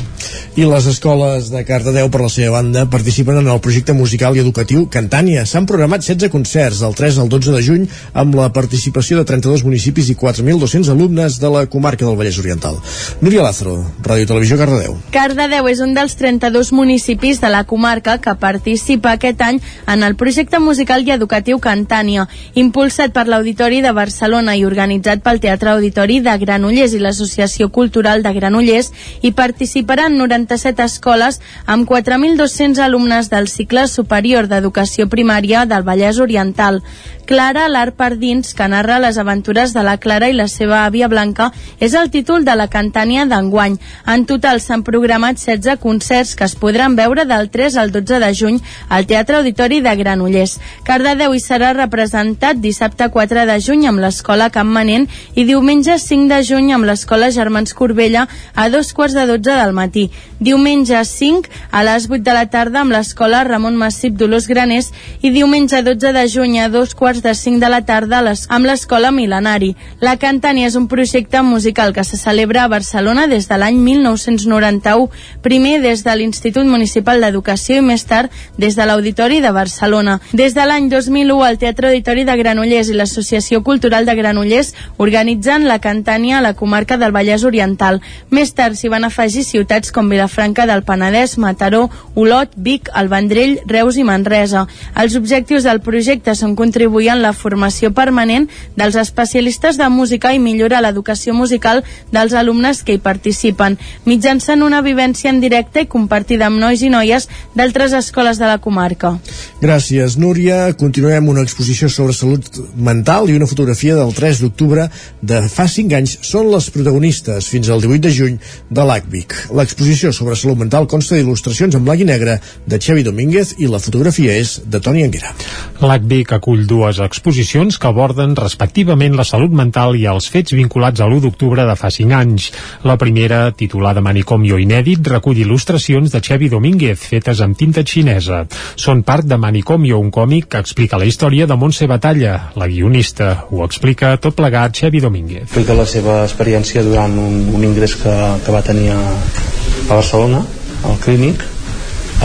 I 0.58 0.68
les 0.68 0.90
escoles 0.92 1.52
de 1.54 1.64
Cardedeu, 1.68 2.12
per 2.12 2.24
la 2.26 2.32
seva 2.34 2.58
banda, 2.58 2.88
participen 2.92 3.40
en 3.40 3.48
el 3.54 3.64
projecte 3.64 3.96
musical 3.96 4.36
i 4.36 4.44
educatiu 4.44 4.88
Cantània. 4.92 5.46
S'han 5.48 5.70
programat 5.70 6.04
16 6.04 6.32
concerts 6.34 6.84
del 6.84 6.96
3 6.98 7.22
al 7.24 7.32
12 7.32 7.56
de 7.56 7.64
juny 7.64 7.88
amb 8.14 8.36
la 8.36 8.52
participació 8.54 9.22
de 9.22 9.28
32 9.32 9.64
municipis 9.68 10.12
i 10.12 10.18
4.200 10.20 10.92
alumnes 10.92 11.37
de 11.40 11.50
la 11.50 11.66
comarca 11.68 12.06
del 12.06 12.18
Vallès 12.18 12.40
Oriental. 12.40 12.78
Núria 13.22 13.44
Lázaro, 13.44 13.78
Ràdio 14.04 14.28
Televisió 14.28 14.58
Cardedeu. 14.58 14.98
Cardedeu 15.12 15.68
és 15.72 15.82
un 15.84 15.94
dels 15.96 16.16
32 16.20 16.72
municipis 16.74 17.42
de 17.42 17.50
la 17.54 17.64
comarca 17.64 18.18
que 18.24 18.36
participa 18.36 19.14
aquest 19.14 19.42
any 19.42 19.60
en 19.88 20.04
el 20.04 20.16
projecte 20.16 20.60
musical 20.60 21.06
i 21.08 21.14
educatiu 21.16 21.60
Cantània, 21.64 22.28
impulsat 22.56 23.14
per 23.16 23.28
l'Auditori 23.28 23.82
de 23.86 23.94
Barcelona 23.94 24.56
i 24.58 24.66
organitzat 24.66 25.24
pel 25.26 25.42
Teatre 25.44 25.74
Auditori 25.74 26.20
de 26.26 26.38
Granollers 26.38 26.94
i 26.94 27.02
l'Associació 27.04 27.70
Cultural 27.70 28.24
de 28.24 28.34
Granollers 28.34 28.92
i 29.22 29.34
participaran 29.34 30.18
97 30.18 30.84
escoles 30.84 31.42
amb 31.66 31.88
4.200 31.90 32.84
alumnes 32.84 33.30
del 33.30 33.48
cicle 33.48 33.88
superior 33.88 34.48
d'educació 34.48 35.08
primària 35.08 35.66
del 35.66 35.86
Vallès 35.88 36.20
Oriental. 36.24 36.82
Clara, 37.28 37.66
l'art 37.68 37.98
per 38.00 38.14
dins, 38.16 38.54
que 38.56 38.66
narra 38.72 39.02
les 39.04 39.18
aventures 39.20 39.74
de 39.76 39.82
la 39.84 39.98
Clara 40.00 40.30
i 40.32 40.36
la 40.36 40.46
seva 40.48 40.86
àvia 40.86 41.10
Blanca, 41.12 41.50
és 41.84 41.92
el 42.00 42.08
títol 42.10 42.46
de 42.48 42.54
la 42.56 42.70
cantània 42.72 43.26
d'enguany. 43.28 43.76
En 44.08 44.24
total 44.30 44.62
s'han 44.64 44.86
programat 44.88 45.36
16 45.42 45.76
concerts 45.84 46.32
que 46.40 46.48
es 46.48 46.56
podran 46.56 46.96
veure 46.96 47.26
del 47.28 47.50
3 47.52 47.76
al 47.84 47.92
12 47.92 48.22
de 48.24 48.30
juny 48.34 48.62
al 48.88 49.10
Teatre 49.10 49.42
Auditori 49.42 49.82
de 49.84 49.96
Granollers. 50.00 50.56
Cardedeu 50.88 51.36
hi 51.36 51.42
serà 51.44 51.74
representat 51.76 52.62
dissabte 52.64 53.10
4 53.12 53.44
de 53.52 53.60
juny 53.60 53.84
amb 53.92 54.00
l'Escola 54.06 54.48
Camp 54.50 54.72
Manent 54.72 55.10
i 55.36 55.44
diumenge 55.44 56.00
5 56.00 56.32
de 56.32 56.40
juny 56.48 56.72
amb 56.78 56.88
l'Escola 56.88 57.28
Germans 57.36 57.76
Corbella 57.76 58.28
a 58.56 58.70
dos 58.72 58.94
quarts 58.94 59.18
de 59.20 59.28
12 59.34 59.60
del 59.60 59.76
matí. 59.76 60.08
Diumenge 60.40 61.04
5 61.04 61.52
a 61.72 61.84
les 61.84 62.08
8 62.08 62.24
de 62.24 62.40
la 62.40 62.48
tarda 62.48 62.86
amb 62.86 62.96
l'Escola 62.96 63.44
Ramon 63.44 63.76
Massip 63.76 64.16
Dolors 64.16 64.48
Graners 64.48 64.94
i 65.20 65.36
diumenge 65.36 65.84
12 65.84 66.16
de 66.16 66.28
juny 66.32 66.62
a 66.64 66.72
dos 66.72 66.96
quarts 66.96 67.17
de 67.22 67.34
5 67.36 67.60
de 67.60 67.70
la 67.70 67.82
tarda 67.86 68.20
amb 68.50 68.66
l'Escola 68.66 69.12
Milenari. 69.12 69.76
La 70.02 70.18
Cantània 70.18 70.68
és 70.68 70.76
un 70.76 70.88
projecte 70.88 71.42
musical 71.42 71.94
que 71.94 72.04
se 72.04 72.18
celebra 72.18 72.64
a 72.64 72.72
Barcelona 72.72 73.28
des 73.28 73.48
de 73.50 73.58
l'any 73.58 73.78
1991, 73.82 75.10
primer 75.42 75.80
des 75.82 76.04
de 76.04 76.16
l'Institut 76.16 76.66
Municipal 76.66 77.22
d'Educació 77.22 77.78
i 77.78 77.86
més 77.86 78.06
tard 78.06 78.32
des 78.58 78.76
de 78.76 78.86
l'Auditori 78.86 79.42
de 79.42 79.52
Barcelona. 79.52 80.20
Des 80.34 80.54
de 80.54 80.66
l'any 80.66 80.90
2001 80.90 81.46
el 81.48 81.58
Teatre 81.58 81.90
Auditori 81.90 82.24
de 82.28 82.38
Granollers 82.38 82.90
i 82.90 82.98
l'Associació 82.98 83.64
Cultural 83.64 84.06
de 84.06 84.16
Granollers 84.16 84.74
organitzen 84.98 85.68
la 85.68 85.80
Cantània 85.80 86.38
a 86.38 86.46
la 86.46 86.54
comarca 86.54 86.98
del 86.98 87.16
Vallès 87.16 87.44
Oriental. 87.44 88.02
Més 88.30 88.54
tard 88.54 88.78
s'hi 88.78 88.92
van 88.94 89.08
afegir 89.08 89.44
ciutats 89.44 89.92
com 89.92 90.10
Vilafranca 90.10 90.68
del 90.70 90.84
Penedès, 90.84 91.38
Mataró, 91.38 91.88
Olot, 92.16 92.54
Vic, 92.56 92.90
el 92.96 93.10
Vendrell, 93.10 93.58
Reus 93.66 93.98
i 93.98 94.06
Manresa. 94.08 94.68
Els 94.96 95.16
objectius 95.16 95.66
del 95.68 95.82
projecte 95.82 96.36
són 96.36 96.56
contribuir 96.56 97.07
en 97.14 97.22
la 97.22 97.34
formació 97.34 97.92
permanent 97.96 98.48
dels 98.76 98.98
especialistes 99.00 99.78
de 99.78 99.90
música 99.90 100.34
i 100.34 100.40
millorar 100.40 100.82
l'educació 100.84 101.34
musical 101.34 101.84
dels 102.12 102.34
alumnes 102.34 102.84
que 102.84 102.98
hi 102.98 103.02
participen, 103.04 103.78
mitjançant 104.06 104.64
una 104.64 104.82
vivència 104.82 105.32
en 105.32 105.42
directe 105.42 105.84
i 105.84 105.90
compartida 105.92 106.48
amb 106.48 106.62
nois 106.62 106.82
i 106.82 106.92
noies 106.94 107.28
d'altres 107.56 107.94
escoles 107.98 108.40
de 108.40 108.48
la 108.50 108.58
comarca. 108.64 109.16
Gràcies, 109.62 110.18
Núria. 110.18 110.74
Continuem 110.78 111.30
una 111.30 111.44
exposició 111.46 111.90
sobre 111.90 112.14
salut 112.14 112.62
mental 112.76 113.30
i 113.30 113.38
una 113.38 113.50
fotografia 113.50 113.96
del 113.98 114.14
3 114.14 114.44
d'octubre 114.44 114.88
de 115.22 115.42
fa 115.52 115.68
5 115.68 115.98
anys 115.98 116.18
són 116.26 116.52
les 116.52 116.70
protagonistes 116.74 117.48
fins 117.52 117.70
al 117.70 117.82
18 117.84 118.04
de 118.06 118.14
juny 118.14 118.38
de 118.70 118.86
l'ACVIC. 118.86 119.36
L'exposició 119.58 120.14
sobre 120.14 120.38
salut 120.40 120.60
mental 120.62 120.88
consta 120.92 121.18
d'il·lustracions 121.18 121.78
en 121.78 121.86
blanc 121.86 122.04
i 122.04 122.10
negre 122.10 122.38
de 122.68 122.80
Xevi 122.82 123.06
Domínguez 123.08 123.56
i 123.58 123.70
la 123.72 123.82
fotografia 123.84 124.36
és 124.38 124.58
de 124.66 124.82
Toni 124.84 125.06
Anguera. 125.08 125.34
L'ACVIC 125.82 126.34
acull 126.38 126.66
dues 126.70 126.97
exposicions 127.04 127.78
que 127.80 127.90
aborden 127.90 128.36
respectivament 128.38 129.16
la 129.18 129.26
salut 129.28 129.54
mental 129.54 129.96
i 130.00 130.06
els 130.10 130.30
fets 130.34 130.56
vinculats 130.58 131.02
a 131.02 131.08
l'1 131.08 131.24
d'octubre 131.26 131.66
de 131.68 131.76
fa 131.80 131.92
5 131.94 132.16
anys. 132.18 132.50
La 132.88 132.98
primera, 133.02 133.52
titulada 133.52 134.04
Manicomio 134.06 134.60
Inèdit, 134.62 135.08
recull 135.14 135.42
il·lustracions 135.44 136.14
de 136.14 136.22
Xevi 136.24 136.50
Domínguez 136.54 137.02
fetes 137.02 137.42
amb 137.46 137.58
tinta 137.58 137.84
xinesa. 137.88 138.44
Són 138.76 139.04
part 139.08 139.28
de 139.28 139.38
Manicomio, 139.42 140.00
un 140.00 140.12
còmic 140.12 140.52
que 140.54 140.62
explica 140.64 141.00
la 141.02 141.10
història 141.10 141.48
de 141.48 141.58
Montse 141.58 141.88
Batalla, 141.88 142.52
la 142.56 142.68
guionista. 142.68 143.34
Ho 143.52 143.66
explica 143.66 144.16
tot 144.22 144.38
plegat 144.38 144.78
Xevi 144.78 145.02
Domínguez. 145.04 145.50
Explica 145.50 145.78
la 145.78 145.86
seva 145.90 146.22
experiència 146.24 146.86
durant 146.86 147.18
un, 147.18 147.44
un 147.56 147.68
ingrés 147.68 147.98
que, 148.02 148.16
que 148.46 148.56
va 148.56 148.64
tenir 148.66 148.92
a, 148.96 149.02
a 149.02 149.94
Barcelona, 149.94 150.44
al 150.88 151.00
clínic, 151.04 151.44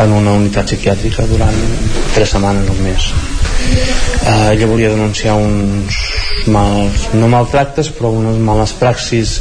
en 0.00 0.12
una 0.16 0.32
unitat 0.38 0.70
psiquiàtrica 0.70 1.26
durant 1.28 1.56
tres 2.14 2.32
setmanes 2.32 2.70
o 2.72 2.76
més. 2.80 3.10
Eh, 4.22 4.54
ella 4.54 4.68
volia 4.70 4.92
denunciar 4.92 5.36
uns 5.36 5.98
mals, 6.52 7.08
no 7.14 7.28
maltractes 7.30 7.90
però 7.94 8.12
unes 8.16 8.38
males 8.42 8.72
praxis 8.78 9.40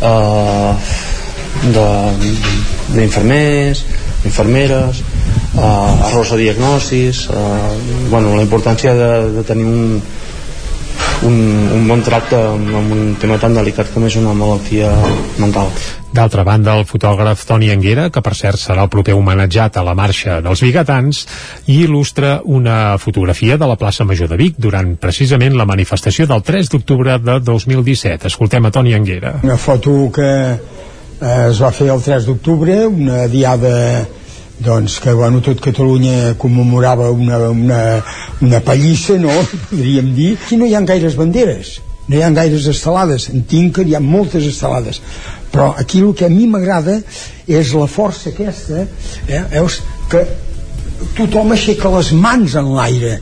eh, 0.00 0.72
d'infermers 2.92 3.84
infermeres 4.24 5.02
eh, 5.02 6.08
errors 6.08 6.30
de 6.32 6.38
diagnosis 6.40 7.26
eh, 7.30 8.08
bueno, 8.10 8.36
la 8.36 8.42
importància 8.42 8.94
de, 8.94 9.10
de 9.36 9.44
tenir 9.46 9.66
un, 9.68 10.00
un, 11.26 11.34
un 11.76 11.88
bon 11.88 12.02
tracte 12.02 12.36
amb, 12.36 12.70
amb 12.82 12.94
un 12.94 13.02
tema 13.20 13.38
tan 13.40 13.54
delicat 13.56 13.90
com 13.94 14.06
és 14.08 14.16
una 14.18 14.34
malaltia 14.36 14.90
mental. 15.40 15.70
D'altra 16.12 16.44
banda, 16.44 16.74
el 16.76 16.84
fotògraf 16.84 17.46
Toni 17.48 17.70
Anguera, 17.72 18.10
que 18.12 18.20
per 18.24 18.34
cert 18.36 18.60
serà 18.60 18.84
el 18.84 18.90
proper 18.92 19.14
homenatjat 19.16 19.78
a 19.80 19.84
la 19.86 19.94
marxa 19.96 20.40
dels 20.44 20.60
bigatans, 20.64 21.22
il·lustra 21.72 22.34
una 22.44 22.98
fotografia 23.00 23.56
de 23.56 23.68
la 23.70 23.78
plaça 23.80 24.04
Major 24.04 24.28
de 24.28 24.36
Vic 24.40 24.58
durant 24.60 24.94
precisament 25.00 25.56
la 25.56 25.68
manifestació 25.68 26.28
del 26.28 26.44
3 26.44 26.72
d'octubre 26.74 27.16
de 27.22 27.38
2017. 27.40 28.28
Escoltem 28.28 28.68
a 28.68 28.74
Toni 28.74 28.92
Anguera. 28.98 29.38
Una 29.42 29.56
foto 29.56 30.10
que 30.12 30.30
eh, 30.52 31.46
es 31.48 31.62
va 31.62 31.72
fer 31.72 31.88
el 31.94 32.02
3 32.04 32.28
d'octubre, 32.28 32.82
una 32.90 33.24
diada 33.32 33.72
doncs 34.62 34.98
que 35.02 35.12
bueno, 35.12 35.40
tot 35.42 35.60
Catalunya 35.60 36.34
commemorava 36.38 37.10
una, 37.10 37.38
una, 37.50 37.80
una 38.40 38.60
pallissa, 38.64 39.18
no? 39.18 39.32
Podríem 39.70 40.12
dir. 40.16 40.36
Aquí 40.38 40.58
no 40.60 40.68
hi 40.68 40.76
ha 40.76 40.84
gaires 40.86 41.16
banderes, 41.18 41.80
no 42.08 42.16
hi 42.18 42.22
ha 42.22 42.30
gaires 42.34 42.68
estelades. 42.70 43.28
En 43.34 43.44
tinc 43.48 43.76
que 43.78 43.86
hi 43.88 43.96
ha 43.98 44.02
moltes 44.02 44.46
estelades. 44.48 45.02
Però 45.52 45.72
aquí 45.78 46.00
el 46.00 46.14
que 46.16 46.28
a 46.28 46.32
mi 46.32 46.46
m'agrada 46.48 47.00
és 47.46 47.74
la 47.76 47.90
força 47.90 48.30
aquesta, 48.30 48.86
eh? 49.28 49.42
Veus 49.52 49.82
que 50.08 50.24
tothom 51.16 51.52
aixeca 51.56 51.90
les 51.96 52.12
mans 52.16 52.56
en 52.58 52.72
l'aire 52.76 53.18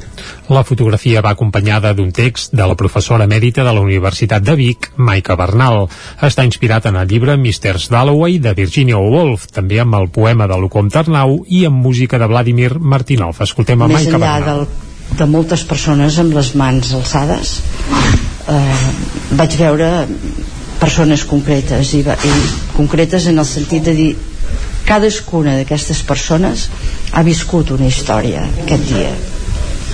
la 0.51 0.65
fotografia 0.67 1.23
va 1.23 1.31
acompanyada 1.37 1.93
d'un 1.95 2.11
text 2.11 2.55
de 2.57 2.67
la 2.67 2.75
professora 2.75 3.27
mèdita 3.31 3.63
de 3.63 3.73
la 3.75 3.83
Universitat 3.85 4.43
de 4.43 4.57
Vic, 4.59 4.91
Maica 4.97 5.37
Bernal. 5.39 5.85
Està 6.27 6.45
inspirat 6.47 6.89
en 6.91 6.99
el 6.99 7.07
llibre 7.09 7.37
Misters 7.39 7.87
Dalloway 7.93 8.41
de 8.43 8.55
Virginia 8.59 8.99
Woolf, 8.99 9.47
també 9.55 9.79
amb 9.81 9.95
el 10.01 10.09
poema 10.11 10.49
de 10.51 10.59
Lucom 10.59 10.91
Tarnau 10.91 11.39
i 11.47 11.65
amb 11.69 11.79
música 11.87 12.19
de 12.19 12.27
Vladimir 12.31 12.73
Martinov. 12.81 13.39
Escoltem 13.47 13.83
a 13.83 13.89
Més 13.89 14.01
Maica 14.01 14.19
enllà 14.19 14.33
Bernal. 14.41 14.65
del, 14.65 15.21
de 15.23 15.29
moltes 15.31 15.65
persones 15.71 16.19
amb 16.19 16.35
les 16.35 16.55
mans 16.59 16.95
alçades, 16.99 17.55
eh, 18.51 18.81
vaig 19.39 19.57
veure 19.61 19.93
persones 20.81 21.23
concretes 21.29 21.95
i, 21.95 22.03
i 22.03 22.35
concretes 22.75 23.31
en 23.31 23.39
el 23.39 23.47
sentit 23.47 23.87
de 23.87 23.95
dir 23.95 24.11
cadascuna 24.91 25.55
d'aquestes 25.59 26.03
persones 26.07 26.67
ha 27.15 27.23
viscut 27.27 27.71
una 27.77 27.87
història 27.87 28.43
aquest 28.65 28.89
dia 28.91 29.13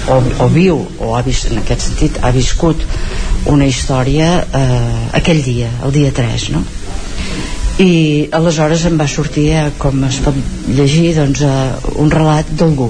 o, 0.08 0.20
o 0.44 0.48
viu 0.52 0.78
o 1.02 1.14
ha 1.16 1.22
vist, 1.26 1.50
en 1.50 1.60
aquest 1.60 1.88
sentit 1.88 2.18
ha 2.22 2.32
viscut 2.32 2.82
una 3.52 3.66
història 3.68 4.30
eh, 4.40 5.16
aquell 5.20 5.42
dia, 5.44 5.70
el 5.84 5.92
dia 5.92 6.12
3 6.16 6.48
no? 6.54 6.62
i 7.82 7.90
aleshores 8.38 8.86
em 8.88 8.96
va 8.96 9.08
sortir 9.10 9.50
eh, 9.52 9.66
com 9.78 10.06
es 10.08 10.20
pot 10.24 10.38
llegir 10.78 11.10
doncs, 11.18 11.42
eh, 11.44 11.92
un 12.00 12.12
relat 12.14 12.54
d'algú 12.56 12.88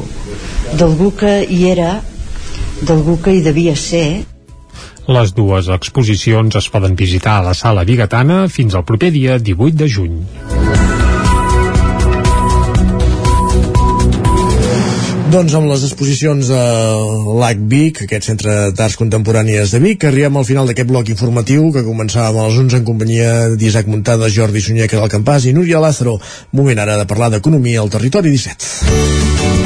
d'algú 0.79 1.11
que 1.19 1.41
hi 1.43 1.65
era 1.73 1.97
d'algú 2.83 3.19
que 3.25 3.35
hi 3.35 3.43
devia 3.43 3.75
ser 3.75 4.07
Les 5.07 5.31
dues 5.35 5.69
exposicions 5.71 6.57
es 6.59 6.67
poden 6.75 6.97
visitar 6.99 7.37
a 7.39 7.45
la 7.49 7.55
sala 7.55 7.87
Bigatana 7.87 8.47
fins 8.51 8.75
al 8.75 8.83
proper 8.89 9.13
dia 9.15 9.39
18 9.39 9.79
de 9.79 9.87
juny. 9.87 10.17
Doncs 15.37 15.53
amb 15.53 15.69
les 15.69 15.83
exposicions 15.85 16.49
a 16.49 16.61
l'AC 17.37 17.59
Vic, 17.69 17.99
aquest 18.07 18.25
centre 18.25 18.53
d'arts 18.73 18.95
contemporànies 18.97 19.75
de 19.75 19.81
Vic, 19.85 20.07
arribem 20.09 20.39
al 20.41 20.47
final 20.49 20.65
d'aquest 20.65 20.89
bloc 20.89 21.11
informatiu 21.13 21.67
que 21.75 21.83
començàvem 21.85 22.39
a 22.41 22.47
les 22.47 22.57
11 22.63 22.79
en 22.79 22.87
companyia 22.87 23.35
d'Isaac 23.53 23.91
Muntada, 23.93 24.31
Jordi 24.33 24.63
Sunyer, 24.65 24.89
del 24.89 25.13
Campàs 25.13 25.45
i 25.45 25.53
Núria 25.53 25.83
Lázaro. 25.85 26.15
Moment 26.57 26.81
ara 26.81 26.97
de 26.97 27.05
parlar 27.11 27.29
d'economia 27.35 27.83
al 27.83 27.93
Territori 27.93 28.33
17. 28.33 28.97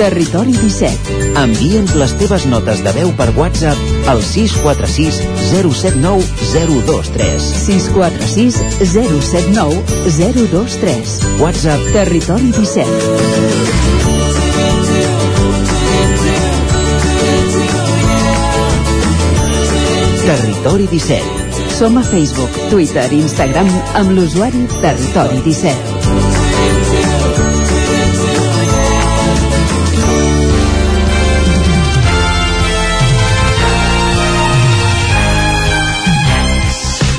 Territori 0.00 0.56
17. 0.58 1.38
Envia'ns 1.38 1.94
les 2.02 2.16
teves 2.18 2.48
notes 2.50 2.82
de 2.82 2.94
veu 2.96 3.14
per 3.14 3.30
WhatsApp 3.38 4.10
al 4.10 4.24
646 4.26 5.20
079 5.52 6.26
023. 6.50 7.46
646 7.68 8.58
079 8.90 9.78
023. 10.18 11.14
WhatsApp 11.38 11.92
Territori 11.94 12.50
17. 12.58 14.19
Territori 20.60 20.86
17. 20.92 21.72
Som 21.72 21.96
a 21.96 22.02
Facebook, 22.04 22.52
Twitter 22.68 23.08
i 23.08 23.20
Instagram 23.24 23.64
amb 23.96 24.10
l'usuari 24.12 24.66
Territori 24.82 25.40
17. 25.40 25.72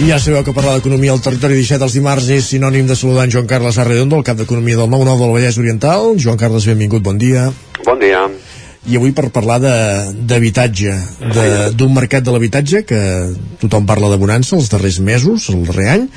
I 0.05 0.09
ja 0.11 0.21
sabeu 0.21 0.45
que 0.45 0.53
parlar 0.53 0.77
d'economia 0.77 1.09
al 1.17 1.25
territori 1.25 1.57
17 1.57 1.81
els 1.89 1.97
dimarts 1.97 2.29
és 2.29 2.45
sinònim 2.45 2.85
de 2.85 2.93
saludar 2.93 3.25
en 3.25 3.33
Joan 3.33 3.49
Carles 3.49 3.81
Arredondo, 3.81 4.21
el 4.21 4.27
cap 4.29 4.37
d'economia 4.37 4.77
del 4.77 4.93
9-9 4.93 5.17
del 5.17 5.33
Vallès 5.39 5.57
Oriental. 5.57 6.13
Joan 6.21 6.37
Carles, 6.37 6.69
benvingut, 6.69 7.01
bon 7.01 7.17
dia. 7.17 7.49
Bon 7.89 7.97
dia. 7.97 8.29
I 8.89 8.97
avui 8.97 9.11
per 9.13 9.27
parlar 9.29 9.59
d'habitatge, 9.61 10.93
d'un 11.77 11.91
mercat 11.93 12.25
de 12.25 12.33
l'habitatge 12.33 12.81
que 12.89 13.01
tothom 13.61 13.85
parla 13.85 14.09
de 14.09 14.17
bonança 14.17 14.55
els 14.57 14.71
darrers 14.73 14.97
mesos, 15.05 15.51
el 15.53 15.67
darrer 15.67 15.89
any, 15.91 16.07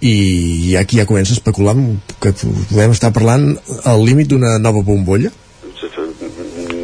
i 0.00 0.74
aquí 0.80 0.98
ja 0.98 1.06
comença 1.06 1.36
a 1.36 1.38
especular 1.38 1.76
que 2.18 2.32
podem 2.72 2.96
estar 2.96 3.12
parlant 3.14 3.52
al 3.84 4.02
límit 4.02 4.30
d'una 4.32 4.56
nova 4.58 4.82
bombolla. 4.82 5.30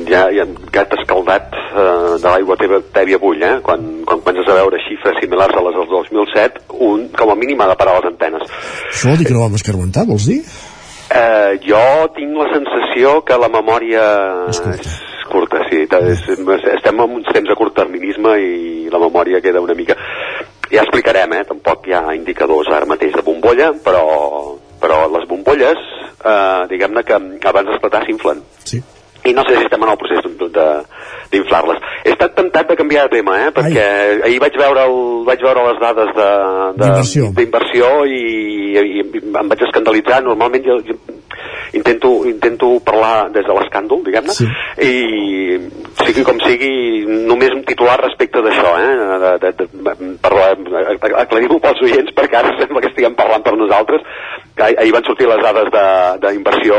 Ja, 0.07 0.29
ja 0.31 0.45
gat 0.73 0.93
escaldat 0.95 1.57
eh, 1.57 2.13
de 2.23 2.29
l'aigua 2.29 2.57
teva, 2.61 2.79
tèbia 2.95 3.19
bull, 3.19 3.43
eh? 3.43 3.57
Quan, 3.67 3.83
quan 4.07 4.23
comences 4.23 4.47
a 4.47 4.61
veure 4.61 4.79
xifres 4.85 5.19
similars 5.19 5.57
a 5.59 5.65
les 5.67 5.75
del 5.81 5.91
2007, 5.91 6.63
un, 6.87 7.09
com 7.17 7.33
a 7.33 7.37
mínim 7.41 7.61
ha 7.65 7.71
de 7.73 7.77
parar 7.81 7.99
les 7.99 8.13
antenes. 8.13 8.47
Això 8.93 9.11
vol 9.11 9.19
dir 9.19 9.27
que 9.27 9.35
no 9.35 9.43
vam 9.43 9.59
escarmentar, 9.59 10.07
vols 10.07 10.29
dir? 10.31 10.39
Eh, 11.11 11.59
jo 11.67 11.83
tinc 12.15 12.39
la 12.39 12.49
sensació 12.53 13.19
que 13.27 13.37
la 13.43 13.51
memòria 13.51 14.07
és 14.53 14.63
curta 15.31 15.63
sí. 15.71 15.85
És, 15.87 16.25
estem 16.77 17.03
en 17.05 17.17
uns 17.19 17.29
temps 17.33 17.49
de 17.49 17.59
curtterminisme 17.59 18.37
i 18.41 18.91
la 18.93 19.03
memòria 19.03 19.43
queda 19.45 19.65
una 19.65 19.79
mica... 19.79 19.99
Ja 20.67 20.83
explicarem, 20.83 21.31
eh? 21.37 21.45
Tampoc 21.47 21.85
hi 21.87 21.95
ha 21.95 22.03
indicadors 22.17 22.73
ara 22.75 22.89
mateix 22.91 23.13
de 23.15 23.23
bombolla, 23.23 23.69
però, 23.85 24.03
però 24.83 25.05
les 25.15 25.29
bombolles, 25.31 25.79
eh, 26.19 26.67
diguem-ne 26.73 27.05
que 27.07 27.21
abans 27.53 27.71
d'esclatar 27.71 28.03
s'inflen. 28.03 28.43
Sí. 28.67 28.83
I 29.27 29.33
no 29.35 29.43
sé 29.47 29.57
si 29.57 29.65
estem 29.67 29.83
en 29.83 29.91
el 29.93 29.99
procés 29.99 30.23
d'inflar-les. 31.33 31.81
He 32.05 32.13
estat 32.15 32.37
tentat 32.39 32.69
de 32.71 32.77
canviar 32.79 33.09
de 33.09 33.17
tema, 33.19 33.37
eh? 33.47 33.51
Perquè 33.55 33.83
Ai. 33.89 34.21
ahir 34.29 34.41
vaig 34.43 34.57
veure, 34.61 34.85
el, 34.87 35.25
vaig 35.27 35.43
veure 35.43 35.65
les 35.71 35.81
dades 35.83 36.13
de, 36.17 36.31
de, 36.79 36.91
d'inversió 37.41 37.91
i, 38.07 38.23
i, 38.79 39.05
em 39.27 39.51
vaig 39.51 39.67
escandalitzar. 39.67 40.23
Normalment 40.25 40.65
jo, 40.67 40.79
jo 40.87 40.95
intento, 41.77 42.13
intento 42.31 42.69
parlar 42.87 43.29
des 43.35 43.45
de 43.45 43.53
l'escàndol, 43.57 44.05
diguem-ne, 44.07 44.33
sí. 44.33 44.47
i 44.81 45.59
sigui 46.07 46.23
com 46.25 46.39
sigui, 46.41 46.71
només 47.27 47.53
un 47.53 47.65
titular 47.69 47.99
respecte 48.01 48.41
d'això, 48.45 48.73
eh? 48.81 48.95
De, 49.43 49.53
de, 49.59 49.69
aclarir-ho 51.21 51.59
pels 51.61 51.83
oients, 51.85 52.15
perquè 52.17 52.39
ara 52.41 52.55
sembla 52.61 52.81
que 52.85 52.93
estiguem 52.93 53.17
parlant 53.19 53.45
per 53.45 53.57
nosaltres. 53.59 54.07
Ah- 54.57 54.73
Ahir 54.81 54.93
van 54.95 55.05
sortir 55.05 55.29
les 55.29 55.43
dades 55.43 55.69
de- 55.75 56.17
d'inversió 56.23 56.77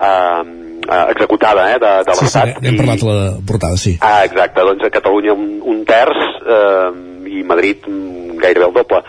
eh, 0.00 0.42
eh, 0.90 1.04
executada 1.14 1.70
eh, 1.72 1.78
de, 1.78 1.92
de 2.04 2.14
Sí, 2.14 2.26
sí, 2.26 2.38
l'Estat. 2.38 2.60
n'hem 2.62 2.76
parlat 2.80 3.02
a 3.06 3.14
la 3.14 3.26
portada, 3.46 3.76
sí. 3.80 3.96
Ah, 4.00 4.24
exacte, 4.26 4.60
doncs 4.66 4.84
a 4.84 4.90
Catalunya 4.90 5.32
un, 5.32 5.60
un 5.62 5.84
terç 5.88 6.18
eh, 6.44 6.90
i 7.30 7.42
Madrid 7.46 7.86
mm, 7.86 8.36
gairebé 8.42 8.66
el 8.68 8.74
doble. 8.74 9.02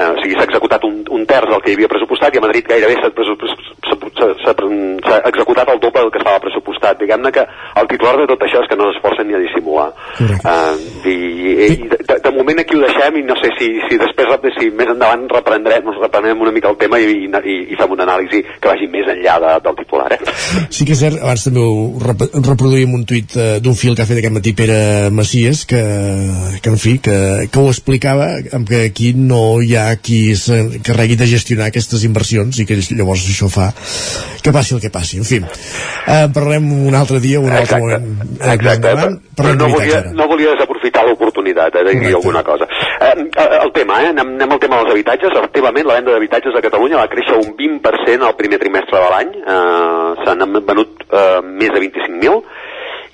Eh, 0.00 0.08
o 0.08 0.16
sigui, 0.22 0.36
s'ha 0.38 0.48
executat 0.48 0.84
un, 0.88 1.02
un 1.12 1.26
terç 1.28 1.50
del 1.50 1.60
que 1.60 1.72
hi 1.72 1.76
havia 1.76 1.90
pressupostat 1.92 2.34
i 2.34 2.40
a 2.40 2.44
Madrid 2.46 2.68
gairebé 2.70 2.96
s'ha 2.96 3.10
executat 5.30 5.68
el 5.68 5.80
doble 5.82 6.00
del 6.00 6.12
que 6.14 6.20
estava 6.22 6.40
pressupostat. 6.40 6.98
Diguem-ne 7.00 7.32
que 7.34 7.44
el 7.80 7.90
titular 7.90 8.16
de 8.20 8.26
tot 8.30 8.44
això 8.46 8.62
és 8.62 8.70
que 8.70 8.78
no 8.80 8.88
s'esforcen 8.88 9.28
ni 9.28 9.36
a 9.36 9.42
dissimular. 9.42 9.90
Uh, 10.20 10.76
i, 11.04 11.16
i 11.66 11.88
de, 11.90 12.16
de, 12.16 12.32
moment 12.36 12.62
aquí 12.62 12.76
ho 12.76 12.82
deixem 12.84 13.18
i 13.20 13.24
no 13.26 13.36
sé 13.40 13.50
si, 13.58 13.68
si 13.88 13.98
després, 14.00 14.48
si 14.56 14.70
més 14.76 14.90
endavant 14.92 15.26
reprendrem, 15.32 15.92
reprenem 16.00 16.44
una 16.46 16.54
mica 16.54 16.70
el 16.72 16.78
tema 16.80 17.00
i, 17.00 17.10
i, 17.26 17.56
i 17.72 17.78
fem 17.78 17.94
una 17.96 18.06
anàlisi 18.08 18.42
que 18.60 18.70
vagi 18.72 18.88
més 18.92 19.08
enllà 19.12 19.36
de, 19.44 19.52
del 19.66 19.78
titular. 19.82 20.08
Eh? 20.16 20.20
Sí 20.72 20.88
que 20.88 20.96
és 20.96 21.02
cert, 21.04 21.20
abans 21.20 21.46
també 21.46 21.64
ho 21.64 21.84
rep 22.04 22.26
reproduïm 22.40 22.96
un 22.96 23.04
tuit 23.08 23.36
eh, 23.36 23.50
d'un 23.60 23.76
fil 23.76 23.96
que 23.96 24.04
ha 24.04 24.08
fet 24.08 24.22
aquest 24.22 24.36
matí 24.36 24.54
Pere 24.56 24.80
Macias, 25.14 25.64
que, 25.68 25.82
que 26.62 26.72
en 26.72 26.80
fi, 26.80 26.96
que, 27.04 27.18
que 27.52 27.60
ho 27.60 27.68
explicava, 27.70 28.32
que 28.68 28.84
aquí 28.88 29.12
no 29.16 29.60
hi 29.60 29.74
ha 29.76 29.89
qui 29.96 30.36
s'encarregui 30.38 31.16
de 31.18 31.26
gestionar 31.30 31.70
aquestes 31.70 32.04
inversions 32.06 32.60
i 32.60 32.66
que 32.68 32.78
llavors 32.90 33.26
això 33.26 33.50
fa 33.50 33.70
que 34.40 34.52
passi 34.52 34.74
el 34.76 34.80
que 34.80 34.90
passi, 34.92 35.18
en 35.18 35.28
fi 35.28 35.40
eh, 35.40 36.26
parlem 36.34 36.70
un 36.88 36.94
altre 36.94 37.20
dia, 37.20 37.40
un 37.40 37.50
altre 37.50 37.80
moment 37.82 38.06
eh, 38.40 38.52
exacte, 38.54 38.90
endavant, 38.90 39.18
però 39.36 39.54
no 39.56 39.68
volia, 39.72 40.02
no 40.16 40.26
volia 40.30 40.54
desaprofitar 40.54 41.04
l'oportunitat 41.06 41.76
eh, 41.80 41.84
de 41.88 41.96
dir 42.00 42.14
alguna 42.14 42.42
cosa. 42.46 42.68
Eh, 43.00 43.12
el 43.60 43.72
tema, 43.76 44.00
eh, 44.04 44.10
anem, 44.14 44.34
anem 44.38 44.56
al 44.56 44.62
tema 44.62 44.80
dels 44.80 44.94
habitatges. 44.94 45.36
Efectivament 45.40 45.88
la 45.88 45.98
venda 46.00 46.14
d'habitatges 46.16 46.56
a 46.56 46.64
Catalunya 46.64 47.00
va 47.00 47.10
créixer 47.12 47.38
un 47.38 47.54
20% 47.58 48.26
al 48.26 48.36
primer 48.40 48.60
trimestre 48.62 48.98
de 48.98 49.12
l'any. 49.14 49.32
Eh, 49.40 50.10
s'han 50.24 50.46
venut 50.72 51.06
eh, 51.08 51.40
més 51.46 51.72
de 51.74 51.84
25.000 51.86 52.42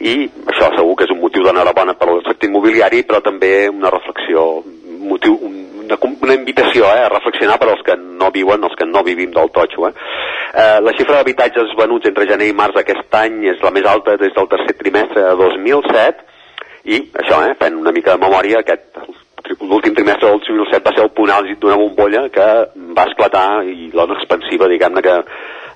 i 0.06 0.16
això 0.52 0.68
segur 0.76 0.96
que 0.96 1.06
és 1.06 1.12
un 1.14 1.22
motiu 1.22 1.44
d'enhorabona 1.46 1.94
per 1.96 2.10
al 2.12 2.18
sector 2.26 2.50
immobiliari 2.50 3.00
però 3.08 3.22
també 3.24 3.68
una 3.72 3.88
reflexió 3.94 4.42
motiu, 5.08 5.36
una, 5.42 5.98
una 6.04 6.36
invitació 6.36 6.86
eh, 6.90 7.04
a 7.06 7.12
reflexionar 7.12 7.58
per 7.62 7.70
als 7.72 7.82
que 7.86 7.96
no 7.96 8.30
viuen, 8.34 8.64
els 8.66 8.76
que 8.78 8.88
no 8.88 9.04
vivim 9.06 9.32
del 9.34 9.52
totxo. 9.54 9.88
Eh. 9.88 9.92
Eh, 10.52 10.78
la 10.84 10.94
xifra 10.98 11.18
d'habitatges 11.18 11.74
venuts 11.78 12.08
entre 12.10 12.28
gener 12.30 12.50
i 12.50 12.56
març 12.56 12.78
d'aquest 12.78 13.20
any 13.20 13.44
és 13.52 13.62
la 13.62 13.72
més 13.74 13.86
alta 13.90 14.16
des 14.20 14.34
del 14.36 14.50
tercer 14.52 14.76
trimestre 14.78 15.22
de 15.28 15.36
2007 15.42 16.34
i 16.86 17.00
això, 17.22 17.42
eh, 17.46 17.54
fent 17.58 17.78
una 17.80 17.92
mica 17.92 18.14
de 18.14 18.22
memòria, 18.22 18.60
aquest 18.62 19.00
l'últim 19.60 19.94
trimestre 19.94 20.28
del 20.28 20.40
2007 20.42 20.82
va 20.82 20.92
ser 20.94 21.04
el 21.04 21.12
punt 21.14 21.30
àlgid 21.30 21.58
d'una 21.62 21.78
bombolla 21.78 22.26
que 22.34 22.46
va 22.96 23.06
esclatar 23.06 23.62
i 23.70 23.90
l'ona 23.94 24.16
expansiva, 24.18 24.68
diguem-ne 24.70 25.02
que 25.02 25.16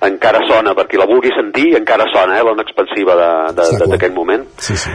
encara 0.07 0.41
sona, 0.49 0.73
per 0.75 0.87
qui 0.89 0.99
la 0.99 1.07
vulgui 1.07 1.31
sentir, 1.35 1.75
encara 1.77 2.07
sona, 2.11 2.37
eh, 2.37 2.45
l'ona 2.47 2.65
expansiva 2.67 3.15
d'aquell 3.55 4.15
moment. 4.15 4.47
Sí, 4.57 4.75
sí. 4.75 4.91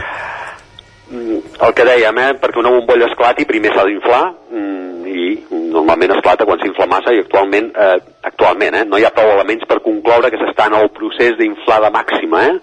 Mm, 1.09 1.39
el 1.63 1.73
que 1.73 1.85
dèiem, 1.87 2.17
eh, 2.19 2.33
perquè 2.35 2.59
una 2.59 2.73
bombolla 2.73 3.07
esclati 3.07 3.45
primer 3.47 3.71
s'ha 3.71 3.85
d'inflar 3.87 4.23
mm, 4.51 5.05
i 5.07 5.27
normalment 5.71 6.17
esclata 6.17 6.43
quan 6.43 6.59
s'infla 6.59 6.87
massa 6.91 7.13
i 7.15 7.21
actualment, 7.23 7.69
eh, 7.71 8.01
actualment 8.27 8.75
eh, 8.75 8.83
no 8.83 8.99
hi 8.99 9.05
ha 9.07 9.13
prou 9.15 9.31
elements 9.31 9.63
per 9.69 9.79
concloure 9.85 10.27
que 10.33 10.41
s'està 10.41 10.67
en 10.67 10.75
el 10.81 10.89
procés 10.97 11.37
d'inflada 11.39 11.93
màxima 11.95 12.43
eh? 12.49 12.57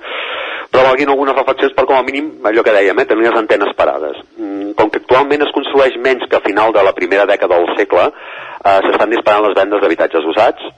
però 0.68 0.90
valguin 0.90 1.14
algunes 1.14 1.38
reflexions 1.38 1.72
per 1.72 1.86
com 1.88 1.96
a 1.96 2.04
mínim 2.04 2.44
allò 2.44 2.66
que 2.66 2.76
dèiem, 2.76 3.00
eh, 3.00 3.08
tenir 3.08 3.30
les 3.30 3.40
antenes 3.40 3.72
parades 3.80 4.20
mm, 4.36 4.76
com 4.76 4.92
que 4.92 5.00
actualment 5.00 5.48
es 5.48 5.56
construeix 5.56 5.96
menys 5.96 6.28
que 6.28 6.36
a 6.36 6.44
final 6.44 6.76
de 6.76 6.84
la 6.84 6.92
primera 6.92 7.24
dècada 7.24 7.56
del 7.56 7.72
segle 7.80 8.10
eh, 8.10 8.78
s'estan 8.84 9.16
disparant 9.16 9.48
les 9.48 9.56
vendes 9.56 9.80
d'habitatges 9.80 10.32
usats 10.36 10.68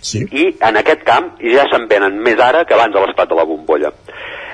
sí. 0.00 0.24
i 0.32 0.50
en 0.72 0.80
aquest 0.80 1.04
camp 1.04 1.34
ja 1.44 1.68
se'n 1.68 1.84
venen 1.92 2.16
més 2.24 2.40
ara 2.40 2.64
que 2.64 2.80
abans 2.80 2.96
de 2.96 3.04
l'esclat 3.04 3.28
de 3.28 3.36
la 3.36 3.44
bombolla 3.44 3.92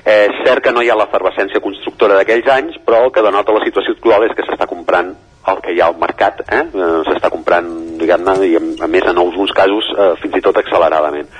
Eh, 0.04 0.26
és 0.28 0.40
cert 0.44 0.60
que 0.64 0.72
no 0.72 0.82
hi 0.84 0.90
ha 0.92 0.98
l'efervescència 1.00 1.62
constructora 1.64 2.18
d'aquells 2.18 2.48
anys, 2.52 2.80
però 2.84 3.06
el 3.06 3.12
que 3.12 3.24
denota 3.24 3.54
la 3.56 3.64
situació 3.64 3.94
actual 3.96 4.26
és 4.26 4.34
que 4.36 4.44
s'està 4.44 4.68
comprant 4.68 5.14
el 5.48 5.60
que 5.64 5.72
hi 5.72 5.80
ha 5.80 5.88
al 5.88 5.96
mercat, 6.00 6.42
eh? 6.48 6.64
eh 6.64 6.90
s'està 7.08 7.30
comprant, 7.32 7.70
diguem-ne, 8.00 8.34
i 8.48 8.56
a 8.56 8.88
més 8.88 9.08
en 9.08 9.20
alguns 9.20 9.52
casos 9.56 9.88
eh, 9.96 10.12
fins 10.20 10.36
i 10.40 10.44
tot 10.44 10.60
acceleradament. 10.60 11.30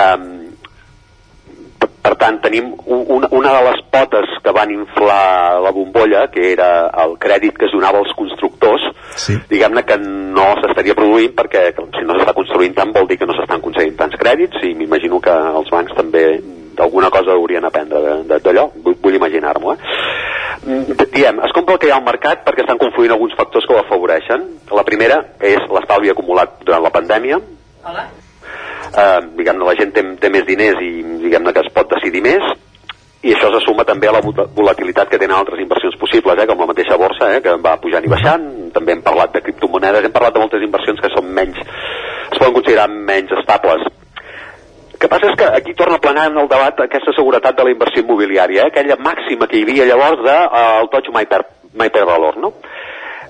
Eh, 0.00 0.44
per 2.04 2.12
tant, 2.20 2.36
tenim 2.44 2.72
una, 2.84 3.30
una 3.32 3.52
de 3.54 3.60
les 3.68 3.78
potes 3.92 4.32
que 4.44 4.52
van 4.52 4.72
inflar 4.74 5.60
la 5.64 5.70
bombolla, 5.72 6.26
que 6.32 6.50
era 6.50 6.90
el 7.04 7.14
crèdit 7.22 7.56
que 7.56 7.64
es 7.68 7.72
donava 7.72 8.02
als 8.02 8.12
constructors, 8.18 8.84
sí. 9.16 9.38
diguem-ne 9.48 9.84
que 9.88 9.96
no 10.02 10.50
s'estaria 10.60 10.96
produint 10.98 11.32
perquè 11.38 11.70
si 11.78 12.04
no 12.04 12.18
s'està 12.18 12.34
construint 12.36 12.76
tant 12.76 12.92
vol 12.92 13.08
dir 13.08 13.16
que 13.20 13.28
no 13.30 13.36
s'estan 13.38 13.62
concedint 13.64 13.96
tants 14.02 14.18
crèdits 14.20 14.66
i 14.68 14.74
m'imagino 14.76 15.22
que 15.24 15.32
els 15.32 15.72
bancs 15.72 15.96
també 15.96 16.26
d'alguna 16.76 17.10
cosa 17.14 17.36
haurien 17.36 17.64
aprendre 17.64 18.22
d'allò, 18.28 18.68
vull, 18.84 18.96
vull 19.02 19.18
imaginar-m'ho. 19.20 19.74
Eh? 19.74 19.78
Mm, 20.64 20.98
diem, 21.12 21.40
es 21.44 21.52
compra 21.52 21.76
el 21.76 21.80
que 21.80 21.88
hi 21.88 21.92
ha 21.92 21.98
al 22.00 22.06
mercat 22.06 22.44
perquè 22.46 22.64
estan 22.64 22.80
confluint 22.80 23.12
alguns 23.12 23.34
factors 23.38 23.66
que 23.68 23.74
ho 23.74 23.80
afavoreixen. 23.82 24.46
La 24.72 24.84
primera 24.86 25.20
és 25.40 25.64
l'estalvi 25.70 26.12
acumulat 26.12 26.60
durant 26.64 26.84
la 26.84 26.92
pandèmia. 26.94 27.40
Hola. 27.84 28.06
Eh, 28.94 29.20
diguem-ne, 29.40 29.64
la 29.66 29.74
gent 29.78 29.92
té, 29.96 30.04
té 30.20 30.30
més 30.30 30.46
diners 30.46 30.80
i 30.84 30.92
diguem-ne 31.24 31.52
que 31.52 31.64
es 31.64 31.72
pot 31.74 31.90
decidir 31.90 32.22
més 32.24 32.54
i 33.24 33.32
això 33.32 33.48
se 33.54 33.62
suma 33.64 33.86
també 33.88 34.08
a 34.10 34.12
la 34.12 34.20
volatilitat 34.20 35.08
que 35.08 35.18
tenen 35.18 35.36
altres 35.38 35.60
inversions 35.62 35.96
possibles, 35.96 36.36
eh, 36.36 36.46
com 36.46 36.60
la 36.60 36.68
mateixa 36.68 36.98
borsa, 37.00 37.30
eh, 37.32 37.40
que 37.40 37.56
va 37.56 37.78
pujant 37.80 38.04
i 38.04 38.12
baixant, 38.12 38.44
també 38.74 38.92
hem 38.92 39.02
parlat 39.02 39.32
de 39.32 39.40
criptomonedes, 39.46 40.04
hem 40.04 40.12
parlat 40.12 40.36
de 40.36 40.42
moltes 40.42 40.64
inversions 40.66 41.00
que 41.00 41.12
són 41.14 41.32
menys, 41.32 41.56
es 41.64 42.36
poden 42.36 42.52
considerar 42.58 42.90
menys 42.92 43.32
estables 43.40 43.88
que 45.04 45.10
passa 45.12 45.28
és 45.28 45.36
que 45.36 45.48
aquí 45.58 45.74
torna 45.76 45.98
a 45.98 46.00
planar 46.00 46.30
en 46.30 46.38
el 46.40 46.48
debat 46.48 46.78
aquesta 46.80 47.12
seguretat 47.12 47.58
de 47.58 47.66
la 47.66 47.72
inversió 47.74 48.00
immobiliària, 48.00 48.64
eh? 48.64 48.70
aquella 48.72 48.96
màxima 48.96 49.48
que 49.50 49.58
hi 49.58 49.66
havia 49.66 49.88
llavors 49.90 50.22
de 50.24 50.36
uh, 50.46 50.62
el 50.80 50.88
totxo 50.94 51.12
mai 51.12 51.28
perd, 51.28 51.50
mai 51.76 51.92
perd 51.92 52.08
valor, 52.08 52.38
no? 52.40 52.54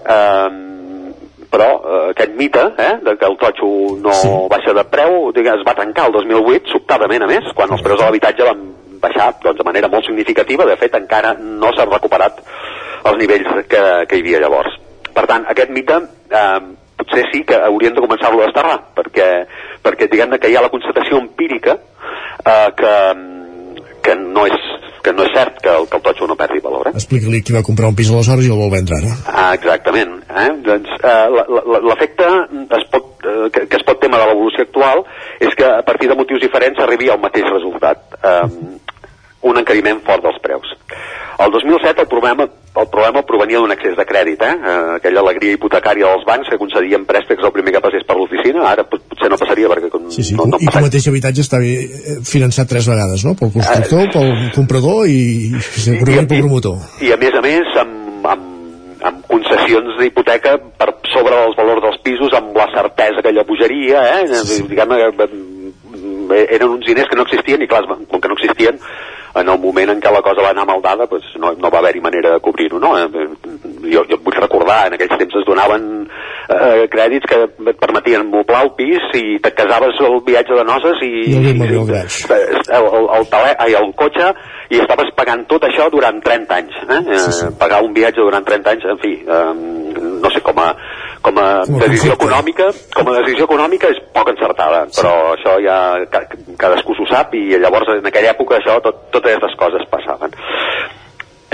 Uh, 0.05 1.11
però 1.51 1.67
uh, 1.79 1.97
aquest 2.13 2.37
mite 2.39 2.63
eh, 2.83 2.93
de 3.03 3.17
que 3.19 3.27
el 3.27 3.35
totxo 3.41 3.71
no 4.05 4.15
sí. 4.21 4.31
baixa 4.53 4.75
de 4.77 4.85
preu 4.93 5.33
digues, 5.35 5.59
es 5.59 5.67
va 5.67 5.75
tancar 5.79 6.07
el 6.11 6.17
2008 6.19 6.73
sobtadament 6.77 7.27
a 7.27 7.31
més 7.31 7.51
quan 7.59 7.71
els 7.75 7.83
preus 7.83 8.01
de 8.01 8.07
l'habitatge 8.07 8.49
van 8.49 8.63
baixar 9.03 9.29
doncs, 9.43 9.59
de 9.59 9.67
manera 9.67 9.91
molt 9.91 10.07
significativa 10.07 10.67
de 10.67 10.79
fet 10.81 10.95
encara 10.99 11.35
no 11.39 11.71
s'han 11.77 11.93
recuperat 11.93 12.41
els 13.07 13.21
nivells 13.21 13.67
que, 13.71 13.85
que 14.11 14.19
hi 14.19 14.25
havia 14.25 14.43
llavors 14.43 14.75
per 15.15 15.29
tant 15.31 15.47
aquest 15.55 15.71
mite 15.71 16.01
eh, 16.03 16.59
potser 16.99 17.25
sí 17.33 17.43
que 17.47 17.59
haurien 17.59 17.95
de 17.95 18.03
començar-lo 18.03 18.43
a 18.43 18.49
desterrar, 18.49 18.79
perquè, 18.97 19.29
perquè 19.85 20.09
diguem 20.11 20.39
que 20.41 20.51
hi 20.51 20.57
ha 20.57 20.65
la 20.65 20.73
constatació 20.73 21.21
empírica 21.21 21.77
eh, 21.77 22.71
que, 22.79 22.95
que 24.05 24.17
no 24.21 24.49
és 24.49 24.73
que 25.05 25.13
no 25.13 25.27
és 25.27 25.35
cert 25.37 25.59
que 25.61 25.69
el, 25.69 25.85
que 25.85 25.99
el 25.99 26.03
totxo 26.07 26.25
no 26.25 26.37
perdi 26.41 26.63
valor. 26.65 26.89
Eh? 26.89 26.95
Explica-li 26.97 27.43
qui 27.45 27.53
va 27.53 27.61
comprar 27.67 27.91
un 27.93 27.97
pis 27.99 28.09
aleshores 28.09 28.47
i 28.47 28.53
el 28.55 28.57
vol 28.57 28.71
vendre 28.73 28.97
ara. 28.97 29.13
Ah, 29.29 29.51
exactament. 29.53 30.15
Eh? 30.33 30.47
Doncs, 30.65 30.95
eh, 30.97 31.83
l'efecte 31.91 32.31
es 32.79 32.87
pot, 32.95 33.11
eh, 33.21 33.51
que, 33.53 33.67
que 33.69 33.81
es 33.83 33.85
pot 33.85 34.01
tema 34.01 34.23
de 34.23 34.31
l'evolució 34.31 34.65
actual 34.65 35.05
és 35.45 35.53
que 35.59 35.69
a 35.69 35.85
partir 35.85 36.09
de 36.09 36.17
motius 36.17 36.41
diferents 36.41 36.81
arribi 36.81 37.13
al 37.13 37.21
mateix 37.21 37.45
resultat. 37.53 38.17
Eh, 38.17 38.81
un 39.45 39.61
encariment 39.61 40.01
fort 40.07 40.25
dels 40.25 40.41
preus. 40.41 40.73
El 41.45 41.53
2007 41.53 42.01
el 42.01 42.09
problema, 42.09 42.49
el 42.75 42.89
problema 42.91 43.23
provenia 43.23 43.61
d'un 43.63 43.71
excés 43.71 43.95
de 43.95 44.05
crèdit, 44.09 44.41
eh? 44.43 44.55
eh? 44.55 44.79
aquella 44.97 45.23
alegria 45.23 45.55
hipotecària 45.55 46.09
dels 46.11 46.25
bancs 46.27 46.51
que 46.51 46.59
concedien 46.59 47.05
préstecs 47.07 47.47
el 47.47 47.53
primer 47.55 47.75
que 47.77 47.83
passés 47.85 48.03
per 48.09 48.17
l'oficina, 48.19 48.65
ara 48.73 48.83
potser 48.89 49.31
no 49.31 49.39
passaria 49.39 49.71
perquè 49.71 49.91
com, 49.93 50.09
sí, 50.11 50.25
sí. 50.27 50.35
no, 50.35 50.49
no 50.51 50.59
I 50.59 50.67
que 50.67 50.81
el 50.81 50.89
mateix 50.89 51.07
habitatge 51.13 51.45
està 51.47 51.61
eh, 51.63 52.19
finançat 52.27 52.71
tres 52.73 52.89
vegades, 52.91 53.23
no? 53.29 53.37
Pel 53.39 53.55
constructor, 53.55 54.03
eh, 54.03 54.11
pel 54.17 54.35
comprador 54.57 55.07
i, 55.07 55.55
segurament 55.71 56.31
pel 56.31 56.43
promotor. 56.43 56.83
I, 56.99 57.13
I 57.13 57.15
a 57.15 57.21
més 57.23 57.39
a 57.39 57.45
més 57.47 57.79
amb, 57.85 58.29
amb, 58.35 58.53
amb 59.13 59.25
concessions 59.31 59.95
d'hipoteca 60.03 60.59
per 60.75 60.91
sobre 61.15 61.39
dels 61.39 61.59
valors 61.61 61.87
dels 61.87 62.03
pisos 62.03 62.35
amb 62.35 62.59
la 62.59 62.67
certesa 62.75 63.23
que 63.23 63.31
allò 63.31 63.47
pujaria, 63.47 64.03
eh? 64.19 64.27
Sí, 64.35 64.59
sí. 64.59 64.71
diguem 64.73 64.99
eren 66.35 66.71
uns 66.73 66.87
diners 66.89 67.07
que 67.07 67.19
no 67.21 67.29
existien 67.29 67.63
i 67.63 67.71
clar, 67.71 67.85
com 67.87 68.19
que 68.19 68.31
no 68.31 68.35
existien 68.35 68.83
en 69.35 69.49
el 69.49 69.59
moment 69.59 69.91
en 69.91 70.01
què 70.03 70.13
la 70.15 70.23
cosa 70.23 70.45
va 70.45 70.53
anar 70.55 70.67
maldada 70.69 71.09
doncs 71.11 71.35
no, 71.43 71.53
no 71.59 71.71
va 71.73 71.81
haver-hi 71.81 72.03
manera 72.05 72.35
de 72.35 72.41
cobrir-ho 72.45 72.79
no? 72.79 72.93
Eh, 72.99 73.27
jo, 73.91 74.05
jo 74.11 74.19
vull 74.25 74.39
recordar 74.39 74.85
en 74.89 74.97
aquells 74.97 75.19
temps 75.21 75.39
es 75.41 75.47
donaven 75.49 75.89
eh, 76.05 76.85
crèdits 76.93 77.29
que 77.31 77.41
et 77.45 77.81
permetien 77.81 78.27
moblar 78.31 78.65
el 78.69 78.75
pis 78.79 79.11
i 79.19 79.39
te 79.43 79.55
casaves 79.57 79.99
el 80.07 80.21
viatge 80.27 80.59
de 80.59 80.67
noces 80.69 81.03
i, 81.07 81.13
I 81.33 81.39
el, 81.41 81.49
i, 81.51 81.55
el, 81.59 82.89
el, 82.91 83.09
el, 83.19 83.29
tele, 83.33 83.57
ai, 83.59 83.75
el 83.81 83.91
cotxe 83.99 84.31
i 84.73 84.81
estaves 84.81 85.11
pagant 85.19 85.45
tot 85.51 85.67
això 85.69 85.89
durant 85.93 86.21
30 86.25 86.57
anys 86.57 86.77
eh? 86.85 87.01
Sí, 87.11 87.33
sí. 87.39 87.47
Eh, 87.47 87.53
pagar 87.61 87.83
un 87.85 87.93
viatge 87.97 88.23
durant 88.23 88.47
30 88.47 88.75
anys 88.75 88.87
en 88.95 89.01
fi, 89.03 89.15
eh, 89.21 89.53
no 90.25 90.33
sé 90.33 90.41
com 90.45 90.61
a 90.63 90.71
com 91.25 91.39
a 91.41 91.47
com 91.69 91.81
decisió 91.83 92.17
econòmica 92.17 92.71
com 92.97 93.13
a 93.13 93.17
decisió 93.21 93.49
econòmica 93.49 93.93
és 93.93 94.01
poc 94.17 94.33
encertada 94.33 94.85
sí. 94.89 95.01
però 95.01 95.15
això 95.37 95.57
ja 95.65 95.79
cadascú 96.61 96.97
s'ho 96.97 97.09
sap 97.13 97.35
i 97.37 97.47
llavors 97.61 97.93
en 97.97 98.13
aquella 98.13 98.35
època 98.37 98.61
això 98.61 98.81
tot, 98.85 99.07
totes 99.13 99.35
aquestes 99.37 99.59
coses 99.61 99.89
passaven 99.93 100.37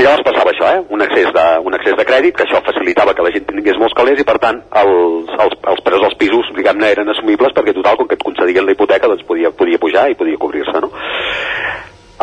llavors 0.01 0.25
passava 0.25 0.53
això, 0.55 0.69
eh? 0.75 0.81
un, 0.89 1.03
excés 1.05 1.29
de, 1.35 1.47
un 1.67 1.77
excés 1.77 1.97
de 1.99 2.07
crèdit, 2.09 2.37
que 2.37 2.47
això 2.47 2.61
facilitava 2.65 3.13
que 3.17 3.25
la 3.27 3.33
gent 3.35 3.47
tingués 3.49 3.79
molts 3.81 3.97
calés 3.97 4.21
i 4.23 4.27
per 4.27 4.39
tant 4.43 4.63
els, 4.83 5.33
els, 5.45 5.57
els 5.75 5.85
preus 5.87 6.05
dels 6.07 6.17
pisos 6.21 6.51
diguem-ne 6.57 6.93
eren 6.95 7.13
assumibles 7.13 7.55
perquè 7.57 7.75
total 7.77 7.99
com 8.01 8.09
que 8.09 8.17
et 8.19 8.25
concedien 8.25 8.67
la 8.67 8.77
hipoteca 8.77 9.11
doncs 9.11 9.27
podia, 9.29 9.53
podia 9.53 9.83
pujar 9.83 10.09
i 10.11 10.19
podia 10.19 10.41
cobrir-se 10.41 10.85
no? 10.87 10.93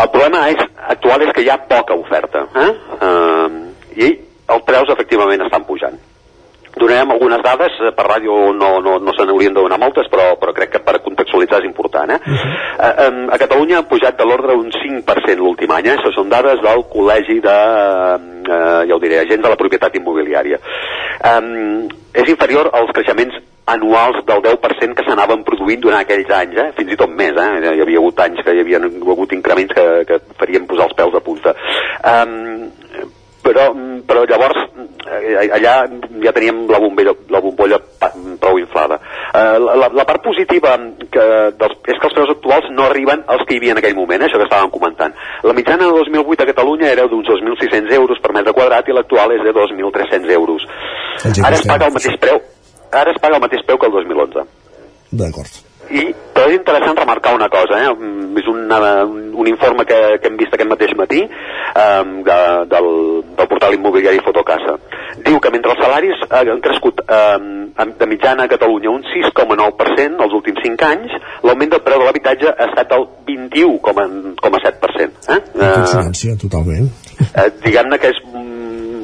El 0.03 0.11
problema 0.13 0.47
és, 0.53 0.61
actual 0.95 1.25
és 1.25 1.33
que 1.33 1.45
hi 1.45 1.49
ha 1.49 1.57
poca 1.69 1.97
oferta 1.97 2.45
eh? 2.55 2.69
Uh, 2.97 3.47
i 3.97 4.11
els 4.47 4.63
preus 4.67 4.93
efectivament 4.93 5.43
estan 5.45 5.65
pujant 5.67 5.97
Donarem 6.77 7.11
algunes 7.11 7.41
dades, 7.41 7.73
eh, 7.81 7.91
per 7.97 8.05
ràdio 8.05 8.35
no, 8.53 8.69
no, 8.85 8.97
no 9.01 9.13
se 9.17 9.25
n'haurien 9.25 9.55
de 9.55 9.63
donar 9.63 9.79
moltes, 9.81 10.05
però, 10.13 10.27
però 10.37 10.53
crec 10.53 10.75
que 10.75 10.81
per 10.85 10.99
contextualitzar 11.01 11.61
és 11.63 11.69
important. 11.69 12.11
Eh? 12.13 12.19
Uh 12.21 12.37
-huh. 12.37 12.53
eh, 12.87 13.33
a 13.33 13.37
Catalunya 13.37 13.79
ha 13.79 13.89
pujat 13.89 14.17
de 14.17 14.25
l'ordre 14.25 14.53
un 14.53 14.69
5% 14.71 15.39
l'últim 15.41 15.71
any, 15.71 15.87
eh? 15.87 15.95
això 15.97 16.13
són 16.13 16.29
dades 16.29 16.61
del 16.61 16.85
Col·legi 16.93 17.41
de, 17.41 17.57
eh, 18.53 18.87
ja 18.87 18.95
ho 18.95 18.99
diré, 18.99 19.19
agents 19.19 19.43
de 19.43 19.49
la 19.49 19.55
propietat 19.55 19.95
immobiliària. 19.95 20.59
Eh, 21.23 21.87
és 22.13 22.29
inferior 22.29 22.69
als 22.73 22.91
creixements 22.91 23.35
anuals 23.67 24.23
del 24.27 24.41
10% 24.45 24.95
que 24.95 25.05
s'anaven 25.07 25.43
produint 25.47 25.81
durant 25.83 25.99
aquells 25.99 26.31
anys, 26.39 26.57
eh? 26.63 26.69
fins 26.77 26.93
i 26.93 26.99
tot 26.99 27.11
més. 27.11 27.35
Eh? 27.35 27.75
Hi 27.75 27.83
havia 27.83 28.01
hagut 28.01 28.23
anys 28.23 28.43
que 28.45 28.55
hi 28.55 28.63
havia 28.63 28.79
hagut 28.79 29.35
increments 29.35 29.75
que, 29.75 29.87
que 30.07 30.21
farien 30.39 30.67
posar 30.69 30.87
els 30.87 30.97
peus 30.99 31.17
a 31.19 31.23
punta. 31.25 31.55
Um, 32.13 32.69
però, 33.47 33.69
però 34.07 34.23
llavors 34.27 34.57
eh, 35.07 35.35
allà 35.55 35.75
ja 36.23 36.33
teníem 36.35 36.65
la 36.71 36.79
bombolla, 36.83 37.13
la 37.31 37.41
bombolla 37.43 37.79
prou 38.41 38.59
inflada. 38.59 38.99
Eh, 39.31 39.59
la, 39.63 39.87
la 39.93 40.05
part 40.07 40.23
positiva 40.25 40.75
que 41.11 41.27
dels, 41.59 41.77
és 41.87 41.99
que 41.99 42.09
els 42.09 42.17
preus 42.17 42.33
actuals 42.33 42.67
no 42.75 42.87
arriben 42.87 43.23
als 43.27 43.45
que 43.47 43.55
hi 43.55 43.61
havia 43.61 43.75
en 43.77 43.81
aquell 43.81 43.95
moment, 43.99 44.21
eh, 44.23 44.27
això 44.27 44.41
que 44.41 44.47
estàvem 44.49 44.73
comentant. 44.73 45.15
La 45.47 45.55
mitjana 45.55 45.87
de 45.87 46.03
2008 46.03 46.43
a 46.43 46.51
Catalunya 46.51 46.91
era 46.91 47.07
d'uns 47.07 47.29
2.600 47.31 47.95
euros 47.99 48.21
per 48.23 48.35
metre 48.35 48.55
quadrat 48.57 48.89
i 48.89 48.95
l'actual 48.97 49.35
és 49.37 49.43
de 49.47 49.55
2.300 49.55 50.35
euros. 50.35 50.67
Ara 51.43 51.55
es 51.55 51.65
paga 51.67 51.87
el 51.87 51.95
mateix 51.95 52.19
preu, 52.21 52.41
ara 52.91 53.13
es 53.13 53.21
paga 53.21 53.39
el 53.39 53.43
mateix 53.43 53.65
preu 53.65 53.79
que 53.79 53.89
el 53.89 53.97
2011. 53.99 54.45
D'acord. 55.11 55.63
I 55.87 56.09
però 56.35 56.49
és 56.51 56.57
interessant 56.57 56.97
remarcar 56.99 57.31
una 57.35 57.47
cosa, 57.49 57.77
eh? 57.79 57.91
Mm, 57.93 58.37
és 58.37 58.47
una, 58.51 58.79
un, 59.07 59.31
un 59.39 59.47
informe 59.47 59.85
que, 59.87 59.97
que 60.21 60.29
hem 60.29 60.37
vist 60.39 60.53
aquest 60.53 60.69
mateix 60.69 60.91
matí 60.99 61.21
eh, 61.23 62.03
de, 62.27 62.39
del, 62.73 62.89
del 63.37 63.47
portal 63.47 63.77
immobiliari 63.77 64.19
Fotocasa. 64.25 64.75
Diu 65.23 65.39
que 65.41 65.51
mentre 65.53 65.71
els 65.73 65.81
salaris 65.81 66.25
eh, 66.27 66.43
han 66.43 66.61
crescut 66.65 67.01
eh, 67.07 67.39
de 68.01 68.09
mitjana 68.11 68.45
a 68.45 68.51
Catalunya 68.51 68.91
un 68.91 69.03
6,9% 69.07 70.27
els 70.27 70.35
últims 70.35 70.59
5 70.65 70.91
anys, 70.91 71.15
l'augment 71.47 71.71
del 71.73 71.83
preu 71.87 72.03
de 72.03 72.09
l'habitatge 72.09 72.47
ha 72.51 72.67
estat 72.67 72.89
el 72.97 73.07
21,7%. 73.31 75.31
Eh? 75.33 75.39
Consonància, 75.55 76.35
totalment. 76.43 76.91
Eh, 77.31 77.49
Diguem-ne 77.63 77.97
que 78.01 78.11
és 78.11 78.19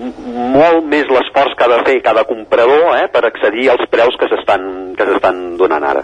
molt 0.04 0.86
més 0.90 1.10
l'esforç 1.10 1.56
que 1.58 1.66
ha 1.66 1.72
de 1.72 1.82
fer 1.88 1.98
cada 2.06 2.26
comprador 2.30 2.94
eh, 2.98 3.08
per 3.14 3.24
accedir 3.28 3.70
als 3.72 3.86
preus 3.92 4.18
que 4.20 4.30
s'estan 4.32 4.94
que 4.98 5.08
s'estan 5.10 5.44
donant 5.58 5.86
ara. 5.88 6.04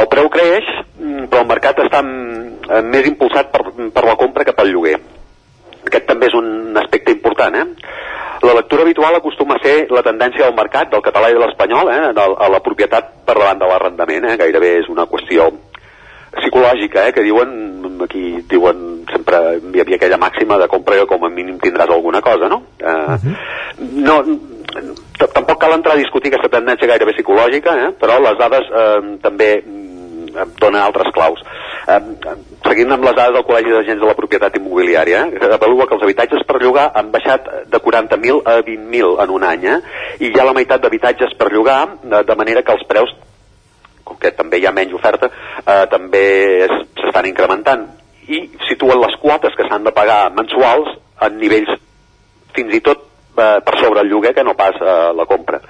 El 0.00 0.06
preu 0.12 0.28
creix, 0.32 0.66
mm, 0.98 1.28
però 1.30 1.42
el 1.44 1.50
mercat 1.50 1.80
està 1.84 2.02
mm, 2.02 2.84
més 2.90 3.08
impulsat 3.10 3.50
per, 3.52 3.64
per 3.94 4.04
la 4.06 4.16
compra 4.20 4.46
que 4.46 4.56
pel 4.56 4.72
lloguer. 4.72 4.98
Aquest 5.86 6.06
també 6.06 6.28
és 6.28 6.36
un 6.36 6.76
aspecte 6.78 7.12
important, 7.16 7.56
eh? 7.56 7.66
La 8.40 8.54
lectura 8.56 8.86
habitual 8.86 9.16
acostuma 9.18 9.58
a 9.58 9.62
ser 9.62 9.74
la 9.92 10.02
tendència 10.04 10.46
del 10.46 10.56
mercat, 10.56 10.88
del 10.92 11.02
català 11.04 11.28
i 11.28 11.34
de 11.36 11.42
l'espanyol, 11.42 11.90
eh? 11.92 12.12
a 12.16 12.48
la 12.48 12.60
propietat 12.64 13.10
per 13.26 13.34
davant 13.36 13.60
de 13.60 13.68
l'arrendament, 13.68 14.30
eh? 14.30 14.38
Gairebé 14.40 14.78
és 14.78 14.88
una 14.88 15.04
qüestió 15.10 15.50
psicològica, 16.38 17.08
eh? 17.08 17.12
que 17.12 17.24
diuen, 17.26 17.50
aquí 18.04 18.24
diuen 18.50 18.86
sempre 19.10 19.58
hi 19.58 19.82
havia 19.82 19.98
aquella 19.98 20.20
màxima 20.20 20.58
de 20.60 20.68
compra 20.70 21.00
que 21.00 21.08
com 21.10 21.24
a 21.26 21.30
mínim 21.30 21.58
tindràs 21.58 21.90
alguna 21.90 22.20
cosa, 22.22 22.48
no? 22.48 22.62
Eh, 22.78 22.86
uh 22.86 23.18
-huh. 23.18 23.36
No, 23.80 24.22
tampoc 25.32 25.58
cal 25.60 25.72
entrar 25.72 25.94
a 25.94 25.98
discutir 25.98 26.32
aquesta 26.32 26.48
tendència 26.48 26.86
gairebé 26.86 27.12
psicològica, 27.12 27.74
eh? 27.86 27.90
però 28.00 28.20
les 28.20 28.38
dades 28.38 28.64
eh, 28.70 29.18
també 29.22 29.62
donen 30.60 30.80
altres 30.80 31.10
claus. 31.12 31.40
Eh, 31.88 32.00
seguint 32.66 32.92
amb 32.92 33.04
les 33.04 33.16
dades 33.16 33.34
del 33.34 33.46
Col·legi 33.48 33.72
d'Agents 33.72 34.00
de 34.00 34.06
la 34.06 34.14
Propietat 34.14 34.56
Immobiliària, 34.56 35.26
eh, 35.26 35.52
avalua 35.54 35.86
que 35.86 35.94
els 35.94 36.02
habitatges 36.02 36.44
per 36.46 36.60
llogar 36.62 36.90
han 36.94 37.10
baixat 37.10 37.48
de 37.66 37.78
40.000 37.78 38.42
a 38.44 38.60
20.000 38.62 39.22
en 39.24 39.30
un 39.30 39.44
any, 39.44 39.64
eh? 39.66 39.80
i 40.20 40.30
hi 40.30 40.38
ha 40.38 40.44
la 40.44 40.52
meitat 40.52 40.80
d'habitatges 40.82 41.34
per 41.38 41.50
llogar, 41.52 41.96
de, 42.02 42.22
de 42.22 42.36
manera 42.36 42.62
que 42.62 42.72
els 42.72 42.86
preus 42.86 43.10
com 44.04 44.18
que 44.20 44.32
també 44.36 44.60
hi 44.60 44.66
ha 44.66 44.74
menys 44.76 44.96
oferta, 44.96 45.30
eh, 45.64 45.84
també 45.92 46.24
s'estan 46.68 47.28
incrementant 47.30 47.86
i 48.30 48.42
situen 48.68 49.00
les 49.00 49.16
quotes 49.22 49.54
que 49.56 49.66
s'han 49.68 49.86
de 49.86 49.94
pagar 49.94 50.30
mensuals 50.34 50.92
en 51.26 51.38
nivells 51.40 51.72
fins 52.54 52.74
i 52.74 52.82
tot 52.84 53.02
eh, 53.36 53.58
per 53.64 53.78
sobre 53.78 54.04
el 54.04 54.12
lloguer 54.12 54.34
que 54.34 54.44
no 54.46 54.54
pas 54.58 54.76
eh, 54.80 55.00
la 55.16 55.26
compra. 55.26 55.60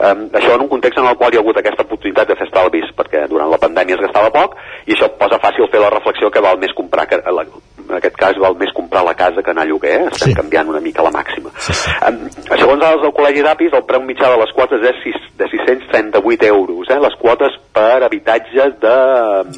Um, 0.00 0.22
això 0.32 0.54
en 0.56 0.62
un 0.64 0.68
context 0.70 0.96
en 0.96 1.04
el 1.10 1.16
qual 1.20 1.34
hi 1.34 1.36
ha 1.36 1.42
hagut 1.42 1.58
aquesta 1.60 1.84
oportunitat 1.84 2.30
de 2.30 2.36
fer 2.38 2.46
estalvis, 2.46 2.88
perquè 2.96 3.26
durant 3.28 3.50
la 3.52 3.58
pandèmia 3.60 3.98
es 3.98 4.00
gastava 4.06 4.30
poc, 4.32 4.54
i 4.88 4.94
això 4.94 5.10
posa 5.20 5.36
fàcil 5.42 5.68
fer 5.68 5.82
la 5.82 5.90
reflexió 5.92 6.30
que 6.32 6.40
val 6.40 6.56
més 6.62 6.72
comprar, 6.78 7.04
que, 7.10 7.18
la, 7.20 7.44
en 7.90 7.98
aquest 7.98 8.16
cas 8.20 8.38
val 8.42 8.56
més 8.60 8.72
comprar 8.76 9.02
la 9.06 9.16
casa 9.18 9.42
que 9.42 9.52
anar 9.52 9.66
a 9.66 9.70
lloguer, 9.70 9.96
eh? 9.98 10.08
estem 10.10 10.32
sí. 10.32 10.38
canviant 10.38 10.70
una 10.72 10.82
mica 10.84 11.04
la 11.06 11.12
màxima. 11.14 11.52
Sí, 11.58 11.74
sí. 11.76 11.94
Um, 12.06 12.22
segons 12.50 12.86
els 12.86 13.04
del 13.04 13.14
Col·legi 13.16 13.44
d'Apis, 13.46 13.74
el 13.76 13.86
preu 13.88 14.04
mitjà 14.06 14.30
de 14.32 14.40
les 14.40 14.54
quotes 14.56 14.86
és 14.90 15.02
6, 15.04 15.24
de 15.40 15.48
638 15.52 16.50
euros, 16.50 16.90
eh? 16.90 17.00
les 17.02 17.16
quotes 17.20 17.56
per 17.74 18.02
habitatges 18.06 18.76
de 18.82 18.96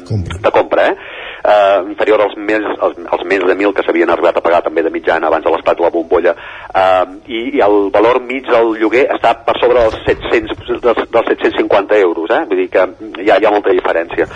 compra, 0.07 0.39
de 0.47 0.51
compra 0.57 0.87
eh? 0.91 0.95
Uh, 1.43 1.89
inferior 1.91 2.21
als 2.23 2.37
més, 2.39 2.63
als, 2.79 2.99
als 3.11 3.23
més 3.27 3.41
de 3.43 3.51
1.000 3.51 3.73
que 3.75 3.83
s'havien 3.83 4.07
arribat 4.13 4.37
a 4.39 4.43
pagar 4.45 4.61
també 4.63 4.79
de 4.85 4.93
mitjana 4.93 5.27
abans 5.27 5.43
de 5.43 5.51
l'estat 5.51 5.75
de 5.75 5.83
la 5.83 5.91
bombolla 5.91 6.31
uh, 6.37 7.03
i, 7.27 7.57
i 7.57 7.63
el 7.65 7.89
valor 7.91 8.21
mig 8.23 8.47
del 8.47 8.77
lloguer 8.79 9.09
està 9.11 9.33
per 9.43 9.57
sobre 9.59 9.83
dels 9.83 9.99
700, 10.07 10.79
dels, 10.85 11.03
dels 11.11 11.31
750 11.33 11.99
euros 11.99 12.31
eh? 12.31 12.45
vull 12.47 12.63
dir 12.63 12.69
que 12.71 12.87
hi 13.25 13.27
ha, 13.27 13.41
hi 13.41 13.49
ha 13.49 13.51
molta 13.51 13.75
diferència 13.75 14.29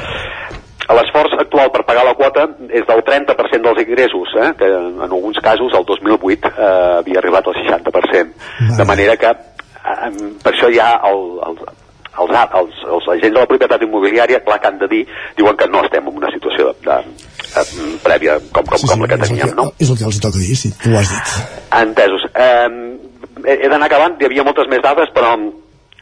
l'esforç 0.96 1.36
actual 1.36 1.72
per 1.74 1.84
pagar 1.88 2.06
la 2.08 2.16
quota 2.16 2.46
és 2.72 2.86
del 2.88 3.02
30% 3.04 3.66
dels 3.66 3.82
ingressos, 3.84 4.32
eh? 4.40 4.54
que 4.60 4.70
en 4.72 5.02
alguns 5.04 5.40
casos 5.44 5.74
el 5.76 5.84
2008 5.86 6.48
eh, 6.54 6.70
havia 7.02 7.20
arribat 7.20 7.48
al 7.48 7.58
60%. 7.60 8.78
De 8.78 8.86
manera 8.88 9.18
que 9.20 9.34
eh, 9.34 10.12
per 10.44 10.54
això 10.54 10.72
hi 10.72 10.80
ha 10.80 10.94
el, 11.10 11.26
el, 11.50 11.60
els, 12.24 12.32
els, 12.62 12.80
els 12.88 13.10
agents 13.18 13.36
de 13.36 13.42
la 13.42 13.50
propietat 13.50 13.84
immobiliària, 13.84 14.40
clar 14.48 14.62
que 14.64 14.72
han 14.72 14.80
de 14.80 14.90
dir, 14.94 15.04
diuen 15.38 15.60
que 15.60 15.68
no 15.68 15.84
estem 15.84 16.08
en 16.08 16.22
una 16.24 16.32
situació 16.34 16.72
de, 16.72 16.88
de, 16.88 17.28
de 17.52 17.92
prèvia 18.06 18.40
com, 18.48 18.64
com, 18.64 18.80
sí, 18.80 18.88
sí, 18.88 18.94
com 18.94 19.04
la 19.04 19.12
que 19.12 19.22
teníem, 19.28 19.54
no? 19.60 19.70
És 19.76 19.92
el 19.92 20.00
que 20.00 20.08
els 20.08 20.24
toca 20.24 20.40
dir, 20.40 20.56
sí, 20.56 20.72
tu 20.82 20.96
ho 20.96 21.00
has 21.02 21.12
dit. 21.12 21.38
Entesos. 21.84 22.28
Eh, 22.32 22.68
he 23.44 23.68
d'anar 23.68 23.92
acabant, 23.92 24.16
hi 24.22 24.30
havia 24.30 24.48
moltes 24.48 24.72
més 24.72 24.82
dades, 24.84 25.12
però 25.16 25.36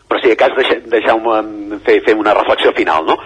però 0.08 0.22
sí, 0.22 0.32
a 0.32 0.38
cas 0.38 0.54
deixeu-me 0.86 1.80
fer, 1.86 2.00
fer 2.06 2.16
una 2.18 2.36
reflexió 2.38 2.74
final, 2.78 3.06
no? 3.08 3.18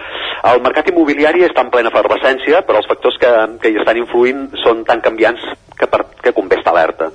El 0.50 0.62
mercat 0.64 0.88
immobiliari 0.88 1.44
està 1.44 1.64
en 1.66 1.72
plena 1.72 1.92
efervescència, 1.92 2.62
però 2.64 2.80
els 2.80 2.88
factors 2.88 3.18
que, 3.20 3.32
que 3.60 3.72
hi 3.72 3.80
estan 3.82 4.00
influint 4.00 4.46
són 4.62 4.84
tan 4.88 5.02
canviants 5.04 5.44
que, 5.76 5.88
per, 5.90 6.06
que 6.22 6.32
convé 6.36 6.56
estar 6.58 6.72
alerta. 6.72 7.10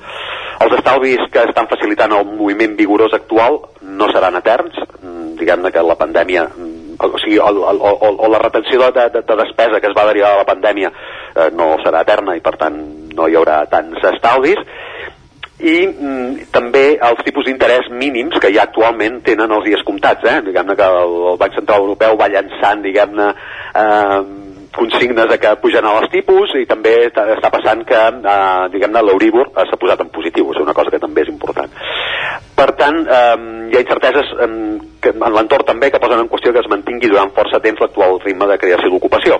Els 0.61 0.77
estalvis 0.77 1.25
que 1.33 1.47
estan 1.49 1.67
facilitant 1.71 2.13
el 2.15 2.29
moviment 2.29 2.77
vigorós 2.77 3.17
actual 3.17 3.59
no 3.97 4.07
seran 4.13 4.37
eterns, 4.39 4.77
diguem-ne 5.39 5.71
que 5.73 5.83
la 5.83 5.97
pandèmia 5.99 6.45
mm, 6.47 6.85
o 6.99 7.19
sigui, 7.19 7.37
o, 7.39 7.49
o, 7.49 7.91
o, 7.91 8.09
o 8.25 8.29
la 8.31 8.39
retenció 8.39 8.91
de, 8.91 9.09
de, 9.09 9.21
de 9.21 9.35
despesa 9.41 9.81
que 9.81 9.89
es 9.91 9.97
va 9.97 10.07
derivar 10.07 10.31
de 10.31 10.41
la 10.43 10.47
pandèmia 10.47 10.91
eh, 10.91 11.49
no 11.53 11.75
serà 11.83 12.05
eterna 12.05 12.37
i 12.37 12.43
per 12.43 12.55
tant 12.61 12.77
no 13.15 13.27
hi 13.27 13.35
haurà 13.35 13.63
tants 13.71 14.03
estalvis 14.13 14.61
i 15.59 15.75
mm, 15.87 16.49
també 16.51 16.97
els 16.99 17.21
tipus 17.23 17.45
d'interès 17.47 17.87
mínims 17.91 18.35
que 18.43 18.51
ja 18.51 18.65
actualment 18.67 19.21
tenen 19.23 19.51
els 19.55 19.63
dies 19.69 19.83
comptats 19.87 20.27
eh? 20.27 20.41
diguem-ne 20.49 20.75
que 20.75 20.89
el, 21.03 21.15
el 21.31 21.37
Banc 21.39 21.55
Central 21.55 21.85
Europeu 21.85 22.17
va 22.19 22.31
llançant 22.33 22.83
diguem-ne 22.83 23.29
eh, 23.31 24.19
consignes 24.75 25.29
de 25.31 25.37
que 25.39 25.55
pugen 25.63 25.87
els 25.87 26.11
tipus 26.11 26.51
i 26.59 26.65
també 26.67 26.93
està 27.07 27.49
passant 27.53 27.85
que, 27.87 27.95
eh, 27.95 28.67
diguem-ne, 28.75 29.03
l'Euríbor 29.07 29.53
s'ha 29.55 29.79
posat 29.79 30.03
en 30.03 30.11
positiu, 30.11 30.51
és 30.51 30.61
una 30.61 30.75
cosa 30.75 30.91
que 30.91 30.99
també 30.99 31.23
és 31.23 31.31
important. 31.31 31.71
Per 32.55 32.69
tant, 32.75 32.99
eh, 33.07 33.35
hi 33.71 33.77
ha 33.77 33.83
incerteses 33.85 34.31
eh, 34.45 34.51
que, 35.01 35.15
en 35.15 35.33
l'entorn 35.33 35.65
també 35.65 35.91
que 35.91 36.03
posen 36.03 36.19
en 36.19 36.31
qüestió 36.31 36.53
que 36.53 36.63
es 36.63 36.71
mantingui 36.71 37.09
durant 37.09 37.31
força 37.31 37.63
temps 37.63 37.79
l'actual 37.79 38.19
ritme 38.19 38.47
de 38.51 38.57
creació 38.57 38.91
d'ocupació. 38.91 39.39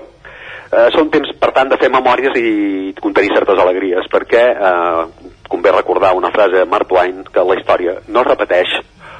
Eh, 0.71 0.89
són 0.95 1.11
temps, 1.13 1.29
per 1.39 1.51
tant, 1.51 1.69
de 1.69 1.77
fer 1.77 1.91
memòries 1.91 2.35
i 2.39 2.93
contenir 3.01 3.35
certes 3.35 3.59
alegries, 3.59 4.07
perquè 4.11 4.45
eh, 4.55 5.24
convé 5.51 5.73
recordar 5.75 6.13
una 6.17 6.31
frase 6.33 6.61
de 6.61 6.69
Mark 6.69 6.87
Twain 6.89 7.23
que 7.31 7.43
la 7.45 7.57
història 7.59 7.97
no 8.07 8.23
es 8.23 8.29
repeteix, 8.29 8.77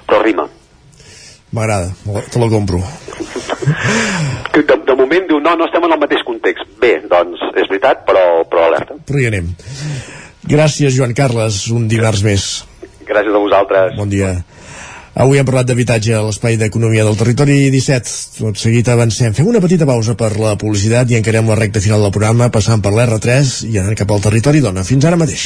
però 0.07 0.21
rima. 0.23 0.47
M'agrada, 1.55 1.93
te 2.31 2.41
la 2.41 2.49
compro. 2.51 2.81
De, 4.55 4.63
de 4.63 4.95
moment 4.97 5.27
diu, 5.29 5.39
no, 5.43 5.55
no 5.55 5.67
estem 5.67 5.85
en 5.87 5.95
el 5.95 6.01
mateix 6.01 6.23
context. 6.27 6.67
Bé, 6.81 6.97
doncs, 7.11 7.41
és 7.55 7.69
veritat, 7.71 8.03
però, 8.07 8.23
però 8.49 8.67
alerta. 8.67 8.97
Però 9.07 9.21
hi 9.21 9.29
anem. 9.29 9.53
Gràcies, 10.45 10.93
Joan 10.97 11.15
Carles, 11.17 11.63
un 11.73 11.87
dimarts 11.91 12.25
més. 12.25 12.49
Gràcies 13.07 13.33
a 13.33 13.41
vosaltres. 13.41 13.95
Bon 13.97 14.11
dia. 14.11 14.33
Avui 15.15 15.39
hem 15.39 15.47
parlat 15.47 15.69
d'habitatge 15.69 16.11
a 16.11 16.25
l'Espai 16.25 16.57
d'Economia 16.59 17.05
del 17.07 17.15
Territori 17.15 17.69
17. 17.71 18.15
Tot 18.41 18.59
seguit 18.59 18.89
avancem. 18.91 19.31
Fem 19.37 19.47
una 19.47 19.61
petita 19.63 19.87
pausa 19.87 20.17
per 20.19 20.33
la 20.35 20.57
publicitat 20.59 21.13
i 21.13 21.15
encarem 21.21 21.47
la 21.47 21.55
recta 21.55 21.79
final 21.79 22.03
del 22.03 22.11
programa 22.11 22.51
passant 22.51 22.83
per 22.83 22.91
l'R3 22.91 23.55
i 23.69 23.79
anant 23.79 23.95
cap 23.95 24.11
al 24.11 24.25
territori 24.27 24.59
dona. 24.65 24.83
Fins 24.83 25.07
ara 25.07 25.21
mateix. 25.21 25.45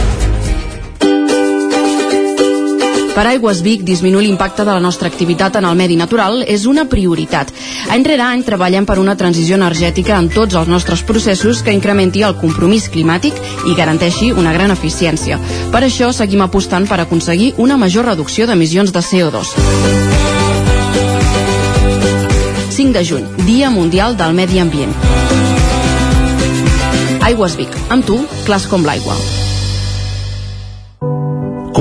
Per 3.11 3.25
Aigües 3.27 3.59
Vic, 3.59 3.81
disminuir 3.83 4.23
l'impacte 4.23 4.63
de 4.63 4.71
la 4.71 4.79
nostra 4.79 5.09
activitat 5.11 5.57
en 5.59 5.65
el 5.67 5.75
medi 5.75 5.97
natural 5.99 6.45
és 6.47 6.63
una 6.69 6.85
prioritat. 6.87 7.51
Any 7.91 8.05
rere 8.07 8.23
any 8.23 8.45
treballem 8.47 8.87
per 8.87 8.97
una 9.01 9.17
transició 9.19 9.57
energètica 9.59 10.15
en 10.15 10.29
tots 10.31 10.55
els 10.55 10.71
nostres 10.71 11.03
processos 11.03 11.59
que 11.61 11.75
incrementi 11.75 12.23
el 12.23 12.37
compromís 12.39 12.87
climàtic 12.93 13.35
i 13.67 13.75
garanteixi 13.75 14.31
una 14.31 14.55
gran 14.55 14.71
eficiència. 14.71 15.41
Per 15.73 15.83
això 15.83 16.13
seguim 16.15 16.45
apostant 16.47 16.87
per 16.87 17.01
aconseguir 17.03 17.51
una 17.57 17.75
major 17.77 18.07
reducció 18.07 18.47
d'emissions 18.47 18.95
de 18.95 19.03
CO2. 19.03 19.51
5 22.71 22.95
de 22.95 23.05
juny, 23.05 23.27
Dia 23.45 23.69
Mundial 23.69 24.15
del 24.15 24.33
Medi 24.33 24.63
Ambient. 24.63 24.95
Aigües 27.27 27.59
Vic, 27.59 27.75
amb 27.89 28.07
tu, 28.07 28.23
clars 28.47 28.71
com 28.71 28.87
l'aigua. 28.87 29.19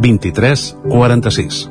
23 0.00 0.76
46. 0.88 1.70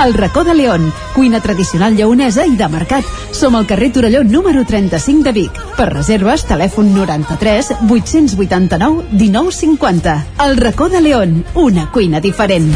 El 0.00 0.14
racó 0.14 0.42
de 0.44 0.54
León, 0.54 0.92
cuina 1.14 1.40
tradicional 1.40 1.96
lleonesa 1.96 2.46
i 2.46 2.56
de 2.56 2.68
mercat. 2.68 3.04
Som 3.32 3.54
al 3.56 3.66
carrer 3.66 3.92
Torelló 3.92 4.24
número 4.24 4.64
35 4.64 5.22
de 5.22 5.32
Vic. 5.32 5.60
Per 5.76 5.88
reserves, 5.92 6.46
telèfon 6.48 6.94
93 6.94 7.72
889 7.88 9.04
1950. 9.12 10.26
El 10.46 10.56
racó 10.56 10.88
de 10.88 11.00
León, 11.00 11.44
una 11.54 11.90
cuina 11.90 12.20
diferent. 12.20 12.72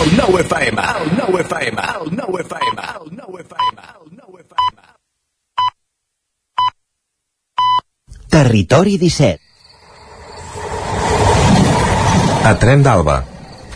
El 0.00 0.16
nou 0.16 0.38
FM, 0.40 0.80
el 0.80 1.10
nou 1.18 1.38
FM, 1.42 1.82
el 2.00 2.14
nou 2.16 2.38
FM, 2.40 2.78
el 3.00 3.10
nou 3.18 3.36
FM, 3.36 3.78
el 4.00 4.16
nou 4.16 4.38
FM. 4.40 4.80
Territori 8.30 8.96
17. 8.96 9.40
A 12.48 12.54
Tren 12.56 12.82
d'Alba. 12.82 13.39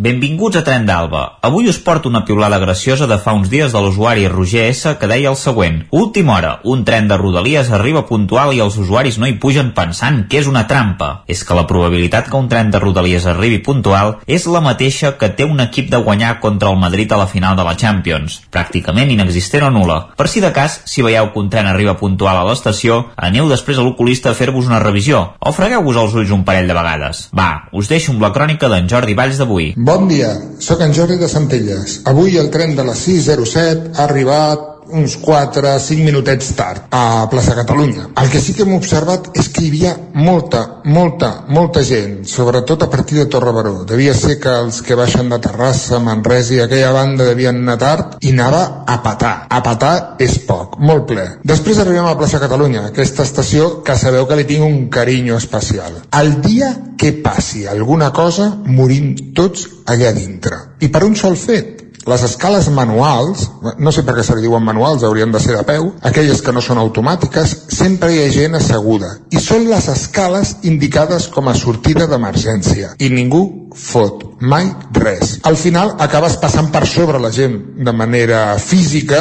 Benvinguts 0.00 0.56
a 0.56 0.62
Tren 0.64 0.86
d'Alba. 0.88 1.36
Avui 1.44 1.66
us 1.68 1.76
porto 1.84 2.08
una 2.08 2.22
piulada 2.24 2.56
graciosa 2.58 3.04
de 3.06 3.18
fa 3.20 3.34
uns 3.36 3.50
dies 3.52 3.74
de 3.74 3.80
l'usuari 3.84 4.22
Roger 4.32 4.62
S 4.70 4.94
que 4.96 5.08
deia 5.10 5.28
el 5.28 5.36
següent. 5.36 5.82
Última 5.92 6.38
hora, 6.38 6.52
un 6.64 6.86
tren 6.88 7.04
de 7.10 7.18
Rodalies 7.20 7.68
arriba 7.68 8.06
puntual 8.08 8.54
i 8.56 8.62
els 8.64 8.78
usuaris 8.80 9.18
no 9.20 9.28
hi 9.28 9.34
pugen 9.42 9.74
pensant 9.76 10.22
que 10.30 10.38
és 10.40 10.48
una 10.48 10.62
trampa. 10.70 11.08
És 11.28 11.42
que 11.44 11.56
la 11.58 11.66
probabilitat 11.68 12.30
que 12.30 12.38
un 12.38 12.48
tren 12.48 12.70
de 12.72 12.80
Rodalies 12.80 13.26
arribi 13.28 13.58
puntual 13.66 14.14
és 14.24 14.46
la 14.48 14.62
mateixa 14.64 15.10
que 15.20 15.28
té 15.36 15.44
un 15.44 15.60
equip 15.60 15.90
de 15.92 16.00
guanyar 16.00 16.38
contra 16.40 16.72
el 16.72 16.80
Madrid 16.80 17.12
a 17.12 17.20
la 17.20 17.28
final 17.28 17.60
de 17.60 17.68
la 17.68 17.76
Champions. 17.76 18.38
Pràcticament 18.48 19.12
inexistent 19.12 19.68
o 19.68 19.70
nula. 19.76 19.98
Per 20.16 20.30
si 20.32 20.40
de 20.40 20.48
cas, 20.56 20.80
si 20.88 21.04
veieu 21.04 21.28
que 21.34 21.44
un 21.44 21.52
tren 21.52 21.68
arriba 21.68 21.98
puntual 22.00 22.40
a 22.40 22.48
l'estació, 22.48 23.02
aneu 23.18 23.52
després 23.52 23.76
a 23.76 23.84
l'oculista 23.84 24.32
a 24.32 24.40
fer-vos 24.40 24.72
una 24.72 24.80
revisió 24.80 25.26
o 25.36 25.52
fregueu-vos 25.52 26.00
els 26.06 26.16
ulls 26.16 26.32
un 26.32 26.48
parell 26.48 26.72
de 26.72 26.80
vegades. 26.80 27.26
Va, 27.36 27.68
us 27.76 27.92
deixo 27.92 28.16
amb 28.16 28.24
la 28.24 28.32
crònica 28.32 28.72
d'en 28.72 28.88
Jordi 28.88 29.20
Valls 29.20 29.36
d'avui. 29.36 29.74
Dia, 30.06 30.30
sóc 30.62 30.82
en 30.84 30.92
Jordi 30.94 31.16
de 31.18 31.26
Centelles. 31.26 32.00
Avui 32.06 32.36
el 32.38 32.50
tren 32.54 32.76
de 32.78 32.84
les 32.86 33.00
6.07 33.08 33.96
ha 33.96 34.04
arribat 34.04 34.69
uns 34.92 35.16
4-5 35.20 36.04
minutets 36.04 36.52
tard 36.58 36.86
a 36.90 37.26
plaça 37.30 37.54
Catalunya. 37.54 38.08
El 38.20 38.30
que 38.30 38.40
sí 38.40 38.54
que 38.54 38.64
hem 38.66 38.74
observat 38.76 39.30
és 39.38 39.48
que 39.48 39.64
hi 39.64 39.70
havia 39.70 39.94
molta, 40.14 40.82
molta, 40.84 41.30
molta 41.48 41.82
gent, 41.86 42.24
sobretot 42.28 42.82
a 42.82 42.90
partir 42.90 43.18
de 43.18 43.26
Torre 43.26 43.52
Baró. 43.52 43.84
Devia 43.88 44.14
ser 44.14 44.38
que 44.40 44.52
els 44.52 44.80
que 44.82 44.98
baixen 44.98 45.30
de 45.30 45.40
Terrassa, 45.42 46.00
Manresa 46.02 46.54
i 46.56 46.62
aquella 46.64 46.92
banda 46.96 47.28
devien 47.28 47.62
anar 47.62 47.78
tard 47.80 48.18
i 48.20 48.34
anava 48.34 48.62
a 48.86 49.00
patar. 49.02 49.34
A 49.50 49.62
patar 49.64 49.94
és 50.18 50.38
poc, 50.46 50.78
molt 50.78 51.06
ple. 51.10 51.26
Després 51.46 51.80
arribem 51.82 52.06
a 52.06 52.16
plaça 52.18 52.42
Catalunya, 52.42 52.86
aquesta 52.90 53.26
estació 53.26 53.80
que 53.86 53.98
sabeu 53.98 54.26
que 54.28 54.38
li 54.38 54.48
tinc 54.48 54.66
un 54.66 54.88
carinyo 54.92 55.36
especial. 55.40 56.00
El 56.20 56.40
dia 56.42 56.72
que 57.00 57.12
passi 57.12 57.66
alguna 57.66 58.10
cosa, 58.12 58.50
morim 58.66 59.14
tots 59.34 59.66
allà 59.86 60.12
dintre. 60.12 60.58
I 60.84 60.90
per 60.92 61.04
un 61.06 61.16
sol 61.16 61.36
fet, 61.40 61.79
les 62.06 62.22
escales 62.24 62.68
manuals, 62.72 63.50
no 63.78 63.92
sé 63.92 64.04
per 64.06 64.14
què 64.16 64.24
se 64.24 64.36
li 64.36 64.44
diuen 64.46 64.64
manuals, 64.64 65.04
haurien 65.04 65.32
de 65.32 65.40
ser 65.42 65.56
de 65.58 65.64
peu, 65.68 65.90
aquelles 66.06 66.40
que 66.42 66.54
no 66.56 66.62
són 66.64 66.80
automàtiques, 66.80 67.56
sempre 67.76 68.12
hi 68.14 68.22
ha 68.22 68.30
gent 68.32 68.56
asseguda. 68.56 69.12
I 69.30 69.42
són 69.42 69.68
les 69.68 69.88
escales 69.92 70.56
indicades 70.62 71.28
com 71.28 71.50
a 71.50 71.56
sortida 71.58 72.08
d'emergència. 72.10 72.94
I 72.98 73.10
ningú 73.12 73.69
fot 73.74 74.30
mai 74.40 74.70
res. 74.96 75.38
Al 75.44 75.56
final 75.56 75.94
acabes 76.00 76.38
passant 76.40 76.70
per 76.72 76.86
sobre 76.88 77.20
la 77.20 77.30
gent 77.30 77.58
de 77.84 77.92
manera 77.92 78.58
física 78.58 79.20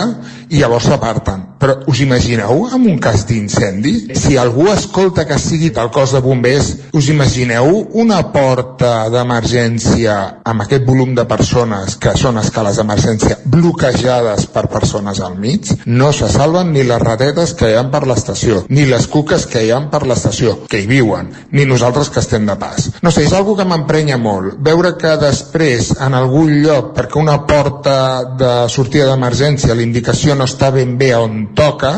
i 0.50 0.58
llavors 0.58 0.88
s'aparten. 0.90 1.46
Però 1.60 1.76
us 1.92 2.00
imagineu 2.00 2.64
amb 2.72 2.88
un 2.88 3.00
cas 3.04 3.26
d'incendi? 3.28 4.16
Si 4.16 4.38
algú 4.40 4.70
escolta 4.72 5.26
que 5.28 5.38
sigui 5.38 5.70
del 5.76 5.92
cos 5.92 6.14
de 6.16 6.22
bombers, 6.24 6.70
us 6.96 7.10
imagineu 7.12 7.82
una 8.00 8.22
porta 8.32 9.10
d'emergència 9.12 10.16
amb 10.48 10.64
aquest 10.64 10.88
volum 10.88 11.12
de 11.18 11.28
persones 11.28 11.98
que 12.00 12.16
són 12.18 12.40
escales 12.40 12.80
d'emergència 12.80 13.42
bloquejades 13.44 14.48
per 14.54 14.70
persones 14.72 15.20
al 15.20 15.36
mig? 15.36 15.68
No 15.86 16.14
se 16.16 16.32
salven 16.32 16.72
ni 16.74 16.86
les 16.88 17.04
ratetes 17.04 17.54
que 17.60 17.74
hi 17.74 17.76
ha 17.76 17.84
per 17.92 18.06
l'estació, 18.08 18.64
ni 18.70 18.88
les 18.88 19.10
cuques 19.12 19.46
que 19.52 19.66
hi 19.66 19.74
ha 19.76 19.82
per 19.92 20.06
l'estació, 20.08 20.62
que 20.72 20.80
hi 20.80 20.88
viuen, 20.88 21.34
ni 21.52 21.68
nosaltres 21.68 22.10
que 22.10 22.24
estem 22.24 22.48
de 22.48 22.56
pas. 22.56 22.88
No 23.04 23.12
sé, 23.12 23.28
és 23.28 23.36
algo 23.36 23.58
que 23.60 23.68
m'emprenya 23.68 24.18
molt. 24.18 24.39
Veure 24.66 24.94
que 25.00 25.16
després, 25.22 25.92
en 26.02 26.16
algun 26.18 26.52
lloc, 26.64 26.94
perquè 26.98 27.20
una 27.20 27.38
porta 27.48 27.96
de 28.40 28.52
sortida 28.72 29.08
d'emergència, 29.10 29.76
l'indicació 29.76 30.36
no 30.36 30.48
està 30.50 30.72
ben 30.76 30.96
bé 31.00 31.12
on 31.18 31.50
toca, 31.58 31.92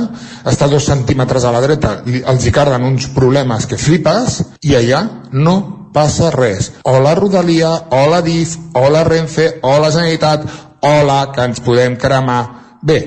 està 0.47 0.69
dos 0.71 0.87
centímetres 0.89 1.45
a 1.45 1.53
la 1.53 1.61
dreta, 1.63 1.99
els 2.05 2.45
hi 2.45 2.53
carden 2.55 2.87
uns 2.87 3.09
problemes 3.15 3.67
que 3.69 3.79
flipes, 3.79 4.41
i 4.65 4.75
allà 4.79 5.03
no 5.31 5.55
passa 5.93 6.31
res. 6.31 6.71
O 6.87 6.97
la 7.03 7.15
Rodalia, 7.15 7.71
o 7.91 8.05
la 8.09 8.21
DIF, 8.25 8.57
o 8.73 8.89
la 8.89 9.03
Renfe, 9.03 9.47
o 9.61 9.77
la 9.79 9.91
Generalitat, 9.91 10.47
o 10.81 10.95
la 11.05 11.21
que 11.35 11.45
ens 11.45 11.61
podem 11.61 11.97
cremar. 11.99 12.41
Bé, 12.81 12.99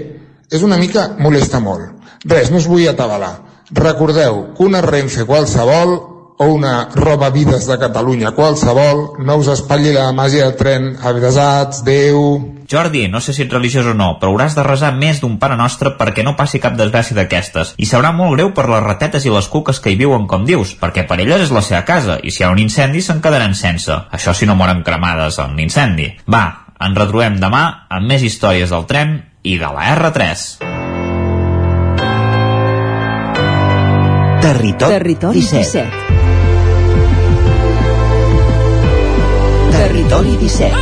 és 0.51 0.63
una 0.63 0.79
mica 0.79 1.11
molesta 1.19 1.61
molt. 1.61 1.91
Res, 2.25 2.51
no 2.51 2.61
us 2.61 2.69
vull 2.71 2.87
atabalar. 2.89 3.35
Recordeu 3.75 4.55
que 4.55 4.63
una 4.65 4.83
Renfe 4.85 5.25
qualsevol 5.27 6.14
o 6.37 6.47
una 6.47 6.89
roba 6.95 7.31
vides 7.31 7.67
de 7.67 7.79
Catalunya 7.79 8.33
qualsevol, 8.35 9.21
no 9.23 9.37
us 9.39 9.49
espatlli 9.53 9.93
la 9.95 10.11
màgia 10.13 10.49
del 10.49 10.57
tren, 10.59 10.91
avesats, 11.03 11.85
Déu... 11.87 12.51
Jordi, 12.71 13.05
no 13.13 13.21
sé 13.21 13.35
si 13.37 13.45
ets 13.45 13.53
religiós 13.53 13.87
o 13.87 13.95
no, 13.95 14.15
però 14.19 14.33
hauràs 14.33 14.57
de 14.57 14.65
resar 14.65 14.95
més 14.97 15.21
d'un 15.21 15.37
Pare 15.39 15.55
Nostre 15.61 15.93
perquè 15.99 16.25
no 16.25 16.33
passi 16.35 16.59
cap 16.59 16.75
desgràcia 16.79 17.15
d'aquestes. 17.19 17.75
I 17.77 17.87
sabrà 17.87 18.11
molt 18.17 18.35
greu 18.35 18.55
per 18.57 18.65
les 18.73 18.83
ratetes 18.83 19.27
i 19.29 19.31
les 19.31 19.49
cuques 19.53 19.79
que 19.85 19.93
hi 19.93 19.99
viuen, 20.01 20.27
com 20.27 20.47
dius, 20.49 20.73
perquè 20.81 21.05
per 21.07 21.21
elles 21.21 21.45
és 21.45 21.53
la 21.55 21.63
seva 21.63 21.85
casa, 21.87 22.19
i 22.23 22.33
si 22.33 22.43
hi 22.43 22.49
ha 22.49 22.53
un 22.55 22.63
incendi 22.63 23.05
se'n 23.05 23.21
quedaran 23.23 23.55
sense. 23.55 23.95
Això 24.11 24.35
si 24.35 24.49
no 24.49 24.57
moren 24.59 24.83
cremades 24.83 25.39
en 25.45 25.55
l'incendi. 25.61 26.09
Va, 26.27 26.45
ens 26.81 26.99
retrobem 26.99 27.37
demà 27.43 27.65
amb 27.93 28.09
més 28.11 28.25
històries 28.25 28.73
del 28.73 28.89
tren 28.91 29.21
i 29.45 29.59
de 29.61 29.71
la 29.71 29.93
R3. 29.95 30.49
Territori, 34.45 34.93
Territori 34.99 35.41
17. 35.41 35.85
17. 35.85 36.04
Territori 39.85 40.31
17. 40.41 40.73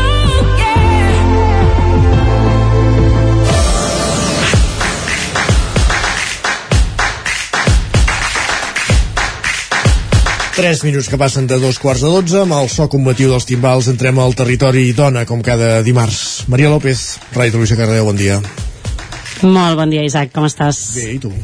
Tres 10.55 10.85
minuts 10.85 11.09
que 11.11 11.19
passen 11.19 11.49
de 11.51 11.59
dos 11.59 11.81
quarts 11.83 12.05
de 12.05 12.13
dotze, 12.13 12.45
amb 12.45 12.55
el 12.55 12.71
so 12.71 12.87
combatiu 12.87 13.33
dels 13.33 13.49
timbals 13.49 13.89
entrem 13.91 14.21
al 14.23 14.37
territori 14.39 14.85
dona, 14.95 15.27
com 15.27 15.43
cada 15.43 15.81
dimarts. 15.83 16.45
Maria 16.47 16.71
López, 16.71 17.03
Ràdio 17.35 17.57
Televisió 17.57 17.81
Cardeu, 17.81 18.07
bon 18.07 18.23
dia. 18.23 18.39
Molt 19.43 19.83
bon 19.83 19.91
dia, 19.91 20.07
Isaac, 20.07 20.31
com 20.31 20.47
estàs? 20.47 20.79
Bé, 21.01 21.09
i 21.17 21.19
tu? 21.19 21.35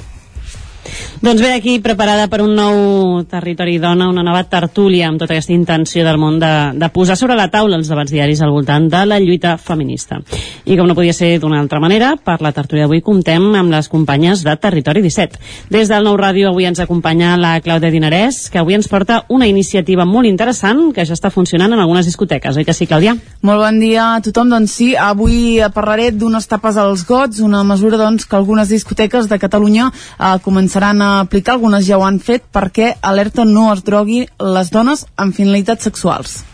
Doncs 1.20 1.42
bé, 1.42 1.52
aquí 1.56 1.78
preparada 1.82 2.28
per 2.30 2.42
un 2.44 2.54
nou 2.54 3.24
territori 3.28 3.78
dona, 3.82 4.08
una 4.08 4.22
nova 4.22 4.44
tertúlia 4.46 5.08
amb 5.08 5.18
tota 5.18 5.34
aquesta 5.34 5.54
intenció 5.54 6.04
del 6.06 6.18
món 6.20 6.38
de, 6.38 6.52
de 6.78 6.88
posar 6.94 7.16
sobre 7.18 7.36
la 7.38 7.48
taula 7.50 7.78
els 7.78 7.90
debats 7.90 8.12
diaris 8.12 8.42
al 8.42 8.52
voltant 8.54 8.86
de 8.90 9.04
la 9.06 9.18
lluita 9.18 9.56
feminista. 9.58 10.20
I 10.64 10.76
com 10.78 10.86
no 10.86 10.94
podia 10.94 11.14
ser 11.16 11.34
d'una 11.42 11.58
altra 11.60 11.80
manera, 11.82 12.12
per 12.16 12.38
la 12.44 12.52
tertúlia 12.54 12.86
d'avui 12.86 13.02
comptem 13.02 13.50
amb 13.58 13.72
les 13.74 13.88
companyes 13.90 14.44
de 14.46 14.54
Territori 14.56 15.02
17. 15.02 15.38
Des 15.74 15.90
del 15.90 16.06
Nou 16.06 16.16
Ràdio 16.18 16.52
avui 16.52 16.68
ens 16.68 16.80
acompanya 16.80 17.34
la 17.36 17.56
Clàudia 17.64 17.90
Dinarès, 17.90 18.46
que 18.52 18.62
avui 18.62 18.78
ens 18.78 18.88
porta 18.88 19.24
una 19.28 19.48
iniciativa 19.50 20.06
molt 20.06 20.30
interessant 20.30 20.92
que 20.94 21.04
ja 21.04 21.16
està 21.18 21.32
funcionant 21.34 21.74
en 21.74 21.82
algunes 21.82 22.06
discoteques, 22.06 22.56
oi 22.56 22.64
que 22.64 22.76
sí, 22.76 22.86
Clàudia? 22.86 23.16
Molt 23.42 23.62
bon 23.62 23.80
dia 23.82 24.14
a 24.14 24.22
tothom, 24.24 24.54
doncs 24.54 24.78
sí, 24.78 24.92
avui 24.94 25.58
parlaré 25.74 26.12
d'unes 26.14 26.46
tapes 26.46 26.78
als 26.78 27.04
gots, 27.08 27.42
una 27.44 27.64
mesura 27.66 27.98
doncs, 27.98 28.26
que 28.28 28.38
algunes 28.38 28.70
discoteques 28.70 29.28
de 29.28 29.38
Catalunya 29.38 29.90
eh, 29.90 30.36
començaran 30.44 30.77
a 30.84 31.20
aplicar, 31.20 31.54
algunes 31.54 31.86
ja 31.86 31.98
ho 31.98 32.04
han 32.06 32.20
fet, 32.20 32.44
perquè 32.52 32.94
alerta 33.02 33.44
no 33.44 33.72
es 33.72 33.84
drogui 33.84 34.26
les 34.38 34.70
dones 34.70 35.06
amb 35.16 35.34
finalitats 35.34 35.84
sexuals. 35.84 36.44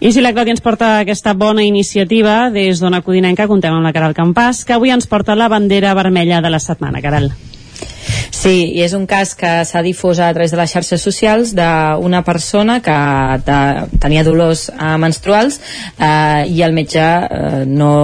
I 0.00 0.12
si 0.12 0.20
la 0.20 0.34
Clàudia 0.36 0.52
ens 0.52 0.60
porta 0.64 0.98
aquesta 0.98 1.32
bona 1.32 1.62
iniciativa, 1.64 2.50
des 2.52 2.80
d'Ona 2.80 3.00
Codinenca 3.00 3.48
contem 3.48 3.72
amb 3.72 3.86
la 3.86 3.94
Caral 3.96 4.12
Campàs, 4.16 4.64
que 4.64 4.74
avui 4.76 4.92
ens 4.92 5.06
porta 5.08 5.36
la 5.38 5.48
bandera 5.48 5.94
vermella 5.94 6.42
de 6.44 6.50
la 6.52 6.60
setmana, 6.60 7.00
Caral. 7.00 7.30
Sí, 8.34 8.54
i 8.76 8.82
és 8.84 8.92
un 8.96 9.06
cas 9.10 9.34
que 9.38 9.52
s'ha 9.64 9.82
difós 9.86 10.20
a 10.20 10.32
través 10.34 10.52
de 10.52 10.58
les 10.60 10.72
xarxes 10.74 11.02
socials 11.02 11.54
d'una 11.56 12.22
persona 12.26 12.80
que 12.84 12.98
te, 13.46 13.58
tenia 14.02 14.24
dolors 14.26 14.68
eh, 14.74 14.96
menstruals 15.00 15.60
eh, 15.98 16.44
i 16.50 16.62
el 16.66 16.76
metge 16.76 17.00
eh, 17.04 17.64
no 17.66 17.94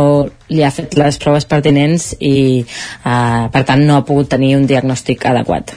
li 0.50 0.64
ha 0.64 0.72
fet 0.74 0.96
les 0.98 1.20
proves 1.20 1.46
pertinents 1.50 2.14
i 2.18 2.34
eh, 2.62 3.44
per 3.52 3.64
tant 3.68 3.86
no 3.86 4.00
ha 4.00 4.06
pogut 4.08 4.32
tenir 4.32 4.56
un 4.56 4.66
diagnòstic 4.70 5.28
adequat. 5.30 5.76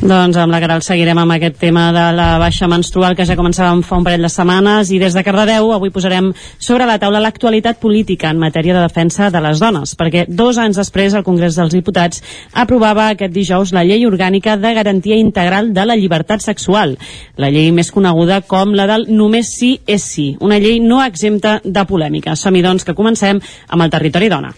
Doncs 0.00 0.36
amb 0.36 0.52
la 0.52 0.60
Caral 0.60 0.82
seguirem 0.84 1.18
amb 1.18 1.32
aquest 1.34 1.56
tema 1.58 1.86
de 1.94 2.04
la 2.14 2.26
baixa 2.38 2.68
menstrual 2.68 3.16
que 3.16 3.24
ja 3.26 3.36
començàvem 3.38 3.80
fa 3.86 3.96
un 3.96 4.04
parell 4.04 4.26
de 4.26 4.30
setmanes 4.30 4.90
i 4.92 4.98
des 5.00 5.14
de 5.16 5.22
Cardedeu 5.24 5.72
avui 5.72 5.90
posarem 5.90 6.28
sobre 6.58 6.86
la 6.86 6.98
taula 7.00 7.22
l'actualitat 7.24 7.80
política 7.80 8.28
en 8.30 8.38
matèria 8.42 8.76
de 8.76 8.82
defensa 8.84 9.30
de 9.30 9.40
les 9.40 9.62
dones, 9.62 9.94
perquè 9.96 10.26
dos 10.28 10.60
anys 10.60 10.76
després 10.82 11.16
el 11.16 11.24
Congrés 11.24 11.56
dels 11.56 11.72
Diputats 11.72 12.22
aprovava 12.52 13.08
aquest 13.08 13.32
dijous 13.32 13.72
la 13.72 13.86
llei 13.88 14.04
orgànica 14.06 14.58
de 14.60 14.74
garantia 14.76 15.16
integral 15.16 15.72
de 15.72 15.86
la 15.88 15.96
llibertat 15.96 16.44
sexual, 16.44 16.98
la 17.36 17.50
llei 17.50 17.72
més 17.72 17.90
coneguda 17.90 18.42
com 18.46 18.76
la 18.76 18.86
del 18.90 19.08
només 19.08 19.56
sí 19.56 19.78
és 19.86 20.04
sí, 20.04 20.28
una 20.40 20.60
llei 20.60 20.78
no 20.80 21.00
exempta 21.04 21.60
de 21.64 21.88
polèmica. 21.88 22.36
Som-hi 22.36 22.62
doncs 22.62 22.84
que 22.84 22.94
comencem 22.94 23.40
amb 23.40 23.82
el 23.82 23.90
territori 23.90 24.28
dona. 24.28 24.54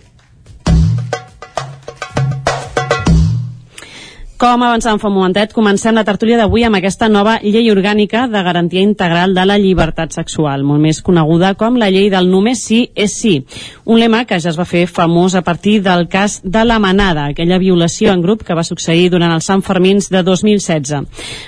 Com 4.38 4.62
avançàvem 4.62 5.00
fa 5.02 5.08
un 5.08 5.16
momentet, 5.16 5.50
comencem 5.50 5.96
la 5.98 6.04
tertúlia 6.06 6.36
d'avui 6.38 6.62
amb 6.62 6.78
aquesta 6.78 7.08
nova 7.10 7.40
llei 7.42 7.72
orgànica 7.72 8.28
de 8.30 8.38
garantia 8.46 8.84
integral 8.86 9.32
de 9.34 9.42
la 9.42 9.56
llibertat 9.58 10.12
sexual, 10.14 10.62
molt 10.62 10.78
més 10.78 11.00
coneguda 11.02 11.56
com 11.58 11.74
la 11.74 11.88
llei 11.90 12.06
del 12.12 12.30
només 12.30 12.60
sí 12.62 12.84
és 12.94 13.16
sí. 13.18 13.32
Un 13.82 13.98
lema 13.98 14.20
que 14.30 14.38
ja 14.38 14.52
es 14.52 14.58
va 14.60 14.62
fer 14.62 14.84
famós 14.86 15.34
a 15.34 15.42
partir 15.42 15.80
del 15.82 16.06
cas 16.06 16.36
de 16.44 16.62
la 16.62 16.76
manada, 16.78 17.24
aquella 17.32 17.58
violació 17.58 18.12
en 18.12 18.22
grup 18.22 18.44
que 18.46 18.54
va 18.54 18.62
succeir 18.62 19.08
durant 19.10 19.34
els 19.34 19.48
Sant 19.50 19.64
Fermins 19.66 20.06
de 20.06 20.22
2016. 20.22 20.94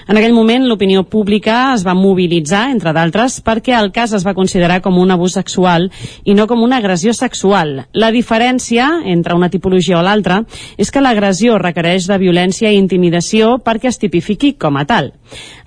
En 0.09 0.19
aquell 0.19 0.35
moment, 0.35 0.67
l'opinió 0.67 1.05
pública 1.07 1.61
es 1.77 1.87
va 1.87 1.95
mobilitzar, 1.95 2.65
entre 2.75 2.91
d'altres, 2.91 3.39
perquè 3.39 3.79
el 3.79 3.93
cas 3.95 4.17
es 4.19 4.27
va 4.27 4.35
considerar 4.35 4.81
com 4.83 4.99
un 4.99 5.15
abús 5.15 5.39
sexual 5.39 5.93
i 6.25 6.35
no 6.35 6.49
com 6.51 6.67
una 6.67 6.83
agressió 6.83 7.15
sexual. 7.15 7.85
La 7.93 8.11
diferència 8.11 8.91
entre 9.15 9.39
una 9.39 9.53
tipologia 9.55 10.01
o 10.01 10.03
l'altra 10.03 10.43
és 10.77 10.91
que 10.91 11.07
l'agressió 11.07 11.55
requereix 11.63 12.11
de 12.11 12.19
violència 12.19 12.75
i 12.75 12.80
intimidació 12.81 13.59
perquè 13.65 13.91
es 13.91 14.01
tipifiqui 14.01 14.55
com 14.59 14.79
a 14.81 14.87
tal. 14.89 15.13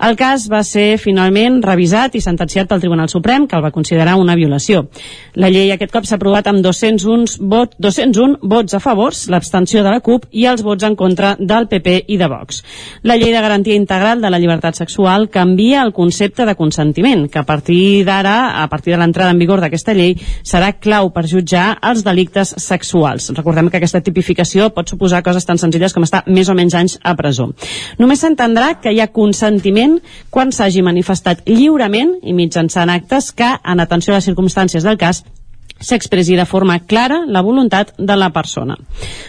El 0.04 0.18
cas 0.20 0.48
va 0.52 0.60
ser 0.66 0.98
finalment 1.00 1.60
revisat 1.64 2.14
i 2.18 2.20
sentenciat 2.20 2.68
pel 2.68 2.82
Tribunal 2.82 3.08
Suprem, 3.08 3.46
que 3.48 3.56
el 3.56 3.64
va 3.64 3.72
considerar 3.72 4.16
una 4.20 4.36
violació. 4.36 4.84
La 5.40 5.48
llei 5.50 5.72
aquest 5.72 5.92
cop 5.94 6.04
s'ha 6.04 6.18
aprovat 6.18 6.50
amb 6.50 6.60
201, 6.64 7.38
vot, 7.40 7.76
201 7.80 8.38
vots 8.42 8.76
a 8.76 8.80
favors, 8.82 9.24
l'abstenció 9.32 9.82
de 9.84 9.94
la 9.94 10.02
CUP 10.04 10.26
i 10.32 10.46
els 10.50 10.62
vots 10.66 10.84
en 10.84 10.96
contra 10.98 11.34
del 11.38 11.68
PP 11.70 11.96
i 12.12 12.18
de 12.20 12.28
Vox. 12.28 12.62
La 13.02 13.16
llei 13.16 13.32
de 13.32 13.40
garantia 13.44 13.78
integral 13.78 14.20
de 14.20 14.30
la 14.30 14.40
llibertat 14.42 14.76
sexual 14.76 15.28
canvia 15.30 15.82
el 15.82 15.94
concepte 15.96 16.44
de 16.44 16.56
consentiment, 16.58 17.28
que 17.30 17.40
a 17.40 17.46
partir 17.48 18.04
d'ara, 18.04 18.62
a 18.62 18.68
partir 18.68 18.94
de 18.94 19.00
l'entrada 19.00 19.32
en 19.32 19.40
vigor 19.40 19.62
d'aquesta 19.62 19.94
llei, 19.96 20.16
serà 20.44 20.74
clau 20.80 21.10
per 21.14 21.26
jutjar 21.30 21.78
els 21.82 22.04
delictes 22.04 22.54
sexuals. 22.60 23.30
Recordem 23.36 23.70
que 23.70 23.80
aquesta 23.80 24.02
tipificació 24.04 24.70
pot 24.74 24.90
suposar 24.90 25.22
coses 25.24 25.46
tan 25.46 25.60
senzilles 25.60 25.94
com 25.94 26.04
estar 26.06 26.24
més 26.26 26.50
o 26.50 26.56
menys 26.58 26.76
anys 26.78 26.98
a 27.04 27.14
presó. 27.18 27.50
Només 28.00 28.24
s'entendrà 28.24 28.80
que 28.80 28.92
hi 28.92 29.00
ha 29.04 29.12
consentiment 29.12 30.00
quan 30.34 30.50
s'hagi 30.52 30.82
manifestat 30.82 31.44
lliurement 31.46 32.16
i 32.24 32.34
mitjançant 32.34 32.90
actes 32.90 33.30
que, 33.36 33.52
en 33.62 33.84
atenció 33.84 34.14
a 34.14 34.18
les 34.18 34.28
circumstàncies 34.32 34.86
del 34.86 34.98
cas, 34.98 35.22
s'expressi 35.80 36.36
de 36.36 36.46
forma 36.46 36.78
clara 36.86 37.24
la 37.26 37.42
voluntat 37.42 37.92
de 37.98 38.16
la 38.16 38.30
persona. 38.32 38.76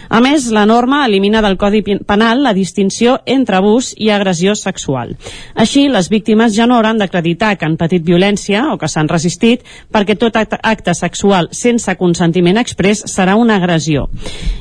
A 0.08 0.20
més, 0.22 0.46
la 0.54 0.64
norma 0.66 1.04
elimina 1.06 1.42
del 1.42 1.56
Codi 1.58 1.82
Penal 2.06 2.42
la 2.42 2.54
distinció 2.54 3.18
entre 3.26 3.58
abús 3.58 3.92
i 3.98 4.10
agressió 4.10 4.54
sexual. 4.54 5.16
Així, 5.54 5.88
les 5.88 6.08
víctimes 6.08 6.54
ja 6.54 6.66
no 6.66 6.76
hauran 6.76 6.98
d'acreditar 6.98 7.56
que 7.58 7.66
han 7.66 7.76
patit 7.76 8.04
violència 8.06 8.66
o 8.72 8.78
que 8.78 8.88
s'han 8.88 9.10
resistit 9.10 9.66
perquè 9.92 10.16
tot 10.16 10.36
acte 10.36 10.94
sexual 10.94 11.50
sense 11.52 11.96
consentiment 11.98 12.60
express 12.62 13.04
serà 13.10 13.36
una 13.36 13.56
agressió. 13.56 14.06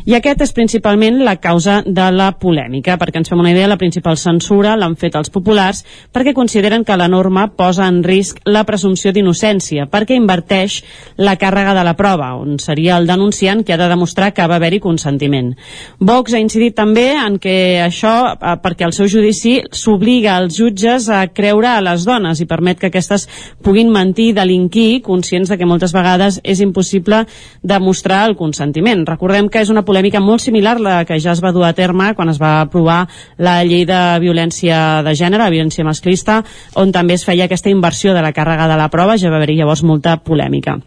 I 0.06 0.18
aquest 0.18 0.42
és 0.46 0.54
principalment 0.54 1.22
la 1.24 1.38
causa 1.42 1.82
de 1.86 2.10
la 2.12 2.32
polèmica, 2.40 2.98
perquè 2.98 3.22
ens 3.22 3.30
fem 3.30 3.40
una 3.40 3.54
idea, 3.54 3.70
la 3.70 3.80
principal 3.82 4.18
censura 4.18 4.76
l'han 4.76 4.98
fet 5.00 5.16
els 5.16 5.32
populars 5.34 5.84
perquè 6.14 6.34
consideren 6.34 6.84
que 6.86 6.98
la 6.98 7.08
norma 7.08 7.48
posa 7.56 7.88
en 7.88 8.02
risc 8.04 8.42
la 8.46 8.66
presumpció 8.66 9.14
d'innocència, 9.14 9.88
perquè 9.92 10.18
inverteix 10.18 10.82
la 11.18 11.38
càrrega 11.42 11.75
de 11.76 11.84
la 11.84 11.96
prova, 12.00 12.32
on 12.40 12.58
seria 12.64 12.98
el 12.98 13.08
denunciant 13.08 13.64
qui 13.66 13.76
ha 13.76 13.78
de 13.78 13.90
demostrar 13.92 14.32
que 14.34 14.48
va 14.48 14.58
haver-hi 14.58 14.80
consentiment. 14.80 15.52
Vox 16.00 16.34
ha 16.34 16.42
incidit 16.42 16.76
també 16.78 17.10
en 17.20 17.38
que 17.40 17.82
això, 17.84 18.34
eh, 18.34 18.56
perquè 18.64 18.88
el 18.88 18.96
seu 18.96 19.10
judici 19.12 19.60
s'obliga 19.72 20.38
als 20.38 20.58
jutges 20.58 21.10
a 21.10 21.26
creure 21.28 21.68
a 21.68 21.82
les 21.82 22.06
dones 22.06 22.42
i 22.42 22.48
permet 22.50 22.80
que 22.80 22.88
aquestes 22.88 23.28
puguin 23.62 23.92
mentir 23.92 24.34
delinquir, 24.34 25.02
conscients 25.04 25.50
de 25.50 25.58
que 25.58 25.68
moltes 25.68 25.94
vegades 25.94 26.40
és 26.44 26.62
impossible 26.62 27.26
demostrar 27.62 28.26
el 28.30 28.36
consentiment. 28.36 29.06
Recordem 29.06 29.50
que 29.50 29.62
és 29.62 29.70
una 29.70 29.86
polèmica 29.86 30.22
molt 30.24 30.42
similar 30.42 30.80
la 30.80 31.04
que 31.06 31.20
ja 31.20 31.34
es 31.36 31.44
va 31.44 31.52
dur 31.52 31.66
a 31.68 31.74
terme 31.74 32.14
quan 32.16 32.30
es 32.30 32.42
va 32.42 32.62
aprovar 32.62 33.06
la 33.38 33.64
llei 33.64 33.86
de 33.86 34.02
violència 34.24 35.04
de 35.06 35.16
gènere, 35.16 35.52
violència 35.52 35.86
masclista, 35.86 36.42
on 36.76 36.92
també 36.96 37.20
es 37.20 37.26
feia 37.26 37.46
aquesta 37.46 37.70
inversió 37.70 38.14
de 38.14 38.24
la 38.26 38.34
càrrega 38.34 38.70
de 38.72 38.80
la 38.80 38.90
prova, 38.90 39.18
ja 39.18 39.32
va 39.32 39.42
haver-hi 39.42 39.60
llavors 39.62 39.84
molta 39.84 40.18
polèmica. 40.24 40.80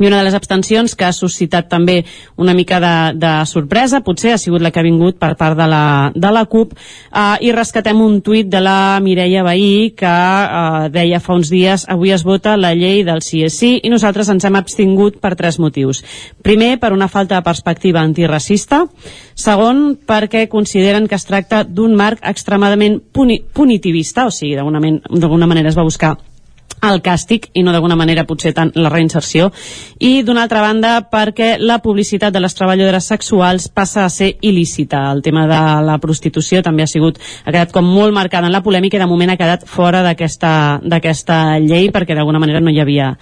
I 0.00 0.08
una 0.08 0.18
de 0.18 0.24
les 0.26 0.34
abstencions 0.34 0.96
que 0.98 1.06
ha 1.06 1.12
suscitat 1.14 1.68
també 1.70 2.00
una 2.40 2.54
mica 2.54 2.80
de, 2.82 2.94
de 3.14 3.32
sorpresa, 3.46 4.02
potser 4.02 4.32
ha 4.34 4.40
sigut 4.42 4.62
la 4.64 4.72
que 4.74 4.82
ha 4.82 4.86
vingut 4.86 5.20
per 5.22 5.34
part 5.38 5.54
de 5.58 5.68
la, 5.70 6.10
de 6.14 6.32
la 6.34 6.44
CUP, 6.50 6.74
eh, 6.74 7.36
i 7.46 7.52
rescatem 7.54 8.00
un 8.02 8.18
tuit 8.26 8.50
de 8.50 8.62
la 8.64 8.98
Mireia 9.04 9.44
Bahí 9.46 9.92
que 9.94 10.10
eh, 10.10 10.90
deia 10.94 11.22
fa 11.22 11.38
uns 11.38 11.52
dies 11.52 11.86
avui 11.90 12.10
es 12.10 12.26
vota 12.26 12.56
la 12.58 12.74
llei 12.74 13.04
del 13.06 13.22
sí 13.22 13.44
és 13.46 13.54
sí 13.54 13.76
i 13.82 13.92
nosaltres 13.92 14.32
ens 14.34 14.44
hem 14.44 14.58
abstingut 14.58 15.20
per 15.22 15.36
tres 15.38 15.60
motius. 15.62 16.02
Primer, 16.42 16.74
per 16.82 16.92
una 16.92 17.08
falta 17.08 17.38
de 17.38 17.46
perspectiva 17.46 18.02
antiracista. 18.02 18.84
Segon, 19.38 19.98
perquè 20.06 20.48
consideren 20.50 21.06
que 21.06 21.18
es 21.18 21.26
tracta 21.26 21.62
d'un 21.64 21.94
marc 21.94 22.22
extremadament 22.26 23.00
puni 23.14 23.40
punitivista, 23.54 24.26
o 24.26 24.34
sigui, 24.34 24.56
d'alguna 24.58 25.46
manera 25.46 25.70
es 25.70 25.78
va 25.78 25.86
buscar 25.86 26.16
el 26.90 27.00
càstig 27.04 27.48
i 27.54 27.62
no 27.64 27.72
d'alguna 27.72 27.96
manera 27.96 28.26
potser 28.28 28.52
tant 28.54 28.72
la 28.74 28.90
reinserció. 28.92 29.50
I 29.98 30.22
d'una 30.26 30.44
altra 30.44 30.62
banda 30.64 30.94
perquè 31.10 31.54
la 31.58 31.78
publicitat 31.84 32.32
de 32.34 32.42
les 32.42 32.54
treballadores 32.56 33.08
sexuals 33.10 33.68
passa 33.68 34.04
a 34.04 34.10
ser 34.12 34.34
il·lícita. 34.40 35.04
El 35.12 35.22
tema 35.22 35.46
de 35.50 35.60
la 35.86 35.98
prostitució 36.02 36.62
també 36.62 36.84
ha 36.84 36.90
sigut 36.90 37.20
ha 37.44 37.52
quedat 37.52 37.72
com 37.72 37.86
molt 37.86 38.14
marcada 38.14 38.48
en 38.48 38.54
la 38.54 38.62
polèmica 38.64 38.98
i 38.98 39.02
de 39.02 39.08
moment 39.10 39.34
ha 39.34 39.38
quedat 39.40 39.66
fora 39.68 40.02
d'aquesta 40.04 41.40
llei 41.64 41.90
perquè 41.94 42.16
d'alguna 42.16 42.42
manera 42.42 42.60
no 42.60 42.72
hi 42.72 42.80
havia 42.80 43.12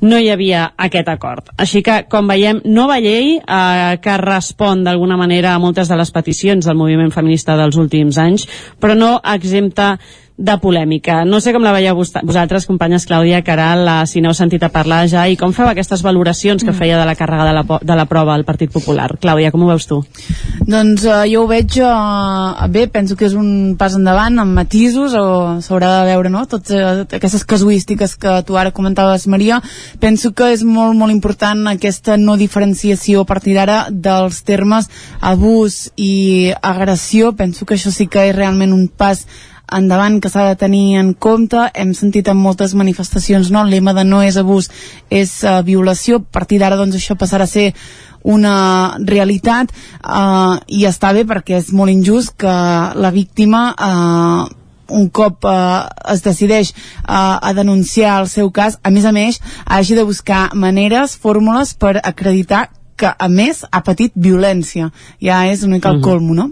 no 0.00 0.18
hi 0.18 0.30
havia 0.30 0.66
aquest 0.76 1.08
acord. 1.08 1.52
Així 1.56 1.82
que 1.82 2.02
com 2.10 2.28
veiem 2.28 2.60
nova 2.64 2.98
llei 3.00 3.36
eh, 3.38 3.96
que 4.02 4.18
respon 4.22 4.84
d'alguna 4.84 5.16
manera 5.16 5.54
a 5.54 5.62
moltes 5.62 5.88
de 5.88 5.96
les 5.96 6.12
peticions 6.12 6.66
del 6.66 6.78
moviment 6.78 7.12
feminista 7.14 7.56
dels 7.56 7.76
últims 7.76 8.18
anys 8.18 8.46
però 8.80 8.96
no 8.98 9.16
exempta 9.24 9.96
de 10.36 10.58
polèmica. 10.60 11.22
No 11.24 11.40
sé 11.40 11.54
com 11.54 11.64
la 11.64 11.72
veieu 11.72 11.96
vosaltres, 11.96 12.66
companyes 12.68 13.06
Clàudia 13.08 13.40
Caral, 13.44 13.88
si 14.06 14.20
n'heu 14.20 14.34
sentit 14.36 14.62
a 14.66 14.68
parlar 14.72 15.06
ja, 15.08 15.24
i 15.28 15.36
com 15.40 15.54
feu 15.56 15.68
aquestes 15.70 16.02
valoracions 16.04 16.62
que 16.62 16.72
mm. 16.74 16.76
feia 16.76 16.98
de 17.00 17.06
la 17.08 17.14
càrrega 17.16 17.46
de 17.48 17.54
la, 17.56 17.78
de 17.80 17.96
la 17.96 18.04
prova 18.10 18.34
al 18.34 18.44
Partit 18.44 18.72
Popular. 18.72 19.08
Clàudia, 19.22 19.50
com 19.54 19.64
ho 19.64 19.70
veus 19.70 19.88
tu? 19.88 20.02
Doncs 20.68 21.06
uh, 21.08 21.22
jo 21.30 21.46
ho 21.46 21.48
veig 21.48 21.78
uh, 21.80 22.66
bé, 22.68 22.84
penso 22.92 23.16
que 23.16 23.30
és 23.30 23.36
un 23.38 23.76
pas 23.80 23.96
endavant 23.96 24.42
amb 24.44 24.60
matisos, 24.60 25.16
o 25.16 25.56
s'haurà 25.64 25.92
de 25.94 26.04
veure 26.10 26.32
no? 26.32 26.44
totes 26.50 26.76
uh, 26.76 27.06
aquestes 27.16 27.46
casuístiques 27.48 28.18
que 28.20 28.36
tu 28.44 28.60
ara 28.60 28.74
comentaves, 28.76 29.24
Maria. 29.32 29.62
Penso 30.04 30.34
que 30.36 30.52
és 30.52 30.66
molt, 30.68 30.98
molt 31.00 31.16
important 31.16 31.64
aquesta 31.72 32.20
no 32.20 32.36
diferenciació 32.36 33.24
a 33.24 33.30
partir 33.32 33.56
d'ara 33.56 33.86
dels 33.90 34.44
termes 34.44 34.92
abús 35.20 35.86
i 35.96 36.52
agressió. 36.60 37.32
Penso 37.32 37.64
que 37.64 37.80
això 37.80 37.94
sí 37.94 38.04
que 38.04 38.28
és 38.28 38.36
realment 38.36 38.76
un 38.76 38.88
pas 38.92 39.24
endavant 39.72 40.20
que 40.20 40.30
s'ha 40.30 40.48
de 40.48 40.56
tenir 40.56 40.98
en 41.00 41.12
compte. 41.14 41.68
Hem 41.74 41.94
sentit 41.94 42.28
en 42.28 42.36
moltes 42.36 42.74
manifestacions 42.74 43.50
no? 43.50 43.64
el 43.64 43.70
lema 43.70 43.94
de 43.96 44.04
no 44.04 44.22
és 44.22 44.36
abús, 44.36 44.70
és 45.10 45.32
uh, 45.44 45.62
violació. 45.66 46.20
A 46.20 46.38
partir 46.38 46.60
d'ara 46.62 46.78
doncs, 46.78 46.96
això 46.96 47.16
passarà 47.18 47.46
a 47.46 47.50
ser 47.50 47.72
una 48.26 48.96
realitat 48.98 49.70
uh, 49.70 50.58
i 50.66 50.86
està 50.86 51.12
bé 51.14 51.26
perquè 51.26 51.60
és 51.60 51.72
molt 51.72 51.94
injust 51.94 52.34
que 52.40 52.54
la 52.98 53.12
víctima 53.14 53.68
uh, 53.74 54.46
un 54.88 55.08
cop 55.10 55.44
eh, 55.44 55.82
es 56.12 56.22
decideix 56.22 56.70
eh, 56.70 56.74
a 57.08 57.52
denunciar 57.54 58.20
el 58.20 58.28
seu 58.30 58.50
cas, 58.54 58.78
a 58.82 58.90
més 58.94 59.04
a 59.04 59.12
més 59.12 59.40
hagi 59.64 59.96
de 59.98 60.04
buscar 60.06 60.50
maneres, 60.54 61.16
fórmules 61.18 61.74
per 61.74 61.96
acreditar 62.02 62.68
que 62.96 63.10
a 63.10 63.28
més 63.28 63.64
ha 63.70 63.82
patit 63.84 64.14
violència 64.14 64.90
ja 65.22 65.42
és 65.50 65.64
una 65.66 65.76
mica 65.76 65.90
el 65.90 65.96
uh 65.96 66.00
-huh. 66.00 66.04
colmo, 66.04 66.34
no? 66.34 66.50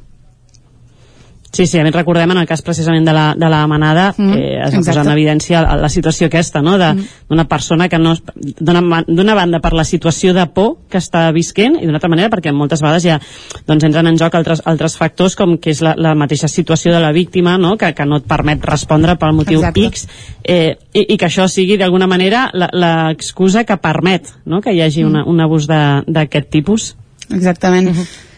Sí, 1.55 1.69
sí, 1.71 1.79
a 1.79 1.85
més 1.87 1.95
recordem 1.95 2.33
en 2.35 2.41
el 2.41 2.49
cas 2.51 2.65
precisament 2.67 3.05
de 3.07 3.13
la, 3.15 3.29
de 3.39 3.49
la 3.51 3.61
manada 3.71 4.09
mm, 4.17 4.33
eh, 4.35 4.57
es 4.65 4.73
va 4.75 4.81
posar 4.81 5.05
en 5.05 5.11
evidència 5.13 5.61
la, 5.63 5.77
la 5.85 5.91
situació 5.93 6.27
aquesta, 6.27 6.65
no?, 6.67 6.75
mm. 6.75 7.05
d'una 7.31 7.45
mm. 7.45 7.51
persona 7.53 7.87
que 7.89 8.01
no... 8.03 8.17
D'una 8.35 9.37
banda 9.39 9.61
per 9.63 9.71
la 9.79 9.85
situació 9.87 10.35
de 10.35 10.49
por 10.51 10.73
que 10.91 10.99
està 10.99 11.29
visquent 11.37 11.79
i 11.79 11.87
d'una 11.87 12.01
altra 12.01 12.11
manera 12.11 12.33
perquè 12.33 12.51
moltes 12.51 12.83
vegades 12.83 13.07
ja 13.07 13.21
doncs, 13.69 13.87
entren 13.87 14.11
en 14.11 14.19
joc 14.19 14.35
altres, 14.35 14.65
altres 14.67 14.99
factors 14.99 15.39
com 15.39 15.55
que 15.63 15.71
és 15.71 15.85
la, 15.85 15.95
la 15.95 16.17
mateixa 16.19 16.51
situació 16.51 16.91
de 16.91 17.03
la 17.05 17.15
víctima, 17.15 17.55
no?, 17.59 17.77
que, 17.79 17.93
que 17.95 18.09
no 18.09 18.19
et 18.19 18.27
permet 18.27 18.67
respondre 18.67 19.15
pel 19.21 19.39
motiu 19.39 19.63
Exacte. 19.63 19.87
X 19.95 20.09
eh, 20.43 20.75
i, 20.91 21.07
i 21.15 21.21
que 21.21 21.31
això 21.31 21.47
sigui 21.47 21.79
d'alguna 21.79 22.11
manera 22.11 22.49
l'excusa 22.51 23.63
que 23.63 23.79
permet 23.79 24.35
no? 24.45 24.59
que 24.59 24.75
hi 24.75 24.83
hagi 24.83 25.05
mm. 25.05 25.11
una, 25.13 25.27
un 25.31 25.45
abús 25.45 25.71
d'aquest 25.71 26.51
tipus. 26.51 26.95
Exactament. 27.31 27.93
Mm 27.93 28.01
-hmm. 28.01 28.33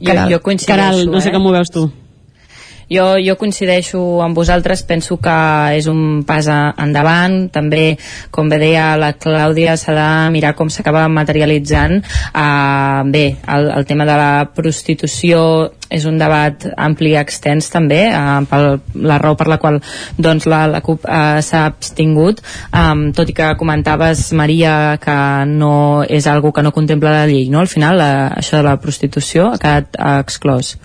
Caral, 0.00 0.30
jo, 0.30 0.38
jo 0.38 0.42
coincideixo, 0.42 0.72
Caral, 0.72 1.10
no 1.10 1.20
sé 1.20 1.28
eh? 1.28 1.32
com 1.32 1.46
ho 1.46 1.52
veus 1.52 1.70
tu. 1.70 1.90
Jo, 2.92 3.16
jo 3.16 3.38
coincideixo 3.40 4.00
amb 4.20 4.36
vosaltres, 4.36 4.82
penso 4.84 5.16
que 5.22 5.34
és 5.78 5.86
un 5.88 6.22
pas 6.28 6.44
endavant, 6.52 7.46
també, 7.54 7.96
com 8.34 8.50
bé 8.52 8.58
deia 8.60 8.90
la 9.00 9.14
Clàudia, 9.16 9.78
s'ha 9.80 9.94
de 9.96 10.08
mirar 10.34 10.52
com 10.58 10.68
s'acaba 10.68 11.06
materialitzant. 11.08 12.02
Uh, 12.34 13.00
bé, 13.14 13.24
el, 13.48 13.70
el 13.78 13.86
tema 13.88 14.04
de 14.08 14.16
la 14.20 14.32
prostitució 14.52 15.40
és 15.92 16.04
un 16.08 16.18
debat 16.20 16.66
ampli 16.76 17.14
i 17.14 17.16
extens 17.20 17.70
també, 17.72 18.02
uh, 18.12 18.44
per 18.48 18.60
la 19.08 19.18
raó 19.22 19.38
per 19.40 19.48
la 19.48 19.60
qual 19.62 19.80
doncs, 20.18 20.48
la, 20.52 20.66
la 20.74 20.84
CUP 20.84 21.08
uh, 21.08 21.40
s'ha 21.44 21.64
abstingut, 21.70 22.44
um, 22.76 23.08
tot 23.16 23.32
i 23.32 23.36
que 23.40 23.54
comentaves, 23.60 24.28
Maria, 24.36 24.98
que 25.00 25.16
no 25.48 26.04
és 26.04 26.28
algo 26.28 26.52
que 26.52 26.66
no 26.66 26.76
contempla 26.76 27.16
la 27.22 27.26
llei, 27.30 27.48
no? 27.48 27.64
Al 27.64 27.72
final, 27.72 28.04
uh, 28.04 28.30
això 28.36 28.60
de 28.60 28.68
la 28.68 28.76
prostitució 28.84 29.48
ha 29.54 29.58
quedat 29.60 29.96
uh, 29.96 30.18
exclòs 30.20 30.76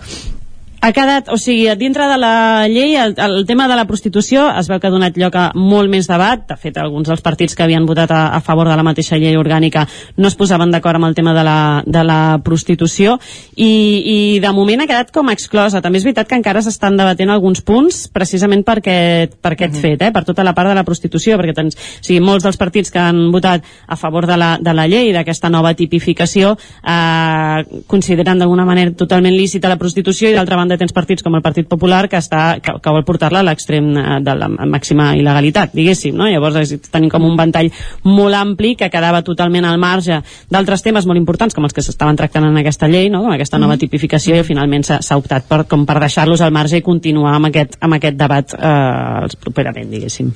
ha 0.80 0.92
quedat, 0.92 1.28
o 1.32 1.36
sigui, 1.38 1.66
dintre 1.76 2.06
de 2.06 2.16
la 2.20 2.68
llei 2.70 2.94
el, 2.96 3.14
el 3.18 3.46
tema 3.46 3.66
de 3.68 3.76
la 3.76 3.86
prostitució 3.88 4.46
es 4.60 4.68
veu 4.70 4.78
que 4.78 4.86
ha 4.86 4.94
donat 4.94 5.16
lloc 5.18 5.34
a 5.34 5.48
molt 5.58 5.90
més 5.90 6.06
debat 6.06 6.44
de 6.46 6.56
fet 6.60 6.78
alguns 6.78 7.08
dels 7.10 7.22
partits 7.24 7.56
que 7.58 7.64
havien 7.64 7.86
votat 7.86 8.12
a, 8.14 8.20
a 8.36 8.40
favor 8.44 8.68
de 8.70 8.76
la 8.78 8.84
mateixa 8.86 9.18
llei 9.18 9.36
orgànica 9.36 9.86
no 10.16 10.30
es 10.30 10.36
posaven 10.38 10.70
d'acord 10.70 11.00
amb 11.00 11.08
el 11.10 11.16
tema 11.18 11.34
de 11.34 11.44
la, 11.46 11.58
de 11.84 12.04
la 12.06 12.20
prostitució 12.44 13.16
i, 13.56 13.68
i 13.68 14.18
de 14.44 14.52
moment 14.54 14.84
ha 14.84 14.88
quedat 14.90 15.10
com 15.14 15.32
exclosa 15.32 15.82
també 15.82 15.98
és 15.98 16.06
veritat 16.06 16.30
que 16.30 16.38
encara 16.38 16.62
s'estan 16.62 16.98
debatent 17.00 17.34
alguns 17.34 17.64
punts 17.66 18.04
precisament 18.14 18.62
per 18.62 18.78
aquest, 18.78 19.34
per 19.42 19.56
aquest 19.56 19.74
uh. 19.74 19.78
-huh. 19.78 19.82
fet 19.82 20.06
eh? 20.06 20.12
per 20.14 20.24
tota 20.24 20.46
la 20.46 20.54
part 20.54 20.70
de 20.70 20.78
la 20.78 20.86
prostitució 20.86 21.38
perquè 21.38 21.54
tens, 21.54 21.74
o 21.74 22.04
sigui, 22.04 22.20
molts 22.20 22.44
dels 22.44 22.56
partits 22.56 22.90
que 22.90 23.02
han 23.02 23.32
votat 23.32 23.64
a 23.86 23.96
favor 23.96 24.26
de 24.26 24.36
la, 24.36 24.58
de 24.60 24.74
la 24.74 24.86
llei 24.86 25.12
d'aquesta 25.12 25.50
nova 25.50 25.74
tipificació 25.74 26.56
eh, 26.86 27.64
consideren 27.86 28.38
d'alguna 28.38 28.64
manera 28.64 28.92
totalment 28.92 29.34
lícita 29.34 29.68
la 29.68 29.76
prostitució 29.76 30.30
i 30.30 30.34
d'altra 30.34 30.56
banda 30.56 30.67
banda 30.68 30.78
tens 30.80 30.92
partits 30.92 31.24
com 31.24 31.34
el 31.34 31.42
Partit 31.42 31.68
Popular 31.68 32.04
que, 32.10 32.20
està, 32.20 32.58
que, 32.60 32.74
que 32.82 32.92
vol 32.92 33.04
portar-la 33.08 33.40
a 33.40 33.46
l'extrem 33.46 33.88
eh, 33.96 34.18
de 34.24 34.34
la 34.36 34.48
màxima 34.68 35.14
il·legalitat, 35.16 35.72
diguéssim, 35.76 36.16
no? 36.18 36.28
Llavors 36.28 36.74
tenim 36.92 37.08
com 37.12 37.24
un 37.24 37.38
ventall 37.38 37.70
molt 38.04 38.36
ampli 38.36 38.74
que 38.78 38.90
quedava 38.92 39.22
totalment 39.24 39.64
al 39.64 39.80
marge 39.80 40.20
d'altres 40.52 40.84
temes 40.84 41.08
molt 41.08 41.20
importants 41.20 41.56
com 41.56 41.64
els 41.64 41.74
que 41.74 41.84
s'estaven 41.84 42.18
tractant 42.20 42.50
en 42.50 42.60
aquesta 42.60 42.90
llei, 42.90 43.08
no? 43.08 43.22
com 43.24 43.32
aquesta 43.32 43.58
nova 43.58 43.74
mm-hmm. 43.74 43.88
tipificació 43.88 44.36
i 44.36 44.46
finalment 44.46 44.84
s'ha 44.88 45.18
optat 45.18 45.48
per, 45.48 45.64
com 45.70 45.86
per 45.88 45.98
deixar-los 46.04 46.44
al 46.44 46.54
marge 46.54 46.82
i 46.82 46.84
continuar 46.84 47.38
amb 47.38 47.50
aquest, 47.50 47.80
amb 47.80 47.98
aquest 47.98 48.20
debat 48.20 48.54
eh, 48.58 49.40
properament, 49.40 49.90
diguéssim. 49.94 50.32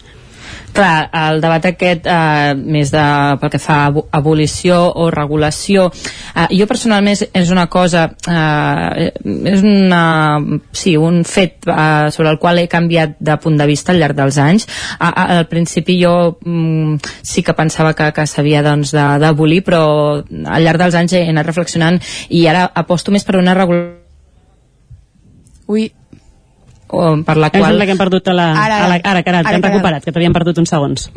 Clar, 0.73 1.11
el 1.13 1.41
debat 1.43 1.67
aquest, 1.69 2.07
eh, 2.09 2.55
més 2.57 2.91
de, 2.95 3.03
pel 3.41 3.51
que 3.53 3.61
fa 3.61 3.79
a 3.85 4.03
abolició 4.17 4.79
o 4.89 5.11
regulació, 5.13 5.91
eh, 6.35 6.47
jo 6.57 6.67
personalment 6.67 7.19
és, 7.29 7.51
una 7.53 7.67
cosa, 7.69 8.07
eh, 8.29 9.11
és 9.53 9.65
una, 9.69 10.03
sí, 10.73 10.97
un 10.97 11.23
fet 11.29 11.69
eh, 11.69 12.09
sobre 12.11 12.31
el 12.31 12.39
qual 12.41 12.63
he 12.63 12.69
canviat 12.73 13.19
de 13.21 13.37
punt 13.37 13.61
de 13.61 13.67
vista 13.69 13.93
al 13.93 14.01
llarg 14.01 14.17
dels 14.17 14.39
anys. 14.41 14.69
A, 14.99 15.11
a, 15.11 15.27
al 15.39 15.49
principi 15.53 15.99
jo 16.01 16.39
mm, 16.41 16.97
sí 17.21 17.45
que 17.45 17.57
pensava 17.59 17.93
que, 17.93 18.09
que 18.17 18.27
s'havia 18.27 18.65
doncs, 18.65 18.95
d'abolir, 18.97 19.61
però 19.67 19.83
al 20.23 20.65
llarg 20.65 20.87
dels 20.87 20.97
anys 20.97 21.19
he 21.19 21.27
anat 21.29 21.53
reflexionant 21.53 22.01
i 22.31 22.47
ara 22.49 22.71
aposto 22.73 23.13
més 23.13 23.29
per 23.29 23.37
una 23.37 23.55
regulació 23.59 24.01
Ui, 25.73 25.93
per 26.93 27.37
la 27.39 27.51
qual... 27.51 27.65
Em 27.65 27.71
sembla 27.73 27.89
que 27.89 27.97
hem 27.97 28.03
perdut 28.03 28.29
a 28.29 28.37
la... 28.37 28.51
Ara, 28.53 28.83
ara, 28.87 28.99
ara, 29.01 29.11
ara, 29.11 29.23
ara, 29.25 29.45
ara 29.47 29.57
hem 29.59 29.65
recuperat, 29.71 30.05
que 30.05 30.15
t'havíem 30.15 30.37
perdut 30.37 30.61
uns 30.63 30.73
segons 30.75 31.09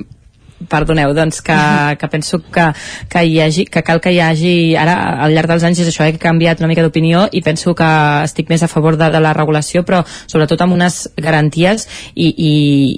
perdoneu, 0.69 1.13
doncs 1.13 1.41
que, 1.41 1.55
que 1.99 2.07
penso 2.07 2.39
que, 2.39 2.65
que, 3.09 3.23
hi 3.23 3.39
hagi, 3.41 3.65
que 3.65 3.83
cal 3.83 3.99
que 4.01 4.13
hi 4.13 4.19
hagi 4.23 4.75
ara 4.79 4.95
al 5.25 5.35
llarg 5.35 5.51
dels 5.51 5.65
anys 5.67 5.81
és 5.83 5.89
això, 5.91 6.05
he 6.07 6.15
canviat 6.21 6.61
una 6.63 6.69
mica 6.71 6.83
d'opinió 6.85 7.25
i 7.35 7.41
penso 7.45 7.75
que 7.75 7.89
estic 8.23 8.49
més 8.49 8.63
a 8.63 8.69
favor 8.71 8.97
de, 8.97 9.09
de 9.11 9.21
la 9.21 9.33
regulació 9.35 9.83
però 9.85 10.01
sobretot 10.07 10.61
amb 10.63 10.77
unes 10.77 11.01
garanties 11.21 11.87
i, 12.13 12.29
i, 12.29 12.53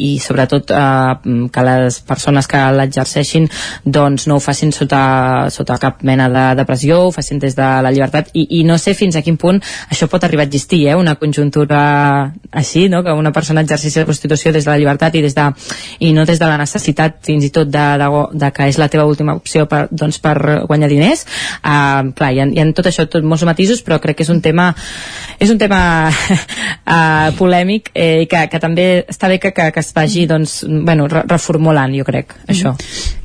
i 0.10 0.12
sobretot 0.24 0.72
eh, 0.72 1.48
que 1.54 1.66
les 1.68 2.00
persones 2.08 2.48
que 2.48 2.62
l'exerceixin 2.78 3.50
doncs 3.84 4.28
no 4.30 4.38
ho 4.38 4.44
facin 4.44 4.72
sota, 4.76 5.50
sota 5.54 5.80
cap 5.82 6.04
mena 6.08 6.30
de, 6.30 6.46
de 6.62 6.68
pressió, 6.70 7.02
ho 7.08 7.12
facin 7.16 7.42
des 7.42 7.58
de 7.58 7.68
la 7.84 7.92
llibertat 7.92 8.32
i, 8.34 8.48
i 8.62 8.64
no 8.68 8.78
sé 8.78 8.94
fins 8.98 9.18
a 9.18 9.26
quin 9.26 9.40
punt 9.42 9.62
això 9.90 10.10
pot 10.12 10.24
arribar 10.24 10.46
a 10.46 10.52
existir, 10.52 10.86
eh? 10.88 10.96
una 10.96 11.18
conjuntura 11.18 11.82
així, 12.52 12.88
no? 12.90 13.04
que 13.04 13.18
una 13.18 13.34
persona 13.34 13.66
exerceixi 13.66 14.04
la 14.04 14.10
prostitució 14.10 14.54
des 14.54 14.66
de 14.66 14.72
la 14.72 14.78
llibertat 14.78 15.18
i, 15.18 15.26
des 15.26 15.36
de, 15.36 15.50
i 16.06 16.14
no 16.14 16.26
des 16.26 16.40
de 16.40 16.48
la 16.48 16.62
necessitat 16.62 17.20
fins 17.26 17.48
i 17.48 17.52
tot 17.54 17.57
de, 17.66 17.86
de, 18.02 18.10
de 18.34 18.52
que 18.54 18.68
és 18.70 18.78
la 18.78 18.90
teva 18.92 19.08
última 19.10 19.36
opció 19.38 19.66
per, 19.70 19.88
doncs, 19.92 20.20
per 20.24 20.36
guanyar 20.68 20.90
diners. 20.92 21.26
Uh, 21.62 22.14
clar, 22.18 22.32
hi 22.34 22.42
ha, 22.44 22.48
hi 22.52 22.62
ha 22.62 22.68
tot 22.78 22.92
això, 22.92 23.08
tot 23.10 23.26
molts 23.26 23.46
matisos 23.48 23.82
però 23.86 24.00
crec 24.04 24.20
que 24.20 24.28
és 24.28 24.34
un 24.34 24.42
tema 24.42 24.70
és 25.40 25.50
un 25.54 25.58
tema 25.62 25.80
uh, 26.10 27.30
polèmic 27.40 27.92
eh, 27.94 28.24
i 28.24 28.30
que, 28.30 28.46
que 28.52 28.62
també 28.62 28.88
està 29.08 29.30
bé 29.32 29.40
que, 29.42 29.54
que, 29.56 29.70
que 29.74 29.84
es 29.84 29.94
vagi 29.96 30.26
doncs, 30.30 30.60
bueno, 30.68 31.08
re 31.12 31.24
reformulant 31.28 31.94
jo 31.98 32.06
crec, 32.08 32.34
mm. 32.38 32.52
Això 32.54 32.76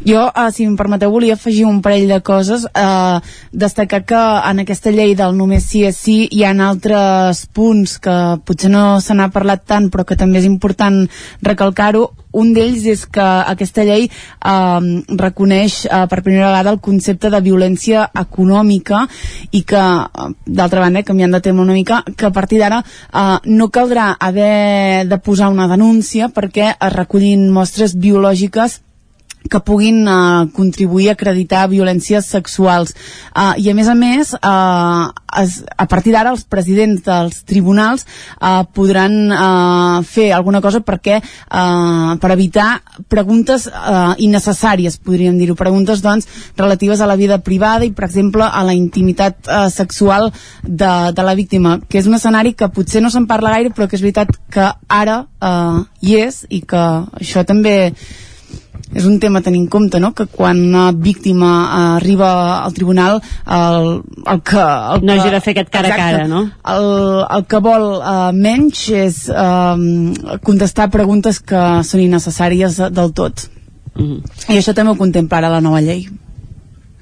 jo, 0.07 0.25
uh, 0.27 0.51
si 0.51 0.67
em 0.67 0.75
permeteu, 0.77 1.13
volia 1.13 1.37
afegir 1.39 1.65
un 1.69 1.81
parell 1.83 2.09
de 2.11 2.19
coses. 2.27 2.65
Uh, 2.75 3.21
destacar 3.53 4.03
que 4.05 4.19
en 4.19 4.63
aquesta 4.65 4.91
llei 4.91 5.15
del 5.19 5.37
només 5.39 5.69
sí 5.69 5.85
és 5.87 5.99
sí 5.99 6.17
hi 6.31 6.43
ha 6.45 6.53
altres 6.67 7.45
punts 7.55 7.99
que 8.03 8.17
potser 8.47 8.71
no 8.73 9.01
se 9.01 9.15
n'ha 9.15 9.31
parlat 9.35 9.65
tant 9.69 9.89
però 9.93 10.05
que 10.09 10.19
també 10.19 10.41
és 10.43 10.49
important 10.49 11.05
recalcar-ho 11.43 12.09
un 12.33 12.53
d'ells 12.57 12.87
és 12.91 13.05
que 13.07 13.25
aquesta 13.53 13.85
llei 13.87 14.09
eh, 14.09 14.81
reconeix 15.23 15.83
eh, 15.87 16.05
per 16.11 16.23
primera 16.23 16.51
vegada 16.51 16.75
el 16.75 16.81
concepte 16.85 17.31
de 17.33 17.43
violència 17.45 18.09
econòmica 18.25 19.07
i 19.53 19.63
que, 19.69 19.83
eh, 19.83 20.29
d'altra 20.47 20.85
banda, 20.85 21.05
canviant 21.07 21.37
de 21.37 21.43
tema 21.45 21.63
una 21.63 21.77
mica, 21.77 22.03
que 22.17 22.27
a 22.27 22.35
partir 22.35 22.61
d'ara 22.63 22.83
eh, 22.83 23.37
no 23.45 23.69
caldrà 23.69 24.13
haver 24.19 25.07
de 25.09 25.19
posar 25.19 25.51
una 25.53 25.69
denúncia 25.69 26.31
perquè 26.33 26.73
es 26.73 26.97
recollin 26.97 27.51
mostres 27.53 27.97
biològiques 27.99 28.81
que 29.51 29.61
puguin 29.61 30.07
uh, 30.07 30.47
contribuir 30.55 31.11
a 31.11 31.17
acreditar 31.17 31.67
violències 31.71 32.29
sexuals. 32.31 32.95
Uh, 33.35 33.55
I 33.59 33.71
a 33.73 33.75
més 33.75 33.89
a 33.91 33.97
més, 33.99 34.35
uh, 34.39 35.11
es, 35.41 35.63
a 35.77 35.87
partir 35.89 36.13
d'ara 36.15 36.33
els 36.35 36.45
presidents 36.45 37.03
dels 37.07 37.43
tribunals 37.49 38.05
uh, 38.05 38.63
podran 38.75 39.15
uh, 39.33 40.03
fer 40.07 40.31
alguna 40.33 40.61
cosa 40.65 40.83
perquè 40.85 41.19
uh, 41.23 42.15
per 42.21 42.33
evitar 42.35 42.69
preguntes 43.09 43.69
uh, 43.69 44.15
innecessàries, 44.19 44.99
podríem 45.03 45.39
dir-ho, 45.41 45.57
preguntes 45.59 46.03
doncs 46.05 46.29
relatives 46.59 47.01
a 47.01 47.09
la 47.09 47.17
vida 47.17 47.41
privada 47.45 47.87
i 47.87 47.93
per 47.93 48.07
exemple 48.09 48.47
a 48.47 48.65
la 48.67 48.75
intimitat 48.77 49.49
uh, 49.49 49.69
sexual 49.73 50.31
de, 50.63 50.93
de 51.13 51.23
la 51.23 51.37
víctima, 51.39 51.79
que 51.89 52.01
és 52.03 52.11
un 52.11 52.19
escenari 52.19 52.55
que 52.59 52.71
potser 52.73 53.03
no 53.03 53.11
se'n 53.13 53.29
parla 53.31 53.55
gaire 53.57 53.73
però 53.73 53.89
que 53.89 53.97
és 53.99 54.05
veritat 54.05 54.35
que 54.53 54.69
ara 54.89 55.23
uh, 55.41 55.81
hi 56.03 56.19
és 56.21 56.45
i 56.51 56.63
que 56.67 56.85
això 57.21 57.47
també 57.49 57.93
és 58.95 59.07
un 59.09 59.19
tema 59.21 59.41
a 59.41 59.43
tenir 59.43 59.61
en 59.63 59.69
compte, 59.73 60.01
no? 60.01 60.13
que 60.13 60.27
quan 60.27 60.61
una 60.61 60.93
víctima 60.93 61.95
arriba 61.97 62.63
al 62.63 62.75
tribunal 62.75 63.23
el, 63.47 64.03
el 64.27 64.43
que... 64.43 64.61
El 64.61 65.07
no 65.07 65.15
hagi 65.15 65.31
de 65.33 65.41
fer 65.41 65.55
aquest 65.57 65.71
cara 65.73 65.89
exacte, 65.89 66.03
a 66.03 66.19
cara, 66.19 66.29
no? 66.29 66.43
El, 66.75 67.25
el 67.39 67.47
que 67.49 67.63
vol 67.65 67.87
uh, 68.01 68.29
menys 68.37 68.85
és 68.93 69.23
uh, 69.33 70.39
contestar 70.45 70.91
preguntes 70.93 71.41
que 71.41 71.63
són 71.89 72.05
innecessàries 72.05 72.83
del 72.93 73.15
tot. 73.17 73.49
Mm 73.95 74.05
-hmm. 74.05 74.53
I 74.53 74.59
això 74.59 74.75
també 74.75 74.93
ho 74.93 75.01
contemplarà 75.01 75.49
la 75.49 75.61
nova 75.61 75.81
llei. 75.81 76.09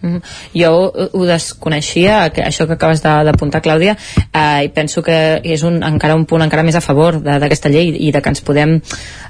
Mm 0.03 0.17
-hmm. 0.17 0.23
Jo 0.55 0.71
ho, 0.73 1.09
ho 1.13 1.25
desconeixia, 1.27 2.31
que, 2.31 2.43
això 2.43 2.67
que 2.67 2.73
acabes 2.73 3.03
d'apuntar, 3.03 3.63
Clàudia, 3.63 3.97
eh, 4.33 4.65
i 4.65 4.69
penso 4.69 5.03
que 5.03 5.41
és 5.45 5.63
un, 5.63 5.83
encara 5.83 6.15
un 6.15 6.25
punt 6.25 6.43
encara 6.43 6.63
més 6.63 6.75
a 6.75 6.81
favor 6.81 7.21
d'aquesta 7.23 7.69
llei 7.69 7.95
i 8.09 8.11
de 8.13 8.23
que 8.23 8.29
ens 8.29 8.41
podem 8.41 8.81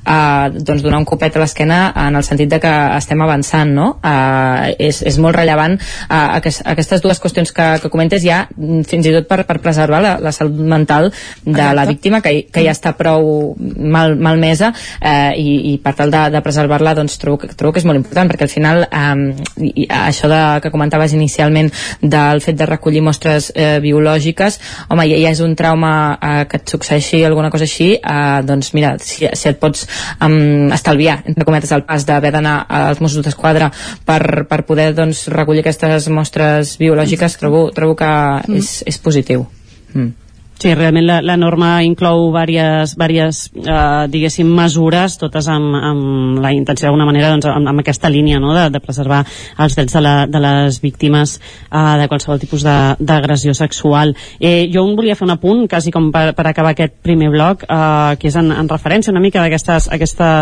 eh, 0.06 0.50
doncs 0.52 0.82
donar 0.82 0.98
un 0.98 1.04
copet 1.04 1.36
a 1.36 1.40
l'esquena 1.40 1.92
en 1.96 2.16
el 2.16 2.24
sentit 2.24 2.48
de 2.48 2.60
que 2.60 2.72
estem 2.96 3.20
avançant, 3.22 3.72
no? 3.74 3.98
Eh, 4.04 4.74
és, 4.78 5.02
és 5.02 5.18
molt 5.18 5.36
rellevant 5.36 5.74
eh, 5.74 6.28
aquest, 6.38 6.62
aquestes 6.64 7.02
dues 7.02 7.20
qüestions 7.20 7.52
que, 7.52 7.80
que 7.82 7.90
comentes 7.90 8.22
ja, 8.22 8.46
fins 8.86 9.06
i 9.06 9.12
tot 9.12 9.28
per, 9.28 9.44
per 9.44 9.58
preservar 9.58 10.00
la, 10.02 10.18
la 10.20 10.32
salut 10.32 10.54
mental 10.54 11.10
de 11.10 11.50
Exacte. 11.50 11.74
la 11.74 11.86
víctima, 11.86 12.20
que, 12.20 12.46
que 12.52 12.64
ja 12.64 12.70
està 12.70 12.94
prou 12.96 13.56
mal, 13.58 14.16
malmesa, 14.16 14.72
eh, 15.00 15.32
i, 15.36 15.72
i 15.72 15.78
per 15.82 15.94
tal 15.98 16.10
de, 16.10 16.30
de 16.30 16.42
preservar-la, 16.44 16.94
doncs 16.94 17.18
trobo, 17.18 17.50
trobo 17.56 17.74
que 17.74 17.82
és 17.82 17.88
molt 17.88 18.00
important, 18.00 18.30
perquè 18.30 18.46
al 18.46 18.52
final 18.52 18.86
eh, 18.86 19.86
això 20.00 20.30
de 20.30 20.59
que 20.60 20.72
comentaves 20.72 21.14
inicialment 21.16 21.70
del 22.02 22.42
fet 22.44 22.58
de 22.58 22.68
recollir 22.68 23.02
mostres 23.04 23.50
eh, 23.54 23.78
biològiques, 23.82 24.60
home, 24.88 25.06
ja, 25.10 25.18
ja 25.24 25.34
és 25.34 25.42
un 25.44 25.56
trauma 25.58 25.92
eh, 26.16 26.44
que 26.50 26.60
et 26.60 26.74
succeeixi 26.74 27.22
alguna 27.26 27.50
cosa 27.50 27.66
així, 27.68 27.92
eh, 27.98 28.40
doncs 28.46 28.72
mira, 28.76 28.94
si, 29.02 29.26
si 29.26 29.50
et 29.50 29.60
pots 29.60 29.86
um, 30.20 30.70
estalviar, 30.74 31.20
entre 31.30 31.46
cometes, 31.48 31.72
el 31.76 31.84
pas 31.88 32.06
d'haver 32.06 32.32
d'anar 32.36 32.56
als 32.68 33.00
Mossos 33.02 33.24
d'Esquadra 33.26 33.70
per, 34.06 34.46
per 34.50 34.62
poder 34.68 34.90
doncs, 34.96 35.26
recollir 35.32 35.64
aquestes 35.64 36.08
mostres 36.12 36.76
biològiques, 36.80 37.38
trobo, 37.40 37.68
trobo 37.76 37.96
que 37.98 38.10
mm. 38.10 38.58
és, 38.60 38.74
és 38.88 39.00
positiu. 39.02 39.46
Mm. 39.94 40.29
Sí, 40.60 40.74
realment 40.74 41.06
la, 41.08 41.14
la 41.24 41.38
norma 41.40 41.70
inclou 41.80 42.26
diverses, 42.26 42.92
diverses 42.92 43.38
eh, 43.56 44.08
diguéssim, 44.12 44.48
mesures, 44.52 45.14
totes 45.16 45.46
amb, 45.48 45.72
amb 45.78 46.40
la 46.44 46.50
intenció 46.52 46.84
d'alguna 46.84 47.06
manera 47.08 47.30
doncs, 47.32 47.46
amb, 47.48 47.70
amb 47.72 47.80
aquesta 47.80 48.10
línia 48.12 48.36
no? 48.44 48.52
de, 48.52 48.66
de 48.74 48.82
preservar 48.84 49.22
els 49.56 49.78
drets 49.78 49.96
de, 49.96 50.02
la, 50.04 50.12
de 50.28 50.42
les 50.44 50.80
víctimes 50.84 51.38
eh, 51.38 51.96
de 52.02 52.08
qualsevol 52.12 52.42
tipus 52.42 52.66
d'agressió 52.66 53.54
sexual. 53.56 54.12
Eh, 54.36 54.68
jo 54.68 54.84
un 54.84 54.98
volia 55.00 55.16
fer 55.16 55.24
un 55.30 55.32
apunt, 55.38 55.64
quasi 55.64 55.94
com 55.94 56.10
per, 56.12 56.34
per 56.36 56.44
acabar 56.50 56.74
aquest 56.76 57.00
primer 57.08 57.32
bloc, 57.32 57.64
eh, 57.64 58.20
que 58.20 58.28
és 58.28 58.36
en, 58.36 58.52
en 58.52 58.68
referència 58.68 59.16
una 59.16 59.24
mica 59.24 59.40
d'aquesta 59.40 60.36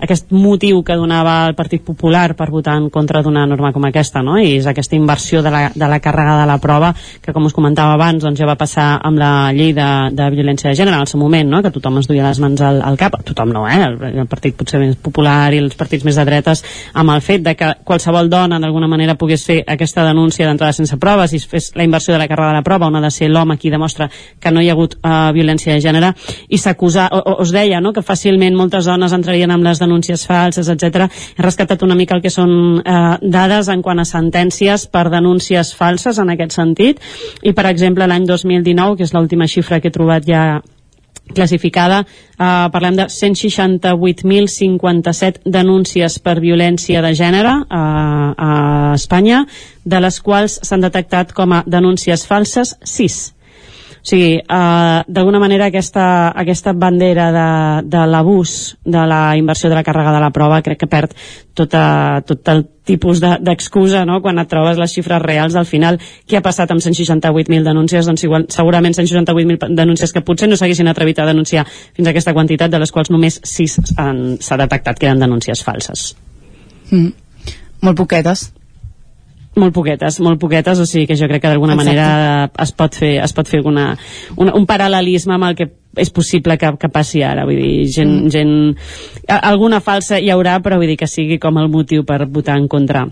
aquest 0.00 0.30
motiu 0.30 0.82
que 0.84 0.96
donava 0.96 1.46
el 1.48 1.54
Partit 1.58 1.82
Popular 1.84 2.34
per 2.38 2.50
votar 2.50 2.76
en 2.78 2.88
contra 2.90 3.22
d'una 3.22 3.46
norma 3.46 3.72
com 3.72 3.84
aquesta, 3.88 4.22
no? 4.22 4.38
I 4.38 4.56
és 4.58 4.68
aquesta 4.70 4.96
inversió 4.96 5.42
de 5.42 5.50
la, 5.50 5.62
de 5.74 5.88
la 5.90 6.00
càrrega 6.00 6.38
de 6.40 6.46
la 6.48 6.58
prova 6.62 6.92
que, 6.94 7.32
com 7.32 7.46
us 7.48 7.56
comentava 7.56 7.94
abans, 7.96 8.22
doncs 8.22 8.38
ja 8.38 8.48
va 8.48 8.58
passar 8.58 8.88
amb 9.04 9.18
la 9.18 9.50
llei 9.52 9.72
de, 9.76 9.88
de 10.14 10.28
violència 10.34 10.70
de 10.70 10.78
gènere 10.78 10.96
en 10.96 11.06
el 11.06 11.10
seu 11.10 11.20
moment, 11.20 11.48
no? 11.50 11.62
Que 11.62 11.72
tothom 11.74 11.98
es 12.02 12.08
duia 12.10 12.26
les 12.26 12.40
mans 12.42 12.62
al, 12.62 12.82
al 12.82 12.98
cap, 13.00 13.18
tothom 13.26 13.52
no, 13.54 13.66
eh? 13.68 13.80
El, 13.88 13.98
el 14.22 14.30
partit 14.30 14.56
potser 14.58 14.80
més 14.82 14.96
popular 15.02 15.52
i 15.54 15.62
els 15.62 15.76
partits 15.78 16.06
més 16.06 16.18
de 16.18 16.26
dretes 16.28 16.64
amb 16.94 17.14
el 17.14 17.24
fet 17.24 17.44
de 17.46 17.54
que 17.58 17.72
qualsevol 17.84 18.30
dona 18.30 18.60
d'alguna 18.62 18.88
manera 18.90 19.16
pogués 19.18 19.44
fer 19.46 19.60
aquesta 19.66 20.04
denúncia 20.06 20.46
d'entrada 20.46 20.76
sense 20.76 20.98
proves 21.00 21.34
i 21.34 21.40
fes 21.40 21.72
la 21.76 21.86
inversió 21.86 22.14
de 22.14 22.22
la 22.22 22.28
càrrega 22.30 22.52
de 22.52 22.60
la 22.60 22.66
prova 22.66 22.88
on 22.88 22.98
ha 22.98 23.04
de 23.04 23.10
ser 23.14 23.30
l'home 23.30 23.58
qui 23.58 23.70
demostra 23.70 24.08
que 24.40 24.52
no 24.52 24.62
hi 24.62 24.70
ha 24.70 24.76
hagut 24.76 24.98
uh, 25.00 25.30
violència 25.34 25.74
de 25.74 25.82
gènere 25.84 26.12
i 26.48 26.58
s'acusa, 26.58 27.08
o, 27.12 27.18
o, 27.18 27.36
es 27.44 27.52
deia, 27.54 27.80
no? 27.80 27.92
Que 27.96 28.04
fàcilment 28.04 28.56
moltes 28.56 28.88
dones 28.88 29.14
entrarien 29.14 29.52
amb 29.54 29.66
les 29.66 29.77
denúncies 29.82 30.26
falses, 30.26 30.68
etc. 30.68 31.08
He 31.36 31.42
rescatat 31.44 31.82
una 31.86 31.96
mica 31.98 32.16
el 32.16 32.22
que 32.24 32.32
són 32.32 32.80
eh, 32.80 33.16
dades 33.22 33.68
en 33.72 33.82
quant 33.82 34.00
a 34.02 34.08
sentències 34.08 34.86
per 34.92 35.08
denúncies 35.12 35.74
falses 35.76 36.18
en 36.18 36.30
aquest 36.34 36.52
sentit 36.58 37.00
i 37.42 37.52
per 37.52 37.66
exemple 37.70 38.06
l'any 38.06 38.26
2019 38.28 38.96
que 38.98 39.04
és 39.06 39.14
l'última 39.14 39.46
xifra 39.48 39.80
que 39.80 39.88
he 39.88 39.94
trobat 39.94 40.24
ja 40.26 40.60
classificada, 41.34 42.00
eh, 42.00 42.68
parlem 42.72 42.96
de 42.96 43.04
168.057 43.12 45.40
denúncies 45.44 46.18
per 46.18 46.40
violència 46.40 47.02
de 47.04 47.14
gènere 47.14 47.52
eh, 47.60 47.64
a 47.68 48.92
Espanya, 48.94 49.46
de 49.84 50.00
les 50.00 50.20
quals 50.20 50.60
s'han 50.62 50.80
detectat 50.80 51.32
com 51.36 51.52
a 51.52 51.62
denúncies 51.66 52.26
falses 52.26 52.76
6 52.84 53.32
o 53.32 53.37
sigui, 54.08 54.38
eh, 54.40 55.00
d'alguna 55.06 55.40
manera 55.42 55.68
aquesta, 55.68 56.32
aquesta 56.36 56.72
bandera 56.72 57.28
de, 57.34 57.48
de 57.88 58.06
l'abús 58.08 58.78
de 58.84 59.04
la 59.06 59.36
inversió 59.36 59.68
de 59.68 59.76
la 59.76 59.84
càrrega 59.84 60.14
de 60.14 60.22
la 60.22 60.32
prova 60.34 60.62
crec 60.64 60.80
que 60.80 60.88
perd 60.90 61.14
tota, 61.54 62.22
tot 62.26 62.48
el 62.48 62.64
tipus 62.88 63.20
d'excusa, 63.20 64.00
de, 64.02 64.08
no? 64.08 64.20
quan 64.24 64.40
et 64.40 64.48
trobes 64.48 64.80
les 64.80 64.94
xifres 64.96 65.20
reals 65.22 65.56
al 65.58 65.68
final, 65.68 65.98
què 66.24 66.38
ha 66.38 66.44
passat 66.44 66.70
amb 66.72 66.80
168.000 66.80 67.66
denúncies? 67.66 68.08
Doncs 68.08 68.24
igual, 68.24 68.46
segurament 68.54 68.96
168.000 68.96 69.74
denúncies 69.76 70.14
que 70.14 70.24
potser 70.24 70.48
no 70.48 70.56
s'haguessin 70.56 70.88
atrevit 70.88 71.20
a 71.20 71.28
denunciar 71.28 71.66
fins 71.68 72.06
a 72.06 72.14
aquesta 72.14 72.32
quantitat, 72.32 72.72
de 72.72 72.80
les 72.80 72.92
quals 72.94 73.12
només 73.12 73.40
6 73.44 73.80
s'ha 73.92 74.60
detectat 74.64 74.98
que 74.98 75.10
eren 75.10 75.20
denúncies 75.20 75.64
falses. 75.66 76.14
Mm. 76.88 77.12
Molt 77.84 78.00
poquetes 78.00 78.48
molt 79.60 79.74
poquetes, 79.76 80.20
molt 80.24 80.40
poquetes, 80.40 80.80
o 80.80 80.86
sigui 80.88 81.06
que 81.10 81.16
jo 81.18 81.28
crec 81.30 81.42
que 81.44 81.52
d'alguna 81.52 81.76
manera 81.78 82.08
es 82.62 82.72
pot 82.76 82.96
fer, 82.96 83.16
es 83.24 83.34
pot 83.36 83.48
fer 83.48 83.62
una, 83.66 83.90
una, 84.36 84.54
un 84.56 84.66
paral·lelisme 84.68 85.36
amb 85.36 85.50
el 85.50 85.58
que 85.58 85.68
és 85.98 86.10
possible 86.14 86.58
que, 86.60 86.74
que 86.78 86.90
passi 86.94 87.24
ara, 87.26 87.46
vull 87.48 87.58
dir, 87.58 87.86
gent, 87.92 88.12
mm. 88.24 88.32
gent 88.32 89.38
alguna 89.38 89.82
falsa 89.84 90.20
hi 90.22 90.30
haurà, 90.30 90.58
però 90.62 90.78
vull 90.78 90.90
dir 90.90 90.98
que 91.00 91.10
sigui 91.10 91.40
com 91.42 91.58
el 91.58 91.70
motiu 91.72 92.06
per 92.06 92.24
votar 92.26 92.58
en 92.60 92.68
contra 92.70 93.08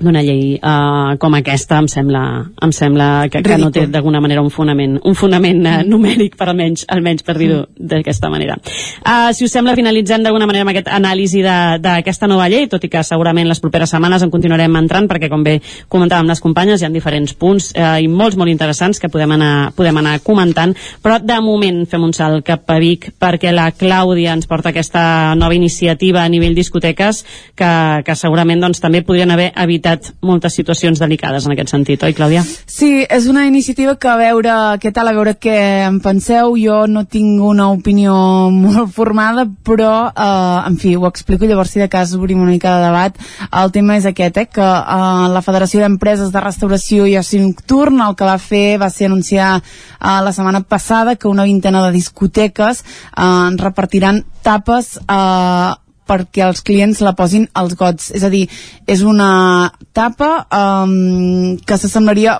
d'una 0.00 0.22
llei 0.24 0.56
uh, 0.56 1.14
com 1.20 1.34
aquesta 1.36 1.78
em 1.82 1.88
sembla, 1.90 2.22
em 2.62 2.72
sembla 2.74 3.28
que, 3.30 3.42
que 3.44 3.58
no 3.60 3.70
té 3.74 3.84
d'alguna 3.90 4.20
manera 4.22 4.42
un 4.42 4.50
fonament, 4.50 4.96
un 5.08 5.16
fonament 5.18 5.60
uh, 5.66 5.74
numèric 5.86 6.36
per 6.38 6.48
almenys, 6.50 6.86
almenys 6.92 7.24
per 7.26 7.36
dir-ho 7.38 7.60
mm. 7.62 7.88
d'aquesta 7.92 8.30
manera. 8.32 8.56
Uh, 9.02 9.30
si 9.36 9.46
us 9.46 9.54
sembla, 9.54 9.76
finalitzem 9.78 10.24
d'alguna 10.24 10.48
manera 10.48 10.66
amb 10.66 10.72
aquest 10.72 10.90
anàlisi 10.92 11.42
d'aquesta 11.44 12.28
nova 12.30 12.48
llei, 12.52 12.66
tot 12.72 12.84
i 12.86 12.90
que 12.92 13.04
segurament 13.06 13.48
les 13.50 13.60
properes 13.62 13.92
setmanes 13.92 14.24
en 14.24 14.32
continuarem 14.32 14.80
entrant 14.80 15.08
perquè 15.10 15.30
com 15.32 15.44
bé 15.44 15.58
comentàvem 15.92 16.30
les 16.30 16.42
companyes 16.42 16.82
hi 16.82 16.88
ha 16.88 16.92
diferents 16.92 17.36
punts 17.38 17.70
uh, 17.76 17.98
i 18.02 18.08
molts 18.08 18.38
molt 18.40 18.52
interessants 18.52 19.00
que 19.02 19.12
podem 19.12 19.36
anar, 19.36 19.52
podem 19.76 20.00
anar 20.02 20.18
comentant, 20.24 20.74
però 21.02 21.18
de 21.22 21.38
moment 21.44 21.84
fem 21.90 22.08
un 22.08 22.16
salt 22.16 22.46
cap 22.48 22.70
a 22.72 22.78
Vic 22.82 23.10
perquè 23.22 23.52
la 23.54 23.70
Clàudia 23.76 24.34
ens 24.34 24.48
porta 24.50 24.72
aquesta 24.72 25.34
nova 25.38 25.54
iniciativa 25.54 26.24
a 26.24 26.32
nivell 26.32 26.56
discoteques 26.56 27.22
que, 27.58 27.72
que 28.06 28.18
segurament 28.18 28.62
doncs, 28.62 28.80
també 28.82 29.04
podrien 29.06 29.30
haver 29.30 29.50
evitat 29.52 29.81
evitat 29.82 30.12
moltes 30.22 30.54
situacions 30.54 31.00
delicades 31.00 31.46
en 31.46 31.52
aquest 31.54 31.72
sentit, 31.72 32.02
oi, 32.06 32.14
Clàudia? 32.14 32.42
Sí, 32.66 33.02
és 33.02 33.26
una 33.26 33.46
iniciativa 33.46 33.96
que 33.98 34.08
a 34.08 34.16
veure 34.16 34.54
què 34.78 34.92
tal, 34.94 35.08
a 35.08 35.14
veure 35.16 35.34
què 35.34 35.56
en 35.88 35.98
penseu. 36.00 36.54
Jo 36.56 36.86
no 36.86 37.04
tinc 37.04 37.42
una 37.42 37.68
opinió 37.72 38.14
molt 38.52 38.92
formada, 38.94 39.46
però, 39.64 40.12
eh, 40.14 40.68
en 40.68 40.78
fi, 40.78 40.94
ho 40.96 41.06
explico, 41.08 41.46
llavors 41.46 41.72
si 41.72 41.82
de 41.82 41.88
cas 41.88 42.14
obrim 42.14 42.40
una 42.40 42.52
mica 42.52 42.76
de 42.76 42.86
debat. 42.86 43.18
El 43.50 43.72
tema 43.72 43.96
és 43.98 44.06
aquest, 44.06 44.38
eh, 44.38 44.46
que 44.46 44.62
eh, 44.62 45.28
la 45.32 45.42
Federació 45.42 45.82
d'Empreses 45.82 46.32
de 46.32 46.44
Restauració 46.44 47.06
i 47.06 47.18
Oci 47.18 47.42
Nocturn 47.42 48.00
el 48.02 48.16
que 48.16 48.28
va 48.28 48.38
fer 48.38 48.78
va 48.80 48.90
ser 48.90 49.10
anunciar 49.10 49.56
eh, 49.58 50.20
la 50.22 50.32
setmana 50.32 50.62
passada 50.62 51.16
que 51.16 51.28
una 51.28 51.44
vintena 51.48 51.84
de 51.86 51.92
discoteques 51.96 52.84
eh, 52.84 53.50
repartiran 53.58 54.22
tapes 54.42 54.98
eh, 55.08 55.70
perquè 56.08 56.42
els 56.46 56.62
clients 56.66 57.00
la 57.04 57.14
posin 57.18 57.46
als 57.58 57.76
gots. 57.78 58.10
És 58.16 58.24
a 58.26 58.30
dir, 58.32 58.44
és 58.90 59.02
una 59.06 59.70
tapa 59.94 60.30
um, 60.48 61.56
que 61.64 61.78
s'assemblaria... 61.78 62.38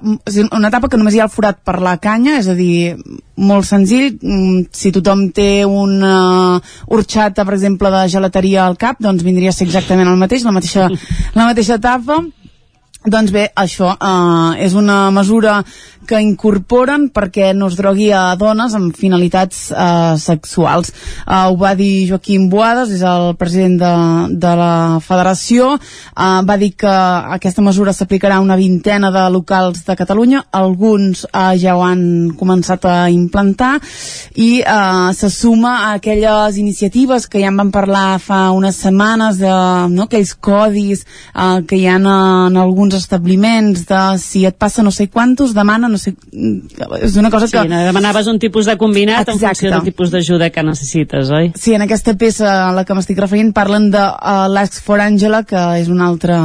Una 0.52 0.70
tapa 0.72 0.90
que 0.90 1.00
només 1.00 1.16
hi 1.16 1.22
ha 1.22 1.28
el 1.28 1.32
forat 1.32 1.62
per 1.64 1.78
la 1.84 1.96
canya, 2.02 2.38
és 2.40 2.50
a 2.50 2.56
dir, 2.58 2.96
molt 3.36 3.68
senzill. 3.68 4.18
Mm, 4.20 4.68
si 4.74 4.92
tothom 4.94 5.28
té 5.36 5.64
una 5.68 6.60
horxata, 6.88 7.46
per 7.46 7.56
exemple, 7.58 7.92
de 7.94 8.04
gelateria 8.12 8.66
al 8.66 8.78
cap, 8.80 9.00
doncs 9.00 9.24
vindria 9.26 9.52
a 9.52 9.56
ser 9.56 9.68
exactament 9.70 10.10
el 10.10 10.20
mateix, 10.20 10.46
la 10.46 10.54
mateixa, 10.54 10.90
la 11.34 11.50
mateixa 11.50 11.80
tapa. 11.82 12.22
Doncs 13.02 13.32
bé, 13.34 13.48
això 13.58 13.88
eh, 13.96 14.62
és 14.62 14.76
una 14.78 15.08
mesura 15.10 15.56
que 16.06 16.20
incorporen 16.22 17.08
perquè 17.14 17.52
no 17.54 17.68
es 17.70 17.76
drogui 17.78 18.10
a 18.12 18.34
dones 18.40 18.74
amb 18.76 18.96
finalitats 18.96 19.70
eh, 19.70 20.14
sexuals. 20.20 20.92
Eh, 20.92 21.44
ho 21.48 21.56
va 21.60 21.74
dir 21.78 22.08
Joaquim 22.10 22.48
Boades, 22.52 22.92
és 22.94 23.04
el 23.06 23.34
president 23.40 23.78
de, 23.80 23.92
de 24.42 24.54
la 24.58 24.74
federació, 25.04 25.74
eh, 25.76 26.40
va 26.48 26.58
dir 26.60 26.72
que 26.78 26.92
aquesta 27.38 27.64
mesura 27.64 27.94
s'aplicarà 27.94 28.40
a 28.40 28.44
una 28.44 28.58
vintena 28.58 29.12
de 29.14 29.24
locals 29.32 29.84
de 29.86 29.96
Catalunya, 29.96 30.44
alguns 30.50 31.24
eh, 31.28 31.54
ja 31.62 31.76
ho 31.76 31.84
han 31.86 32.32
començat 32.38 32.86
a 32.88 32.96
implantar. 33.12 33.74
I 34.34 34.50
eh, 34.60 35.12
se 35.14 35.30
suma 35.30 35.76
a 35.88 35.92
aquelles 36.00 36.58
iniciatives 36.58 37.28
que 37.28 37.42
ja 37.42 37.52
en 37.52 37.60
vam 37.60 37.70
parlar 37.72 38.18
fa 38.22 38.50
unes 38.54 38.76
setmanes 38.82 39.38
de 39.40 39.52
no, 39.92 40.08
aquells 40.08 40.34
codis 40.34 41.04
eh, 41.04 41.62
que 41.68 41.78
hi 41.78 41.86
ha 41.86 41.98
en, 42.00 42.08
en 42.08 42.58
alguns 42.58 42.96
establiments 42.98 43.86
de 43.88 44.02
si 44.18 44.44
et 44.48 44.56
passa 44.58 44.82
no 44.82 44.90
sé 44.90 45.08
quantos, 45.08 45.54
demana 45.54 45.91
no 45.92 46.00
sé... 46.00 46.14
És 47.00 47.16
una 47.20 47.30
cosa 47.30 47.46
sí, 47.46 47.54
que... 47.54 47.64
no, 47.68 47.82
demanaves 47.86 48.28
un 48.30 48.40
tipus 48.42 48.66
de 48.66 48.76
combinat 48.80 49.28
Exacte. 49.28 49.44
en 49.44 49.48
funció 49.48 49.70
del 49.74 49.86
tipus 49.90 50.12
d'ajuda 50.12 50.50
que 50.50 50.64
necessites, 50.66 51.30
oi? 51.30 51.52
Sí, 51.58 51.76
en 51.76 51.84
aquesta 51.86 52.16
peça 52.18 52.50
a 52.68 52.72
la 52.74 52.86
que 52.88 52.96
m'estic 52.96 53.20
referint 53.20 53.52
parlen 53.56 53.90
de 53.92 54.02
uh, 54.02 54.46
l'Ask 54.50 54.80
for 54.84 55.02
Angela, 55.04 55.42
que 55.48 55.60
és 55.80 55.90
un 55.92 56.02
altre, 56.04 56.36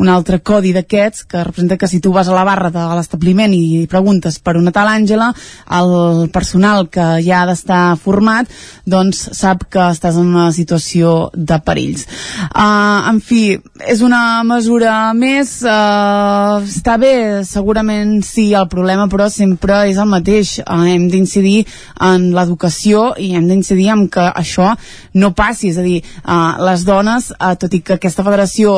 un 0.00 0.12
altre 0.12 0.40
codi 0.40 0.72
d'aquests, 0.76 1.26
que 1.28 1.44
representa 1.44 1.78
que 1.78 1.90
si 1.90 2.00
tu 2.04 2.12
vas 2.14 2.28
a 2.28 2.36
la 2.36 2.46
barra 2.48 2.72
de 2.74 2.84
l'establiment 2.98 3.54
i 3.54 3.86
preguntes 3.90 4.40
per 4.42 4.56
una 4.58 4.72
tal 4.74 4.88
Àngela, 4.88 5.30
el 5.78 6.28
personal 6.34 6.88
que 6.92 7.06
ja 7.24 7.42
ha 7.42 7.48
d'estar 7.48 7.82
format, 8.00 8.48
doncs 8.88 9.28
sap 9.36 9.66
que 9.72 9.90
estàs 9.92 10.18
en 10.18 10.32
una 10.32 10.48
situació 10.56 11.30
de 11.34 11.58
perills. 11.64 12.06
Uh, 12.48 13.08
en 13.10 13.20
fi, 13.24 13.42
és 13.86 14.02
una 14.04 14.42
mesura 14.48 15.12
més, 15.18 15.58
uh, 15.66 16.58
està 16.64 16.96
bé, 17.00 17.44
segurament 17.48 18.18
sí, 18.26 18.50
el 18.56 18.68
problema 18.78 19.08
però 19.10 19.28
sempre 19.32 19.82
és 19.90 19.98
el 19.98 20.08
mateix, 20.10 20.54
uh, 20.62 20.84
hem 20.88 21.08
d'incidir 21.10 21.66
en 22.08 22.30
l'educació 22.36 23.10
i 23.18 23.34
hem 23.36 23.48
d'incidir 23.50 23.90
en 23.94 24.06
que 24.12 24.24
això 24.30 24.70
no 25.18 25.32
passi, 25.36 25.72
és 25.72 25.78
a 25.78 25.86
dir, 25.86 25.98
uh, 26.22 26.56
les 26.70 26.86
dones, 26.88 27.32
uh, 27.36 27.54
tot 27.58 27.74
i 27.74 27.82
que 27.82 27.98
aquesta 27.98 28.24
federació 28.26 28.76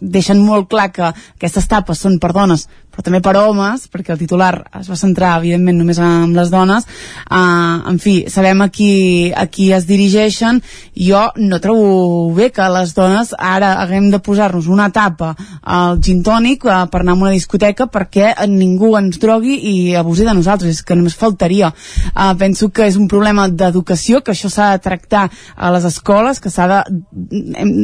deixen 0.00 0.40
molt 0.44 0.68
clar 0.70 0.90
que 0.92 1.06
aquestes 1.08 1.66
tapes 1.70 2.00
són 2.02 2.20
per 2.22 2.32
dones, 2.36 2.66
però 2.96 3.04
també 3.04 3.20
per 3.20 3.34
homes, 3.36 3.84
perquè 3.92 4.14
el 4.14 4.20
titular 4.20 4.54
es 4.80 4.88
va 4.88 4.96
centrar, 4.96 5.34
evidentment, 5.42 5.76
només 5.76 5.98
en 6.00 6.32
les 6.32 6.48
dones. 6.48 6.86
Uh, 7.28 7.84
en 7.90 7.98
fi, 8.00 8.14
sabem 8.32 8.62
a 8.64 8.70
qui, 8.72 9.32
a 9.36 9.44
qui 9.52 9.68
es 9.76 9.84
dirigeixen. 9.84 10.62
Jo 10.96 11.26
no 11.36 11.60
trobo 11.60 12.32
bé 12.36 12.48
que 12.56 12.64
les 12.72 12.94
dones 12.96 13.34
ara 13.36 13.74
haguem 13.82 14.08
de 14.14 14.22
posar-nos 14.24 14.70
una 14.72 14.88
tapa 14.94 15.34
al 15.62 16.00
gin 16.00 16.22
tònic 16.24 16.64
uh, 16.64 16.86
per 16.88 17.02
anar 17.02 17.18
a 17.18 17.20
una 17.26 17.34
discoteca 17.34 17.88
perquè 17.92 18.32
ningú 18.48 18.94
ens 18.96 19.20
drogui 19.20 19.58
i 19.60 19.74
abusi 19.96 20.24
de 20.24 20.32
nosaltres. 20.32 20.78
És 20.78 20.86
que 20.86 20.96
només 20.96 21.18
faltaria. 21.20 21.72
Uh, 22.14 22.32
penso 22.40 22.70
que 22.72 22.88
és 22.88 22.96
un 22.96 23.10
problema 23.12 23.50
d'educació, 23.52 24.22
que 24.24 24.32
això 24.32 24.48
s'ha 24.52 24.72
de 24.72 24.84
tractar 24.88 25.26
a 25.54 25.74
les 25.76 25.84
escoles, 25.84 26.40
que 26.40 26.52
s'ha 26.52 26.70
de 26.72 26.80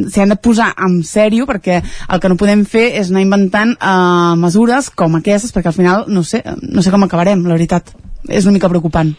s'hi 0.09 0.21
han 0.23 0.33
de 0.33 0.39
posar 0.41 0.71
en 0.81 1.01
sèrio, 1.05 1.45
perquè 1.45 1.79
el 1.83 2.21
que 2.21 2.31
no 2.31 2.37
podem 2.39 2.63
fer 2.65 2.89
és 2.97 3.11
anar 3.11 3.21
inventant 3.25 3.75
uh, 3.77 4.33
mesures 4.39 4.89
com 4.89 5.02
aquestes, 5.11 5.51
perquè 5.51 5.71
al 5.71 5.77
final 5.77 6.07
no 6.07 6.23
sé, 6.23 6.43
no 6.61 6.81
sé 6.81 6.91
com 6.93 7.03
acabarem, 7.03 7.43
la 7.47 7.57
veritat. 7.57 7.91
És 8.29 8.45
una 8.47 8.55
mica 8.55 8.71
preocupant. 8.71 9.11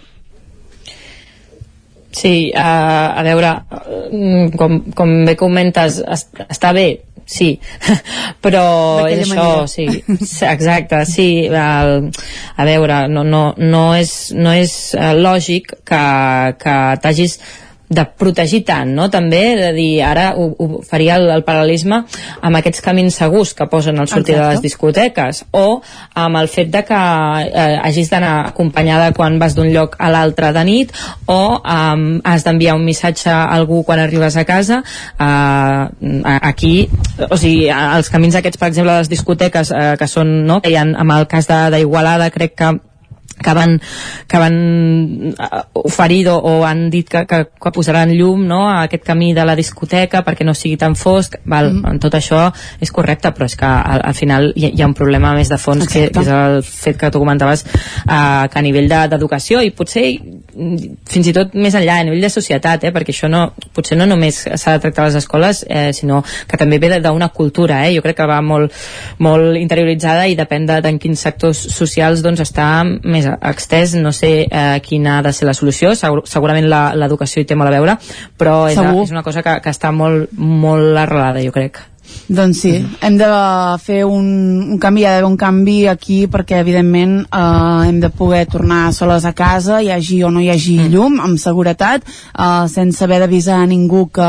Sí, 2.14 2.52
uh, 2.54 3.18
a 3.18 3.22
veure, 3.26 3.50
uh, 3.74 4.46
com, 4.56 4.78
com 4.94 5.12
bé 5.26 5.34
comentes, 5.34 5.98
es, 5.98 6.22
està 6.46 6.70
bé, 6.76 6.86
sí, 7.26 7.56
però 8.44 8.62
és 9.10 9.24
això, 9.24 9.34
manera. 9.34 9.66
sí, 9.66 9.86
exacte, 10.54 11.02
sí, 11.10 11.26
el, 11.50 12.12
a 12.54 12.68
veure, 12.68 13.00
no, 13.10 13.24
no, 13.26 13.42
no 13.58 13.82
és, 13.98 14.14
no 14.38 14.54
és 14.54 14.76
uh, 14.94 15.10
lògic 15.18 15.74
que, 15.82 16.04
que 16.62 16.76
t'hagis 17.02 17.40
de 17.88 18.04
protegir 18.18 18.62
tant, 18.64 18.88
no? 18.96 19.08
També 19.12 19.42
de 19.58 19.70
dir, 19.76 20.02
ara 20.06 20.30
ho, 20.40 20.46
ho 20.58 20.80
faria 20.88 21.18
el, 21.20 21.26
el 21.34 21.44
paral·lelisme 21.44 22.00
amb 22.40 22.58
aquests 22.58 22.80
camins 22.84 23.18
segurs 23.20 23.52
que 23.56 23.66
posen 23.70 24.00
al 24.00 24.08
sortir 24.08 24.34
de 24.34 24.40
les 24.40 24.56
Exacte. 24.56 24.68
discoteques 24.68 25.42
o 25.52 25.82
amb 26.24 26.40
el 26.40 26.48
fet 26.48 26.70
de 26.72 26.84
que 26.88 27.00
eh, 27.50 27.76
hagis 27.84 28.08
d'anar 28.12 28.32
acompanyada 28.48 29.12
quan 29.16 29.38
vas 29.42 29.56
d'un 29.56 29.68
lloc 29.74 29.98
a 29.98 30.08
l'altre 30.12 30.52
de 30.56 30.64
nit 30.64 30.94
o 31.28 31.60
um, 31.60 32.06
has 32.24 32.46
d'enviar 32.46 32.78
un 32.78 32.86
missatge 32.88 33.28
a 33.30 33.44
algú 33.54 33.82
quan 33.84 34.00
arribes 34.00 34.36
a 34.40 34.46
casa 34.48 34.80
uh, 34.80 35.92
aquí, 36.40 36.88
o 37.28 37.36
sigui, 37.36 37.68
els 37.68 38.10
camins 38.10 38.40
aquests, 38.40 38.60
per 38.60 38.72
exemple, 38.72 38.92
de 38.92 39.04
les 39.04 39.12
discoteques 39.12 39.70
uh, 39.74 39.92
que 40.00 40.08
són, 40.08 40.40
no?, 40.48 40.60
que 40.64 40.72
hi 40.72 40.80
ha, 40.80 40.88
amb 40.88 41.18
el 41.18 41.28
cas 41.28 41.48
d'Igualada 41.48 42.32
crec 42.34 42.56
que 42.58 42.72
que 43.42 43.54
van, 43.54 43.80
que 44.28 44.38
van 44.38 44.56
eh, 45.32 45.62
oferir 45.74 46.28
o, 46.28 46.36
o 46.38 46.64
han 46.64 46.88
dit 46.90 47.08
que, 47.08 47.24
que, 47.26 47.40
que 47.60 47.72
posaran 47.74 48.12
llum 48.14 48.46
no, 48.46 48.68
a 48.70 48.84
aquest 48.84 49.04
camí 49.04 49.32
de 49.34 49.44
la 49.44 49.56
discoteca 49.58 50.22
perquè 50.24 50.46
no 50.46 50.54
sigui 50.54 50.76
tan 50.80 50.94
fosc 50.96 51.36
val, 51.44 51.72
mm. 51.74 51.98
tot 52.02 52.14
això 52.18 52.46
és 52.80 52.92
correcte 52.94 53.32
però 53.34 53.48
és 53.50 53.56
que 53.58 53.66
al, 53.66 54.04
al 54.04 54.14
final 54.14 54.52
hi, 54.54 54.70
hi 54.74 54.82
ha 54.82 54.88
un 54.90 54.94
problema 54.94 55.34
més 55.34 55.50
de 55.50 55.58
fons 55.58 55.88
que, 55.90 56.06
que 56.14 56.24
és 56.24 56.30
el 56.30 56.60
fet 56.64 56.98
que 57.00 57.10
tu 57.10 57.22
comentaves 57.22 57.64
eh, 57.66 58.46
que 58.50 58.58
a 58.58 58.64
nivell 58.64 58.88
de- 58.88 59.02
d'educació 59.14 59.62
i 59.64 59.72
potser 59.74 60.06
fins 60.54 61.26
i 61.26 61.34
tot 61.34 61.54
més 61.58 61.74
enllà 61.74 61.98
a 62.00 62.06
nivell 62.06 62.22
de 62.22 62.30
societat 62.30 62.84
eh, 62.86 62.92
perquè 62.94 63.14
això 63.14 63.28
no, 63.30 63.48
potser 63.74 63.98
no 63.98 64.06
només 64.06 64.44
s'ha 64.46 64.76
de 64.76 64.82
tractar 64.84 65.04
a 65.04 65.08
les 65.10 65.18
escoles 65.18 65.64
eh, 65.68 65.90
sinó 65.96 66.22
que 66.48 66.56
també 66.60 66.78
ve 66.78 66.92
de- 66.94 67.00
d'una 67.04 67.28
cultura 67.34 67.82
eh, 67.88 67.94
jo 67.96 68.02
crec 68.04 68.16
que 68.20 68.28
va 68.30 68.40
molt, 68.44 68.72
molt 69.18 69.58
interioritzada 69.58 70.28
i 70.30 70.36
depèn 70.38 70.66
de, 70.70 70.80
de 70.84 70.94
en 70.94 71.00
quins 71.02 71.20
sectors 71.26 71.58
socials 71.74 72.22
doncs 72.22 72.44
està 72.44 72.68
més 72.84 73.23
extès 73.26 73.94
no 73.96 74.12
sé 74.12 74.46
eh, 74.50 74.80
quina 74.84 75.18
ha 75.18 75.22
de 75.22 75.32
ser 75.32 75.46
la 75.48 75.54
solució 75.54 75.94
Segur, 75.96 76.22
segurament 76.28 76.68
la- 76.68 76.92
l'educació 76.94 77.42
hi 77.42 77.48
té 77.48 77.54
molt 77.56 77.70
a 77.72 77.74
veure 77.78 77.98
però 78.38 78.68
és, 78.68 78.76
Segur. 78.78 79.02
és 79.04 79.10
una 79.14 79.22
cosa 79.26 79.42
que, 79.42 79.58
que 79.64 79.70
està 79.70 79.92
molt, 79.92 80.30
molt 80.36 80.96
arrelada 80.98 81.42
jo 81.44 81.52
crec. 81.52 81.80
Doncs 82.28 82.58
sí, 82.60 82.70
hem 83.00 83.14
de 83.16 83.26
fer 83.80 84.02
un, 84.04 84.26
un 84.74 84.78
canvi, 84.78 85.00
hi 85.02 85.06
ha 85.08 85.14
d'haver 85.14 85.26
un 85.30 85.38
canvi 85.40 85.86
aquí 85.88 86.18
perquè 86.30 86.58
evidentment 86.60 87.14
eh, 87.24 87.88
hem 87.88 87.98
de 88.02 88.10
poder 88.12 88.44
tornar 88.52 88.92
soles 88.92 89.24
a 89.24 89.32
casa, 89.32 89.80
hi 89.82 89.88
hagi 89.90 90.20
o 90.22 90.30
no 90.30 90.42
hi 90.44 90.50
hagi 90.52 90.76
llum, 90.92 91.16
amb 91.24 91.40
seguretat, 91.40 92.04
eh, 92.04 92.68
sense 92.68 93.02
haver 93.04 93.22
d'avisar 93.24 93.62
a 93.62 93.66
ningú 93.70 94.06
que, 94.12 94.28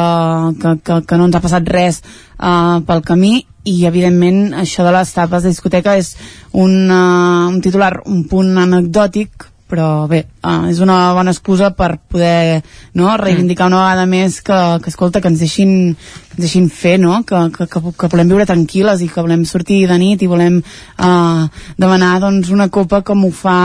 que, 0.62 0.78
que, 0.88 1.02
que 1.06 1.18
no 1.20 1.28
ens 1.28 1.36
ha 1.36 1.44
passat 1.44 1.68
res 1.68 2.00
eh, 2.40 2.80
pel 2.88 3.04
camí 3.06 3.42
i 3.66 3.76
evidentment 3.90 4.54
això 4.62 4.86
de 4.86 4.94
les 4.94 5.12
tapes 5.14 5.44
de 5.44 5.52
discoteca 5.54 5.98
és 5.98 6.14
un, 6.54 6.86
uh, 6.86 7.50
un 7.50 7.60
titular 7.66 7.98
un 8.06 8.24
punt 8.30 8.56
anecdòtic 8.62 9.50
però 9.66 10.06
bé, 10.06 10.20
uh, 10.46 10.68
és 10.70 10.78
una 10.84 11.14
bona 11.18 11.34
excusa 11.34 11.72
per 11.74 11.96
poder 11.98 12.62
no, 12.94 13.10
reivindicar 13.18 13.66
una 13.72 13.82
vegada 13.82 14.06
més 14.06 14.38
que, 14.46 14.58
que 14.84 14.92
escolta, 14.92 15.22
que 15.22 15.32
ens 15.32 15.42
deixin, 15.42 15.96
que 15.98 16.38
ens 16.38 16.44
deixin 16.46 16.70
fer, 16.70 17.00
no? 17.02 17.24
que, 17.26 17.40
que, 17.56 17.66
que, 17.72 17.82
que 17.98 18.10
volem 18.14 18.30
viure 18.30 18.46
tranquil·les 18.46 19.02
i 19.02 19.10
que 19.10 19.26
volem 19.26 19.46
sortir 19.50 19.82
de 19.90 19.98
nit 19.98 20.22
i 20.22 20.30
volem 20.30 20.62
uh, 20.62 21.48
demanar 21.82 22.14
doncs, 22.22 22.54
una 22.54 22.70
copa 22.70 23.02
com 23.02 23.26
ho 23.26 23.34
fa 23.34 23.58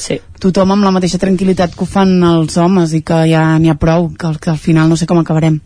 sí. 0.00 0.16
tothom 0.40 0.72
amb 0.74 0.88
la 0.88 0.94
mateixa 0.96 1.20
tranquil·litat 1.20 1.76
que 1.76 1.84
ho 1.84 1.92
fan 1.92 2.16
els 2.32 2.56
homes 2.56 2.96
i 2.96 3.04
que 3.04 3.26
ja 3.28 3.50
n'hi 3.60 3.72
ha 3.72 3.76
prou, 3.76 4.14
que, 4.16 4.32
que 4.40 4.54
al 4.56 4.60
final 4.60 4.88
no 4.88 4.96
sé 4.96 5.10
com 5.10 5.20
acabarem. 5.20 5.60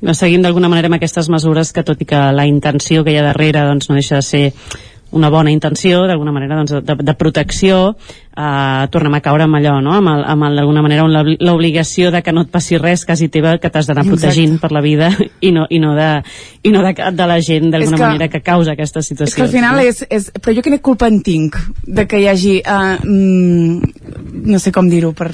No, 0.00 0.14
seguim 0.16 0.40
d'alguna 0.40 0.70
manera 0.72 0.88
amb 0.88 0.96
aquestes 0.96 1.28
mesures 1.28 1.74
que 1.76 1.84
tot 1.84 2.00
i 2.00 2.06
que 2.08 2.20
la 2.32 2.46
intenció 2.48 3.04
que 3.04 3.12
hi 3.12 3.18
ha 3.20 3.26
darrere 3.26 3.66
doncs, 3.68 3.90
no 3.90 3.98
deixa 3.98 4.20
de 4.20 4.24
ser 4.24 4.44
una 5.12 5.28
bona 5.28 5.50
intenció, 5.52 6.06
d'alguna 6.08 6.32
manera 6.32 6.56
doncs, 6.56 6.72
de, 6.86 6.96
de 7.04 7.14
protecció, 7.18 7.96
eh, 8.40 8.88
tornem 8.92 9.14
a 9.14 9.20
caure 9.24 9.44
amb 9.44 9.58
allò, 9.58 9.76
no? 9.84 9.94
amb, 9.98 10.10
el, 10.14 10.24
amb 10.32 10.48
d'alguna 10.56 10.82
manera 10.84 11.06
l'obligació 11.06 12.10
de 12.14 12.22
que 12.24 12.32
no 12.32 12.46
et 12.46 12.52
passi 12.52 12.78
res 12.80 13.04
quasi 13.08 13.28
teva, 13.32 13.56
que 13.60 13.70
t'has 13.72 13.90
d'anar 13.90 14.06
protegint 14.08 14.56
per 14.62 14.72
la 14.72 14.82
vida 14.84 15.10
i 15.46 15.52
no, 15.56 15.66
i 15.70 15.80
no, 15.82 15.92
de, 15.98 16.10
i 16.64 16.72
no 16.72 16.84
de, 16.86 16.94
de 16.96 17.28
la 17.28 17.40
gent 17.44 17.70
d'alguna 17.72 18.00
manera 18.00 18.30
que 18.32 18.42
causa 18.44 18.74
aquesta 18.76 19.04
situació. 19.04 19.30
És 19.30 19.36
que 19.36 19.46
al 19.48 19.52
final 19.52 19.82
és, 19.84 20.04
és... 20.08 20.30
Però 20.40 20.56
jo 20.56 20.64
quina 20.64 20.80
culpa 20.84 21.10
en 21.10 21.20
tinc 21.26 21.58
de 21.86 22.06
que 22.08 22.22
hi 22.22 22.28
hagi... 22.30 22.58
Uh, 22.64 22.96
mm, 23.04 23.94
no 24.50 24.58
sé 24.62 24.72
com 24.72 24.88
dir-ho, 24.88 25.12
per, 25.16 25.30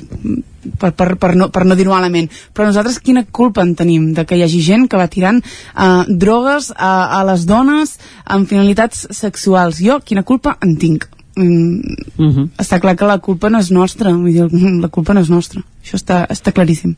per, 0.81 0.93
per, 0.99 1.09
per, 1.21 1.33
no, 1.39 1.49
per 1.55 1.65
no 1.69 1.77
dir-ho 1.79 1.95
malament, 1.95 2.29
però 2.55 2.67
nosaltres 2.69 2.99
quina 3.05 3.25
culpa 3.25 3.63
en 3.63 3.75
tenim 3.79 4.11
de 4.17 4.27
que 4.27 4.39
hi 4.39 4.45
hagi 4.47 4.63
gent 4.67 4.89
que 4.91 4.99
va 5.01 5.09
tirant 5.13 5.43
uh, 5.43 6.03
drogues 6.09 6.73
a, 6.75 7.21
a 7.21 7.23
les 7.31 7.47
dones 7.49 7.97
amb 8.25 8.49
finalitats 8.51 9.07
sexuals? 9.15 9.83
Jo 9.83 10.01
quina 10.05 10.27
culpa 10.27 10.57
en 10.65 10.75
tinc? 10.81 11.07
Mm, 11.37 11.81
uh 12.17 12.33
-huh. 12.33 12.49
Està 12.59 12.81
clar 12.81 12.97
que 12.97 13.07
la 13.07 13.19
culpa 13.19 13.51
no 13.51 13.59
és 13.59 13.71
nostra, 13.71 14.11
vull 14.13 14.33
dir, 14.33 14.49
la 14.81 14.89
culpa 14.89 15.15
no 15.15 15.21
és 15.21 15.29
nostra. 15.29 15.63
Això 15.85 15.97
està, 15.97 16.27
està 16.29 16.53
claríssim. 16.53 16.97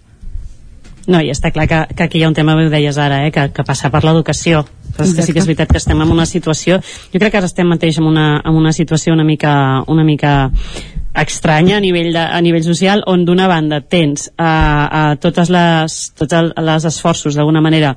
No, 1.09 1.21
i 1.21 1.31
està 1.31 1.51
clar 1.51 1.67
que, 1.67 1.95
que 1.97 2.03
aquí 2.05 2.19
hi 2.19 2.25
ha 2.25 2.29
un 2.29 2.35
tema, 2.35 2.55
ho 2.55 2.71
deies 2.71 2.99
ara, 2.99 3.27
eh, 3.27 3.31
que, 3.33 3.51
que 3.53 3.65
passa 3.65 3.91
per 3.91 4.05
l'educació. 4.05 4.67
Però 4.95 5.05
és 5.07 5.15
que 5.15 5.23
sí 5.23 5.33
que 5.33 5.39
és 5.39 5.47
veritat 5.47 5.71
que 5.73 5.79
estem 5.79 6.01
en 6.01 6.11
una 6.11 6.27
situació... 6.27 6.81
Jo 7.13 7.19
crec 7.19 7.33
que 7.33 7.39
ara 7.39 7.47
estem 7.47 7.67
mateix 7.67 7.99
en 7.99 8.05
una, 8.05 8.43
en 8.45 8.55
una 8.55 8.73
situació 8.73 9.15
una 9.15 9.25
mica, 9.25 9.83
una 9.87 10.05
mica 10.05 10.51
estranya 11.15 11.79
a 11.79 11.81
nivell, 11.81 12.13
de, 12.13 12.19
a 12.19 12.41
nivell 12.41 12.65
social 12.65 13.03
on 13.07 13.25
d'una 13.25 13.49
banda 13.49 13.81
tens 13.81 14.31
a, 14.37 14.53
a 15.01 15.17
totes 15.17 15.49
les, 15.49 16.13
tots 16.15 16.33
el, 16.33 16.53
les 16.55 16.85
esforços 16.85 17.35
d'alguna 17.35 17.61
manera 17.61 17.97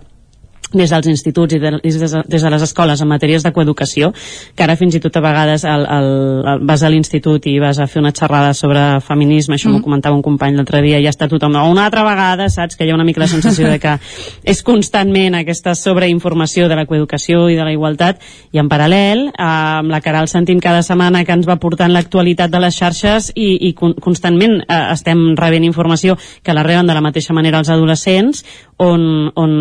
des 0.73 0.91
dels 0.91 1.07
instituts 1.11 1.55
i 1.55 1.59
de, 1.59 1.73
des, 1.83 1.99
de, 1.99 2.23
des 2.27 2.43
de 2.43 2.51
les 2.53 2.65
escoles 2.65 3.01
en 3.01 3.09
matèries 3.09 3.43
de 3.43 3.51
coeducació, 3.51 4.11
que 4.55 4.63
ara 4.63 4.77
fins 4.79 4.95
i 4.95 5.01
tot 5.03 5.17
a 5.17 5.23
vegades 5.23 5.65
el, 5.67 5.85
el, 5.85 6.09
el, 6.53 6.65
vas 6.67 6.83
a 6.83 6.91
l'institut 6.91 7.47
i 7.51 7.57
vas 7.59 7.79
a 7.79 7.87
fer 7.91 8.01
una 8.01 8.13
xerrada 8.15 8.53
sobre 8.57 9.01
feminisme, 9.05 9.57
això 9.57 9.69
mm. 9.69 9.77
m'ho 9.77 9.85
comentava 9.85 10.15
un 10.15 10.23
company 10.25 10.55
l'altre 10.55 10.81
dia, 10.85 10.99
i 10.99 11.07
ja 11.07 11.13
està 11.13 11.27
tothom 11.31 11.57
una 11.61 11.85
altra 11.85 12.03
vegada, 12.07 12.47
saps? 12.49 12.77
Que 12.77 12.85
hi 12.87 12.91
ha 12.91 12.95
una 12.95 13.05
mica 13.07 13.21
la 13.21 13.29
sensació 13.29 13.69
de 13.69 13.79
que 13.81 13.97
és 14.53 14.63
constantment 14.65 15.35
aquesta 15.37 15.75
sobreinformació 15.75 16.69
de 16.71 16.77
la 16.79 16.87
coeducació 16.89 17.47
i 17.51 17.57
de 17.59 17.65
la 17.67 17.73
igualtat, 17.75 18.21
i 18.51 18.61
en 18.61 18.69
paral·lel, 18.71 19.27
eh, 19.31 19.49
amb 19.81 19.91
la 19.91 20.01
Caral 20.01 20.29
sentim 20.31 20.59
cada 20.63 20.81
setmana 20.85 21.25
que 21.25 21.35
ens 21.35 21.47
va 21.47 21.59
portant 21.61 21.93
l'actualitat 21.93 22.51
de 22.51 22.61
les 22.63 22.77
xarxes 22.77 23.31
i, 23.35 23.53
i 23.67 23.73
con 23.77 23.93
constantment 24.01 24.61
eh, 24.61 24.81
estem 24.95 25.31
rebent 25.37 25.67
informació 25.67 26.17
que 26.43 26.55
la 26.55 26.63
reben 26.63 26.87
de 26.87 26.97
la 26.97 27.03
mateixa 27.03 27.35
manera 27.37 27.61
els 27.61 27.69
adolescents, 27.69 28.45
on, 28.81 29.31
on 29.35 29.51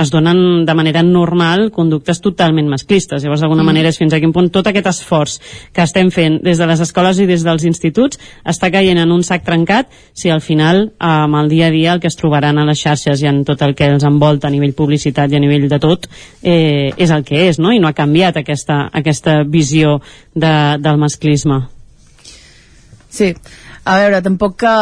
es 0.00 0.10
donen 0.10 0.64
de 0.64 0.74
manera 0.74 1.02
normal 1.04 1.66
conductes 1.74 2.22
totalment 2.24 2.70
masclistes. 2.72 3.20
Llavors, 3.22 3.42
d'alguna 3.44 3.62
mm. 3.62 3.68
manera, 3.68 3.90
és 3.92 3.98
fins 4.00 4.14
a 4.16 4.20
quin 4.22 4.32
punt 4.32 4.48
tot 4.54 4.68
aquest 4.70 4.88
esforç 4.88 5.34
que 5.76 5.84
estem 5.84 6.08
fent 6.14 6.38
des 6.44 6.60
de 6.60 6.68
les 6.70 6.80
escoles 6.80 7.20
i 7.20 7.28
des 7.28 7.44
dels 7.44 7.66
instituts 7.68 8.20
està 8.48 8.70
caient 8.72 9.02
en 9.02 9.12
un 9.12 9.24
sac 9.26 9.44
trencat 9.44 9.92
si 10.16 10.32
al 10.32 10.40
final, 10.40 10.86
amb 10.98 11.36
el 11.42 11.52
dia 11.52 11.68
a 11.68 11.74
dia, 11.74 11.92
el 11.92 12.00
que 12.00 12.08
es 12.08 12.16
trobaran 12.16 12.58
a 12.58 12.66
les 12.68 12.80
xarxes 12.80 13.20
i 13.20 13.28
en 13.28 13.42
tot 13.44 13.60
el 13.66 13.76
que 13.76 13.90
els 13.92 14.08
envolta 14.08 14.48
a 14.48 14.54
nivell 14.54 14.72
publicitat 14.78 15.32
i 15.32 15.36
a 15.36 15.42
nivell 15.42 15.68
de 15.68 15.80
tot 15.82 16.08
eh, 16.42 16.94
és 16.96 17.12
el 17.12 17.26
que 17.28 17.44
és, 17.50 17.60
no? 17.60 17.74
I 17.76 17.82
no 17.82 17.90
ha 17.90 17.96
canviat 17.98 18.40
aquesta, 18.40 18.86
aquesta 18.88 19.42
visió 19.44 19.98
de, 20.32 20.54
del 20.80 21.00
masclisme. 21.02 21.66
Sí, 23.12 23.34
a 23.84 23.96
veure, 23.98 24.20
tampoc 24.22 24.54
que 24.62 24.72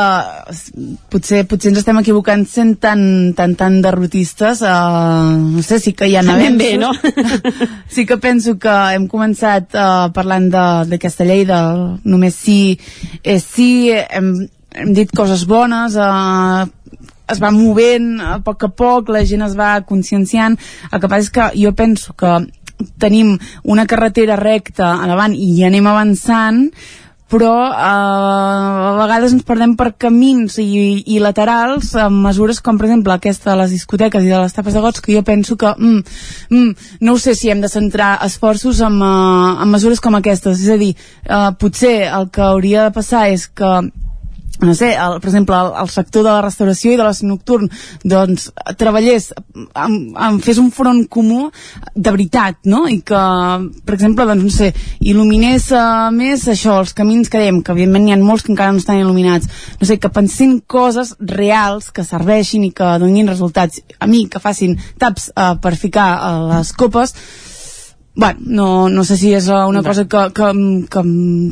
potser, 1.13 1.45
potser 1.49 1.71
ens 1.71 1.81
estem 1.81 2.01
equivocant 2.03 2.45
sent 2.49 2.75
tan, 2.83 3.01
tan, 3.37 3.55
tan 3.57 3.79
derrotistes 3.81 4.61
uh, 4.61 5.31
no 5.41 5.65
sé, 5.65 5.79
sí 5.81 5.95
que 5.97 6.11
hi 6.11 6.19
ha 6.19 6.25
avenços 6.25 6.59
bé, 6.61 6.75
no? 6.77 6.93
sí 7.95 8.05
que 8.05 8.19
penso 8.21 8.59
que 8.61 8.77
hem 8.95 9.09
començat 9.09 9.73
uh, 9.73 10.11
parlant 10.13 10.51
d'aquesta 10.91 11.25
llei 11.25 11.47
de 11.49 11.61
només 12.05 12.37
sí 12.37 12.77
és 13.25 13.45
sí 13.45 13.89
hem, 13.89 14.35
hem 14.77 14.93
dit 14.97 15.17
coses 15.17 15.47
bones 15.49 15.97
uh, 15.97 16.69
es 17.31 17.41
va 17.41 17.55
movent 17.55 18.19
a 18.21 18.39
poc 18.45 18.69
a 18.69 18.73
poc, 18.75 19.09
la 19.09 19.25
gent 19.25 19.49
es 19.49 19.57
va 19.57 19.79
conscienciant 19.87 20.59
el 20.91 21.01
que 21.01 21.09
passa 21.09 21.25
és 21.25 21.35
que 21.39 21.53
jo 21.57 21.73
penso 21.79 22.13
que 22.13 22.37
tenim 23.01 23.39
una 23.65 23.87
carretera 23.87 24.37
recta 24.37 24.95
a 25.01 25.09
davant 25.09 25.35
i 25.37 25.65
anem 25.65 25.89
avançant 25.89 26.67
però 27.31 27.55
eh, 27.71 28.91
a 28.91 28.95
vegades 28.99 29.35
ens 29.37 29.47
perdem 29.47 29.77
per 29.79 29.93
camins 30.03 30.59
i, 30.63 30.67
i 31.15 31.21
laterals 31.23 31.93
amb 31.99 32.25
mesures 32.27 32.61
com 32.65 32.79
per 32.79 32.89
exemple 32.89 33.15
aquesta 33.15 33.53
de 33.53 33.59
les 33.63 33.75
discoteques 33.77 34.27
i 34.27 34.33
de 34.33 34.43
les 34.43 34.57
tapes 34.57 34.75
de 34.75 34.83
gots 34.83 35.05
que 35.05 35.15
jo 35.15 35.23
penso 35.27 35.57
que 35.61 35.71
mm, 35.77 36.03
mm, 36.51 36.91
no 37.07 37.15
ho 37.15 37.23
sé 37.23 37.37
si 37.39 37.53
hem 37.53 37.63
de 37.63 37.71
centrar 37.71 38.17
esforços 38.27 38.83
en, 38.85 38.99
uh, 38.99 39.63
en 39.63 39.71
mesures 39.71 40.03
com 40.03 40.19
aquestes. 40.19 40.61
És 40.61 40.75
a 40.75 40.79
dir, 40.81 40.93
uh, 41.29 41.51
potser 41.61 42.11
el 42.11 42.31
que 42.35 42.45
hauria 42.45 42.89
de 42.89 42.95
passar 42.99 43.29
és 43.31 43.47
que 43.47 43.71
no 44.67 44.75
sé, 44.75 44.93
el, 44.95 45.19
per 45.21 45.31
exemple, 45.31 45.57
el, 45.57 45.73
el 45.83 45.91
sector 45.93 46.25
de 46.27 46.31
la 46.31 46.43
restauració 46.45 46.93
i 46.93 46.99
de 46.99 47.07
l'oci 47.07 47.29
nocturn 47.29 47.69
doncs 48.05 48.49
treballés, 48.81 49.31
en, 49.57 49.97
en, 50.15 50.41
fes 50.45 50.61
un 50.63 50.71
front 50.75 51.03
comú 51.11 51.49
de 51.95 52.13
veritat, 52.13 52.61
no? 52.71 52.87
I 52.91 53.01
que, 53.07 53.23
per 53.87 53.97
exemple, 53.97 54.27
doncs, 54.29 54.47
no 54.47 54.55
sé, 54.55 54.71
il·luminés 55.01 55.71
uh, 55.75 56.09
més 56.15 56.47
això, 56.51 56.81
els 56.85 56.95
camins 56.97 57.31
que 57.31 57.41
dèiem, 57.41 57.63
que 57.65 57.75
evidentment 57.75 58.07
n'hi 58.07 58.17
ha 58.17 58.21
molts 58.21 58.47
que 58.47 58.55
encara 58.55 58.75
no 58.75 58.83
estan 58.83 59.01
il·luminats, 59.01 59.51
no 59.81 59.89
sé, 59.89 59.99
que 60.01 60.13
pensin 60.15 60.59
coses 60.67 61.15
reals 61.21 61.91
que 61.95 62.07
serveixin 62.07 62.67
i 62.69 62.75
que 62.77 62.97
donin 63.03 63.31
resultats. 63.31 63.83
A 64.01 64.09
mi, 64.11 64.27
que 64.31 64.43
facin 64.43 64.77
taps 65.01 65.31
uh, 65.35 65.55
per 65.63 65.77
ficar 65.81 66.11
uh, 66.17 66.43
les 66.55 66.75
copes, 66.77 67.15
bueno, 68.15 68.41
no, 68.45 68.89
no 68.89 69.05
sé 69.05 69.17
si 69.17 69.33
és 69.35 69.47
una 69.49 69.83
cosa 69.83 70.07
que, 70.09 70.25
que, 70.35 70.51
que, 70.91 71.03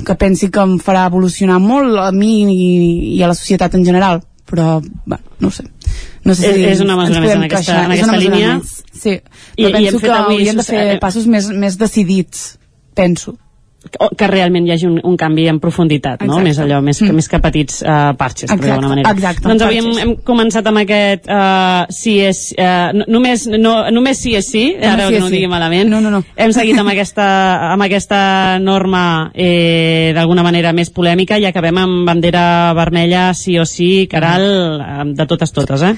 que 0.04 0.16
pensi 0.18 0.50
que 0.50 0.64
em 0.64 0.78
farà 0.82 1.06
evolucionar 1.08 1.60
molt 1.62 2.00
a 2.02 2.10
mi 2.12 2.42
i, 2.42 2.72
i 3.16 3.22
a 3.22 3.30
la 3.30 3.38
societat 3.38 3.78
en 3.78 3.86
general 3.86 4.22
però, 4.48 4.80
bueno, 5.04 5.24
no 5.40 5.48
ho 5.48 5.50
sé. 5.50 5.64
No 6.24 6.34
sé 6.34 6.54
si 6.54 6.64
és 6.64 6.80
una 6.80 6.96
mesura 6.96 7.20
més 7.20 7.34
en 7.34 7.44
aquesta, 7.44 7.82
en 7.84 7.92
aquesta 7.92 8.16
línia. 8.16 8.54
més. 8.58 8.78
sí, 8.92 9.18
però 9.56 9.68
I, 9.68 9.74
penso 9.74 9.98
i 9.98 10.00
que 10.00 10.14
hauríem 10.14 10.56
de 10.60 10.64
fer 10.64 10.84
passos 11.02 11.28
més, 11.28 11.50
més 11.52 11.76
decidits 11.80 12.46
penso 12.96 13.36
que 13.88 14.26
realment 14.26 14.66
hi 14.66 14.72
hagi 14.74 14.88
un, 14.88 14.96
un 15.06 15.14
canvi 15.16 15.46
en 15.48 15.60
profunditat, 15.62 16.24
no? 16.26 16.40
Més 16.42 16.58
allò, 16.60 16.80
més, 16.84 16.98
mm. 17.00 17.14
més 17.14 17.28
que 17.30 17.38
petits 17.42 17.78
uh, 17.84 18.10
parxes, 18.18 18.50
per 18.50 18.58
d'alguna 18.64 18.90
manera. 18.90 19.12
Exacte, 19.14 19.46
doncs 19.46 19.64
avui 19.64 19.78
hem, 19.78 19.90
hem 20.02 20.14
començat 20.26 20.66
amb 20.68 20.82
aquest 20.82 21.28
uh, 21.30 21.86
sí 21.94 22.16
és... 22.26 22.42
Uh, 22.58 23.04
només, 23.06 23.46
no, 23.54 23.74
només 23.94 24.18
sí 24.18 24.34
és 24.38 24.50
sí, 24.50 24.64
ara 24.76 25.06
sí 25.06 25.14
que 25.14 25.22
no 25.22 25.28
ho 25.28 25.32
digui 25.32 25.46
sí. 25.46 25.52
malament. 25.52 25.92
No, 25.92 26.02
no, 26.04 26.12
no. 26.12 26.22
Hem 26.36 26.54
seguit 26.56 26.78
amb 26.80 26.92
aquesta, 26.92 27.28
amb 27.70 27.86
aquesta 27.86 28.20
norma 28.62 29.04
eh, 29.32 30.10
d'alguna 30.16 30.44
manera 30.46 30.74
més 30.76 30.90
polèmica 30.94 31.38
i 31.38 31.46
acabem 31.48 31.78
amb 31.78 32.02
bandera 32.08 32.74
vermella 32.76 33.30
sí 33.38 33.56
o 33.62 33.66
sí, 33.68 34.08
Caral, 34.10 35.14
de 35.14 35.28
totes 35.30 35.54
totes, 35.54 35.86
eh? 35.86 35.94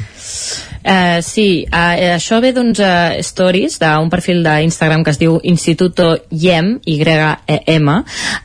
Uh, 0.81 1.20
sí, 1.20 1.67
uh, 1.68 2.15
això 2.17 2.39
ve 2.41 2.55
d'uns 2.57 2.78
uh, 2.81 3.18
stories 3.25 3.76
d'un 3.83 4.09
perfil 4.12 4.41
d'Instagram 4.44 5.05
que 5.05 5.12
es 5.12 5.18
diu 5.20 5.36
Instituto 5.44 6.15
YEM, 6.31 6.78
Y-E-M. 6.89 7.97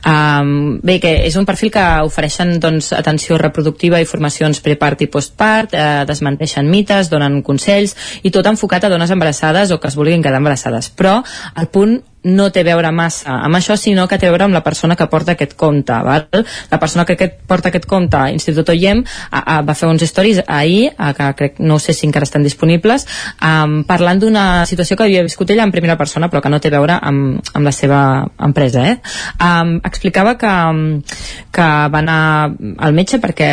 Um, 0.06 0.50
bé, 0.84 0.98
que 1.00 1.14
és 1.26 1.38
un 1.40 1.46
perfil 1.48 1.72
que 1.72 1.84
ofereixen 2.04 2.58
doncs, 2.60 2.92
atenció 2.96 3.38
reproductiva 3.40 4.00
i 4.02 4.08
formacions 4.08 4.60
prepart 4.60 5.06
i 5.06 5.10
postpart, 5.12 5.72
uh, 5.72 6.02
desmenteixen 6.08 6.68
mites, 6.68 7.08
donen 7.12 7.40
consells 7.46 7.96
i 8.22 8.34
tot 8.34 8.46
enfocat 8.52 8.84
a 8.84 8.92
dones 8.92 9.14
embarassades 9.14 9.72
o 9.72 9.80
que 9.80 9.88
es 9.88 9.96
vulguin 9.96 10.24
quedar 10.24 10.42
embarassades. 10.42 10.92
Però 10.92 11.22
el 11.56 11.72
punt 11.72 11.96
no 12.26 12.48
té 12.50 12.62
a 12.64 12.66
veure 12.66 12.90
massa 12.94 13.38
amb 13.46 13.58
això, 13.58 13.76
sinó 13.78 14.06
que 14.10 14.18
té 14.18 14.28
a 14.28 14.32
veure 14.34 14.46
amb 14.48 14.56
la 14.56 14.62
persona 14.66 14.96
que 14.98 15.06
porta 15.10 15.36
aquest 15.36 15.54
compte. 15.58 15.94
Val? 16.06 16.26
La 16.70 16.80
persona 16.82 17.04
que 17.06 17.16
aquest, 17.16 17.38
porta 17.46 17.70
aquest 17.70 17.86
compte, 17.90 18.20
Institut 18.34 18.68
Oiem, 18.74 19.02
a, 19.30 19.40
a, 19.40 19.60
va 19.66 19.76
fer 19.78 19.88
uns 19.90 20.04
stories 20.08 20.42
ahir, 20.46 20.90
a, 20.96 21.12
que 21.16 21.30
crec, 21.38 21.60
no 21.60 21.78
sé 21.82 21.94
si 21.94 22.06
encara 22.08 22.26
estan 22.28 22.44
disponibles, 22.46 23.06
um, 23.40 23.78
parlant 23.88 24.20
d'una 24.22 24.66
situació 24.68 24.98
que 24.98 25.06
havia 25.06 25.24
viscut 25.26 25.50
ella 25.54 25.66
en 25.66 25.74
primera 25.74 25.98
persona, 26.00 26.30
però 26.32 26.42
que 26.42 26.52
no 26.52 26.60
té 26.60 26.72
a 26.72 26.76
veure 26.76 26.98
amb, 27.00 27.40
amb 27.54 27.70
la 27.70 27.74
seva 27.74 28.00
empresa. 28.42 28.86
Eh? 28.90 28.96
Um, 29.40 29.76
explicava 29.86 30.36
que, 30.40 30.54
que 31.54 31.72
va 31.92 32.02
anar 32.02 32.20
al 32.78 32.96
metge 32.96 33.22
perquè 33.22 33.50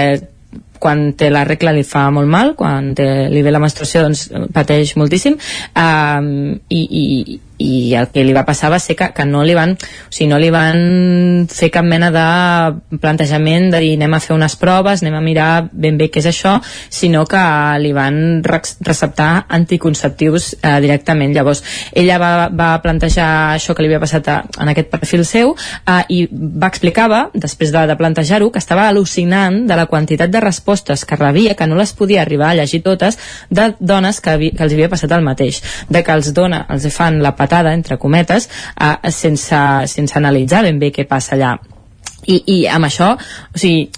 quan 0.84 1.14
té 1.20 1.32
la 1.32 1.46
regla 1.48 1.72
li 1.76 1.86
fa 1.88 2.10
molt 2.12 2.30
mal, 2.30 2.54
quan 2.60 2.92
té, 2.98 3.08
li 3.32 3.44
ve 3.46 3.54
la 3.54 3.62
menstruació 3.64 4.04
doncs 4.04 4.28
pateix 4.54 4.98
moltíssim 5.00 5.38
um, 5.40 6.30
i, 6.68 6.82
i, 6.84 7.40
i 7.64 7.94
el 7.96 8.10
que 8.12 8.24
li 8.26 8.34
va 8.36 8.44
passar 8.48 8.72
va 8.74 8.80
ser 8.82 8.96
que, 9.00 9.10
que 9.16 9.26
no 9.30 9.44
li 9.46 9.56
van 9.56 9.76
o 9.78 10.12
sigui, 10.12 10.28
no 10.32 10.40
li 10.42 10.50
van 10.54 11.48
fer 11.52 11.70
cap 11.74 11.86
mena 11.88 12.10
de 12.14 12.98
plantejament 13.02 13.70
de 13.74 13.82
dir 13.84 13.94
anem 13.98 14.18
a 14.18 14.22
fer 14.24 14.36
unes 14.36 14.56
proves, 14.60 15.04
anem 15.04 15.18
a 15.18 15.24
mirar 15.24 15.50
ben 15.72 15.98
bé 16.00 16.10
què 16.12 16.22
és 16.24 16.30
això, 16.30 16.58
sinó 16.64 17.24
que 17.30 17.44
li 17.84 17.94
van 17.96 18.44
receptar 18.44 19.46
anticonceptius 19.54 20.54
eh, 20.60 20.76
directament. 20.84 21.34
Llavors, 21.36 21.64
ella 21.96 22.20
va, 22.22 22.32
va 22.52 22.70
plantejar 22.84 23.28
això 23.54 23.76
que 23.76 23.84
li 23.84 23.92
havia 23.92 24.02
passat 24.04 24.30
a, 24.30 24.38
en 24.62 24.74
aquest 24.74 24.92
perfil 24.92 25.24
seu 25.28 25.54
eh, 25.56 26.02
i 26.14 26.26
va 26.32 26.72
explicava, 26.72 27.26
després 27.34 27.74
de, 27.74 27.86
de 27.90 27.98
plantejar-ho, 28.00 28.52
que 28.52 28.62
estava 28.62 28.88
al·lucinant 28.90 29.64
de 29.70 29.80
la 29.80 29.88
quantitat 29.92 30.34
de 30.34 30.42
respostes 30.44 30.73
que 30.82 31.16
rebia, 31.16 31.56
que 31.56 31.68
no 31.68 31.76
les 31.76 31.94
podia 31.94 32.22
arribar 32.22 32.50
a 32.50 32.56
llegir 32.56 32.82
totes, 32.82 33.20
de 33.50 33.74
dones 33.80 34.20
que, 34.22 34.38
vi, 34.38 34.52
que 34.52 34.64
els 34.64 34.74
havia 34.74 34.90
passat 34.90 35.12
el 35.12 35.22
mateix, 35.22 35.62
de 35.90 36.04
que 36.04 36.12
els 36.12 36.34
dona, 36.34 36.66
els 36.70 36.88
fan 36.94 37.22
la 37.22 37.36
patada, 37.36 37.74
entre 37.74 37.98
cometes, 37.98 38.50
eh, 38.80 39.12
sense, 39.12 39.62
sense 39.88 40.18
analitzar 40.18 40.64
ben 40.64 40.80
bé 40.80 40.92
què 40.92 41.06
passa 41.08 41.36
allà. 41.36 41.58
I, 42.26 42.42
i 42.48 42.58
amb 42.72 42.88
això, 42.88 43.14
o 43.14 43.60
sigui, 43.60 43.90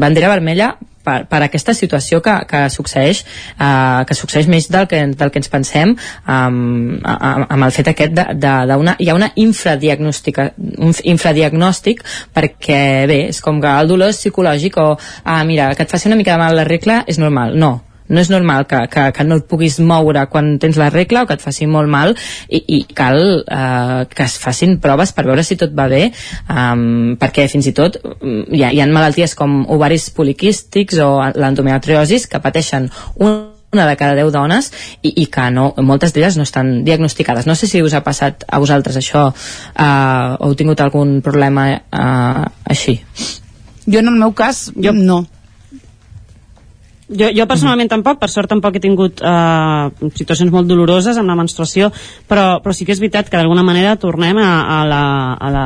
bandera 0.00 0.30
vermella 0.30 0.76
per, 1.10 1.18
per 1.30 1.42
aquesta 1.46 1.74
situació 1.76 2.22
que, 2.24 2.36
que 2.50 2.62
succeeix 2.72 3.24
uh, 3.58 4.06
que 4.06 4.16
succeeix 4.18 4.48
més 4.52 4.70
del 4.72 4.88
que, 4.90 5.02
del 5.18 5.34
que 5.34 5.42
ens 5.42 5.52
pensem 5.52 5.96
um, 5.96 6.96
amb 7.04 7.66
el 7.66 7.74
fet 7.74 7.92
aquest 7.92 8.16
de, 8.16 8.26
de, 8.38 8.54
de 8.70 8.78
una, 8.80 8.96
hi 8.98 9.10
ha 9.10 9.18
una 9.18 9.32
infradiagnòstica 9.40 10.50
un 10.78 10.94
infradiagnòstic 11.14 12.02
perquè 12.36 12.82
bé, 13.10 13.20
és 13.34 13.42
com 13.44 13.60
que 13.62 13.76
el 13.82 13.90
dolor 13.90 14.14
és 14.14 14.22
psicològic 14.22 14.80
o 14.80 14.88
ah, 14.96 15.42
mira, 15.44 15.72
que 15.74 15.86
et 15.86 15.92
faci 15.92 16.10
una 16.10 16.18
mica 16.20 16.36
de 16.36 16.44
mal 16.44 16.58
la 16.58 16.68
regla 16.68 17.02
és 17.10 17.18
normal, 17.22 17.56
no 17.58 17.78
no 18.10 18.22
és 18.22 18.30
normal 18.32 18.66
que, 18.70 18.82
que, 18.92 19.06
que 19.16 19.26
no 19.26 19.40
et 19.40 19.46
puguis 19.50 19.78
moure 19.80 20.26
quan 20.32 20.56
tens 20.62 20.78
la 20.80 20.90
regla 20.92 21.24
o 21.24 21.28
que 21.30 21.38
et 21.38 21.44
faci 21.44 21.68
molt 21.70 21.90
mal 21.90 22.14
i, 22.48 22.60
i 22.60 22.80
cal 22.96 23.20
eh, 23.40 24.02
que 24.10 24.26
es 24.26 24.36
facin 24.42 24.78
proves 24.82 25.14
per 25.16 25.26
veure 25.28 25.44
si 25.46 25.58
tot 25.60 25.74
va 25.76 25.88
bé 25.90 26.08
um, 26.10 27.14
perquè 27.20 27.46
fins 27.52 27.70
i 27.70 27.76
tot 27.76 28.00
mm, 28.02 28.50
hi 28.56 28.66
ha, 28.66 28.74
hi 28.74 28.82
ha 28.82 28.90
malalties 28.90 29.36
com 29.38 29.62
ovaris 29.70 30.10
poliquístics 30.16 31.00
o 31.04 31.14
l'endometriosis 31.38 32.28
que 32.30 32.42
pateixen 32.42 32.90
un 33.20 33.40
una 33.72 33.86
de 33.86 33.96
cada 33.96 34.14
10 34.18 34.32
dones 34.34 34.72
i, 35.02 35.12
i 35.22 35.26
que 35.30 35.44
no, 35.54 35.68
moltes 35.86 36.14
d'elles 36.14 36.36
no 36.36 36.42
estan 36.42 36.80
diagnosticades. 36.86 37.46
No 37.46 37.54
sé 37.54 37.68
si 37.70 37.82
us 37.82 37.94
ha 37.94 38.02
passat 38.02 38.42
a 38.48 38.58
vosaltres 38.58 38.98
això 38.98 39.28
eh, 39.30 39.84
o 39.86 40.48
heu 40.48 40.56
tingut 40.58 40.82
algun 40.82 41.20
problema 41.22 41.68
eh, 41.76 42.44
així. 42.64 42.98
Jo 43.86 44.02
en 44.02 44.10
el 44.10 44.18
meu 44.18 44.34
cas, 44.34 44.68
jo 44.74 44.94
no. 44.96 45.22
Jo, 47.10 47.26
jo 47.34 47.46
personalment 47.50 47.88
mm. 47.88 47.94
tampoc, 47.96 48.20
per 48.20 48.28
sort 48.30 48.50
tampoc 48.50 48.76
he 48.78 48.82
tingut 48.82 49.18
eh, 49.18 50.10
situacions 50.14 50.52
molt 50.54 50.68
doloroses 50.70 51.18
amb 51.18 51.30
la 51.30 51.34
menstruació, 51.38 51.90
però, 52.30 52.60
però 52.62 52.74
sí 52.76 52.86
que 52.86 52.94
és 52.94 53.02
veritat 53.02 53.26
que 53.30 53.38
d'alguna 53.38 53.64
manera 53.66 53.96
tornem 53.98 54.38
a, 54.38 54.50
a, 54.62 54.78
la, 54.86 55.02
a 55.34 55.50
la, 55.50 55.64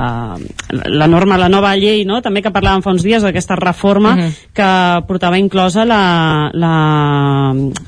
la 0.89 1.09
norma, 1.11 1.37
la 1.41 1.51
nova 1.53 1.75
llei, 1.77 2.07
no? 2.09 2.23
també 2.25 2.41
que 2.41 2.53
parlàvem 2.55 2.85
fa 2.85 2.95
uns 2.97 3.05
dies 3.05 3.23
d'aquesta 3.27 3.59
reforma 3.61 4.15
mm 4.15 4.21
-hmm. 4.21 4.33
que 4.57 4.71
portava 5.07 5.39
inclosa 5.39 5.85
la, 5.85 6.51
la, 6.53 6.75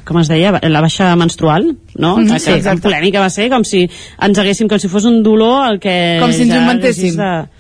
com 0.05 0.20
es 0.20 0.28
deia, 0.28 0.60
la 0.62 0.81
baixa 0.81 1.17
menstrual, 1.17 1.76
no? 1.97 2.17
Mm 2.17 2.26
-hmm, 2.26 2.39
sí, 2.39 2.51
exacte. 2.52 2.83
polèmica 2.83 3.20
va 3.20 3.31
ser, 3.31 3.49
com 3.49 3.65
si 3.65 3.89
ens 4.20 4.39
haguéssim, 4.39 4.68
com 4.68 4.78
si 4.78 4.89
fos 4.89 5.05
un 5.05 5.23
dolor 5.23 5.73
el 5.73 5.81
que... 5.81 6.18
Com 6.20 6.33
si 6.33 6.43
ens 6.43 6.52
ho 6.52 6.60
inventéssim. 6.60 7.17
De 7.17 7.56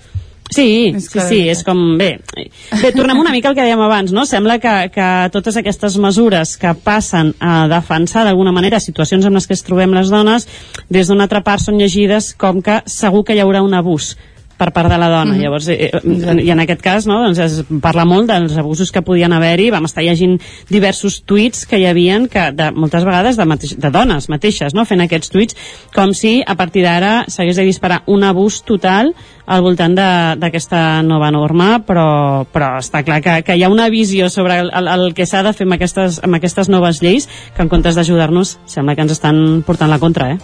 Sí, 0.52 0.92
és 0.94 1.08
sí, 1.10 1.20
sí, 1.26 1.40
és 1.50 1.62
com... 1.66 1.80
Bé, 1.98 2.12
bé, 2.30 2.92
tornem 2.94 3.18
una 3.18 3.32
mica 3.34 3.50
al 3.50 3.56
que 3.56 3.64
dèiem 3.64 3.82
abans, 3.82 4.12
no? 4.14 4.26
Sembla 4.28 4.60
que, 4.62 4.74
que 4.94 5.08
totes 5.34 5.58
aquestes 5.58 5.98
mesures 6.02 6.54
que 6.60 6.72
passen 6.86 7.32
a 7.40 7.66
defensar 7.70 8.24
d'alguna 8.26 8.54
manera 8.54 8.80
situacions 8.82 9.26
en 9.26 9.34
les 9.34 9.48
que 9.48 9.56
es 9.58 9.66
trobem 9.66 9.96
les 9.96 10.12
dones, 10.12 10.46
des 10.88 11.10
d'una 11.10 11.26
altra 11.26 11.42
part 11.46 11.64
són 11.64 11.80
llegides 11.82 12.32
com 12.38 12.62
que 12.62 12.80
segur 12.86 13.24
que 13.26 13.34
hi 13.34 13.42
haurà 13.42 13.64
un 13.66 13.74
abús 13.74 14.14
per 14.56 14.72
part 14.72 14.90
de 14.90 14.98
la 14.98 15.08
dona. 15.08 15.32
Mm 15.32 15.36
-hmm. 15.36 15.42
Llavors, 15.42 15.68
eh, 15.68 15.90
eh, 15.92 16.44
i 16.44 16.50
en 16.50 16.60
aquest 16.60 16.82
cas, 16.82 17.06
no, 17.06 17.22
doncs 17.24 17.38
es 17.38 17.64
parla 17.80 18.04
molt 18.04 18.26
dels 18.26 18.56
abusos 18.56 18.90
que 18.92 19.02
podien 19.02 19.32
haver-hi. 19.32 19.70
Vam 19.70 19.84
estar 19.84 20.02
llegint 20.02 20.40
diversos 20.68 21.22
tuits 21.24 21.66
que 21.66 21.78
hi 21.78 21.86
havien 21.86 22.28
que 22.28 22.52
de, 22.52 22.70
moltes 22.72 23.04
vegades 23.04 23.36
de, 23.36 23.44
mateix, 23.44 23.76
de 23.78 23.90
dones 23.90 24.28
mateixes, 24.28 24.74
no, 24.74 24.84
fent 24.84 25.00
aquests 25.00 25.30
tuits, 25.30 25.56
com 25.94 26.12
si 26.12 26.42
a 26.46 26.54
partir 26.54 26.82
d'ara 26.82 27.24
s'hagués 27.28 27.56
de 27.56 27.64
disparar 27.64 28.02
un 28.06 28.24
abús 28.24 28.62
total 28.62 29.14
al 29.46 29.62
voltant 29.62 29.94
d'aquesta 29.94 31.02
nova 31.02 31.30
norma, 31.30 31.80
però, 31.86 32.46
però 32.52 32.78
està 32.78 33.04
clar 33.06 33.20
que, 33.22 33.42
que 33.42 33.56
hi 33.56 33.62
ha 33.62 33.68
una 33.68 33.88
visió 33.88 34.28
sobre 34.28 34.58
el, 34.58 34.70
el, 34.74 34.88
el 34.88 35.14
que 35.14 35.26
s'ha 35.26 35.42
de 35.42 35.52
fer 35.52 35.66
amb 35.66 35.78
aquestes, 35.78 36.20
amb 36.22 36.34
aquestes 36.34 36.68
noves 36.68 37.02
lleis 37.02 37.28
que 37.54 37.62
en 37.62 37.68
comptes 37.68 37.94
d'ajudar-nos 37.94 38.58
sembla 38.66 38.96
que 38.96 39.06
ens 39.06 39.12
estan 39.12 39.62
portant 39.66 39.90
la 39.90 40.02
contra, 40.02 40.32
eh? 40.32 40.38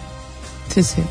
Sí, 0.69 0.83
sí. 0.83 1.03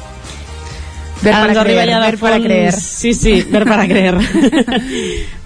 Ver 1.22 1.32
para, 1.32 1.64
creer, 1.64 1.88
ja 1.88 2.00
ver 2.00 2.18
para 2.18 2.40
creer. 2.40 2.72
Sí, 2.74 3.14
sí, 3.14 3.42
ver 3.48 3.64
para 3.64 3.86
creer. 3.86 4.18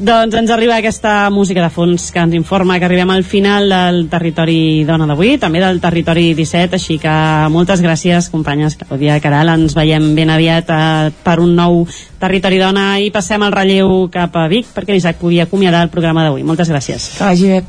doncs 0.00 0.34
ens 0.34 0.50
arriba 0.50 0.78
aquesta 0.80 1.28
música 1.30 1.60
de 1.60 1.68
fons 1.70 2.08
que 2.10 2.22
ens 2.22 2.34
informa 2.34 2.78
que 2.80 2.86
arribem 2.88 3.10
al 3.12 3.22
final 3.22 3.68
del 3.68 4.00
territori 4.08 4.82
dona 4.88 5.06
d'avui, 5.06 5.36
també 5.38 5.60
del 5.60 5.80
territori 5.82 6.32
17, 6.34 6.80
així 6.80 6.96
que 6.98 7.12
moltes 7.52 7.84
gràcies 7.84 8.30
companyes 8.32 8.78
Claudia 8.80 9.20
Caral, 9.20 9.52
ens 9.52 9.76
veiem 9.76 10.14
ben 10.16 10.32
aviat 10.32 10.72
eh, 10.72 11.12
per 11.22 11.38
un 11.44 11.54
nou 11.54 11.84
territori 12.20 12.58
dona 12.58 12.96
i 12.98 13.12
passem 13.12 13.44
el 13.44 13.52
relleu 13.52 14.08
cap 14.12 14.40
a 14.40 14.48
Vic 14.48 14.72
perquè 14.74 14.96
l'Isaac 14.96 15.20
podia 15.20 15.44
acomiadar 15.44 15.84
el 15.84 15.92
programa 15.92 16.24
d'avui. 16.24 16.48
Moltes 16.48 16.72
gràcies. 16.72 17.12
Que 17.18 17.26
vagi 17.28 17.54
bé. 17.54 17.64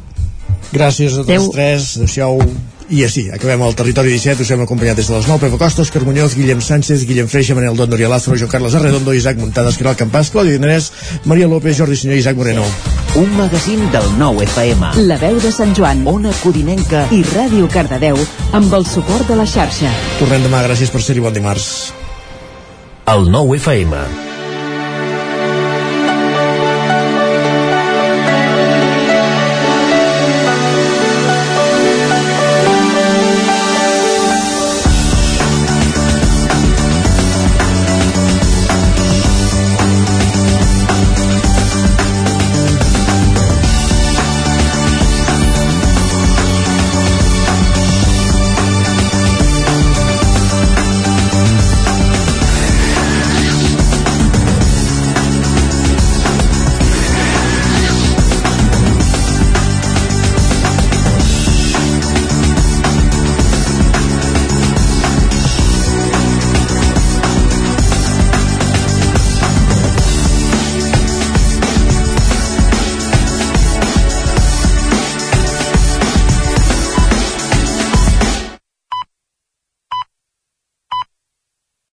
Gràcies 0.71 1.19
a 1.19 1.25
tots 1.27 1.51
tres. 1.51 1.95
Adéu-siau. 1.99 2.39
I 2.91 3.05
així, 3.05 3.21
acabem 3.31 3.61
el 3.63 3.75
territori 3.79 4.11
17, 4.11 4.43
us 4.43 4.49
hem 4.51 4.65
acompanyat 4.65 4.97
des 4.99 5.07
de 5.07 5.15
les 5.15 5.27
9, 5.29 5.39
Pepa 5.45 5.59
Costa, 5.61 5.85
Òscar 5.85 6.01
Muñoz, 6.03 6.33
Guillem 6.35 6.59
Sánchez, 6.59 7.05
Guillem 7.07 7.29
Freixa, 7.31 7.55
Manel 7.55 7.77
Don, 7.79 7.87
Núria 7.89 8.09
Lázaro, 8.11 8.35
Jo 8.35 8.49
Carles 8.51 8.75
Arredondo, 8.75 9.13
Isaac 9.15 9.37
Muntades, 9.39 9.77
Caral 9.79 9.95
Campàs, 9.95 10.27
Claudia 10.33 10.57
Dinarès, 10.57 10.91
Maria 11.23 11.47
López, 11.47 11.77
Jordi 11.77 11.95
Senyor 11.95 12.17
i 12.17 12.19
Isaac 12.19 12.35
Moreno. 12.35 12.65
Un 13.15 13.31
magazín 13.37 13.85
del 13.95 14.09
nou 14.19 14.41
FM. 14.43 14.91
La 15.07 15.15
veu 15.21 15.39
de 15.39 15.53
Sant 15.55 15.71
Joan. 15.77 16.03
Ona 16.07 16.33
Codinenca. 16.41 17.05
I 17.15 17.21
Ràdio 17.31 17.69
Cardedeu, 17.71 18.19
amb 18.51 18.75
el 18.75 18.83
suport 18.83 19.23
de 19.31 19.39
la 19.39 19.47
xarxa. 19.47 19.93
Tornem 20.19 20.43
demà, 20.43 20.59
gràcies 20.67 20.91
per 20.91 20.99
ser-hi, 20.99 21.23
bon 21.23 21.35
dimarts. 21.35 21.93
El 23.07 23.31
nou 23.31 23.55
FM. 23.55 24.30